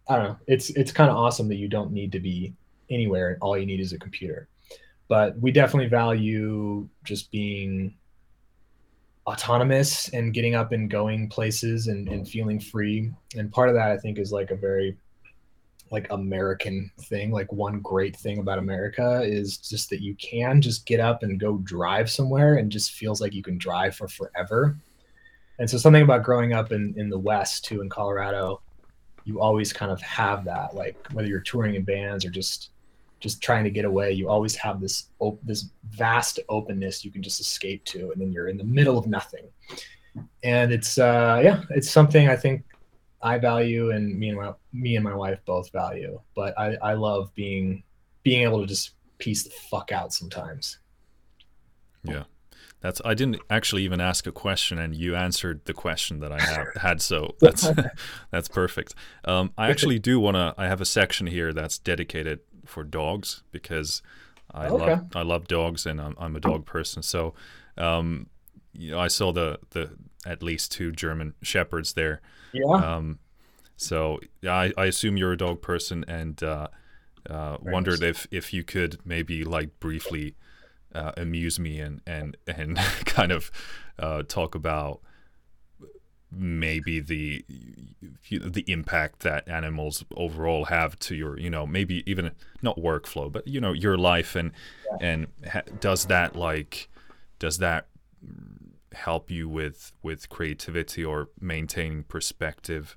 I 0.09 0.17
don't 0.17 0.25
know. 0.25 0.37
It's 0.47 0.69
it's 0.71 0.91
kind 0.91 1.09
of 1.09 1.15
awesome 1.15 1.47
that 1.49 1.55
you 1.55 1.67
don't 1.67 1.91
need 1.91 2.11
to 2.11 2.19
be 2.19 2.53
anywhere 2.89 3.31
and 3.31 3.41
all 3.41 3.57
you 3.57 3.65
need 3.65 3.79
is 3.79 3.93
a 3.93 3.99
computer. 3.99 4.47
But 5.07 5.37
we 5.39 5.51
definitely 5.51 5.89
value 5.89 6.87
just 7.03 7.31
being 7.31 7.95
autonomous 9.25 10.09
and 10.09 10.33
getting 10.33 10.55
up 10.55 10.73
and 10.73 10.89
going 10.89 11.29
places 11.29 11.87
and, 11.87 12.09
and 12.09 12.27
feeling 12.27 12.59
free. 12.59 13.11
And 13.37 13.51
part 13.51 13.69
of 13.69 13.75
that 13.75 13.91
I 13.91 13.97
think 13.97 14.17
is 14.17 14.31
like 14.31 14.51
a 14.51 14.55
very 14.55 14.97
like 15.93 16.07
American 16.09 16.91
thing. 17.01 17.31
Like 17.31 17.53
one 17.53 17.79
great 17.79 18.15
thing 18.15 18.39
about 18.39 18.57
America 18.57 19.21
is 19.23 19.57
just 19.57 19.91
that 19.91 20.01
you 20.01 20.15
can 20.15 20.59
just 20.59 20.87
get 20.87 20.99
up 20.99 21.21
and 21.21 21.39
go 21.39 21.57
drive 21.59 22.09
somewhere 22.09 22.55
and 22.55 22.71
just 22.71 22.93
feels 22.93 23.21
like 23.21 23.33
you 23.33 23.43
can 23.43 23.59
drive 23.59 23.95
for 23.95 24.07
forever. 24.07 24.75
And 25.59 25.69
so 25.69 25.77
something 25.77 26.01
about 26.01 26.23
growing 26.23 26.51
up 26.51 26.71
in, 26.71 26.95
in 26.97 27.09
the 27.09 27.19
West 27.19 27.63
too, 27.63 27.81
in 27.81 27.89
Colorado, 27.89 28.61
you 29.23 29.39
always 29.39 29.71
kind 29.71 29.91
of 29.91 30.01
have 30.01 30.43
that, 30.45 30.75
like 30.75 30.97
whether 31.13 31.27
you're 31.27 31.39
touring 31.39 31.75
in 31.75 31.83
bands 31.83 32.25
or 32.25 32.31
just 32.31 32.71
just 33.19 33.41
trying 33.41 33.63
to 33.63 33.69
get 33.69 33.85
away, 33.85 34.11
you 34.11 34.27
always 34.27 34.53
have 34.53 34.81
this 34.81 35.07
op- 35.19 35.39
this 35.43 35.69
vast 35.91 36.39
openness 36.49 37.05
you 37.05 37.11
can 37.11 37.23
just 37.23 37.39
escape 37.39 37.85
to, 37.85 38.11
and 38.11 38.19
then 38.19 38.33
you're 38.33 38.49
in 38.49 38.57
the 38.57 38.65
middle 38.65 38.97
of 38.97 39.07
nothing. 39.07 39.45
And 40.43 40.73
it's 40.73 40.97
uh, 40.97 41.39
yeah, 41.41 41.61
it's 41.69 41.89
something 41.89 42.27
I 42.27 42.35
think 42.35 42.65
I 43.23 43.37
value 43.37 43.91
and 43.91 44.19
me 44.19 44.29
and 44.29 44.37
my 44.37 44.53
me 44.73 44.95
and 44.95 45.03
my 45.03 45.15
wife 45.15 45.39
both 45.45 45.71
value. 45.71 46.19
But 46.35 46.57
I, 46.59 46.75
I 46.81 46.93
love 46.93 47.33
being 47.33 47.83
being 48.21 48.43
able 48.43 48.61
to 48.61 48.67
just 48.67 48.91
piece 49.17 49.43
the 49.43 49.49
fuck 49.49 49.91
out 49.91 50.13
sometimes. 50.13 50.79
Yeah. 52.03 52.23
That's 52.81 53.01
I 53.05 53.13
didn't 53.13 53.37
actually 53.49 53.83
even 53.83 54.01
ask 54.01 54.27
a 54.27 54.31
question 54.33 54.77
and 54.77 54.93
you 54.93 55.15
answered 55.15 55.61
the 55.63 55.73
question 55.73 56.19
that 56.19 56.33
I 56.33 56.41
have, 56.41 56.67
had 56.75 57.01
so 57.01 57.35
that's 57.39 57.69
that's 58.31 58.49
perfect. 58.49 58.93
Um, 59.23 59.53
I 59.57 59.69
actually 59.69 59.99
do 59.99 60.19
want 60.19 60.35
to 60.35 60.53
I 60.57 60.67
have 60.67 60.81
a 60.81 60.85
section 60.85 61.27
here 61.27 61.53
that's 61.53 61.77
dedicated 61.77 62.41
for 62.65 62.83
dogs 62.83 63.43
because 63.51 64.01
I 64.51 64.67
okay. 64.67 64.85
love 64.85 65.07
I 65.15 65.21
love 65.21 65.47
dogs 65.47 65.85
and 65.85 66.01
I'm, 66.01 66.15
I'm 66.19 66.35
a 66.35 66.41
dog 66.41 66.65
person. 66.65 67.01
So 67.03 67.33
um, 67.77 68.27
you 68.73 68.91
know, 68.91 68.99
I 68.99 69.07
saw 69.07 69.31
the 69.31 69.59
the 69.69 69.91
at 70.25 70.43
least 70.43 70.73
two 70.73 70.91
German 70.91 71.35
shepherds 71.41 71.93
there 71.93 72.21
yeah. 72.53 72.65
Um, 72.65 73.19
so 73.75 74.19
I, 74.47 74.71
I 74.77 74.85
assume 74.85 75.17
you're 75.17 75.33
a 75.33 75.37
dog 75.37 75.61
person, 75.61 76.05
and 76.07 76.41
uh, 76.41 76.67
uh, 77.29 77.57
wondered 77.61 78.03
if 78.03 78.27
if 78.31 78.53
you 78.53 78.63
could 78.63 78.99
maybe 79.05 79.43
like 79.43 79.79
briefly 79.79 80.35
uh, 80.93 81.11
amuse 81.17 81.59
me 81.59 81.79
and 81.79 82.01
and 82.05 82.37
and 82.47 82.77
kind 83.05 83.31
of 83.31 83.51
uh, 83.99 84.23
talk 84.23 84.55
about 84.55 85.01
maybe 86.35 86.99
the 86.99 87.45
the 88.31 88.63
impact 88.67 89.19
that 89.19 89.47
animals 89.47 90.03
overall 90.15 90.65
have 90.65 90.97
to 90.97 91.15
your 91.15 91.37
you 91.39 91.49
know 91.49 91.67
maybe 91.67 92.03
even 92.09 92.31
not 92.61 92.75
workflow 92.77 93.31
but 93.31 93.47
you 93.47 93.61
know 93.61 93.71
your 93.71 93.97
life 93.97 94.35
and 94.35 94.51
yeah. 94.99 95.07
and 95.07 95.27
ha- 95.51 95.61
does 95.79 96.05
that 96.05 96.35
like 96.35 96.89
does 97.37 97.59
that 97.59 97.85
help 98.93 99.29
you 99.29 99.49
with 99.49 99.91
with 100.01 100.29
creativity 100.29 101.03
or 101.03 101.29
maintaining 101.39 102.03
perspective 102.03 102.95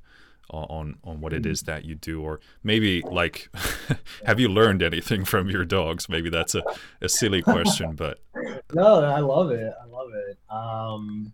on 0.50 0.96
on 1.02 1.20
what 1.20 1.32
it 1.32 1.46
is 1.46 1.62
that 1.62 1.84
you 1.84 1.94
do? 1.94 2.22
Or 2.22 2.40
maybe 2.62 3.02
like 3.02 3.48
have 4.24 4.38
you 4.38 4.48
learned 4.48 4.82
anything 4.82 5.24
from 5.24 5.48
your 5.48 5.64
dogs? 5.64 6.08
Maybe 6.08 6.30
that's 6.30 6.54
a, 6.54 6.62
a 7.00 7.08
silly 7.08 7.42
question 7.42 7.94
but 7.94 8.18
no 8.74 9.04
i 9.04 9.20
love 9.20 9.50
it. 9.50 9.72
I 9.82 9.86
love 9.86 10.10
it. 10.14 10.38
Um 10.50 11.32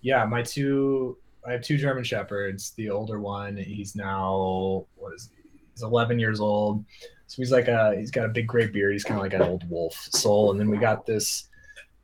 yeah 0.00 0.24
my 0.24 0.42
two 0.42 1.18
i 1.46 1.52
have 1.52 1.62
two 1.62 1.76
german 1.76 2.04
shepherds. 2.04 2.72
The 2.72 2.90
older 2.90 3.20
one 3.20 3.56
he's 3.56 3.96
now 3.96 4.86
what 4.96 5.14
is 5.14 5.30
he? 5.34 5.42
He's 5.72 5.82
11 5.82 6.18
years 6.18 6.40
old. 6.40 6.84
So 7.26 7.36
he's 7.36 7.52
like 7.52 7.68
a 7.68 7.94
he's 7.96 8.10
got 8.10 8.24
a 8.24 8.28
big 8.28 8.46
gray 8.46 8.68
beard. 8.68 8.92
He's 8.92 9.04
kind 9.04 9.18
of 9.18 9.22
like 9.22 9.34
an 9.34 9.42
old 9.42 9.68
wolf 9.68 9.94
soul. 9.94 10.50
And 10.50 10.60
then 10.60 10.70
we 10.70 10.78
got 10.78 11.06
this 11.06 11.48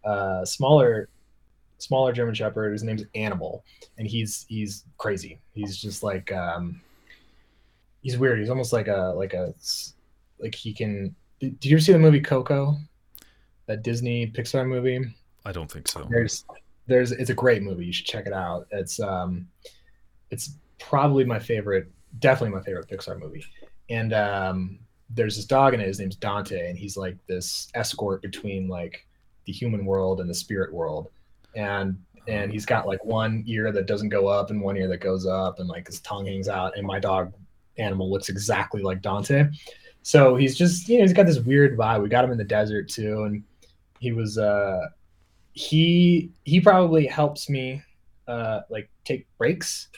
uh 0.05 0.45
smaller 0.45 1.09
smaller 1.85 2.13
German 2.13 2.35
Shepherd. 2.35 2.73
His 2.73 2.83
name's 2.83 3.05
Animal, 3.15 3.65
and 3.99 4.07
he's 4.07 4.47
he's 4.49 4.85
crazy. 4.99 5.39
He's 5.53 5.77
just 5.77 6.03
like 6.03 6.33
um, 6.33 6.81
he's 8.03 8.19
weird. 8.19 8.39
He's 8.39 8.51
almost 8.51 8.73
like 8.73 8.89
a 8.89 9.13
like 9.17 9.35
a 9.35 9.55
like 10.39 10.55
he 10.55 10.73
can. 10.73 11.15
Did 11.41 11.65
you 11.65 11.77
ever 11.77 11.83
see 11.83 11.93
the 11.93 11.99
movie 11.99 12.21
Coco? 12.21 12.77
That 13.67 13.83
Disney 13.83 14.27
Pixar 14.27 14.67
movie. 14.67 15.05
I 15.45 15.53
don't 15.53 15.71
think 15.71 15.89
so. 15.89 16.07
There's 16.11 16.45
there's 16.87 17.13
it's 17.13 17.31
a 17.31 17.35
great 17.35 17.63
movie. 17.63 17.87
You 17.87 17.93
should 17.93 18.07
check 18.07 18.27
it 18.27 18.33
out. 18.33 18.67
It's 18.71 18.99
um, 19.01 19.47
it's 20.31 20.57
probably 20.79 21.25
my 21.25 21.39
favorite, 21.39 21.91
definitely 22.19 22.57
my 22.57 22.63
favorite 22.63 22.89
Pixar 22.89 23.19
movie. 23.19 23.45
And 23.91 24.13
um, 24.13 24.79
there's 25.11 25.37
this 25.37 25.45
dog 25.45 25.75
in 25.75 25.81
it. 25.81 25.87
His 25.87 25.99
name's 25.99 26.17
Dante, 26.17 26.69
and 26.69 26.79
he's 26.79 26.97
like 26.97 27.17
this 27.27 27.69
escort 27.75 28.23
between 28.23 28.69
like 28.69 29.07
the 29.47 29.53
human 29.53 29.85
world 29.85 30.21
and 30.21 30.29
the 30.29 30.35
spirit 30.35 30.73
world 30.73 31.09
and 31.57 31.97
and 32.27 32.51
he's 32.51 32.65
got 32.65 32.87
like 32.87 33.05
one 33.05 33.45
ear 33.47 33.71
that 33.73 33.87
doesn't 33.87 34.09
go 34.09 34.27
up 34.27 34.51
and 34.51 34.61
one 34.61 34.77
ear 34.77 34.89
that 34.89 34.99
goes 34.99 35.27
up 35.27 35.59
and 35.59 35.69
like 35.69 35.87
his 35.87 36.01
tongue 36.01 36.27
hangs 36.27 36.49
out 36.49 36.77
and 36.77 36.87
my 36.87 36.99
dog 36.99 37.33
animal 37.79 38.11
looks 38.11 38.29
exactly 38.29 38.83
like 38.83 39.03
dante. 39.03 39.47
So 40.03 40.37
he's 40.37 40.57
just 40.57 40.89
you 40.89 40.99
know 40.99 41.05
he's 41.05 41.13
got 41.13 41.27
this 41.27 41.41
weird 41.41 41.77
vibe. 41.77 42.03
We 42.03 42.09
got 42.09 42.25
him 42.25 42.33
in 42.33 42.39
the 42.39 42.45
desert 42.45 42.89
too 42.89 43.25
and 43.25 43.43
he 44.01 44.13
was 44.13 44.39
uh 44.39 44.89
he 45.53 46.31
he 46.45 46.61
probably 46.61 47.07
helps 47.07 47.49
me 47.49 47.83
uh 48.27 48.61
like 48.71 48.91
take 49.05 49.27
breaks. 49.39 49.89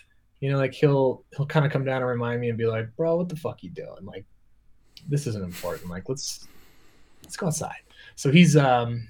You 0.40 0.50
know 0.50 0.58
like 0.58 0.74
he'll 0.74 1.24
he'll 1.36 1.46
kind 1.46 1.64
of 1.64 1.72
come 1.72 1.84
down 1.84 2.02
and 2.02 2.06
remind 2.06 2.40
me 2.40 2.48
and 2.48 2.58
be 2.58 2.66
like 2.66 2.94
bro 2.96 3.16
what 3.16 3.28
the 3.28 3.36
fuck 3.36 3.62
you 3.62 3.70
doing? 3.70 4.04
Like 4.04 4.24
this 5.08 5.26
isn't 5.26 5.44
important. 5.44 5.90
Like 5.90 6.08
let's 6.08 6.48
let's 7.22 7.36
go 7.36 7.46
outside. 7.46 7.82
So 8.16 8.30
he's 8.32 8.56
um 8.56 9.08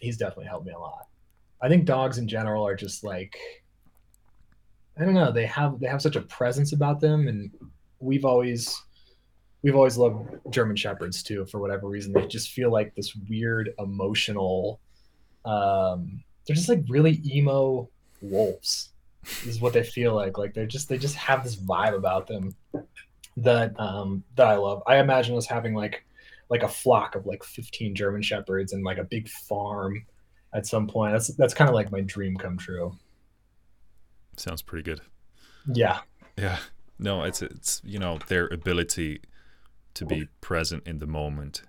he's 0.00 0.16
definitely 0.16 0.46
helped 0.46 0.66
me 0.66 0.72
a 0.72 0.78
lot 0.78 1.07
I 1.60 1.68
think 1.68 1.84
dogs 1.84 2.18
in 2.18 2.28
general 2.28 2.66
are 2.66 2.76
just 2.76 3.04
like 3.04 3.36
I 4.98 5.04
don't 5.04 5.14
know, 5.14 5.30
they 5.30 5.46
have 5.46 5.78
they 5.78 5.86
have 5.86 6.02
such 6.02 6.16
a 6.16 6.22
presence 6.22 6.72
about 6.72 7.00
them 7.00 7.28
and 7.28 7.50
we've 8.00 8.24
always 8.24 8.80
we've 9.62 9.76
always 9.76 9.96
loved 9.96 10.36
German 10.50 10.76
shepherds 10.76 11.22
too 11.22 11.46
for 11.46 11.60
whatever 11.60 11.88
reason. 11.88 12.12
They 12.12 12.26
just 12.26 12.50
feel 12.50 12.70
like 12.70 12.94
this 12.94 13.14
weird 13.28 13.70
emotional 13.78 14.80
um 15.44 16.22
they're 16.46 16.56
just 16.56 16.68
like 16.68 16.82
really 16.88 17.20
emo 17.26 17.88
wolves. 18.22 18.90
Is 19.46 19.60
what 19.60 19.72
they 19.72 19.82
feel 19.82 20.14
like. 20.14 20.38
Like 20.38 20.54
they're 20.54 20.66
just 20.66 20.88
they 20.88 20.96
just 20.96 21.16
have 21.16 21.44
this 21.44 21.56
vibe 21.56 21.94
about 21.94 22.26
them 22.26 22.54
that 23.36 23.78
um 23.78 24.24
that 24.36 24.46
I 24.46 24.56
love. 24.56 24.82
I 24.86 24.98
imagine 24.98 25.36
us 25.36 25.46
having 25.46 25.74
like 25.74 26.04
like 26.48 26.62
a 26.62 26.68
flock 26.68 27.14
of 27.14 27.26
like 27.26 27.44
15 27.44 27.94
German 27.94 28.22
shepherds 28.22 28.72
and 28.72 28.82
like 28.84 28.98
a 28.98 29.04
big 29.04 29.28
farm 29.28 30.06
at 30.58 30.66
some 30.66 30.86
point. 30.86 31.12
That's 31.12 31.28
that's 31.28 31.54
kind 31.54 31.68
of 31.68 31.74
like 31.74 31.90
my 31.90 32.02
dream 32.02 32.36
come 32.36 32.58
true. 32.58 32.94
Sounds 34.36 34.62
pretty 34.62 34.82
good. 34.82 35.00
Yeah. 35.72 36.00
Yeah. 36.36 36.58
No, 36.98 37.22
it's 37.22 37.40
it's 37.42 37.80
you 37.84 37.98
know 37.98 38.18
their 38.26 38.46
ability 38.48 39.20
to 39.94 40.04
be 40.04 40.28
present 40.40 40.86
in 40.86 40.98
the 40.98 41.06
moment. 41.06 41.62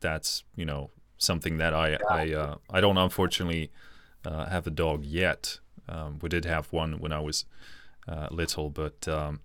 That's 0.00 0.44
you 0.56 0.64
know 0.64 0.90
something 1.18 1.58
that 1.58 1.74
I 1.74 1.98
I 2.08 2.32
uh, 2.32 2.56
I 2.70 2.80
don't 2.80 2.96
unfortunately 2.96 3.70
uh, 4.24 4.46
have 4.46 4.66
a 4.66 4.70
dog 4.70 5.04
yet. 5.04 5.58
Um, 5.88 6.18
we 6.22 6.28
did 6.28 6.44
have 6.44 6.72
one 6.72 6.98
when 6.98 7.12
I 7.12 7.20
was 7.20 7.44
uh, 8.08 8.28
little, 8.30 8.70
but 8.70 9.06
um, 9.08 9.40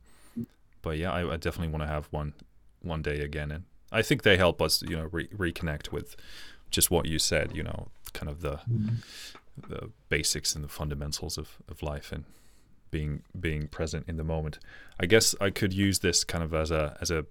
but 0.82 0.98
yeah, 0.98 1.12
I, 1.12 1.34
I 1.34 1.38
definitely 1.38 1.70
want 1.70 1.84
to 1.84 1.88
have 1.88 2.08
one 2.12 2.34
one 2.82 3.02
day 3.02 3.22
again, 3.22 3.52
and 3.52 3.64
I 3.92 4.02
think 4.02 4.22
they 4.24 4.38
help 4.38 4.62
us 4.62 4.82
you 4.84 4.96
know 4.96 5.10
re- 5.12 5.28
reconnect 5.28 5.92
with 5.92 6.16
just 6.70 6.92
what 6.92 7.08
you 7.08 7.20
said. 7.20 7.56
You 7.56 7.64
know, 7.64 7.90
kind 8.10 8.30
of 8.30 8.42
the 8.42 8.60
the 9.68 9.92
basics 10.08 10.56
and 10.56 10.64
the 10.64 10.70
fundamentals 10.70 11.38
of, 11.38 11.58
of 11.68 11.84
life 11.84 12.12
and 12.12 12.24
being 12.92 13.24
being 13.40 13.68
present 13.68 14.06
in 14.08 14.18
the 14.18 14.24
moment. 14.24 14.60
I 15.00 15.06
guess 15.06 15.36
I 15.40 15.50
could 15.50 15.74
use 15.74 16.00
this 16.00 16.24
kind 16.24 16.44
of 16.44 16.54
as 16.54 16.72
a 16.72 16.98
as 17.02 17.12
a 17.12 17.26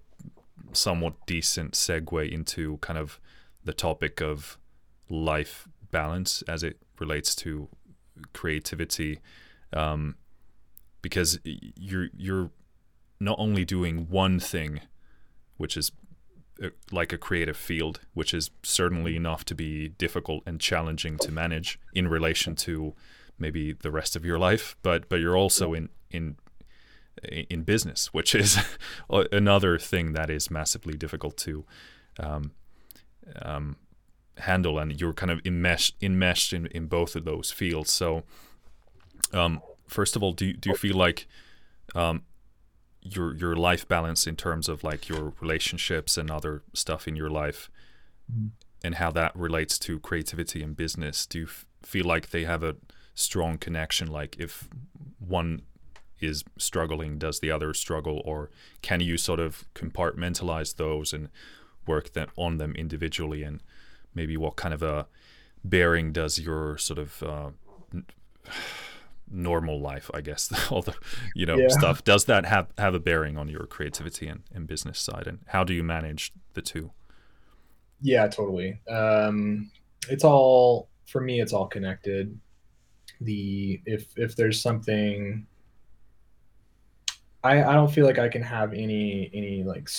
somewhat 0.73 1.13
decent 1.25 1.73
segue 1.73 2.31
into 2.31 2.77
kind 2.77 2.99
of 2.99 3.19
the 3.63 3.73
topic 3.73 4.21
of 4.21 4.57
life 5.09 5.67
balance 5.91 6.43
as 6.43 6.63
it 6.63 6.77
relates 6.99 7.35
to 7.35 7.67
creativity, 8.33 9.19
um, 9.73 10.15
because 11.01 11.39
you're 11.43 12.09
you're 12.15 12.51
not 13.19 13.37
only 13.39 13.65
doing 13.65 14.07
one 14.09 14.39
thing, 14.39 14.81
which 15.57 15.75
is 15.75 15.91
like 16.91 17.13
a 17.13 17.17
creative 17.17 17.57
field, 17.57 18.01
which 18.13 18.33
is 18.33 18.51
certainly 18.63 19.15
enough 19.15 19.45
to 19.45 19.55
be 19.55 19.89
difficult 19.89 20.43
and 20.45 20.59
challenging 20.59 21.17
to 21.19 21.31
manage 21.31 21.79
in 21.93 22.07
relation 22.07 22.55
to 22.55 22.93
maybe 23.37 23.73
the 23.73 23.91
rest 23.91 24.15
of 24.15 24.25
your 24.25 24.37
life, 24.37 24.75
but 24.83 25.07
but 25.09 25.19
you're 25.19 25.37
also 25.37 25.73
in 25.73 25.89
in 26.11 26.35
in 27.23 27.63
business, 27.63 28.13
which 28.13 28.35
is 28.35 28.57
another 29.31 29.77
thing 29.77 30.13
that 30.13 30.29
is 30.29 30.51
massively 30.51 30.95
difficult 30.95 31.37
to 31.37 31.65
um, 32.19 32.51
um, 33.41 33.75
handle, 34.37 34.79
and 34.79 34.99
you're 34.99 35.13
kind 35.13 35.31
of 35.31 35.41
enmeshed 35.45 35.95
enmeshed 36.01 36.53
in, 36.53 36.67
in 36.67 36.87
both 36.87 37.15
of 37.15 37.25
those 37.25 37.51
fields. 37.51 37.91
So, 37.91 38.23
um, 39.33 39.61
first 39.87 40.15
of 40.15 40.23
all, 40.23 40.33
do 40.33 40.53
do 40.53 40.69
you 40.69 40.75
feel 40.75 40.95
like 40.95 41.27
um, 41.95 42.23
your 43.01 43.35
your 43.35 43.55
life 43.55 43.87
balance 43.87 44.27
in 44.27 44.35
terms 44.35 44.67
of 44.69 44.83
like 44.83 45.07
your 45.07 45.33
relationships 45.39 46.17
and 46.17 46.29
other 46.29 46.63
stuff 46.73 47.07
in 47.07 47.15
your 47.15 47.29
life, 47.29 47.69
mm-hmm. 48.31 48.47
and 48.83 48.95
how 48.95 49.11
that 49.11 49.35
relates 49.35 49.79
to 49.79 49.99
creativity 49.99 50.61
and 50.63 50.75
business? 50.75 51.25
Do 51.25 51.39
you 51.39 51.45
f- 51.45 51.65
feel 51.83 52.05
like 52.05 52.29
they 52.29 52.43
have 52.43 52.63
a 52.63 52.75
strong 53.15 53.57
connection? 53.57 54.11
Like 54.11 54.35
if 54.39 54.67
one 55.19 55.61
is 56.19 56.43
struggling, 56.57 57.17
does 57.17 57.39
the 57.39 57.51
other 57.51 57.73
struggle, 57.73 58.21
or 58.25 58.49
can 58.81 58.99
you 58.99 59.17
sort 59.17 59.39
of 59.39 59.65
compartmentalize 59.73 60.75
those 60.75 61.13
and 61.13 61.29
work 61.87 62.13
them 62.13 62.29
on 62.35 62.57
them 62.57 62.75
individually? 62.75 63.43
And 63.43 63.61
maybe 64.13 64.35
what 64.35 64.55
kind 64.55 64.73
of 64.73 64.83
a 64.83 65.07
bearing 65.63 66.11
does 66.11 66.39
your 66.39 66.77
sort 66.77 66.99
of 66.99 67.23
uh, 67.23 67.49
normal 69.31 69.79
life, 69.79 70.09
I 70.13 70.21
guess, 70.21 70.51
all 70.71 70.81
the 70.81 70.95
you 71.35 71.45
know 71.45 71.57
yeah. 71.57 71.67
stuff, 71.69 72.03
does 72.03 72.25
that 72.25 72.45
have 72.45 72.67
have 72.77 72.93
a 72.93 72.99
bearing 72.99 73.37
on 73.37 73.47
your 73.47 73.65
creativity 73.65 74.27
and, 74.27 74.43
and 74.53 74.67
business 74.67 74.99
side? 74.99 75.27
And 75.27 75.39
how 75.47 75.63
do 75.63 75.73
you 75.73 75.83
manage 75.83 76.33
the 76.53 76.61
two? 76.61 76.91
Yeah, 78.01 78.27
totally. 78.27 78.79
Um, 78.89 79.71
it's 80.07 80.23
all 80.23 80.89
for 81.05 81.21
me. 81.21 81.41
It's 81.41 81.53
all 81.53 81.67
connected 81.67 82.39
the 83.21 83.81
if 83.85 84.07
if 84.15 84.35
there's 84.35 84.61
something 84.61 85.45
I, 87.43 87.63
I 87.63 87.73
don't 87.73 87.91
feel 87.91 88.05
like 88.05 88.19
I 88.19 88.29
can 88.29 88.41
have 88.41 88.73
any 88.73 89.29
any 89.33 89.63
like 89.63 89.89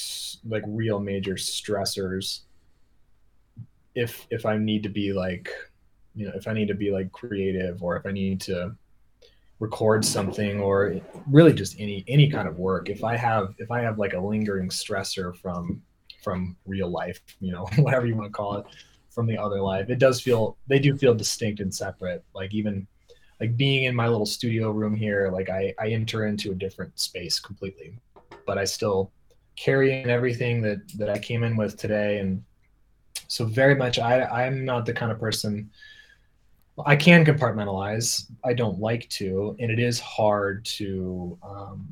like 0.48 0.62
real 0.66 1.00
major 1.00 1.34
stressors 1.34 2.40
if 3.94 4.26
if 4.30 4.46
I 4.46 4.56
need 4.56 4.82
to 4.82 4.88
be 4.88 5.12
like 5.12 5.50
you 6.14 6.26
know 6.26 6.32
if 6.34 6.48
I 6.48 6.52
need 6.52 6.68
to 6.68 6.74
be 6.74 6.90
like 6.90 7.12
creative 7.12 7.82
or 7.82 7.96
if 7.96 8.06
I 8.06 8.12
need 8.12 8.40
to 8.42 8.74
record 9.60 10.04
something 10.04 10.58
or 10.58 11.00
really 11.28 11.52
just 11.52 11.78
any 11.78 12.04
any 12.08 12.28
kind 12.28 12.48
of 12.48 12.58
work. 12.58 12.88
If 12.88 13.04
I 13.04 13.16
have 13.16 13.54
if 13.58 13.70
I 13.70 13.80
have 13.80 13.98
like 13.98 14.14
a 14.14 14.20
lingering 14.20 14.68
stressor 14.68 15.36
from 15.36 15.82
from 16.22 16.56
real 16.66 16.90
life 16.90 17.20
you 17.40 17.52
know 17.52 17.66
whatever 17.76 18.06
you 18.06 18.14
want 18.14 18.28
to 18.28 18.32
call 18.32 18.56
it 18.56 18.66
from 19.08 19.26
the 19.26 19.38
other 19.38 19.60
life 19.60 19.88
it 19.88 19.98
does 19.98 20.20
feel 20.20 20.56
they 20.66 20.78
do 20.78 20.96
feel 20.96 21.14
distinct 21.14 21.60
and 21.60 21.74
separate. 21.74 22.24
Like 22.34 22.52
even 22.54 22.86
like 23.40 23.56
being 23.56 23.84
in 23.84 23.94
my 23.94 24.06
little 24.06 24.26
studio 24.26 24.70
room 24.70 24.94
here, 24.94 25.30
like 25.32 25.48
I, 25.48 25.74
I 25.78 25.88
enter 25.88 26.26
into 26.26 26.52
a 26.52 26.54
different 26.54 26.98
space 27.00 27.40
completely, 27.40 27.94
but 28.46 28.58
I 28.58 28.64
still 28.64 29.10
carry 29.56 30.00
in 30.02 30.10
everything 30.10 30.60
that, 30.62 30.86
that 30.98 31.08
I 31.08 31.18
came 31.18 31.42
in 31.42 31.56
with 31.56 31.78
today. 31.78 32.18
And 32.18 32.44
so 33.28 33.46
very 33.46 33.74
much, 33.74 33.98
I, 33.98 34.24
I'm 34.24 34.64
not 34.64 34.84
the 34.84 34.92
kind 34.92 35.10
of 35.10 35.18
person 35.18 35.70
I 36.86 36.96
can 36.96 37.24
compartmentalize. 37.24 38.30
I 38.44 38.52
don't 38.52 38.78
like 38.78 39.08
to, 39.10 39.56
and 39.58 39.70
it 39.70 39.78
is 39.78 40.00
hard 40.00 40.64
to, 40.66 41.38
um, 41.42 41.88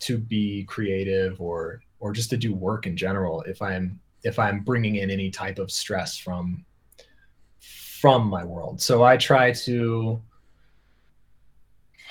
to 0.00 0.18
be 0.18 0.64
creative 0.64 1.40
or, 1.40 1.80
or 2.00 2.12
just 2.12 2.30
to 2.30 2.36
do 2.36 2.54
work 2.54 2.86
in 2.86 2.96
general. 2.96 3.42
If 3.42 3.62
I'm, 3.62 3.98
if 4.22 4.38
I'm 4.38 4.60
bringing 4.60 4.96
in 4.96 5.10
any 5.10 5.30
type 5.30 5.58
of 5.58 5.70
stress 5.70 6.16
from, 6.18 6.64
from 7.60 8.26
my 8.26 8.44
world. 8.44 8.80
So 8.80 9.02
I 9.02 9.16
try 9.16 9.52
to, 9.52 10.20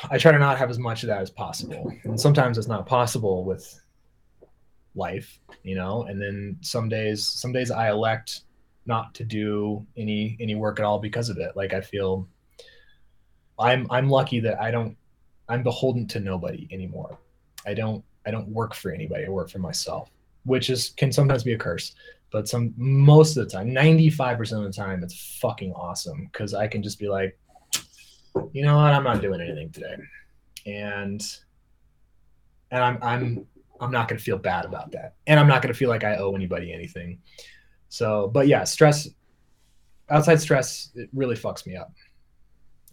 I 0.10 0.18
try 0.18 0.32
to 0.32 0.40
not 0.40 0.58
have 0.58 0.70
as 0.70 0.80
much 0.80 1.04
of 1.04 1.08
that 1.08 1.22
as 1.22 1.30
possible. 1.30 1.94
And 2.04 2.20
sometimes 2.20 2.58
it's 2.58 2.68
not 2.68 2.86
possible 2.86 3.46
with 3.46 3.80
life, 4.96 5.40
you 5.64 5.76
know, 5.76 6.04
and 6.04 6.22
then 6.22 6.58
some 6.62 6.90
days 6.90 7.26
some 7.26 7.52
days 7.52 7.72
I 7.72 7.90
elect 7.90 8.42
not 8.86 9.14
to 9.16 9.24
do 9.24 9.86
any 9.98 10.38
any 10.40 10.56
work 10.56 10.80
at 10.80 10.86
all 10.86 11.00
because 11.00 11.30
of 11.30 11.38
it. 11.38 11.56
Like 11.56 11.74
I 11.74 11.82
feel 11.82 12.28
I'm 13.60 13.88
I'm 13.90 14.10
lucky 14.10 14.40
that 14.42 14.62
I 14.62 14.72
don't 14.72 14.98
I'm 15.50 15.64
beholden 15.64 16.08
to 16.10 16.20
nobody 16.20 16.68
anymore. 16.72 17.18
I 17.66 17.74
don't 17.74 18.04
I 18.26 18.32
don't 18.32 18.48
work 18.50 18.74
for 18.74 18.92
anybody. 18.92 19.26
I 19.26 19.30
work 19.30 19.50
for 19.50 19.60
myself, 19.60 20.10
which 20.46 20.70
is 20.70 20.90
can 20.98 21.12
sometimes 21.12 21.44
be 21.44 21.54
a 21.54 21.58
curse. 21.58 21.94
But 22.32 22.50
some 22.50 22.74
most 22.78 23.38
of 23.38 23.46
the 23.46 23.50
time, 23.52 23.70
95% 23.70 24.58
of 24.58 24.64
the 24.64 24.72
time, 24.72 25.04
it's 25.04 25.38
fucking 25.40 25.72
awesome 25.74 26.30
because 26.32 26.56
I 26.56 26.68
can 26.68 26.82
just 26.82 26.98
be 26.98 27.08
like, 27.08 27.38
you 28.52 28.64
know 28.64 28.78
what, 28.78 28.92
I'm 28.92 29.04
not 29.04 29.22
doing 29.22 29.40
anything 29.40 29.70
today, 29.70 29.98
and 30.66 31.22
and 32.72 32.84
I'm 32.84 32.98
I'm 33.04 33.48
I'm 33.80 33.92
not 33.92 34.08
going 34.08 34.18
to 34.18 34.24
feel 34.24 34.40
bad 34.40 34.66
about 34.66 34.92
that, 34.94 35.14
and 35.28 35.40
I'm 35.40 35.48
not 35.48 35.62
going 35.62 35.72
to 35.72 35.78
feel 35.78 35.90
like 35.90 36.04
I 36.04 36.16
owe 36.16 36.34
anybody 36.34 36.74
anything. 36.74 37.20
So, 37.94 38.28
but 38.34 38.48
yeah, 38.48 38.64
stress, 38.64 39.08
outside 40.10 40.42
stress, 40.42 40.90
it 40.96 41.10
really 41.14 41.36
fucks 41.36 41.68
me 41.68 41.76
up. 41.76 41.94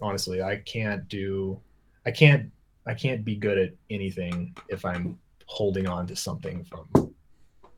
Honestly, 0.02 0.42
I 0.42 0.56
can't 0.56 1.08
do, 1.08 1.58
I 2.04 2.10
can't, 2.10 2.50
I 2.84 2.92
can't 2.92 3.24
be 3.24 3.34
good 3.34 3.56
at 3.56 3.70
anything 3.88 4.54
if 4.68 4.84
I'm 4.84 5.18
holding 5.46 5.88
on 5.88 6.06
to 6.08 6.16
something 6.16 6.64
from 6.64 7.14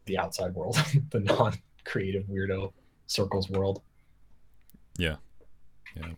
the 0.06 0.18
outside 0.18 0.52
world, 0.52 0.76
the 1.10 1.20
non-creative 1.20 2.24
weirdo 2.24 2.72
circles 3.06 3.48
world. 3.48 3.82
Yeah, 4.98 5.18
yeah. 5.94 6.14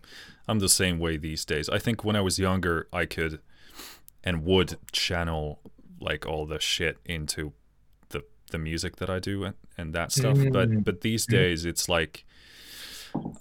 I'm 0.49 0.61
the 0.61 0.71
same 0.71 0.99
way 0.99 1.19
these 1.19 1.45
days. 1.45 1.69
I 1.69 1.79
think 1.79 2.03
when 2.03 2.17
I 2.17 2.23
was 2.23 2.39
younger, 2.39 2.89
I 2.95 3.05
could 3.05 3.43
and 4.25 4.43
would 4.43 4.79
channel 4.91 5.61
like 6.01 6.25
all 6.25 6.47
the 6.47 6.61
shit 6.61 6.97
into 7.05 7.53
the 8.55 8.59
music 8.59 8.97
that 8.97 9.11
I 9.11 9.19
do 9.19 9.43
and, 9.43 9.55
and 9.77 9.93
that 9.95 10.13
stuff. 10.13 10.37
Mm-hmm. 10.37 10.53
But 10.53 10.85
but 10.85 11.01
these 11.01 11.27
mm-hmm. 11.27 11.37
days, 11.37 11.65
it's 11.65 11.89
like 11.89 12.25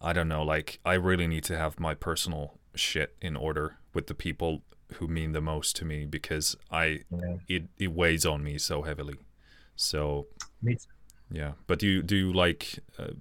I 0.01 0.11
don't 0.11 0.27
know. 0.27 0.43
Like 0.43 0.79
I 0.83 0.95
really 0.95 1.27
need 1.27 1.43
to 1.45 1.57
have 1.57 1.79
my 1.79 1.93
personal 1.93 2.57
shit 2.75 3.15
in 3.21 3.35
order 3.35 3.77
with 3.93 4.07
the 4.07 4.15
people 4.15 4.63
who 4.95 5.07
mean 5.07 5.31
the 5.31 5.41
most 5.41 5.75
to 5.77 5.85
me 5.85 6.05
because 6.05 6.55
I 6.71 7.01
yeah. 7.11 7.37
it 7.47 7.63
it 7.77 7.91
weighs 7.93 8.25
on 8.25 8.43
me 8.43 8.57
so 8.57 8.81
heavily. 8.81 9.19
So. 9.75 10.27
Yeah, 11.31 11.53
but 11.65 11.79
do 11.79 11.87
you 11.87 12.03
do 12.03 12.15
you 12.15 12.31
like 12.31 12.77
uh, 12.99 13.13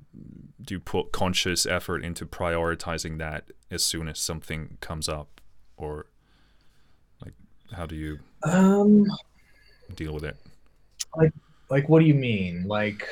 do 0.61 0.75
you 0.75 0.81
put 0.81 1.13
conscious 1.13 1.65
effort 1.65 2.05
into 2.05 2.27
prioritizing 2.27 3.17
that 3.19 3.45
as 3.71 3.83
soon 3.83 4.07
as 4.07 4.19
something 4.19 4.77
comes 4.81 5.09
up, 5.09 5.41
or 5.79 6.07
like 7.25 7.33
how 7.73 7.87
do 7.87 7.95
you 7.95 8.19
um 8.43 9.07
deal 9.97 10.13
with 10.13 10.25
it? 10.25 10.37
Like 11.17 11.33
like 11.73 11.89
what 11.89 12.01
do 12.01 12.07
you 12.07 12.15
mean? 12.15 12.65
Like 12.69 13.07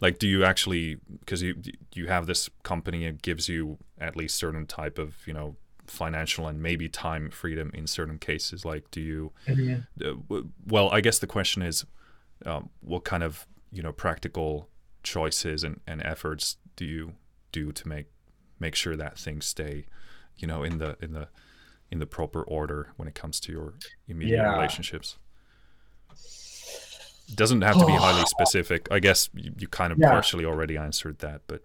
like 0.00 0.18
do 0.18 0.26
you 0.28 0.44
actually 0.44 0.96
because 1.20 1.42
you 1.42 1.54
you 1.94 2.06
have 2.06 2.26
this 2.26 2.48
company 2.62 3.04
it 3.04 3.22
gives 3.22 3.48
you 3.48 3.78
at 3.98 4.16
least 4.16 4.36
certain 4.36 4.66
type 4.66 4.98
of 4.98 5.14
you 5.26 5.32
know 5.32 5.56
financial 5.90 6.46
and 6.48 6.62
maybe 6.62 6.88
time 6.88 7.30
freedom 7.30 7.70
in 7.74 7.86
certain 7.86 8.18
cases. 8.18 8.64
Like, 8.64 8.90
do 8.90 9.00
you? 9.00 9.32
Mm-hmm. 9.46 10.34
Uh, 10.34 10.42
well, 10.66 10.90
I 10.90 11.00
guess 11.00 11.18
the 11.18 11.26
question 11.26 11.62
is, 11.62 11.84
um, 12.44 12.70
what 12.80 13.04
kind 13.04 13.22
of 13.22 13.46
you 13.72 13.82
know 13.82 13.92
practical 13.92 14.68
choices 15.02 15.62
and, 15.64 15.80
and 15.86 16.02
efforts 16.02 16.56
do 16.76 16.84
you 16.84 17.12
do 17.52 17.72
to 17.72 17.88
make 17.88 18.06
make 18.58 18.74
sure 18.74 18.96
that 18.96 19.18
things 19.18 19.46
stay, 19.46 19.86
you 20.36 20.46
know, 20.48 20.62
in 20.62 20.78
the 20.78 20.96
in 21.00 21.12
the 21.12 21.28
in 21.90 21.98
the 21.98 22.06
proper 22.06 22.42
order 22.42 22.88
when 22.96 23.06
it 23.06 23.14
comes 23.14 23.38
to 23.40 23.52
your 23.52 23.74
immediate 24.08 24.36
Yeah. 24.38 24.52
relationships? 24.54 25.18
Doesn't 27.34 27.62
have 27.62 27.78
to 27.78 27.86
be 27.86 27.92
highly 27.92 28.24
specific. 28.38 28.88
I 28.90 28.98
guess 29.00 29.28
you, 29.34 29.52
you 29.58 29.68
kind 29.68 29.92
of 29.92 29.98
Yeah. 29.98 30.10
partially 30.10 30.44
already 30.44 30.76
answered 30.76 31.18
that, 31.18 31.42
but 31.46 31.62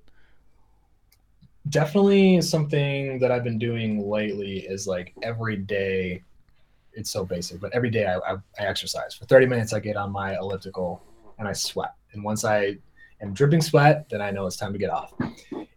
definitely 1.69 2.41
something 2.41 3.19
that 3.19 3.31
I've 3.31 3.43
been 3.43 3.59
doing 3.59 4.09
lately 4.09 4.59
is 4.59 4.88
like 4.88 5.14
every 5.22 5.57
day. 5.57 6.23
It's 6.93 7.09
so 7.09 7.23
basic, 7.23 7.61
but 7.61 7.72
every 7.73 7.90
day 7.90 8.06
I, 8.06 8.17
I, 8.17 8.33
I 8.59 8.65
exercise 8.65 9.14
for 9.14 9.25
30 9.25 9.45
minutes. 9.45 9.72
I 9.72 9.80
get 9.80 9.95
on 9.95 10.11
my 10.11 10.35
elliptical 10.38 11.01
and 11.40 11.48
I 11.48 11.53
sweat. 11.53 11.93
And 12.14 12.23
once 12.23 12.43
I 12.43 12.77
am 13.22 13.33
dripping 13.33 13.61
sweat, 13.61 14.09
then 14.09 14.22
I 14.22 14.31
know 14.31 14.45
it's 14.45 14.57
time 14.57 14.73
to 14.73 14.80
get 14.80 14.90
off. 14.90 15.14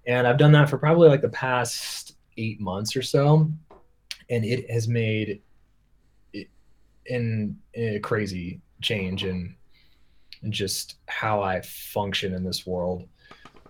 And 0.07 0.27
I've 0.27 0.39
done 0.39 0.51
that 0.53 0.69
for 0.69 0.77
probably 0.79 1.09
like 1.09 1.21
the 1.23 1.29
past 1.29 2.17
eight 2.37 2.61
months 2.61 2.97
or 2.97 3.03
so, 3.03 3.49
and 4.29 4.45
it 4.45 4.69
has 4.71 4.89
made 4.89 5.41
in 7.07 7.57
a 7.75 7.99
crazy 8.01 8.61
change 8.81 9.25
in 9.25 9.55
just 10.51 10.97
how 11.07 11.43
I 11.43 11.61
function 11.63 12.35
in 12.35 12.45
this 12.45 12.67
world. 12.67 13.09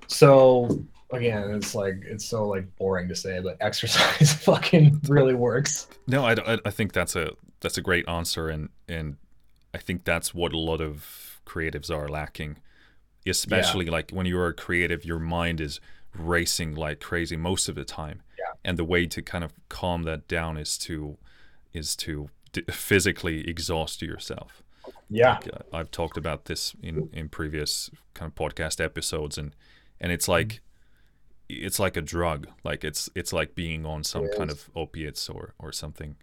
So 0.07 0.85
again, 1.13 1.51
it's 1.51 1.75
like 1.75 2.03
it's 2.05 2.25
so 2.25 2.49
like 2.49 2.75
boring 2.77 3.09
to 3.09 3.15
say, 3.15 3.41
but 3.41 3.57
exercise 3.61 4.33
fucking 4.35 5.01
really 5.09 5.35
works. 5.35 5.89
No, 6.07 6.25
I, 6.25 6.59
I, 6.65 6.71
think 6.71 6.93
that's 6.93 7.17
a 7.17 7.33
that's 7.61 7.79
a 7.79 7.83
great 7.83 8.09
answer, 8.09 8.49
and 8.49 8.69
and 8.89 9.17
I 9.73 9.79
think 9.79 10.05
that's 10.05 10.35
what 10.35 10.53
a 10.53 10.59
lot 10.59 10.81
of 10.81 11.41
creatives 11.47 11.91
are 11.91 12.09
lacking, 12.09 12.59
especially 13.27 13.87
like 13.87 14.11
when 14.11 14.27
you're 14.27 14.49
a 14.49 14.55
creative, 14.55 15.05
your 15.05 15.19
mind 15.19 15.61
is 15.61 15.81
racing 16.17 16.75
like 16.75 17.01
crazy 17.01 17.37
most 17.37 17.69
of 17.69 17.75
the 17.75 17.85
time, 17.85 18.23
Yeah. 18.39 18.53
and 18.65 18.79
the 18.79 18.85
way 18.85 19.07
to 19.07 19.23
kind 19.23 19.45
of 19.45 19.53
calm 19.69 20.05
that 20.05 20.29
down 20.29 20.57
is 20.57 20.79
to 20.79 21.19
is 21.73 21.97
to 21.97 22.31
d- 22.53 22.63
physically 22.71 23.49
exhaust 23.49 24.01
yourself. 24.03 24.63
Yeah. 25.11 25.35
Like, 25.35 25.49
uh, 25.49 25.77
I've 25.77 25.91
talked 25.91 26.17
about 26.17 26.47
this 26.47 26.75
in 26.83 27.09
in 27.13 27.29
previous 27.29 27.91
kind 28.15 28.31
of 28.31 28.35
podcast 28.35 28.83
episodes, 28.83 29.39
and 29.39 29.55
and 30.01 30.13
it's 30.13 30.29
like 30.29 30.61
it's 31.49 31.79
like 31.79 31.97
a 31.97 32.03
drug. 32.03 32.49
Like 32.65 32.85
it's 32.85 33.09
it's 33.15 33.33
like 33.33 33.55
being 33.55 33.85
on 33.87 34.05
some 34.05 34.29
kind 34.37 34.51
of 34.51 34.69
opiates 34.75 35.29
or 35.29 35.55
or 35.59 35.73
something. 35.73 36.17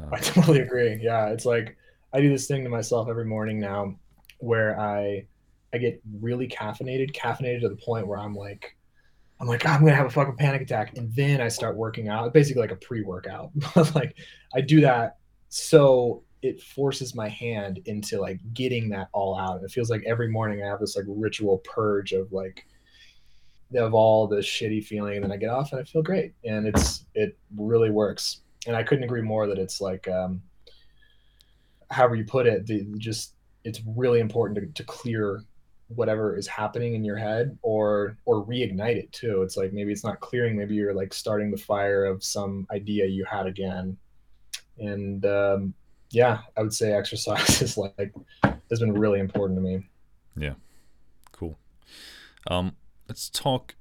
Uh, 0.00 0.08
I 0.12 0.18
totally 0.18 0.60
agree. 0.60 0.98
Yeah, 1.02 1.28
it's 1.28 1.44
like 1.44 1.76
I 2.12 2.20
do 2.20 2.28
this 2.28 2.46
thing 2.46 2.64
to 2.64 2.70
myself 2.70 3.08
every 3.08 3.24
morning 3.24 3.58
now 3.60 3.96
where 4.38 4.78
I 4.78 5.26
I 5.72 5.78
get 5.78 6.00
really 6.20 6.48
caffeinated, 6.48 7.12
caffeinated 7.12 7.60
to 7.62 7.68
the 7.68 7.76
point 7.76 8.06
where 8.06 8.18
I'm 8.18 8.34
like 8.34 8.76
I'm 9.40 9.46
like, 9.46 9.64
"Ah, 9.66 9.74
I'm 9.74 9.80
gonna 9.80 9.94
have 9.94 10.06
a 10.06 10.10
fucking 10.10 10.36
panic 10.36 10.62
attack, 10.62 10.96
and 10.96 11.14
then 11.14 11.40
I 11.40 11.48
start 11.48 11.76
working 11.76 12.08
out. 12.08 12.32
Basically, 12.32 12.60
like 12.60 12.72
a 12.72 12.76
pre-workout. 12.76 13.50
But 13.74 13.94
like, 13.94 14.16
I 14.54 14.60
do 14.60 14.80
that 14.80 15.16
so 15.48 16.22
it 16.42 16.62
forces 16.62 17.14
my 17.14 17.28
hand 17.28 17.80
into 17.86 18.20
like 18.20 18.40
getting 18.54 18.88
that 18.90 19.08
all 19.12 19.38
out. 19.38 19.56
And 19.56 19.64
it 19.64 19.70
feels 19.70 19.90
like 19.90 20.02
every 20.06 20.28
morning 20.28 20.62
I 20.62 20.66
have 20.68 20.80
this 20.80 20.96
like 20.96 21.04
ritual 21.08 21.58
purge 21.58 22.12
of 22.12 22.32
like 22.32 22.66
of 23.76 23.92
all 23.92 24.26
the 24.26 24.36
shitty 24.36 24.84
feeling, 24.84 25.16
and 25.16 25.24
then 25.24 25.32
I 25.32 25.36
get 25.36 25.50
off 25.50 25.72
and 25.72 25.80
I 25.80 25.84
feel 25.84 26.02
great, 26.02 26.34
and 26.44 26.66
it's 26.66 27.04
it 27.14 27.36
really 27.56 27.90
works. 27.90 28.40
And 28.66 28.76
I 28.76 28.82
couldn't 28.82 29.04
agree 29.04 29.22
more 29.22 29.46
that 29.46 29.58
it's 29.58 29.80
like, 29.80 30.08
um, 30.08 30.42
however 31.90 32.14
you 32.14 32.24
put 32.24 32.46
it, 32.46 32.66
the 32.66 32.86
just 32.98 33.34
it's 33.64 33.80
really 33.86 34.20
important 34.20 34.58
to, 34.58 34.82
to 34.82 34.84
clear 34.84 35.42
whatever 35.88 36.36
is 36.36 36.46
happening 36.46 36.94
in 36.94 37.04
your 37.04 37.16
head 37.16 37.58
or 37.62 38.16
or 38.26 38.44
reignite 38.44 38.96
it 38.96 39.10
too 39.10 39.40
it's 39.40 39.56
like 39.56 39.72
maybe 39.72 39.90
it's 39.90 40.04
not 40.04 40.20
clearing 40.20 40.54
maybe 40.54 40.74
you're 40.74 40.92
like 40.92 41.14
starting 41.14 41.50
the 41.50 41.56
fire 41.56 42.04
of 42.04 42.22
some 42.22 42.66
idea 42.70 43.06
you 43.06 43.24
had 43.24 43.46
again 43.46 43.96
and 44.78 45.24
um, 45.24 45.72
yeah 46.10 46.38
i 46.56 46.62
would 46.62 46.72
say 46.74 46.92
exercise 46.92 47.60
is 47.66 47.76
like 47.76 48.12
has 48.70 48.80
been 48.80 48.92
really 48.92 49.20
important 49.20 49.56
to 49.58 49.62
me 49.62 49.86
Yeah, 50.36 50.54
Cool. 51.32 51.58
Um, 52.50 52.76
let's 53.08 53.28
talk 53.30 53.74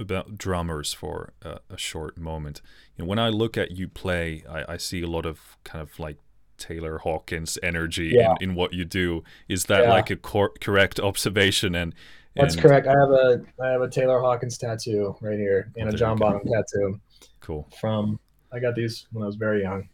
about 0.00 0.38
drummers 0.38 0.92
for 0.92 1.32
a, 1.42 1.58
a 1.70 1.76
short 1.76 2.16
moment. 2.18 2.62
You 2.96 3.04
know, 3.04 3.08
when 3.08 3.18
I 3.18 3.28
look 3.30 3.56
at 3.58 3.72
you 3.72 3.88
play, 3.88 4.44
I, 4.48 4.74
I 4.74 4.76
see 4.76 5.02
a 5.02 5.06
lot 5.08 5.26
of 5.26 5.56
kind 5.64 5.82
of 5.82 5.98
like 5.98 6.18
Taylor 6.56 6.98
Hawkins 6.98 7.58
energy 7.62 8.12
Yeah. 8.14 8.34
in, 8.40 8.50
in 8.50 8.54
what 8.56 8.72
you 8.72 8.84
do. 8.84 9.22
Is 9.48 9.64
that 9.64 9.82
Yeah. 9.84 9.90
like 9.90 10.10
a 10.10 10.16
cor- 10.16 10.52
correct 10.60 11.00
observation? 11.00 11.74
And, 11.74 11.94
that's 12.36 12.54
correct 12.54 12.86
i 12.86 12.90
have 12.92 13.10
a 13.10 13.42
i 13.60 13.66
have 13.68 13.80
a 13.80 13.88
taylor 13.90 14.20
hawkins 14.20 14.56
tattoo 14.58 15.16
right 15.20 15.38
here 15.40 15.72
and 15.76 15.88
a 15.88 15.92
john 15.92 16.16
bonham 16.16 16.46
tattoo 16.46 17.00
Cool. 17.40 17.68
from 17.80 18.20
i 18.52 18.60
got 18.60 18.76
these 18.76 19.08
when 19.10 19.24
i 19.24 19.26
was 19.26 19.34
very 19.34 19.62
young 19.62 19.88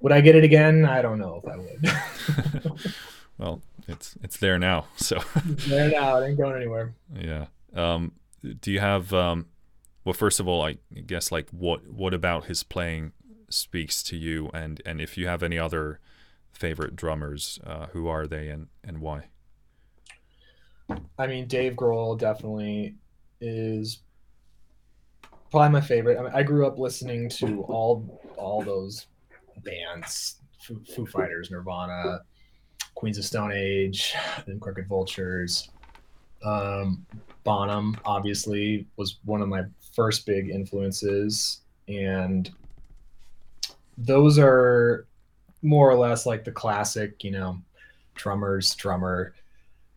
would 0.00 0.12
i 0.12 0.20
get 0.20 0.34
it 0.34 0.44
again 0.44 0.84
i 0.84 1.02
don't 1.02 1.18
know 1.18 1.40
if 1.42 1.50
i 1.50 1.56
would 1.56 2.82
well, 3.38 3.62
it's 3.86 4.16
it's 4.22 4.36
there 4.36 4.58
now. 4.58 4.86
So 4.96 5.20
there 5.66 5.90
now 5.90 6.18
it 6.18 6.28
ain't 6.28 6.38
going 6.38 6.56
anywhere 6.56 6.94
yeah. 7.14 7.46
Um, 7.74 8.12
do 8.60 8.70
you 8.70 8.80
have 8.80 9.12
um, 9.12 9.46
well, 10.04 10.12
first 10.12 10.40
of 10.40 10.48
all, 10.48 10.62
I 10.64 10.78
guess 11.06 11.32
like 11.32 11.50
what 11.50 11.86
what 11.88 12.14
about 12.14 12.46
his 12.46 12.62
playing 12.62 13.12
speaks 13.48 14.02
to 14.04 14.16
you, 14.16 14.50
and 14.52 14.82
and 14.84 15.00
if 15.00 15.16
you 15.16 15.26
have 15.28 15.42
any 15.42 15.58
other 15.58 16.00
favorite 16.52 16.96
drummers, 16.96 17.58
uh, 17.64 17.86
who 17.88 18.08
are 18.08 18.26
they 18.26 18.48
and 18.48 18.68
and 18.84 19.00
why? 19.00 19.26
I 21.18 21.26
mean, 21.26 21.46
Dave 21.46 21.74
Grohl 21.74 22.18
definitely 22.18 22.94
is 23.40 23.98
probably 25.50 25.70
my 25.70 25.80
favorite. 25.80 26.18
I 26.18 26.22
mean, 26.22 26.32
I 26.34 26.42
grew 26.42 26.66
up 26.66 26.78
listening 26.78 27.28
to 27.30 27.62
all 27.62 28.20
all 28.36 28.62
those 28.62 29.06
bands: 29.64 30.36
Foo, 30.60 31.06
Fighters, 31.06 31.50
Nirvana, 31.50 32.20
Queens 32.94 33.18
of 33.18 33.24
Stone 33.24 33.52
Age, 33.54 34.14
and 34.46 34.60
Crooked 34.60 34.88
Vultures. 34.88 35.70
Um, 36.44 37.04
Bonham 37.44 37.96
obviously 38.04 38.86
was 38.96 39.18
one 39.24 39.42
of 39.42 39.48
my 39.48 39.62
first 39.94 40.26
big 40.26 40.50
influences, 40.50 41.60
and 41.88 42.50
those 43.96 44.38
are 44.38 45.06
more 45.62 45.90
or 45.90 45.96
less 45.96 46.26
like 46.26 46.44
the 46.44 46.52
classic, 46.52 47.24
you 47.24 47.30
know, 47.30 47.58
drummers, 48.14 48.74
drummer. 48.74 49.34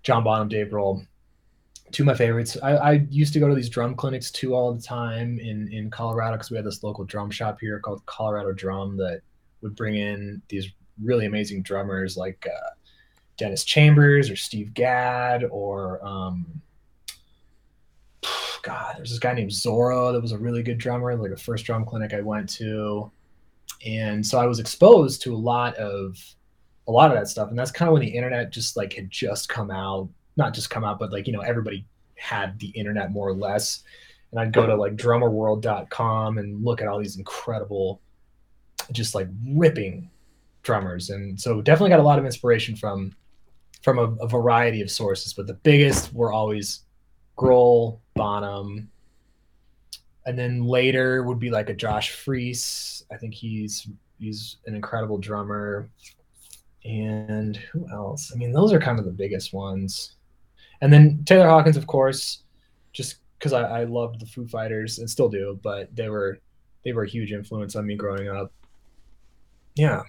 John 0.03 0.23
Bonham, 0.23 0.47
Dave 0.47 0.69
Grohl, 0.69 1.05
two 1.91 2.03
of 2.03 2.07
my 2.07 2.15
favorites. 2.15 2.57
I, 2.63 2.71
I 2.71 2.91
used 3.09 3.33
to 3.33 3.39
go 3.39 3.47
to 3.47 3.55
these 3.55 3.69
drum 3.69 3.95
clinics 3.95 4.31
too 4.31 4.55
all 4.55 4.73
the 4.73 4.81
time 4.81 5.39
in 5.39 5.71
in 5.71 5.89
Colorado 5.89 6.37
because 6.37 6.49
we 6.49 6.57
had 6.57 6.65
this 6.65 6.83
local 6.83 7.03
drum 7.03 7.29
shop 7.29 7.59
here 7.59 7.79
called 7.79 8.05
Colorado 8.05 8.51
Drum 8.51 8.97
that 8.97 9.21
would 9.61 9.75
bring 9.75 9.95
in 9.95 10.41
these 10.49 10.69
really 11.01 11.25
amazing 11.25 11.61
drummers 11.63 12.17
like 12.17 12.45
uh, 12.47 12.69
Dennis 13.37 13.63
Chambers 13.63 14.29
or 14.29 14.35
Steve 14.35 14.73
Gadd 14.73 15.43
or 15.49 16.03
um, 16.05 16.61
God, 18.63 18.95
there's 18.97 19.09
this 19.09 19.19
guy 19.19 19.33
named 19.33 19.51
Zoro 19.51 20.11
that 20.11 20.21
was 20.21 20.31
a 20.31 20.37
really 20.37 20.63
good 20.63 20.77
drummer, 20.77 21.15
like 21.15 21.31
the 21.31 21.37
first 21.37 21.65
drum 21.65 21.85
clinic 21.85 22.13
I 22.13 22.21
went 22.21 22.49
to. 22.49 23.11
And 23.85 24.25
so 24.25 24.39
I 24.39 24.45
was 24.45 24.59
exposed 24.59 25.21
to 25.23 25.33
a 25.33 25.37
lot 25.37 25.75
of 25.75 26.17
a 26.87 26.91
lot 26.91 27.11
of 27.11 27.17
that 27.17 27.27
stuff. 27.27 27.49
And 27.49 27.57
that's 27.57 27.71
kind 27.71 27.87
of 27.87 27.93
when 27.93 28.01
the 28.01 28.09
internet 28.09 28.51
just 28.51 28.75
like 28.75 28.93
had 28.93 29.09
just 29.09 29.49
come 29.49 29.71
out, 29.71 30.09
not 30.37 30.53
just 30.53 30.69
come 30.69 30.83
out, 30.83 30.99
but 30.99 31.11
like, 31.11 31.27
you 31.27 31.33
know, 31.33 31.41
everybody 31.41 31.85
had 32.15 32.59
the 32.59 32.69
internet 32.69 33.11
more 33.11 33.29
or 33.29 33.33
less. 33.33 33.83
And 34.31 34.39
I'd 34.39 34.53
go 34.53 34.65
to 34.65 34.75
like 34.75 34.95
drummerworld.com 34.95 36.37
and 36.37 36.63
look 36.63 36.81
at 36.81 36.87
all 36.87 36.99
these 36.99 37.17
incredible, 37.17 38.01
just 38.91 39.15
like 39.15 39.27
ripping 39.47 40.09
drummers. 40.63 41.09
And 41.09 41.39
so 41.39 41.61
definitely 41.61 41.89
got 41.89 41.99
a 41.99 42.03
lot 42.03 42.19
of 42.19 42.25
inspiration 42.25 42.75
from 42.75 43.15
from 43.81 43.97
a, 43.97 44.13
a 44.23 44.27
variety 44.27 44.81
of 44.81 44.91
sources, 44.91 45.33
but 45.33 45.47
the 45.47 45.55
biggest 45.55 46.13
were 46.13 46.31
always 46.31 46.81
Grohl, 47.35 47.99
Bonham, 48.13 48.87
and 50.25 50.37
then 50.37 50.63
later 50.63 51.23
would 51.23 51.39
be 51.39 51.49
like 51.49 51.69
a 51.69 51.73
Josh 51.73 52.11
Freese. 52.11 53.03
I 53.11 53.17
think 53.17 53.33
he's 53.33 53.89
he's 54.19 54.57
an 54.67 54.75
incredible 54.75 55.17
drummer. 55.17 55.89
And 56.83 57.57
who 57.57 57.87
else? 57.91 58.31
I 58.33 58.37
mean, 58.37 58.51
those 58.51 58.73
are 58.73 58.79
kind 58.79 58.99
of 58.99 59.05
the 59.05 59.11
biggest 59.11 59.53
ones. 59.53 60.15
And 60.81 60.91
then 60.91 61.23
Taylor 61.25 61.47
Hawkins, 61.47 61.77
of 61.77 61.85
course, 61.85 62.43
just 62.91 63.17
because 63.37 63.53
I, 63.53 63.81
I 63.81 63.83
loved 63.83 64.19
the 64.19 64.25
Foo 64.25 64.47
Fighters 64.47 64.99
and 64.99 65.09
still 65.09 65.29
do, 65.29 65.59
but 65.63 65.95
they 65.95 66.09
were 66.09 66.39
they 66.83 66.93
were 66.93 67.03
a 67.03 67.09
huge 67.09 67.31
influence 67.31 67.75
on 67.75 67.85
me 67.85 67.95
growing 67.95 68.29
up. 68.29 68.51
Yeah, 69.75 70.03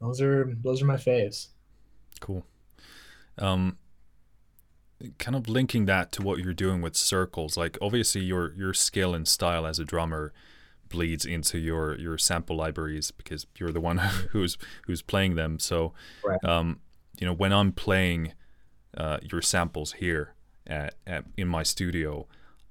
those 0.00 0.20
are 0.20 0.52
those 0.62 0.82
are 0.82 0.86
my 0.86 0.96
faves. 0.96 1.48
Cool. 2.20 2.44
Um, 3.38 3.78
kind 5.18 5.36
of 5.36 5.48
linking 5.48 5.86
that 5.86 6.12
to 6.12 6.22
what 6.22 6.38
you're 6.38 6.54
doing 6.54 6.80
with 6.80 6.96
circles, 6.96 7.56
like 7.56 7.78
obviously 7.80 8.22
your 8.22 8.54
your 8.54 8.74
skill 8.74 9.14
and 9.14 9.26
style 9.26 9.66
as 9.66 9.78
a 9.78 9.84
drummer 9.84 10.32
bleeds 10.88 11.24
into 11.24 11.58
your 11.58 11.98
your 11.98 12.18
sample 12.18 12.56
libraries 12.56 13.10
because 13.10 13.46
you're 13.58 13.72
the 13.72 13.80
one 13.80 13.98
who's 14.30 14.56
who's 14.86 15.02
playing 15.02 15.34
them. 15.34 15.58
So, 15.58 15.92
right. 16.24 16.42
um, 16.44 16.80
you 17.18 17.26
know, 17.26 17.32
when 17.32 17.52
I'm 17.52 17.72
playing 17.72 18.34
uh, 18.96 19.18
your 19.22 19.42
samples 19.42 19.94
here 19.94 20.34
at, 20.66 20.94
at, 21.06 21.24
in 21.36 21.48
my 21.48 21.62
studio, 21.62 22.26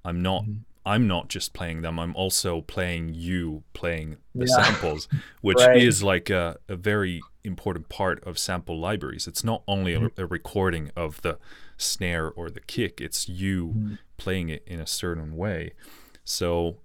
I'm 0.06 0.22
not 0.22 0.44
mm-hmm. 0.44 0.62
I'm 0.86 1.08
not 1.08 1.28
just 1.30 1.54
playing 1.54 1.82
them. 1.82 2.00
I'm 2.00 2.16
also 2.16 2.62
playing 2.62 3.14
you 3.14 3.64
playing 3.74 4.18
the 4.34 4.48
yeah. 4.48 4.64
samples, 4.64 5.08
which 5.42 5.60
right. 5.60 5.78
is 5.78 6.02
like 6.02 6.30
a, 6.30 6.58
a, 6.68 6.76
very 6.76 7.22
important 7.44 7.88
part 7.88 8.24
of 8.24 8.40
sample 8.40 8.80
libraries. 8.80 9.28
It's 9.28 9.44
not 9.44 9.62
only 9.68 9.94
mm-hmm. 9.94 10.20
a, 10.20 10.24
a, 10.24 10.26
recording 10.26 10.92
of 10.96 11.22
the 11.22 11.38
snare 11.78 12.32
or 12.32 12.50
the 12.50 12.62
kick; 12.62 13.00
it's 13.00 13.30
you 13.30 13.68
mm-hmm. 13.68 13.94
playing 14.18 14.50
it 14.50 14.64
in 14.66 14.80
a 14.80 14.88
certain 14.88 15.38
way. 15.38 15.74
So, 16.24 16.78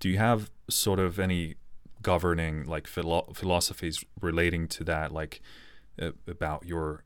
do 0.00 0.08
you 0.08 0.18
have 0.18 0.50
sort 0.70 0.98
of 0.98 1.18
any 1.18 1.56
governing 2.00 2.64
like 2.64 2.86
philo- 2.86 3.32
philosophies 3.34 4.02
relating 4.20 4.66
to 4.68 4.84
that, 4.84 5.12
like 5.12 5.42
uh, 6.00 6.12
about 6.26 6.64
your 6.64 7.04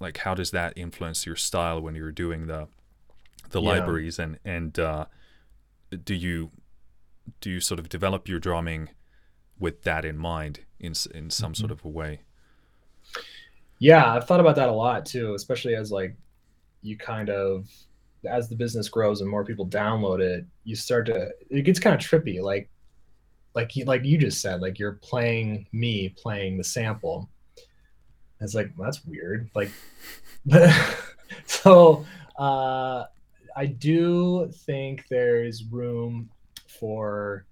like 0.00 0.18
how 0.18 0.34
does 0.34 0.50
that 0.52 0.72
influence 0.76 1.26
your 1.26 1.36
style 1.36 1.80
when 1.80 1.94
you're 1.94 2.12
doing 2.12 2.46
the 2.46 2.68
the 3.50 3.60
yeah. 3.60 3.68
libraries 3.68 4.18
and 4.18 4.38
and 4.44 4.78
uh, 4.78 5.06
do 6.04 6.14
you 6.14 6.50
do 7.40 7.50
you 7.50 7.60
sort 7.60 7.78
of 7.78 7.88
develop 7.88 8.28
your 8.28 8.38
drumming 8.38 8.90
with 9.58 9.82
that 9.82 10.04
in 10.04 10.16
mind 10.16 10.60
in 10.78 10.92
in 11.14 11.30
some 11.30 11.52
mm-hmm. 11.52 11.54
sort 11.54 11.70
of 11.70 11.84
a 11.84 11.88
way? 11.88 12.22
Yeah, 13.78 14.12
I've 14.12 14.26
thought 14.26 14.40
about 14.40 14.56
that 14.56 14.68
a 14.68 14.72
lot 14.72 15.06
too, 15.06 15.34
especially 15.34 15.74
as 15.74 15.92
like 15.92 16.16
you 16.82 16.96
kind 16.96 17.28
of 17.28 17.68
as 18.28 18.48
the 18.48 18.56
business 18.56 18.88
grows 18.88 19.20
and 19.20 19.30
more 19.30 19.44
people 19.44 19.66
download 19.66 20.20
it, 20.20 20.44
you 20.64 20.74
start 20.74 21.06
to 21.06 21.30
it 21.50 21.62
gets 21.62 21.78
kind 21.78 21.94
of 21.94 22.00
trippy 22.00 22.40
like 22.40 22.68
like 23.54 23.74
you, 23.76 23.84
like 23.84 24.04
you 24.04 24.18
just 24.18 24.40
said 24.40 24.60
like 24.60 24.78
you're 24.78 24.98
playing 25.02 25.66
me 25.72 26.08
playing 26.10 26.58
the 26.58 26.64
sample. 26.64 27.28
It's 28.40 28.54
like 28.54 28.70
well, 28.76 28.86
that's 28.86 29.04
weird. 29.04 29.50
Like 29.54 29.70
so 31.46 32.04
uh 32.36 33.04
I 33.58 33.66
do 33.66 34.48
think 34.66 35.08
there's 35.10 35.64
room 35.64 36.30
for, 36.68 37.44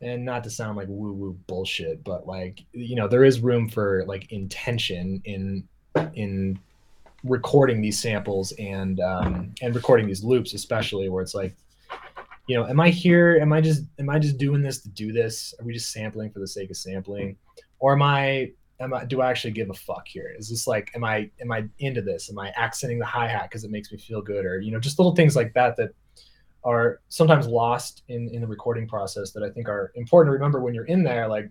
and 0.00 0.24
not 0.24 0.42
to 0.44 0.50
sound 0.50 0.78
like 0.78 0.88
woo 0.88 1.12
woo 1.12 1.38
bullshit, 1.46 2.02
but 2.02 2.26
like 2.26 2.64
you 2.72 2.96
know 2.96 3.06
there 3.06 3.22
is 3.22 3.40
room 3.40 3.68
for 3.68 4.02
like 4.06 4.32
intention 4.32 5.20
in 5.26 5.68
in 6.14 6.58
recording 7.22 7.82
these 7.82 7.98
samples 7.98 8.52
and 8.52 8.98
um, 9.00 9.54
and 9.60 9.74
recording 9.74 10.06
these 10.06 10.24
loops, 10.24 10.54
especially 10.54 11.10
where 11.10 11.22
it's 11.22 11.34
like, 11.34 11.54
you 12.46 12.56
know, 12.56 12.66
am 12.66 12.80
I 12.80 12.88
here? 12.88 13.38
Am 13.42 13.52
I 13.52 13.60
just 13.60 13.82
am 13.98 14.08
I 14.08 14.18
just 14.18 14.38
doing 14.38 14.62
this 14.62 14.78
to 14.84 14.88
do 14.88 15.12
this? 15.12 15.52
Are 15.60 15.66
we 15.66 15.74
just 15.74 15.92
sampling 15.92 16.30
for 16.30 16.38
the 16.38 16.48
sake 16.48 16.70
of 16.70 16.78
sampling, 16.78 17.36
or 17.78 17.92
am 17.92 18.00
I 18.00 18.52
am 18.80 18.94
I 18.94 19.04
do 19.04 19.20
I 19.20 19.30
actually 19.30 19.52
give 19.52 19.70
a 19.70 19.74
fuck 19.74 20.08
here? 20.08 20.34
Is 20.36 20.48
this 20.48 20.66
like 20.66 20.90
am 20.94 21.04
I 21.04 21.30
am 21.40 21.52
I 21.52 21.64
into 21.78 22.02
this? 22.02 22.30
Am 22.30 22.38
I 22.38 22.52
accenting 22.56 22.98
the 22.98 23.06
hi 23.06 23.28
hat 23.28 23.44
because 23.44 23.64
it 23.64 23.70
makes 23.70 23.92
me 23.92 23.98
feel 23.98 24.22
good, 24.22 24.44
or 24.44 24.60
you 24.60 24.72
know 24.72 24.80
just 24.80 24.98
little 24.98 25.14
things 25.14 25.36
like 25.36 25.52
that 25.54 25.76
that 25.76 25.90
are 26.64 27.00
sometimes 27.08 27.46
lost 27.46 28.02
in 28.08 28.28
in 28.30 28.40
the 28.40 28.46
recording 28.46 28.88
process 28.88 29.32
that 29.32 29.42
I 29.42 29.50
think 29.50 29.68
are 29.68 29.92
important 29.94 30.28
to 30.28 30.32
remember 30.32 30.60
when 30.60 30.74
you're 30.74 30.86
in 30.86 31.04
there. 31.04 31.28
Like, 31.28 31.50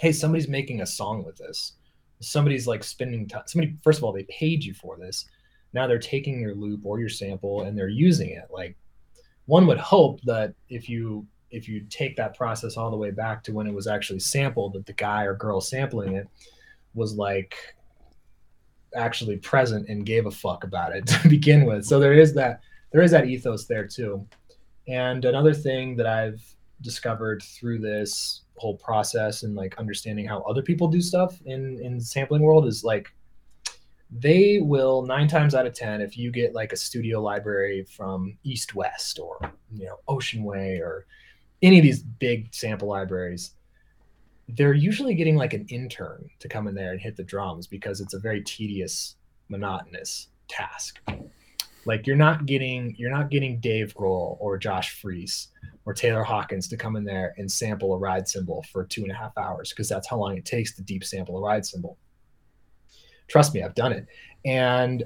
hey, 0.00 0.12
somebody's 0.12 0.48
making 0.48 0.80
a 0.80 0.86
song 0.86 1.24
with 1.24 1.36
this. 1.36 1.74
Somebody's 2.20 2.66
like 2.66 2.82
spending 2.82 3.28
time. 3.28 3.42
Somebody 3.46 3.76
first 3.82 3.98
of 3.98 4.04
all 4.04 4.12
they 4.12 4.24
paid 4.24 4.64
you 4.64 4.72
for 4.72 4.96
this. 4.96 5.26
Now 5.72 5.86
they're 5.86 5.98
taking 5.98 6.40
your 6.40 6.54
loop 6.54 6.80
or 6.84 7.00
your 7.00 7.08
sample 7.08 7.62
and 7.62 7.76
they're 7.76 7.88
using 7.88 8.30
it. 8.30 8.46
Like 8.50 8.76
one 9.46 9.66
would 9.66 9.78
hope 9.78 10.20
that 10.22 10.54
if 10.68 10.88
you 10.88 11.26
if 11.50 11.68
you 11.68 11.84
take 11.88 12.16
that 12.16 12.36
process 12.36 12.76
all 12.76 12.90
the 12.90 12.96
way 12.96 13.10
back 13.10 13.42
to 13.44 13.52
when 13.52 13.66
it 13.66 13.74
was 13.74 13.86
actually 13.86 14.20
sampled, 14.20 14.74
that 14.74 14.86
the 14.86 14.92
guy 14.92 15.24
or 15.24 15.34
girl 15.34 15.60
sampling 15.60 16.16
it 16.16 16.28
was 16.94 17.14
like 17.14 17.56
actually 18.94 19.36
present 19.36 19.88
and 19.88 20.06
gave 20.06 20.26
a 20.26 20.30
fuck 20.30 20.64
about 20.64 20.94
it 20.94 21.06
to 21.06 21.28
begin 21.28 21.64
with. 21.64 21.84
So 21.84 21.98
there 22.00 22.14
is 22.14 22.34
that 22.34 22.60
there 22.92 23.02
is 23.02 23.10
that 23.10 23.26
ethos 23.26 23.66
there 23.66 23.86
too. 23.86 24.26
And 24.88 25.24
another 25.24 25.52
thing 25.52 25.96
that 25.96 26.06
I've 26.06 26.42
discovered 26.80 27.42
through 27.42 27.78
this 27.78 28.42
whole 28.56 28.76
process 28.76 29.42
and 29.42 29.54
like 29.54 29.78
understanding 29.78 30.26
how 30.26 30.40
other 30.42 30.62
people 30.62 30.88
do 30.88 31.00
stuff 31.00 31.40
in 31.44 31.78
in 31.82 32.00
sampling 32.00 32.42
world 32.42 32.66
is 32.66 32.84
like 32.84 33.08
they 34.10 34.60
will 34.60 35.02
nine 35.02 35.26
times 35.26 35.54
out 35.54 35.66
of 35.66 35.74
ten 35.74 36.00
if 36.00 36.16
you 36.16 36.30
get 36.30 36.54
like 36.54 36.72
a 36.72 36.76
studio 36.76 37.20
library 37.20 37.84
from 37.84 38.38
east 38.44 38.74
west 38.74 39.18
or 39.18 39.38
you 39.74 39.86
know 39.86 39.98
ocean 40.08 40.42
way 40.44 40.78
or 40.78 41.06
any 41.62 41.78
of 41.78 41.82
these 41.82 42.02
big 42.02 42.54
sample 42.54 42.88
libraries, 42.88 43.52
they're 44.48 44.74
usually 44.74 45.14
getting 45.14 45.36
like 45.36 45.54
an 45.54 45.66
intern 45.68 46.28
to 46.38 46.48
come 46.48 46.68
in 46.68 46.74
there 46.74 46.92
and 46.92 47.00
hit 47.00 47.16
the 47.16 47.24
drums 47.24 47.66
because 47.66 48.00
it's 48.00 48.14
a 48.14 48.18
very 48.18 48.42
tedious, 48.42 49.16
monotonous 49.48 50.28
task. 50.48 51.00
Like 51.84 52.06
you're 52.06 52.16
not 52.16 52.46
getting 52.46 52.94
you're 52.98 53.10
not 53.10 53.30
getting 53.30 53.60
Dave 53.60 53.94
Grohl 53.94 54.36
or 54.40 54.58
Josh 54.58 55.00
Freese 55.00 55.48
or 55.84 55.94
Taylor 55.94 56.24
Hawkins 56.24 56.68
to 56.68 56.76
come 56.76 56.96
in 56.96 57.04
there 57.04 57.32
and 57.38 57.50
sample 57.50 57.94
a 57.94 57.98
ride 57.98 58.28
cymbal 58.28 58.64
for 58.72 58.84
two 58.84 59.02
and 59.02 59.12
a 59.12 59.14
half 59.14 59.36
hours 59.38 59.70
because 59.70 59.88
that's 59.88 60.08
how 60.08 60.16
long 60.16 60.36
it 60.36 60.44
takes 60.44 60.74
to 60.74 60.82
deep 60.82 61.04
sample 61.04 61.38
a 61.38 61.40
ride 61.40 61.64
cymbal. 61.64 61.96
Trust 63.28 63.54
me, 63.54 63.62
I've 63.62 63.74
done 63.74 63.92
it. 63.92 64.06
And 64.44 65.04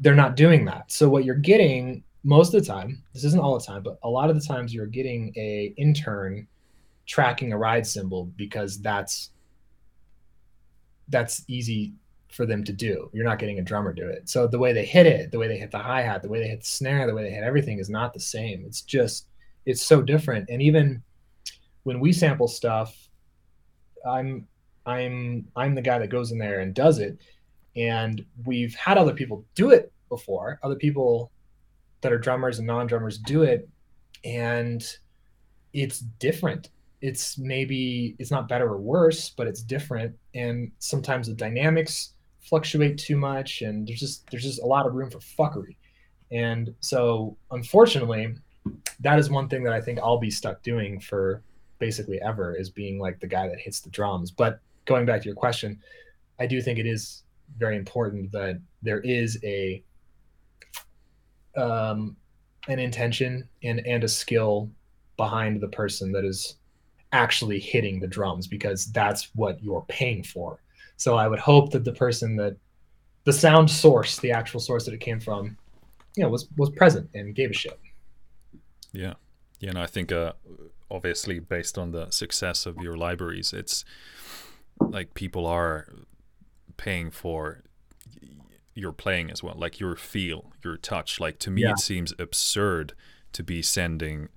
they're 0.00 0.14
not 0.14 0.34
doing 0.34 0.64
that. 0.64 0.90
So 0.90 1.08
what 1.08 1.24
you're 1.24 1.34
getting 1.34 2.02
most 2.24 2.54
of 2.54 2.60
the 2.60 2.66
time, 2.66 3.02
this 3.12 3.22
isn't 3.24 3.40
all 3.40 3.58
the 3.58 3.64
time, 3.64 3.82
but 3.82 3.98
a 4.02 4.08
lot 4.08 4.30
of 4.30 4.34
the 4.34 4.44
times 4.44 4.74
you're 4.74 4.86
getting 4.86 5.32
a 5.36 5.74
intern 5.76 6.48
tracking 7.06 7.52
a 7.52 7.58
ride 7.58 7.86
cymbal 7.86 8.24
because 8.36 8.80
that's 8.80 9.30
that's 11.08 11.44
easy 11.48 11.92
for 12.32 12.46
them 12.46 12.64
to 12.64 12.72
do. 12.72 13.10
You're 13.12 13.26
not 13.26 13.38
getting 13.38 13.58
a 13.58 13.62
drummer 13.62 13.92
do 13.92 14.08
it. 14.08 14.28
So 14.28 14.46
the 14.46 14.58
way 14.58 14.72
they 14.72 14.86
hit 14.86 15.06
it, 15.06 15.30
the 15.30 15.38
way 15.38 15.48
they 15.48 15.58
hit 15.58 15.70
the 15.70 15.78
hi 15.78 16.00
hat, 16.00 16.22
the 16.22 16.28
way 16.28 16.40
they 16.40 16.48
hit 16.48 16.60
the 16.60 16.66
snare, 16.66 17.06
the 17.06 17.14
way 17.14 17.22
they 17.22 17.30
hit 17.30 17.44
everything 17.44 17.78
is 17.78 17.90
not 17.90 18.14
the 18.14 18.20
same. 18.20 18.64
It's 18.66 18.80
just 18.80 19.28
it's 19.66 19.82
so 19.82 20.00
different. 20.00 20.48
And 20.48 20.62
even 20.62 21.02
when 21.82 22.00
we 22.00 22.10
sample 22.10 22.48
stuff, 22.48 22.96
I'm 24.08 24.48
I'm 24.86 25.46
I'm 25.56 25.74
the 25.74 25.82
guy 25.82 25.98
that 25.98 26.08
goes 26.08 26.32
in 26.32 26.38
there 26.38 26.60
and 26.60 26.74
does 26.74 26.98
it. 27.00 27.18
And 27.76 28.24
we've 28.46 28.74
had 28.74 28.96
other 28.96 29.12
people 29.12 29.44
do 29.54 29.70
it 29.70 29.92
before. 30.08 30.58
Other 30.62 30.76
people 30.76 31.30
that 32.04 32.12
are 32.12 32.18
drummers 32.18 32.58
and 32.58 32.66
non-drummers 32.66 33.16
do 33.16 33.44
it 33.44 33.66
and 34.24 34.86
it's 35.72 36.00
different. 36.00 36.68
It's 37.00 37.38
maybe 37.38 38.14
it's 38.18 38.30
not 38.30 38.46
better 38.46 38.68
or 38.68 38.76
worse 38.76 39.30
but 39.30 39.46
it's 39.46 39.62
different 39.62 40.14
and 40.34 40.70
sometimes 40.78 41.28
the 41.28 41.34
dynamics 41.34 42.12
fluctuate 42.42 42.98
too 42.98 43.16
much 43.16 43.62
and 43.62 43.88
there's 43.88 44.00
just 44.00 44.30
there's 44.30 44.42
just 44.42 44.60
a 44.60 44.66
lot 44.66 44.86
of 44.86 44.92
room 44.92 45.10
for 45.10 45.18
fuckery. 45.18 45.76
And 46.30 46.74
so 46.80 47.38
unfortunately 47.50 48.34
that 49.00 49.18
is 49.18 49.30
one 49.30 49.48
thing 49.48 49.62
that 49.62 49.74
i 49.74 49.80
think 49.80 49.98
i'll 49.98 50.18
be 50.18 50.30
stuck 50.30 50.62
doing 50.62 50.98
for 50.98 51.42
basically 51.78 52.18
ever 52.22 52.54
is 52.54 52.70
being 52.70 52.98
like 52.98 53.20
the 53.20 53.26
guy 53.26 53.48
that 53.48 53.58
hits 53.58 53.80
the 53.80 53.90
drums. 53.90 54.30
But 54.30 54.60
going 54.84 55.06
back 55.06 55.22
to 55.22 55.26
your 55.26 55.36
question 55.36 55.80
i 56.38 56.46
do 56.46 56.60
think 56.60 56.78
it 56.78 56.86
is 56.86 57.22
very 57.56 57.76
important 57.76 58.30
that 58.32 58.60
there 58.82 59.00
is 59.00 59.38
a 59.42 59.82
um, 61.56 62.16
an 62.68 62.78
intention 62.78 63.48
and 63.62 63.80
and 63.86 64.04
a 64.04 64.08
skill 64.08 64.70
behind 65.16 65.60
the 65.60 65.68
person 65.68 66.12
that 66.12 66.24
is 66.24 66.56
actually 67.12 67.60
hitting 67.60 68.00
the 68.00 68.06
drums 68.06 68.46
because 68.46 68.86
that's 68.86 69.30
what 69.34 69.62
you're 69.62 69.84
paying 69.88 70.22
for. 70.22 70.58
So 70.96 71.16
I 71.16 71.28
would 71.28 71.38
hope 71.38 71.70
that 71.70 71.84
the 71.84 71.92
person 71.92 72.36
that 72.36 72.56
the 73.24 73.32
sound 73.32 73.70
source, 73.70 74.18
the 74.18 74.32
actual 74.32 74.60
source 74.60 74.84
that 74.84 74.94
it 74.94 75.00
came 75.00 75.20
from, 75.20 75.56
you 76.16 76.22
know, 76.22 76.28
was 76.28 76.48
was 76.56 76.70
present 76.70 77.08
and 77.14 77.34
gave 77.34 77.50
a 77.50 77.54
shit. 77.54 77.78
Yeah, 78.92 79.14
yeah, 79.60 79.70
and 79.70 79.78
I 79.78 79.86
think 79.86 80.12
uh, 80.12 80.32
obviously 80.90 81.38
based 81.38 81.78
on 81.78 81.92
the 81.92 82.10
success 82.10 82.66
of 82.66 82.78
your 82.78 82.96
libraries, 82.96 83.52
it's 83.52 83.84
like 84.80 85.14
people 85.14 85.46
are 85.46 85.88
paying 86.76 87.10
for 87.10 87.62
your 88.74 88.92
playing 88.92 89.30
as 89.30 89.42
well, 89.42 89.54
like 89.56 89.80
your 89.80 89.96
feel, 89.96 90.52
your 90.62 90.76
touch. 90.76 91.20
Like 91.20 91.38
to 91.40 91.50
me, 91.50 91.62
yeah. 91.62 91.72
it 91.72 91.78
seems 91.78 92.12
absurd 92.18 92.92
to 93.32 93.42
be 93.42 93.62
sending 93.62 94.28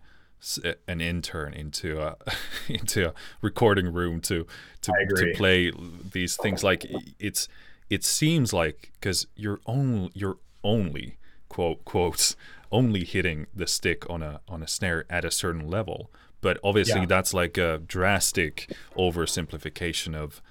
an 0.88 1.02
intern 1.02 1.54
into 1.54 2.00
a 2.00 2.16
into 2.68 3.10
a 3.10 3.14
recording 3.42 3.92
room 3.92 4.22
to 4.22 4.46
to 4.82 4.92
to 5.16 5.34
play 5.36 5.72
these 6.12 6.36
things. 6.36 6.64
Like 6.64 6.86
it's 7.20 7.48
it 7.90 8.04
seems 8.04 8.54
like 8.54 8.92
because 9.00 9.28
you're 9.36 9.60
only 9.66 10.12
you're 10.14 10.38
only 10.64 11.18
quote 11.50 11.84
quotes 11.86 12.36
only 12.72 13.04
hitting 13.04 13.48
the 13.56 13.68
stick 13.68 14.08
on 14.10 14.22
a 14.22 14.42
on 14.48 14.62
a 14.62 14.68
snare 14.68 15.06
at 15.10 15.24
a 15.24 15.32
certain 15.32 15.68
level 15.70 16.12
but 16.42 16.60
obviously 16.64 17.02
yeah. 17.02 17.06
that's 17.06 17.34
like 17.34 17.58
a 17.58 17.82
drastic 17.88 18.76
oversimplification 18.98 20.14
of 20.16 20.42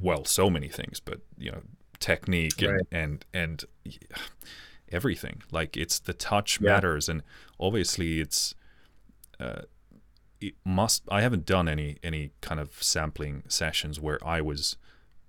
well 0.00 0.24
so 0.24 0.48
many 0.48 0.68
things 0.68 1.00
but 1.00 1.20
you 1.36 1.50
know 1.50 1.60
technique 1.98 2.60
and, 2.62 2.72
right. 2.72 2.86
and 2.92 3.24
and 3.32 3.64
everything 4.90 5.42
like 5.50 5.76
it's 5.76 5.98
the 5.98 6.12
touch 6.12 6.60
yeah. 6.60 6.70
matters 6.70 7.08
and 7.08 7.22
obviously 7.58 8.20
it's 8.20 8.54
uh, 9.40 9.62
it 10.40 10.54
must. 10.64 11.02
I 11.10 11.22
haven't 11.22 11.46
done 11.46 11.68
any 11.68 11.96
any 12.02 12.30
kind 12.40 12.60
of 12.60 12.82
sampling 12.82 13.42
sessions 13.48 14.00
where 14.00 14.18
I 14.26 14.40
was 14.40 14.76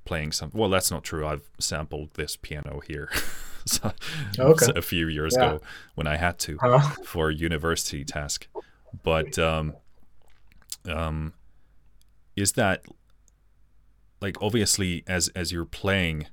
playing 0.06 0.32
some. 0.32 0.52
Well, 0.54 0.70
that's 0.70 0.92
not 0.92 1.04
true. 1.04 1.26
I've 1.26 1.50
sampled 1.60 2.14
this 2.16 2.36
piano 2.36 2.82
here. 2.86 3.10
so, 3.66 3.94
okay. 4.38 4.72
a 4.76 4.82
few 4.82 5.08
years 5.08 5.36
yeah. 5.38 5.56
ago 5.56 5.62
when 5.96 6.08
I 6.08 6.18
had 6.18 6.40
to 6.40 6.58
huh? 6.62 6.80
for 7.04 7.30
a 7.30 7.34
university 7.34 8.04
task. 8.04 8.48
But 9.04 9.38
um, 9.40 9.76
um, 10.90 11.34
is 12.36 12.54
that 12.54 12.84
like 14.22 14.42
obviously 14.42 15.04
as 15.08 15.30
as 15.30 15.52
you're 15.52 15.66
playing? 15.66 16.28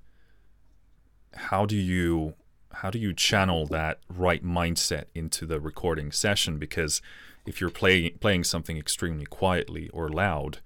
How 1.34 1.66
do 1.66 1.76
you 1.76 2.34
how 2.72 2.90
do 2.90 2.98
you 2.98 3.12
channel 3.12 3.66
that 3.66 4.00
right 4.08 4.44
mindset 4.44 5.04
into 5.14 5.46
the 5.46 5.60
recording 5.60 6.10
session? 6.10 6.58
Because 6.58 7.00
if 7.46 7.60
you're 7.60 7.70
playing 7.70 8.18
playing 8.20 8.44
something 8.44 8.76
extremely 8.76 9.26
quietly 9.26 9.88
or 9.90 10.08
loud, 10.08 10.58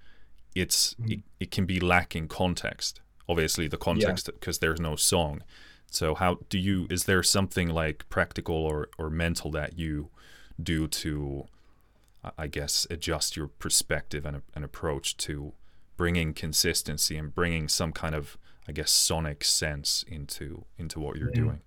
it's 0.55 0.93
mm-hmm. 0.95 1.11
it, 1.11 1.19
it 1.39 1.51
can 1.51 1.65
be 1.65 1.79
lacking 1.79 2.27
context. 2.27 3.01
Obviously, 3.27 3.67
the 3.67 3.77
context 3.77 4.25
because 4.27 4.57
yeah. 4.57 4.61
there's 4.61 4.79
no 4.79 4.95
song. 4.95 5.43
So 5.91 6.15
how 6.15 6.39
do 6.49 6.57
you? 6.57 6.87
Is 6.89 7.05
there 7.05 7.23
something 7.23 7.69
like 7.69 8.07
practical 8.09 8.55
or 8.55 8.89
or 8.97 9.09
mental 9.09 9.51
that 9.51 9.77
you 9.77 10.09
do 10.61 10.87
to, 10.87 11.45
I 12.37 12.47
guess, 12.47 12.85
adjust 12.89 13.37
your 13.37 13.47
perspective 13.47 14.25
and, 14.25 14.41
and 14.53 14.65
approach 14.65 15.15
to 15.17 15.53
bringing 15.97 16.33
consistency 16.33 17.17
and 17.17 17.33
bringing 17.33 17.67
some 17.67 17.91
kind 17.91 18.15
of, 18.15 18.37
I 18.69 18.71
guess, 18.71 18.91
sonic 18.91 19.43
sense 19.43 20.05
into 20.07 20.63
into 20.77 20.99
what 20.99 21.17
you're 21.17 21.31
mm-hmm. 21.31 21.43
doing? 21.43 21.61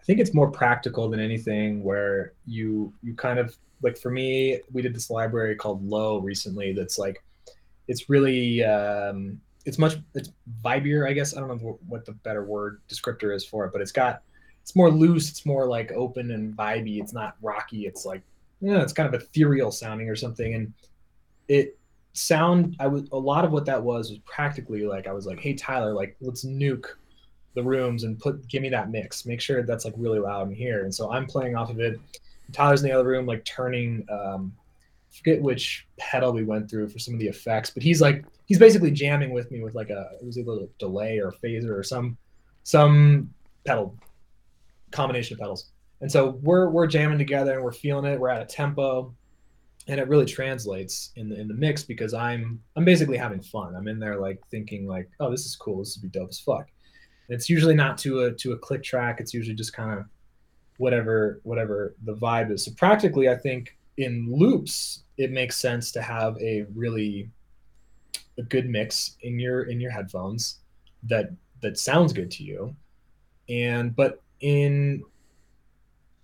I 0.00 0.02
think 0.04 0.18
it's 0.18 0.32
more 0.32 0.50
practical 0.50 1.08
than 1.10 1.20
anything 1.20 1.84
where 1.84 2.32
you 2.46 2.92
you 3.02 3.14
kind 3.14 3.38
of 3.38 3.56
like 3.82 3.98
for 3.98 4.10
me 4.10 4.60
we 4.72 4.82
did 4.82 4.94
this 4.94 5.10
library 5.10 5.54
called 5.54 5.86
low 5.86 6.18
recently 6.18 6.72
that's 6.72 6.98
like 6.98 7.22
it's 7.88 8.08
really 8.08 8.64
um 8.64 9.40
it's 9.66 9.78
much 9.78 9.96
it's 10.14 10.30
vibier 10.64 11.08
i 11.08 11.12
guess 11.12 11.36
i 11.36 11.40
don't 11.40 11.48
know 11.48 11.78
what 11.88 12.04
the 12.04 12.12
better 12.12 12.44
word 12.44 12.80
descriptor 12.88 13.34
is 13.34 13.44
for 13.44 13.64
it 13.64 13.72
but 13.72 13.80
it's 13.80 13.92
got 13.92 14.22
it's 14.62 14.76
more 14.76 14.90
loose 14.90 15.30
it's 15.30 15.46
more 15.46 15.66
like 15.66 15.92
open 15.92 16.30
and 16.30 16.56
vibey 16.56 17.00
it's 17.00 17.12
not 17.12 17.36
rocky 17.42 17.86
it's 17.86 18.04
like 18.04 18.22
yeah 18.60 18.70
you 18.70 18.76
know, 18.76 18.82
it's 18.82 18.92
kind 18.92 19.12
of 19.12 19.20
ethereal 19.20 19.70
sounding 19.70 20.08
or 20.08 20.16
something 20.16 20.54
and 20.54 20.72
it 21.48 21.78
sound 22.20 22.76
i 22.80 22.86
was 22.86 23.08
a 23.12 23.18
lot 23.18 23.44
of 23.44 23.50
what 23.50 23.64
that 23.64 23.82
was 23.82 24.10
was 24.10 24.18
practically 24.20 24.84
like 24.84 25.06
i 25.06 25.12
was 25.12 25.26
like 25.26 25.40
hey 25.40 25.54
tyler 25.54 25.94
like 25.94 26.16
let's 26.20 26.44
nuke 26.44 26.86
the 27.54 27.62
rooms 27.62 28.04
and 28.04 28.18
put 28.18 28.46
give 28.48 28.62
me 28.62 28.68
that 28.68 28.90
mix. 28.90 29.26
Make 29.26 29.40
sure 29.40 29.62
that's 29.62 29.84
like 29.84 29.94
really 29.96 30.18
loud 30.18 30.48
in 30.48 30.54
here. 30.54 30.84
And 30.84 30.94
so 30.94 31.10
I'm 31.10 31.26
playing 31.26 31.56
off 31.56 31.70
of 31.70 31.80
it. 31.80 31.98
Tyler's 32.52 32.82
in 32.82 32.88
the 32.88 32.94
other 32.94 33.08
room, 33.08 33.26
like 33.26 33.44
turning 33.44 34.06
um 34.10 34.52
forget 35.10 35.42
which 35.42 35.88
pedal 35.98 36.32
we 36.32 36.44
went 36.44 36.70
through 36.70 36.88
for 36.88 37.00
some 37.00 37.14
of 37.14 37.20
the 37.20 37.26
effects, 37.26 37.70
but 37.70 37.82
he's 37.82 38.00
like 38.00 38.24
he's 38.46 38.58
basically 38.58 38.90
jamming 38.90 39.30
with 39.30 39.50
me 39.50 39.62
with 39.62 39.74
like 39.74 39.90
a 39.90 40.10
it 40.20 40.26
was 40.26 40.36
a 40.36 40.42
little 40.42 40.68
delay 40.78 41.18
or 41.18 41.32
phaser 41.42 41.70
or 41.70 41.82
some 41.82 42.16
some 42.62 43.32
pedal 43.64 43.96
combination 44.92 45.34
of 45.34 45.40
pedals. 45.40 45.70
And 46.00 46.10
so 46.10 46.38
we're 46.42 46.70
we're 46.70 46.86
jamming 46.86 47.18
together 47.18 47.54
and 47.54 47.64
we're 47.64 47.72
feeling 47.72 48.10
it. 48.10 48.18
We're 48.18 48.28
at 48.28 48.42
a 48.42 48.46
tempo, 48.46 49.14
and 49.90 49.98
it 49.98 50.06
really 50.06 50.24
translates 50.24 51.10
in 51.16 51.28
the 51.28 51.38
in 51.38 51.48
the 51.48 51.54
mix 51.54 51.82
because 51.82 52.14
I'm 52.14 52.62
I'm 52.76 52.84
basically 52.84 53.16
having 53.16 53.42
fun. 53.42 53.74
I'm 53.74 53.88
in 53.88 53.98
there 53.98 54.20
like 54.20 54.40
thinking 54.48 54.86
like, 54.86 55.10
oh, 55.18 55.32
this 55.32 55.44
is 55.44 55.56
cool. 55.56 55.80
This 55.80 55.96
would 55.96 56.12
be 56.12 56.16
dope 56.16 56.28
as 56.30 56.38
fuck. 56.38 56.68
And 57.28 57.34
It's 57.34 57.50
usually 57.50 57.74
not 57.74 57.98
to 57.98 58.20
a 58.20 58.32
to 58.34 58.52
a 58.52 58.58
click 58.58 58.84
track. 58.84 59.18
It's 59.18 59.34
usually 59.34 59.56
just 59.56 59.72
kind 59.72 59.98
of 59.98 60.04
whatever 60.78 61.40
whatever 61.42 61.96
the 62.04 62.14
vibe 62.14 62.52
is. 62.52 62.64
So 62.64 62.70
practically, 62.76 63.28
I 63.28 63.36
think 63.36 63.76
in 63.96 64.32
loops, 64.32 65.02
it 65.18 65.32
makes 65.32 65.56
sense 65.56 65.90
to 65.92 66.02
have 66.02 66.40
a 66.40 66.66
really 66.72 67.28
a 68.38 68.42
good 68.44 68.68
mix 68.68 69.16
in 69.22 69.40
your 69.40 69.64
in 69.64 69.80
your 69.80 69.90
headphones 69.90 70.60
that 71.02 71.30
that 71.62 71.78
sounds 71.78 72.12
good 72.12 72.30
to 72.30 72.44
you. 72.44 72.76
And 73.48 73.96
but 73.96 74.22
in 74.38 75.02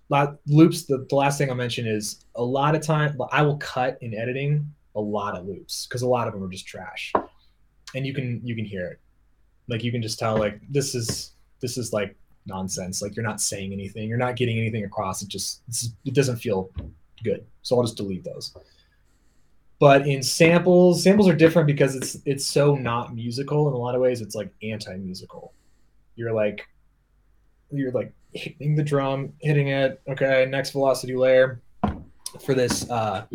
loops, 0.09 0.85
the, 0.85 1.05
the 1.09 1.15
last 1.15 1.37
thing 1.37 1.49
I'll 1.49 1.55
mention 1.55 1.85
is 1.85 2.25
a 2.35 2.43
lot 2.43 2.75
of 2.75 2.81
time 2.81 3.19
I 3.31 3.41
will 3.41 3.57
cut 3.57 3.97
in 4.01 4.13
editing 4.13 4.71
a 4.95 5.01
lot 5.01 5.37
of 5.37 5.45
loops 5.45 5.85
because 5.85 6.01
a 6.01 6.07
lot 6.07 6.27
of 6.27 6.33
them 6.33 6.43
are 6.43 6.49
just 6.49 6.67
trash, 6.67 7.13
and 7.95 8.05
you 8.05 8.13
can 8.13 8.41
you 8.43 8.55
can 8.55 8.65
hear 8.65 8.87
it. 8.87 8.99
Like 9.67 9.83
you 9.83 9.91
can 9.91 10.01
just 10.01 10.17
tell 10.17 10.37
like 10.37 10.59
this 10.69 10.95
is 10.95 11.33
this 11.59 11.77
is 11.77 11.93
like 11.93 12.15
nonsense. 12.45 13.01
Like 13.01 13.15
you're 13.15 13.25
not 13.25 13.41
saying 13.41 13.73
anything. 13.73 14.07
You're 14.09 14.17
not 14.17 14.35
getting 14.35 14.57
anything 14.57 14.85
across. 14.85 15.21
It 15.21 15.27
just 15.27 15.61
it 16.05 16.13
doesn't 16.13 16.37
feel 16.37 16.71
good. 17.23 17.45
So 17.61 17.75
i'll 17.75 17.83
just 17.83 17.97
delete 17.97 18.23
those. 18.23 18.55
But 19.79 20.07
in 20.07 20.23
samples 20.23 21.03
samples 21.03 21.27
are 21.27 21.35
different 21.35 21.67
because 21.67 21.95
it's 21.95 22.17
it's 22.25 22.45
so 22.45 22.75
not 22.75 23.13
musical 23.13 23.67
in 23.67 23.73
a 23.73 23.77
lot 23.77 23.93
of 23.93 24.01
ways. 24.01 24.21
It's 24.21 24.35
like 24.35 24.51
anti-musical. 24.63 25.53
You're 26.15 26.33
like 26.33 26.67
you're 27.71 27.91
like 27.91 28.11
hitting 28.37 28.75
the 28.75 28.83
drum 28.83 29.33
hitting 29.41 29.69
it 29.69 30.01
okay 30.07 30.45
next 30.49 30.71
velocity 30.71 31.15
layer 31.15 31.61
for 32.45 32.53
this 32.53 32.89
uh, 32.89 33.25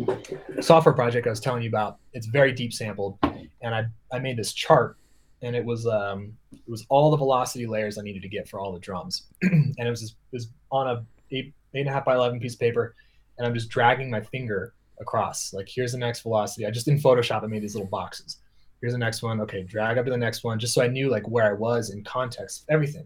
software 0.61 0.93
project 0.93 1.27
i 1.27 1.29
was 1.29 1.39
telling 1.39 1.61
you 1.61 1.69
about 1.69 1.97
it's 2.13 2.27
very 2.27 2.51
deep 2.51 2.73
sampled 2.73 3.17
and 3.61 3.75
i 3.75 3.85
i 4.11 4.19
made 4.19 4.37
this 4.37 4.53
chart 4.53 4.97
and 5.43 5.55
it 5.55 5.63
was 5.63 5.85
um, 5.85 6.35
it 6.51 6.61
was 6.67 6.85
all 6.89 7.11
the 7.11 7.17
velocity 7.17 7.67
layers 7.67 7.97
I 7.97 8.01
needed 8.01 8.21
to 8.23 8.29
get 8.29 8.47
for 8.47 8.59
all 8.59 8.71
the 8.71 8.79
drums, 8.79 9.23
and 9.41 9.75
it 9.77 9.89
was 9.89 10.01
just, 10.01 10.13
it 10.13 10.35
was 10.35 10.47
on 10.71 10.87
a 10.87 11.05
eight 11.31 11.53
eight 11.75 11.81
and 11.81 11.89
a 11.89 11.91
half 11.91 12.05
by 12.05 12.15
eleven 12.15 12.39
piece 12.39 12.53
of 12.53 12.59
paper, 12.59 12.95
and 13.37 13.45
I'm 13.45 13.53
just 13.53 13.69
dragging 13.69 14.09
my 14.09 14.21
finger 14.21 14.73
across. 14.99 15.53
Like 15.53 15.67
here's 15.69 15.91
the 15.91 15.97
next 15.97 16.21
velocity. 16.21 16.65
I 16.65 16.71
just 16.71 16.87
in 16.87 16.97
Photoshop 16.97 17.43
I 17.43 17.47
made 17.47 17.61
these 17.61 17.75
little 17.75 17.89
boxes. 17.89 18.37
Here's 18.81 18.93
the 18.93 18.99
next 18.99 19.21
one. 19.21 19.41
Okay, 19.41 19.63
drag 19.63 19.97
up 19.97 20.05
to 20.05 20.11
the 20.11 20.17
next 20.17 20.43
one, 20.43 20.59
just 20.59 20.73
so 20.73 20.81
I 20.81 20.87
knew 20.87 21.09
like 21.09 21.27
where 21.27 21.49
I 21.49 21.53
was 21.53 21.91
in 21.91 22.03
context, 22.03 22.65
everything. 22.69 23.05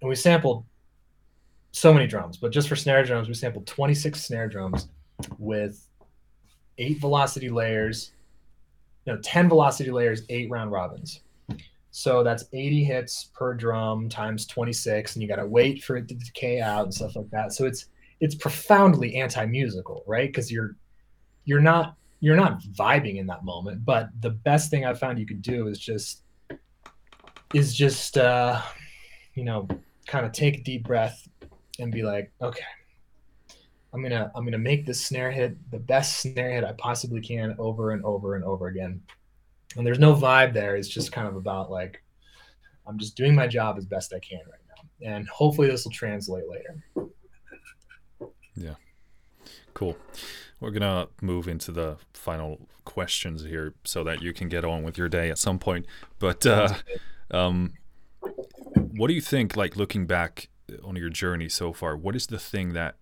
And 0.00 0.08
we 0.08 0.16
sampled 0.16 0.64
so 1.72 1.92
many 1.92 2.06
drums, 2.06 2.36
but 2.36 2.50
just 2.50 2.68
for 2.68 2.76
snare 2.76 3.04
drums, 3.04 3.28
we 3.28 3.34
sampled 3.34 3.66
26 3.66 4.20
snare 4.20 4.48
drums 4.48 4.88
with 5.38 5.86
eight 6.78 6.98
velocity 6.98 7.48
layers, 7.48 8.12
know, 9.06 9.18
10 9.22 9.48
velocity 9.48 9.90
layers, 9.90 10.22
eight 10.28 10.50
round 10.50 10.72
robins. 10.72 11.20
So 11.92 12.22
that's 12.22 12.44
80 12.52 12.84
hits 12.84 13.30
per 13.34 13.54
drum 13.54 14.08
times 14.08 14.46
26, 14.46 15.14
and 15.14 15.22
you 15.22 15.28
got 15.28 15.36
to 15.36 15.46
wait 15.46 15.82
for 15.82 15.96
it 15.96 16.08
to 16.08 16.14
decay 16.14 16.60
out 16.60 16.84
and 16.84 16.94
stuff 16.94 17.16
like 17.16 17.30
that. 17.30 17.52
So 17.52 17.66
it's 17.66 17.86
it's 18.20 18.34
profoundly 18.34 19.16
anti-musical, 19.16 20.04
right? 20.06 20.28
Because 20.28 20.52
you're 20.52 20.76
you're 21.44 21.60
not 21.60 21.96
you're 22.20 22.36
not 22.36 22.62
vibing 22.62 23.16
in 23.16 23.26
that 23.26 23.44
moment. 23.44 23.84
But 23.84 24.10
the 24.20 24.30
best 24.30 24.70
thing 24.70 24.84
I 24.84 24.94
found 24.94 25.18
you 25.18 25.26
could 25.26 25.42
do 25.42 25.66
is 25.66 25.78
just 25.78 26.22
is 27.54 27.74
just 27.74 28.16
uh, 28.16 28.60
you 29.34 29.44
know 29.44 29.66
kind 30.06 30.24
of 30.24 30.32
take 30.32 30.58
a 30.58 30.62
deep 30.62 30.84
breath 30.84 31.26
and 31.80 31.92
be 31.92 32.02
like, 32.02 32.30
okay, 32.40 32.62
I'm 33.92 34.02
gonna 34.02 34.30
I'm 34.34 34.44
gonna 34.44 34.58
make 34.58 34.86
this 34.86 35.04
snare 35.04 35.30
hit 35.30 35.56
the 35.70 35.78
best 35.78 36.18
snare 36.18 36.52
hit 36.52 36.64
I 36.64 36.72
possibly 36.72 37.20
can 37.20 37.56
over 37.58 37.90
and 37.90 38.04
over 38.04 38.36
and 38.36 38.44
over 38.44 38.68
again 38.68 39.02
and 39.76 39.86
there's 39.86 39.98
no 39.98 40.14
vibe 40.14 40.52
there. 40.52 40.76
It's 40.76 40.88
just 40.88 41.12
kind 41.12 41.28
of 41.28 41.36
about 41.36 41.70
like 41.70 42.02
I'm 42.86 42.98
just 42.98 43.16
doing 43.16 43.34
my 43.34 43.46
job 43.46 43.76
as 43.78 43.84
best 43.84 44.12
I 44.12 44.18
can 44.18 44.40
right 44.40 44.60
now, 44.68 45.08
and 45.14 45.28
hopefully 45.28 45.68
this 45.68 45.84
will 45.84 45.92
translate 45.92 46.44
later. 46.48 46.84
Yeah, 48.56 48.74
cool. 49.74 49.96
We're 50.58 50.72
gonna 50.72 51.08
move 51.22 51.48
into 51.48 51.72
the 51.72 51.96
final 52.12 52.68
questions 52.84 53.44
here, 53.44 53.74
so 53.84 54.02
that 54.04 54.22
you 54.22 54.32
can 54.32 54.48
get 54.48 54.64
on 54.64 54.82
with 54.82 54.98
your 54.98 55.08
day 55.08 55.30
at 55.30 55.38
some 55.38 55.58
point. 55.58 55.86
But 56.18 56.44
uh, 56.46 56.74
um, 57.30 57.74
what 58.74 59.08
do 59.08 59.14
you 59.14 59.20
think? 59.20 59.56
Like 59.56 59.76
looking 59.76 60.06
back 60.06 60.48
on 60.82 60.96
your 60.96 61.10
journey 61.10 61.48
so 61.48 61.72
far, 61.72 61.96
what 61.96 62.16
is 62.16 62.26
the 62.26 62.38
thing 62.38 62.72
that 62.72 62.96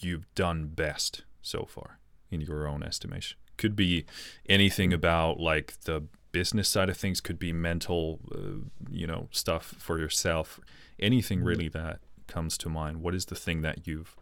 you've 0.00 0.32
done 0.34 0.68
best 0.68 1.24
so 1.42 1.64
far 1.64 1.98
in 2.30 2.40
your 2.40 2.66
own 2.66 2.82
estimation? 2.82 3.36
could 3.62 3.76
be 3.76 4.04
anything 4.48 4.92
about 4.92 5.38
like 5.38 5.74
the 5.84 6.02
business 6.32 6.68
side 6.68 6.88
of 6.88 6.96
things 6.96 7.20
could 7.20 7.38
be 7.38 7.52
mental 7.52 8.18
uh, 8.34 8.66
you 8.90 9.06
know 9.06 9.28
stuff 9.30 9.74
for 9.78 9.98
yourself 9.98 10.58
anything 10.98 11.38
mm-hmm. 11.38 11.48
really 11.48 11.68
that 11.68 12.00
comes 12.26 12.56
to 12.58 12.68
mind 12.68 13.02
what 13.02 13.14
is 13.14 13.26
the 13.26 13.34
thing 13.34 13.62
that 13.62 13.86
you've 13.86 14.16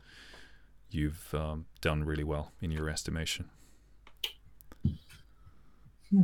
you've 0.91 1.34
um, 1.34 1.67
done 1.81 2.05
really 2.05 2.25
well 2.25 2.52
in 2.60 2.70
your 2.70 2.91
estimation 2.91 3.49
hmm. 6.10 6.23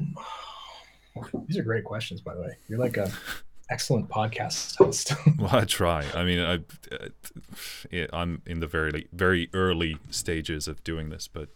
these 1.46 1.56
are 1.56 1.62
great 1.62 1.84
questions 1.84 2.20
by 2.20 2.34
the 2.34 2.40
way 2.42 2.58
you're 2.68 2.78
like 2.78 2.96
a 2.96 3.10
excellent 3.68 4.08
podcast 4.08 4.76
host 4.76 5.12
well 5.38 5.56
i 5.56 5.64
try 5.64 6.04
i 6.14 6.22
mean 6.22 6.40
i 6.40 6.54
uh, 6.94 8.06
i'm 8.12 8.40
in 8.46 8.60
the 8.60 8.66
very 8.66 9.08
very 9.12 9.50
early 9.52 9.98
stages 10.10 10.68
of 10.68 10.82
doing 10.84 11.08
this 11.08 11.26
but 11.26 11.48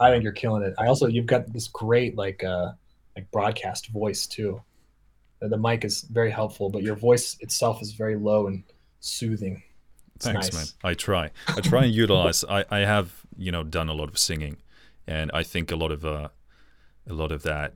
I 0.00 0.10
think 0.10 0.22
you're 0.22 0.32
killing 0.32 0.62
it. 0.62 0.74
I 0.78 0.86
also 0.86 1.06
you've 1.06 1.26
got 1.26 1.52
this 1.52 1.68
great 1.68 2.16
like 2.16 2.42
uh 2.42 2.72
like 3.16 3.30
broadcast 3.30 3.88
voice 3.88 4.26
too. 4.26 4.60
The 5.40 5.58
mic 5.58 5.84
is 5.84 6.02
very 6.02 6.30
helpful, 6.30 6.70
but 6.70 6.82
your 6.82 6.96
voice 6.96 7.36
itself 7.40 7.82
is 7.82 7.92
very 7.92 8.16
low 8.16 8.46
and 8.46 8.64
soothing. 9.00 9.62
It's 10.16 10.24
Thanks, 10.24 10.52
nice. 10.52 10.54
man. 10.54 10.90
I 10.90 10.94
try. 10.94 11.30
I 11.48 11.60
try 11.60 11.84
and 11.84 11.94
utilize. 11.94 12.44
I 12.48 12.64
I 12.70 12.78
have 12.80 13.22
you 13.36 13.52
know 13.52 13.62
done 13.62 13.88
a 13.88 13.94
lot 13.94 14.08
of 14.08 14.18
singing, 14.18 14.56
and 15.06 15.30
I 15.32 15.42
think 15.42 15.70
a 15.70 15.76
lot 15.76 15.92
of 15.92 16.04
uh, 16.04 16.28
a 17.08 17.12
lot 17.12 17.30
of 17.30 17.42
that. 17.42 17.74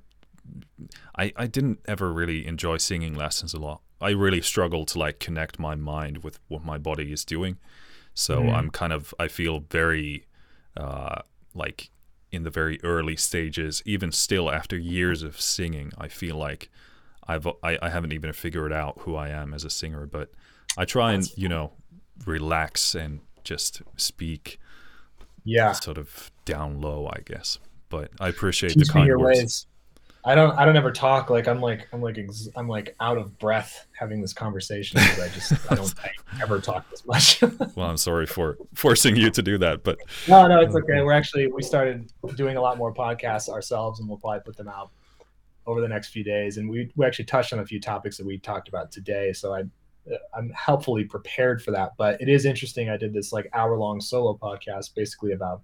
I 1.16 1.32
I 1.36 1.46
didn't 1.46 1.80
ever 1.86 2.12
really 2.12 2.46
enjoy 2.46 2.78
singing 2.78 3.14
lessons 3.14 3.54
a 3.54 3.58
lot. 3.58 3.80
I 4.00 4.10
really 4.10 4.42
struggle 4.42 4.84
to 4.86 4.98
like 4.98 5.18
connect 5.18 5.58
my 5.58 5.74
mind 5.74 6.18
with 6.22 6.38
what 6.48 6.64
my 6.64 6.78
body 6.78 7.12
is 7.12 7.24
doing. 7.24 7.58
So 8.14 8.42
mm. 8.42 8.54
I'm 8.54 8.70
kind 8.70 8.92
of 8.92 9.14
I 9.18 9.28
feel 9.28 9.64
very 9.70 10.26
uh, 10.76 11.22
like 11.54 11.90
in 12.30 12.42
the 12.42 12.50
very 12.50 12.78
early 12.84 13.16
stages, 13.16 13.82
even 13.86 14.12
still 14.12 14.50
after 14.50 14.76
years 14.76 15.22
of 15.22 15.40
singing, 15.40 15.92
I 15.98 16.08
feel 16.08 16.36
like 16.36 16.70
I've 17.26 17.46
I, 17.62 17.78
I 17.80 17.90
haven't 17.90 18.12
even 18.12 18.32
figured 18.32 18.72
out 18.72 19.00
who 19.00 19.16
I 19.16 19.28
am 19.28 19.54
as 19.54 19.64
a 19.64 19.70
singer. 19.70 20.06
But 20.06 20.30
I 20.76 20.84
try 20.84 21.12
and 21.12 21.28
you 21.36 21.48
know 21.48 21.72
relax 22.26 22.94
and 22.94 23.20
just 23.44 23.82
speak. 23.96 24.58
Yeah, 25.44 25.72
sort 25.72 25.98
of 25.98 26.30
down 26.44 26.80
low, 26.80 27.08
I 27.12 27.20
guess. 27.24 27.58
But 27.88 28.10
I 28.20 28.28
appreciate 28.28 28.74
Teach 28.74 28.86
the 28.88 28.92
kind 28.92 29.08
words. 29.18 29.38
Ways. 29.38 29.66
I 30.28 30.34
don't 30.34 30.58
I 30.58 30.66
don't 30.66 30.76
ever 30.76 30.92
talk 30.92 31.30
like 31.30 31.48
I'm 31.48 31.58
like 31.58 31.88
I'm 31.90 32.02
like 32.02 32.18
ex- 32.18 32.50
I'm 32.54 32.68
like 32.68 32.94
out 33.00 33.16
of 33.16 33.38
breath 33.38 33.86
having 33.98 34.20
this 34.20 34.34
conversation 34.34 35.00
because 35.00 35.20
I 35.20 35.28
just 35.28 35.72
I 35.72 35.74
don't 35.74 35.94
I 36.02 36.10
ever 36.42 36.60
talk 36.60 36.88
this 36.90 37.06
much. 37.06 37.40
well, 37.76 37.88
I'm 37.88 37.96
sorry 37.96 38.26
for 38.26 38.58
forcing 38.74 39.16
you 39.16 39.30
to 39.30 39.40
do 39.40 39.56
that, 39.56 39.84
but 39.84 39.98
no, 40.28 40.46
no, 40.46 40.60
it's 40.60 40.74
okay. 40.74 41.00
We're 41.00 41.14
actually 41.14 41.46
we 41.46 41.62
started 41.62 42.12
doing 42.34 42.58
a 42.58 42.60
lot 42.60 42.76
more 42.76 42.92
podcasts 42.92 43.48
ourselves, 43.48 44.00
and 44.00 44.08
we'll 44.08 44.18
probably 44.18 44.40
put 44.40 44.54
them 44.54 44.68
out 44.68 44.90
over 45.64 45.80
the 45.80 45.88
next 45.88 46.08
few 46.08 46.24
days. 46.24 46.58
And 46.58 46.68
we 46.68 46.92
we 46.94 47.06
actually 47.06 47.24
touched 47.24 47.54
on 47.54 47.60
a 47.60 47.64
few 47.64 47.80
topics 47.80 48.18
that 48.18 48.26
we 48.26 48.36
talked 48.36 48.68
about 48.68 48.92
today, 48.92 49.32
so 49.32 49.54
I 49.54 49.62
I'm 50.36 50.50
helpfully 50.50 51.04
prepared 51.04 51.62
for 51.62 51.70
that. 51.70 51.92
But 51.96 52.20
it 52.20 52.28
is 52.28 52.44
interesting. 52.44 52.90
I 52.90 52.98
did 52.98 53.14
this 53.14 53.32
like 53.32 53.48
hour 53.54 53.78
long 53.78 53.98
solo 53.98 54.36
podcast, 54.36 54.94
basically 54.94 55.32
about 55.32 55.62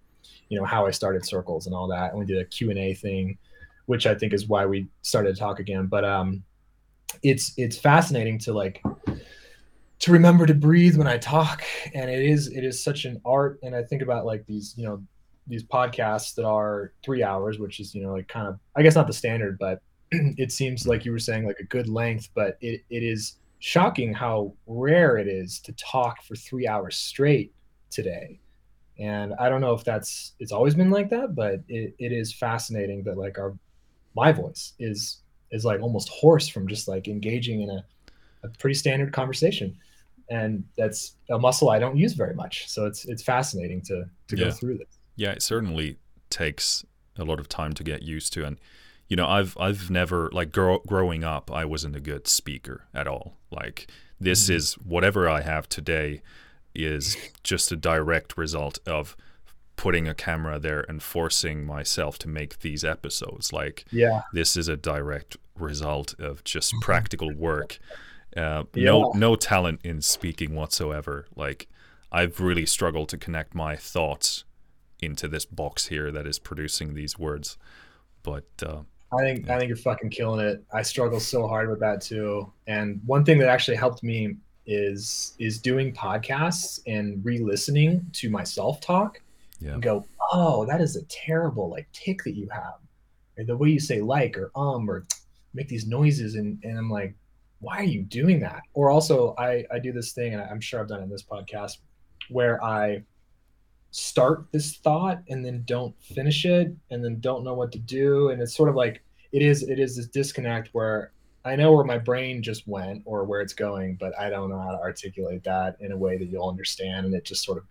you 0.49 0.59
know 0.59 0.65
how 0.65 0.87
I 0.87 0.91
started 0.91 1.27
circles 1.27 1.67
and 1.67 1.75
all 1.75 1.87
that, 1.89 2.13
and 2.13 2.19
we 2.19 2.25
did 2.25 2.39
a 2.39 2.47
Q 2.47 2.71
and 2.71 2.79
A 2.79 2.95
thing 2.95 3.37
which 3.87 4.07
I 4.07 4.15
think 4.15 4.33
is 4.33 4.49
why 4.49 4.67
we 4.67 4.89
started 5.03 5.35
to 5.35 5.41
talk 5.41 5.61
again. 5.61 5.87
But 5.87 6.05
um, 6.05 6.43
it's 7.23 7.53
it's 7.57 7.79
fascinating 7.79 8.39
to 8.41 8.53
like 8.53 8.83
to 10.01 10.13
remember 10.13 10.47
to 10.47 10.55
breathe 10.55 10.97
when 10.97 11.07
I 11.07 11.19
talk, 11.19 11.63
and 11.95 12.11
it 12.11 12.23
is 12.23 12.49
it 12.49 12.65
is 12.65 12.83
such 12.83 13.05
an 13.05 13.21
art. 13.25 13.59
And 13.63 13.75
I 13.75 13.83
think 13.83 14.03
about 14.03 14.27
like 14.27 14.47
these 14.47 14.75
you 14.77 14.87
know 14.87 15.03
these 15.47 15.65
podcasts 15.65 16.35
that 16.35 16.45
are 16.45 16.93
three 17.05 17.23
hours, 17.23 17.59
which 17.59 17.81
is 17.81 17.95
you 17.95 18.03
know 18.03 18.13
like 18.13 18.29
kind 18.29 18.47
of 18.47 18.59
I 18.77 18.83
guess 18.83 18.95
not 18.95 19.07
the 19.07 19.13
standard, 19.13 19.59
but 19.59 19.81
it 20.11 20.53
seems 20.53 20.87
like 20.87 21.05
you 21.05 21.13
were 21.13 21.19
saying 21.19 21.47
like 21.47 21.59
a 21.61 21.65
good 21.65 21.89
length. 21.89 22.31
But 22.35 22.59
it 22.61 22.83
it 22.91 23.03
is 23.03 23.37
shocking 23.61 24.13
how 24.13 24.53
rare 24.67 25.17
it 25.17 25.27
is 25.27 25.59
to 25.61 25.73
talk 25.73 26.23
for 26.23 26.37
three 26.37 26.69
hours 26.69 26.97
straight 26.97 27.55
today 27.89 28.39
and 28.99 29.33
i 29.41 29.49
don't 29.49 29.63
know 29.63 29.73
if 29.73 29.83
that's 29.85 30.35
it's 30.39 30.53
always 30.53 30.75
been 30.75 30.91
like 30.91 31.09
that 31.09 31.35
but 31.35 31.61
it, 31.69 31.95
it 31.99 32.13
is 32.13 32.31
fascinating 32.31 33.03
that 33.03 33.17
like 33.17 33.39
our 33.39 33.55
my 34.15 34.33
voice 34.33 34.73
is 34.79 35.21
is 35.51 35.65
like 35.65 35.81
almost 35.81 36.09
hoarse 36.09 36.49
from 36.49 36.67
just 36.67 36.89
like 36.89 37.07
engaging 37.07 37.63
in 37.63 37.71
a, 37.71 37.85
a 38.43 38.49
pretty 38.59 38.75
standard 38.75 39.13
conversation. 39.13 39.77
And 40.31 40.65
that's 40.77 41.17
a 41.31 41.39
muscle 41.39 41.69
i 41.71 41.79
don't 41.79 41.97
use 41.97 42.15
very 42.15 42.35
much. 42.35 42.69
So 42.69 42.87
it's 42.87 43.05
it's 43.05 43.23
fascinating 43.23 43.83
to 43.83 44.05
to 44.29 44.37
yeah. 44.37 44.45
go 44.45 44.51
through 44.51 44.79
this. 44.79 44.99
Yeah 45.17 45.33
it 45.33 45.43
certainly 45.43 45.99
takes 46.31 46.85
a 47.17 47.25
lot 47.25 47.39
of 47.39 47.49
time 47.49 47.73
to 47.75 47.85
get 47.85 48.03
used 48.03 48.33
to. 48.35 48.45
And 48.45 48.59
you 49.09 49.17
know 49.17 49.27
i've 49.27 49.57
i've 49.61 49.91
never 49.91 50.31
like 50.33 50.51
grow, 50.51 50.79
growing 50.79 51.25
up 51.25 51.51
i 51.53 51.63
wasn't 51.67 51.95
a 51.95 52.01
good 52.01 52.27
speaker 52.27 52.87
at 52.95 53.07
all. 53.07 53.37
Like 53.51 53.91
this 54.19 54.45
mm-hmm. 54.45 54.57
is 54.57 54.75
whatever 54.75 55.29
i 55.29 55.43
have 55.43 55.69
today 55.69 56.23
is 56.75 57.17
just 57.43 57.71
a 57.71 57.77
direct 57.77 58.37
result 58.37 58.79
of 58.87 59.17
putting 59.77 60.09
a 60.09 60.15
camera 60.15 60.59
there 60.59 60.85
and 60.89 61.03
forcing 61.03 61.65
myself 61.65 62.19
to 62.19 62.29
make 62.29 62.61
these 62.61 62.85
episodes. 62.85 63.53
Like, 63.53 63.85
yeah, 63.91 64.23
this 64.33 64.57
is 64.57 64.69
a 64.69 64.77
direct 64.77 65.37
result 65.59 66.15
of 66.19 66.45
just 66.45 66.73
mm-hmm. 66.73 66.81
practical 66.81 67.33
work. 67.35 67.79
Uh, 68.37 68.65
yeah. 68.75 68.91
No, 68.91 69.13
no 69.15 69.37
talent 69.37 69.81
in 69.85 70.01
speaking 70.01 70.55
whatsoever. 70.55 71.27
Like, 71.37 71.69
I've 72.11 72.41
really 72.41 72.67
struggled 72.67 73.09
to 73.11 73.19
connect 73.19 73.55
my 73.55 73.77
thoughts 73.77 74.45
into 75.01 75.29
this 75.29 75.45
box 75.45 75.87
here 75.87 76.11
that 76.11 76.27
is 76.27 76.39
producing 76.39 76.95
these 76.95 77.19
words. 77.19 77.59
But 78.23 78.47
uh, 78.65 78.81
I 79.13 79.23
think 79.23 79.47
yeah. 79.47 79.55
I 79.55 79.59
think 79.59 79.69
you're 79.69 79.77
fucking 79.77 80.11
killing 80.11 80.45
it. 80.45 80.65
I 80.73 80.83
struggle 80.83 81.21
so 81.21 81.47
hard 81.47 81.69
with 81.69 81.81
that 81.81 82.01
too. 82.01 82.53
And 82.67 83.01
one 83.07 83.25
thing 83.25 83.39
that 83.39 83.49
actually 83.49 83.77
helped 83.77 84.03
me 84.03 84.37
is 84.67 85.35
is 85.39 85.59
doing 85.59 85.93
podcasts 85.93 86.81
and 86.87 87.23
re-listening 87.25 88.07
to 88.15 88.31
myself 88.31 88.81
talk 88.81 89.21
yeah. 89.65 89.75
and 89.75 89.83
go, 89.83 90.07
oh, 90.33 90.67
that 90.67 90.81
is 90.81 90.97
a 90.97 91.05
terrible 91.05 91.71
like 91.71 91.89
tick 91.93 92.23
that 92.25 92.37
you 92.37 92.49
have. 92.51 92.75
Or 93.39 93.45
the 93.45 93.57
way 93.57 93.71
you 93.71 93.81
say 93.81 94.01
like 94.01 94.37
or 94.37 94.51
um 94.55 94.89
or 94.89 95.07
make 95.55 95.69
these 95.69 95.87
noises 95.87 96.35
and, 96.35 96.59
and 96.63 96.79
I'm 96.79 96.91
like, 96.91 97.15
why 97.61 97.79
are 97.79 97.85
you 97.85 98.03
doing 98.03 98.41
that? 98.41 98.61
Or 98.75 98.91
also 98.91 99.35
I, 99.39 99.65
I 99.73 99.79
do 99.79 99.93
this 99.93 100.13
thing 100.13 100.35
and 100.35 100.43
I'm 100.43 100.61
sure 100.61 100.81
I've 100.81 100.89
done 100.89 101.01
it 101.01 101.05
in 101.05 101.11
this 101.11 101.23
podcast 101.23 101.79
where 102.29 102.63
I 102.63 103.03
start 103.91 104.47
this 104.53 104.77
thought 104.77 105.23
and 105.29 105.45
then 105.45 105.63
don't 105.67 105.95
finish 106.03 106.45
it 106.45 106.75
and 106.91 107.05
then 107.05 107.21
don't 107.21 107.45
know 107.45 107.55
what 107.55 107.73
to 107.73 107.79
do. 107.79 108.31
And 108.31 108.43
it's 108.43 108.55
sort 108.55 108.69
of 108.69 108.75
like 108.75 109.03
it 109.33 109.43
is 109.43 109.63
it 109.63 109.79
is 109.79 109.97
this 109.97 110.09
disconnect 110.09 110.69
where 110.73 111.13
I 111.47 111.57
know 111.57 111.73
where 111.73 111.85
my 111.85 111.99
brain 111.99 112.43
just 112.43 112.67
went 112.67 113.03
or 113.05 113.25
where 113.25 113.41
it's 113.41 113.53
going, 113.53 113.97
but 114.01 114.19
I 114.19 114.31
don't 114.31 114.51
know 114.51 114.61
how 114.61 114.73
to 114.73 114.81
articulate 114.81 115.45
that 115.45 115.77
in 115.81 115.93
a 115.93 115.97
way 115.97 116.17
that 116.17 116.27
you'll 116.27 116.49
understand. 116.49 117.07
And 117.07 117.15
it 117.15 117.25
just 117.25 117.45
sort 117.45 117.59
of 117.59 117.65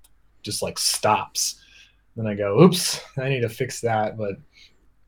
just 0.43 0.61
like 0.61 0.77
stops 0.77 1.62
then 2.15 2.27
I 2.27 2.35
go, 2.35 2.61
oops, 2.61 3.01
I 3.17 3.29
need 3.29 3.41
to 3.41 3.49
fix 3.49 3.81
that. 3.81 4.17
But 4.17 4.37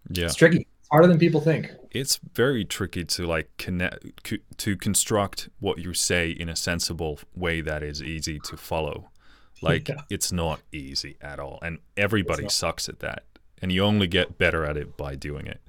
yeah, 0.09 0.25
it's 0.25 0.35
tricky. 0.35 0.67
It's 0.79 0.89
harder 0.89 1.07
than 1.07 1.19
people 1.19 1.41
think. 1.41 1.71
It's 1.91 2.19
very 2.33 2.65
tricky 2.65 3.05
to 3.05 3.25
like 3.25 3.49
connect 3.57 4.33
to 4.57 4.77
construct 4.77 5.49
what 5.59 5.79
you 5.79 5.93
say 5.93 6.29
in 6.29 6.49
a 6.49 6.55
sensible 6.55 7.19
way 7.35 7.61
that 7.61 7.83
is 7.83 8.01
easy 8.01 8.39
to 8.39 8.57
follow. 8.57 9.09
Like 9.61 9.87
yeah. 9.87 10.01
it's 10.09 10.33
not 10.33 10.59
easy 10.73 11.15
at 11.21 11.39
all, 11.39 11.59
and 11.61 11.79
everybody 11.95 12.49
sucks 12.49 12.89
at 12.89 12.99
that. 12.99 13.23
And 13.61 13.71
you 13.71 13.85
only 13.85 14.05
get 14.05 14.37
better 14.37 14.65
at 14.65 14.75
it 14.75 14.97
by 14.97 15.15
doing 15.15 15.47
it. 15.47 15.61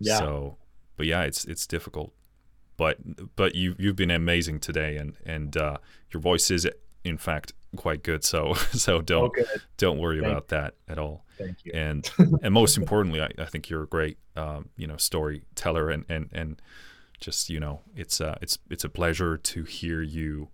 Yeah. 0.00 0.18
So, 0.18 0.56
but 0.96 1.06
yeah, 1.06 1.22
it's 1.22 1.44
it's 1.44 1.64
difficult. 1.64 2.12
But 2.76 2.98
but 3.36 3.54
you 3.54 3.76
you've 3.78 3.94
been 3.94 4.10
amazing 4.10 4.58
today, 4.58 4.96
and 4.96 5.14
and 5.24 5.56
uh, 5.56 5.76
your 6.12 6.20
voice 6.20 6.50
is 6.50 6.66
in 7.04 7.18
fact 7.18 7.52
quite 7.76 8.02
good. 8.02 8.24
So 8.24 8.54
so 8.72 9.00
don't 9.00 9.32
oh, 9.38 9.44
don't 9.76 9.98
worry 9.98 10.20
Thank 10.20 10.30
about 10.30 10.44
you. 10.44 10.56
that 10.58 10.74
at 10.88 10.98
all. 10.98 11.24
Thank 11.38 11.64
you. 11.64 11.72
And 11.74 12.10
and 12.42 12.52
most 12.52 12.76
importantly, 12.76 13.20
I, 13.20 13.30
I 13.38 13.44
think 13.46 13.68
you're 13.68 13.82
a 13.82 13.88
great 13.88 14.18
um, 14.36 14.68
you 14.76 14.86
know 14.86 14.96
storyteller 14.96 15.90
and 15.90 16.04
and 16.08 16.28
and 16.32 16.62
just 17.20 17.50
you 17.50 17.60
know 17.60 17.80
it's 17.94 18.20
uh 18.20 18.38
it's 18.40 18.58
it's 18.70 18.84
a 18.84 18.88
pleasure 18.88 19.36
to 19.36 19.64
hear 19.64 20.02
you 20.02 20.48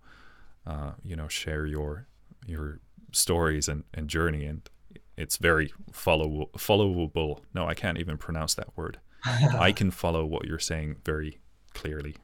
uh, 0.65 0.91
you 1.03 1.15
know 1.15 1.27
share 1.27 1.65
your 1.65 2.07
your 2.45 2.79
stories 3.11 3.67
and, 3.67 3.83
and 3.93 4.09
journey 4.09 4.45
and 4.45 4.69
it's 5.15 5.37
very 5.37 5.73
follow 5.91 6.49
followable. 6.57 7.39
No, 7.53 7.67
I 7.67 7.73
can't 7.73 7.97
even 7.97 8.17
pronounce 8.17 8.53
that 8.55 8.75
word. 8.77 8.99
I 9.25 9.71
can 9.71 9.91
follow 9.91 10.25
what 10.25 10.45
you're 10.45 10.59
saying 10.59 10.97
very 11.03 11.39
clearly. 11.73 12.15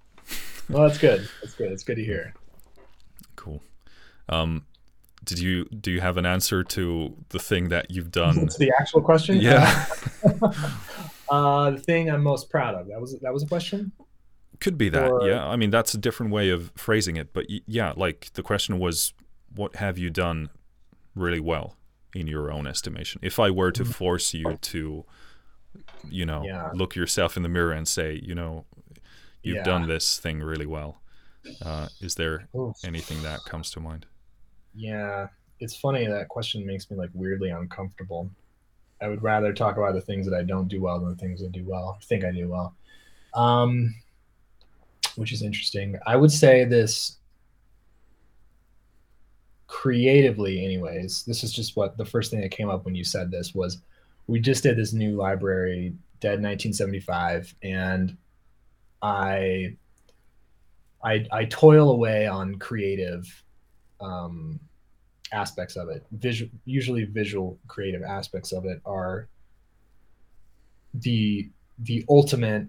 well, 0.69 0.87
that's 0.87 0.99
good. 0.99 1.27
That's 1.41 1.55
good. 1.55 1.71
It's 1.71 1.83
good 1.83 1.95
to 1.95 2.03
hear. 2.03 2.33
Cool. 3.35 3.63
Um, 4.29 4.65
did 5.23 5.39
you 5.39 5.65
do 5.65 5.91
you 5.91 6.01
have 6.01 6.17
an 6.17 6.25
answer 6.25 6.63
to 6.63 7.15
the 7.29 7.39
thing 7.39 7.69
that 7.69 7.91
you've 7.91 8.11
done? 8.11 8.47
To 8.47 8.59
the 8.59 8.73
actual 8.79 9.01
question? 9.01 9.37
Yeah. 9.37 9.85
uh, 11.29 11.71
the 11.71 11.79
thing 11.79 12.09
I'm 12.09 12.23
most 12.23 12.49
proud 12.49 12.75
of. 12.75 12.87
That 12.87 12.99
was 12.99 13.17
that 13.19 13.33
was 13.33 13.43
a 13.43 13.47
question. 13.47 13.91
Could 14.59 14.77
be 14.77 14.89
that. 14.89 15.11
Or... 15.11 15.27
Yeah. 15.27 15.45
I 15.45 15.55
mean, 15.55 15.69
that's 15.69 15.93
a 15.93 15.97
different 15.97 16.31
way 16.31 16.49
of 16.49 16.71
phrasing 16.75 17.17
it, 17.17 17.33
but 17.33 17.45
yeah, 17.49 17.93
like 17.95 18.31
the 18.33 18.43
question 18.43 18.79
was, 18.79 19.13
what 19.53 19.75
have 19.77 19.97
you 19.97 20.09
done 20.09 20.49
really 21.15 21.39
well 21.39 21.75
in 22.13 22.27
your 22.27 22.51
own 22.51 22.67
estimation? 22.67 23.19
If 23.23 23.39
I 23.39 23.49
were 23.49 23.71
to 23.71 23.83
mm-hmm. 23.83 23.91
force 23.91 24.33
you 24.33 24.57
to, 24.61 25.05
you 26.09 26.25
know, 26.25 26.43
yeah. 26.45 26.69
look 26.73 26.95
yourself 26.95 27.35
in 27.35 27.43
the 27.43 27.49
mirror 27.49 27.71
and 27.71 27.87
say, 27.87 28.19
you 28.23 28.35
know, 28.35 28.65
you've 29.41 29.57
yeah. 29.57 29.63
done 29.63 29.87
this 29.87 30.17
thing 30.17 30.39
really 30.39 30.65
well. 30.65 31.01
Uh, 31.61 31.89
is 31.99 32.15
there 32.15 32.47
anything 32.85 33.21
that 33.23 33.41
comes 33.45 33.69
to 33.71 33.79
mind? 33.79 34.05
Yeah, 34.75 35.27
it's 35.59 35.75
funny 35.75 36.05
that 36.07 36.29
question 36.29 36.65
makes 36.65 36.89
me 36.89 36.97
like 36.97 37.09
weirdly 37.13 37.49
uncomfortable. 37.49 38.29
I 39.01 39.07
would 39.07 39.21
rather 39.21 39.53
talk 39.53 39.77
about 39.77 39.93
the 39.93 40.01
things 40.01 40.25
that 40.27 40.35
I 40.35 40.43
don't 40.43 40.67
do 40.67 40.81
well 40.81 40.99
than 40.99 41.09
the 41.09 41.15
things 41.15 41.43
I 41.43 41.47
do 41.47 41.65
well. 41.65 41.97
I 42.01 42.05
think 42.05 42.23
I 42.23 42.31
do 42.31 42.47
well. 42.49 42.75
Um, 43.33 43.93
which 45.15 45.31
is 45.31 45.41
interesting. 45.41 45.97
I 46.05 46.15
would 46.15 46.31
say 46.31 46.65
this 46.65 47.17
creatively 49.67 50.63
anyways. 50.63 51.23
This 51.23 51.43
is 51.43 51.51
just 51.51 51.75
what 51.75 51.97
the 51.97 52.05
first 52.05 52.31
thing 52.31 52.41
that 52.41 52.51
came 52.51 52.69
up 52.69 52.85
when 52.85 52.95
you 52.95 53.03
said 53.03 53.31
this 53.31 53.53
was 53.53 53.81
we 54.27 54.39
just 54.39 54.63
did 54.63 54.77
this 54.77 54.93
new 54.93 55.15
library 55.15 55.93
dead 56.19 56.41
1975 56.41 57.53
and 57.63 58.15
I 59.01 59.75
I 61.03 61.25
I 61.31 61.45
toil 61.45 61.91
away 61.91 62.27
on 62.27 62.55
creative 62.55 63.42
um, 64.03 64.59
aspects 65.31 65.75
of 65.75 65.89
it. 65.89 66.05
Visual, 66.11 66.51
usually 66.65 67.05
visual 67.05 67.57
creative 67.67 68.03
aspects 68.03 68.51
of 68.51 68.65
it 68.65 68.81
are 68.85 69.27
the 70.93 71.49
the 71.79 72.05
ultimate 72.07 72.67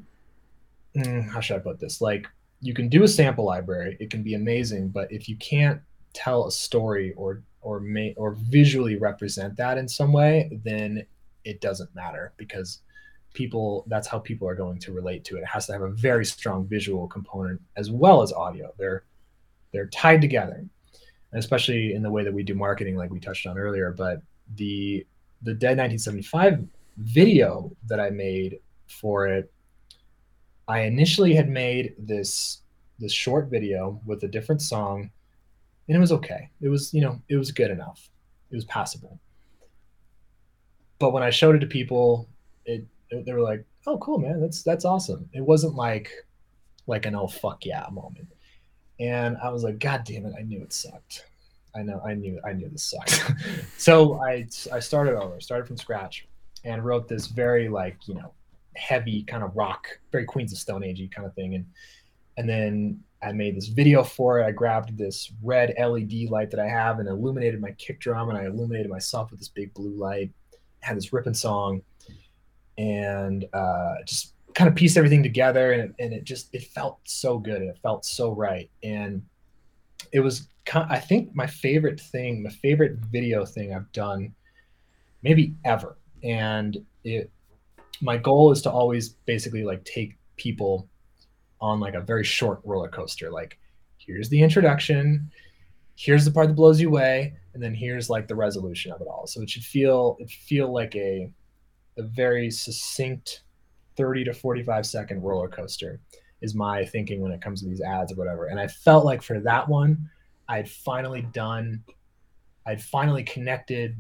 mm, 0.97 1.29
how 1.29 1.41
should 1.41 1.57
I 1.57 1.61
put 1.61 1.81
this? 1.81 2.01
Like 2.01 2.27
you 2.61 2.73
can 2.73 2.89
do 2.89 3.03
a 3.03 3.09
sample 3.09 3.45
library, 3.45 3.97
it 4.01 4.11
can 4.11 4.23
be 4.23 4.35
amazing, 4.35 4.89
but 4.89 5.13
if 5.13 5.29
you 5.29 5.37
can't 5.37 5.81
tell 6.15 6.47
a 6.47 6.53
story 6.53 7.13
or 7.17 7.43
or 7.61 7.81
may 7.81 8.15
or 8.17 8.33
visually 8.33 8.97
represent 8.97 9.57
that 9.57 9.79
in 9.79 9.89
some 9.89 10.13
way, 10.13 10.61
then 10.65 11.05
it 11.45 11.61
doesn't 11.61 11.95
matter 11.95 12.33
because 12.37 12.81
people 13.35 13.85
that's 13.89 14.07
how 14.07 14.19
people 14.19 14.49
are 14.49 14.55
going 14.55 14.79
to 14.79 14.93
relate 14.93 15.25
to 15.25 15.37
it. 15.37 15.41
It 15.41 15.47
has 15.47 15.67
to 15.67 15.73
have 15.73 15.83
a 15.83 15.91
very 15.91 16.25
strong 16.25 16.67
visual 16.67 17.09
component 17.09 17.61
as 17.77 17.91
well 17.91 18.23
as 18.23 18.33
audio. 18.33 18.73
They're 18.79 19.05
they're 19.73 19.89
tied 19.89 20.21
together, 20.21 20.65
especially 21.35 21.95
in 21.95 22.03
the 22.03 22.11
way 22.11 22.25
that 22.25 22.33
we 22.33 22.43
do 22.43 22.55
marketing, 22.55 22.97
like 22.97 23.11
we 23.11 23.21
touched 23.21 23.47
on 23.47 23.59
earlier. 23.59 23.93
But 23.93 24.23
the 24.57 25.07
the 25.43 25.55
Dead 25.55 25.77
1975 25.77 26.65
video 26.99 27.71
that 27.87 28.01
I 28.01 28.11
made 28.11 28.61
for 28.87 29.27
it, 29.27 29.53
I 30.69 30.81
initially 30.81 31.35
had 31.35 31.49
made 31.49 31.95
this 31.99 32.61
this 32.99 33.13
short 33.13 33.51
video 33.51 34.01
with 34.07 34.23
a 34.23 34.29
different 34.29 34.63
song, 34.63 35.11
and 35.89 35.97
it 35.97 36.01
was 36.01 36.13
okay. 36.13 36.49
It 36.61 36.69
was 36.69 36.95
you 36.95 37.01
know 37.01 37.21
it 37.29 37.37
was 37.37 37.51
good 37.51 37.71
enough. 37.71 38.09
It 38.51 38.55
was 38.55 38.65
passable. 38.67 39.19
But 40.99 41.13
when 41.13 41.23
I 41.23 41.31
showed 41.31 41.57
it 41.57 41.59
to 41.59 41.67
people, 41.67 42.29
it, 42.65 42.87
they 43.11 43.33
were 43.33 43.41
like, 43.43 43.65
"Oh, 43.87 43.99
cool, 43.99 44.19
man. 44.19 44.41
That's 44.41 44.63
that's 44.63 44.85
awesome." 44.85 45.29
It 45.33 45.43
wasn't 45.43 45.75
like 45.75 46.11
like 46.87 47.07
an 47.07 47.17
"oh 47.17 47.27
fuck 47.27 47.67
yeah" 47.67 47.87
moment, 47.91 48.29
and 49.01 49.37
I 49.43 49.51
was 49.51 49.65
like, 49.65 49.79
"God 49.79 50.05
damn 50.05 50.27
it! 50.27 50.35
I 50.39 50.43
knew 50.43 50.63
it 50.63 50.73
sucked." 50.73 51.27
I 51.77 51.83
know 51.83 52.01
I 52.07 52.15
knew 52.15 52.41
I 52.45 52.53
knew 52.53 52.69
this 52.69 52.85
sucked. 52.85 53.33
so 53.79 54.21
I 54.23 54.47
I 54.73 54.81
started 54.81 55.17
over, 55.17 55.41
started 55.41 55.67
from 55.67 55.77
scratch, 55.77 56.27
and 56.65 56.85
wrote 56.85 57.09
this 57.09 57.27
very 57.27 57.69
like 57.69 57.97
you 58.07 58.15
know 58.15 58.33
heavy 58.77 59.23
kind 59.25 59.43
of 59.43 59.57
rock, 59.57 59.87
very 60.13 60.25
Queens 60.25 60.53
of 60.53 60.59
Stone 60.59 60.83
Agey 60.83 61.11
kind 61.11 61.27
of 61.27 61.35
thing, 61.35 61.55
and 61.55 61.67
and 62.37 62.49
then 62.49 63.01
I 63.23 63.33
made 63.33 63.57
this 63.57 63.69
video 63.69 64.05
for 64.05 64.41
it. 64.41 64.45
I 64.45 64.51
grabbed 64.51 64.97
this 64.97 65.33
red 65.43 65.75
LED 65.79 66.31
light 66.31 66.51
that 66.51 66.61
I 66.61 66.69
have 66.69 66.99
and 66.99 67.09
illuminated 67.09 67.61
my 67.61 67.73
kick 67.73 68.01
drum, 68.01 68.29
and 68.29 68.39
I 68.39 68.45
illuminated 68.45 68.91
myself 68.91 69.31
with 69.31 69.41
this 69.41 69.49
big 69.49 69.73
blue 69.75 69.95
light. 69.97 70.31
Had 70.81 70.97
this 70.97 71.13
ripping 71.13 71.35
song, 71.35 71.83
and 72.79 73.47
uh, 73.53 73.95
just 74.07 74.34
kind 74.55 74.69
of 74.69 74.75
pieced 74.75 74.97
everything 74.97 75.23
together, 75.23 75.73
and 75.73 75.83
it, 75.83 75.95
and 75.99 76.13
it 76.13 76.25
just 76.25 76.55
it 76.55 76.65
felt 76.65 76.99
so 77.05 77.39
good, 77.39 77.61
and 77.61 77.71
it 77.71 77.79
felt 77.83 78.05
so 78.05 78.33
right, 78.33 78.71
and 78.83 79.23
it 80.13 80.21
was 80.21 80.49
kind. 80.65 80.87
I 80.91 80.99
think 80.99 81.35
my 81.35 81.47
favorite 81.47 82.01
thing, 82.01 82.43
my 82.43 82.51
favorite 82.51 82.99
video 83.11 83.45
thing 83.45 83.75
I've 83.75 83.91
done, 83.93 84.35
maybe 85.23 85.55
ever. 85.65 85.99
And 86.23 86.79
it, 87.03 87.31
my 88.01 88.17
goal 88.17 88.53
is 88.53 88.63
to 88.63 88.71
always 88.71 89.11
basically 89.27 89.65
like 89.65 89.85
take 89.85 90.17
people 90.37 90.89
on 91.61 91.81
like 91.81 91.95
a 91.95 92.01
very 92.01 92.25
short 92.25 92.61
roller 92.65 92.89
coaster. 92.89 93.31
Like, 93.31 93.59
here's 93.99 94.29
the 94.29 94.43
introduction, 94.43 95.31
here's 95.97 96.25
the 96.25 96.31
part 96.31 96.49
that 96.49 96.55
blows 96.55 96.81
you 96.81 96.89
away, 96.89 97.35
and 97.55 97.63
then 97.63 97.75
here's 97.75 98.11
like 98.11 98.29
the 98.29 98.35
resolution 98.35 98.93
of 98.93 99.01
it 99.01 99.07
all. 99.07 99.27
So 99.27 99.43
it 99.43 99.51
should 99.51 99.65
feel 99.65 100.17
it 100.21 100.31
feel 100.31 100.73
like 100.73 100.95
a 100.95 101.31
a 101.97 102.03
very 102.03 102.51
succinct 102.51 103.43
30 103.97 104.25
to 104.25 104.35
45 104.35 104.87
second 104.87 105.23
roller 105.23 105.49
coaster 105.49 106.01
is 106.41 106.55
my 106.55 106.85
thinking 106.85 107.21
when 107.21 107.33
it 107.33 107.41
comes 107.41 107.61
to 107.63 107.69
these 107.69 107.81
ads 107.81 108.13
or 108.13 108.17
whatever. 108.17 108.47
And 108.47 108.61
I 108.61 108.67
felt 108.67 109.05
like 109.05 109.23
for 109.23 109.41
that 109.41 109.69
one, 109.69 110.09
I'd 110.49 110.69
finally 110.69 111.23
done, 111.33 111.83
I'd 112.67 112.83
finally 112.83 113.23
connected 113.23 113.97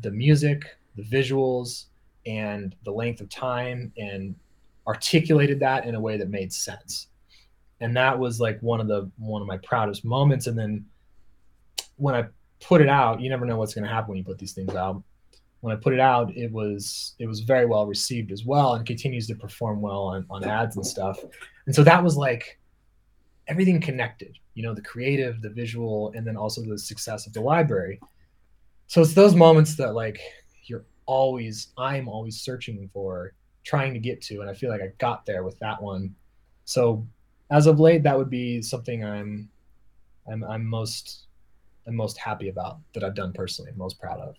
the 0.00 0.10
music, 0.10 0.64
the 0.96 1.02
visuals, 1.02 1.86
and 2.26 2.74
the 2.84 2.90
length 2.90 3.20
of 3.20 3.28
time 3.28 3.92
and 3.96 4.34
articulated 4.86 5.60
that 5.60 5.86
in 5.86 5.94
a 5.94 6.00
way 6.00 6.16
that 6.16 6.28
made 6.28 6.52
sense. 6.52 7.08
And 7.80 7.96
that 7.96 8.18
was 8.18 8.40
like 8.40 8.60
one 8.60 8.80
of 8.80 8.88
the 8.88 9.10
one 9.18 9.40
of 9.40 9.48
my 9.48 9.56
proudest 9.58 10.04
moments. 10.04 10.46
And 10.46 10.58
then 10.58 10.84
when 11.96 12.14
I 12.14 12.26
put 12.60 12.80
it 12.80 12.88
out, 12.88 13.20
you 13.20 13.30
never 13.30 13.46
know 13.46 13.56
what's 13.56 13.74
going 13.74 13.84
to 13.84 13.90
happen 13.90 14.08
when 14.08 14.18
you 14.18 14.24
put 14.24 14.38
these 14.38 14.52
things 14.52 14.74
out. 14.74 15.02
When 15.60 15.76
I 15.76 15.78
put 15.78 15.92
it 15.92 16.00
out, 16.00 16.34
it 16.36 16.50
was 16.50 17.14
it 17.18 17.26
was 17.26 17.40
very 17.40 17.66
well 17.66 17.86
received 17.86 18.32
as 18.32 18.44
well, 18.44 18.74
and 18.74 18.86
continues 18.86 19.26
to 19.26 19.34
perform 19.34 19.80
well 19.80 20.02
on, 20.04 20.26
on 20.30 20.44
ads 20.44 20.76
and 20.76 20.86
stuff. 20.86 21.18
And 21.66 21.74
so 21.74 21.84
that 21.84 22.02
was 22.02 22.16
like 22.16 22.58
everything 23.46 23.80
connected 23.80 24.38
you 24.54 24.62
know 24.62 24.74
the 24.74 24.82
creative 24.82 25.40
the 25.40 25.48
visual 25.48 26.12
and 26.14 26.26
then 26.26 26.36
also 26.36 26.62
the 26.62 26.78
success 26.78 27.26
of 27.26 27.32
the 27.32 27.40
library. 27.40 27.98
So 28.88 29.00
it's 29.00 29.14
those 29.14 29.34
moments 29.34 29.74
that 29.76 29.94
like 29.94 30.20
you're 30.64 30.84
always 31.06 31.68
i'm 31.78 32.08
always 32.08 32.40
searching 32.40 32.90
for 32.92 33.32
trying 33.64 33.94
to 33.94 34.00
get 34.00 34.20
to 34.22 34.40
and 34.40 34.50
i 34.50 34.54
feel 34.54 34.70
like 34.70 34.82
i 34.82 34.92
got 34.98 35.24
there 35.24 35.44
with 35.44 35.58
that 35.60 35.80
one. 35.80 36.14
So 36.64 37.06
as 37.50 37.66
of 37.66 37.80
late 37.80 38.02
that 38.02 38.18
would 38.18 38.30
be 38.30 38.60
something 38.60 39.02
i'm 39.04 39.48
i'm, 40.30 40.44
I'm 40.44 40.66
most 40.66 41.26
i'm 41.86 41.96
most 41.96 42.18
happy 42.18 42.48
about 42.48 42.78
that 42.92 43.02
i've 43.02 43.14
done 43.14 43.32
personally 43.32 43.72
most 43.76 43.98
proud 43.98 44.20
of 44.20 44.36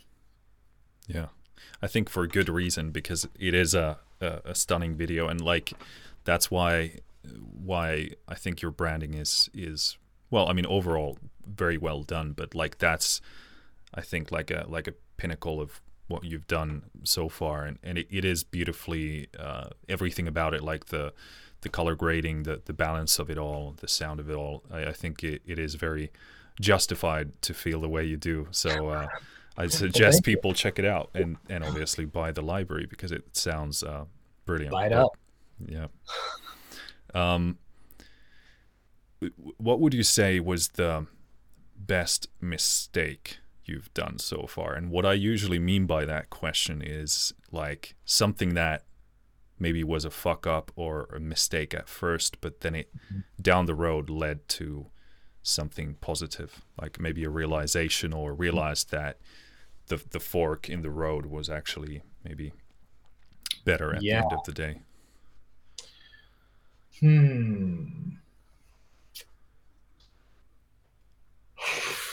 yeah 1.14 1.28
i 1.82 1.88
think 1.88 2.10
for 2.10 2.24
a 2.24 2.28
good 2.28 2.50
reason 2.50 2.92
because 2.92 3.28
it 3.40 3.54
is 3.54 3.74
a, 3.74 3.98
a, 4.20 4.40
a 4.46 4.56
stunning 4.56 4.96
video 4.96 5.28
and 5.28 5.42
like 5.42 5.74
that's 6.24 6.52
why 6.52 6.92
why 7.64 8.10
I 8.28 8.36
think 8.36 8.62
your 8.62 8.72
branding 8.72 9.14
is 9.14 9.50
is 9.54 9.98
well, 10.30 10.48
I 10.48 10.54
mean 10.54 10.66
overall 10.66 11.18
very 11.46 11.78
well 11.78 12.04
done, 12.04 12.34
but 12.34 12.56
like 12.56 12.78
that's 12.78 13.22
I 13.94 14.02
think 14.02 14.32
like 14.32 14.52
a 14.52 14.66
like 14.68 14.88
a 14.88 14.94
pinnacle 15.18 15.62
of 15.62 15.82
what 16.08 16.24
you've 16.24 16.48
done 16.48 16.84
so 17.04 17.30
far, 17.30 17.66
and 17.66 17.78
and 17.84 17.98
it, 17.98 18.08
it 18.10 18.26
is 18.26 18.44
beautifully 18.44 19.28
uh, 19.38 19.70
everything 19.90 20.28
about 20.28 20.54
it, 20.54 20.64
like 20.64 20.88
the 20.88 21.14
the 21.62 21.70
color 21.70 21.96
grading, 21.96 22.44
the 22.44 22.62
the 22.66 22.74
balance 22.74 23.20
of 23.20 23.30
it 23.30 23.38
all, 23.38 23.76
the 23.80 23.88
sound 23.88 24.20
of 24.20 24.30
it 24.30 24.36
all. 24.36 24.64
I, 24.72 24.86
I 24.88 24.94
think 24.94 25.24
it, 25.24 25.42
it 25.46 25.60
is 25.60 25.76
very 25.76 26.12
justified 26.60 27.42
to 27.44 27.54
feel 27.54 27.82
the 27.82 27.90
way 27.90 28.06
you 28.06 28.18
do. 28.18 28.48
So. 28.52 28.90
Uh, 28.90 29.08
I 29.58 29.68
suggest 29.68 30.18
well, 30.18 30.22
people 30.22 30.54
check 30.54 30.80
it 30.80 30.86
out 30.86 31.10
and, 31.14 31.38
and 31.50 31.64
obviously 31.64 32.06
buy 32.06 32.32
the 32.32 32.42
library 32.42 32.86
because 32.90 33.12
it 33.12 33.36
sounds 33.36 33.84
uh, 33.84 34.06
brilliant. 34.46 34.72
Buy 34.72 34.88
it 34.88 34.94
up. 34.94 35.18
Yeah. 35.66 35.88
Um, 37.14 37.58
what 39.58 39.80
would 39.80 39.94
you 39.94 40.04
say 40.04 40.40
was 40.40 40.70
the 40.70 41.06
best 41.78 42.28
mistake 42.40 43.40
you've 43.66 43.94
done 43.94 44.18
so 44.20 44.46
far? 44.48 44.74
And 44.74 44.90
what 44.90 45.06
I 45.06 45.14
usually 45.14 45.60
mean 45.60 45.86
by 45.86 46.06
that 46.06 46.30
question 46.30 46.82
is 46.82 47.34
like 47.52 47.96
something 48.06 48.54
that 48.56 48.84
maybe 49.60 49.84
was 49.84 50.06
a 50.06 50.10
fuck 50.10 50.48
up 50.48 50.72
or 50.76 51.08
a 51.16 51.20
mistake 51.20 51.74
at 51.74 51.88
first, 51.88 52.42
but 52.42 52.62
then 52.62 52.76
it 52.76 52.90
mm-hmm. 52.96 53.20
down 53.42 53.66
the 53.66 53.76
road 53.76 54.10
led 54.10 54.48
to 54.48 54.88
something 55.44 55.96
positive, 56.02 56.62
like 56.80 57.00
maybe 57.00 57.24
a 57.24 57.30
realization 57.30 58.14
or 58.14 58.34
realized 58.34 58.92
that 58.92 59.18
the 59.88 60.02
the 60.12 60.20
fork 60.20 60.70
in 60.70 60.82
the 60.82 60.90
road 60.90 61.26
was 61.26 61.50
actually 61.50 62.02
maybe 62.24 62.54
better 63.66 63.96
at 63.96 64.02
yeah. 64.02 64.20
the 64.20 64.26
end 64.26 64.34
of 64.34 64.44
the 64.46 64.52
day. 64.54 64.82
Hmm. 67.00 67.86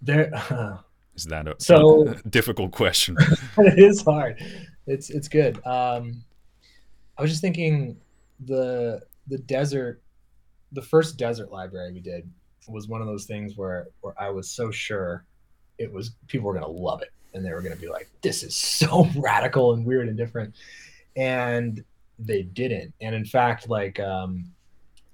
There. 0.00 0.30
Uh, 0.32 0.78
is 1.16 1.24
that 1.24 1.48
a, 1.48 1.56
so 1.58 2.06
a 2.06 2.14
difficult 2.28 2.70
question? 2.70 3.16
it 3.58 3.78
is 3.80 4.00
hard. 4.02 4.40
It's 4.86 5.10
it's 5.10 5.26
good. 5.26 5.56
Um, 5.66 6.22
I 7.16 7.22
was 7.22 7.32
just 7.32 7.42
thinking 7.42 7.96
the 8.46 9.02
the 9.26 9.38
desert, 9.38 10.00
the 10.70 10.82
first 10.82 11.16
desert 11.16 11.50
library 11.50 11.92
we 11.92 11.98
did 11.98 12.30
was 12.68 12.88
one 12.88 13.00
of 13.00 13.06
those 13.06 13.24
things 13.24 13.56
where 13.56 13.88
where 14.00 14.14
I 14.18 14.30
was 14.30 14.50
so 14.50 14.70
sure 14.70 15.24
it 15.78 15.92
was 15.92 16.12
people 16.26 16.46
were 16.46 16.54
gonna 16.54 16.68
love 16.68 17.02
it 17.02 17.10
and 17.34 17.44
they 17.44 17.52
were 17.52 17.62
gonna 17.62 17.76
be 17.76 17.88
like, 17.88 18.08
this 18.22 18.42
is 18.42 18.54
so 18.54 19.08
radical 19.16 19.74
and 19.74 19.84
weird 19.84 20.08
and 20.08 20.16
different. 20.16 20.54
And 21.16 21.84
they 22.18 22.42
didn't. 22.42 22.92
And 23.00 23.14
in 23.14 23.24
fact, 23.24 23.68
like 23.68 24.00
um, 24.00 24.44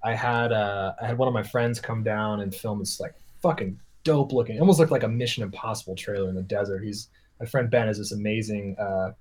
I 0.03 0.15
had 0.15 0.53
uh, 0.53 0.95
I 1.01 1.07
had 1.07 1.19
one 1.19 1.29
of 1.29 1.35
my 1.35 1.43
friends 1.43 1.81
come 1.81 2.03
down 2.03 2.41
and 2.41 2.55
film 2.55 2.79
this 2.79 3.01
like 3.01 3.15
fucking 3.43 3.79
dope 4.05 4.33
looking, 4.33 4.59
almost 4.61 4.79
looked 4.79 4.93
like 4.93 5.03
a 5.03 5.09
Mission 5.09 5.43
Impossible 5.43 5.95
trailer 5.97 6.29
in 6.29 6.35
the 6.35 6.43
desert. 6.43 6.83
He's 6.83 7.09
my 7.41 7.47
friend 7.47 7.71
Ben 7.71 7.89
is 7.89 7.99
this 7.99 8.13
amazing 8.13 8.77
uh, 8.79 9.13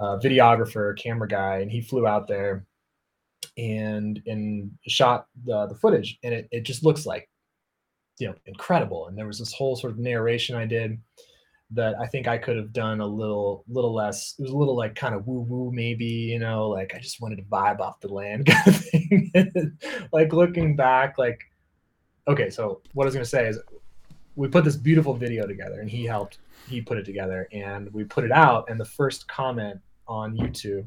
uh, 0.00 0.18
videographer, 0.18 0.96
camera 0.96 1.28
guy, 1.28 1.58
and 1.58 1.70
he 1.70 1.80
flew 1.80 2.06
out 2.06 2.28
there 2.28 2.64
and 3.58 4.22
and 4.26 4.70
shot 4.86 5.26
the 5.44 5.66
the 5.66 5.74
footage, 5.74 6.18
and 6.22 6.34
it 6.34 6.48
it 6.50 6.62
just 6.62 6.84
looks 6.84 7.06
like 7.06 7.28
you 8.18 8.28
know 8.28 8.34
incredible. 8.46 9.08
And 9.08 9.16
there 9.16 9.26
was 9.26 9.38
this 9.38 9.52
whole 9.52 9.76
sort 9.76 9.92
of 9.92 9.98
narration 9.98 10.56
I 10.56 10.66
did 10.66 10.98
that 11.74 11.94
I 11.98 12.06
think 12.06 12.28
I 12.28 12.38
could 12.38 12.56
have 12.56 12.72
done 12.72 13.00
a 13.00 13.06
little 13.06 13.64
little 13.68 13.94
less. 13.94 14.34
It 14.38 14.42
was 14.42 14.52
a 14.52 14.56
little 14.56 14.76
like 14.76 14.94
kind 14.94 15.14
of 15.14 15.26
woo 15.26 15.40
woo 15.40 15.70
maybe, 15.72 16.04
you 16.04 16.38
know, 16.38 16.68
like 16.68 16.94
I 16.94 16.98
just 16.98 17.20
wanted 17.20 17.36
to 17.36 17.42
vibe 17.44 17.80
off 17.80 18.00
the 18.00 18.12
land 18.12 18.46
kind 18.46 18.68
of 18.68 18.76
thing. 18.76 19.78
like 20.12 20.32
looking 20.32 20.76
back, 20.76 21.18
like 21.18 21.40
okay, 22.28 22.50
so 22.50 22.82
what 22.94 23.04
I 23.04 23.06
was 23.06 23.14
gonna 23.14 23.24
say 23.24 23.48
is 23.48 23.58
we 24.36 24.48
put 24.48 24.64
this 24.64 24.76
beautiful 24.76 25.14
video 25.14 25.46
together 25.46 25.80
and 25.80 25.90
he 25.90 26.04
helped 26.04 26.38
he 26.68 26.80
put 26.80 26.96
it 26.96 27.04
together 27.04 27.48
and 27.52 27.92
we 27.92 28.04
put 28.04 28.24
it 28.24 28.32
out 28.32 28.70
and 28.70 28.78
the 28.78 28.84
first 28.84 29.26
comment 29.28 29.80
on 30.06 30.36
YouTube 30.36 30.86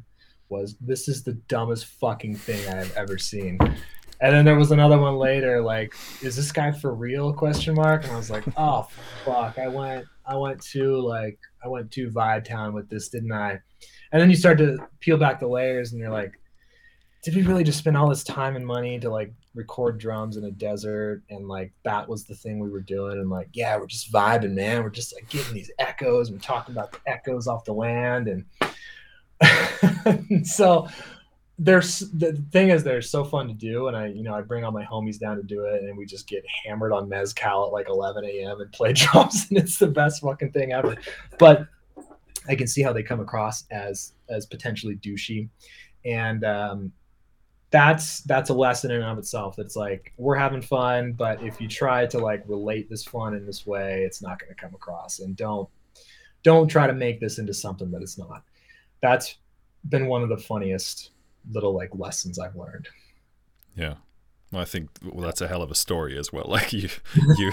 was 0.50 0.76
this 0.80 1.08
is 1.08 1.24
the 1.24 1.34
dumbest 1.48 1.86
fucking 1.86 2.36
thing 2.36 2.68
I 2.70 2.76
have 2.76 2.96
ever 2.96 3.18
seen. 3.18 3.58
And 4.22 4.34
then 4.34 4.46
there 4.46 4.56
was 4.56 4.72
another 4.72 4.98
one 4.98 5.16
later, 5.16 5.62
like, 5.62 5.94
is 6.22 6.36
this 6.36 6.52
guy 6.52 6.72
for 6.72 6.94
real? 6.94 7.34
Question 7.34 7.76
mark. 7.76 8.04
And 8.04 8.14
I 8.14 8.16
was 8.16 8.30
like, 8.30 8.44
oh 8.58 8.88
fuck. 9.24 9.58
I 9.58 9.68
went 9.68 10.06
I 10.26 10.38
went 10.38 10.62
to 10.72 11.00
like 11.02 11.40
I 11.64 11.68
went 11.68 11.92
to 11.92 12.10
Vibe 12.10 12.46
Town 12.46 12.74
with 12.74 12.90
this, 12.90 13.10
didn't 13.10 13.32
I? 13.32 13.60
And 14.12 14.22
then 14.22 14.30
you 14.30 14.36
start 14.36 14.58
to 14.60 14.78
peel 15.00 15.18
back 15.18 15.40
the 15.40 15.48
layers 15.48 15.92
and 15.92 16.00
you're 16.00 16.12
like, 16.12 16.40
did 17.26 17.36
we 17.36 17.42
really 17.42 17.64
just 17.64 17.80
spend 17.80 17.98
all 17.98 18.08
this 18.08 18.24
time 18.24 18.56
and 18.56 18.66
money 18.66 19.00
to 19.00 19.10
like 19.10 19.34
record 19.56 19.98
drums 19.98 20.38
in 20.38 20.44
a 20.44 20.52
desert 20.52 21.24
and 21.32 21.48
like 21.48 21.74
that 21.84 22.08
was 22.08 22.26
the 22.26 22.36
thing 22.36 22.60
we 22.60 22.70
were 22.70 22.82
doing 22.82 23.14
and 23.14 23.32
like 23.32 23.50
yeah 23.54 23.76
we're 23.78 23.88
just 23.88 24.14
vibing 24.14 24.52
man 24.52 24.84
we're 24.84 24.90
just 24.90 25.16
like 25.16 25.28
getting 25.30 25.54
these 25.54 25.72
echoes 25.80 26.30
and 26.30 26.44
talking 26.44 26.76
about 26.76 26.92
the 26.92 27.00
echoes 27.08 27.48
off 27.48 27.66
the 27.66 27.74
land 27.74 28.28
and 28.28 28.46
so 30.48 30.88
there's 31.58 32.00
the 32.12 32.34
thing 32.52 32.70
is 32.70 32.84
they're 32.84 33.02
so 33.02 33.24
fun 33.24 33.48
to 33.48 33.54
do 33.54 33.88
and 33.88 33.96
i 33.96 34.08
you 34.08 34.24
know 34.24 34.34
i 34.34 34.42
bring 34.42 34.66
all 34.66 34.72
my 34.72 34.84
homies 34.84 35.18
down 35.18 35.38
to 35.38 35.44
do 35.44 35.64
it 35.64 35.84
and 35.84 35.98
we 35.98 36.06
just 36.06 36.28
get 36.28 36.44
hammered 36.66 36.92
on 36.92 37.08
mezcal 37.08 37.68
at 37.68 37.72
like 37.72 37.88
11 37.88 38.26
a.m 38.26 38.60
and 38.60 38.72
play 38.74 38.92
drums 38.94 39.48
and 39.50 39.58
it's 39.58 39.80
the 39.80 39.88
best 39.88 40.22
fucking 40.22 40.52
thing 40.52 40.74
ever. 40.74 40.96
But 41.40 41.68
i 42.48 42.56
can 42.56 42.68
see 42.68 42.82
how 42.82 42.94
they 42.94 43.04
come 43.04 43.22
across 43.22 43.66
as 43.72 44.14
as 44.30 44.46
potentially 44.46 44.98
douchey. 44.98 45.50
And 46.04 46.44
um 46.44 46.92
that's 47.72 48.22
that's 48.22 48.50
a 48.50 48.54
lesson 48.54 48.92
in 48.92 49.02
and 49.02 49.06
of 49.06 49.18
itself. 49.18 49.56
That's 49.56 49.76
like 49.76 50.14
we're 50.18 50.36
having 50.36 50.62
fun 50.62 51.14
but 51.14 51.42
if 51.42 51.62
you 51.62 51.70
try 51.70 52.06
to 52.08 52.20
like 52.20 52.44
relate 52.48 52.90
this 52.90 53.06
fun 53.06 53.34
in 53.34 53.46
this 53.46 53.66
way 53.66 54.04
it's 54.04 54.22
not 54.22 54.40
going 54.40 54.54
to 54.54 54.62
come 54.62 54.76
across. 54.76 55.20
And 55.20 55.38
don't 55.38 55.70
don't 56.44 56.68
try 56.68 56.86
to 56.86 56.94
make 56.94 57.22
this 57.22 57.40
into 57.40 57.54
something 57.54 57.90
that 57.92 58.02
it's 58.02 58.18
not. 58.18 58.44
That's 59.02 59.38
been 59.88 60.08
one 60.08 60.22
of 60.22 60.30
the 60.30 60.38
funniest 60.38 61.12
little 61.52 61.74
like 61.74 61.90
lessons 61.94 62.40
I've 62.40 62.56
learned. 62.56 62.88
Yeah. 63.76 63.96
Well, 64.52 64.62
I 64.62 64.66
think 64.66 64.90
well, 65.04 65.26
that's 65.26 65.42
a 65.42 65.48
hell 65.48 65.62
of 65.62 65.72
a 65.72 65.76
story 65.76 66.18
as 66.18 66.32
well. 66.32 66.46
Like 66.50 66.72
you, 66.74 66.90
you, 67.38 67.52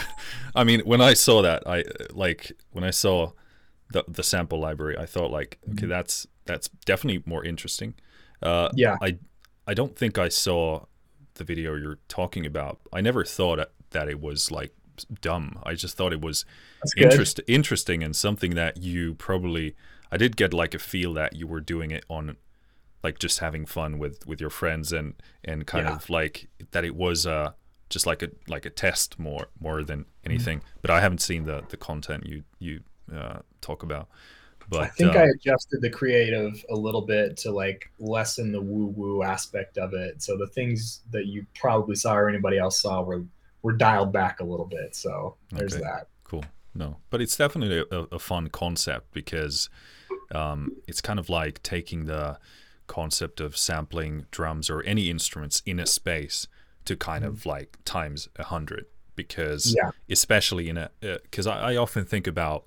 I 0.54 0.64
mean, 0.64 0.80
when 0.80 1.00
I 1.00 1.14
saw 1.14 1.42
that, 1.42 1.66
I 1.66 1.84
like 2.12 2.52
when 2.70 2.84
I 2.84 2.90
saw 2.90 3.32
the 3.92 4.04
the 4.08 4.22
sample 4.22 4.60
library, 4.60 4.96
I 4.96 5.06
thought 5.06 5.30
like, 5.30 5.58
okay, 5.64 5.82
mm-hmm. 5.82 5.88
that's 5.88 6.26
that's 6.44 6.68
definitely 6.84 7.22
more 7.26 7.44
interesting. 7.44 7.94
Uh, 8.42 8.68
yeah. 8.74 8.96
I 9.00 9.18
I 9.66 9.74
don't 9.74 9.96
think 9.96 10.18
I 10.18 10.28
saw 10.28 10.86
the 11.34 11.44
video 11.44 11.74
you're 11.74 11.98
talking 12.08 12.46
about. 12.46 12.80
I 12.92 13.00
never 13.00 13.24
thought 13.24 13.70
that 13.90 14.08
it 14.08 14.20
was 14.20 14.50
like 14.50 14.74
dumb. 15.20 15.58
I 15.64 15.74
just 15.74 15.96
thought 15.96 16.12
it 16.12 16.20
was 16.20 16.44
interest, 16.96 17.40
interesting 17.46 18.02
and 18.02 18.14
something 18.14 18.54
that 18.54 18.78
you 18.78 19.14
probably. 19.14 19.74
I 20.10 20.18
did 20.18 20.36
get 20.36 20.52
like 20.52 20.74
a 20.74 20.78
feel 20.78 21.14
that 21.14 21.36
you 21.36 21.46
were 21.46 21.60
doing 21.60 21.90
it 21.90 22.04
on 22.10 22.36
like 23.02 23.18
just 23.18 23.38
having 23.40 23.66
fun 23.66 23.98
with 23.98 24.26
with 24.26 24.40
your 24.40 24.50
friends 24.50 24.92
and 24.92 25.14
and 25.44 25.66
kind 25.66 25.86
yeah. 25.86 25.94
of 25.96 26.08
like 26.10 26.48
that 26.70 26.84
it 26.84 26.94
was 26.94 27.26
uh 27.26 27.52
just 27.90 28.06
like 28.06 28.22
a 28.22 28.30
like 28.48 28.64
a 28.64 28.70
test 28.70 29.18
more 29.18 29.48
more 29.60 29.82
than 29.82 30.06
anything. 30.24 30.58
Mm-hmm. 30.58 30.78
but 30.80 30.90
i 30.90 31.00
haven't 31.00 31.20
seen 31.20 31.44
the 31.44 31.62
the 31.68 31.76
content 31.76 32.26
you 32.26 32.44
you 32.58 32.80
uh, 33.14 33.40
talk 33.60 33.82
about. 33.82 34.08
But 34.68 34.82
i 34.82 34.86
think 34.88 35.14
uh, 35.14 35.20
i 35.20 35.24
adjusted 35.24 35.82
the 35.82 35.90
creative 35.90 36.64
a 36.70 36.76
little 36.76 37.02
bit 37.02 37.36
to 37.38 37.50
like 37.50 37.90
lessen 37.98 38.52
the 38.52 38.60
woo 38.60 38.86
woo 38.86 39.22
aspect 39.22 39.76
of 39.76 39.92
it. 39.92 40.22
So 40.22 40.36
the 40.36 40.46
things 40.46 41.02
that 41.10 41.26
you 41.26 41.44
probably 41.54 41.96
saw 41.96 42.14
or 42.14 42.28
anybody 42.28 42.58
else 42.58 42.80
saw 42.80 43.02
were 43.02 43.24
were 43.62 43.72
dialed 43.72 44.12
back 44.12 44.40
a 44.40 44.44
little 44.44 44.66
bit. 44.66 44.94
So 44.94 45.36
there's 45.50 45.74
okay. 45.74 45.82
that. 45.82 46.08
Cool. 46.24 46.44
No. 46.74 46.96
But 47.10 47.20
it's 47.20 47.36
definitely 47.36 47.84
a, 47.90 48.14
a 48.14 48.18
fun 48.18 48.48
concept 48.48 49.12
because 49.12 49.68
um, 50.34 50.76
it's 50.86 51.00
kind 51.00 51.18
of 51.18 51.28
like 51.28 51.62
taking 51.62 52.06
the 52.06 52.38
concept 52.86 53.40
of 53.40 53.56
sampling 53.56 54.26
drums 54.30 54.68
or 54.68 54.82
any 54.82 55.08
instruments 55.08 55.62
in 55.66 55.78
a 55.78 55.86
space 55.86 56.46
to 56.84 56.96
kind 56.96 57.24
of 57.24 57.40
mm. 57.40 57.46
like 57.46 57.78
times 57.84 58.28
a 58.36 58.44
hundred 58.44 58.86
because 59.14 59.74
yeah. 59.76 59.90
especially 60.10 60.68
in 60.68 60.76
a 60.76 60.90
because 61.00 61.46
uh, 61.46 61.52
I, 61.52 61.72
I, 61.72 61.76
often 61.76 62.04
think 62.04 62.26
about 62.26 62.64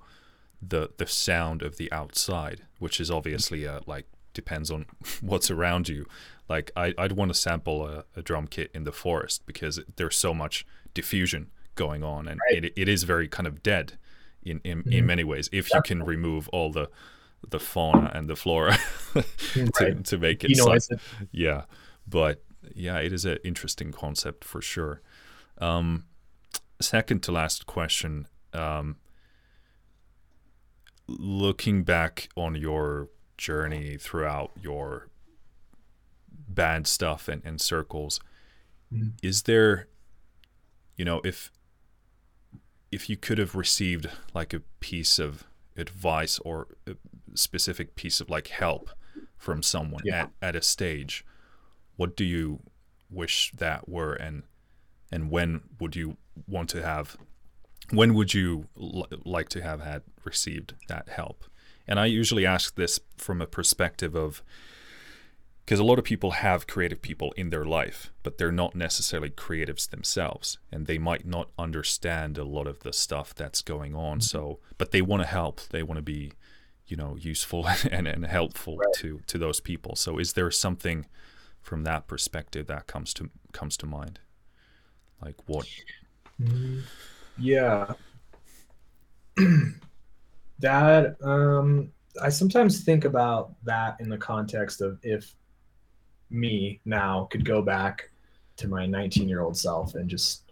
the 0.61 0.92
the 0.98 1.08
sound 1.08 1.61
of 1.61 1.77
the 1.77 1.92
outside 1.92 2.61
which 2.80 3.00
is 3.00 3.10
obviously 3.10 3.68
uh, 3.68 3.82
like 3.85 4.06
depends 4.34 4.72
on 4.72 4.85
what's 5.22 5.50
around 5.50 5.90
you 5.90 6.06
like 6.48 6.72
I, 6.76 6.94
i'd 6.98 7.14
want 7.14 7.30
to 7.30 7.35
sample 7.35 7.85
a, 7.88 8.06
a, 8.16 8.22
drum 8.22 8.48
kit 8.48 8.72
in 8.74 8.84
the 8.84 8.92
forest 8.92 9.45
because 9.45 9.80
there's 9.95 10.16
so 10.16 10.34
much 10.34 10.66
diffusion 10.94 11.50
going 11.76 12.03
on 12.03 12.27
and 12.27 12.40
right. 12.50 12.64
it, 12.64 12.74
it 12.76 12.88
is 12.88 13.03
very 13.03 13.27
kind 13.27 13.48
of 13.48 13.64
dead 13.64 13.98
in 14.44 14.61
in, 14.64 14.80
mm-hmm. 14.80 14.92
in 14.92 15.06
many 15.06 15.24
ways 15.24 15.50
if 15.52 15.74
you 15.74 15.82
can 15.82 16.03
remove 16.03 16.48
all 16.50 16.72
the 16.72 16.90
the 17.49 17.59
fauna 17.59 18.11
and 18.14 18.30
the 18.30 18.35
flora 18.35 18.77
to, 19.14 19.69
right. 19.80 20.03
to 20.03 20.17
make 20.17 20.43
it, 20.43 20.51
you 20.51 20.56
know, 20.57 20.77
so, 20.77 20.95
yeah 21.32 21.64
but 22.07 22.43
yeah 22.74 22.98
it 22.98 23.14
is 23.14 23.25
an 23.25 23.38
interesting 23.43 23.91
concept 23.91 24.43
for 24.43 24.61
sure 24.61 25.01
um, 25.59 26.06
second 26.82 27.24
to 27.24 27.32
last 27.32 27.65
question 27.65 28.27
um, 28.53 28.98
looking 31.07 31.83
back 31.83 32.30
on 32.35 32.56
your 32.56 33.09
journey 33.38 33.98
throughout 33.98 34.51
your 34.61 35.07
bad 36.48 36.88
stuff 36.88 37.27
and, 37.27 37.41
and 37.45 37.61
circles 37.61 38.19
mm-hmm. 38.93 39.09
is 39.22 39.43
there 39.43 39.88
you 40.98 41.06
know 41.06 41.22
if 41.24 41.51
if 42.91 43.09
you 43.09 43.17
could 43.17 43.38
have 43.38 43.56
received 43.56 44.09
like 44.33 44.53
a 44.53 44.61
piece 44.80 45.19
of 45.19 45.43
advice 45.75 46.40
or 46.40 46.67
a 46.88 46.95
specific 47.35 47.95
piece 47.95 48.22
of 48.22 48.30
like 48.30 48.47
help 48.47 48.89
from 49.38 49.61
someone 49.61 50.01
yeah. 50.05 50.23
at, 50.23 50.31
at 50.41 50.55
a 50.55 50.61
stage 50.61 51.25
what 51.95 52.15
do 52.15 52.23
you 52.23 52.59
wish 53.09 53.51
that 53.57 53.88
were 53.88 54.14
and 54.14 54.43
and 55.11 55.30
when 55.30 55.61
would 55.80 55.95
you 55.95 56.17
want 56.47 56.69
to 56.69 56.81
have 56.81 57.17
when 57.91 58.14
would 58.14 58.33
you 58.33 58.67
l- 58.80 59.07
like 59.23 59.49
to 59.49 59.61
have 59.61 59.81
had 59.81 60.01
received 60.23 60.73
that 60.88 61.09
help 61.09 61.45
and 61.88 61.99
i 61.99 62.05
usually 62.05 62.45
ask 62.45 62.75
this 62.75 62.99
from 63.17 63.41
a 63.41 63.47
perspective 63.47 64.15
of 64.15 64.41
because 65.65 65.80
a 65.80 65.83
lot 65.83 65.97
of 65.97 66.05
people 66.05 66.31
have 66.31 66.67
creative 66.67 67.01
people 67.01 67.33
in 67.35 67.49
their 67.49 67.65
life, 67.65 68.11
but 68.22 68.38
they're 68.38 68.51
not 68.51 68.75
necessarily 68.75 69.31
creatives 69.31 69.89
themselves, 69.89 70.59
and 70.72 70.85
they 70.85 70.99
might 70.99 71.25
not 71.25 71.49
understand 71.57 72.38
a 72.38 72.43
lot 72.43 72.67
of 72.67 72.81
the 72.81 72.93
stuff 72.93 73.33
that's 73.33 73.64
going 73.64 73.95
on. 73.95 74.17
Mm-hmm. 74.17 74.22
So, 74.22 74.59
but 74.77 74.91
they 74.91 75.01
want 75.01 75.23
to 75.23 75.27
help. 75.27 75.61
They 75.69 75.81
want 75.81 75.97
to 75.97 76.03
be, 76.03 76.33
you 76.88 76.95
know, 76.97 77.15
useful 77.19 77.67
and, 77.91 78.07
and 78.07 78.25
helpful 78.25 78.77
right. 78.77 78.93
to 78.95 79.22
to 79.27 79.38
those 79.38 79.59
people. 79.59 79.95
So, 79.95 80.17
is 80.17 80.33
there 80.33 80.51
something 80.51 81.05
from 81.61 81.83
that 81.83 82.07
perspective 82.07 82.67
that 82.67 82.88
comes 82.88 83.14
to 83.15 83.30
comes 83.51 83.77
to 83.77 83.85
mind? 83.85 84.19
Like 85.23 85.35
what? 85.47 85.67
Mm-hmm. 86.41 86.80
Yeah. 87.38 87.93
that 90.59 91.15
um 91.22 91.91
I 92.22 92.30
sometimes 92.30 92.83
think 92.83 93.03
about 93.03 93.53
that 93.64 93.97
in 93.99 94.09
the 94.09 94.17
context 94.17 94.81
of 94.81 94.99
if 95.03 95.35
me 96.30 96.80
now 96.85 97.27
could 97.30 97.45
go 97.45 97.61
back 97.61 98.09
to 98.57 98.67
my 98.67 98.85
19 98.85 99.27
year 99.27 99.41
old 99.41 99.57
self 99.57 99.95
and 99.95 100.09
just 100.09 100.43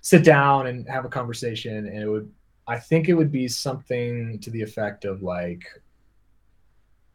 sit 0.00 0.24
down 0.24 0.66
and 0.66 0.88
have 0.88 1.04
a 1.04 1.08
conversation 1.08 1.86
and 1.86 2.02
it 2.02 2.08
would 2.08 2.30
i 2.68 2.78
think 2.78 3.08
it 3.08 3.14
would 3.14 3.32
be 3.32 3.48
something 3.48 4.38
to 4.38 4.50
the 4.50 4.62
effect 4.62 5.04
of 5.04 5.22
like 5.22 5.64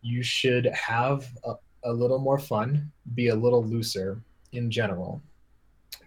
you 0.02 0.22
should 0.22 0.66
have 0.66 1.26
a, 1.46 1.54
a 1.86 1.94
little 1.94 2.20
more 2.20 2.40
fun 2.40 2.92
be 3.16 3.30
a 3.30 3.36
little 3.36 3.64
looser 3.64 4.22
in 4.52 4.70
general 4.70 5.22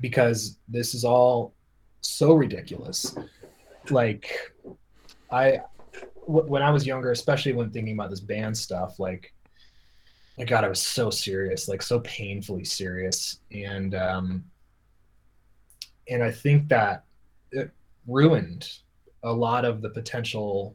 because 0.00 0.58
this 0.68 0.94
is 0.94 1.05
all 1.05 1.55
so 2.00 2.34
ridiculous. 2.34 3.16
Like 3.91 4.31
I 5.31 5.60
when 6.28 6.60
i 6.60 6.70
was 6.70 6.84
younger 6.84 7.12
especially 7.12 7.52
when 7.52 7.70
thinking 7.70 7.94
about 7.94 8.10
this 8.10 8.18
band 8.18 8.57
stuff 8.57 8.99
like 8.99 9.33
my 10.36 10.44
god 10.44 10.65
i 10.65 10.68
was 10.68 10.83
so 10.83 11.08
serious 11.08 11.68
like 11.68 11.81
so 11.81 12.00
painfully 12.00 12.65
serious. 12.65 13.39
And 13.52 13.94
um 13.94 14.44
and 16.08 16.23
i 16.23 16.33
think 16.33 16.68
that 16.68 17.05
it 17.52 17.70
ruined 18.08 18.68
a 19.27 19.33
lot 19.33 19.65
of 19.65 19.83
the 19.83 19.91
potential 19.91 20.75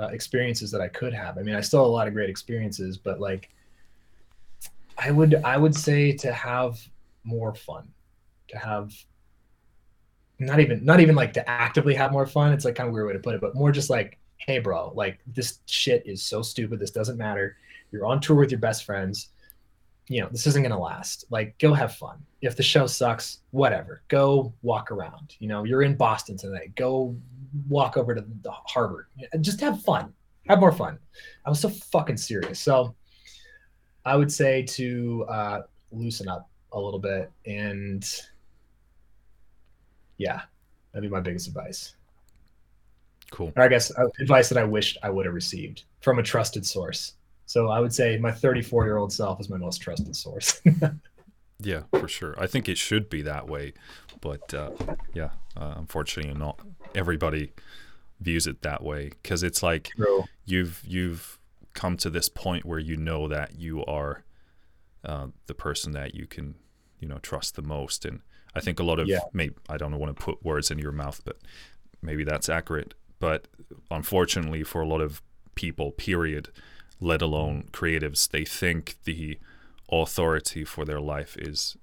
uh, 0.00 0.06
experiences 0.06 0.70
that 0.70 0.80
i 0.80 0.88
could 0.88 1.12
have 1.12 1.38
i 1.38 1.42
mean 1.42 1.54
i 1.54 1.60
still 1.60 1.80
have 1.80 1.88
a 1.88 1.90
lot 1.90 2.08
of 2.08 2.14
great 2.14 2.30
experiences 2.30 2.96
but 2.96 3.20
like 3.20 3.50
i 4.96 5.10
would 5.10 5.34
i 5.44 5.56
would 5.56 5.74
say 5.74 6.12
to 6.12 6.32
have 6.32 6.78
more 7.24 7.54
fun 7.54 7.86
to 8.48 8.56
have 8.56 8.92
not 10.38 10.60
even 10.60 10.84
not 10.84 11.00
even 11.00 11.14
like 11.14 11.32
to 11.32 11.50
actively 11.50 11.94
have 11.94 12.12
more 12.12 12.26
fun 12.26 12.52
it's 12.52 12.64
like 12.64 12.76
kind 12.76 12.88
of 12.88 12.94
weird 12.94 13.06
way 13.06 13.12
to 13.12 13.18
put 13.18 13.34
it 13.34 13.40
but 13.40 13.54
more 13.54 13.72
just 13.72 13.90
like 13.90 14.18
hey 14.38 14.58
bro 14.58 14.92
like 14.94 15.18
this 15.26 15.58
shit 15.66 16.02
is 16.06 16.22
so 16.22 16.42
stupid 16.42 16.78
this 16.78 16.92
doesn't 16.92 17.18
matter 17.18 17.56
you're 17.90 18.06
on 18.06 18.20
tour 18.20 18.36
with 18.36 18.50
your 18.50 18.60
best 18.60 18.84
friends. 18.84 19.28
You 20.08 20.22
know, 20.22 20.28
this 20.30 20.46
isn't 20.46 20.62
going 20.62 20.72
to 20.72 20.78
last. 20.78 21.26
Like, 21.30 21.58
go 21.58 21.74
have 21.74 21.94
fun. 21.94 22.18
If 22.40 22.56
the 22.56 22.62
show 22.62 22.86
sucks, 22.86 23.40
whatever. 23.50 24.02
Go 24.08 24.52
walk 24.62 24.90
around. 24.90 25.36
You 25.38 25.48
know, 25.48 25.64
you're 25.64 25.82
in 25.82 25.96
Boston 25.96 26.36
today. 26.36 26.72
Go 26.76 27.16
walk 27.68 27.96
over 27.96 28.14
to 28.14 28.24
the 28.42 28.50
Harvard. 28.50 29.06
Just 29.40 29.60
have 29.60 29.82
fun. 29.82 30.12
Have 30.48 30.60
more 30.60 30.72
fun. 30.72 30.98
I 31.44 31.50
was 31.50 31.60
so 31.60 31.68
fucking 31.68 32.16
serious. 32.16 32.58
So, 32.58 32.94
I 34.04 34.16
would 34.16 34.32
say 34.32 34.62
to 34.62 35.26
uh, 35.28 35.60
loosen 35.92 36.28
up 36.28 36.48
a 36.72 36.80
little 36.80 36.98
bit 36.98 37.30
and 37.44 38.08
yeah, 40.16 40.42
that'd 40.92 41.08
be 41.08 41.12
my 41.12 41.20
biggest 41.20 41.46
advice. 41.46 41.94
Cool. 43.30 43.52
Or 43.54 43.62
I 43.62 43.68
guess 43.68 43.96
uh, 43.96 44.06
advice 44.20 44.48
that 44.48 44.58
I 44.58 44.64
wished 44.64 44.96
I 45.02 45.10
would 45.10 45.26
have 45.26 45.34
received 45.34 45.84
from 46.00 46.18
a 46.18 46.22
trusted 46.22 46.64
source. 46.64 47.14
So 47.48 47.68
I 47.70 47.80
would 47.80 47.94
say 47.94 48.18
my 48.18 48.30
34 48.30 48.84
year 48.84 48.98
old 48.98 49.10
self 49.10 49.40
is 49.40 49.48
my 49.48 49.56
most 49.56 49.78
trusted 49.78 50.14
source. 50.14 50.60
yeah, 51.58 51.84
for 51.98 52.06
sure. 52.06 52.34
I 52.38 52.46
think 52.46 52.68
it 52.68 52.76
should 52.76 53.08
be 53.08 53.22
that 53.22 53.48
way, 53.48 53.72
but 54.20 54.52
uh, 54.52 54.70
yeah, 55.14 55.30
uh, 55.56 55.74
unfortunately, 55.78 56.38
not 56.38 56.60
everybody 56.94 57.52
views 58.20 58.46
it 58.46 58.60
that 58.62 58.84
way 58.84 59.08
because 59.22 59.42
it's 59.42 59.62
like 59.62 59.92
True. 59.96 60.24
you've 60.44 60.82
you've 60.86 61.38
come 61.72 61.96
to 61.96 62.10
this 62.10 62.28
point 62.28 62.66
where 62.66 62.78
you 62.78 62.98
know 62.98 63.28
that 63.28 63.58
you 63.58 63.82
are 63.86 64.24
uh, 65.04 65.28
the 65.46 65.54
person 65.54 65.92
that 65.92 66.14
you 66.14 66.26
can 66.26 66.54
you 67.00 67.08
know 67.08 67.18
trust 67.18 67.56
the 67.56 67.62
most 67.62 68.04
and 68.04 68.20
I 68.54 68.60
think 68.60 68.78
a 68.78 68.82
lot 68.82 68.98
of 68.98 69.08
Yeah. 69.08 69.20
maybe 69.32 69.54
I 69.70 69.78
don't 69.78 69.96
want 69.98 70.14
to 70.14 70.22
put 70.22 70.44
words 70.44 70.70
in 70.70 70.78
your 70.78 70.92
mouth, 70.92 71.22
but 71.24 71.38
maybe 72.02 72.24
that's 72.24 72.50
accurate. 72.50 72.92
But 73.20 73.48
unfortunately, 73.90 74.64
for 74.64 74.82
a 74.82 74.86
lot 74.86 75.00
of 75.00 75.22
people, 75.54 75.92
period, 75.92 76.50
let 77.00 77.22
alone 77.22 77.68
creatives, 77.72 78.28
they 78.28 78.44
think 78.44 78.96
the 79.04 79.38
authority 79.90 80.64
for 80.64 80.84
their 80.84 81.00
life 81.00 81.36
is, 81.36 81.76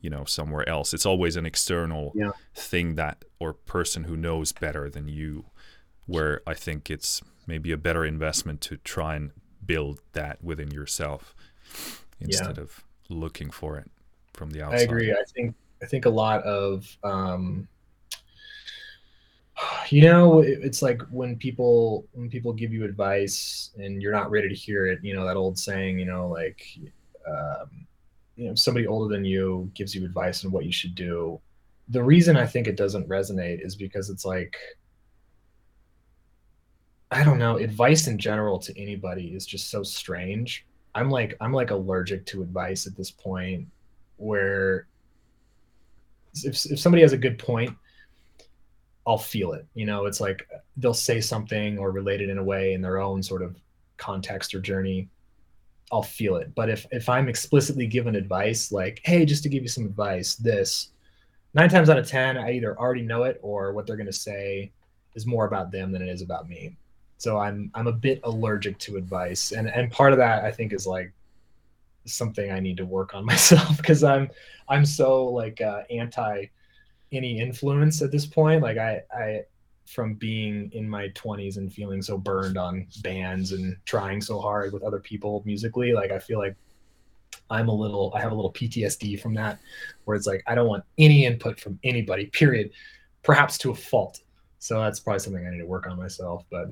you 0.00 0.10
know, 0.10 0.24
somewhere 0.24 0.68
else. 0.68 0.94
It's 0.94 1.06
always 1.06 1.36
an 1.36 1.46
external 1.46 2.12
Yeah. 2.14 2.32
thing 2.54 2.94
that 2.96 3.24
or 3.38 3.52
person 3.52 4.04
who 4.04 4.16
knows 4.16 4.52
better 4.52 4.88
than 4.90 5.08
you. 5.08 5.46
Where 6.06 6.40
I 6.46 6.54
think 6.54 6.90
it's 6.90 7.20
maybe 7.46 7.70
a 7.72 7.76
better 7.76 8.04
investment 8.04 8.60
to 8.62 8.76
try 8.78 9.16
and 9.16 9.32
build 9.64 10.00
that 10.12 10.42
within 10.42 10.70
yourself 10.70 11.34
instead 12.20 12.58
of 12.58 12.82
looking 13.10 13.50
for 13.50 13.76
it 13.76 13.90
from 14.32 14.50
the 14.50 14.62
outside. 14.62 14.80
I 14.80 14.82
agree. 14.82 15.12
I 15.12 15.22
think 15.34 15.54
I 15.82 15.86
think 15.86 16.06
a 16.06 16.10
lot 16.10 16.42
of 16.44 16.96
um, 17.04 17.68
you 19.90 20.02
know 20.02 20.40
it's 20.40 20.82
like 20.82 21.02
when 21.10 21.36
people 21.36 22.06
when 22.12 22.28
people 22.28 22.52
give 22.52 22.72
you 22.72 22.84
advice 22.84 23.70
and 23.78 24.02
you're 24.02 24.12
not 24.12 24.30
ready 24.30 24.48
to 24.48 24.54
hear 24.54 24.86
it. 24.86 25.00
You 25.02 25.14
know 25.14 25.26
that 25.26 25.36
old 25.36 25.58
saying. 25.58 25.98
You 25.98 26.06
know 26.06 26.28
like 26.28 26.62
um, 27.26 27.86
you 28.36 28.48
know 28.48 28.54
somebody 28.54 28.86
older 28.86 29.12
than 29.14 29.24
you 29.24 29.70
gives 29.74 29.94
you 29.94 30.04
advice 30.04 30.44
on 30.44 30.50
what 30.50 30.64
you 30.64 30.72
should 30.72 30.94
do. 30.94 31.40
The 31.88 32.02
reason 32.02 32.36
I 32.36 32.46
think 32.46 32.66
it 32.66 32.76
doesn't 32.76 33.08
resonate 33.08 33.64
is 33.64 33.74
because 33.74 34.10
it's 34.10 34.24
like 34.24 34.56
I 37.10 37.24
don't 37.24 37.38
know 37.38 37.56
advice 37.56 38.06
in 38.06 38.18
general 38.18 38.58
to 38.60 38.78
anybody 38.80 39.28
is 39.28 39.46
just 39.46 39.70
so 39.70 39.82
strange. 39.82 40.66
I'm 40.94 41.10
like 41.10 41.36
I'm 41.40 41.52
like 41.52 41.70
allergic 41.70 42.26
to 42.26 42.42
advice 42.42 42.86
at 42.86 42.96
this 42.96 43.10
point 43.10 43.66
where 44.16 44.86
if, 46.44 46.66
if 46.66 46.78
somebody 46.78 47.02
has 47.02 47.12
a 47.12 47.18
good 47.18 47.38
point 47.38 47.74
i'll 49.08 49.18
feel 49.18 49.52
it 49.54 49.66
you 49.74 49.84
know 49.84 50.06
it's 50.06 50.20
like 50.20 50.48
they'll 50.76 50.94
say 50.94 51.20
something 51.20 51.78
or 51.78 51.90
relate 51.90 52.20
it 52.20 52.30
in 52.30 52.38
a 52.38 52.44
way 52.44 52.74
in 52.74 52.80
their 52.80 52.98
own 52.98 53.22
sort 53.22 53.42
of 53.42 53.56
context 53.98 54.54
or 54.54 54.60
journey. 54.60 55.08
I'll 55.92 56.02
feel 56.02 56.36
it. 56.36 56.54
But 56.54 56.70
if 56.70 56.86
if 56.92 57.08
i'm 57.08 57.28
explicitly 57.28 57.86
given 57.86 58.14
advice 58.14 58.72
like 58.72 59.00
hey 59.04 59.24
just 59.24 59.42
to 59.42 59.48
give 59.48 59.62
you 59.62 59.68
some 59.68 59.84
advice 59.84 60.36
this 60.36 60.90
nine 61.54 61.68
times 61.68 61.90
out 61.90 61.98
of 61.98 62.06
ten 62.06 62.36
i 62.36 62.52
either 62.52 62.78
already 62.78 63.02
know 63.02 63.24
it 63.24 63.40
or 63.42 63.72
what 63.72 63.86
they're 63.86 63.96
going 63.96 64.06
to 64.06 64.12
say 64.12 64.70
is 65.14 65.26
more 65.26 65.46
about 65.46 65.72
them 65.72 65.90
than 65.90 66.02
it 66.02 66.08
is 66.08 66.22
about 66.22 66.48
me. 66.48 66.76
So 67.18 67.38
i'm 67.38 67.70
i'm 67.74 67.86
a 67.86 67.92
bit 67.92 68.20
allergic 68.24 68.78
to 68.80 68.96
advice. 68.96 69.52
And 69.52 69.68
and 69.68 69.90
part 69.90 70.12
of 70.12 70.18
that 70.18 70.44
i 70.44 70.52
think 70.52 70.72
is 70.72 70.86
like 70.86 71.12
something 72.04 72.50
I 72.50 72.60
need 72.60 72.78
to 72.78 72.86
work 72.86 73.14
on 73.14 73.24
myself 73.32 73.76
because 73.76 74.02
I'm 74.02 74.30
I'm 74.68 74.86
so 74.86 75.26
like 75.26 75.60
uh, 75.60 75.82
anti 75.90 76.46
any 77.12 77.38
influence 77.38 78.02
at 78.02 78.10
this 78.10 78.26
point. 78.26 78.62
Like 78.62 78.78
I 78.78 79.02
I 79.12 79.42
from 79.86 80.14
being 80.14 80.70
in 80.74 80.88
my 80.88 81.08
20s 81.10 81.56
and 81.56 81.72
feeling 81.72 82.02
so 82.02 82.18
burned 82.18 82.58
on 82.58 82.86
bands 83.02 83.52
and 83.52 83.74
trying 83.86 84.20
so 84.20 84.38
hard 84.38 84.72
with 84.72 84.82
other 84.82 85.00
people 85.00 85.42
musically, 85.46 85.92
like 85.92 86.10
I 86.10 86.18
feel 86.18 86.38
like 86.38 86.56
I'm 87.50 87.68
a 87.68 87.74
little 87.74 88.12
I 88.14 88.20
have 88.20 88.32
a 88.32 88.34
little 88.34 88.52
PTSD 88.52 89.20
from 89.20 89.34
that 89.34 89.58
where 90.04 90.16
it's 90.16 90.26
like 90.26 90.42
I 90.46 90.54
don't 90.54 90.68
want 90.68 90.84
any 90.98 91.24
input 91.24 91.58
from 91.58 91.78
anybody, 91.84 92.26
period. 92.26 92.70
Perhaps 93.22 93.58
to 93.58 93.70
a 93.70 93.74
fault. 93.74 94.20
So 94.58 94.80
that's 94.80 95.00
probably 95.00 95.20
something 95.20 95.46
I 95.46 95.50
need 95.50 95.58
to 95.58 95.66
work 95.66 95.86
on 95.86 95.98
myself, 95.98 96.44
but 96.50 96.68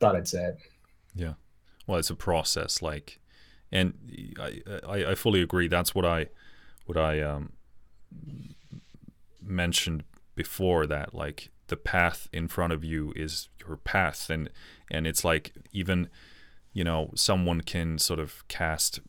thought 0.00 0.16
I'd 0.16 0.28
say 0.28 0.44
it. 0.44 0.58
Yeah 1.14 1.34
well 1.88 1.98
it's 1.98 2.10
a 2.10 2.14
process 2.14 2.80
like 2.80 3.18
and 3.72 3.94
I, 4.38 4.62
I, 4.86 5.04
I 5.06 5.14
fully 5.16 5.42
agree 5.42 5.66
that's 5.66 5.94
what 5.94 6.04
i 6.04 6.26
what 6.86 6.96
i 6.96 7.20
um 7.20 7.52
mentioned 9.48 10.04
before 10.34 10.86
that 10.86 11.14
like 11.14 11.50
the 11.68 11.76
path 11.76 12.28
in 12.32 12.48
front 12.48 12.72
of 12.72 12.82
you 12.84 13.12
is 13.16 13.48
your 13.66 13.76
path 13.76 14.30
and 14.30 14.48
and 14.90 15.06
it's 15.06 15.24
like 15.24 15.52
even 15.72 16.08
you 16.72 16.84
know 16.84 17.10
someone 17.14 17.60
can 17.60 17.98
sort 17.98 18.20
of 18.20 18.46
cast 18.48 19.00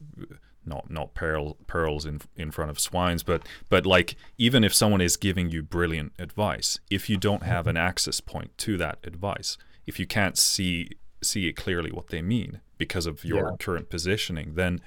not 0.65 0.89
not 0.91 1.13
pearl, 1.13 1.55
pearls 1.67 2.05
in 2.05 2.19
in 2.35 2.51
front 2.51 2.69
of 2.69 2.79
swines 2.79 3.23
but 3.23 3.43
but 3.69 3.85
like 3.85 4.15
even 4.37 4.63
if 4.63 4.73
someone 4.73 5.01
is 5.01 5.15
giving 5.17 5.49
you 5.49 5.61
brilliant 5.63 6.11
advice 6.19 6.79
if 6.89 7.09
you 7.09 7.17
don't 7.17 7.43
have 7.43 7.65
an 7.67 7.77
access 7.77 8.19
point 8.19 8.55
to 8.57 8.75
that 8.77 8.97
advice 9.03 9.57
if 9.87 9.99
you 9.99 10.05
can't 10.05 10.37
see 10.37 10.89
see 11.23 11.47
it 11.47 11.53
clearly 11.55 11.91
what 11.91 12.07
they 12.07 12.21
mean 12.21 12.59
because 12.77 13.05
of 13.05 13.23
your 13.23 13.49
Yeah. 13.51 13.55
current 13.59 13.89
positioning 13.89 14.55
then 14.55 14.81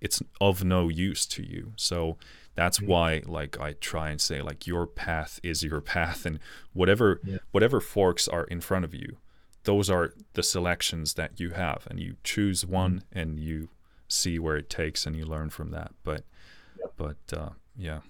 it's 0.00 0.22
of 0.40 0.64
no 0.64 0.88
use 0.88 1.26
to 1.26 1.42
you 1.42 1.72
so 1.76 2.16
that's 2.54 2.78
Mhm. 2.80 2.86
why 2.86 3.22
like 3.26 3.58
i 3.60 3.72
try 3.74 4.10
and 4.10 4.20
say 4.20 4.42
like 4.42 4.66
your 4.66 4.86
path 4.86 5.38
is 5.42 5.62
your 5.62 5.80
path 5.80 6.26
and 6.26 6.38
whatever 6.72 7.20
Yeah. 7.24 7.38
whatever 7.52 7.80
forks 7.80 8.26
are 8.28 8.44
in 8.44 8.60
front 8.60 8.84
of 8.84 8.94
you 8.94 9.18
those 9.64 9.88
are 9.90 10.14
the 10.34 10.42
selections 10.42 11.14
that 11.14 11.38
you 11.38 11.50
have 11.50 11.86
and 11.90 12.00
you 12.00 12.16
choose 12.24 12.64
one 12.66 13.02
and 13.12 13.38
you 13.38 13.68
see 14.08 14.38
where 14.38 14.56
it 14.56 14.68
takes 14.70 15.06
and 15.06 15.14
you 15.16 15.24
learn 15.24 15.50
from 15.50 15.70
that 15.70 15.92
but 16.02 16.24
but 16.96 17.18
uh, 17.32 17.50
yeah 17.76 18.00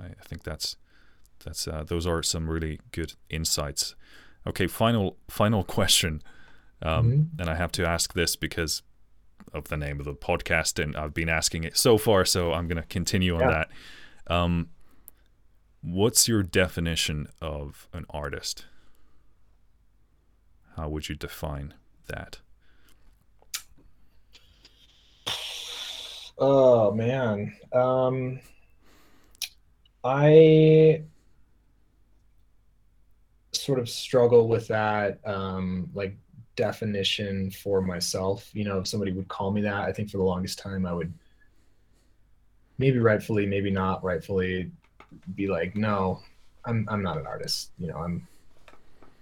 I, 0.00 0.06
I 0.06 0.24
think 0.24 0.42
that's 0.44 0.76
that's 1.44 1.68
uh, 1.68 1.84
those 1.86 2.06
are 2.06 2.22
some 2.22 2.48
really 2.48 2.80
good 2.92 3.12
insights 3.28 3.94
okay 4.46 4.66
final 4.66 5.16
final 5.28 5.62
question 5.78 6.22
um, 6.82 7.10
Mhm. 7.10 7.40
and 7.40 7.50
i 7.50 7.54
have 7.54 7.72
to 7.72 7.86
ask 7.86 8.14
this 8.14 8.36
because 8.36 8.82
of 9.54 9.68
the 9.68 9.76
name 9.76 9.98
of 10.00 10.04
the 10.04 10.14
podcast 10.14 10.82
and 10.82 10.96
i've 10.96 11.14
been 11.14 11.28
asking 11.28 11.64
it 11.64 11.76
so 11.76 11.96
far 11.96 12.24
so 12.24 12.52
i'm 12.52 12.66
going 12.68 12.80
to 12.80 12.88
continue 12.88 13.34
on 13.34 13.40
Yeah. 13.42 13.50
that 14.26 14.32
um, 14.34 14.68
what's 15.82 16.26
your 16.28 16.42
definition 16.42 17.28
of 17.40 17.88
an 17.92 18.04
artist 18.10 18.66
how 20.76 20.88
would 20.88 21.08
you 21.08 21.14
define 21.14 21.74
that 22.08 22.38
Oh 26.36 26.90
man. 26.92 27.54
Um 27.72 28.40
I 30.02 31.04
sort 33.52 33.78
of 33.78 33.88
struggle 33.88 34.48
with 34.48 34.66
that 34.68 35.20
um 35.24 35.88
like 35.94 36.16
definition 36.56 37.50
for 37.50 37.80
myself. 37.80 38.50
You 38.52 38.64
know, 38.64 38.78
if 38.78 38.86
somebody 38.86 39.12
would 39.12 39.28
call 39.28 39.50
me 39.50 39.60
that, 39.62 39.82
I 39.82 39.92
think 39.92 40.10
for 40.10 40.18
the 40.18 40.24
longest 40.24 40.58
time 40.58 40.86
I 40.86 40.92
would 40.92 41.12
maybe 42.78 42.98
rightfully, 42.98 43.46
maybe 43.46 43.70
not 43.70 44.02
rightfully 44.02 44.70
be 45.34 45.46
like, 45.46 45.76
no, 45.76 46.20
I'm 46.64 46.86
I'm 46.90 47.02
not 47.02 47.18
an 47.18 47.26
artist. 47.26 47.70
You 47.78 47.88
know, 47.88 47.98
I'm 47.98 48.26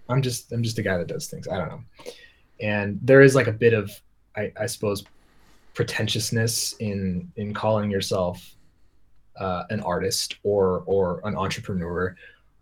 I'm 0.09 0.23
just 0.23 0.53
I'm 0.53 0.63
just 0.63 0.79
a 0.79 0.83
guy 0.83 0.99
that 0.99 1.09
does 1.09 1.27
things. 1.27 1.49
I 1.49 1.59
don't 1.59 1.69
know. 1.69 1.83
And 2.61 2.99
there 3.03 3.23
is 3.23 3.35
like 3.35 3.47
a 3.47 3.53
bit 3.53 3.75
of 3.75 3.91
I, 4.37 4.53
I 4.59 4.67
suppose 4.67 5.05
pretentiousness 5.75 6.75
in 6.79 7.31
in 7.37 7.55
calling 7.55 7.91
yourself 7.91 8.55
uh, 9.39 9.65
an 9.71 9.81
artist 9.81 10.37
or 10.43 10.83
or 10.87 11.21
an 11.25 11.37
entrepreneur 11.37 12.15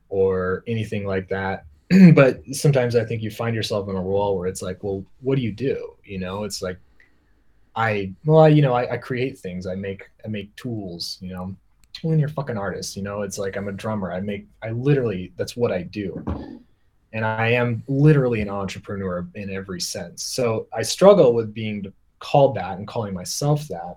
or 0.08 0.65
anything 0.66 1.07
like 1.07 1.28
that 1.28 1.65
but 2.14 2.42
sometimes 2.52 2.94
i 2.94 3.04
think 3.04 3.22
you 3.22 3.30
find 3.30 3.54
yourself 3.54 3.88
in 3.88 3.96
a 3.96 4.00
role 4.00 4.38
where 4.38 4.46
it's 4.46 4.62
like 4.62 4.82
well 4.82 5.04
what 5.22 5.36
do 5.36 5.42
you 5.42 5.52
do? 5.52 5.94
You 6.04 6.18
know 6.18 6.44
it's 6.44 6.62
like 6.62 6.78
i 7.76 8.12
well 8.24 8.40
I, 8.40 8.48
you 8.48 8.62
know 8.62 8.74
I, 8.74 8.92
I 8.92 8.96
create 8.96 9.38
things. 9.38 9.66
I 9.66 9.74
make 9.74 10.08
i 10.24 10.28
make 10.28 10.54
tools 10.56 11.18
you 11.20 11.32
know. 11.32 11.54
When 12.02 12.18
you're 12.18 12.28
fucking 12.28 12.56
artist 12.56 12.96
you 12.96 13.02
know 13.02 13.22
it's 13.22 13.38
like 13.38 13.56
i'm 13.56 13.68
a 13.68 13.72
drummer. 13.72 14.12
I 14.12 14.20
make 14.20 14.46
i 14.62 14.70
literally 14.70 15.32
that's 15.36 15.56
what 15.56 15.72
i 15.72 15.82
do. 15.82 16.24
And 17.12 17.24
i 17.24 17.48
am 17.48 17.82
literally 17.88 18.40
an 18.40 18.48
entrepreneur 18.48 19.26
in 19.34 19.50
every 19.50 19.80
sense. 19.80 20.22
So 20.22 20.68
i 20.72 20.82
struggle 20.82 21.34
with 21.34 21.52
being 21.52 21.92
called 22.20 22.54
that 22.54 22.78
and 22.78 22.86
calling 22.86 23.14
myself 23.14 23.66
that. 23.68 23.96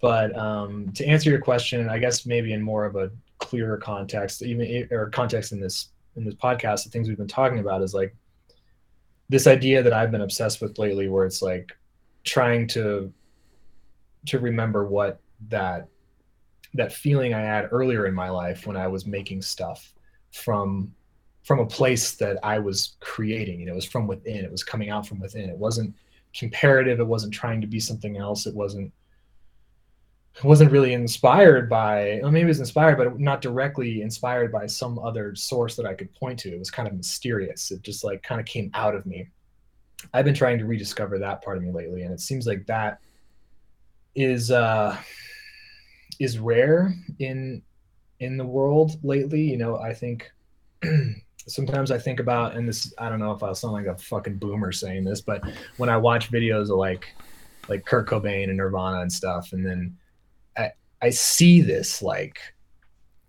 But 0.00 0.36
um, 0.36 0.90
to 0.94 1.06
answer 1.06 1.30
your 1.30 1.40
question, 1.40 1.88
I 1.88 1.98
guess 1.98 2.26
maybe 2.26 2.52
in 2.52 2.60
more 2.60 2.84
of 2.84 2.96
a 2.96 3.12
clearer 3.38 3.76
context, 3.76 4.42
even 4.42 4.88
or 4.90 5.08
context 5.10 5.52
in 5.52 5.60
this 5.60 5.90
in 6.16 6.24
this 6.24 6.34
podcast, 6.34 6.84
the 6.84 6.90
things 6.90 7.08
we've 7.08 7.16
been 7.16 7.26
talking 7.26 7.58
about 7.58 7.82
is 7.82 7.94
like 7.94 8.14
this 9.28 9.46
idea 9.46 9.82
that 9.82 9.92
I've 9.92 10.10
been 10.10 10.20
obsessed 10.20 10.60
with 10.60 10.78
lately, 10.78 11.08
where 11.08 11.24
it's 11.24 11.42
like 11.42 11.72
trying 12.24 12.66
to 12.68 13.12
to 14.26 14.38
remember 14.38 14.86
what 14.86 15.20
that 15.48 15.88
that 16.74 16.92
feeling 16.92 17.34
I 17.34 17.40
had 17.40 17.68
earlier 17.70 18.06
in 18.06 18.14
my 18.14 18.30
life 18.30 18.66
when 18.66 18.76
I 18.76 18.88
was 18.88 19.06
making 19.06 19.42
stuff 19.42 19.92
from 20.32 20.92
from 21.44 21.58
a 21.58 21.66
place 21.66 22.12
that 22.16 22.38
I 22.42 22.58
was 22.58 22.96
creating. 23.00 23.60
You 23.60 23.66
know, 23.66 23.72
it 23.72 23.76
was 23.76 23.84
from 23.84 24.06
within. 24.06 24.44
It 24.44 24.50
was 24.50 24.62
coming 24.62 24.90
out 24.90 25.06
from 25.06 25.20
within. 25.20 25.50
It 25.50 25.56
wasn't 25.56 25.94
comparative. 26.34 27.00
It 27.00 27.06
wasn't 27.06 27.34
trying 27.34 27.60
to 27.60 27.66
be 27.66 27.80
something 27.80 28.16
else. 28.16 28.46
It 28.46 28.54
wasn't 28.54 28.92
wasn't 30.42 30.72
really 30.72 30.94
inspired 30.94 31.68
by 31.68 32.18
well, 32.22 32.32
maybe 32.32 32.44
it 32.44 32.48
was 32.48 32.60
inspired, 32.60 32.96
but 32.96 33.20
not 33.20 33.42
directly 33.42 34.02
inspired 34.02 34.50
by 34.50 34.66
some 34.66 34.98
other 34.98 35.34
source 35.34 35.76
that 35.76 35.86
I 35.86 35.94
could 35.94 36.12
point 36.14 36.38
to. 36.40 36.54
It 36.54 36.58
was 36.58 36.70
kind 36.70 36.88
of 36.88 36.94
mysterious. 36.94 37.70
It 37.70 37.82
just 37.82 38.02
like 38.02 38.22
kind 38.22 38.40
of 38.40 38.46
came 38.46 38.70
out 38.74 38.94
of 38.94 39.06
me. 39.06 39.28
I've 40.12 40.24
been 40.24 40.34
trying 40.34 40.58
to 40.58 40.64
rediscover 40.64 41.18
that 41.18 41.42
part 41.42 41.58
of 41.58 41.62
me 41.62 41.70
lately, 41.70 42.02
and 42.02 42.12
it 42.12 42.20
seems 42.20 42.46
like 42.46 42.66
that 42.66 42.98
is 44.14 44.50
uh 44.50 44.96
is 46.18 46.38
rare 46.38 46.94
in 47.18 47.62
in 48.20 48.36
the 48.36 48.46
world 48.46 48.98
lately. 49.04 49.42
You 49.42 49.58
know, 49.58 49.78
I 49.78 49.92
think 49.92 50.30
sometimes 51.46 51.90
I 51.90 51.98
think 51.98 52.20
about, 52.20 52.56
and 52.56 52.68
this 52.68 52.92
I 52.98 53.08
don't 53.08 53.20
know 53.20 53.32
if 53.32 53.42
I'll 53.42 53.54
sound 53.54 53.74
like 53.74 53.86
a 53.86 53.96
fucking 53.96 54.38
boomer 54.38 54.72
saying 54.72 55.04
this, 55.04 55.20
but 55.20 55.42
when 55.76 55.88
I 55.88 55.96
watch 55.96 56.30
videos 56.30 56.70
of 56.70 56.78
like 56.78 57.14
like 57.68 57.84
Kurt 57.84 58.08
Cobain 58.08 58.44
and 58.44 58.56
Nirvana 58.56 59.00
and 59.00 59.12
stuff, 59.12 59.52
and 59.52 59.64
then 59.64 59.96
I 61.02 61.10
see 61.10 61.60
this 61.60 62.00
like 62.00 62.40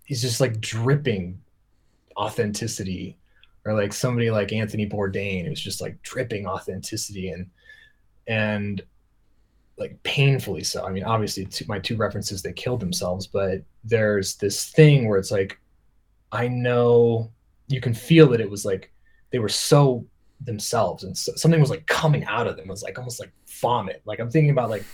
he's 0.04 0.22
just 0.22 0.40
like 0.40 0.60
dripping 0.60 1.40
authenticity, 2.16 3.18
or 3.64 3.74
like 3.74 3.92
somebody 3.92 4.30
like 4.30 4.52
Anthony 4.52 4.88
Bourdain 4.88 5.46
who's 5.46 5.60
just 5.60 5.80
like 5.80 6.00
dripping 6.02 6.46
authenticity 6.46 7.30
and 7.30 7.50
and 8.26 8.82
like 9.76 10.00
painfully 10.04 10.62
so. 10.62 10.86
I 10.86 10.90
mean, 10.90 11.04
obviously, 11.04 11.48
my 11.66 11.78
two 11.78 11.96
references 11.96 12.42
they 12.42 12.52
killed 12.52 12.80
themselves, 12.80 13.26
but 13.26 13.62
there's 13.82 14.36
this 14.36 14.66
thing 14.66 15.08
where 15.08 15.18
it's 15.18 15.32
like, 15.32 15.58
I 16.30 16.48
know 16.48 17.32
you 17.66 17.80
can 17.80 17.94
feel 17.94 18.28
that 18.28 18.40
it 18.40 18.50
was 18.50 18.64
like 18.64 18.92
they 19.30 19.40
were 19.40 19.48
so 19.48 20.06
themselves, 20.40 21.04
and 21.04 21.16
so, 21.16 21.32
something 21.34 21.60
was 21.60 21.70
like 21.70 21.86
coming 21.86 22.24
out 22.26 22.46
of 22.46 22.56
them. 22.56 22.68
It 22.68 22.70
was 22.70 22.82
like 22.84 22.98
almost 22.98 23.18
like 23.18 23.32
vomit. 23.60 24.02
Like 24.04 24.20
I'm 24.20 24.30
thinking 24.30 24.50
about 24.50 24.70
like 24.70 24.84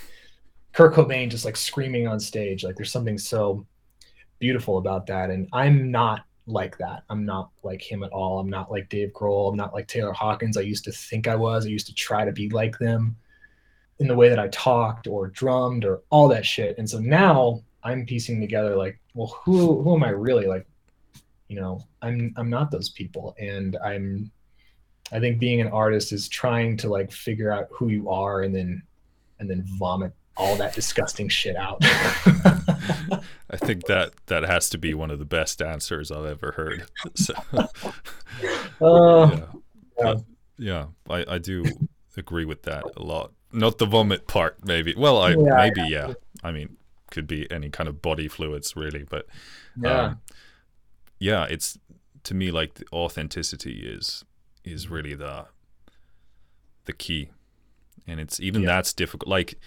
Kurt 0.72 0.94
Cobain 0.94 1.30
just 1.30 1.44
like 1.44 1.56
screaming 1.56 2.06
on 2.06 2.20
stage. 2.20 2.64
Like 2.64 2.76
there's 2.76 2.92
something 2.92 3.18
so 3.18 3.66
beautiful 4.38 4.78
about 4.78 5.06
that, 5.06 5.30
and 5.30 5.48
I'm 5.52 5.90
not 5.90 6.24
like 6.46 6.78
that. 6.78 7.04
I'm 7.08 7.24
not 7.24 7.50
like 7.62 7.82
him 7.82 8.02
at 8.02 8.10
all. 8.10 8.38
I'm 8.38 8.50
not 8.50 8.70
like 8.70 8.88
Dave 8.88 9.12
Grohl. 9.12 9.50
I'm 9.50 9.56
not 9.56 9.74
like 9.74 9.86
Taylor 9.86 10.12
Hawkins. 10.12 10.56
I 10.56 10.62
used 10.62 10.84
to 10.84 10.92
think 10.92 11.28
I 11.28 11.36
was. 11.36 11.66
I 11.66 11.70
used 11.70 11.86
to 11.86 11.94
try 11.94 12.24
to 12.24 12.32
be 12.32 12.48
like 12.50 12.78
them 12.78 13.16
in 13.98 14.08
the 14.08 14.14
way 14.14 14.28
that 14.28 14.38
I 14.38 14.48
talked 14.48 15.06
or 15.06 15.28
drummed 15.28 15.84
or 15.84 16.02
all 16.10 16.28
that 16.28 16.46
shit. 16.46 16.78
And 16.78 16.88
so 16.88 16.98
now 16.98 17.62
I'm 17.84 18.06
piecing 18.06 18.40
together 18.40 18.76
like, 18.76 18.98
well, 19.14 19.38
who 19.44 19.82
who 19.82 19.94
am 19.94 20.04
I 20.04 20.10
really? 20.10 20.46
Like, 20.46 20.66
you 21.48 21.60
know, 21.60 21.84
I'm 22.02 22.32
I'm 22.36 22.50
not 22.50 22.70
those 22.70 22.90
people. 22.90 23.34
And 23.38 23.76
I'm 23.84 24.30
I 25.12 25.20
think 25.20 25.38
being 25.38 25.60
an 25.60 25.68
artist 25.68 26.12
is 26.12 26.28
trying 26.28 26.76
to 26.78 26.88
like 26.88 27.12
figure 27.12 27.52
out 27.52 27.68
who 27.70 27.88
you 27.88 28.08
are 28.08 28.42
and 28.42 28.54
then 28.54 28.82
and 29.38 29.48
then 29.48 29.64
vomit 29.78 30.12
all 30.36 30.56
that 30.56 30.74
disgusting 30.74 31.28
shit 31.28 31.56
out. 31.56 31.78
I 31.84 33.56
think 33.56 33.86
that 33.86 34.12
that 34.26 34.42
has 34.44 34.70
to 34.70 34.78
be 34.78 34.94
one 34.94 35.10
of 35.10 35.18
the 35.18 35.24
best 35.24 35.60
answers 35.60 36.10
I've 36.10 36.26
ever 36.26 36.52
heard. 36.52 36.86
So, 37.14 37.34
uh, 37.52 37.66
yeah, 38.42 39.40
yeah. 39.98 40.14
yeah 40.58 40.86
I, 41.08 41.34
I 41.34 41.38
do 41.38 41.64
agree 42.16 42.44
with 42.44 42.62
that 42.62 42.84
a 42.96 43.02
lot 43.02 43.32
not 43.52 43.78
the 43.78 43.86
vomit 43.86 44.26
part, 44.26 44.64
maybe. 44.64 44.94
Well, 44.96 45.18
I 45.18 45.30
yeah, 45.30 45.56
maybe 45.56 45.80
yeah. 45.82 46.08
yeah. 46.08 46.14
I 46.42 46.52
mean, 46.52 46.76
could 47.10 47.26
be 47.26 47.50
any 47.50 47.70
kind 47.70 47.88
of 47.88 48.00
body 48.00 48.28
fluids, 48.28 48.76
really. 48.76 49.04
But 49.08 49.26
yeah, 49.76 50.02
um, 50.02 50.20
yeah. 51.18 51.44
It's 51.44 51.78
to 52.24 52.34
me 52.34 52.50
like 52.50 52.74
the 52.74 52.86
authenticity 52.92 53.80
is 53.84 54.24
is 54.64 54.88
really 54.88 55.14
the 55.14 55.46
the 56.84 56.92
key, 56.92 57.30
and 58.06 58.20
it's 58.20 58.40
even 58.40 58.62
yeah. 58.62 58.68
that's 58.68 58.92
difficult. 58.92 59.28
Like 59.28 59.58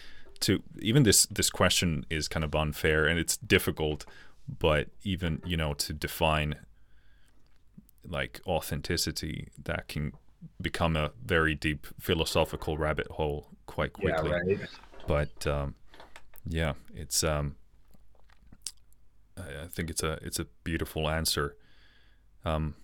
to 0.44 0.62
even 0.80 1.04
this 1.04 1.26
this 1.28 1.50
question 1.50 2.06
is 2.10 2.28
kind 2.28 2.44
of 2.44 2.54
unfair 2.56 3.06
and 3.06 3.20
it's 3.20 3.38
difficult, 3.38 4.06
but 4.60 4.90
even 5.04 5.42
you 5.46 5.58
know 5.58 5.74
to 5.74 5.94
define 5.94 6.56
like 8.08 8.42
authenticity 8.46 9.50
that 9.64 9.88
can 9.88 10.12
become 10.62 10.96
a 10.96 11.12
very 11.24 11.56
deep 11.56 11.88
philosophical 12.00 12.78
rabbit 12.78 13.08
hole 13.08 13.48
quite 13.66 13.94
quickly. 13.94 14.30
Yeah, 14.30 14.36
right. 14.36 14.60
But 15.08 15.48
um, 15.48 15.76
yeah, 16.48 16.74
it's 16.94 17.24
um, 17.24 17.56
I 19.38 19.68
think 19.70 19.90
it's 19.90 20.04
a 20.04 20.20
it's 20.22 20.40
a 20.40 20.46
beautiful 20.64 21.10
answer. 21.10 21.56
Um, 22.46 22.76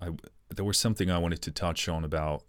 I 0.00 0.10
there 0.54 0.64
was 0.64 0.78
something 0.78 1.10
I 1.10 1.18
wanted 1.18 1.42
to 1.42 1.50
touch 1.50 1.88
on 1.88 2.04
about 2.04 2.42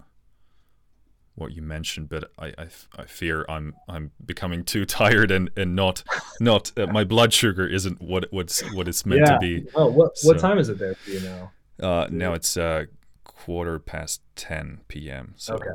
what 1.36 1.54
you 1.54 1.62
mentioned, 1.62 2.10
but 2.10 2.32
I, 2.38 2.48
I, 2.58 2.68
I 2.98 3.06
fear 3.06 3.46
I'm 3.48 3.76
I'm 3.88 4.12
becoming 4.26 4.64
too 4.64 4.86
tired 4.86 5.32
and, 5.32 5.50
and 5.56 5.76
not 5.76 6.04
not 6.40 6.72
uh, 6.78 6.88
my 6.88 7.04
blood 7.04 7.34
sugar 7.34 7.68
isn't 7.68 8.02
what 8.02 8.26
what's 8.32 8.62
what 8.74 8.88
it's 8.88 9.06
meant 9.06 9.22
yeah. 9.22 9.34
to 9.34 9.40
be. 9.40 9.68
Oh, 9.76 9.90
what 9.90 10.18
so, 10.18 10.28
what 10.28 10.40
time 10.40 10.58
is 10.58 10.70
it 10.70 10.78
there 10.78 10.96
for 10.96 11.10
you 11.10 11.22
now? 11.22 11.52
Uh, 11.82 12.08
now 12.12 12.34
it's 12.34 12.58
uh, 12.58 12.86
quarter 13.24 13.80
past 13.80 14.22
10 14.36 14.82
p.m. 14.88 15.34
So, 15.36 15.56
okay. 15.56 15.70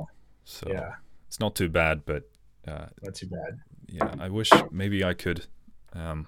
So 0.45 0.69
yeah, 0.71 0.93
it's 1.27 1.41
not 1.41 1.57
too 1.57 1.69
bad, 1.69 2.05
but 2.05 2.25
uh, 2.67 2.87
not 3.03 3.15
too 3.15 3.27
bad. 3.27 3.59
Yeah, 3.89 4.15
I 4.19 4.29
wish 4.29 4.51
maybe 4.71 5.05
I 5.05 5.15
could. 5.15 5.47
Um, 5.93 6.27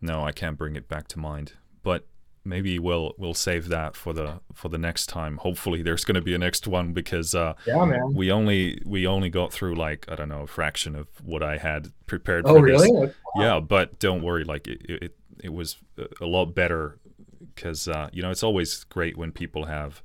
no, 0.00 0.24
I 0.24 0.32
can't 0.32 0.56
bring 0.56 0.76
it 0.76 0.88
back 0.88 1.08
to 1.08 1.18
mind, 1.18 1.54
but 1.82 2.06
maybe 2.44 2.78
we'll 2.78 3.14
we'll 3.18 3.34
save 3.34 3.68
that 3.68 3.96
for 3.96 4.12
the 4.12 4.40
for 4.54 4.68
the 4.68 4.78
next 4.78 5.06
time. 5.06 5.38
Hopefully, 5.38 5.82
there's 5.82 6.04
going 6.04 6.14
to 6.14 6.20
be 6.22 6.34
a 6.34 6.38
next 6.38 6.66
one 6.66 6.92
because 6.92 7.34
uh, 7.34 7.54
yeah, 7.66 7.84
man. 7.84 8.14
we 8.14 8.30
only 8.30 8.80
we 8.84 9.06
only 9.06 9.30
got 9.30 9.52
through 9.52 9.74
like 9.74 10.06
I 10.08 10.14
don't 10.14 10.28
know 10.28 10.42
a 10.42 10.46
fraction 10.46 10.94
of 10.94 11.08
what 11.22 11.42
I 11.42 11.58
had 11.58 11.92
prepared. 12.06 12.44
Oh, 12.46 12.54
for 12.54 12.62
really? 12.62 12.90
This. 12.90 13.14
Wow. 13.34 13.42
Yeah, 13.42 13.60
but 13.60 13.98
don't 13.98 14.22
worry, 14.22 14.44
like 14.44 14.66
it, 14.66 14.80
it 14.84 15.16
it 15.42 15.52
was 15.52 15.76
a 16.20 16.26
lot 16.26 16.54
better 16.54 16.98
because 17.54 17.88
uh, 17.88 18.08
you 18.12 18.22
know 18.22 18.30
it's 18.30 18.42
always 18.42 18.84
great 18.84 19.16
when 19.16 19.32
people 19.32 19.66
have 19.66 20.02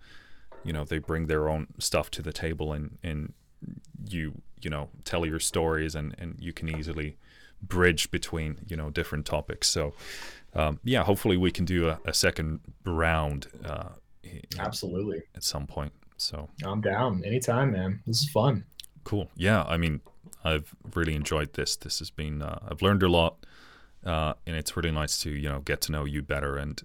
you 0.63 0.73
know 0.73 0.83
they 0.83 0.97
bring 0.97 1.27
their 1.27 1.49
own 1.49 1.67
stuff 1.79 2.09
to 2.11 2.21
the 2.21 2.33
table 2.33 2.73
and 2.73 2.97
and 3.03 3.33
you 4.09 4.41
you 4.61 4.69
know 4.69 4.89
tell 5.03 5.25
your 5.25 5.39
stories 5.39 5.95
and 5.95 6.15
and 6.17 6.37
you 6.39 6.53
can 6.53 6.69
easily 6.69 7.17
bridge 7.61 8.11
between 8.11 8.57
you 8.67 8.75
know 8.75 8.89
different 8.89 9.25
topics 9.25 9.67
so 9.67 9.93
um, 10.55 10.79
yeah 10.83 11.03
hopefully 11.03 11.37
we 11.37 11.51
can 11.51 11.65
do 11.65 11.89
a, 11.89 11.99
a 12.05 12.13
second 12.13 12.59
round 12.85 13.47
uh, 13.65 13.89
absolutely 14.59 15.21
at 15.35 15.43
some 15.43 15.67
point 15.67 15.93
so 16.17 16.49
i'm 16.63 16.81
down 16.81 17.23
anytime 17.25 17.71
man 17.71 18.01
this 18.05 18.21
is 18.21 18.29
fun 18.29 18.63
cool 19.03 19.29
yeah 19.35 19.63
i 19.63 19.77
mean 19.77 19.99
i've 20.43 20.73
really 20.93 21.15
enjoyed 21.15 21.53
this 21.53 21.75
this 21.75 21.99
has 21.99 22.09
been 22.09 22.41
uh, 22.41 22.59
i've 22.69 22.81
learned 22.81 23.03
a 23.03 23.09
lot 23.09 23.45
uh, 24.05 24.33
and 24.45 24.55
it's 24.55 24.75
really 24.75 24.91
nice 24.91 25.19
to 25.19 25.29
you 25.29 25.49
know 25.49 25.59
get 25.59 25.81
to 25.81 25.91
know 25.91 26.05
you 26.05 26.21
better 26.21 26.57
and 26.57 26.83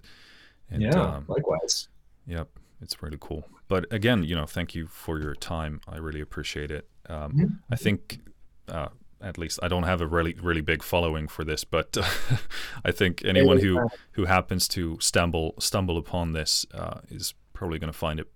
and, 0.71 0.83
yeah, 0.83 1.01
um, 1.01 1.25
likewise. 1.27 1.87
Yep, 2.27 2.47
it's 2.81 3.01
really 3.01 3.17
cool. 3.19 3.45
But 3.67 3.85
again, 3.91 4.23
you 4.23 4.35
know, 4.35 4.45
thank 4.45 4.75
you 4.75 4.87
for 4.87 5.19
your 5.19 5.35
time. 5.35 5.81
I 5.87 5.97
really 5.97 6.21
appreciate 6.21 6.71
it. 6.71 6.87
Um, 7.07 7.33
mm-hmm. 7.33 7.45
I 7.71 7.75
think, 7.75 8.19
uh, 8.67 8.89
at 9.21 9.37
least, 9.37 9.59
I 9.61 9.67
don't 9.67 9.83
have 9.83 10.01
a 10.01 10.07
really 10.07 10.35
really 10.41 10.61
big 10.61 10.83
following 10.83 11.27
for 11.27 11.43
this, 11.43 11.63
but 11.63 11.97
uh, 11.97 12.05
I 12.85 12.91
think 12.91 13.23
anyone 13.25 13.59
who 13.59 13.89
who 14.11 14.25
happens 14.25 14.67
to 14.69 14.97
stumble 14.99 15.55
stumble 15.59 15.97
upon 15.97 16.33
this 16.33 16.65
uh, 16.73 16.99
is 17.09 17.33
probably 17.53 17.79
going 17.79 17.91
to 17.91 17.97
find 17.97 18.19
it 18.19 18.27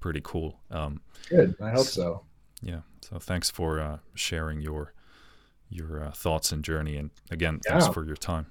pretty 0.00 0.20
cool. 0.22 0.58
Um, 0.70 1.00
Good, 1.28 1.54
I 1.60 1.70
hope 1.70 1.86
so. 1.86 2.22
Yeah. 2.60 2.80
So 3.02 3.18
thanks 3.18 3.50
for 3.50 3.80
uh, 3.80 3.98
sharing 4.14 4.60
your 4.60 4.92
your 5.68 6.04
uh, 6.04 6.10
thoughts 6.12 6.52
and 6.52 6.64
journey, 6.64 6.96
and 6.96 7.10
again, 7.30 7.60
yeah. 7.64 7.72
thanks 7.72 7.94
for 7.94 8.04
your 8.04 8.16
time 8.16 8.46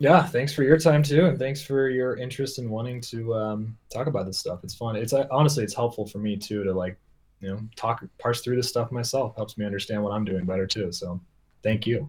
yeah 0.00 0.22
thanks 0.22 0.52
for 0.52 0.64
your 0.64 0.78
time 0.78 1.02
too 1.02 1.26
and 1.26 1.38
thanks 1.38 1.62
for 1.62 1.88
your 1.88 2.16
interest 2.16 2.58
in 2.58 2.68
wanting 2.68 3.00
to 3.00 3.34
um, 3.34 3.76
talk 3.92 4.06
about 4.06 4.26
this 4.26 4.38
stuff 4.38 4.64
it's 4.64 4.74
fun 4.74 4.96
it's 4.96 5.12
uh, 5.12 5.26
honestly 5.30 5.62
it's 5.62 5.74
helpful 5.74 6.06
for 6.06 6.18
me 6.18 6.36
too 6.36 6.64
to 6.64 6.72
like 6.72 6.98
you 7.40 7.48
know 7.48 7.60
talk 7.76 8.02
parse 8.18 8.40
through 8.40 8.56
this 8.56 8.68
stuff 8.68 8.90
myself 8.90 9.34
helps 9.36 9.56
me 9.56 9.64
understand 9.64 10.02
what 10.02 10.10
i'm 10.10 10.24
doing 10.24 10.44
better 10.44 10.66
too 10.66 10.90
so 10.92 11.20
thank 11.62 11.86
you 11.86 12.08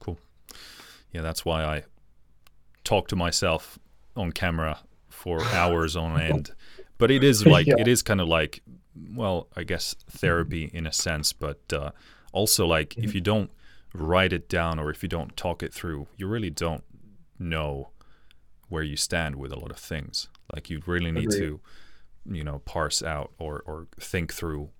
cool 0.00 0.18
yeah 1.12 1.22
that's 1.22 1.44
why 1.44 1.64
i 1.64 1.82
talk 2.84 3.08
to 3.08 3.16
myself 3.16 3.78
on 4.16 4.32
camera 4.32 4.78
for 5.08 5.42
hours 5.52 5.96
on 5.96 6.20
end 6.20 6.52
but 6.98 7.10
it 7.10 7.22
is 7.22 7.44
like 7.56 7.66
yeah. 7.66 7.74
it 7.78 7.88
is 7.88 8.02
kind 8.02 8.20
of 8.20 8.28
like 8.28 8.62
well 9.14 9.48
i 9.56 9.62
guess 9.62 9.94
therapy 10.10 10.70
in 10.72 10.86
a 10.86 10.92
sense 10.92 11.32
but 11.32 11.60
uh, 11.72 11.90
also 12.32 12.66
like 12.66 12.90
mm-hmm. 12.90 13.04
if 13.04 13.14
you 13.14 13.20
don't 13.20 13.50
write 13.94 14.32
it 14.32 14.48
down 14.48 14.78
or 14.78 14.90
if 14.90 15.02
you 15.02 15.08
don't 15.08 15.36
talk 15.36 15.62
it 15.62 15.72
through 15.72 16.06
you 16.16 16.26
really 16.26 16.50
don't 16.50 16.84
know 17.38 17.90
where 18.68 18.82
you 18.82 18.96
stand 18.96 19.36
with 19.36 19.52
a 19.52 19.58
lot 19.58 19.70
of 19.70 19.78
things. 19.78 20.28
Like 20.54 20.70
you 20.70 20.80
really 20.86 21.10
need 21.10 21.32
Agreed. 21.32 21.38
to, 21.38 21.60
you 22.28 22.44
know, 22.44 22.60
parse 22.64 23.02
out 23.02 23.32
or 23.38 23.62
or 23.66 23.86
think 24.00 24.32
through 24.32 24.70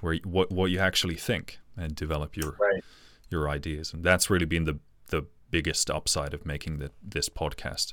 where 0.00 0.16
what 0.24 0.50
what 0.50 0.70
you 0.70 0.78
actually 0.78 1.16
think 1.16 1.58
and 1.76 1.94
develop 1.94 2.36
your 2.36 2.56
Right. 2.60 2.84
your 3.30 3.48
ideas, 3.48 3.92
and 3.92 4.04
that's 4.04 4.28
really 4.30 4.46
been 4.46 4.64
the 4.64 4.78
the 5.10 5.26
biggest 5.50 5.90
upside 5.90 6.32
of 6.34 6.46
making 6.46 6.78
the, 6.78 6.90
this 7.02 7.28
podcast 7.28 7.92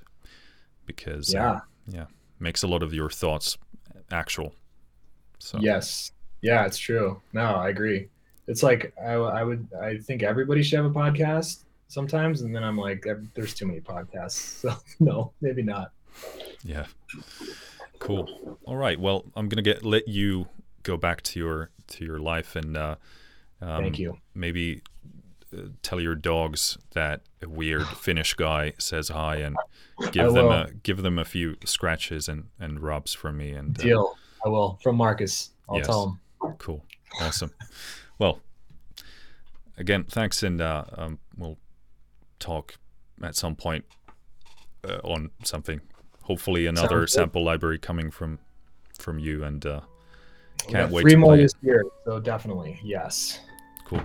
because 0.86 1.36
uh, 1.36 1.38
Yeah. 1.38 1.60
yeah 1.88 2.06
makes 2.40 2.64
a 2.64 2.68
lot 2.68 2.84
of 2.84 2.94
your 2.94 3.10
thoughts 3.10 3.58
actual. 4.12 4.54
So 5.40 5.60
Yes. 5.62 6.12
Yeah, 6.42 6.66
it's 6.66 6.78
true. 6.78 7.22
No, 7.34 7.42
I 7.42 7.70
agree. 7.70 8.08
It's 8.48 8.64
like 8.64 8.94
I, 9.02 9.14
I 9.14 9.44
would 9.44 9.68
I 9.82 9.98
think 9.98 10.24
everybody 10.24 10.64
should 10.64 10.78
have 10.78 10.86
a 10.86 10.94
podcast 10.94 11.64
sometimes, 11.90 12.42
and 12.42 12.56
then 12.56 12.64
I'm 12.64 12.78
like, 12.78 13.06
there's 13.34 13.54
too 13.54 13.66
many 13.68 13.82
podcasts. 13.82 14.62
So 14.62 14.74
no, 15.00 15.32
maybe 15.42 15.62
not. 15.62 15.92
Yeah. 16.64 16.86
Cool. 18.00 18.58
All 18.66 18.78
right. 18.78 19.00
Well, 19.00 19.26
I'm 19.36 19.50
gonna 19.50 19.62
get 19.62 19.84
let 19.84 20.08
you 20.08 20.48
go 20.84 20.98
back 20.98 21.22
to 21.24 21.40
your 21.40 21.70
to 21.88 22.06
your 22.06 22.20
life 22.20 22.56
and 22.56 22.76
uh, 22.78 22.96
um, 23.62 23.84
Thank 23.84 24.00
you. 24.00 24.18
maybe 24.34 24.82
uh, 25.56 25.64
tell 25.82 26.00
your 26.00 26.16
dogs 26.16 26.78
that 26.94 27.22
a 27.42 27.50
weird 27.50 27.86
Finnish 28.00 28.34
guy 28.36 28.74
says 28.78 29.10
hi 29.10 29.38
and 29.38 29.58
give 30.12 30.34
them 30.34 30.48
a 30.48 30.70
give 30.84 31.02
them 31.04 31.20
a 31.20 31.26
few 31.26 31.58
scratches 31.66 32.28
and 32.30 32.46
and 32.60 32.80
rubs 32.82 33.14
from 33.14 33.38
me 33.38 33.52
and 33.52 33.78
uh, 33.80 33.84
Deal. 33.84 34.16
I 34.46 34.50
will 34.50 34.80
from 34.82 34.96
Marcus. 34.96 35.52
I'll 35.68 35.78
Yes. 35.78 35.88
tell 35.88 36.20
him. 36.44 36.56
cool. 36.58 36.86
Awesome. 37.22 37.52
well, 38.18 38.40
again, 39.78 40.06
thanks, 40.06 40.42
and 40.44 40.62
uh, 40.62 40.86
um, 40.98 41.20
we'll 41.38 41.58
talk 42.40 42.76
at 43.22 43.36
some 43.36 43.56
point 43.56 43.84
uh, 44.88 45.00
on 45.04 45.32
something. 45.44 45.82
Hopefully, 46.30 46.68
another 46.68 46.88
Sounds 46.88 47.00
good. 47.00 47.10
sample 47.10 47.44
library 47.44 47.80
coming 47.80 48.12
from 48.12 48.38
from 49.00 49.18
you, 49.18 49.44
and 49.44 49.66
uh, 49.66 49.82
Can't 50.68 50.92
wait 50.92 51.02
Three 51.02 51.14
to 51.14 51.18
more 51.18 51.36
this 51.36 51.54
year, 51.64 51.84
so 52.06 52.20
definitely 52.20 52.80
yes. 52.84 53.40
cool, 53.84 54.00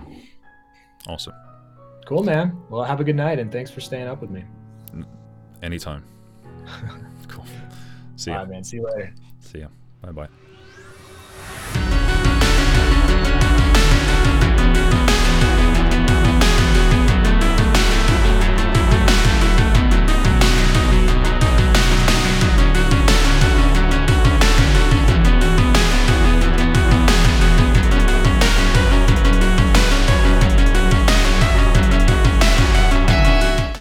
awesome. 1.07 1.33
Cool, 2.07 2.23
man. 2.23 2.59
Well, 2.69 2.83
have 2.83 2.99
a 2.99 3.03
good 3.03 3.15
night, 3.15 3.37
and 3.37 3.51
thanks 3.51 3.69
for 3.69 3.79
staying 3.79 4.07
up 4.07 4.21
with 4.21 4.31
me. 4.31 4.43
Anytime. 5.61 6.03
cool. 7.27 7.45
See 8.15 8.31
Bye, 8.31 8.41
ya. 8.41 8.45
man. 8.45 8.63
See 8.63 8.77
you 8.77 8.85
later. 8.85 9.13
See 9.39 9.59
ya. 9.59 9.67
Bye 10.01 10.11
bye. 10.11 11.81